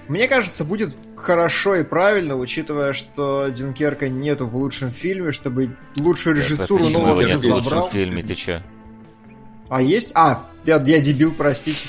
мне 0.07 0.27
кажется, 0.27 0.63
будет 0.63 0.95
хорошо 1.15 1.75
и 1.75 1.83
правильно, 1.83 2.35
учитывая, 2.37 2.93
что 2.93 3.49
Дюнкерка 3.49 4.07
нету 4.09 4.47
в 4.47 4.55
лучшем 4.55 4.89
фильме, 4.91 5.31
чтобы 5.33 5.75
лучшую 5.97 6.37
режиссуру 6.37 6.87
нового 6.89 7.21
нет 7.21 7.41
в 7.41 7.45
лучшем 7.45 7.63
забрал. 7.63 7.89
фильме, 7.89 8.23
ты 8.23 8.35
чё? 8.35 8.61
А 9.69 9.81
есть? 9.81 10.11
А, 10.15 10.47
я, 10.65 10.81
я 10.81 10.99
дебил, 10.99 11.33
простите. 11.37 11.79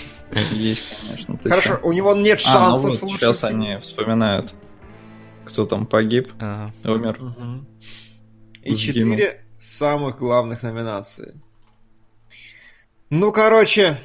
Есть, 0.53 1.09
конечно. 1.09 1.37
ты 1.39 1.51
Хорошо, 1.51 1.69
чё? 1.77 1.81
у 1.83 1.93
него 1.93 2.15
нет 2.15 2.41
А, 2.47 2.71
ну 2.71 2.77
шансов 2.77 3.03
вот, 3.03 3.11
сейчас 3.13 3.45
они 3.45 3.79
вспоминают, 3.83 4.55
кто 5.45 5.67
там 5.67 5.87
погиб, 5.87 6.33
Ага. 6.39 6.73
умер. 6.85 7.17
Мгм. 7.21 7.67
И 8.63 8.75
Сгинул. 8.75 9.17
четыре 9.17 9.45
самых 9.59 10.19
главных 10.19 10.63
номинации. 10.63 11.35
Ну, 13.11 13.33
короче... 13.33 13.99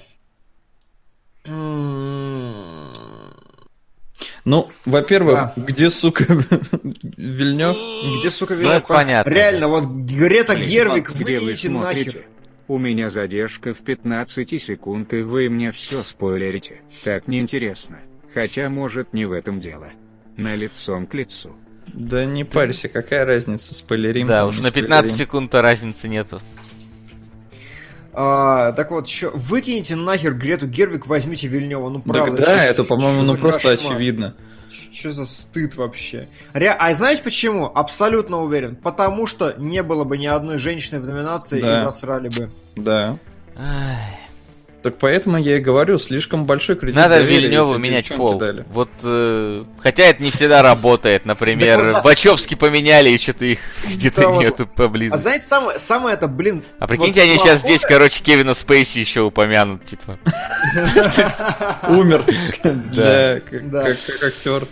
Ну, 4.46 4.70
во-первых, 4.86 5.34
Да. 5.36 5.54
где, 5.56 5.90
сука, 5.90 6.24
Вильнев? 7.18 7.76
Где, 8.20 8.30
сука, 8.30 8.54
Ну, 8.54 8.60
Вильнёв? 8.62 8.76
это 8.78 8.88
понятно. 8.88 9.30
Реально, 9.30 9.68
вот 9.68 9.86
Грета 9.86 10.56
Гервик, 10.56 11.12
Где 11.16 11.40
вы 11.40 11.46
выкиньте 11.46 11.70
нахер. 11.70 12.12
смотрите? 12.12 12.26
У 12.68 12.78
меня 12.80 13.10
задержка 13.12 13.74
в 13.74 13.82
15 13.82 14.60
секунд, 14.62 15.14
и 15.14 15.22
вы 15.22 15.50
мне 15.50 15.72
все 15.72 16.02
спойлерите. 16.04 16.82
Так 17.04 17.28
неинтересно. 17.28 18.00
Хотя, 18.34 18.70
может, 18.70 19.14
не 19.14 19.26
в 19.26 19.32
этом 19.32 19.60
дело. 19.60 19.92
На 20.36 20.56
лицом 20.56 21.06
к 21.06 21.14
лицу. 21.14 21.56
Да 21.88 22.26
не 22.26 22.44
парься, 22.44 22.90
какая 22.90 23.24
разница, 23.26 23.74
спойлерим 23.76 24.26
Да, 24.28 24.38
там, 24.38 24.50
уж 24.50 24.58
не 24.58 24.64
на 24.64 24.72
15 24.72 25.12
спойлерим. 25.12 25.26
секунд-то 25.28 25.62
разницы 25.62 26.08
нету. 26.10 26.42
А, 28.14 28.72
так 28.72 28.92
вот, 28.92 29.08
еще 29.08 29.30
выкиньте 29.34 29.96
нахер 29.96 30.34
Грету 30.34 30.68
Гервик, 30.68 31.06
возьмите 31.06 31.48
Вильнева. 31.48 31.90
Ну, 31.90 32.02
Да, 32.06 32.14
правда. 32.14 32.38
да, 32.46 32.46
чё- 32.66 32.72
это, 32.72 32.84
по-моему, 32.86 33.22
чё 33.22 33.26
ну 33.28 33.38
просто 33.38 33.76
кошмар? 33.76 33.94
очевидно. 33.94 34.36
Что 34.98 35.12
за 35.12 35.26
стыд 35.26 35.76
вообще? 35.76 36.30
Ре... 36.54 36.72
А 36.72 36.94
знаете 36.94 37.22
почему? 37.22 37.66
Абсолютно 37.76 38.42
уверен. 38.42 38.78
Потому 38.78 39.28
что 39.28 39.54
не 39.58 39.84
было 39.84 40.06
бы 40.06 40.18
ни 40.18 40.26
одной 40.26 40.58
женщины 40.58 41.02
в 41.02 41.06
номинации 41.06 41.60
Да. 41.60 41.82
и 41.82 41.86
засрали 41.86 42.30
бы. 42.30 42.50
Да. 42.78 43.18
Ай. 43.58 44.20
Так 44.84 44.98
поэтому 45.00 45.38
я 45.40 45.58
и 45.58 45.60
говорю, 45.60 45.98
слишком 45.98 46.46
большой 46.46 46.76
кредит 46.76 46.96
Надо 46.96 47.20
Вильневу 47.24 47.76
менять 47.80 48.08
пол. 48.16 48.38
дали. 48.38 48.64
Вот, 48.70 48.90
э, 49.04 49.64
хотя 49.80 50.04
это 50.04 50.22
не 50.22 50.30
всегда 50.30 50.62
работает. 50.62 51.26
Например, 51.26 51.92
да. 51.94 52.02
Вачовски 52.04 52.54
поменяли, 52.54 53.10
и 53.10 53.18
что-то 53.18 53.46
их 53.46 53.60
где-то 53.88 54.22
Да 54.22 54.28
вот. 54.30 54.42
нету 54.44 54.64
А 54.64 54.78
поблизости. 54.78 55.22
знаете, 55.24 55.46
самое, 55.46 55.80
самое 55.80 56.14
это, 56.16 56.28
блин... 56.28 56.64
А 56.78 56.86
прикиньте, 56.86 57.22
вот 57.22 57.30
они 57.30 57.40
сейчас 57.40 57.62
здесь, 57.62 57.82
короче, 57.82 58.24
Кевина 58.24 58.54
Спейси 58.54 59.00
еще 59.00 59.22
упомянут, 59.22 59.84
типа. 59.86 60.20
Умер 61.90 62.24
Да. 62.64 63.40
как 63.42 64.24
актер. 64.24 64.68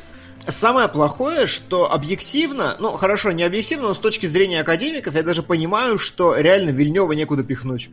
Самое 0.47 0.87
плохое, 0.89 1.47
что 1.47 1.91
объективно, 1.91 2.75
ну 2.79 2.91
хорошо, 2.91 3.31
не 3.31 3.43
объективно, 3.43 3.89
но 3.89 3.93
с 3.93 3.99
точки 3.99 4.25
зрения 4.25 4.59
академиков, 4.61 5.15
я 5.15 5.23
даже 5.23 5.41
понимаю, 5.43 5.97
что 5.97 6.35
реально 6.35 6.71
Вильнева 6.71 7.11
некуда 7.13 7.43
пихнуть. 7.43 7.89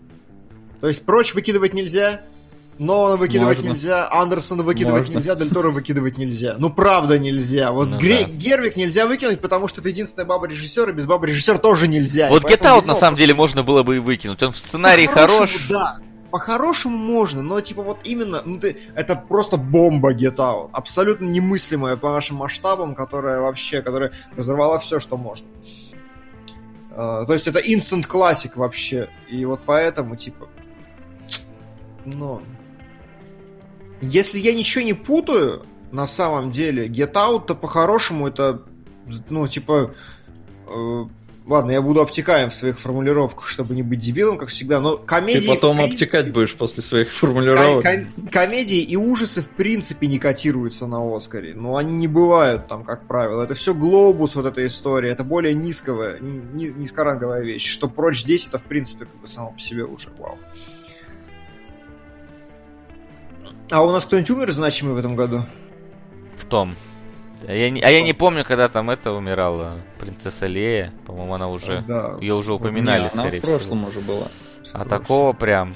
То 0.81 0.89
есть 0.89 1.05
прочь 1.05 1.35
выкидывать 1.35 1.75
нельзя, 1.75 2.23
Нолана 2.79 3.17
выкидывать 3.17 3.59
Можно. 3.59 3.71
нельзя, 3.73 4.09
Андерсона 4.11 4.63
выкидывать 4.63 5.03
Можно. 5.03 5.19
нельзя, 5.19 5.35
Дель 5.35 5.51
Торо 5.51 5.71
выкидывать 5.71 6.17
нельзя. 6.17 6.57
Ну 6.59 6.71
правда 6.71 7.19
нельзя. 7.19 7.73
Вот 7.73 7.91
Ну 7.91 7.99
Гре- 7.99 8.25
да. 8.25 8.31
Гервик 8.31 8.77
нельзя 8.77 9.07
выкинуть, 9.07 9.41
потому 9.41 9.69
что 9.69 9.81
это 9.81 9.91
единственная 9.91 10.25
баба 10.27 10.49
режиссера, 10.49 10.91
без 10.91 11.05
бабы 11.05 11.27
режиссера 11.27 11.59
тоже 11.59 11.89
нельзя. 11.89 12.29
И 12.29 12.31
Вот 12.31 12.45
Get 12.45 12.63
Out 12.63 12.87
на 12.87 12.95
самом 12.95 13.17
деле 13.19 13.35
можно 13.35 13.63
было 13.63 13.83
бы 13.83 13.97
и 13.97 13.99
выкинуть. 13.99 14.43
Он 14.43 14.53
в 14.53 14.57
сценарии 14.57 15.07
хорош. 15.07 15.67
Да. 15.69 15.99
По-хорошему 16.31 16.97
можно, 16.97 17.43
но 17.43 17.61
типа 17.61 17.83
вот 17.83 17.99
именно, 18.05 18.43
ну 18.45 18.61
ты, 18.61 18.77
это 18.95 19.17
просто 19.17 19.57
бомба 19.57 20.13
Get 20.13 20.37
Out. 20.37 20.71
Абсолютно 20.73 21.25
немыслимая 21.25 21.97
по 21.97 22.11
нашим 22.11 22.37
масштабам, 22.37 22.95
которая 22.95 23.41
вообще, 23.41 23.83
которая 23.83 24.13
разорвала 24.37 24.79
все, 24.79 25.01
что 25.01 25.17
можно. 25.17 25.49
А, 26.93 27.25
то 27.25 27.33
есть 27.33 27.47
это 27.47 27.59
instant 27.59 28.07
классик 28.07 28.57
вообще. 28.57 29.09
И 29.29 29.45
вот 29.45 29.61
поэтому, 29.67 30.17
типа, 30.17 30.49
ну... 32.05 32.43
Если 34.03 34.39
я 34.39 34.55
ничего 34.55 34.83
не 34.83 34.95
путаю, 34.95 35.67
на 35.93 36.07
самом 36.07 36.53
деле, 36.53 36.89
Get 36.89 37.13
Out, 37.13 37.47
то 37.47 37.55
по-хорошему 37.55 38.29
это, 38.29 38.63
ну, 39.29 39.47
типа, 39.47 39.95
э, 40.67 41.05
ладно, 41.47 41.71
я 41.73 41.83
буду 41.83 42.01
обтекаем 42.01 42.51
в 42.51 42.55
своих 42.55 42.79
формулировках, 42.79 43.49
чтобы 43.49 43.75
не 43.75 43.83
быть 43.83 44.01
дебилом, 44.01 44.39
как 44.39 44.49
всегда, 44.51 44.81
но 44.81 44.97
комедии... 44.97 45.41
Ты 45.41 45.49
потом 45.49 45.81
обтекать 45.81 46.33
будешь 46.33 46.55
после 46.55 46.83
своих 46.83 47.13
формулировок. 47.13 47.85
ком- 47.85 48.07
комедии 48.31 48.79
и 48.79 48.97
ужасы 48.97 49.43
в 49.43 49.49
принципе 49.49 50.07
не 50.07 50.19
котируются 50.19 50.87
на 50.87 50.99
Оскаре. 51.17 51.55
Ну, 51.55 51.77
они 51.77 51.93
не 51.93 52.09
бывают 52.09 52.69
там, 52.69 52.85
как 52.85 53.07
правило. 53.07 53.43
Это 53.43 53.55
все 53.55 53.75
глобус, 53.75 54.35
вот 54.35 54.47
эта 54.47 54.65
история. 54.67 55.11
Это 55.11 55.25
более 55.25 55.55
низкого, 55.55 56.19
ни- 56.21 56.43
ни- 56.55 56.73
низкоранговая 56.73 57.43
вещь. 57.43 57.71
Что 57.71 57.89
прочь 57.89 58.23
здесь, 58.23 58.47
это 58.47 58.59
в 58.59 58.65
принципе 58.65 59.07
как 59.07 59.21
бы 59.21 59.29
само 59.29 59.53
по 59.53 59.59
себе 59.61 59.85
уже 59.85 60.09
вау. 60.19 60.39
А 63.71 63.85
у 63.85 63.93
нас 63.93 64.05
кто-нибудь 64.05 64.31
умер 64.31 64.51
значимый 64.53 64.95
в 64.95 64.99
этом 64.99 65.15
году? 65.17 65.43
В 66.37 66.45
том. 66.45 66.75
А 67.47 67.53
я, 67.53 67.71
не, 67.71 67.81
а 67.81 67.89
я 67.91 68.03
не 68.03 68.13
помню, 68.13 68.45
когда 68.45 68.69
там 68.69 68.91
это 68.91 69.13
умирала 69.13 69.81
принцесса 69.99 70.47
Лея. 70.47 70.93
По-моему, 71.07 71.35
она 71.35 71.49
уже... 71.49 71.85
Да. 71.89 72.17
Ее 72.21 72.35
уже 72.35 72.53
упоминали, 72.53 73.03
Не, 73.03 73.09
она 73.09 73.23
скорее 73.23 73.41
в 73.41 73.45
прошлом 73.45 73.87
всего. 73.87 73.89
уже 73.89 74.01
была. 74.01 74.29
А 74.73 74.85
такого 74.85 75.33
прям... 75.33 75.75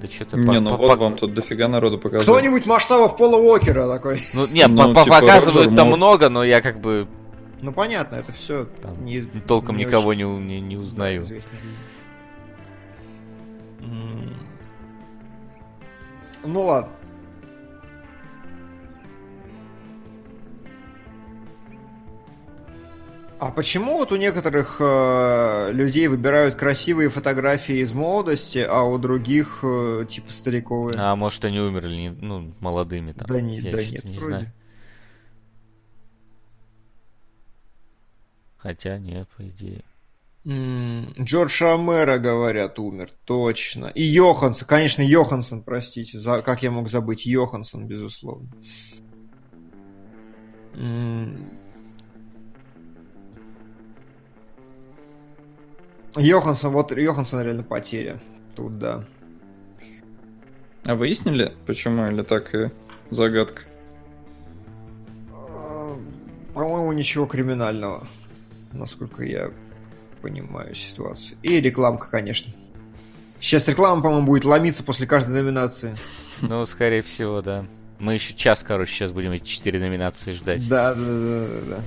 Да 0.00 0.08
что-то... 0.08 0.36
Не, 0.36 0.60
ну 0.60 0.76
вот 0.76 0.98
вам 0.98 1.16
тут 1.16 1.34
дофига 1.34 1.68
народу 1.68 1.98
показали. 1.98 2.24
Кто-нибудь 2.24 2.66
масштабов 2.66 3.16
Пола 3.16 3.36
Уокера 3.36 3.88
такой. 3.88 4.22
Ну, 4.34 4.46
нет, 4.46 4.68
Ну, 4.68 4.88
по- 4.88 4.94
по- 4.94 5.04
типа, 5.04 5.20
показывают 5.20 5.76
там 5.76 5.88
много, 5.88 6.28
но 6.28 6.42
я 6.44 6.60
как 6.60 6.80
бы 6.80 7.06
Ну 7.62 7.72
понятно, 7.72 8.16
это 8.16 8.32
все 8.32 8.64
Там 8.82 9.04
не, 9.04 9.22
толком 9.22 9.76
не 9.76 9.84
никого 9.84 10.08
очень 10.08 10.26
не, 10.40 10.60
не, 10.60 10.60
не 10.60 10.76
узнаю. 10.76 11.24
М. 13.80 14.34
Ну 16.44 16.62
ладно. 16.62 16.90
А 23.44 23.50
почему 23.50 23.98
вот 23.98 24.10
у 24.10 24.16
некоторых 24.16 24.76
э, 24.80 25.70
людей 25.72 26.08
выбирают 26.08 26.54
красивые 26.54 27.10
фотографии 27.10 27.82
из 27.82 27.92
молодости, 27.92 28.66
а 28.66 28.84
у 28.84 28.96
других 28.96 29.58
э, 29.62 30.06
типа 30.08 30.32
стариковые? 30.32 30.94
А 30.96 31.14
может 31.14 31.44
они 31.44 31.60
умерли, 31.60 31.94
не- 31.94 32.08
ну, 32.10 32.54
молодыми 32.60 33.12
там. 33.12 33.26
да 33.28 33.42
не, 33.42 33.58
я 33.58 33.70
да 33.70 33.84
нет, 33.84 34.04
не 34.04 34.16
вроде. 34.16 34.26
знаю. 34.36 34.52
Хотя 38.56 38.96
нет, 38.98 39.28
по 39.36 39.46
идее. 39.46 39.84
Джордж 40.46 41.62
Ромеро, 41.62 42.16
говорят, 42.18 42.78
умер, 42.78 43.10
точно. 43.26 43.88
И 43.88 44.02
Йоханссон, 44.02 44.66
конечно, 44.66 45.02
Йоханссон, 45.02 45.62
простите, 45.62 46.18
за, 46.18 46.40
как 46.40 46.62
я 46.62 46.70
мог 46.70 46.88
забыть, 46.88 47.26
Йоханссон, 47.26 47.86
безусловно. 47.86 48.48
М. 50.72 51.50
Йоханссон, 56.16 56.72
вот 56.72 56.96
Йоханссон 56.96 57.42
реально 57.42 57.62
потеря. 57.62 58.20
Тут 58.56 58.78
да. 58.78 59.04
А 60.84 60.94
выяснили, 60.94 61.52
почему 61.66 62.06
или 62.08 62.22
так 62.22 62.54
и 62.54 62.70
загадка? 63.10 63.62
А, 65.32 65.96
По-моему, 66.54 66.92
ничего 66.92 67.26
криминального, 67.26 68.06
насколько 68.72 69.24
я 69.24 69.50
понимаю 70.22 70.74
ситуацию. 70.74 71.38
И 71.42 71.60
рекламка, 71.60 72.08
конечно. 72.10 72.52
Сейчас 73.40 73.66
реклама, 73.68 74.02
по-моему, 74.02 74.26
будет 74.26 74.44
ломиться 74.44 74.82
после 74.84 75.06
каждой 75.06 75.42
номинации. 75.42 75.94
Ну, 76.40 76.64
скорее 76.66 77.02
всего, 77.02 77.42
да. 77.42 77.64
Мы 77.98 78.14
еще 78.14 78.34
час, 78.34 78.64
короче, 78.66 78.92
сейчас 78.92 79.12
будем 79.12 79.32
эти 79.32 79.44
четыре 79.44 79.78
номинации 79.78 80.32
ждать. 80.32 80.66
Да, 80.68 80.94
да, 80.94 81.00
да, 81.00 81.46
да, 81.46 81.60
да. 81.76 81.80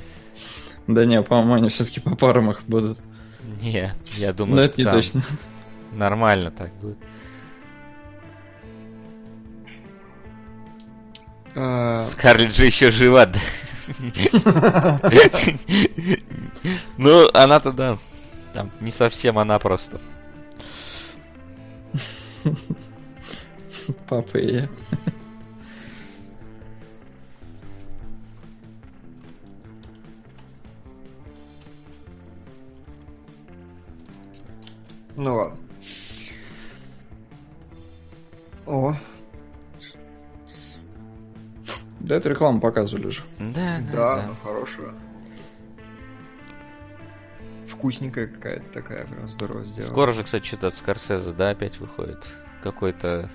Да 0.88 1.06
не, 1.06 1.22
по-моему, 1.22 1.56
они 1.56 1.70
все-таки 1.70 2.00
по 2.00 2.16
парам 2.16 2.52
их 2.52 2.64
будут. 2.68 3.00
Не, 3.62 3.94
я 4.18 4.34
думаю, 4.34 4.56
Но 4.58 4.62
что 4.64 4.72
это 4.72 4.78
не 4.82 4.84
там 4.86 4.94
точно. 4.94 5.22
нормально 5.94 6.52
так 6.52 6.72
будет. 6.76 6.98
А, 11.56 12.04
Скарлетт 12.12 12.56
же 12.56 12.66
еще 12.68 12.92
жива, 12.92 13.26
да? 13.26 13.40
Ну, 16.98 17.30
она-то 17.34 17.72
да. 17.72 17.98
Там 18.54 18.72
не 18.80 18.92
совсем 18.92 19.38
она 19.40 19.58
просто. 19.60 20.00
Папа 24.08 24.38
и 24.38 24.54
я. 24.56 24.70
Ну 35.18 35.36
ладно. 35.36 35.58
О, 38.68 38.96
Да 42.00 42.16
эту 42.16 42.30
рекламу 42.30 42.62
показывали 42.62 43.10
же. 43.10 43.24
Да, 43.40 43.80
да, 43.92 43.92
да, 43.92 44.16
да. 44.16 44.28
ну 44.28 44.36
хорошая. 44.44 44.92
Вкусненькая 47.68 48.28
какая-то 48.28 48.64
такая, 48.74 49.06
прям 49.06 49.28
здорово 49.28 49.64
сделана. 49.64 49.92
Скоро 49.92 50.14
же, 50.14 50.24
кстати, 50.24 50.46
что-то 50.46 50.68
от 50.68 50.78
Скорсезе, 50.78 51.32
да, 51.32 51.50
опять 51.50 51.80
выходит. 51.80 52.26
Какой-то... 52.64 53.30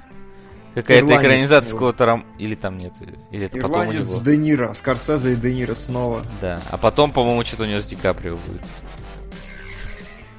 Какая-то 0.74 1.04
Ирландец 1.04 1.20
экранизация 1.20 1.72
какого-то 1.72 2.06
рам... 2.06 2.26
Или 2.38 2.54
там 2.54 2.78
нет, 2.78 2.94
или 3.30 3.44
это 3.44 3.56
потом 3.58 3.72
у 3.72 3.82
Ирландец 3.82 4.08
него. 4.08 4.18
с 4.18 4.22
Де 4.22 4.36
Ниро, 4.38 4.72
Скорсезе 4.72 5.32
и 5.34 5.36
Де 5.36 5.54
Ниро 5.54 5.74
снова. 5.74 6.22
Да. 6.40 6.62
А 6.70 6.78
потом, 6.78 7.10
по-моему, 7.12 7.44
что-то 7.44 7.64
у 7.64 7.66
него 7.66 7.80
с 7.80 7.86
Ди 7.86 7.96
Каприо 7.96 8.36
будет. 8.36 8.62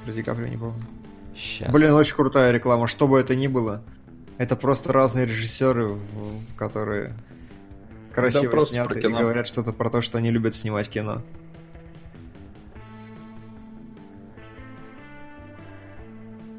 Про 0.04 0.12
Ди 0.12 0.22
Каприо 0.22 0.48
не 0.48 0.56
помню. 0.56 0.80
Сейчас. 1.36 1.72
Блин, 1.72 1.92
очень 1.92 2.14
крутая 2.14 2.52
реклама, 2.52 2.86
что 2.86 3.08
бы 3.08 3.18
это 3.18 3.34
ни 3.34 3.46
было. 3.46 3.82
Это 4.38 4.56
просто 4.56 4.92
разные 4.92 5.26
режиссеры, 5.26 5.96
которые 6.56 7.14
красиво 8.14 8.50
просто 8.50 8.74
сняты 8.74 8.98
и 9.00 9.02
говорят 9.02 9.46
что-то 9.46 9.72
про 9.72 9.90
то, 9.90 10.00
что 10.00 10.18
они 10.18 10.30
любят 10.30 10.54
снимать 10.54 10.88
кино. 10.88 11.22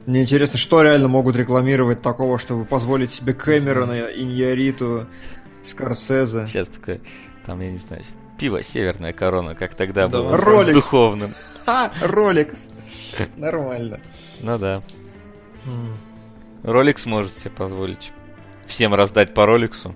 Мне 0.05 0.21
интересно, 0.21 0.59
что 0.59 0.83
реально 0.83 1.07
могут 1.07 1.35
рекламировать 1.35 2.01
такого, 2.01 2.37
чтобы 2.37 2.63
позволить 2.65 3.11
себе 3.11 3.33
Кэмерона, 3.33 4.03
Иньяриту, 4.15 5.07
Скорсезе. 5.63 6.45
Сейчас 6.47 6.67
такое, 6.67 7.01
там, 7.45 7.59
я 7.61 7.71
не 7.71 7.77
знаю, 7.77 8.03
пиво 8.37 8.61
«Северная 8.61 9.13
корона», 9.13 9.55
как 9.55 9.73
тогда 9.73 10.07
Да, 10.07 10.17
было. 10.19 10.35
Rolex. 10.37 10.71
С 10.71 10.73
духовным. 10.75 11.33
А, 11.65 11.91
Ролекс! 12.01 12.69
Нормально. 13.35 13.99
Ну 14.41 14.57
да. 14.57 14.81
Роликс 16.63 17.05
может 17.05 17.37
себе 17.37 17.51
позволить. 17.51 18.11
Всем 18.65 18.93
раздать 18.93 19.33
по 19.33 19.45
роликсу. 19.45 19.95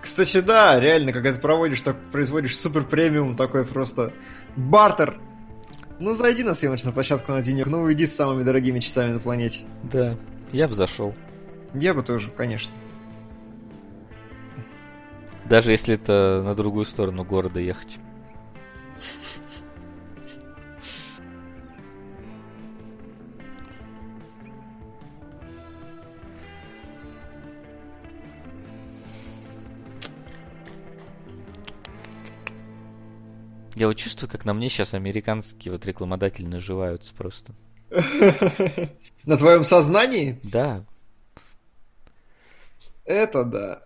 Кстати, 0.00 0.40
да, 0.40 0.80
реально, 0.80 1.12
когда 1.12 1.32
ты 1.32 1.40
проводишь, 1.40 1.80
так 1.80 1.96
производишь 2.10 2.56
супер 2.58 2.84
премиум, 2.84 3.36
такой 3.36 3.64
просто 3.64 4.12
бартер. 4.56 5.18
Ну, 5.98 6.14
зайди 6.14 6.42
на 6.42 6.54
съемочную 6.54 6.94
площадку 6.94 7.32
на 7.32 7.42
денек, 7.42 7.66
ну, 7.66 7.82
уйди 7.82 8.06
с 8.06 8.14
самыми 8.14 8.42
дорогими 8.42 8.80
часами 8.80 9.12
на 9.12 9.20
планете. 9.20 9.64
Да. 9.82 10.16
Я 10.52 10.68
бы 10.68 10.74
зашел. 10.74 11.14
Я 11.74 11.92
бы 11.92 12.02
тоже, 12.02 12.30
конечно. 12.30 12.72
Даже 15.44 15.72
если 15.72 15.94
это 15.94 16.42
на 16.44 16.54
другую 16.54 16.86
сторону 16.86 17.24
города 17.24 17.60
ехать. 17.60 17.98
Я 33.78 33.86
вот 33.86 33.94
чувствую, 33.94 34.28
как 34.28 34.44
на 34.44 34.54
мне 34.54 34.68
сейчас 34.68 34.92
американские 34.92 35.70
вот 35.70 35.86
рекламодатели 35.86 36.44
наживаются 36.44 37.14
просто. 37.14 37.52
На 39.24 39.36
твоем 39.36 39.62
сознании? 39.62 40.40
Да, 40.42 40.84
Это 43.04 43.44
да. 43.44 43.82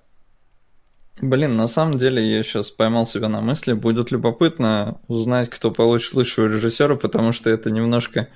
Блин, 1.20 1.56
на 1.56 1.68
самом 1.68 1.98
деле 1.98 2.36
я 2.36 2.42
сейчас 2.42 2.70
поймал 2.70 3.04
себя 3.04 3.28
на 3.28 3.42
мысли, 3.42 3.74
будет 3.74 4.10
любопытно 4.10 4.98
узнать, 5.08 5.50
кто 5.50 5.70
получит 5.70 6.14
лучшего 6.14 6.46
режиссера, 6.46 6.96
потому 6.96 7.32
что 7.32 7.50
это 7.50 7.70
немножко, 7.70 8.28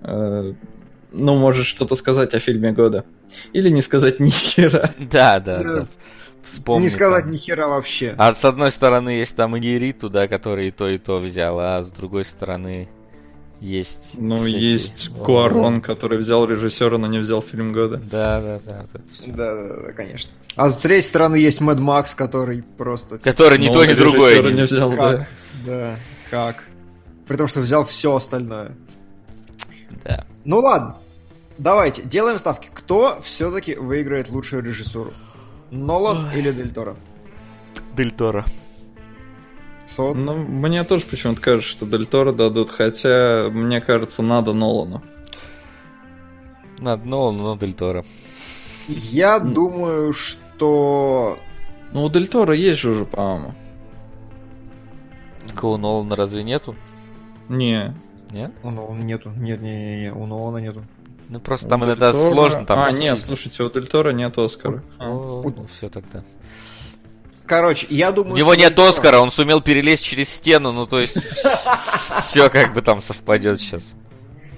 э, 0.00 0.54
ну, 1.12 1.36
может 1.36 1.66
что-то 1.66 1.94
сказать 1.94 2.32
о 2.32 2.40
фильме 2.40 2.72
года. 2.72 3.04
Или 3.52 3.68
не 3.68 3.82
сказать 3.82 4.18
ни 4.18 4.30
хера. 4.30 4.94
да, 4.98 5.40
да, 5.40 5.62
Да. 5.62 5.74
да. 5.74 5.88
Вспомни 6.42 6.84
Не 6.84 6.90
сказать 6.90 7.22
там. 7.24 7.32
ни 7.32 7.36
хера 7.36 7.68
вообще. 7.68 8.14
А 8.18 8.34
с 8.34 8.44
одной 8.44 8.70
стороны 8.70 9.10
есть 9.10 9.36
там 9.36 9.56
Иньериту, 9.56 10.10
да, 10.10 10.26
который 10.28 10.68
и 10.68 10.70
то, 10.70 10.88
и 10.88 10.98
то 10.98 11.18
взял, 11.18 11.58
а 11.60 11.82
с 11.82 11.90
другой 11.90 12.24
стороны 12.24 12.88
есть... 13.60 14.10
Ну, 14.14 14.38
всякие- 14.38 14.72
есть 14.72 15.10
Куарон, 15.22 15.80
который 15.80 16.18
взял 16.18 16.44
режиссера, 16.46 16.98
но 16.98 17.06
не 17.06 17.18
взял 17.18 17.40
фильм 17.42 17.72
года. 17.72 17.98
Да, 17.98 18.40
да, 18.40 18.60
да. 18.66 18.86
Да, 19.28 19.54
да, 19.54 19.76
да, 19.86 19.92
конечно. 19.92 20.32
А 20.56 20.68
с 20.68 20.76
третьей 20.78 21.08
стороны 21.08 21.36
есть 21.36 21.60
Мэд 21.60 21.78
Макс, 21.78 22.14
который 22.14 22.62
просто... 22.76 23.18
типа, 23.18 23.30
Который 23.30 23.58
ни 23.58 23.68
Но 23.68 23.74
то, 23.74 23.78
он 23.80 23.86
ни 23.88 23.92
другое. 23.94 24.40
режиссера 24.42 24.50
не- 24.52 24.62
взял, 24.64 24.90
да. 24.90 24.96
Как? 25.18 25.28
Да, 25.64 25.96
как? 26.30 26.64
При 27.28 27.36
том, 27.36 27.46
что 27.46 27.60
взял 27.60 27.84
все 27.84 28.16
остальное. 28.16 28.72
Да. 30.04 30.26
Ну 30.44 30.58
ладно, 30.58 30.96
давайте, 31.56 32.02
делаем 32.02 32.38
ставки. 32.38 32.68
Кто 32.74 33.20
все-таки 33.22 33.76
выиграет 33.76 34.28
лучшую 34.30 34.64
режиссуру? 34.64 35.12
Нолан 35.72 36.30
или 36.34 36.52
Дель 36.52 36.70
Торо? 36.72 36.96
Дель 37.96 38.10
Торо. 38.10 38.44
Сот? 39.86 40.14
Ну, 40.14 40.34
мне 40.34 40.84
тоже 40.84 41.06
почему-то 41.06 41.40
кажется, 41.40 41.70
что 41.70 41.86
Дель 41.86 42.06
Торо 42.06 42.32
дадут, 42.32 42.70
хотя, 42.70 43.48
мне 43.50 43.80
кажется, 43.80 44.22
надо 44.22 44.52
Нолану. 44.52 45.02
Надо 46.78 47.08
Нолану, 47.08 47.42
но 47.42 47.56
Дель 47.56 47.72
Торо. 47.72 48.04
Я 48.86 49.38
думаю, 49.38 50.12
что... 50.12 51.38
Ну, 51.92 52.04
у 52.04 52.10
Дель 52.10 52.28
Торо 52.28 52.54
есть 52.54 52.80
же 52.82 52.90
уже, 52.90 53.06
по-моему. 53.06 53.54
Такого 55.46 55.78
Нолана 55.78 56.16
разве 56.16 56.42
нету? 56.42 56.76
Не. 57.48 57.96
Нет? 58.30 58.52
У 58.62 58.70
Нолана 58.70 59.02
нету. 59.02 59.30
Нет, 59.36 59.60
не, 59.62 59.70
не, 59.70 60.00
не, 60.02 60.12
у 60.12 60.26
Нолана 60.26 60.58
нету. 60.58 60.82
Ну 61.32 61.40
просто 61.40 61.66
у 61.66 61.70
там 61.70 61.82
иногда 61.86 62.10
Торо- 62.10 62.30
сложно 62.30 62.66
там. 62.66 62.78
А, 62.78 62.86
судить. 62.88 63.00
нет, 63.00 63.18
слушайте, 63.18 63.62
у 63.62 63.70
Дель 63.70 63.88
Торо 63.88 64.10
нет 64.10 64.36
Оскара. 64.36 64.82
А. 64.98 65.06
Ну 65.06 65.66
все 65.74 65.88
тогда. 65.88 66.22
Короче, 67.46 67.86
я 67.88 68.12
думаю, 68.12 68.34
У 68.34 68.36
него 68.36 68.54
нет 68.54 68.78
Оскара, 68.78 69.18
он 69.18 69.30
сумел 69.30 69.62
перелезть 69.62 70.04
через 70.04 70.28
стену, 70.28 70.72
ну 70.72 70.84
то 70.84 71.00
есть 71.00 71.16
все 72.20 72.50
как 72.50 72.74
бы 72.74 72.82
там 72.82 73.00
совпадет 73.00 73.60
сейчас. 73.60 73.94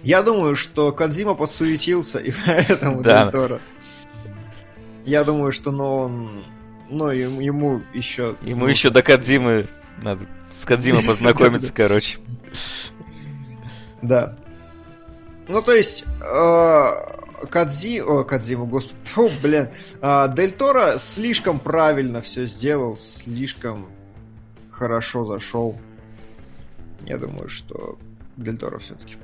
Я 0.02 0.24
думаю, 0.24 0.56
что 0.56 0.90
Кадзима 0.90 1.36
подсуетился, 1.36 2.18
и 2.18 2.32
поэтому 2.46 3.02
Да. 3.02 3.22
Дель 3.22 3.32
Торо. 3.32 3.60
Я 5.04 5.22
думаю, 5.22 5.52
что 5.52 5.70
но 5.70 5.98
он... 5.98 6.44
Ну, 6.90 7.08
ему, 7.10 7.40
ему 7.40 7.82
еще... 7.92 8.34
Ему 8.42 8.66
еще 8.66 8.90
до 8.90 9.02
Кадзимы 9.02 9.68
надо 10.02 10.26
с 10.60 10.64
Кадзимой 10.64 11.02
познакомиться, 11.06 11.72
короче. 11.72 12.18
Да. 14.02 14.36
Ну, 15.48 15.62
то 15.62 15.72
есть, 15.72 16.04
э, 16.20 17.46
Кадзи... 17.46 18.00
О, 18.00 18.24
Кадзима, 18.24 18.66
господи. 18.66 18.96
Фу, 19.14 19.30
блин. 19.42 19.68
А, 20.00 20.28
Дель 20.28 20.52
Торо 20.52 20.96
слишком 20.98 21.60
правильно 21.60 22.20
все 22.20 22.46
сделал, 22.46 22.98
слишком 22.98 23.88
хорошо 24.70 25.24
зашел. 25.24 25.78
Я 27.06 27.18
думаю, 27.18 27.48
что 27.48 27.98
Дель 28.36 28.56
Торо 28.56 28.78
все-таки. 28.78 29.16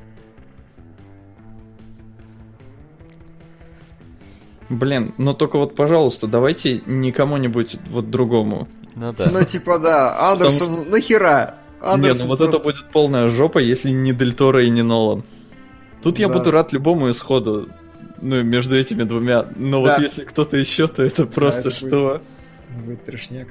Блин, 4.69 5.13
ну 5.19 5.35
только 5.35 5.59
вот, 5.59 5.75
пожалуйста, 5.75 6.29
давайте 6.29 6.81
не 6.87 7.11
кому-нибудь 7.11 7.77
вот 7.89 8.11
другому. 8.11 8.69
Ну 8.95 9.13
да. 9.19 9.29
Ну, 9.33 9.45
типа, 9.45 9.79
да, 9.79 10.31
Андерсон, 10.31 10.89
нахера? 10.89 11.57
Не, 11.81 11.89
Андерсон 11.89 12.27
ну 12.27 12.29
вот 12.29 12.39
просто- 12.39 12.57
это 12.59 12.65
будет 12.65 12.93
полная 12.93 13.29
жопа, 13.31 13.59
если 13.59 13.91
не 13.91 14.13
Дель 14.13 14.35
Торо 14.35 14.63
и 14.63 14.71
не 14.71 14.83
Нолан. 14.83 15.25
Тут 16.03 16.19
я 16.19 16.29
Да. 16.29 16.35
буду 16.35 16.51
рад 16.51 16.73
любому 16.73 17.11
исходу, 17.11 17.69
ну, 18.21 18.43
между 18.43 18.77
этими 18.79 19.03
двумя. 19.03 19.47
Но 19.57 19.85
Да. 19.85 19.95
вот 19.95 20.03
если 20.03 20.25
кто-то 20.25 20.57
еще, 20.57 20.89
то 20.89 21.03
это 21.03 21.27
просто 21.27 21.69
это 21.69 21.77
что? 21.77 22.23
Будет 22.85 23.05
трешняк. 23.05 23.49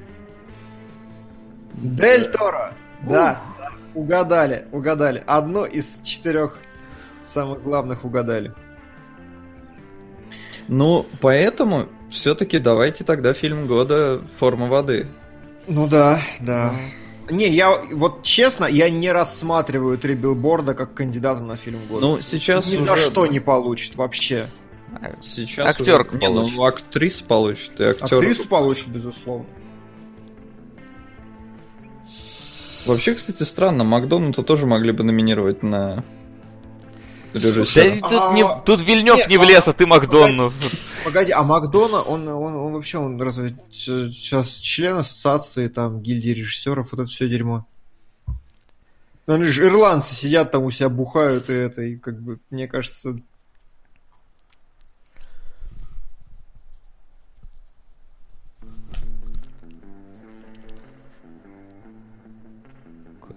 Дель 1.74 2.26
Торо! 2.26 2.74
Да, 3.04 3.42
да, 3.60 3.72
угадали, 3.94 4.66
угадали. 4.72 5.24
Одно 5.26 5.66
из 5.66 6.02
четырех 6.04 6.58
самых 7.24 7.64
главных 7.64 8.04
угадали. 8.04 8.54
Ну, 10.68 11.06
поэтому 11.22 11.86
все-таки 12.10 12.60
давайте 12.60 13.04
тогда 13.04 13.34
фильм 13.34 13.68
года 13.68 14.22
«Форма 14.38 14.68
воды». 14.68 15.08
Ну 15.68 15.88
да, 15.88 16.20
да. 16.42 16.74
Не, 17.30 17.48
я 17.50 17.80
вот 17.94 18.24
честно, 18.24 18.66
я 18.66 18.90
не 18.90 19.12
рассматриваю 19.12 19.98
три 19.98 20.16
билборда 20.16 20.74
как 20.74 20.94
кандидата 20.94 21.42
на 21.42 21.56
фильм 21.56 21.80
года. 21.90 22.06
Ну, 22.06 22.22
сейчас 22.22 22.68
Ни 22.68 22.78
за 22.78 22.94
уже- 22.94 23.06
что 23.06 23.28
не 23.28 23.40
получит 23.40 23.96
вообще. 23.96 24.48
Сейчас 25.22 25.68
Актерка 25.68 26.16
уже... 26.16 26.20
Не, 26.20 26.28
ну, 26.30 26.50
получит. 26.50 26.60
актриса 26.60 27.26
получит, 27.26 27.80
и 27.80 27.84
актер... 27.84 28.18
Актрису 28.18 28.48
получит, 28.48 28.88
безусловно. 28.88 29.46
Вообще, 32.88 33.14
кстати, 33.14 33.44
странно, 33.44 33.84
Макдональда 33.84 34.42
тоже 34.42 34.66
могли 34.66 34.92
бы 34.92 35.04
номинировать 35.04 35.62
на 35.64 36.04
режиссера. 37.34 37.86
ведь 37.86 38.02
тут, 38.02 38.34
не, 38.34 38.44
А, 38.44 38.60
тут 38.66 38.82
Вильнев 38.82 39.18
нет, 39.18 39.28
не 39.28 39.38
влез, 39.38 39.68
а 39.68 39.74
ты 39.74 39.86
Макдонну. 39.86 40.54
Погоди, 41.04 41.32
а 41.32 41.44
Макдона, 41.44 42.02
он, 42.02 42.28
он, 42.28 42.56
он 42.56 42.74
вообще, 42.74 42.98
он 42.98 43.22
разве 43.22 43.56
сейчас 43.72 44.58
член 44.58 44.98
ассоциации, 44.98 45.68
там, 45.68 46.02
гильдии 46.02 46.32
режиссеров, 46.32 46.92
вот 46.92 47.02
это 47.02 47.10
все 47.10 47.28
дерьмо. 47.28 47.66
Они 49.28 49.46
же 49.46 49.66
ирландцы 49.68 50.16
сидят 50.16 50.52
там 50.52 50.64
у 50.64 50.72
себя, 50.72 50.90
бухают 50.90 51.50
и 51.50 51.54
это, 51.54 51.82
и 51.82 51.98
как 51.98 52.20
бы, 52.20 52.40
мне 52.50 52.68
кажется... 52.68 53.20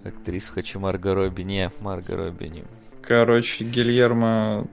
Актрису 0.04 0.52
хочу 0.52 0.80
Марго 0.80 1.14
Робби. 1.14 1.42
Не, 1.42 1.70
Марго 1.80 2.16
Робби 2.16 2.46
не. 2.46 2.64
Короче, 3.02 3.64
Гильермо 3.64 4.66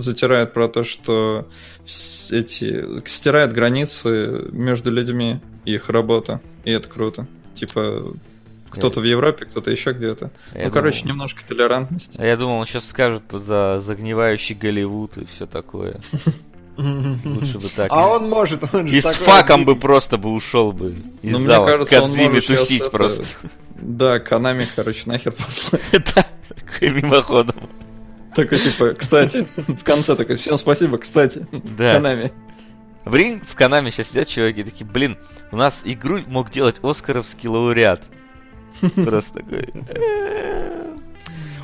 затирает 0.00 0.52
про 0.52 0.68
то, 0.68 0.82
что 0.82 1.48
эти 1.84 3.06
стирает 3.08 3.52
границы 3.52 4.48
между 4.50 4.90
людьми 4.90 5.40
и 5.64 5.74
их 5.74 5.88
работа. 5.88 6.40
И 6.64 6.70
это 6.70 6.88
круто. 6.88 7.26
Типа, 7.54 8.14
кто-то 8.70 9.00
в 9.00 9.04
Европе, 9.04 9.44
кто-то 9.44 9.70
еще 9.70 9.92
где-то. 9.92 10.30
Я 10.54 10.66
ну, 10.66 10.70
короче, 10.72 11.02
думал- 11.02 11.12
немножко 11.14 11.46
толерантности. 11.46 12.20
Я 12.20 12.36
думал, 12.36 12.58
он 12.58 12.66
сейчас 12.66 12.88
скажет 12.88 13.22
за 13.30 13.78
загнивающий 13.78 14.54
Голливуд 14.54 15.18
и 15.18 15.24
все 15.26 15.46
такое. 15.46 16.00
Лучше 16.76 17.58
бы 17.58 17.68
так. 17.68 17.88
А 17.90 18.08
он 18.08 18.28
может, 18.28 18.62
он 18.74 18.88
же 18.88 18.96
И 18.96 19.00
с 19.00 19.14
факом 19.16 19.64
бы 19.64 19.76
просто 19.76 20.16
бы 20.18 20.32
ушел 20.32 20.72
бы 20.72 20.92
из 21.22 21.32
Ну, 21.32 21.38
мне 21.38 21.46
зала. 21.46 21.66
кажется, 21.66 22.08
щас 22.08 22.44
тусить 22.46 22.80
это- 22.82 22.90
просто. 22.90 23.24
Да, 23.76 24.18
Канами, 24.18 24.66
короче, 24.74 25.02
нахер 25.06 25.32
послать. 25.32 25.82
Да, 26.14 26.26
такой 26.48 26.90
мимоходом. 26.90 27.56
Такой, 28.34 28.58
типа, 28.58 28.94
кстати, 28.94 29.46
в 29.56 29.84
конце 29.84 30.16
такой, 30.16 30.36
всем 30.36 30.56
спасибо, 30.58 30.98
кстати, 30.98 31.46
Да. 31.78 31.92
Канами. 31.94 32.32
Блин, 33.04 33.42
в 33.46 33.54
Канаме 33.54 33.90
сейчас 33.90 34.08
сидят 34.08 34.28
чуваки 34.28 34.64
такие, 34.64 34.86
блин, 34.86 35.18
у 35.52 35.56
нас 35.56 35.82
игру 35.84 36.20
мог 36.26 36.50
делать 36.50 36.80
Оскаровский 36.82 37.48
лауреат. 37.48 38.02
Просто 38.96 39.34
такой. 39.40 39.68
«Э, 39.88 40.96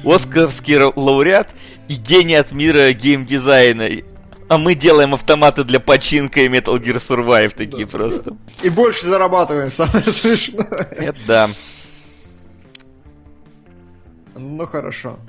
Оскаровский 0.04 0.76
лауреат 0.94 1.48
и 1.88 1.94
гений 1.94 2.34
от 2.36 2.52
мира 2.52 2.92
геймдизайна. 2.92 3.88
А 4.50 4.58
мы 4.58 4.74
делаем 4.74 5.14
автоматы 5.14 5.62
для 5.62 5.78
починка 5.78 6.40
и 6.40 6.48
Metal 6.48 6.76
Gear 6.76 6.96
Survive 6.96 7.54
такие 7.54 7.86
просто. 7.86 8.36
И 8.64 8.68
больше 8.68 9.06
зарабатываем, 9.06 9.70
самое 9.70 10.02
смешное. 10.04 10.88
Это 10.90 11.18
да. 11.24 11.50
Ну 14.34 14.66
хорошо. 14.66 15.20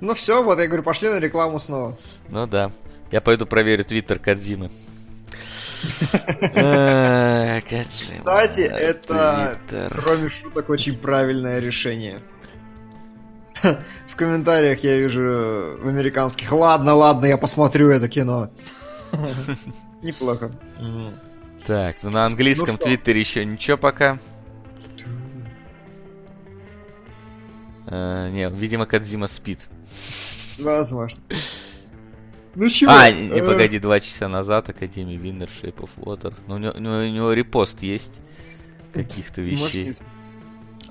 Ну 0.00 0.14
все, 0.14 0.42
вот 0.42 0.58
я 0.60 0.66
говорю, 0.66 0.82
пошли 0.82 1.10
на 1.10 1.18
рекламу 1.18 1.60
снова. 1.60 1.98
Ну 2.30 2.46
да. 2.46 2.72
Я 3.10 3.20
пойду 3.20 3.44
проверю 3.44 3.84
твиттер 3.84 4.18
Кадзимы. 4.18 4.70
Э, 6.54 7.60
Кстати, 7.60 8.62
это, 8.62 9.58
кроме 9.92 10.30
шуток, 10.30 10.70
очень 10.70 10.96
правильное 10.96 11.60
решение. 11.60 12.18
В 14.06 14.16
комментариях 14.16 14.80
я 14.84 14.98
вижу 14.98 15.22
э, 15.22 15.76
в 15.76 15.88
американских, 15.88 16.52
ладно, 16.52 16.94
ладно, 16.94 17.26
я 17.26 17.36
посмотрю 17.36 17.90
это 17.90 18.08
кино. 18.08 18.50
Неплохо. 20.02 20.52
Так, 21.66 21.96
ну 22.02 22.10
на 22.10 22.26
английском 22.26 22.72
Ну 22.72 22.78
твиттере 22.78 23.20
еще 23.20 23.44
ничего 23.44 23.76
пока. 23.76 24.18
Э, 27.86 28.28
не, 28.30 28.48
видимо, 28.50 28.86
Кадзима 28.86 29.28
спит. 29.28 29.68
Возможно. 30.58 31.20
Ну 32.56 32.70
чего? 32.70 32.92
А, 32.92 33.10
не, 33.10 33.30
э, 33.30 33.44
погоди, 33.44 33.80
два 33.80 33.98
часа 33.98 34.28
назад 34.28 34.68
Академия 34.68 35.16
Виннер, 35.16 35.48
Shape 35.48 35.74
of 35.74 35.90
Water. 35.96 36.32
Ну, 36.46 36.54
у 36.54 36.58
него, 36.58 37.26
у 37.26 37.32
репост 37.32 37.82
есть 37.82 38.20
каких-то 38.92 39.40
вещей. 39.40 39.92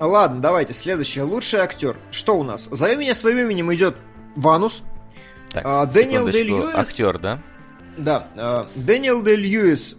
Ладно, 0.06 0.40
давайте, 0.40 0.72
следующее. 0.72 1.24
Лучший 1.24 1.60
актер. 1.60 1.96
Что 2.10 2.38
у 2.38 2.42
нас? 2.42 2.68
Зови 2.70 2.96
меня 2.96 3.14
своим 3.14 3.38
именем 3.38 3.72
идет 3.74 3.96
Ванус. 4.36 4.82
Так, 5.50 5.62
а, 5.64 5.86
Дэниел 5.86 6.26
секундочку. 6.26 6.56
Дэй-Льюис? 6.56 6.74
Актер, 6.74 7.18
да? 7.18 7.42
Да, 7.96 8.26
э, 8.34 8.66
Дэниел 8.74 9.22
Дель 9.22 9.40
Льюис 9.40 9.96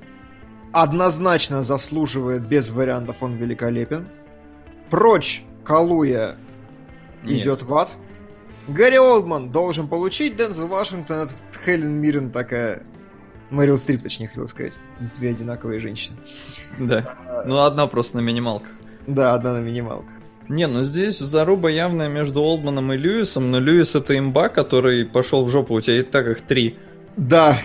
однозначно 0.74 1.64
заслуживает 1.64 2.46
без 2.46 2.70
вариантов, 2.70 3.18
он 3.22 3.36
великолепен. 3.36 4.10
Прочь 4.90 5.44
Калуя 5.64 6.36
Нет. 7.24 7.42
идет 7.42 7.64
в 7.64 7.74
ад. 7.74 7.90
Гарри 8.68 8.98
Олдман 8.98 9.52
должен 9.52 9.88
получить, 9.88 10.36
Дензел 10.36 10.68
Вашингтон, 10.68 11.28
это 11.28 11.34
Хелен 11.64 11.92
Миррен 11.92 12.32
такая... 12.32 12.84
Мэрил 13.52 13.78
Стрип, 13.78 14.02
точнее, 14.02 14.28
хотел 14.28 14.48
сказать. 14.48 14.74
Две 15.18 15.30
одинаковые 15.30 15.80
женщины. 15.80 16.18
Да. 16.80 17.16
Ну, 17.46 17.60
одна 17.60 17.86
просто 17.86 18.18
на 18.18 18.22
минималках. 18.22 18.72
Да, 19.08 19.34
одна 19.34 19.54
на 19.54 19.62
минималках. 19.62 20.14
Не, 20.48 20.68
ну 20.68 20.84
здесь 20.84 21.18
заруба 21.20 21.70
явная 21.70 22.08
между 22.08 22.42
Олдманом 22.42 22.94
и 22.94 22.98
Льюисом, 22.98 23.50
но 23.50 23.60
Льюис 23.60 23.96
это 23.96 24.18
имба, 24.18 24.50
который 24.50 25.06
пошел 25.06 25.44
в 25.44 25.50
жопу, 25.50 25.74
у 25.74 25.82
тебя 25.82 26.00
и 26.00 26.04
так 26.04 26.28
их 26.28 26.42
три. 26.42 26.78
Да, 27.18 27.58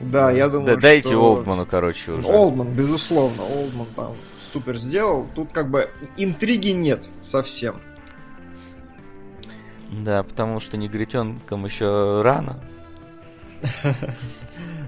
да, 0.00 0.30
я 0.30 0.48
думаю, 0.48 0.74
Да 0.74 0.80
дайте 0.80 1.08
что... 1.08 1.22
Олдману, 1.22 1.66
короче, 1.66 2.12
уже. 2.12 2.26
Олдман, 2.26 2.72
безусловно, 2.72 3.42
Олдман 3.44 3.86
там 3.94 4.14
супер 4.52 4.76
сделал. 4.76 5.26
Тут 5.34 5.52
как 5.52 5.70
бы 5.70 5.88
интриги 6.16 6.68
нет 6.68 7.04
совсем. 7.22 7.76
Да, 9.90 10.22
потому 10.22 10.60
что 10.60 10.76
негритенкам 10.76 11.64
еще 11.64 12.22
рано. 12.22 12.60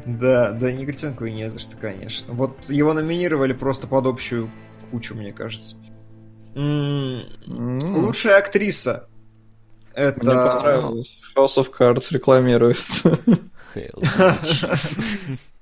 Да, 0.07 0.53
да, 0.53 0.73
Негритенку 0.73 1.27
и 1.27 1.33
не 1.33 1.51
за 1.51 1.59
что, 1.59 1.77
конечно. 1.77 2.33
Вот 2.33 2.71
его 2.71 2.95
номинировали 2.95 3.53
просто 3.53 3.87
под 3.87 4.07
общую 4.07 4.51
кучу, 4.91 5.15
мне 5.15 5.35
кажется. 5.35 5.77
М, 6.59 7.79
Лучшая 8.03 8.39
актриса. 8.39 9.07
Мне 9.97 10.05
Это... 10.07 10.21
понравилось. 10.21 11.21
House 11.37 11.57
of 11.57 11.71
Cards 11.77 12.07
рекламирует. 12.11 12.79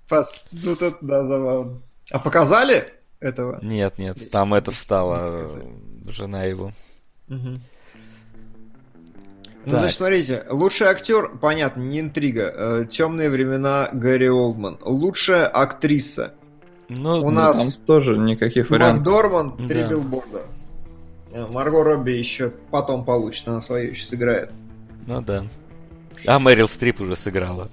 Пас- 0.08 0.46
Ну 0.52 0.76
тут, 0.76 0.98
да, 1.00 1.24
забавно. 1.26 1.82
А 2.10 2.18
показали 2.18 2.92
этого? 3.20 3.58
Нет, 3.62 3.98
нет, 3.98 4.30
там 4.30 4.54
это 4.54 4.70
встала 4.70 5.44
э, 5.46 6.10
жена 6.10 6.44
его. 6.44 6.72
Мгм. 7.28 7.58
Ну, 9.64 9.70
Так. 9.72 9.80
значит, 9.80 9.96
смотрите, 9.96 10.46
лучший 10.48 10.86
актер, 10.86 11.36
понятно, 11.40 11.80
не 11.80 11.98
интрига. 11.98 12.86
Темные 12.88 13.28
времена 13.30 13.88
Гэри 13.92 14.30
Олдман. 14.30 14.78
Лучшая 14.82 15.46
актриса. 15.48 16.34
Ну, 16.88 17.20
У 17.24 17.30
нас 17.30 17.56
Там 17.56 17.72
тоже 17.84 18.16
никаких 18.16 18.70
вариантов. 18.70 18.98
Макдорман, 18.98 19.56
три 19.66 19.82
Да. 19.82 19.88
билборда. 19.88 20.42
Э, 21.36 21.46
Марго 21.52 21.84
Робби 21.84 22.12
еще 22.12 22.50
потом 22.70 23.04
получит, 23.04 23.46
она 23.46 23.60
свою 23.60 23.90
еще 23.90 24.04
сыграет. 24.04 24.50
ну 25.06 25.20
да. 25.20 25.44
А 26.24 26.38
Мэрил 26.38 26.66
Стрип 26.66 27.00
уже 27.02 27.14
сыграла. 27.14 27.68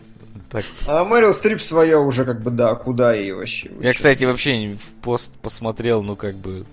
Так. 0.52 0.66
А 0.86 1.06
Мэрил 1.06 1.34
Стрип 1.34 1.62
свое 1.62 1.98
уже 1.98 2.26
как 2.26 2.42
бы, 2.42 2.52
да, 2.52 2.76
куда 2.76 3.14
ей 3.14 3.32
вообще? 3.32 3.72
Я, 3.80 3.94
кстати, 3.94 4.26
вообще 4.26 4.76
в 4.76 5.02
пост 5.02 5.32
посмотрел, 5.42 6.04
ну 6.04 6.18
как 6.18 6.36
бы 6.36 6.66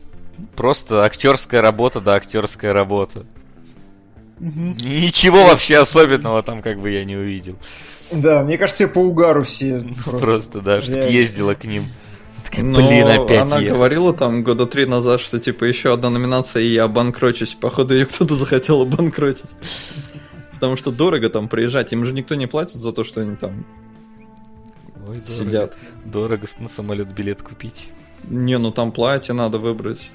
просто 0.57 1.05
актерская 1.05 1.63
работа, 1.63 2.01
да, 2.01 2.15
актерская 2.15 2.73
работа. 2.73 3.25
Ничего 4.41 5.47
вообще 5.47 5.79
особенного 5.79 6.43
там 6.43 6.61
как 6.61 6.81
бы 6.81 6.91
я 6.91 7.05
не 7.05 7.15
увидел. 7.15 7.57
Да, 8.11 8.43
мне 8.43 8.59
кажется, 8.59 8.89
по 8.89 8.99
угару 8.99 9.45
все 9.45 9.85
просто. 10.05 10.27
Просто, 10.27 10.61
да, 10.61 10.83
что 10.83 10.95
реально. 10.95 11.11
ездила 11.11 11.55
к 11.55 11.65
ним. 11.65 11.89
Такая, 12.51 12.65
Но 12.65 12.77
Блин, 12.87 13.07
опять 13.07 13.43
она 13.43 13.59
я. 13.59 13.73
говорила 13.75 14.13
там 14.13 14.43
года 14.43 14.67
три 14.67 14.85
назад, 14.87 15.21
что 15.21 15.39
типа 15.39 15.65
еще 15.65 15.93
одна 15.93 16.11
номинация, 16.11 16.63
и 16.63 16.67
я 16.69 16.85
обанкрочусь. 16.85 17.55
Походу, 17.55 17.95
ее 17.95 18.07
кто-то 18.07 18.35
захотел 18.35 18.83
обанкротить. 18.83 19.45
Потому 20.53 20.77
что 20.77 20.91
дорого 20.91 21.31
там 21.31 21.49
приезжать. 21.49 21.93
Им 21.93 22.05
же 22.05 22.13
никто 22.13 22.35
не 22.35 22.47
платит 22.47 22.81
за 22.81 22.93
то, 22.93 23.05
что 23.05 23.21
они 23.21 23.37
там 23.37 23.65
Ой, 25.09 25.21
дорого. 25.21 25.27
сидят. 25.27 25.77
Дорого 26.05 26.47
с- 26.47 26.59
на 26.59 26.69
самолет 26.69 27.09
билет 27.15 27.41
купить. 27.43 27.91
Не, 28.25 28.59
ну 28.59 28.71
там 28.73 28.93
платье 28.93 29.33
надо 29.35 29.59
выбрать. 29.59 30.11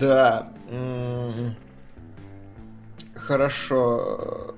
Да. 0.00 0.50
Хорошо. 3.14 4.54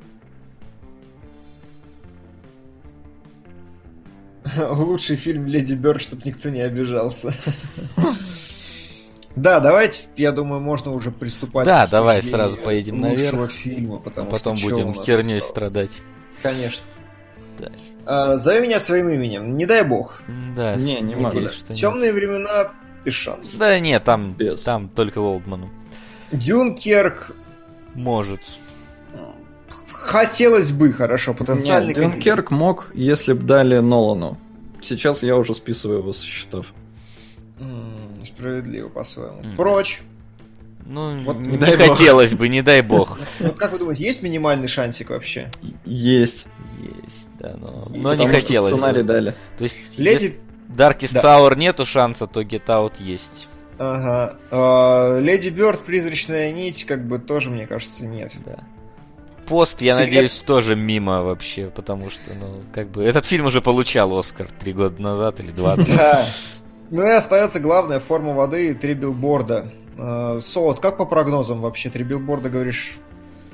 Лучший 4.70 5.16
фильм 5.16 5.46
Леди 5.46 5.74
Бёрд, 5.74 6.00
чтобы 6.02 6.22
никто 6.24 6.50
не 6.50 6.60
обижался. 6.60 7.32
Да, 9.36 9.58
давайте, 9.58 10.04
я 10.16 10.30
думаю, 10.30 10.60
можно 10.60 10.92
уже 10.92 11.10
приступать. 11.10 11.66
Да, 11.66 11.88
к 11.88 11.90
давай 11.90 12.22
сразу 12.22 12.56
поедем 12.56 13.02
лучшего 13.02 13.32
наверх. 13.36 13.50
фильма, 13.50 13.96
А 13.96 13.98
потому 13.98 14.30
потом 14.30 14.56
что 14.56 14.68
будем 14.70 14.94
херней 14.94 15.38
осталось? 15.38 15.44
страдать. 15.48 15.90
Конечно. 16.40 16.84
Да. 17.58 17.72
А, 18.06 18.36
зови 18.36 18.60
меня 18.68 18.78
своим 18.78 19.08
именем, 19.08 19.56
не 19.56 19.66
дай 19.66 19.82
бог. 19.82 20.22
Да, 20.54 20.76
Не, 20.76 21.00
не 21.00 21.16
могу. 21.16 21.40
нет. 21.40 21.52
Темные 21.74 22.12
времена 22.12 22.70
без 23.04 23.14
шансов. 23.14 23.58
Да 23.58 23.76
нет, 23.80 24.04
там, 24.04 24.34
Без. 24.34 24.62
там 24.62 24.88
только 24.88 25.18
Олдману. 25.18 25.68
Дюнкерк 26.30 27.32
Может. 27.94 28.40
Хотелось 30.04 30.72
бы 30.72 30.92
хорошо, 30.92 31.34
потенциальный 31.34 31.94
Нет. 31.94 32.12
Дюнкерк 32.12 32.50
мог, 32.50 32.90
если 32.94 33.32
бы 33.32 33.42
дали 33.42 33.78
Нолану. 33.78 34.38
Сейчас 34.80 35.22
я 35.22 35.36
уже 35.36 35.54
списываю 35.54 36.00
его 36.00 36.12
со 36.12 36.24
счетов. 36.24 36.72
М, 37.58 38.14
Справедливо 38.26 38.88
по-своему. 38.88 39.40
Мгм. 39.42 39.56
Прочь. 39.56 40.02
Ну, 40.86 41.18
Вот 41.22 41.38
не 41.38 41.52
не 41.52 41.56
дай 41.58 41.76
бог. 41.76 41.88
хотелось 41.88 42.34
бы, 42.34 42.48
не 42.48 42.62
дай 42.62 42.82
бог. 42.82 43.18
Вот 43.40 43.56
как 43.56 43.72
вы 43.72 43.78
думаете, 43.78 44.04
есть 44.04 44.20
минимальный 44.22 44.68
шансик 44.68 45.10
вообще? 45.10 45.50
Есть. 45.86 46.46
Есть, 47.02 47.28
да, 47.38 47.56
но, 47.58 47.84
но 47.88 48.10
не 48.14 48.18
Потому 48.24 48.28
хотелось 48.34 48.72
Сценарий 48.72 49.00
бы. 49.02 49.08
дали. 49.08 49.34
То 49.56 49.64
есть, 49.64 49.98
Леди... 49.98 50.24
если 50.24 50.40
Darkest 50.76 51.14
Да. 51.14 51.20
Tower 51.22 51.56
нету 51.56 51.86
шанса, 51.86 52.26
то 52.26 52.42
Get 52.42 52.66
Out 52.66 52.94
есть. 53.02 53.48
Ага. 53.78 54.36
А, 54.50 55.18
Леди 55.20 55.48
Бёрд, 55.48 55.80
призрачная 55.80 56.52
нить, 56.52 56.84
как 56.84 57.06
бы 57.06 57.18
тоже, 57.18 57.48
мне 57.50 57.66
кажется, 57.66 58.04
нет. 58.04 58.32
Да. 58.44 58.58
Пост, 59.46 59.82
я 59.82 59.92
Секрет- 59.92 60.06
надеюсь, 60.08 60.42
тоже 60.42 60.76
мимо 60.76 61.22
вообще, 61.22 61.70
потому 61.74 62.10
что, 62.10 62.22
ну, 62.38 62.62
как 62.72 62.88
бы, 62.88 63.02
этот 63.04 63.24
фильм 63.24 63.46
уже 63.46 63.60
получал 63.60 64.16
Оскар 64.16 64.48
три 64.60 64.72
года 64.72 65.00
назад 65.00 65.40
или 65.40 65.50
два. 65.50 65.76
Да. 65.86 66.24
Ну 66.90 67.06
и 67.06 67.10
остается 67.10 67.60
главная 67.60 67.98
форма 67.98 68.34
воды 68.34 68.70
и 68.70 68.74
три 68.74 68.94
билборда. 68.94 69.72
А, 69.98 70.38
Солод, 70.40 70.80
как 70.80 70.98
по 70.98 71.06
прогнозам 71.06 71.60
вообще? 71.60 71.90
Три 71.90 72.04
билборда, 72.04 72.50
говоришь? 72.50 72.98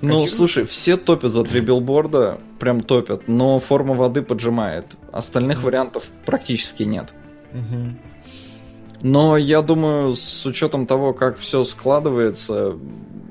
Ну, 0.02 0.26
слушай, 0.26 0.64
все 0.64 0.96
топят 0.96 1.32
за 1.32 1.44
три 1.44 1.60
билборда, 1.60 2.40
прям 2.58 2.80
топят, 2.80 3.28
но 3.28 3.60
форма 3.60 3.94
воды 3.94 4.22
поджимает. 4.22 4.86
Остальных 5.12 5.62
вариантов 5.62 6.04
практически 6.24 6.84
нет. 6.84 7.12
Мгм. 7.52 7.98
Но 9.02 9.36
я 9.36 9.62
думаю, 9.62 10.14
с 10.14 10.44
учетом 10.46 10.86
того, 10.86 11.12
как 11.12 11.38
все 11.38 11.64
складывается, 11.64 12.78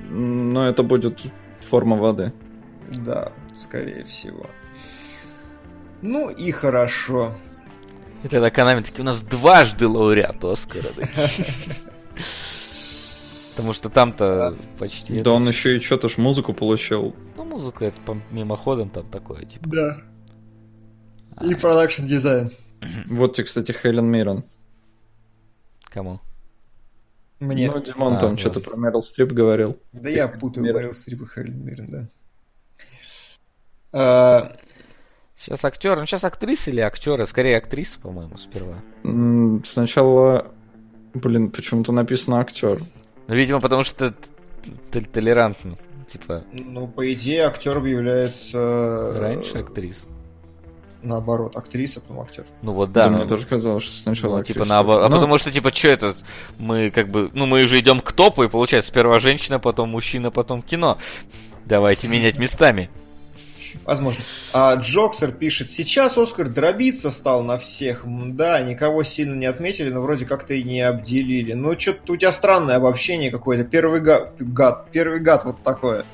ну, 0.10 0.62
это 0.62 0.84
будет 0.84 1.20
форма 1.60 1.96
воды. 1.96 2.34
Да, 3.06 3.32
скорее 3.58 4.04
всего. 4.04 4.50
Ну 6.02 6.30
и 6.30 6.52
хорошо. 6.52 7.36
И 8.24 8.28
тогда 8.28 8.50
Канами 8.50 8.82
такие, 8.82 9.02
у 9.02 9.06
нас 9.06 9.22
дважды 9.22 9.88
лауреат 9.88 10.44
Оскара. 10.44 10.88
Потому 13.52 13.74
что 13.74 13.90
там-то 13.90 14.56
почти... 14.78 15.14
Да 15.16 15.20
это 15.20 15.32
он 15.32 15.48
еще 15.48 15.76
и 15.76 15.80
что-то 15.80 16.08
ж 16.08 16.18
музыку 16.18 16.54
получил. 16.54 17.16
Ну, 17.36 17.44
музыка 17.44 17.86
это 17.86 18.00
по- 18.02 18.18
мимоходом 18.32 18.90
там 18.90 19.06
такое, 19.10 19.44
типа. 19.46 19.68
Да. 19.70 19.98
И 21.46 21.56
продакшн 21.56 22.06
дизайн. 22.06 22.52
Вот 23.08 23.36
тебе, 23.36 23.46
кстати, 23.46 23.72
Хелен 23.74 24.06
Миррен. 24.06 24.44
Кому? 25.90 26.22
Мне. 27.42 27.70
Ну, 27.70 27.82
Димон 27.82 28.16
А, 28.16 28.20
там 28.20 28.36
да. 28.36 28.38
что-то 28.38 28.60
про 28.62 28.78
Мерил 28.78 29.02
Стрип 29.04 29.32
говорил. 29.32 29.78
Да 29.92 30.10
я 30.10 30.28
путаю, 30.28 30.66
говорил 30.66 30.94
Стрип 30.94 31.22
и 31.22 31.26
Хелен 31.26 31.64
Миррен, 31.66 31.92
да. 31.92 32.10
А, 33.92 34.54
Сейчас 35.40 35.64
актер, 35.64 35.98
ну 35.98 36.06
сейчас 36.06 36.26
актриса 36.26 36.70
или 36.70 36.82
актеры? 36.82 37.26
Скорее 37.26 37.58
актриса, 37.58 37.98
по-моему, 38.00 38.36
сперва. 38.36 38.76
Сначала, 39.66 40.52
блин, 41.14 41.50
почему-то 41.50 41.94
написано 41.94 42.40
актер. 42.40 42.82
Ну, 43.28 43.36
видимо, 43.36 43.62
потому 43.62 43.84
что 43.84 44.14
т- 44.92 45.02
толерантно. 45.02 45.78
Типа, 46.08 46.44
ну, 46.52 46.88
по 46.88 47.14
идее, 47.14 47.46
актером 47.46 47.86
является... 47.86 49.14
раньше 49.16 49.60
актриса. 49.60 50.08
Наоборот, 51.04 51.56
актриса, 51.56 52.02
потом 52.02 52.20
актер. 52.20 52.46
Ну 52.62 52.74
вот 52.74 52.92
Да, 52.92 53.06
да, 53.06 53.12
мне 53.12 53.24
ну, 53.24 53.30
тоже 53.30 53.46
казалось, 53.46 53.84
что 53.84 53.94
сначала 53.94 54.40
ну, 54.40 54.44
типа 54.44 54.66
наоборот. 54.66 55.06
А 55.06 55.10
Ну, 55.10 55.16
потому 55.16 55.38
что, 55.38 55.50
типа, 55.52 55.72
что 55.72 55.88
это? 55.88 56.16
Мы 56.58 56.92
как 56.92 57.08
бы, 57.08 57.30
ну 57.34 57.46
мы 57.46 57.64
уже 57.64 57.80
идем 57.80 58.02
к 58.02 58.12
топу, 58.12 58.44
и 58.44 58.50
получается 58.50 58.92
сперва 58.92 59.22
женщина, 59.22 59.60
потом 59.60 59.92
мужчина, 59.92 60.32
потом 60.32 60.62
кино. 60.62 60.98
Давайте 61.66 62.10
менять 62.10 62.38
местами. 62.38 62.90
Возможно. 63.86 64.24
А 64.54 64.76
Джоксер 64.76 65.32
пишет, 65.32 65.70
сейчас 65.70 66.18
Оскар 66.18 66.50
дробиться 66.50 67.12
стал 67.12 67.44
на 67.44 67.58
всех. 67.58 68.04
Да, 68.06 68.62
никого 68.62 69.04
сильно 69.04 69.36
не 69.36 69.46
отметили, 69.46 69.90
но 69.90 70.02
вроде 70.02 70.26
как-то 70.26 70.54
и 70.54 70.64
не 70.64 70.82
обделили. 70.82 71.54
Ну, 71.54 71.80
что-то 71.80 72.14
у 72.14 72.18
тебя 72.18 72.32
странное 72.32 72.76
обобщение 72.78 73.32
какое-то. 73.32 73.64
Первый 73.64 74.02
га- 74.02 74.32
гад, 74.40 74.90
первый 74.92 75.20
гад 75.20 75.46
вот 75.46 75.64
такое. 75.64 76.06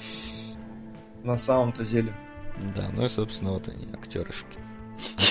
На 1.23 1.37
самом-то 1.37 1.85
деле. 1.85 2.13
Да, 2.75 2.89
ну 2.93 3.05
и, 3.05 3.09
собственно, 3.09 3.51
вот 3.51 3.67
они, 3.67 3.87
актерышки. 3.93 4.57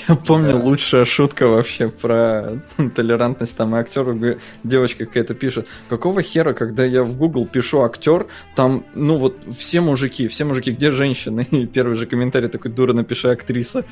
Я 0.08 0.14
помню 0.14 0.52
Да. 0.58 0.64
лучшая 0.64 1.04
шутка 1.04 1.48
вообще 1.48 1.88
про 1.88 2.60
толерантность 2.94 3.56
там 3.56 3.74
и 3.74 3.78
актеру. 3.78 4.14
Г- 4.14 4.38
Девочка 4.62 5.06
какая-то 5.06 5.34
пишет, 5.34 5.66
какого 5.88 6.22
хера, 6.22 6.52
когда 6.52 6.84
я 6.84 7.02
в 7.02 7.16
Google 7.16 7.46
пишу 7.46 7.82
актер, 7.82 8.26
там, 8.56 8.84
ну 8.94 9.18
вот, 9.18 9.36
все 9.56 9.80
мужики, 9.80 10.28
все 10.28 10.44
мужики, 10.44 10.72
где 10.72 10.90
женщины? 10.90 11.46
И 11.50 11.66
первый 11.66 11.96
же 11.96 12.06
комментарий 12.06 12.48
такой, 12.48 12.70
дура, 12.70 12.92
напиши 12.92 13.28
актриса. 13.28 13.84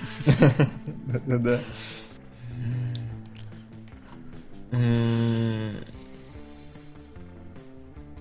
Да-да-да. 1.07 1.59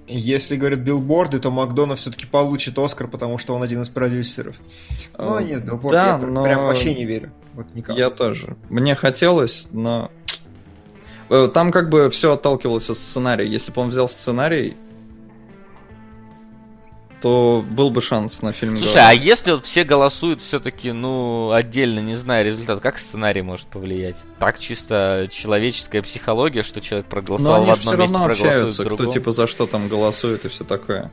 Если 0.07 0.57
говорят 0.57 0.79
билборды, 0.79 1.39
то 1.39 1.51
Макдональд 1.51 1.99
все-таки 1.99 2.25
получит 2.25 2.77
Оскар, 2.77 3.07
потому 3.07 3.37
что 3.37 3.53
он 3.55 3.63
один 3.63 3.81
из 3.81 3.89
продюсеров. 3.89 4.57
Ну, 5.17 5.35
А, 5.35 5.41
нет, 5.43 5.63
билборд, 5.63 5.93
да, 5.93 6.07
я 6.07 6.17
но 6.17 6.43
прям 6.43 6.63
вообще 6.65 6.93
не 6.93 7.05
верю. 7.05 7.31
Вот 7.53 7.67
никак. 7.73 7.97
Я 7.97 8.09
тоже. 8.09 8.55
Мне 8.69 8.95
хотелось, 8.95 9.67
но... 9.71 10.11
Э, 11.29 11.49
Там 11.53 11.71
как 11.71 11.89
бы 11.89 12.09
все 12.09 12.33
отталкивалось 12.33 12.89
от 12.89 12.97
сценария. 12.97 13.47
Если 13.47 13.71
бы 13.71 13.81
он 13.81 13.89
взял 13.89 14.09
сценарий, 14.09 14.75
то 17.21 17.63
был 17.69 17.91
бы 17.91 18.01
шанс 18.01 18.41
на 18.41 18.51
фильм. 18.51 18.75
Слушай, 18.77 19.01
а 19.03 19.13
если 19.13 19.51
вот 19.51 19.65
все 19.65 19.83
голосуют 19.83 20.41
все-таки, 20.41 20.91
ну, 20.91 21.51
отдельно, 21.51 21.99
не 21.99 22.15
зная 22.15 22.43
результат, 22.43 22.79
как 22.79 22.97
сценарий 22.97 23.43
может 23.43 23.67
повлиять? 23.67 24.15
Так 24.39 24.57
чисто 24.57 25.27
человеческая 25.29 26.01
психология, 26.01 26.63
что 26.63 26.81
человек 26.81 27.05
Но 27.07 27.11
проголосовал 27.11 27.63
они 27.63 27.71
в 27.71 27.75
все 27.75 27.89
одном 27.91 28.01
месте, 28.01 28.15
равно 28.15 28.25
проголосует 28.25 28.47
в 28.47 28.55
общаются, 28.55 28.85
кто 28.85 28.95
другом. 28.95 29.13
типа 29.13 29.31
за 29.33 29.47
что 29.47 29.67
там 29.67 29.87
голосует 29.87 30.45
и 30.45 30.49
все 30.49 30.63
такое. 30.63 31.11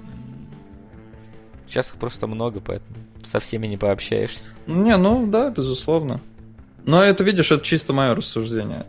Сейчас 1.67 1.91
их 1.91 1.97
просто 1.97 2.27
много, 2.27 2.61
поэтому 2.61 2.97
со 3.23 3.41
всеми 3.41 3.67
не 3.67 3.77
пообщаешься. 3.77 4.49
Не, 4.67 4.97
ну 4.97 5.27
да, 5.27 5.51
безусловно. 5.51 6.21
Но 6.85 7.03
это, 7.03 7.25
видишь, 7.25 7.51
это 7.53 7.65
чисто 7.65 7.93
мое 7.93 8.15
рассуждение. 8.15 8.87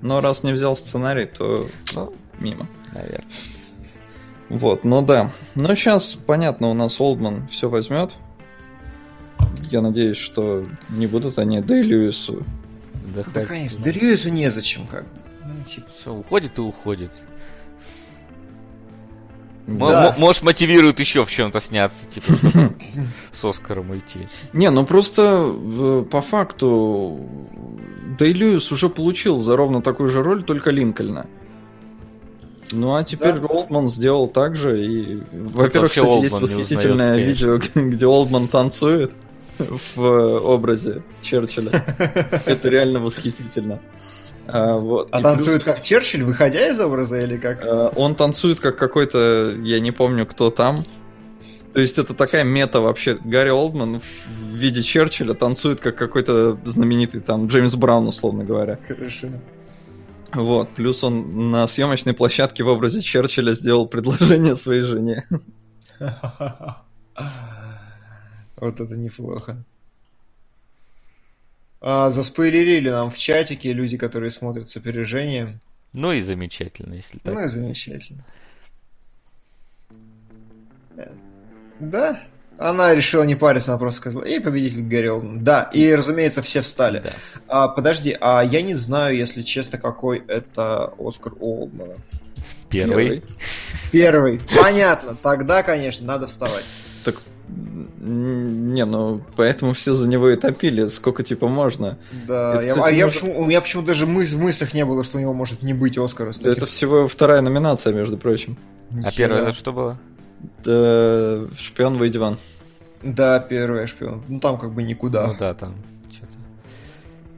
Но 0.00 0.20
раз 0.20 0.42
не 0.42 0.52
взял 0.52 0.76
сценарий, 0.76 1.26
то 1.26 1.66
Ну, 1.94 2.12
мимо. 2.38 2.66
наверное. 2.92 3.24
Вот, 4.48 4.84
ну 4.84 5.02
да. 5.02 5.30
Но 5.54 5.74
сейчас, 5.74 6.14
понятно, 6.14 6.68
у 6.68 6.74
нас 6.74 7.00
Олдман 7.00 7.46
все 7.48 7.68
возьмет. 7.68 8.16
Я 9.70 9.82
надеюсь, 9.82 10.16
что 10.16 10.66
не 10.88 11.06
будут 11.06 11.38
они 11.38 11.60
Дэй 11.60 11.82
Льюису. 11.82 12.42
Да, 13.14 13.24
Да, 13.34 13.44
конечно, 13.44 13.84
да 13.84 13.90
Льюису 13.90 14.30
незачем 14.30 14.86
как 14.86 15.02
бы. 15.02 15.10
Ну, 15.44 15.64
типа, 15.64 15.88
Все, 15.96 16.12
уходит 16.14 16.58
и 16.58 16.60
уходит. 16.60 17.10
М- 19.68 19.78
Да. 19.78 20.14
Может, 20.18 20.42
мотивирует 20.42 20.98
еще 20.98 21.24
в 21.24 21.30
чем-то 21.30 21.60
сняться, 21.60 22.08
типа, 22.08 22.26
с 23.32 23.44
Оскаром 23.44 23.90
уйти. 23.90 24.26
Не, 24.52 24.70
ну 24.70 24.84
просто 24.86 25.54
по 26.10 26.22
факту 26.22 27.20
Дэй 28.18 28.32
Льюис 28.32 28.72
уже 28.72 28.88
получил 28.88 29.38
за 29.38 29.56
ровно 29.56 29.82
такую 29.82 30.08
же 30.08 30.22
роль, 30.22 30.42
только 30.42 30.70
Линкольна. 30.70 31.26
Ну 32.72 32.94
а 32.96 33.04
теперь 33.04 33.34
Да. 33.34 33.46
Олдман 33.46 33.88
сделал 33.88 34.26
так 34.28 34.56
же. 34.56 34.84
И, 34.84 35.22
во-первых, 35.32 35.90
кстати, 35.90 36.22
есть 36.22 36.34
Олдман 36.34 36.50
не 36.50 36.54
восхитительное 36.54 37.10
узнается, 37.10 37.46
видео, 37.46 37.60
где 37.90 38.06
Олдман 38.06 38.48
танцует 38.48 39.12
в 39.58 40.02
э, 40.02 40.38
образе 40.40 41.02
Черчилля. 41.22 41.84
Это 42.46 42.68
реально 42.68 43.00
восхитительно. 43.00 43.80
А, 44.48 44.76
вот. 44.78 45.08
А 45.12 45.18
И 45.18 45.22
плюс, 45.22 45.32
танцует 45.34 45.64
как 45.64 45.82
Черчилль, 45.82 46.24
выходя 46.24 46.66
из 46.68 46.80
образа, 46.80 47.20
или 47.20 47.36
как? 47.36 47.62
э, 47.62 47.90
Он 47.96 48.14
танцует 48.14 48.60
как 48.60 48.76
какой-то, 48.78 49.54
я 49.62 49.78
не 49.78 49.92
помню, 49.92 50.26
кто 50.26 50.50
там. 50.50 50.78
То 51.74 51.80
есть 51.80 51.98
это 51.98 52.14
такая 52.14 52.44
мета 52.44 52.80
вообще. 52.80 53.18
Гарри 53.22 53.50
Олдман 53.50 54.00
в 54.00 54.54
виде 54.54 54.82
Черчилля 54.82 55.34
танцует 55.34 55.80
как 55.80 55.96
какой-то 55.96 56.58
знаменитый 56.64 57.20
там 57.20 57.46
Джеймс 57.46 57.74
Браун, 57.74 58.08
условно 58.08 58.42
говоря. 58.44 58.78
Хорошо. 58.88 59.28
Вот. 60.32 60.70
Плюс 60.70 61.04
он 61.04 61.50
на 61.50 61.66
съемочной 61.66 62.14
площадке 62.14 62.64
в 62.64 62.68
образе 62.68 63.02
Черчилля 63.02 63.52
сделал 63.52 63.86
предложение 63.86 64.56
своей 64.56 64.82
жене. 64.82 65.26
Вот 68.60 68.80
это 68.80 68.96
неплохо. 68.96 69.64
А, 71.80 72.10
заспойлерили 72.10 72.90
нам 72.90 73.10
в 73.10 73.18
чатике 73.18 73.72
люди, 73.72 73.96
которые 73.96 74.30
смотрят 74.30 74.68
с 74.68 74.76
опережением. 74.76 75.60
Ну 75.92 76.12
и 76.12 76.20
замечательно, 76.20 76.94
если 76.94 77.18
так. 77.18 77.34
Ну 77.34 77.44
и 77.44 77.48
замечательно. 77.48 78.24
Э, 80.96 81.10
Да, 81.80 82.20
она 82.58 82.94
решила 82.94 83.22
не 83.22 83.36
париться, 83.36 83.70
она 83.70 83.78
просто 83.78 84.00
сказала, 84.00 84.24
и 84.24 84.40
победитель 84.40 84.82
Гарри 84.82 85.06
Олдман. 85.06 85.44
Да, 85.44 85.70
и, 85.72 85.94
разумеется, 85.94 86.42
все 86.42 86.60
встали. 86.60 86.98
Да. 86.98 87.12
А, 87.46 87.68
подожди, 87.68 88.16
а 88.20 88.42
я 88.42 88.62
не 88.62 88.74
знаю, 88.74 89.16
если 89.16 89.42
честно, 89.42 89.78
какой 89.78 90.18
это 90.26 90.92
Оскар 90.98 91.34
Олдмана. 91.38 91.94
Первый. 92.68 93.22
Первый. 93.92 94.40
Понятно, 94.60 95.14
тогда, 95.14 95.62
конечно, 95.62 96.06
надо 96.06 96.26
вставать. 96.26 96.64
Так, 97.04 97.22
не, 97.48 98.84
ну, 98.84 99.20
поэтому 99.36 99.72
все 99.72 99.92
за 99.92 100.08
него 100.08 100.28
и 100.30 100.36
топили, 100.36 100.88
сколько 100.88 101.22
типа 101.22 101.48
можно. 101.48 101.98
Да, 102.26 102.54
Это, 102.54 102.62
я- 102.64 102.74
кстати, 102.74 102.88
а 102.94 102.96
я 102.96 103.04
может- 103.06 103.20
почему, 103.22 103.40
у 103.40 103.44
меня 103.46 103.60
почему 103.60 103.82
даже 103.82 104.06
мыс- 104.06 104.34
в 104.34 104.40
мыслях 104.40 104.74
не 104.74 104.84
было, 104.84 105.02
что 105.04 105.18
у 105.18 105.20
него 105.20 105.32
может 105.32 105.62
не 105.62 105.72
быть 105.74 105.96
Оскара. 105.98 106.32
с 106.32 106.40
Это 106.40 106.66
всего 106.66 107.08
вторая 107.08 107.40
номинация, 107.40 107.92
между 107.92 108.18
прочим. 108.18 108.56
А 109.04 109.10
первое 109.12 109.42
это 109.42 109.52
что 109.52 109.72
было? 109.72 109.98
Да, 110.64 111.46
шпион 111.58 111.96
в 111.98 112.08
диван. 112.08 112.38
Да, 113.02 113.38
первый 113.40 113.86
шпион. 113.86 114.22
Ну 114.28 114.40
там 114.40 114.58
как 114.58 114.72
бы 114.72 114.82
никуда. 114.82 115.26
Ну 115.28 115.36
да, 115.38 115.54
там 115.54 115.74
что-то. 116.10 116.32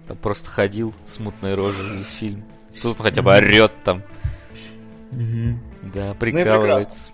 Там 0.08 0.16
просто 0.18 0.48
ходил 0.50 0.92
с 1.06 1.18
мутной 1.18 1.54
рожей 1.54 1.98
весь 1.98 2.08
фильм. 2.10 2.44
Тут 2.82 2.98
хотя 2.98 3.22
бы 3.22 3.32
орет 3.34 3.72
там. 3.84 4.02
Да, 5.12 6.14
прикалывается. 6.18 7.09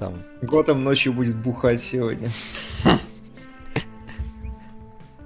Там. 0.00 0.22
Готэм 0.40 0.82
ночью 0.82 1.12
будет 1.12 1.36
бухать 1.36 1.80
сегодня. 1.80 2.30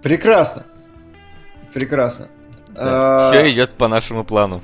Прекрасно. 0.03 0.65
Прекрасно. 1.73 2.27
А, 2.75 3.31
Все 3.31 3.51
идет 3.51 3.75
по 3.75 3.87
нашему 3.87 4.25
плану. 4.25 4.63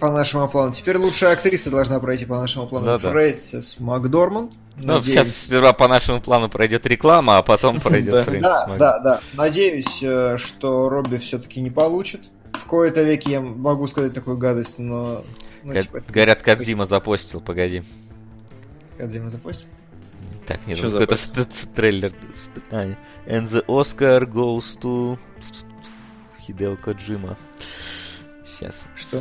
По 0.00 0.10
нашему 0.10 0.48
плану. 0.48 0.72
Теперь 0.72 0.96
лучшая 0.96 1.32
актриса 1.34 1.70
должна 1.70 2.00
пройти 2.00 2.24
по 2.24 2.36
нашему 2.38 2.66
плану. 2.66 2.86
Да-да. 2.86 3.10
Фрэнсис 3.10 3.76
Макдорманд. 3.78 4.52
Ну, 4.78 5.02
сейчас 5.02 5.28
сперва 5.28 5.74
по 5.74 5.88
нашему 5.88 6.22
плану 6.22 6.48
пройдет 6.48 6.86
реклама, 6.86 7.36
а 7.38 7.42
потом 7.42 7.76
Да. 7.82 7.82
пройдет 7.82 8.24
Фрэнсис 8.24 8.42
Да, 8.42 8.66
да, 8.78 8.98
да. 9.00 9.20
Надеюсь, 9.34 10.02
э, 10.02 10.36
что 10.38 10.88
Робби 10.88 11.18
все-таки 11.18 11.60
не 11.60 11.70
получит. 11.70 12.22
В 12.54 12.64
кои-то 12.64 13.02
веки 13.02 13.28
я 13.30 13.40
могу 13.42 13.86
сказать 13.88 14.14
такую 14.14 14.38
гадость, 14.38 14.78
но... 14.78 15.22
Ну, 15.64 15.74
типа, 15.74 16.02
Говорят, 16.08 16.42
Кадзима 16.42 16.86
запостил, 16.86 17.40
погоди. 17.40 17.82
Кодзима 18.98 19.30
запустил? 19.30 19.68
Так, 20.46 20.66
нет, 20.66 20.78
Чё 20.78 20.90
тут 20.90 21.00
какой-то 21.08 21.66
трейлер. 21.74 22.12
А, 22.70 22.84
не. 22.84 22.96
And 23.26 23.48
the 23.48 23.64
Oscar 23.66 24.24
goes 24.24 24.78
to... 24.80 25.18
Хидео 26.40 26.76
Коджима. 26.76 27.36
Сейчас. 28.46 28.86
Что? 28.96 29.20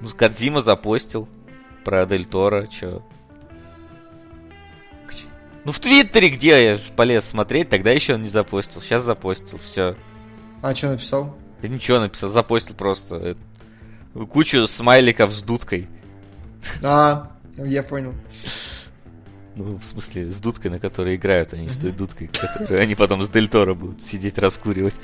Ну, 0.00 0.08
Кадзима 0.08 0.60
запостил 0.62 1.28
про 1.84 2.06
Дель 2.06 2.24
Торо, 2.24 2.66
чё. 2.66 3.02
Где? 5.08 5.22
Ну, 5.64 5.72
в 5.72 5.80
Твиттере, 5.80 6.30
где 6.30 6.72
я 6.72 6.78
полез 6.96 7.24
смотреть, 7.24 7.68
тогда 7.68 7.90
еще 7.90 8.14
он 8.14 8.22
не 8.22 8.28
запостил. 8.28 8.80
Сейчас 8.80 9.02
запостил, 9.02 9.58
все. 9.58 9.96
А, 10.62 10.74
что 10.74 10.90
написал? 10.90 11.36
Я 11.62 11.68
ничего 11.68 11.98
написал, 11.98 12.30
запостил 12.30 12.74
просто. 12.76 13.16
э, 13.16 13.34
Кучу 14.26 14.66
смайликов 14.68 15.32
с 15.32 15.42
дудкой. 15.42 15.88
А, 16.82 17.32
я 17.58 17.82
понял. 17.82 18.14
Ну, 19.56 19.78
в 19.78 19.84
смысле, 19.84 20.32
с 20.32 20.40
дудкой, 20.40 20.72
на 20.72 20.80
которой 20.80 21.14
играют, 21.14 21.52
они 21.54 21.68
с 21.68 21.76
той 21.76 21.92
дудкой, 21.92 22.28
которую 22.28 22.80
они 22.80 22.94
потом 22.94 23.22
с 23.22 23.28
Дель 23.28 23.48
Торо 23.48 23.74
будут 23.74 24.02
сидеть 24.02 24.36
раскуривать. 24.38 24.96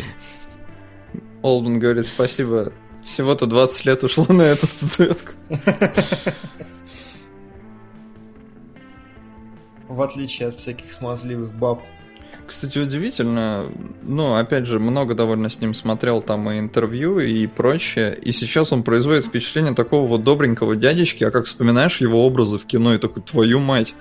Олдман 1.42 1.78
говорит 1.78 2.06
спасибо. 2.06 2.72
Всего-то 3.04 3.46
20 3.46 3.84
лет 3.86 4.04
ушло 4.04 4.26
на 4.28 4.42
эту 4.42 4.66
статуэтку. 4.66 5.32
В 9.88 10.02
отличие 10.02 10.48
от 10.48 10.54
всяких 10.54 10.92
смазливых 10.92 11.52
баб. 11.52 11.82
Кстати, 12.46 12.78
удивительно, 12.78 13.66
ну, 14.02 14.34
опять 14.34 14.66
же, 14.66 14.80
много 14.80 15.14
довольно 15.14 15.48
с 15.48 15.60
ним 15.60 15.72
смотрел 15.72 16.20
там 16.20 16.50
и 16.50 16.58
интервью 16.58 17.20
и 17.20 17.46
прочее, 17.46 18.18
и 18.20 18.32
сейчас 18.32 18.72
он 18.72 18.82
производит 18.82 19.26
впечатление 19.26 19.72
такого 19.72 20.08
вот 20.08 20.24
добренького 20.24 20.74
дядечки, 20.74 21.22
а 21.22 21.30
как 21.30 21.46
вспоминаешь 21.46 22.00
его 22.00 22.26
образы 22.26 22.58
в 22.58 22.66
кино, 22.66 22.94
и 22.94 22.98
такой, 22.98 23.22
твою 23.22 23.60
мать, 23.60 23.94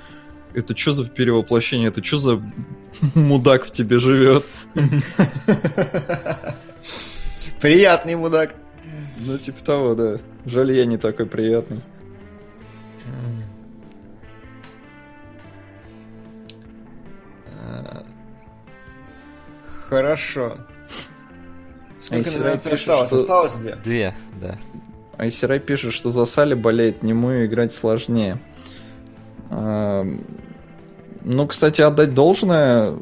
это 0.59 0.75
что 0.77 0.93
за 0.93 1.09
перевоплощение, 1.09 1.87
это 1.89 2.03
что 2.03 2.17
за 2.19 2.41
мудак 3.15 3.65
в 3.65 3.71
тебе 3.71 3.99
живет? 3.99 4.45
Приятный 7.61 8.15
мудак. 8.15 8.55
Ну, 9.17 9.37
типа 9.37 9.63
того, 9.63 9.95
да. 9.95 10.17
Жаль, 10.45 10.71
я 10.71 10.85
не 10.85 10.97
такой 10.97 11.25
приятный. 11.25 11.81
А, 17.61 18.03
Хорошо. 19.89 20.57
Сколько 21.99 22.23
Если 22.23 22.39
номинаций 22.39 22.71
осталось? 22.71 23.07
что- 23.07 23.17
Осталось 23.17 23.53
две. 23.55 23.75
Две, 23.75 24.15
да. 24.39 24.57
Айсерай 25.17 25.59
пишет, 25.59 25.93
что 25.93 26.11
за 26.11 26.23
Салли 26.25 26.53
болеет, 26.53 27.03
нему 27.03 27.43
играть 27.45 27.73
сложнее. 27.73 28.39
Ну, 31.23 31.47
кстати, 31.47 31.81
отдать 31.81 32.13
должное, 32.13 32.97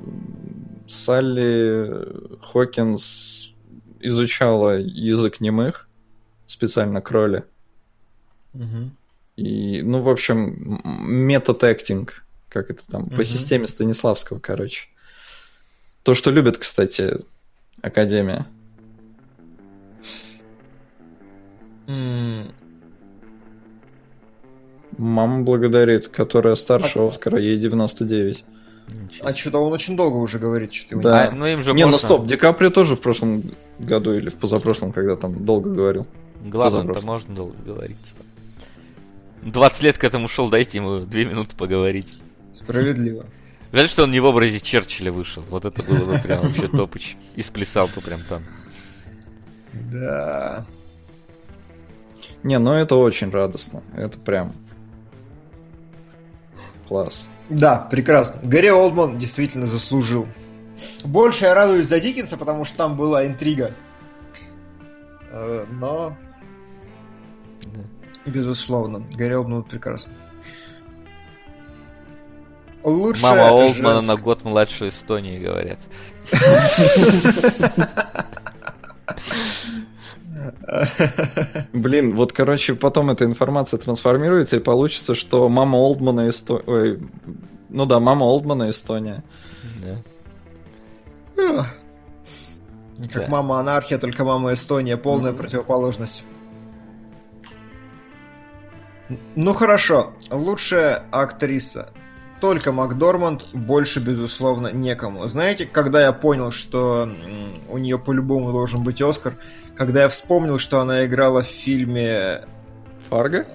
Салли 0.88 2.38
Хокинс 2.42 3.54
изучала 4.00 4.78
язык 4.78 5.40
немых 5.40 5.88
специально 6.48 7.02
к 7.02 7.12
роли. 7.12 7.44
Мгм. 8.54 8.96
И, 9.36 9.82
ну, 9.84 10.02
в 10.02 10.10
общем, 10.10 10.82
метод-актинг, 10.84 12.24
как 12.50 12.72
это 12.72 12.88
там, 12.88 13.06
по 13.06 13.16
Мгм. 13.16 13.24
системе 13.24 13.68
Станиславского, 13.68 14.40
короче. 14.40 14.88
То, 16.04 16.14
что 16.14 16.32
любит, 16.32 16.58
кстати, 16.58 17.20
Академия. 17.82 18.48
Мама 24.98 25.44
благодарит, 25.44 26.08
которая 26.08 26.56
старше 26.56 27.00
Оскара, 27.00 27.40
ей 27.40 27.58
99. 27.58 28.44
Ничего. 28.90 29.28
А 29.28 29.34
что-то 29.34 29.58
он 29.60 29.74
очень 29.74 29.98
долго 29.98 30.16
уже 30.16 30.40
говорит, 30.40 30.74
что 30.74 30.96
его 30.96 31.02
Да. 31.02 31.28
А, 31.28 31.32
ну 31.32 31.46
им 31.46 31.62
же 31.62 31.74
Не, 31.74 31.84
ну 31.86 31.92
можно. 31.92 32.08
стоп, 32.08 32.26
Ди 32.26 32.38
Каприо 32.38 32.70
тоже 32.70 32.96
в 32.96 33.02
прошлом 33.02 33.44
году 33.80 34.14
или 34.14 34.30
в 34.30 34.36
позапрошлом, 34.36 34.94
когда 34.94 35.16
там 35.18 35.44
долго 35.46 35.70
говорил. 35.70 36.08
Главное, 36.44 36.82
то 36.84 36.88
Позапрошлый. 36.88 37.06
можно 37.12 37.36
долго 37.36 37.56
говорить. 37.66 37.98
Типа. 37.98 38.24
20 39.52 39.84
лет 39.84 39.98
к 39.98 40.04
этому 40.04 40.28
шел, 40.30 40.50
дайте 40.50 40.78
ему 40.78 41.00
2 41.02 41.20
минуты 41.26 41.56
поговорить. 41.56 42.14
не- 42.52 42.58
Справедливо. 42.58 43.26
Жаль, 43.74 43.90
что 43.90 44.04
он 44.04 44.12
не 44.12 44.22
в 44.22 44.26
образе 44.26 44.60
Черчилля 44.62 45.12
вышел. 45.12 45.44
Вот 45.50 45.66
это 45.66 45.84
было 45.84 46.06
бы 46.14 46.18
прям 46.20 46.40
вообще 46.42 46.68
топыч. 46.72 47.18
И 47.36 47.42
сплясал 47.42 47.88
бы 47.94 48.02
прям 48.02 48.22
там. 48.30 48.42
Да. 49.92 50.66
Не, 52.44 52.58
ну 52.60 52.72
это 52.72 52.96
очень 52.96 53.30
радостно. 53.30 53.84
Это 53.96 54.18
прям 54.18 54.54
класс. 56.88 57.28
Да, 57.50 57.78
прекрасно. 57.90 58.40
Гарри 58.44 58.70
Олдман 58.70 59.18
действительно 59.18 59.66
заслужил. 59.68 60.28
Больше 61.04 61.46
я 61.46 61.54
радуюсь 61.56 61.88
за 61.88 62.00
Диккенса, 62.00 62.38
потому 62.38 62.66
что 62.66 62.78
там 62.78 62.96
была 62.98 63.26
интрига. 63.26 63.72
Э, 65.32 65.66
Но, 65.72 66.16
безусловно, 68.26 69.00
Гарри 69.14 69.34
Олдман 69.34 69.64
прекрасно. 69.64 70.14
Лучшая 72.84 73.32
Мама 73.32 73.52
Олдмана 73.54 73.96
женская- 74.02 74.02
на 74.02 74.16
год 74.22 74.44
младше 74.44 74.88
Эстонии, 74.90 75.40
говорят. 75.40 75.80
Блин, 81.74 82.16
вот, 82.16 82.34
короче, 82.34 82.76
потом 82.76 83.10
эта 83.10 83.26
информация 83.26 83.78
трансформируется, 83.78 84.58
и 84.58 84.60
получится, 84.60 85.16
что 85.16 85.48
мама 85.50 85.78
Олдмана 85.78 86.30
Эстония... 86.30 87.00
Ну 87.70 87.86
да, 87.86 88.00
мама 88.00 88.24
Олдмана 88.24 88.70
Эстония. 88.70 89.24
Да. 91.36 91.66
Как 93.14 93.24
Да. 93.24 93.28
мама 93.30 93.60
анархия, 93.60 94.00
только 94.00 94.24
мама 94.24 94.54
Эстония, 94.54 94.98
полная 94.98 95.34
противоположность. 95.34 96.24
Ну 99.36 99.54
хорошо, 99.54 100.14
лучшая 100.32 101.04
актриса. 101.12 101.90
Только 102.40 102.72
Макдорманд, 102.72 103.48
больше, 103.54 104.00
безусловно, 104.00 104.68
некому. 104.68 105.28
Знаете, 105.28 105.66
когда 105.66 106.04
я 106.04 106.14
понял, 106.14 106.52
что 106.52 107.12
у 107.70 107.78
нее 107.78 107.98
по-любому 107.98 108.52
должен 108.52 108.84
быть 108.84 109.02
Оскар, 109.02 109.36
когда 109.76 110.04
я 110.04 110.10
вспомнил, 110.10 110.60
что 110.60 110.80
она 110.80 111.06
играла 111.06 111.42
в 111.42 111.48
фильме 111.48 112.46
Фарго? 113.10 113.48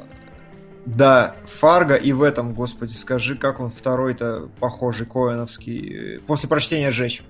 да, 0.84 1.36
Фарго 1.46 1.94
и 1.94 2.12
в 2.12 2.22
этом, 2.22 2.54
господи, 2.54 2.92
скажи, 2.92 3.36
как 3.36 3.60
он 3.60 3.70
второй-то 3.70 4.48
похожий, 4.58 5.06
Коэновский, 5.06 6.16
э, 6.16 6.18
после 6.20 6.48
прочтения 6.48 6.90
«Жечь». 6.90 7.22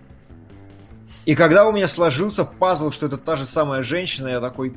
И 1.25 1.35
когда 1.35 1.67
у 1.69 1.73
меня 1.73 1.87
сложился 1.87 2.45
пазл, 2.45 2.91
что 2.91 3.07
это 3.07 3.17
та 3.17 3.37
же 3.37 3.45
самая 3.45 3.83
женщина, 3.83 4.29
я 4.29 4.41
такой, 4.41 4.75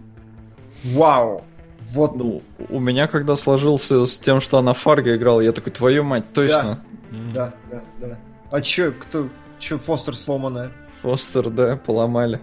вау, 0.84 1.44
вот, 1.92 2.16
Ну, 2.16 2.42
у 2.70 2.80
меня 2.80 3.08
когда 3.08 3.36
сложился 3.36 4.06
с 4.06 4.18
тем, 4.18 4.42
что 4.42 4.58
она 4.58 4.74
Фарго 4.74 5.16
играла, 5.16 5.42
я 5.42 5.52
такой, 5.52 5.72
твою 5.72 6.04
мать, 6.04 6.34
точно. 6.34 6.84
М. 7.12 7.32
да, 7.34 7.54
да, 7.70 7.82
да. 8.00 8.18
А 8.52 8.62
чё, 8.62 8.92
кто, 8.92 9.30
чё 9.60 9.78
Фостер 9.78 10.16
сломанная? 10.16 10.72
Фостер, 11.02 11.50
да, 11.50 11.78
поломали. 11.78 12.40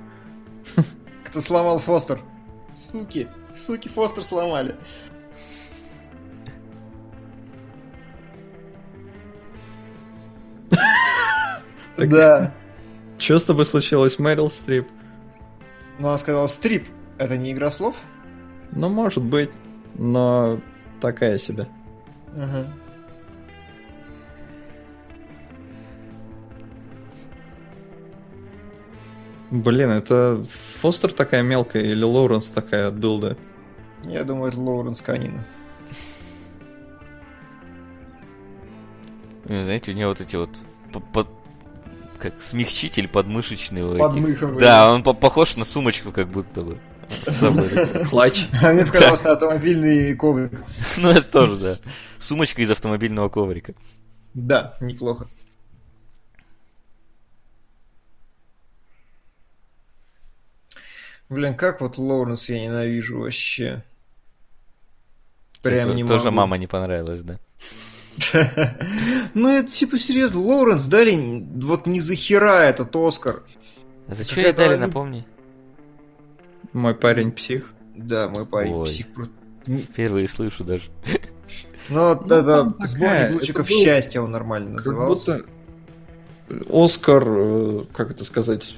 Кто 1.25 1.41
сломал 1.41 1.79
Фостер? 1.79 2.21
Суки, 2.75 3.29
суки 3.55 3.89
Фостер 3.89 4.23
сломали. 4.23 4.77
Да. 11.99 12.53
Что 13.19 13.39
с 13.39 13.45
тобой 13.45 13.67
случилось, 13.67 14.19
Мэрил 14.19 14.51
Стрип? 14.51 14.89
Но 15.99 16.09
она 16.09 16.19
сказала, 16.19 16.47
стрип, 16.47 16.89
это 17.19 17.37
не 17.37 17.53
игра 17.53 17.71
слов? 17.71 17.97
Ну, 18.73 18.89
может 18.89 19.23
быть, 19.23 19.51
но 19.95 20.59
такая 21.01 21.39
себе. 21.39 21.69
Ага. 22.37 22.67
Блин, 29.51 29.91
это 29.91 30.45
Фостер 30.81 31.13
такая 31.13 31.43
мелкая 31.43 31.83
или 31.83 32.03
Лоуренс 32.03 32.47
такая 32.49 32.91
дылда? 32.91 33.37
Я 34.05 34.25
думаю, 34.25 34.51
это 34.51 34.61
Лоуренс 34.61 35.01
Канина. 35.03 35.45
Э, 39.45 39.65
Знаете, 39.65 39.93
у 39.93 39.95
него 39.95 40.09
вот 40.11 40.21
эти 40.23 40.37
вот 40.37 40.49
по- 40.93 41.01
по- 41.01 41.29
как 42.19 42.41
смягчитель 42.43 43.09
подмышечный. 43.09 43.99
Подмыховый. 43.99 44.61
Да, 44.61 44.91
он 44.93 45.03
по- 45.03 45.13
похож 45.13 45.57
на 45.57 45.65
сумочку, 45.65 46.13
как 46.13 46.29
будто 46.29 46.63
бы. 46.63 46.79
С 47.13 47.37
собой 47.37 47.69
такой. 47.69 48.05
Клатч. 48.07 48.47
А 48.63 48.73
мне 48.73 48.85
показалось, 48.87 49.21
это 49.21 49.33
автомобильный 49.33 50.15
коврик. 50.17 50.53
Ну, 50.97 51.11
это 51.11 51.23
тоже, 51.23 51.57
да. 51.57 51.79
Сумочка 52.19 52.63
из 52.63 52.71
автомобильного 52.71 53.29
коврика. 53.29 53.75
Да, 54.35 54.77
неплохо. 54.81 55.29
Блин, 61.29 61.55
как 61.55 61.81
вот 61.81 61.97
Лоуренс 61.97 62.49
я 62.49 62.61
ненавижу 62.61 63.21
вообще. 63.21 63.83
Прям 65.63 65.91
Тебе 65.91 66.03
не 66.03 66.05
Тоже 66.07 66.25
могу. 66.27 66.37
мама 66.37 66.59
не 66.59 66.67
понравилась, 66.67 67.23
да? 67.23 67.39
Ну, 69.35 69.49
это 69.49 69.71
типа 69.71 69.99
серьезно, 69.99 70.41
Лоуренс 70.41 70.85
дали 70.85 71.17
вот 71.17 71.87
не 71.87 72.01
за 72.01 72.15
хера 72.15 72.65
этот 72.65 72.95
Оскар. 72.95 73.43
А 74.09 74.15
за 74.15 74.25
что 74.25 74.43
ей 74.43 74.53
дали, 74.53 74.77
напомни? 74.77 75.25
Мой 76.73 76.95
парень 76.95 77.33
псих. 77.33 77.73
Да, 77.95 78.29
мой 78.29 78.47
парень 78.47 78.73
Ой. 78.73 78.87
псих. 78.87 79.07
Впервые 79.67 80.29
слышу 80.29 80.65
даже. 80.65 80.85
Ну, 81.89 82.15
да, 82.25 82.43
да, 82.43 82.59
там 82.63 82.73
такая, 82.75 82.89
сборник 82.89 83.41
лучиков 83.41 83.69
счастья 83.69 84.21
он 84.21 84.31
нормально 84.31 84.77
Как 84.77 84.87
назывался. 84.87 85.45
будто 86.49 86.65
Оскар, 86.71 87.25
э, 87.27 87.85
как 87.93 88.11
это 88.11 88.25
сказать, 88.25 88.75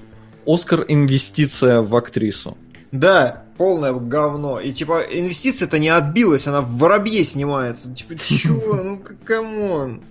Оскар 0.47 0.84
инвестиция 0.89 1.81
в 1.81 1.94
актрису. 1.97 2.56
Да, 2.92 3.44
полное 3.56 3.92
говно. 3.92 4.60
И 4.60 4.73
типа 4.73 5.02
инвестиция-то 5.10 5.78
не 5.78 5.89
отбилась, 5.89 6.47
она 6.47 6.60
в 6.60 6.76
воробье 6.76 7.24
снимается. 7.24 7.92
Типа, 7.92 8.14
чё, 8.18 8.82
ну 8.82 9.02
come 9.24 9.69
on. 9.69 10.02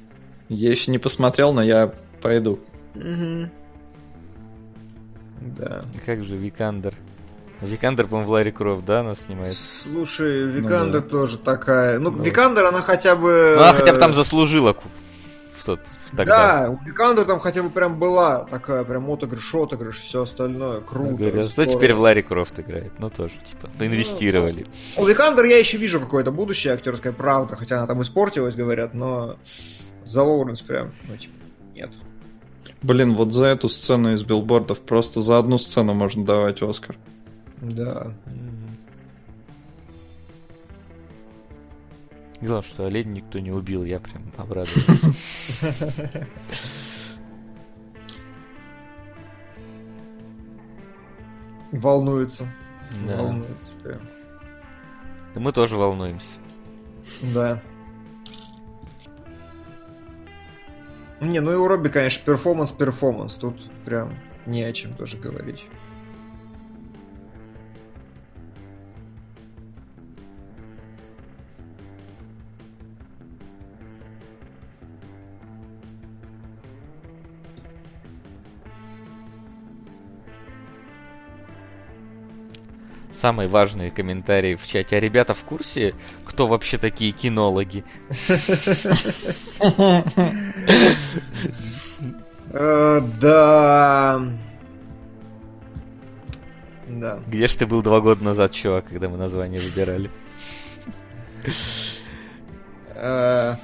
Я 0.49 0.69
еще 0.71 0.91
не 0.91 0.97
посмотрел, 0.99 1.53
но 1.53 1.63
я 1.63 1.93
пойду. 2.21 2.59
Мгм. 2.95 3.49
Да. 5.57 5.83
Как 6.05 6.23
же 6.23 6.35
Викандер? 6.35 6.93
Викандер, 7.67 8.07
по-моему, 8.07 8.27
в 8.27 8.31
Ларри 8.31 8.51
Крофт, 8.51 8.85
да, 8.85 9.01
она 9.01 9.15
снимает? 9.15 9.55
Слушай, 9.55 10.43
Викандер 10.47 11.01
да. 11.01 11.09
тоже 11.09 11.37
такая. 11.37 11.99
Ну, 11.99 12.11
Ну. 12.11 12.23
Викандер, 12.23 12.65
она 12.65 12.81
хотя 12.81 13.15
бы. 13.15 13.55
Ну, 13.57 13.63
она 13.63 13.73
хотя 13.73 13.93
бы 13.93 13.99
там 13.99 14.13
заслужила 14.13 14.75
в 15.55 15.65
тот 15.65 15.79
тогда. 16.15 16.67
Да, 16.67 16.69
у 16.71 16.85
Викандер 16.85 17.25
там 17.25 17.39
хотя 17.39 17.63
бы 17.63 17.69
прям 17.69 17.99
была 17.99 18.45
такая 18.45 18.83
прям 18.83 19.09
отыгрыш, 19.09 19.53
отыгрыш, 19.53 19.99
все 19.99 20.23
остальное 20.23 20.81
круто. 20.81 21.13
Говорят, 21.13 21.45
что 21.45 21.63
здорово. 21.63 21.75
теперь 21.75 21.93
в 21.93 21.99
Ларри 21.99 22.21
Крофт 22.21 22.59
играет? 22.59 22.91
Ну, 22.99 23.09
тоже, 23.09 23.33
типа, 23.49 23.69
инвестировали. 23.79 24.65
У 24.97 25.05
Викандер 25.05 25.45
я 25.45 25.57
еще 25.57 25.77
вижу 25.77 25.99
какое-то 25.99 26.31
будущее 26.31 26.73
актерское, 26.73 27.13
правда, 27.13 27.55
хотя 27.55 27.77
она 27.77 27.87
там 27.87 28.01
испортилась, 28.01 28.55
говорят, 28.55 28.93
но 28.93 29.37
за 30.05 30.21
Лоуренс 30.21 30.61
прям, 30.61 30.91
ну, 31.07 31.17
типа, 31.17 31.33
нет. 31.73 31.89
Блин, 32.81 33.15
вот 33.15 33.33
за 33.33 33.45
эту 33.45 33.69
сцену 33.69 34.13
из 34.13 34.23
билбордов 34.23 34.81
просто 34.81 35.21
за 35.21 35.39
одну 35.39 35.57
сцену 35.57 35.93
можно 35.93 36.25
давать 36.25 36.61
Оскар. 36.61 36.97
Да. 37.63 38.13
Главное, 42.41 42.61
что 42.61 42.85
олень 42.85 43.13
никто 43.13 43.39
не 43.39 43.51
убил, 43.51 43.85
я 43.85 43.99
прям 44.01 44.23
обрадовался. 44.35 45.15
Волнуется. 51.71 52.45
Да. 53.07 53.17
Волнуется 53.17 53.75
прям. 53.77 54.01
Да 55.33 55.39
Мы 55.39 55.51
тоже 55.53 55.77
волнуемся. 55.77 56.39
Да. 57.33 57.61
Не, 61.21 61.39
ну 61.39 61.53
и 61.53 61.55
у 61.55 61.67
Робби, 61.67 61.87
конечно, 61.87 62.23
performance-performance. 62.25 63.35
Тут 63.35 63.63
прям 63.85 64.19
не 64.45 64.63
о 64.63 64.73
чем 64.73 64.93
тоже 64.93 65.17
говорить. 65.17 65.65
Самый 83.23 83.47
важный 83.47 83.89
комментарий 83.89 84.55
в 84.55 84.67
чате. 84.67 84.97
А 84.97 84.99
ребята 84.99 85.33
в 85.33 85.45
курсе, 85.45 85.95
кто 86.25 86.45
вообще 86.45 86.77
такие 86.77 87.13
кинологи? 87.13 87.85
Э, 92.51 92.99
Да. 93.21 94.21
Да. 96.89 97.19
Где 97.25 97.47
ж 97.47 97.55
ты 97.55 97.65
был 97.65 97.81
два 97.81 98.01
года 98.01 98.21
назад, 98.25 98.51
чувак, 98.51 98.87
когда 98.89 99.07
мы 99.07 99.15
название 99.17 99.61
выбирали? 99.61 100.11
Э, 102.95 103.55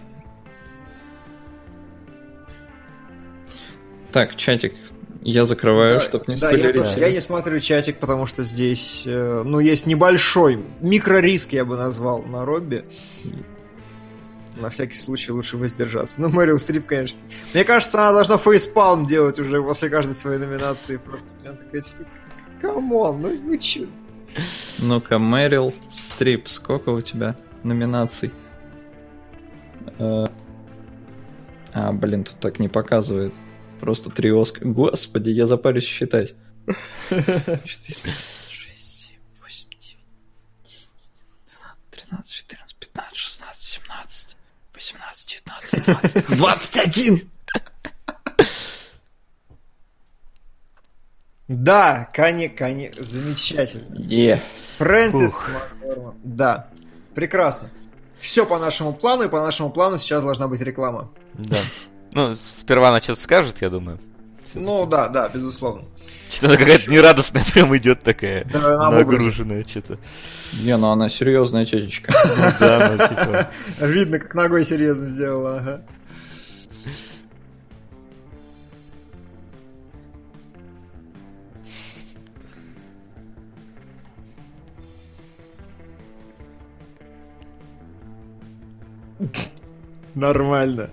Так, 4.14 4.38
чатик, 4.38 4.74
я 5.22 5.46
закрываю, 5.46 6.00
да, 6.00 6.02
чтобы 6.06 6.26
не 6.28 6.36
да, 6.36 6.52
я, 6.52 6.58
спойлерить. 6.58 6.84
тоже- 6.84 7.00
я 7.00 7.12
не 7.12 7.20
смотрю 7.22 7.60
чатик, 7.60 7.98
потому 7.98 8.26
что 8.26 8.44
здесь, 8.44 9.04
э, 9.06 9.44
ну, 9.46 9.60
есть 9.60 9.86
небольшой 9.86 10.64
микрориск, 10.82 11.54
я 11.54 11.66
бы 11.66 11.76
назвал, 11.78 12.24
на 12.24 12.46
Робби. 12.46 12.86
На 14.56 14.70
всякий 14.70 14.98
случай 14.98 15.32
лучше 15.32 15.56
воздержаться. 15.58 16.20
Ну, 16.20 16.28
Мэрил 16.30 16.60
Стрип, 16.60 16.86
конечно. 16.86 17.20
Мне 17.54 17.64
кажется, 17.64 17.98
она 18.02 18.12
должна 18.14 18.38
facepalm 18.38 19.06
делать 19.06 19.40
уже 19.40 19.62
после 19.64 19.90
каждой 19.90 20.14
своей 20.14 20.38
номинации. 20.38 20.98
Просто 20.98 21.30
прям 21.42 21.56
такая, 21.56 21.82
типа, 21.82 22.04
come 22.62 22.96
on, 22.96 23.22
ну 23.22 23.30
вы 23.48 23.58
чё? 23.58 23.86
Ну-ка, 24.80 25.18
Мэрил, 25.18 25.74
Стрип, 25.94 26.50
сколько 26.50 26.90
у 26.90 27.02
тебя 27.02 27.36
номинаций? 27.64 28.32
Э, 29.98 30.26
А, 31.72 31.92
блин, 31.94 32.24
тут 32.24 32.36
так 32.40 32.60
не 32.60 32.68
показывает. 32.68 33.32
Просто 33.80 34.10
три 34.10 34.30
Оскара. 34.30 34.68
Господи, 34.68 35.30
я 35.30 35.48
запарюсь 35.48 35.86
считать. 35.86 36.36
4, 37.10 37.26
6, 37.66 37.66
7, 37.66 39.16
8, 39.42 39.68
9, 39.80 39.98
13, 41.92 42.32
14, 42.32 42.76
15, 42.76 43.18
16, 43.18 43.64
17, 43.64 44.38
18, 44.76 45.44
19, 45.46 46.38
20, 46.38 46.38
21! 46.38 47.30
Да, 51.48 52.08
Кани, 52.14 52.48
Кани, 52.48 52.92
замечательно. 52.96 53.96
Е. 53.98 54.44
Фрэнсис 54.78 55.34
Ух. 55.34 55.50
Макдорманд. 55.50 56.18
Да, 56.24 56.70
прекрасно. 57.16 57.72
Все 58.16 58.46
по 58.46 58.60
нашему 58.60 58.94
плану, 58.94 59.24
и 59.24 59.30
по 59.30 59.40
нашему 59.40 59.72
плану 59.72 59.98
сейчас 59.98 60.24
должна 60.24 60.48
быть 60.48 60.62
реклама. 60.62 61.10
Да. 61.34 61.58
Ну, 62.12 62.36
сперва 62.36 62.90
она 62.90 63.02
что-то 63.02 63.22
скажет, 63.22 63.62
я 63.62 63.70
думаю. 63.70 64.00
Ну 64.56 64.86
да, 64.86 65.08
да, 65.10 65.30
безусловно. 65.30 65.84
Что-то 66.30 66.58
какая-то 66.58 66.90
нерадостная 66.92 67.44
прям 67.54 67.76
идет 67.78 68.00
такая. 68.02 68.46
Да. 68.46 68.92
Нагруженная 68.92 69.64
что-то. 69.64 69.98
Не, 70.64 70.78
ну 70.78 70.92
она 70.92 71.10
серьезная 71.10 71.66
тетечка. 71.66 72.12
Ну 72.38 72.52
да, 72.60 72.92
ну 72.92 73.08
типа. 73.08 73.50
Видно, 73.86 74.20
как 74.20 74.34
ногой 74.36 74.64
серьезно 74.64 75.08
сделала. 75.08 75.58
Ага. 75.58 75.82
Нормально. 90.16 90.90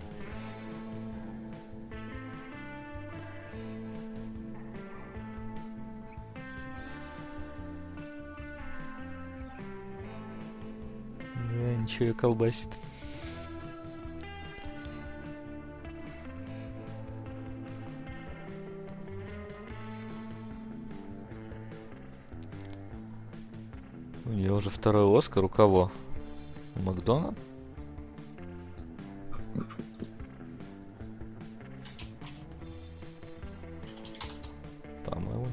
Ничего 11.87 12.07
ее 12.07 12.15
колбасит. 12.15 12.69
У 24.25 24.31
нее 24.31 24.53
уже 24.53 24.69
второй 24.69 25.17
Оскар 25.17 25.45
у 25.45 25.49
кого? 25.49 25.93
У 26.75 26.83
Макдона? 26.83 27.35
По-моему, 35.05 35.47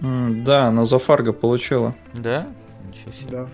М, 0.00 0.44
Да, 0.44 0.70
но 0.70 0.84
за 0.84 0.98
Фарго 0.98 1.32
получила. 1.32 1.94
Да? 2.14 2.48
Ничего 2.88 3.12
себе. 3.12 3.30
Да. 3.30 3.48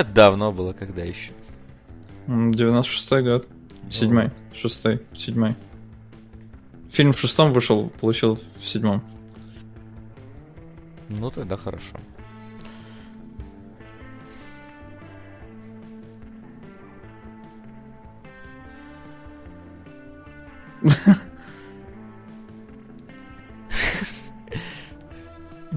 Это 0.00 0.10
давно 0.12 0.52
было, 0.52 0.72
когда 0.72 1.02
еще. 1.02 1.32
М, 2.26 2.50
96-й 2.52 3.22
год. 3.22 3.48
Седьмой. 3.90 4.30
Шестой. 4.52 5.00
Седьмой. 5.14 5.54
Фильм 6.90 7.12
в 7.12 7.18
шестом 7.20 7.52
вышел, 7.52 7.90
получил 8.00 8.34
в 8.36 8.64
седьмом. 8.64 9.02
Ну 11.08 11.30
тогда 11.30 11.56
хорошо. 11.56 11.96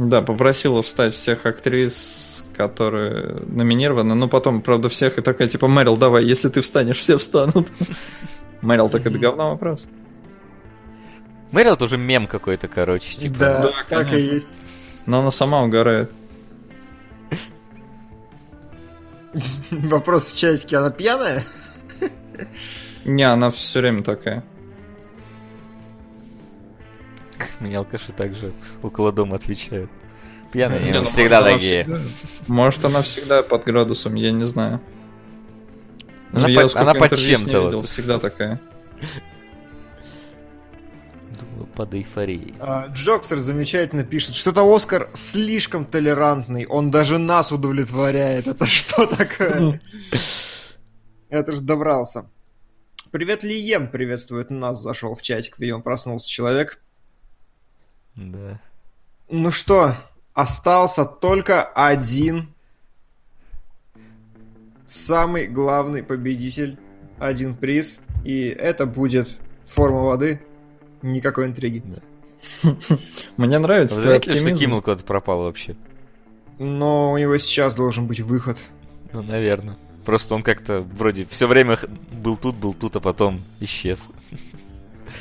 Да, 0.10 0.24
попросила 0.24 0.82
встать 0.82 1.14
всех 1.14 1.46
актрис, 1.46 2.44
которые 2.58 3.44
номинированы. 3.46 4.16
Но 4.16 4.28
потом, 4.28 4.64
правда, 4.64 4.90
всех 4.90 5.20
и 5.20 5.22
такая, 5.22 5.48
типа, 5.48 5.68
Мэрил, 5.68 5.98
давай, 5.98 6.26
если 6.26 6.50
ты 6.50 6.62
встанешь, 6.62 6.98
все 6.98 7.20
встанут. 7.20 7.68
Мэрил, 8.62 8.90
так 8.90 9.06
это 9.06 9.20
говно 9.20 9.52
вопрос. 9.52 9.88
Мэрил 11.52 11.74
это 11.74 11.86
уже 11.86 12.00
мем 12.00 12.26
какой-то, 12.26 12.68
короче, 12.68 13.20
типа. 13.20 13.38
Да, 13.38 13.62
да, 13.62 13.74
так 13.88 14.12
и 14.14 14.20
есть. 14.20 14.58
Но 15.06 15.20
она 15.20 15.30
сама 15.30 15.62
угорает. 15.62 16.12
Вопрос 19.70 20.34
в 20.34 20.36
чатике, 20.36 20.78
она 20.78 20.90
пьяная? 20.90 21.44
Не, 23.06 23.32
она 23.32 23.52
все 23.52 23.80
время 23.80 24.02
такая. 24.02 24.44
Мне 27.60 27.78
алкаши 27.78 28.12
также 28.12 28.54
около 28.82 29.12
дома 29.12 29.36
отвечают. 29.36 29.90
Пьяные 30.52 30.80
Не, 30.80 30.92
ну, 31.00 31.04
всегда 31.04 31.44
такие. 31.44 31.88
Может, 32.48 32.86
она 32.86 33.02
всегда 33.02 33.44
под 33.44 33.66
градусом, 33.66 34.16
я 34.16 34.32
не 34.32 34.46
знаю. 34.46 34.82
Она 36.32 36.42
Но 36.42 36.48
я 36.48 36.62
под- 36.62 36.76
она 36.76 36.94
под 36.94 37.18
чем-то 37.18 37.62
вот. 37.72 37.88
всегда 37.88 38.20
такая. 38.20 38.60
Думаю, 41.40 41.68
под 41.76 41.94
эйфорией. 41.94 42.54
А, 42.60 42.88
Джоксер 42.88 43.38
замечательно 43.38 44.04
пишет, 44.04 44.36
что-то 44.36 44.64
Оскар 44.64 45.10
слишком 45.14 45.86
толерантный, 45.86 46.66
он 46.66 46.90
даже 46.90 47.18
нас 47.18 47.52
удовлетворяет. 47.52 48.48
Это 48.48 48.66
что 48.66 49.06
такое? 49.06 49.82
Это 51.30 51.52
ж 51.52 51.60
добрался. 51.60 52.30
Привет, 53.12 53.44
Лием 53.44 53.90
приветствует 53.90 54.50
нас, 54.50 54.82
зашел 54.82 55.16
в 55.16 55.22
чатик, 55.22 55.60
видимо, 55.60 55.82
проснулся 55.82 56.30
человек. 56.30 56.80
Да. 58.20 58.60
Ну 59.30 59.52
что, 59.52 59.96
остался 60.34 61.06
только 61.06 61.64
один 61.64 62.50
самый 64.88 65.48
главный 65.48 66.04
победитель, 66.04 66.78
один 67.18 67.56
приз, 67.56 68.00
и 68.26 68.48
это 68.48 68.86
будет 68.86 69.40
форма 69.66 70.00
воды, 70.00 70.42
никакой 71.02 71.46
интриги. 71.46 71.82
Мне 73.38 73.60
нравится 73.60 73.96
твой 73.96 74.06
заметили, 74.08 74.32
что 74.32 74.40
оптимизм. 74.40 74.60
Киммел 74.60 74.82
куда-то 74.82 75.04
пропал 75.04 75.44
вообще? 75.44 75.76
Но 76.58 77.12
у 77.14 77.18
него 77.18 77.38
сейчас 77.38 77.76
должен 77.76 78.08
быть 78.08 78.20
выход. 78.20 78.58
Ну, 79.14 79.22
наверное. 79.22 79.78
Просто 80.06 80.36
он 80.36 80.44
как-то 80.44 80.82
вроде 80.82 81.26
все 81.30 81.48
время 81.48 81.78
был 82.12 82.36
тут, 82.36 82.56
был 82.56 82.74
тут, 82.74 82.96
а 82.96 83.00
потом 83.00 83.44
исчез. 83.60 84.00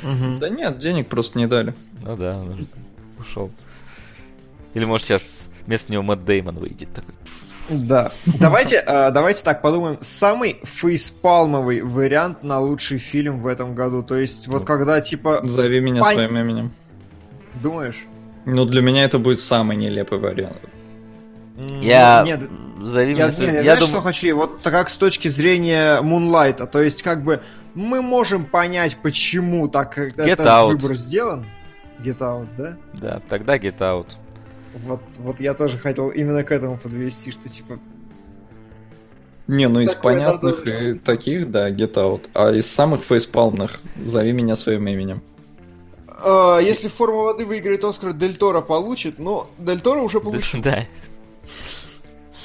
Да 0.01 0.49
нет, 0.49 0.79
денег 0.79 1.07
просто 1.07 1.37
не 1.37 1.47
дали. 1.47 1.73
Ну 2.01 2.17
да, 2.17 2.37
он 2.37 2.49
уже 2.49 2.65
ушел. 3.19 3.51
Или 4.73 4.85
может 4.85 5.07
сейчас 5.07 5.23
вместо 5.65 5.91
него 5.91 6.03
Мэтт 6.03 6.25
Деймон 6.25 6.57
выйдет 6.57 6.93
такой. 6.93 7.13
Да. 7.69 8.11
Давайте, 8.25 8.77
э, 8.85 9.11
давайте 9.11 9.43
так 9.43 9.61
подумаем. 9.61 9.97
Самый 10.01 10.59
фейспалмовый 10.63 11.81
вариант 11.81 12.43
на 12.43 12.59
лучший 12.59 12.97
фильм 12.97 13.41
в 13.41 13.47
этом 13.47 13.75
году. 13.75 14.01
То 14.01 14.15
есть, 14.17 14.47
вот 14.47 14.65
когда 14.65 15.01
типа 15.01 15.41
Зови 15.43 15.79
меня 15.79 16.01
Пань- 16.01 16.15
своим 16.15 16.37
именем. 16.37 16.71
думаешь, 17.61 18.05
Ну, 18.45 18.65
для 18.65 18.81
меня 18.81 19.03
это 19.03 19.19
будет 19.19 19.39
самый 19.39 19.77
нелепый 19.77 20.17
вариант. 20.17 20.57
Я... 21.81 22.23
Нет, 22.25 22.49
Зови 22.81 23.11
я, 23.11 23.15
меня 23.25 23.31
своим- 23.31 23.49
не, 23.51 23.55
я 23.57 23.63
знаешь, 23.63 23.79
думаю- 23.79 23.95
что 23.95 24.01
хочу? 24.01 24.35
Вот 24.35 24.61
так 24.63 24.73
как 24.73 24.89
с 24.89 24.95
точки 24.95 25.27
зрения 25.27 26.01
Мунлайта, 26.01 26.65
то 26.65 26.81
есть 26.81 27.03
как 27.03 27.23
бы 27.23 27.41
мы 27.75 28.01
можем 28.01 28.45
понять, 28.45 28.97
почему 29.03 29.67
так 29.67 29.97
э, 29.99 30.09
Get 30.09 30.25
этот 30.25 30.47
Out. 30.47 30.69
выбор 30.71 30.95
сделан. 30.95 31.45
Get 32.03 32.19
Out, 32.19 32.47
да? 32.57 32.77
Да, 32.93 33.21
тогда 33.29 33.57
Get 33.57 33.77
Out. 33.79 34.07
Вот, 34.85 35.01
вот 35.17 35.39
я 35.39 35.53
тоже 35.53 35.77
хотел 35.77 36.09
именно 36.09 36.43
к 36.43 36.51
этому 36.51 36.77
подвести, 36.77 37.31
что 37.31 37.49
типа 37.49 37.79
Не, 39.47 39.67
ну 39.67 39.79
из 39.79 39.95
понятных 39.95 40.67
и 40.67 40.93
таких, 40.93 41.49
да, 41.51 41.69
Get 41.71 41.93
Out. 41.93 42.29
А 42.33 42.51
из 42.51 42.69
самых 42.71 43.03
фейспалмных 43.03 43.79
зови 44.05 44.31
меня 44.31 44.55
своим 44.55 44.87
именем. 44.87 45.21
э, 46.23 46.59
если 46.61 46.87
форма 46.87 47.23
воды 47.23 47.45
выиграет 47.45 47.83
Оскар, 47.83 48.13
Дель 48.13 48.35
Торо 48.37 48.61
получит, 48.61 49.17
но 49.19 49.49
Дель 49.57 49.81
Торо 49.81 50.01
уже 50.01 50.19
получил. 50.21 50.61
Да. 50.61 50.85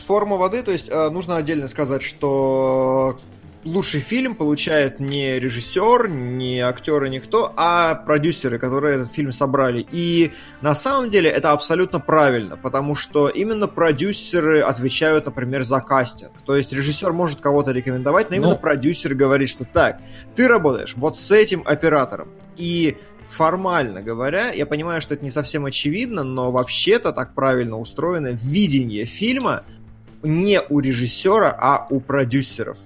Форма 0.07 0.37
воды, 0.37 0.63
то 0.63 0.71
есть 0.73 0.89
э, 0.91 1.09
нужно 1.11 1.37
отдельно 1.37 1.67
сказать, 1.69 2.03
что 2.03 3.19
лучший 3.65 4.01
фильм 4.01 4.35
получает 4.35 5.01
не 5.01 5.39
режиссер, 5.39 6.09
не 6.09 6.61
актеры, 6.61 7.09
никто, 7.09 7.53
а 7.57 7.95
продюсеры, 7.95 8.59
которые 8.59 8.97
этот 8.97 9.13
фильм 9.13 9.33
собрали. 9.33 9.87
И 9.91 10.33
на 10.61 10.75
самом 10.75 11.11
деле 11.11 11.31
это 11.31 11.53
абсолютно 11.53 12.01
правильно, 12.01 12.57
потому 12.57 12.95
что 12.95 13.29
именно 13.29 13.67
продюсеры 13.67 14.61
отвечают, 14.61 15.27
например, 15.27 15.63
за 15.63 15.81
кастинг. 15.81 16.33
То 16.45 16.57
есть 16.57 16.73
режиссер 16.73 17.13
может 17.13 17.41
кого-то 17.41 17.73
рекомендовать, 17.73 18.31
но 18.31 18.37
именно 18.37 18.53
Ну. 18.53 18.59
продюсер 18.59 19.15
говорит, 19.15 19.49
что 19.49 19.65
так, 19.65 20.01
ты 20.37 20.49
работаешь 20.49 20.95
вот 20.97 21.17
с 21.19 21.31
этим 21.31 21.63
оператором. 21.65 22.29
И 22.57 22.97
формально 23.29 24.03
говоря, 24.03 24.53
я 24.53 24.67
понимаю, 24.67 25.01
что 25.01 25.15
это 25.15 25.25
не 25.25 25.31
совсем 25.31 25.65
очевидно, 25.65 26.23
но 26.23 26.53
вообще-то 26.53 27.13
так 27.13 27.35
правильно 27.35 27.79
устроено 27.79 28.29
видение 28.33 29.07
фильма 29.07 29.65
не 30.23 30.61
у 30.61 30.81
режиссера, 30.81 31.55
а 31.59 31.87
у 31.91 32.01
продюсеров. 32.01 32.79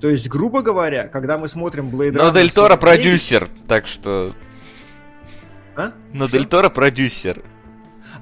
То 0.00 0.08
есть, 0.08 0.28
грубо 0.28 0.62
говоря, 0.62 1.08
когда 1.08 1.36
мы 1.36 1.48
смотрим 1.48 1.90
Blade 1.90 2.12
Но 2.12 2.28
Runner 2.28 2.34
Дель 2.34 2.50
Торо 2.50 2.76
49, 2.76 2.80
продюсер, 2.80 3.48
так 3.68 3.86
что... 3.86 4.34
А? 5.76 5.92
Но? 6.12 6.28
Дель 6.28 6.46
Торо 6.46 6.70
продюсер. 6.70 7.42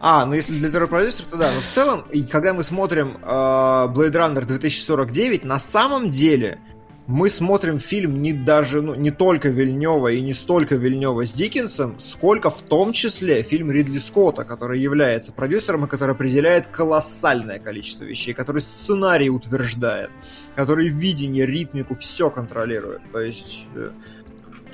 А, 0.00 0.26
ну 0.26 0.34
если 0.34 0.55
для 0.55 0.70
Торо 0.70 0.86
продюсер, 0.86 1.24
то 1.26 1.36
да. 1.36 1.52
Но 1.52 1.60
в 1.60 1.66
целом, 1.66 2.05
и 2.10 2.23
когда 2.23 2.52
мы 2.52 2.62
смотрим 2.62 3.18
э, 3.23 3.26
Blade 3.26 4.12
Runner 4.12 4.44
2049, 4.44 5.44
на 5.44 5.58
самом 5.58 6.10
деле 6.10 6.60
мы 7.09 7.31
смотрим 7.31 7.78
фильм 7.78 8.20
не 8.20 8.35
даже, 8.35 8.83
ну, 8.83 8.95
не 8.95 9.11
только 9.11 9.49
Вильнева 9.49 10.12
и 10.12 10.20
не 10.20 10.35
столько 10.35 10.77
Вильнева 10.77 11.25
с 11.25 11.31
Диккенсом, 11.33 11.99
сколько 11.99 12.51
в 12.51 12.61
том 12.61 12.93
числе 12.93 13.43
фильм 13.43 13.73
Ридли 13.73 13.97
Скотта, 13.97 14.45
который 14.45 14.78
является 14.78 15.33
продюсером 15.33 15.87
и 15.87 15.89
который 15.89 16.15
определяет 16.15 16.67
колоссальное 16.67 17.59
количество 17.59 18.05
вещей, 18.05 18.35
который 18.35 18.61
сценарий 18.61 19.31
утверждает, 19.31 20.11
который 20.55 20.89
видение, 20.89 21.47
ритмику, 21.47 21.95
все 21.95 22.28
контролирует. 22.28 23.01
То 23.11 23.20
есть 23.23 23.65
э, 23.75 23.91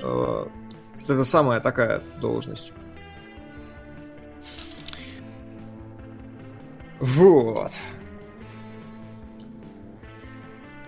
э, 0.03 0.45
это 1.03 1.23
самая 1.23 1.61
такая 1.61 2.03
должность. 2.19 2.73
Вот. 6.99 7.71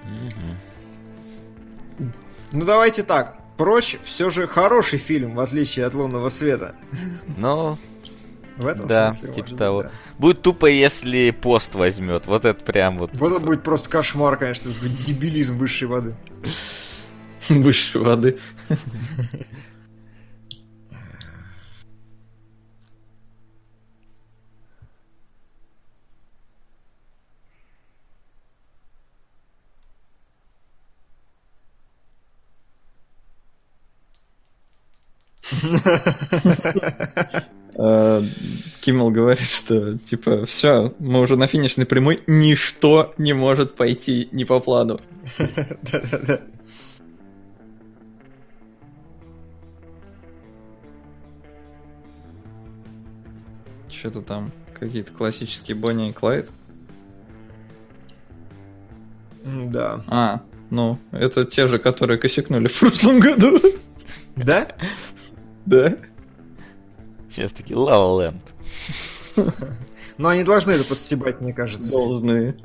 Мгм. 0.04 0.58
Ну 2.52 2.66
давайте 2.66 3.04
так. 3.04 3.38
Прочь 3.58 3.98
все 4.04 4.30
же 4.30 4.48
хороший 4.48 5.00
фильм, 5.00 5.36
в 5.36 5.40
отличие 5.40 5.86
от 5.86 5.94
Лунного 5.96 6.30
света. 6.30 6.76
Ну, 7.38 7.78
В 8.58 8.68
этом 8.68 8.88
Да, 8.88 9.12
смысле. 9.12 9.34
типа 9.34 9.46
может 9.48 9.58
того. 9.58 9.82
быть, 9.82 9.92
будет 10.20 10.42
тупо, 10.44 10.66
если 10.68 11.32
пост 11.32 11.74
возьмет. 11.76 12.28
Вот 12.28 12.46
это 12.46 12.64
прям 12.64 12.98
вот. 13.00 13.12
да. 13.14 13.20
Вот 13.20 13.32
это 13.36 13.46
будет 13.46 13.64
просто 13.64 13.90
кошмар, 13.90 14.38
конечно, 14.38 14.72
дебилизм 15.08 15.58
высшей 15.58 15.88
воды. 15.88 16.16
Высшей 17.50 18.02
воды. 18.02 18.38
Киммел 38.82 39.12
говорит, 39.12 39.50
что 39.50 39.98
типа 39.98 40.46
все, 40.46 40.94
мы 41.00 41.22
уже 41.22 41.36
на 41.36 41.48
финишной 41.48 41.86
прямой, 41.86 42.22
ничто 42.26 43.14
не 43.18 43.34
может 43.34 43.76
пойти 43.76 44.30
не 44.32 44.46
по 44.46 44.60
плану. 44.60 45.00
Да-да-да. 45.38 46.42
Что-то 53.90 54.22
там 54.22 54.52
какие-то 54.74 55.12
классические 55.12 55.76
Бонни 55.76 56.10
и 56.10 56.14
Клайд. 56.14 56.50
Да. 59.44 60.04
А, 60.08 60.42
ну, 60.70 61.00
это 61.12 61.46
те 61.46 61.68
же, 61.68 61.80
которые 61.80 62.18
косякнули 62.18 62.68
в 62.68 62.80
прошлом 62.80 63.20
году. 63.20 63.60
Да? 64.36 64.68
Да. 65.68 65.98
Сейчас 67.30 67.52
таки 67.52 67.74
La 67.76 67.98
La 68.02 68.32
Land. 69.36 69.54
Но 70.18 70.30
они 70.30 70.44
должны 70.44 70.72
это 70.72 70.86
подстебать, 70.86 71.42
мне 71.42 71.52
кажется. 71.54 71.92
Должны. 71.92 72.56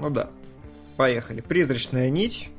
Ну 0.00 0.10
да. 0.10 0.30
Поехали. 0.96 1.40
Призрачная 1.40 2.10
нить. 2.10 2.50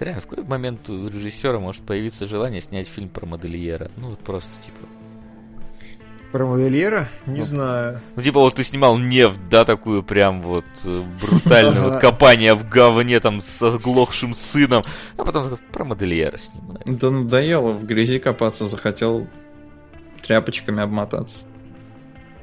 Реально, 0.00 0.20
в 0.22 0.26
какой 0.26 0.44
момент 0.44 0.88
у 0.90 1.08
режиссера 1.08 1.58
может 1.60 1.82
появиться 1.82 2.26
желание 2.26 2.60
снять 2.60 2.88
фильм 2.88 3.08
про 3.08 3.26
модельера? 3.26 3.90
Ну, 3.96 4.10
вот 4.10 4.18
просто, 4.18 4.50
типа... 4.64 4.78
Про 6.32 6.46
модельера? 6.46 7.08
Не 7.26 7.38
Ну. 7.38 7.44
знаю. 7.44 8.00
Ну, 8.16 8.22
типа, 8.22 8.40
вот 8.40 8.56
ты 8.56 8.64
снимал 8.64 8.98
нефть, 8.98 9.40
да, 9.48 9.64
такую 9.64 10.02
прям 10.02 10.42
вот 10.42 10.64
э, 10.84 11.02
брутальную, 11.22 11.90
вот 11.90 12.00
копание 12.00 12.54
в 12.54 12.68
говне 12.68 13.20
там 13.20 13.40
с 13.40 13.62
оглохшим 13.62 14.34
сыном, 14.34 14.82
а 15.16 15.24
потом 15.24 15.44
такой, 15.44 15.58
про 15.72 15.84
модельера 15.84 16.36
наверное». 16.68 16.98
Да 16.98 17.10
надоело 17.10 17.70
в 17.70 17.84
грязи 17.86 18.18
копаться, 18.18 18.66
захотел 18.66 19.28
тряпочками 20.26 20.82
обмотаться. 20.82 21.44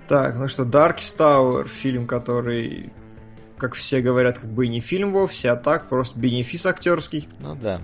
Так, 0.08 0.36
ну 0.36 0.48
что, 0.48 0.64
Darkest 0.64 1.18
Tower, 1.18 1.68
фильм, 1.68 2.06
который, 2.06 2.92
как 3.58 3.74
все 3.74 4.02
говорят, 4.02 4.38
как 4.38 4.50
бы 4.50 4.66
и 4.66 4.70
не 4.70 4.80
фильм 4.80 5.14
вовсе, 5.14 5.50
а 5.50 5.56
так, 5.56 5.90
просто 5.90 6.20
бенефис 6.20 6.66
актерский. 6.66 7.28
Ну 7.40 7.56
да. 7.56 7.82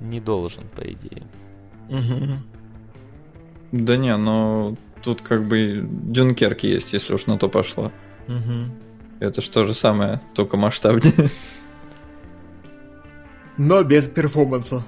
Не 0.00 0.20
должен, 0.20 0.64
по 0.74 0.80
идее. 0.80 1.22
Да 3.72 3.96
не, 3.96 4.16
но 4.16 4.76
тут 5.02 5.22
как 5.22 5.44
бы 5.44 5.86
Дюнкерк 5.86 6.60
есть, 6.60 6.92
если 6.92 7.14
уж 7.14 7.26
на 7.26 7.38
то 7.38 7.48
пошло. 7.48 7.92
Это 9.18 9.40
ж 9.42 9.48
то 9.48 9.64
же 9.66 9.74
самое, 9.74 10.20
только 10.34 10.56
масштабнее. 10.56 11.30
Но 13.58 13.82
без 13.84 14.08
перформанса. 14.08 14.82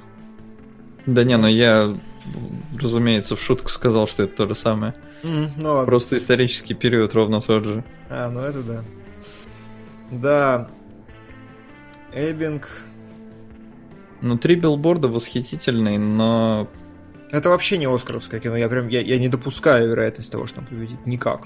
Да 1.05 1.25
не, 1.25 1.37
но 1.37 1.49
я, 1.49 1.95
разумеется, 2.81 3.37
в 3.37 3.41
шутку 3.43 3.69
сказал, 3.71 4.07
что 4.07 4.23
это 4.25 4.37
то 4.37 4.49
же 4.49 4.55
самое. 4.55 4.95
М, 5.23 5.51
Ну 5.57 5.69
ладно. 5.69 5.87
Просто 5.87 6.17
исторический 6.17 6.75
период 6.75 7.15
ровно 7.15 7.41
тот 7.41 7.65
же. 7.65 7.85
А, 8.11 8.31
ну 8.31 8.41
это 8.41 8.63
да. 8.63 8.85
Да. 10.11 10.69
Эббинг. 12.15 12.69
Ну, 14.21 14.39
три 14.39 14.55
билборда 14.55 15.09
восхитительный, 15.09 15.99
но 15.99 16.69
Это 17.31 17.49
вообще 17.49 17.79
не 17.79 17.87
Оскаровское 17.87 18.41
кино. 18.41 18.57
Я 18.57 18.69
прям 18.69 18.89
я, 18.89 19.01
я 19.01 19.19
не 19.19 19.29
допускаю 19.29 19.89
вероятность 19.89 20.31
того, 20.31 20.47
что 20.47 20.61
он 20.61 20.67
победит. 20.67 21.05
Никак. 21.07 21.43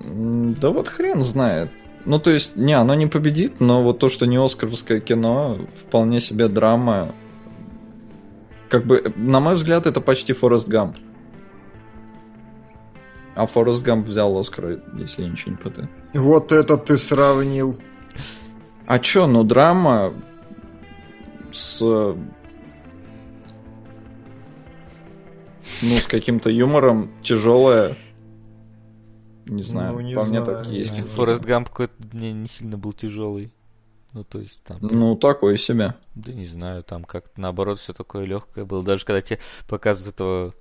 да 0.00 0.70
вот 0.70 0.88
хрен 0.88 1.22
знает. 1.22 1.70
Ну, 2.04 2.18
то 2.20 2.30
есть, 2.30 2.56
не, 2.56 2.72
оно 2.72 2.94
не 2.94 3.06
победит, 3.08 3.58
но 3.60 3.82
вот 3.82 3.98
то, 3.98 4.08
что 4.08 4.26
не 4.26 4.36
Оскаровское 4.36 5.00
кино, 5.00 5.58
вполне 5.86 6.20
себе 6.20 6.48
драма. 6.48 7.14
Как 8.68 8.86
бы, 8.86 9.12
на 9.16 9.40
мой 9.40 9.54
взгляд, 9.54 9.86
это 9.86 10.00
почти 10.00 10.32
Форест 10.32 10.68
Гамп. 10.68 10.96
А 13.34 13.46
Форест 13.46 13.84
Гамп 13.84 14.06
взял 14.06 14.36
Оскар, 14.38 14.80
если 14.96 15.22
я 15.22 15.28
ничего 15.28 15.52
не 15.52 15.58
путаю. 15.58 15.88
Вот 16.14 16.52
это 16.52 16.76
ты 16.78 16.96
сравнил. 16.96 17.78
А 18.86 18.98
чё, 18.98 19.26
ну 19.26 19.44
драма 19.44 20.14
с... 21.52 21.80
Ну, 25.82 25.96
с 25.96 26.06
каким-то 26.06 26.48
юмором, 26.48 27.10
тяжелая. 27.22 27.96
Не 29.44 29.62
знаю, 29.62 29.92
Ну, 29.92 30.00
не 30.00 30.14
по 30.14 30.24
мне 30.24 30.40
знаю, 30.40 30.62
так 30.62 30.68
и 30.72 30.78
есть. 30.78 30.98
Форест 31.10 31.44
Гамп 31.44 31.68
какой-то 31.68 31.94
мне 32.12 32.32
не 32.32 32.48
сильно 32.48 32.78
был 32.78 32.92
тяжелый. 32.92 33.52
Ну, 34.16 34.24
то 34.24 34.38
есть 34.38 34.62
там... 34.62 34.78
Ну, 34.80 35.14
такое 35.14 35.58
себе. 35.58 35.94
Да 36.14 36.32
не 36.32 36.46
знаю, 36.46 36.82
там 36.82 37.04
как-то 37.04 37.38
наоборот 37.38 37.78
все 37.78 37.92
такое 37.92 38.24
легкое 38.24 38.64
было. 38.64 38.82
Даже 38.82 39.04
когда 39.04 39.20
тебе 39.20 39.40
показывают 39.68 40.14
этого 40.14 40.54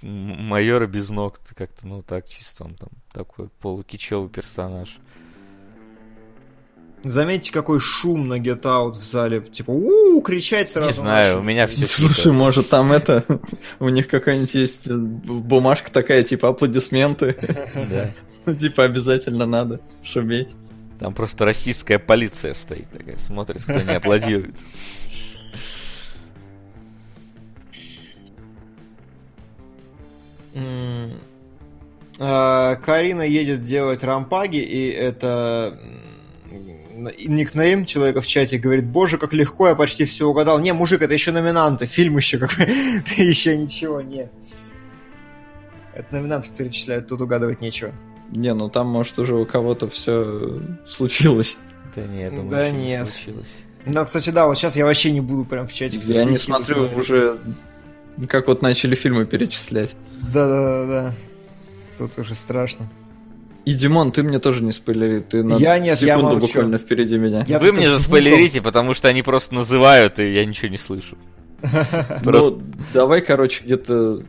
майора 0.00 0.86
без 0.86 1.10
ног, 1.10 1.38
ты 1.40 1.54
как-то, 1.54 1.86
ну 1.86 2.02
так, 2.02 2.26
чисто 2.26 2.64
он 2.64 2.74
там 2.74 2.88
такой 3.12 3.50
полукичевый 3.60 4.30
персонаж. 4.30 4.98
Заметьте, 7.02 7.52
какой 7.52 7.80
шум 7.80 8.28
на 8.28 8.40
Get 8.40 8.62
Out 8.62 8.92
в 8.92 9.04
зале. 9.04 9.42
Типа, 9.42 9.70
у 9.70 10.22
кричать 10.22 10.70
сразу. 10.70 10.88
не 10.88 10.94
знаю, 10.94 11.40
у 11.40 11.42
меня 11.42 11.66
все 11.66 11.86
Слушай, 11.86 12.32
может 12.32 12.70
там 12.70 12.92
это... 12.92 13.26
У 13.78 13.90
них 13.90 14.08
какая-нибудь 14.08 14.54
есть 14.54 14.86
э, 14.86 14.96
бумажка 14.96 15.92
такая, 15.92 16.22
типа 16.22 16.48
аплодисменты. 16.48 17.36
Да. 17.90 18.10
Ну, 18.46 18.54
типа 18.54 18.84
обязательно 18.84 19.44
надо 19.44 19.80
шуметь. 20.02 20.54
Там 20.98 21.12
просто 21.12 21.44
российская 21.44 21.98
полиция 21.98 22.54
стоит 22.54 22.90
такая, 22.90 23.16
смотрит, 23.16 23.62
кто 23.62 23.80
не 23.80 23.94
аплодирует. 23.94 24.54
А, 32.18 32.76
Карина 32.76 33.22
едет 33.22 33.62
делать 33.62 34.04
рампаги, 34.04 34.58
и 34.58 34.88
это 34.88 35.78
никнейм 37.26 37.84
человека 37.84 38.20
в 38.20 38.26
чате 38.26 38.58
говорит, 38.58 38.86
боже, 38.86 39.18
как 39.18 39.32
легко, 39.32 39.68
я 39.68 39.74
почти 39.74 40.04
все 40.04 40.28
угадал. 40.28 40.60
Не, 40.60 40.72
мужик, 40.72 41.02
это 41.02 41.12
еще 41.12 41.32
номинанты, 41.32 41.86
фильм 41.86 42.16
еще 42.16 42.38
какой, 42.38 42.66
ты 43.16 43.22
еще 43.22 43.56
ничего 43.56 44.00
не. 44.00 44.30
Это 45.92 46.06
номинантов 46.14 46.52
перечисляют, 46.52 47.08
тут 47.08 47.20
угадывать 47.20 47.60
нечего. 47.60 47.92
Не, 48.34 48.52
ну 48.54 48.68
там, 48.68 48.88
может, 48.88 49.18
уже 49.18 49.36
у 49.36 49.46
кого-то 49.46 49.88
все 49.88 50.60
случилось. 50.86 51.56
Да 51.94 52.02
нет, 52.02 52.30
я 52.32 52.36
думаю, 52.36 52.50
Да 52.50 52.64
еще 52.66 52.76
не 52.76 52.86
нет. 52.88 53.06
случилось. 53.06 53.54
Ну, 53.86 54.04
кстати, 54.04 54.30
да, 54.30 54.46
вот 54.46 54.56
сейчас 54.56 54.76
я 54.76 54.84
вообще 54.86 55.12
не 55.12 55.20
буду 55.20 55.44
прям 55.44 55.68
в 55.68 55.72
чатик. 55.72 56.02
Я 56.04 56.24
не 56.24 56.36
смотрю 56.38 56.88
уже, 56.96 57.38
как 58.28 58.48
вот 58.48 58.62
начали 58.62 58.94
фильмы 58.94 59.24
перечислять. 59.26 59.94
Да-да-да. 60.32 61.14
Тут 61.98 62.18
уже 62.18 62.34
страшно. 62.34 62.88
И, 63.64 63.72
Димон, 63.72 64.10
ты 64.10 64.22
мне 64.22 64.38
тоже 64.40 64.62
не 64.62 64.72
спойлери, 64.72 65.20
ты 65.20 65.42
на 65.44 65.54
Я 65.56 65.78
нет, 65.78 66.00
я 66.02 66.16
секунду 66.16 66.36
молчу. 66.36 66.46
буквально 66.48 66.78
впереди 66.78 67.16
меня. 67.16 67.44
Я 67.48 67.58
Вы 67.60 67.72
мне 67.72 67.82
звуком- 67.86 67.96
заспойлерите, 67.98 68.60
потому 68.60 68.92
что 68.94 69.08
они 69.08 69.22
просто 69.22 69.54
называют, 69.54 70.18
и 70.18 70.32
я 70.34 70.44
ничего 70.44 70.68
не 70.68 70.76
слышу. 70.78 71.16
Просто- 72.22 72.50
Ну, 72.56 72.62
давай, 72.92 73.20
короче, 73.22 73.64
где-то 73.64 74.20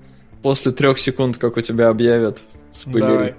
после 0.42 0.72
трех 0.72 1.00
секунд, 1.00 1.38
как 1.38 1.58
у 1.58 1.62
тебя 1.62 1.90
объявят, 1.90 2.40
спойлери. 2.72 3.36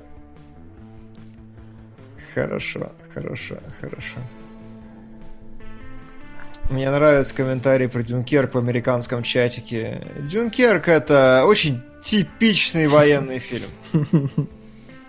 Хорошо, 2.37 2.93
хорошо, 3.15 3.57
хорошо. 3.81 4.19
Мне 6.69 6.91
нравится 6.91 7.35
комментарий 7.35 7.89
про 7.89 8.03
Дюнкерк 8.03 8.53
в 8.55 8.59
американском 8.59 9.23
чатике. 9.23 10.03
Дюнкерк 10.31 10.87
это 10.89 11.45
очень 11.47 11.81
типичный 12.03 12.89
военный 12.89 13.39
фильм. 13.39 13.69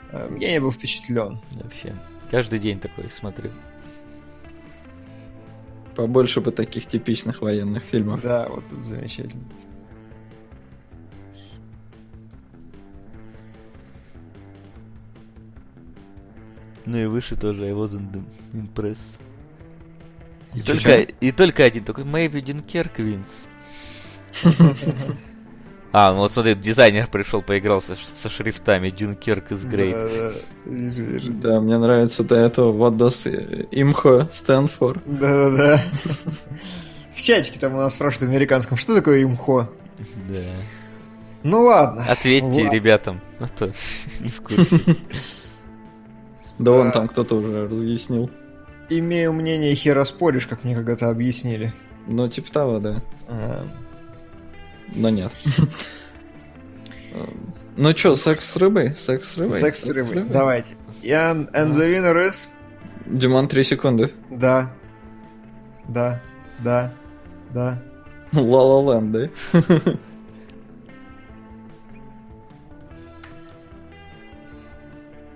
Э, 0.09 0.30
Я 0.39 0.51
не 0.51 0.61
был 0.61 0.72
впечатлен. 0.72 1.41
Вообще. 1.51 1.93
Каждый 2.31 2.59
день 2.59 2.80
такой 2.80 3.09
смотрю. 3.11 3.51
Побольше 5.97 6.39
бы 6.39 6.53
таких 6.53 6.85
типичных 6.85 7.41
военных 7.41 7.83
фильмов. 7.83 8.22
Да, 8.22 8.47
вот 8.47 8.64
это 8.72 8.81
замечательно. 8.81 9.43
Ну 16.88 16.98
и 16.98 17.06
выше 17.06 17.35
тоже 17.35 17.66
I 17.66 17.72
wasn't 17.72 18.24
impressed. 18.53 19.19
И 20.56 20.59
И 20.59 20.61
только, 20.64 20.99
и 21.01 21.32
только 21.32 21.64
один 21.66 21.83
такой, 21.83 22.06
maybe 22.06 22.41
Dunkirk 22.41 22.95
wins. 22.98 23.45
А, 25.93 26.11
ну 26.14 26.19
вот 26.19 26.32
смотри, 26.32 26.53
дизайнер 26.56 27.07
пришел, 27.07 27.41
поигрался 27.41 27.95
ш- 27.95 28.01
со 28.22 28.30
шрифтами 28.30 28.90
Dunkirk 28.90 29.49
is 29.49 29.66
great. 29.69 29.91
Да, 29.93 30.32
да, 30.32 30.72
вижу, 30.72 31.03
вижу. 31.03 31.32
Да, 31.33 31.59
мне 31.61 31.77
нравится 31.77 32.24
до 32.24 32.35
этого 32.35 32.72
What 32.74 32.98
does 32.98 33.69
IMHO 33.72 34.30
stand 34.30 34.69
for? 34.77 34.99
Да-да-да. 35.06 35.82
В 37.14 37.22
чатике 37.22 37.59
там 37.59 37.74
у 37.74 37.77
нас 37.77 37.95
спрашивают 37.95 38.30
в 38.30 38.32
американском, 38.33 38.77
что 38.77 38.95
такое 38.95 39.24
имхо? 39.24 39.69
Да. 40.30 40.43
Ну 41.43 41.61
ладно. 41.64 42.06
Ответьте 42.07 42.64
Ладно. 42.64 42.75
ребятам, 42.75 43.22
а 43.40 43.48
то 43.48 43.67
не 44.19 44.30
в 44.30 44.41
курсе. 44.41 44.80
Да 46.60 46.72
вон 46.72 46.88
Да. 46.88 46.92
там 46.92 47.08
кто-то 47.08 47.36
уже 47.36 47.68
разъяснил. 47.68 48.30
Имею 48.90 49.34
мнение, 49.34 49.76
хера 49.76 50.06
споришь, 50.06 50.48
как 50.48 50.64
мне 50.64 50.74
когда-то 50.76 51.10
объяснили. 51.10 51.74
Ну, 52.08 52.27
типа 52.30 52.52
того, 52.52 52.80
да. 52.80 53.02
А, 53.27 53.66
Но 54.95 55.10
нет. 55.10 55.32
Ну 57.76 57.94
чё, 57.94 58.16
секс 58.16 58.50
с 58.50 58.56
рыбой? 58.58 58.95
Секс 58.95 59.34
с 59.34 59.38
рыбой? 59.38 59.60
Секс 59.61 59.82
с 59.84 59.88
рыбой. 59.88 60.24
Давайте. 60.24 60.76
And, 61.03 61.52
and 61.52 61.74
the 61.74 61.88
winner 61.94 62.27
is... 62.27 62.48
Димон, 63.06 63.48
три 63.48 63.64
секунды. 63.64 64.11
Да. 64.30 64.72
Да. 65.88 66.22
Да. 66.60 66.92
Да. 67.53 67.82
Ла-ла 68.34 68.95
ленд, 68.95 69.11
да? 69.11 69.30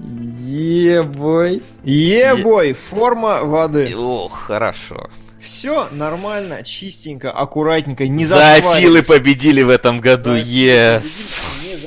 Ебой. 0.03 1.61
Ебой, 1.83 2.73
форма 2.73 3.43
воды. 3.43 3.95
Ох, 3.95 4.33
хорошо. 4.33 5.09
Все 5.39 5.88
нормально, 5.91 6.63
чистенько, 6.63 7.31
аккуратненько, 7.31 8.07
не 8.07 8.25
Зоофилы 8.25 9.01
победили 9.01 9.63
в 9.63 9.69
этом 9.69 9.99
году, 9.99 10.35
ес. 10.35 11.03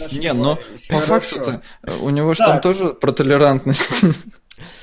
победили, 0.06 0.20
Не, 0.20 0.32
ну, 0.32 0.58
по 0.88 0.98
факту-то, 0.98 1.62
у 2.00 2.10
него 2.10 2.34
же 2.34 2.38
там 2.38 2.60
тоже 2.60 2.94
про 2.94 3.12
толерантность. 3.12 4.04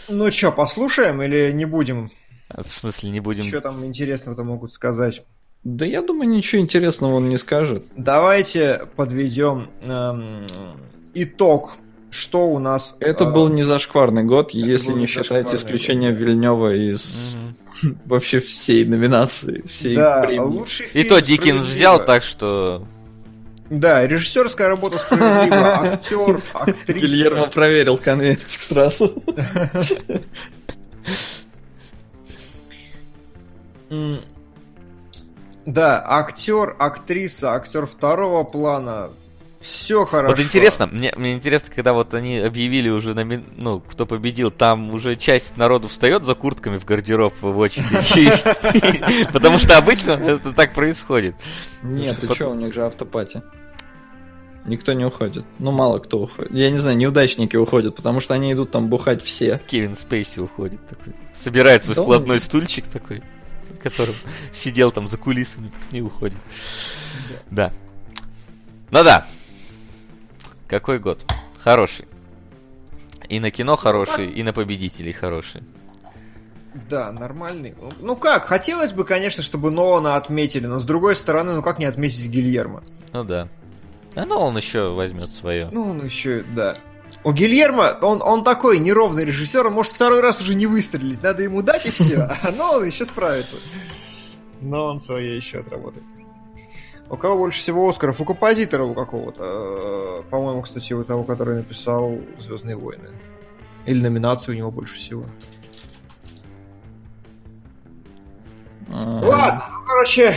Ну 0.07 0.29
чё, 0.29 0.51
послушаем 0.51 1.21
или 1.21 1.51
не 1.53 1.65
будем? 1.65 2.11
В 2.49 2.69
смысле, 2.69 3.11
не 3.11 3.21
будем... 3.21 3.45
Что 3.45 3.61
там 3.61 3.85
интересного-то 3.85 4.43
могут 4.43 4.73
сказать? 4.73 5.23
Да 5.63 5.85
я 5.85 6.01
думаю, 6.01 6.29
ничего 6.29 6.61
интересного 6.61 7.15
он 7.15 7.29
не 7.29 7.37
скажет. 7.37 7.85
Давайте 7.95 8.87
подведем 8.95 9.69
эм, 9.83 10.43
итог, 11.13 11.73
что 12.11 12.47
у 12.49 12.59
нас... 12.59 12.95
Это 12.99 13.23
э, 13.23 13.31
был 13.31 13.47
не 13.47 13.63
зашкварный 13.63 14.23
год, 14.23 14.49
это 14.49 14.57
если 14.57 14.91
не 14.91 15.07
считать 15.07 15.51
исключение 15.53 16.11
год. 16.11 16.19
Вильнева 16.19 16.75
из 16.75 17.33
Мгм. 17.81 17.97
вообще 18.05 18.39
всей 18.39 18.85
номинации, 18.85 19.63
всей 19.67 19.95
Да, 19.95 20.21
премии. 20.21 20.39
лучший 20.39 20.85
И 20.87 20.89
фильм 20.89 21.09
то 21.09 21.21
Диккенс 21.21 21.65
взял, 21.65 22.03
так 22.05 22.21
что... 22.21 22.85
Да, 23.69 24.05
режиссерская 24.05 24.67
работа 24.67 24.97
справедлива, 24.97 25.79
актер, 25.93 26.41
актриса. 26.53 27.07
Гильермо 27.07 27.47
проверил 27.47 27.97
конвертик 27.97 28.61
сразу. 28.61 29.23
Да, 35.65 36.03
актер, 36.05 36.75
актриса, 36.79 37.53
актер 37.53 37.85
второго 37.85 38.43
плана. 38.43 39.11
Все 39.61 40.05
хорошо. 40.05 40.35
Вот 40.35 40.43
интересно, 40.43 40.87
мне, 40.87 41.13
мне 41.15 41.33
интересно, 41.33 41.71
когда 41.73 41.93
вот 41.93 42.13
они 42.15 42.39
объявили 42.39 42.89
уже, 42.89 43.13
номи- 43.13 43.45
ну, 43.55 43.79
кто 43.79 44.05
победил, 44.07 44.49
там 44.49 44.91
уже 44.91 45.15
часть 45.15 45.55
народу 45.55 45.87
встает 45.87 46.25
за 46.25 46.33
куртками 46.33 46.77
в 46.77 46.85
гардероб 46.85 47.33
в 47.41 47.57
очередь. 47.57 48.43
Потому 49.33 49.59
что 49.59 49.77
обычно 49.77 50.11
это 50.11 50.51
так 50.53 50.73
происходит. 50.73 51.35
Нет, 51.83 52.19
ты 52.19 52.33
что, 52.33 52.49
у 52.49 52.55
них 52.55 52.73
же 52.73 52.83
автопати. 52.85 53.43
Никто 54.65 54.93
не 54.93 55.05
уходит. 55.05 55.45
Ну, 55.59 55.71
мало 55.71 55.99
кто 55.99 56.19
уходит. 56.19 56.51
Я 56.51 56.69
не 56.69 56.77
знаю, 56.77 56.97
неудачники 56.97 57.55
уходят, 57.55 57.95
потому 57.95 58.19
что 58.19 58.33
они 58.33 58.53
идут 58.53 58.71
там 58.71 58.87
бухать 58.87 59.23
все. 59.23 59.59
Кевин 59.67 59.95
Спейси 59.95 60.39
уходит 60.39 60.85
такой. 60.87 61.13
Собирает 61.33 61.83
свой 61.83 61.95
складной 61.95 62.39
стульчик 62.39 62.85
такой, 62.87 63.23
в 63.79 63.81
котором 63.81 64.13
сидел 64.53 64.91
там 64.91 65.07
за 65.07 65.17
кулисами 65.17 65.71
и 65.91 66.01
уходит. 66.01 66.37
Да. 67.49 67.71
Ну 68.91 69.03
да. 69.03 69.25
Какой 70.71 70.99
год? 70.99 71.25
Хороший. 71.61 72.05
И 73.27 73.41
на 73.41 73.51
кино 73.51 73.75
хороший, 73.75 74.31
и 74.31 74.41
на 74.41 74.53
победителей 74.53 75.11
хороший. 75.11 75.63
Да, 76.89 77.11
нормальный. 77.11 77.75
Ну 77.99 78.15
как, 78.15 78.45
хотелось 78.45 78.93
бы, 78.93 79.03
конечно, 79.03 79.43
чтобы 79.43 79.69
Нолана 79.69 80.15
отметили, 80.15 80.67
но 80.67 80.79
с 80.79 80.85
другой 80.85 81.17
стороны, 81.17 81.55
ну 81.55 81.61
как 81.61 81.77
не 81.77 81.83
отметить 81.83 82.25
Гильермо? 82.29 82.83
Ну 83.11 83.25
да. 83.25 83.49
А 84.15 84.23
он 84.25 84.55
еще 84.55 84.93
возьмет 84.93 85.29
свое. 85.29 85.67
Ну 85.73 85.89
он 85.89 86.05
еще, 86.05 86.45
да. 86.55 86.73
У 87.25 87.33
Гильермо, 87.33 87.97
он, 88.01 88.21
он 88.21 88.41
такой 88.45 88.79
неровный 88.79 89.25
режиссер, 89.25 89.67
он 89.67 89.73
может 89.73 89.91
второй 89.91 90.21
раз 90.21 90.39
уже 90.39 90.55
не 90.55 90.67
выстрелить. 90.67 91.21
Надо 91.21 91.43
ему 91.43 91.61
дать 91.63 91.85
и 91.85 91.91
все. 91.91 92.29
А 92.43 92.49
Нолан 92.49 92.85
еще 92.85 93.03
справится. 93.03 93.57
Но 94.61 94.85
он 94.85 94.99
свое 94.99 95.35
еще 95.35 95.59
отработает. 95.59 96.05
У 97.11 97.17
кого 97.17 97.37
больше 97.37 97.59
всего 97.59 97.89
Оскаров? 97.89 98.21
У 98.21 98.25
композитора 98.25 98.83
у 98.85 98.93
какого-то. 98.93 99.43
Э, 99.43 100.29
по-моему, 100.29 100.61
кстати, 100.61 100.93
у 100.93 101.03
того, 101.03 101.25
который 101.25 101.57
написал 101.57 102.17
Звездные 102.39 102.77
войны. 102.77 103.09
Или 103.85 104.01
номинацию 104.01 104.55
у 104.55 104.57
него 104.57 104.71
больше 104.71 104.95
всего. 104.95 105.25
Ладно, 108.87 109.63
ну, 109.73 109.85
короче... 109.85 110.35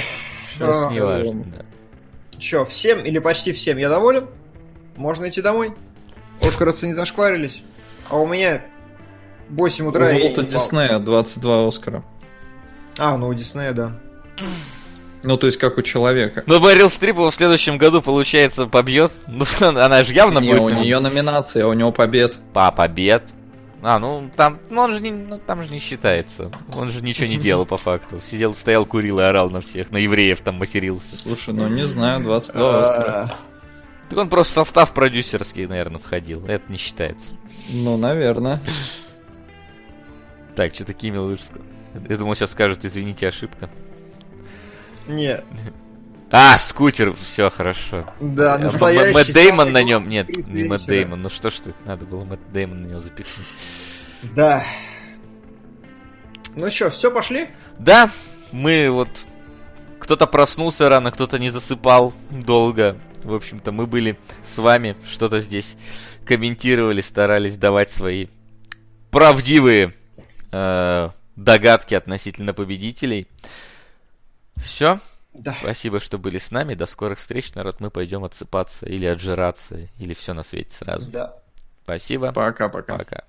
Сейчас 0.53 0.91
не 0.91 1.01
важно, 1.01 1.45
да. 1.45 1.65
Че, 2.39 2.65
всем 2.65 3.05
или 3.05 3.21
почти 3.21 3.53
всем 3.53 3.79
я 3.79 3.89
доволен? 3.89 4.27
Можно 4.97 5.29
идти 5.29 5.43
домой? 5.43 5.73
Оскаровцы 6.43 6.89
не 6.89 6.95
зашкварились? 6.95 7.63
А 8.11 8.17
у 8.17 8.27
меня 8.27 8.65
8 9.51 9.87
утра... 9.87 10.11
У 10.11 10.19
Волта 10.19 10.43
Диснея 10.43 10.99
22 10.99 11.69
Оскара. 11.69 12.05
А, 12.99 13.17
ну 13.17 13.29
у 13.29 13.35
Диснея, 13.35 13.73
да. 13.73 14.01
Ну, 15.25 15.37
то 15.37 15.47
есть, 15.47 15.59
как 15.59 15.79
у 15.79 15.83
человека. 15.83 16.43
Но 16.47 16.61
Мэрил 16.61 16.91
Стрипова 16.91 17.31
в 17.31 17.35
следующем 17.35 17.79
году, 17.79 18.03
получается, 18.03 18.67
побьет. 18.67 19.13
Ну, 19.27 19.45
она 19.61 20.05
же 20.05 20.13
явно 20.13 20.39
не, 20.39 20.51
будет. 20.51 20.63
у 20.63 20.69
нее 20.69 21.01
номинация, 21.01 21.65
а 21.65 21.69
у 21.69 21.73
него 21.73 21.91
побед. 21.91 22.39
По 22.53 22.71
побед. 22.71 23.23
А, 23.83 23.99
ну 23.99 24.31
там, 24.35 24.61
ну 24.71 24.81
он 24.81 24.95
же 24.95 25.01
не, 25.01 25.11
ну, 25.11 25.39
там 25.39 25.63
же 25.63 25.71
не 25.71 25.79
считается. 25.79 26.51
Он 26.75 26.91
же 26.91 27.03
ничего 27.03 27.27
не 27.27 27.37
делал 27.37 27.67
по 27.67 27.77
факту. 27.77 28.21
Сидел, 28.21 28.55
стоял, 28.55 28.87
курил 28.87 29.21
и 29.21 29.23
орал 29.23 29.51
на 29.51 29.61
всех, 29.61 29.91
на 29.91 29.99
евреев 29.99 30.41
там 30.41 30.55
матерился. 30.55 31.17
Слушай, 31.17 31.53
ну 31.53 31.69
не 31.69 31.87
знаю, 31.87 32.23
22 32.23 32.83
Оскара. 32.83 33.35
Так 34.09 34.19
он 34.19 34.29
просто 34.31 34.53
в 34.53 34.67
состав 34.67 34.95
продюсерский, 34.95 35.67
наверное, 35.67 35.99
входил. 35.99 36.47
Это 36.47 36.71
не 36.71 36.79
считается. 36.79 37.35
Ну, 37.71 37.97
наверное. 37.97 38.61
Так, 40.57 40.75
что-то 40.75 40.95
Кимил 40.95 41.37
Я 42.09 42.17
думал, 42.17 42.35
сейчас 42.35 42.53
скажут, 42.53 42.85
извините, 42.85 43.29
ошибка. 43.29 43.69
Нет. 45.07 45.45
А, 46.31 46.59
скутер, 46.59 47.15
все 47.15 47.49
хорошо. 47.51 48.05
Да, 48.21 48.59
настоящий. 48.59 49.15
Мэтт 49.15 49.33
Деймон 49.33 49.73
на 49.73 49.83
нем. 49.83 50.09
Нет, 50.09 50.29
не 50.49 50.65
Мэтт 50.65 50.87
Деймон. 50.87 51.23
Ну 51.23 51.29
что 51.29 51.51
ж 51.51 51.55
ты, 51.55 51.75
надо 51.85 52.07
было 52.07 52.25
Мэтт 52.25 52.43
Деймон 52.53 52.83
на 52.83 52.87
него 52.89 53.01
запихнуть. 53.01 53.47
Да. 54.35 54.65
Ну 56.57 56.71
что, 56.71 56.91
все, 56.91 57.11
пошли? 57.11 57.49
Да, 57.79 58.11
мы 58.53 58.91
вот... 58.91 59.09
Кто-то 60.01 60.27
проснулся 60.27 60.89
рано, 60.89 61.11
кто-то 61.13 61.39
не 61.39 61.49
засыпал 61.49 62.13
долго. 62.31 62.99
В 63.23 63.33
общем-то, 63.33 63.73
мы 63.73 63.87
были 63.87 64.19
с 64.45 64.59
вами, 64.59 64.97
что-то 65.07 65.41
здесь 65.41 65.77
комментировали, 66.27 67.01
старались 67.01 67.57
давать 67.57 67.91
свои 67.91 68.27
правдивые 69.11 69.95
э, 70.53 71.11
догадки 71.37 71.95
относительно 71.95 72.53
победителей. 72.53 73.29
Все. 74.65 75.01
Да. 75.35 75.53
Спасибо, 75.53 76.01
что 76.01 76.19
были 76.19 76.39
с 76.39 76.51
нами. 76.51 76.75
До 76.75 76.87
скорых 76.87 77.19
встреч, 77.19 77.55
народ. 77.55 77.81
Мы 77.81 77.91
пойдем 77.91 78.25
отсыпаться 78.25 78.87
или 78.87 79.05
отжираться, 79.05 79.89
или 79.99 80.15
все 80.15 80.33
на 80.33 80.43
свете 80.43 80.75
сразу. 80.75 81.11
Да. 81.11 81.37
Спасибо. 81.83 82.33
Пока-пока. 82.33 82.97
Пока. 82.97 82.99
Пока. 82.99 83.25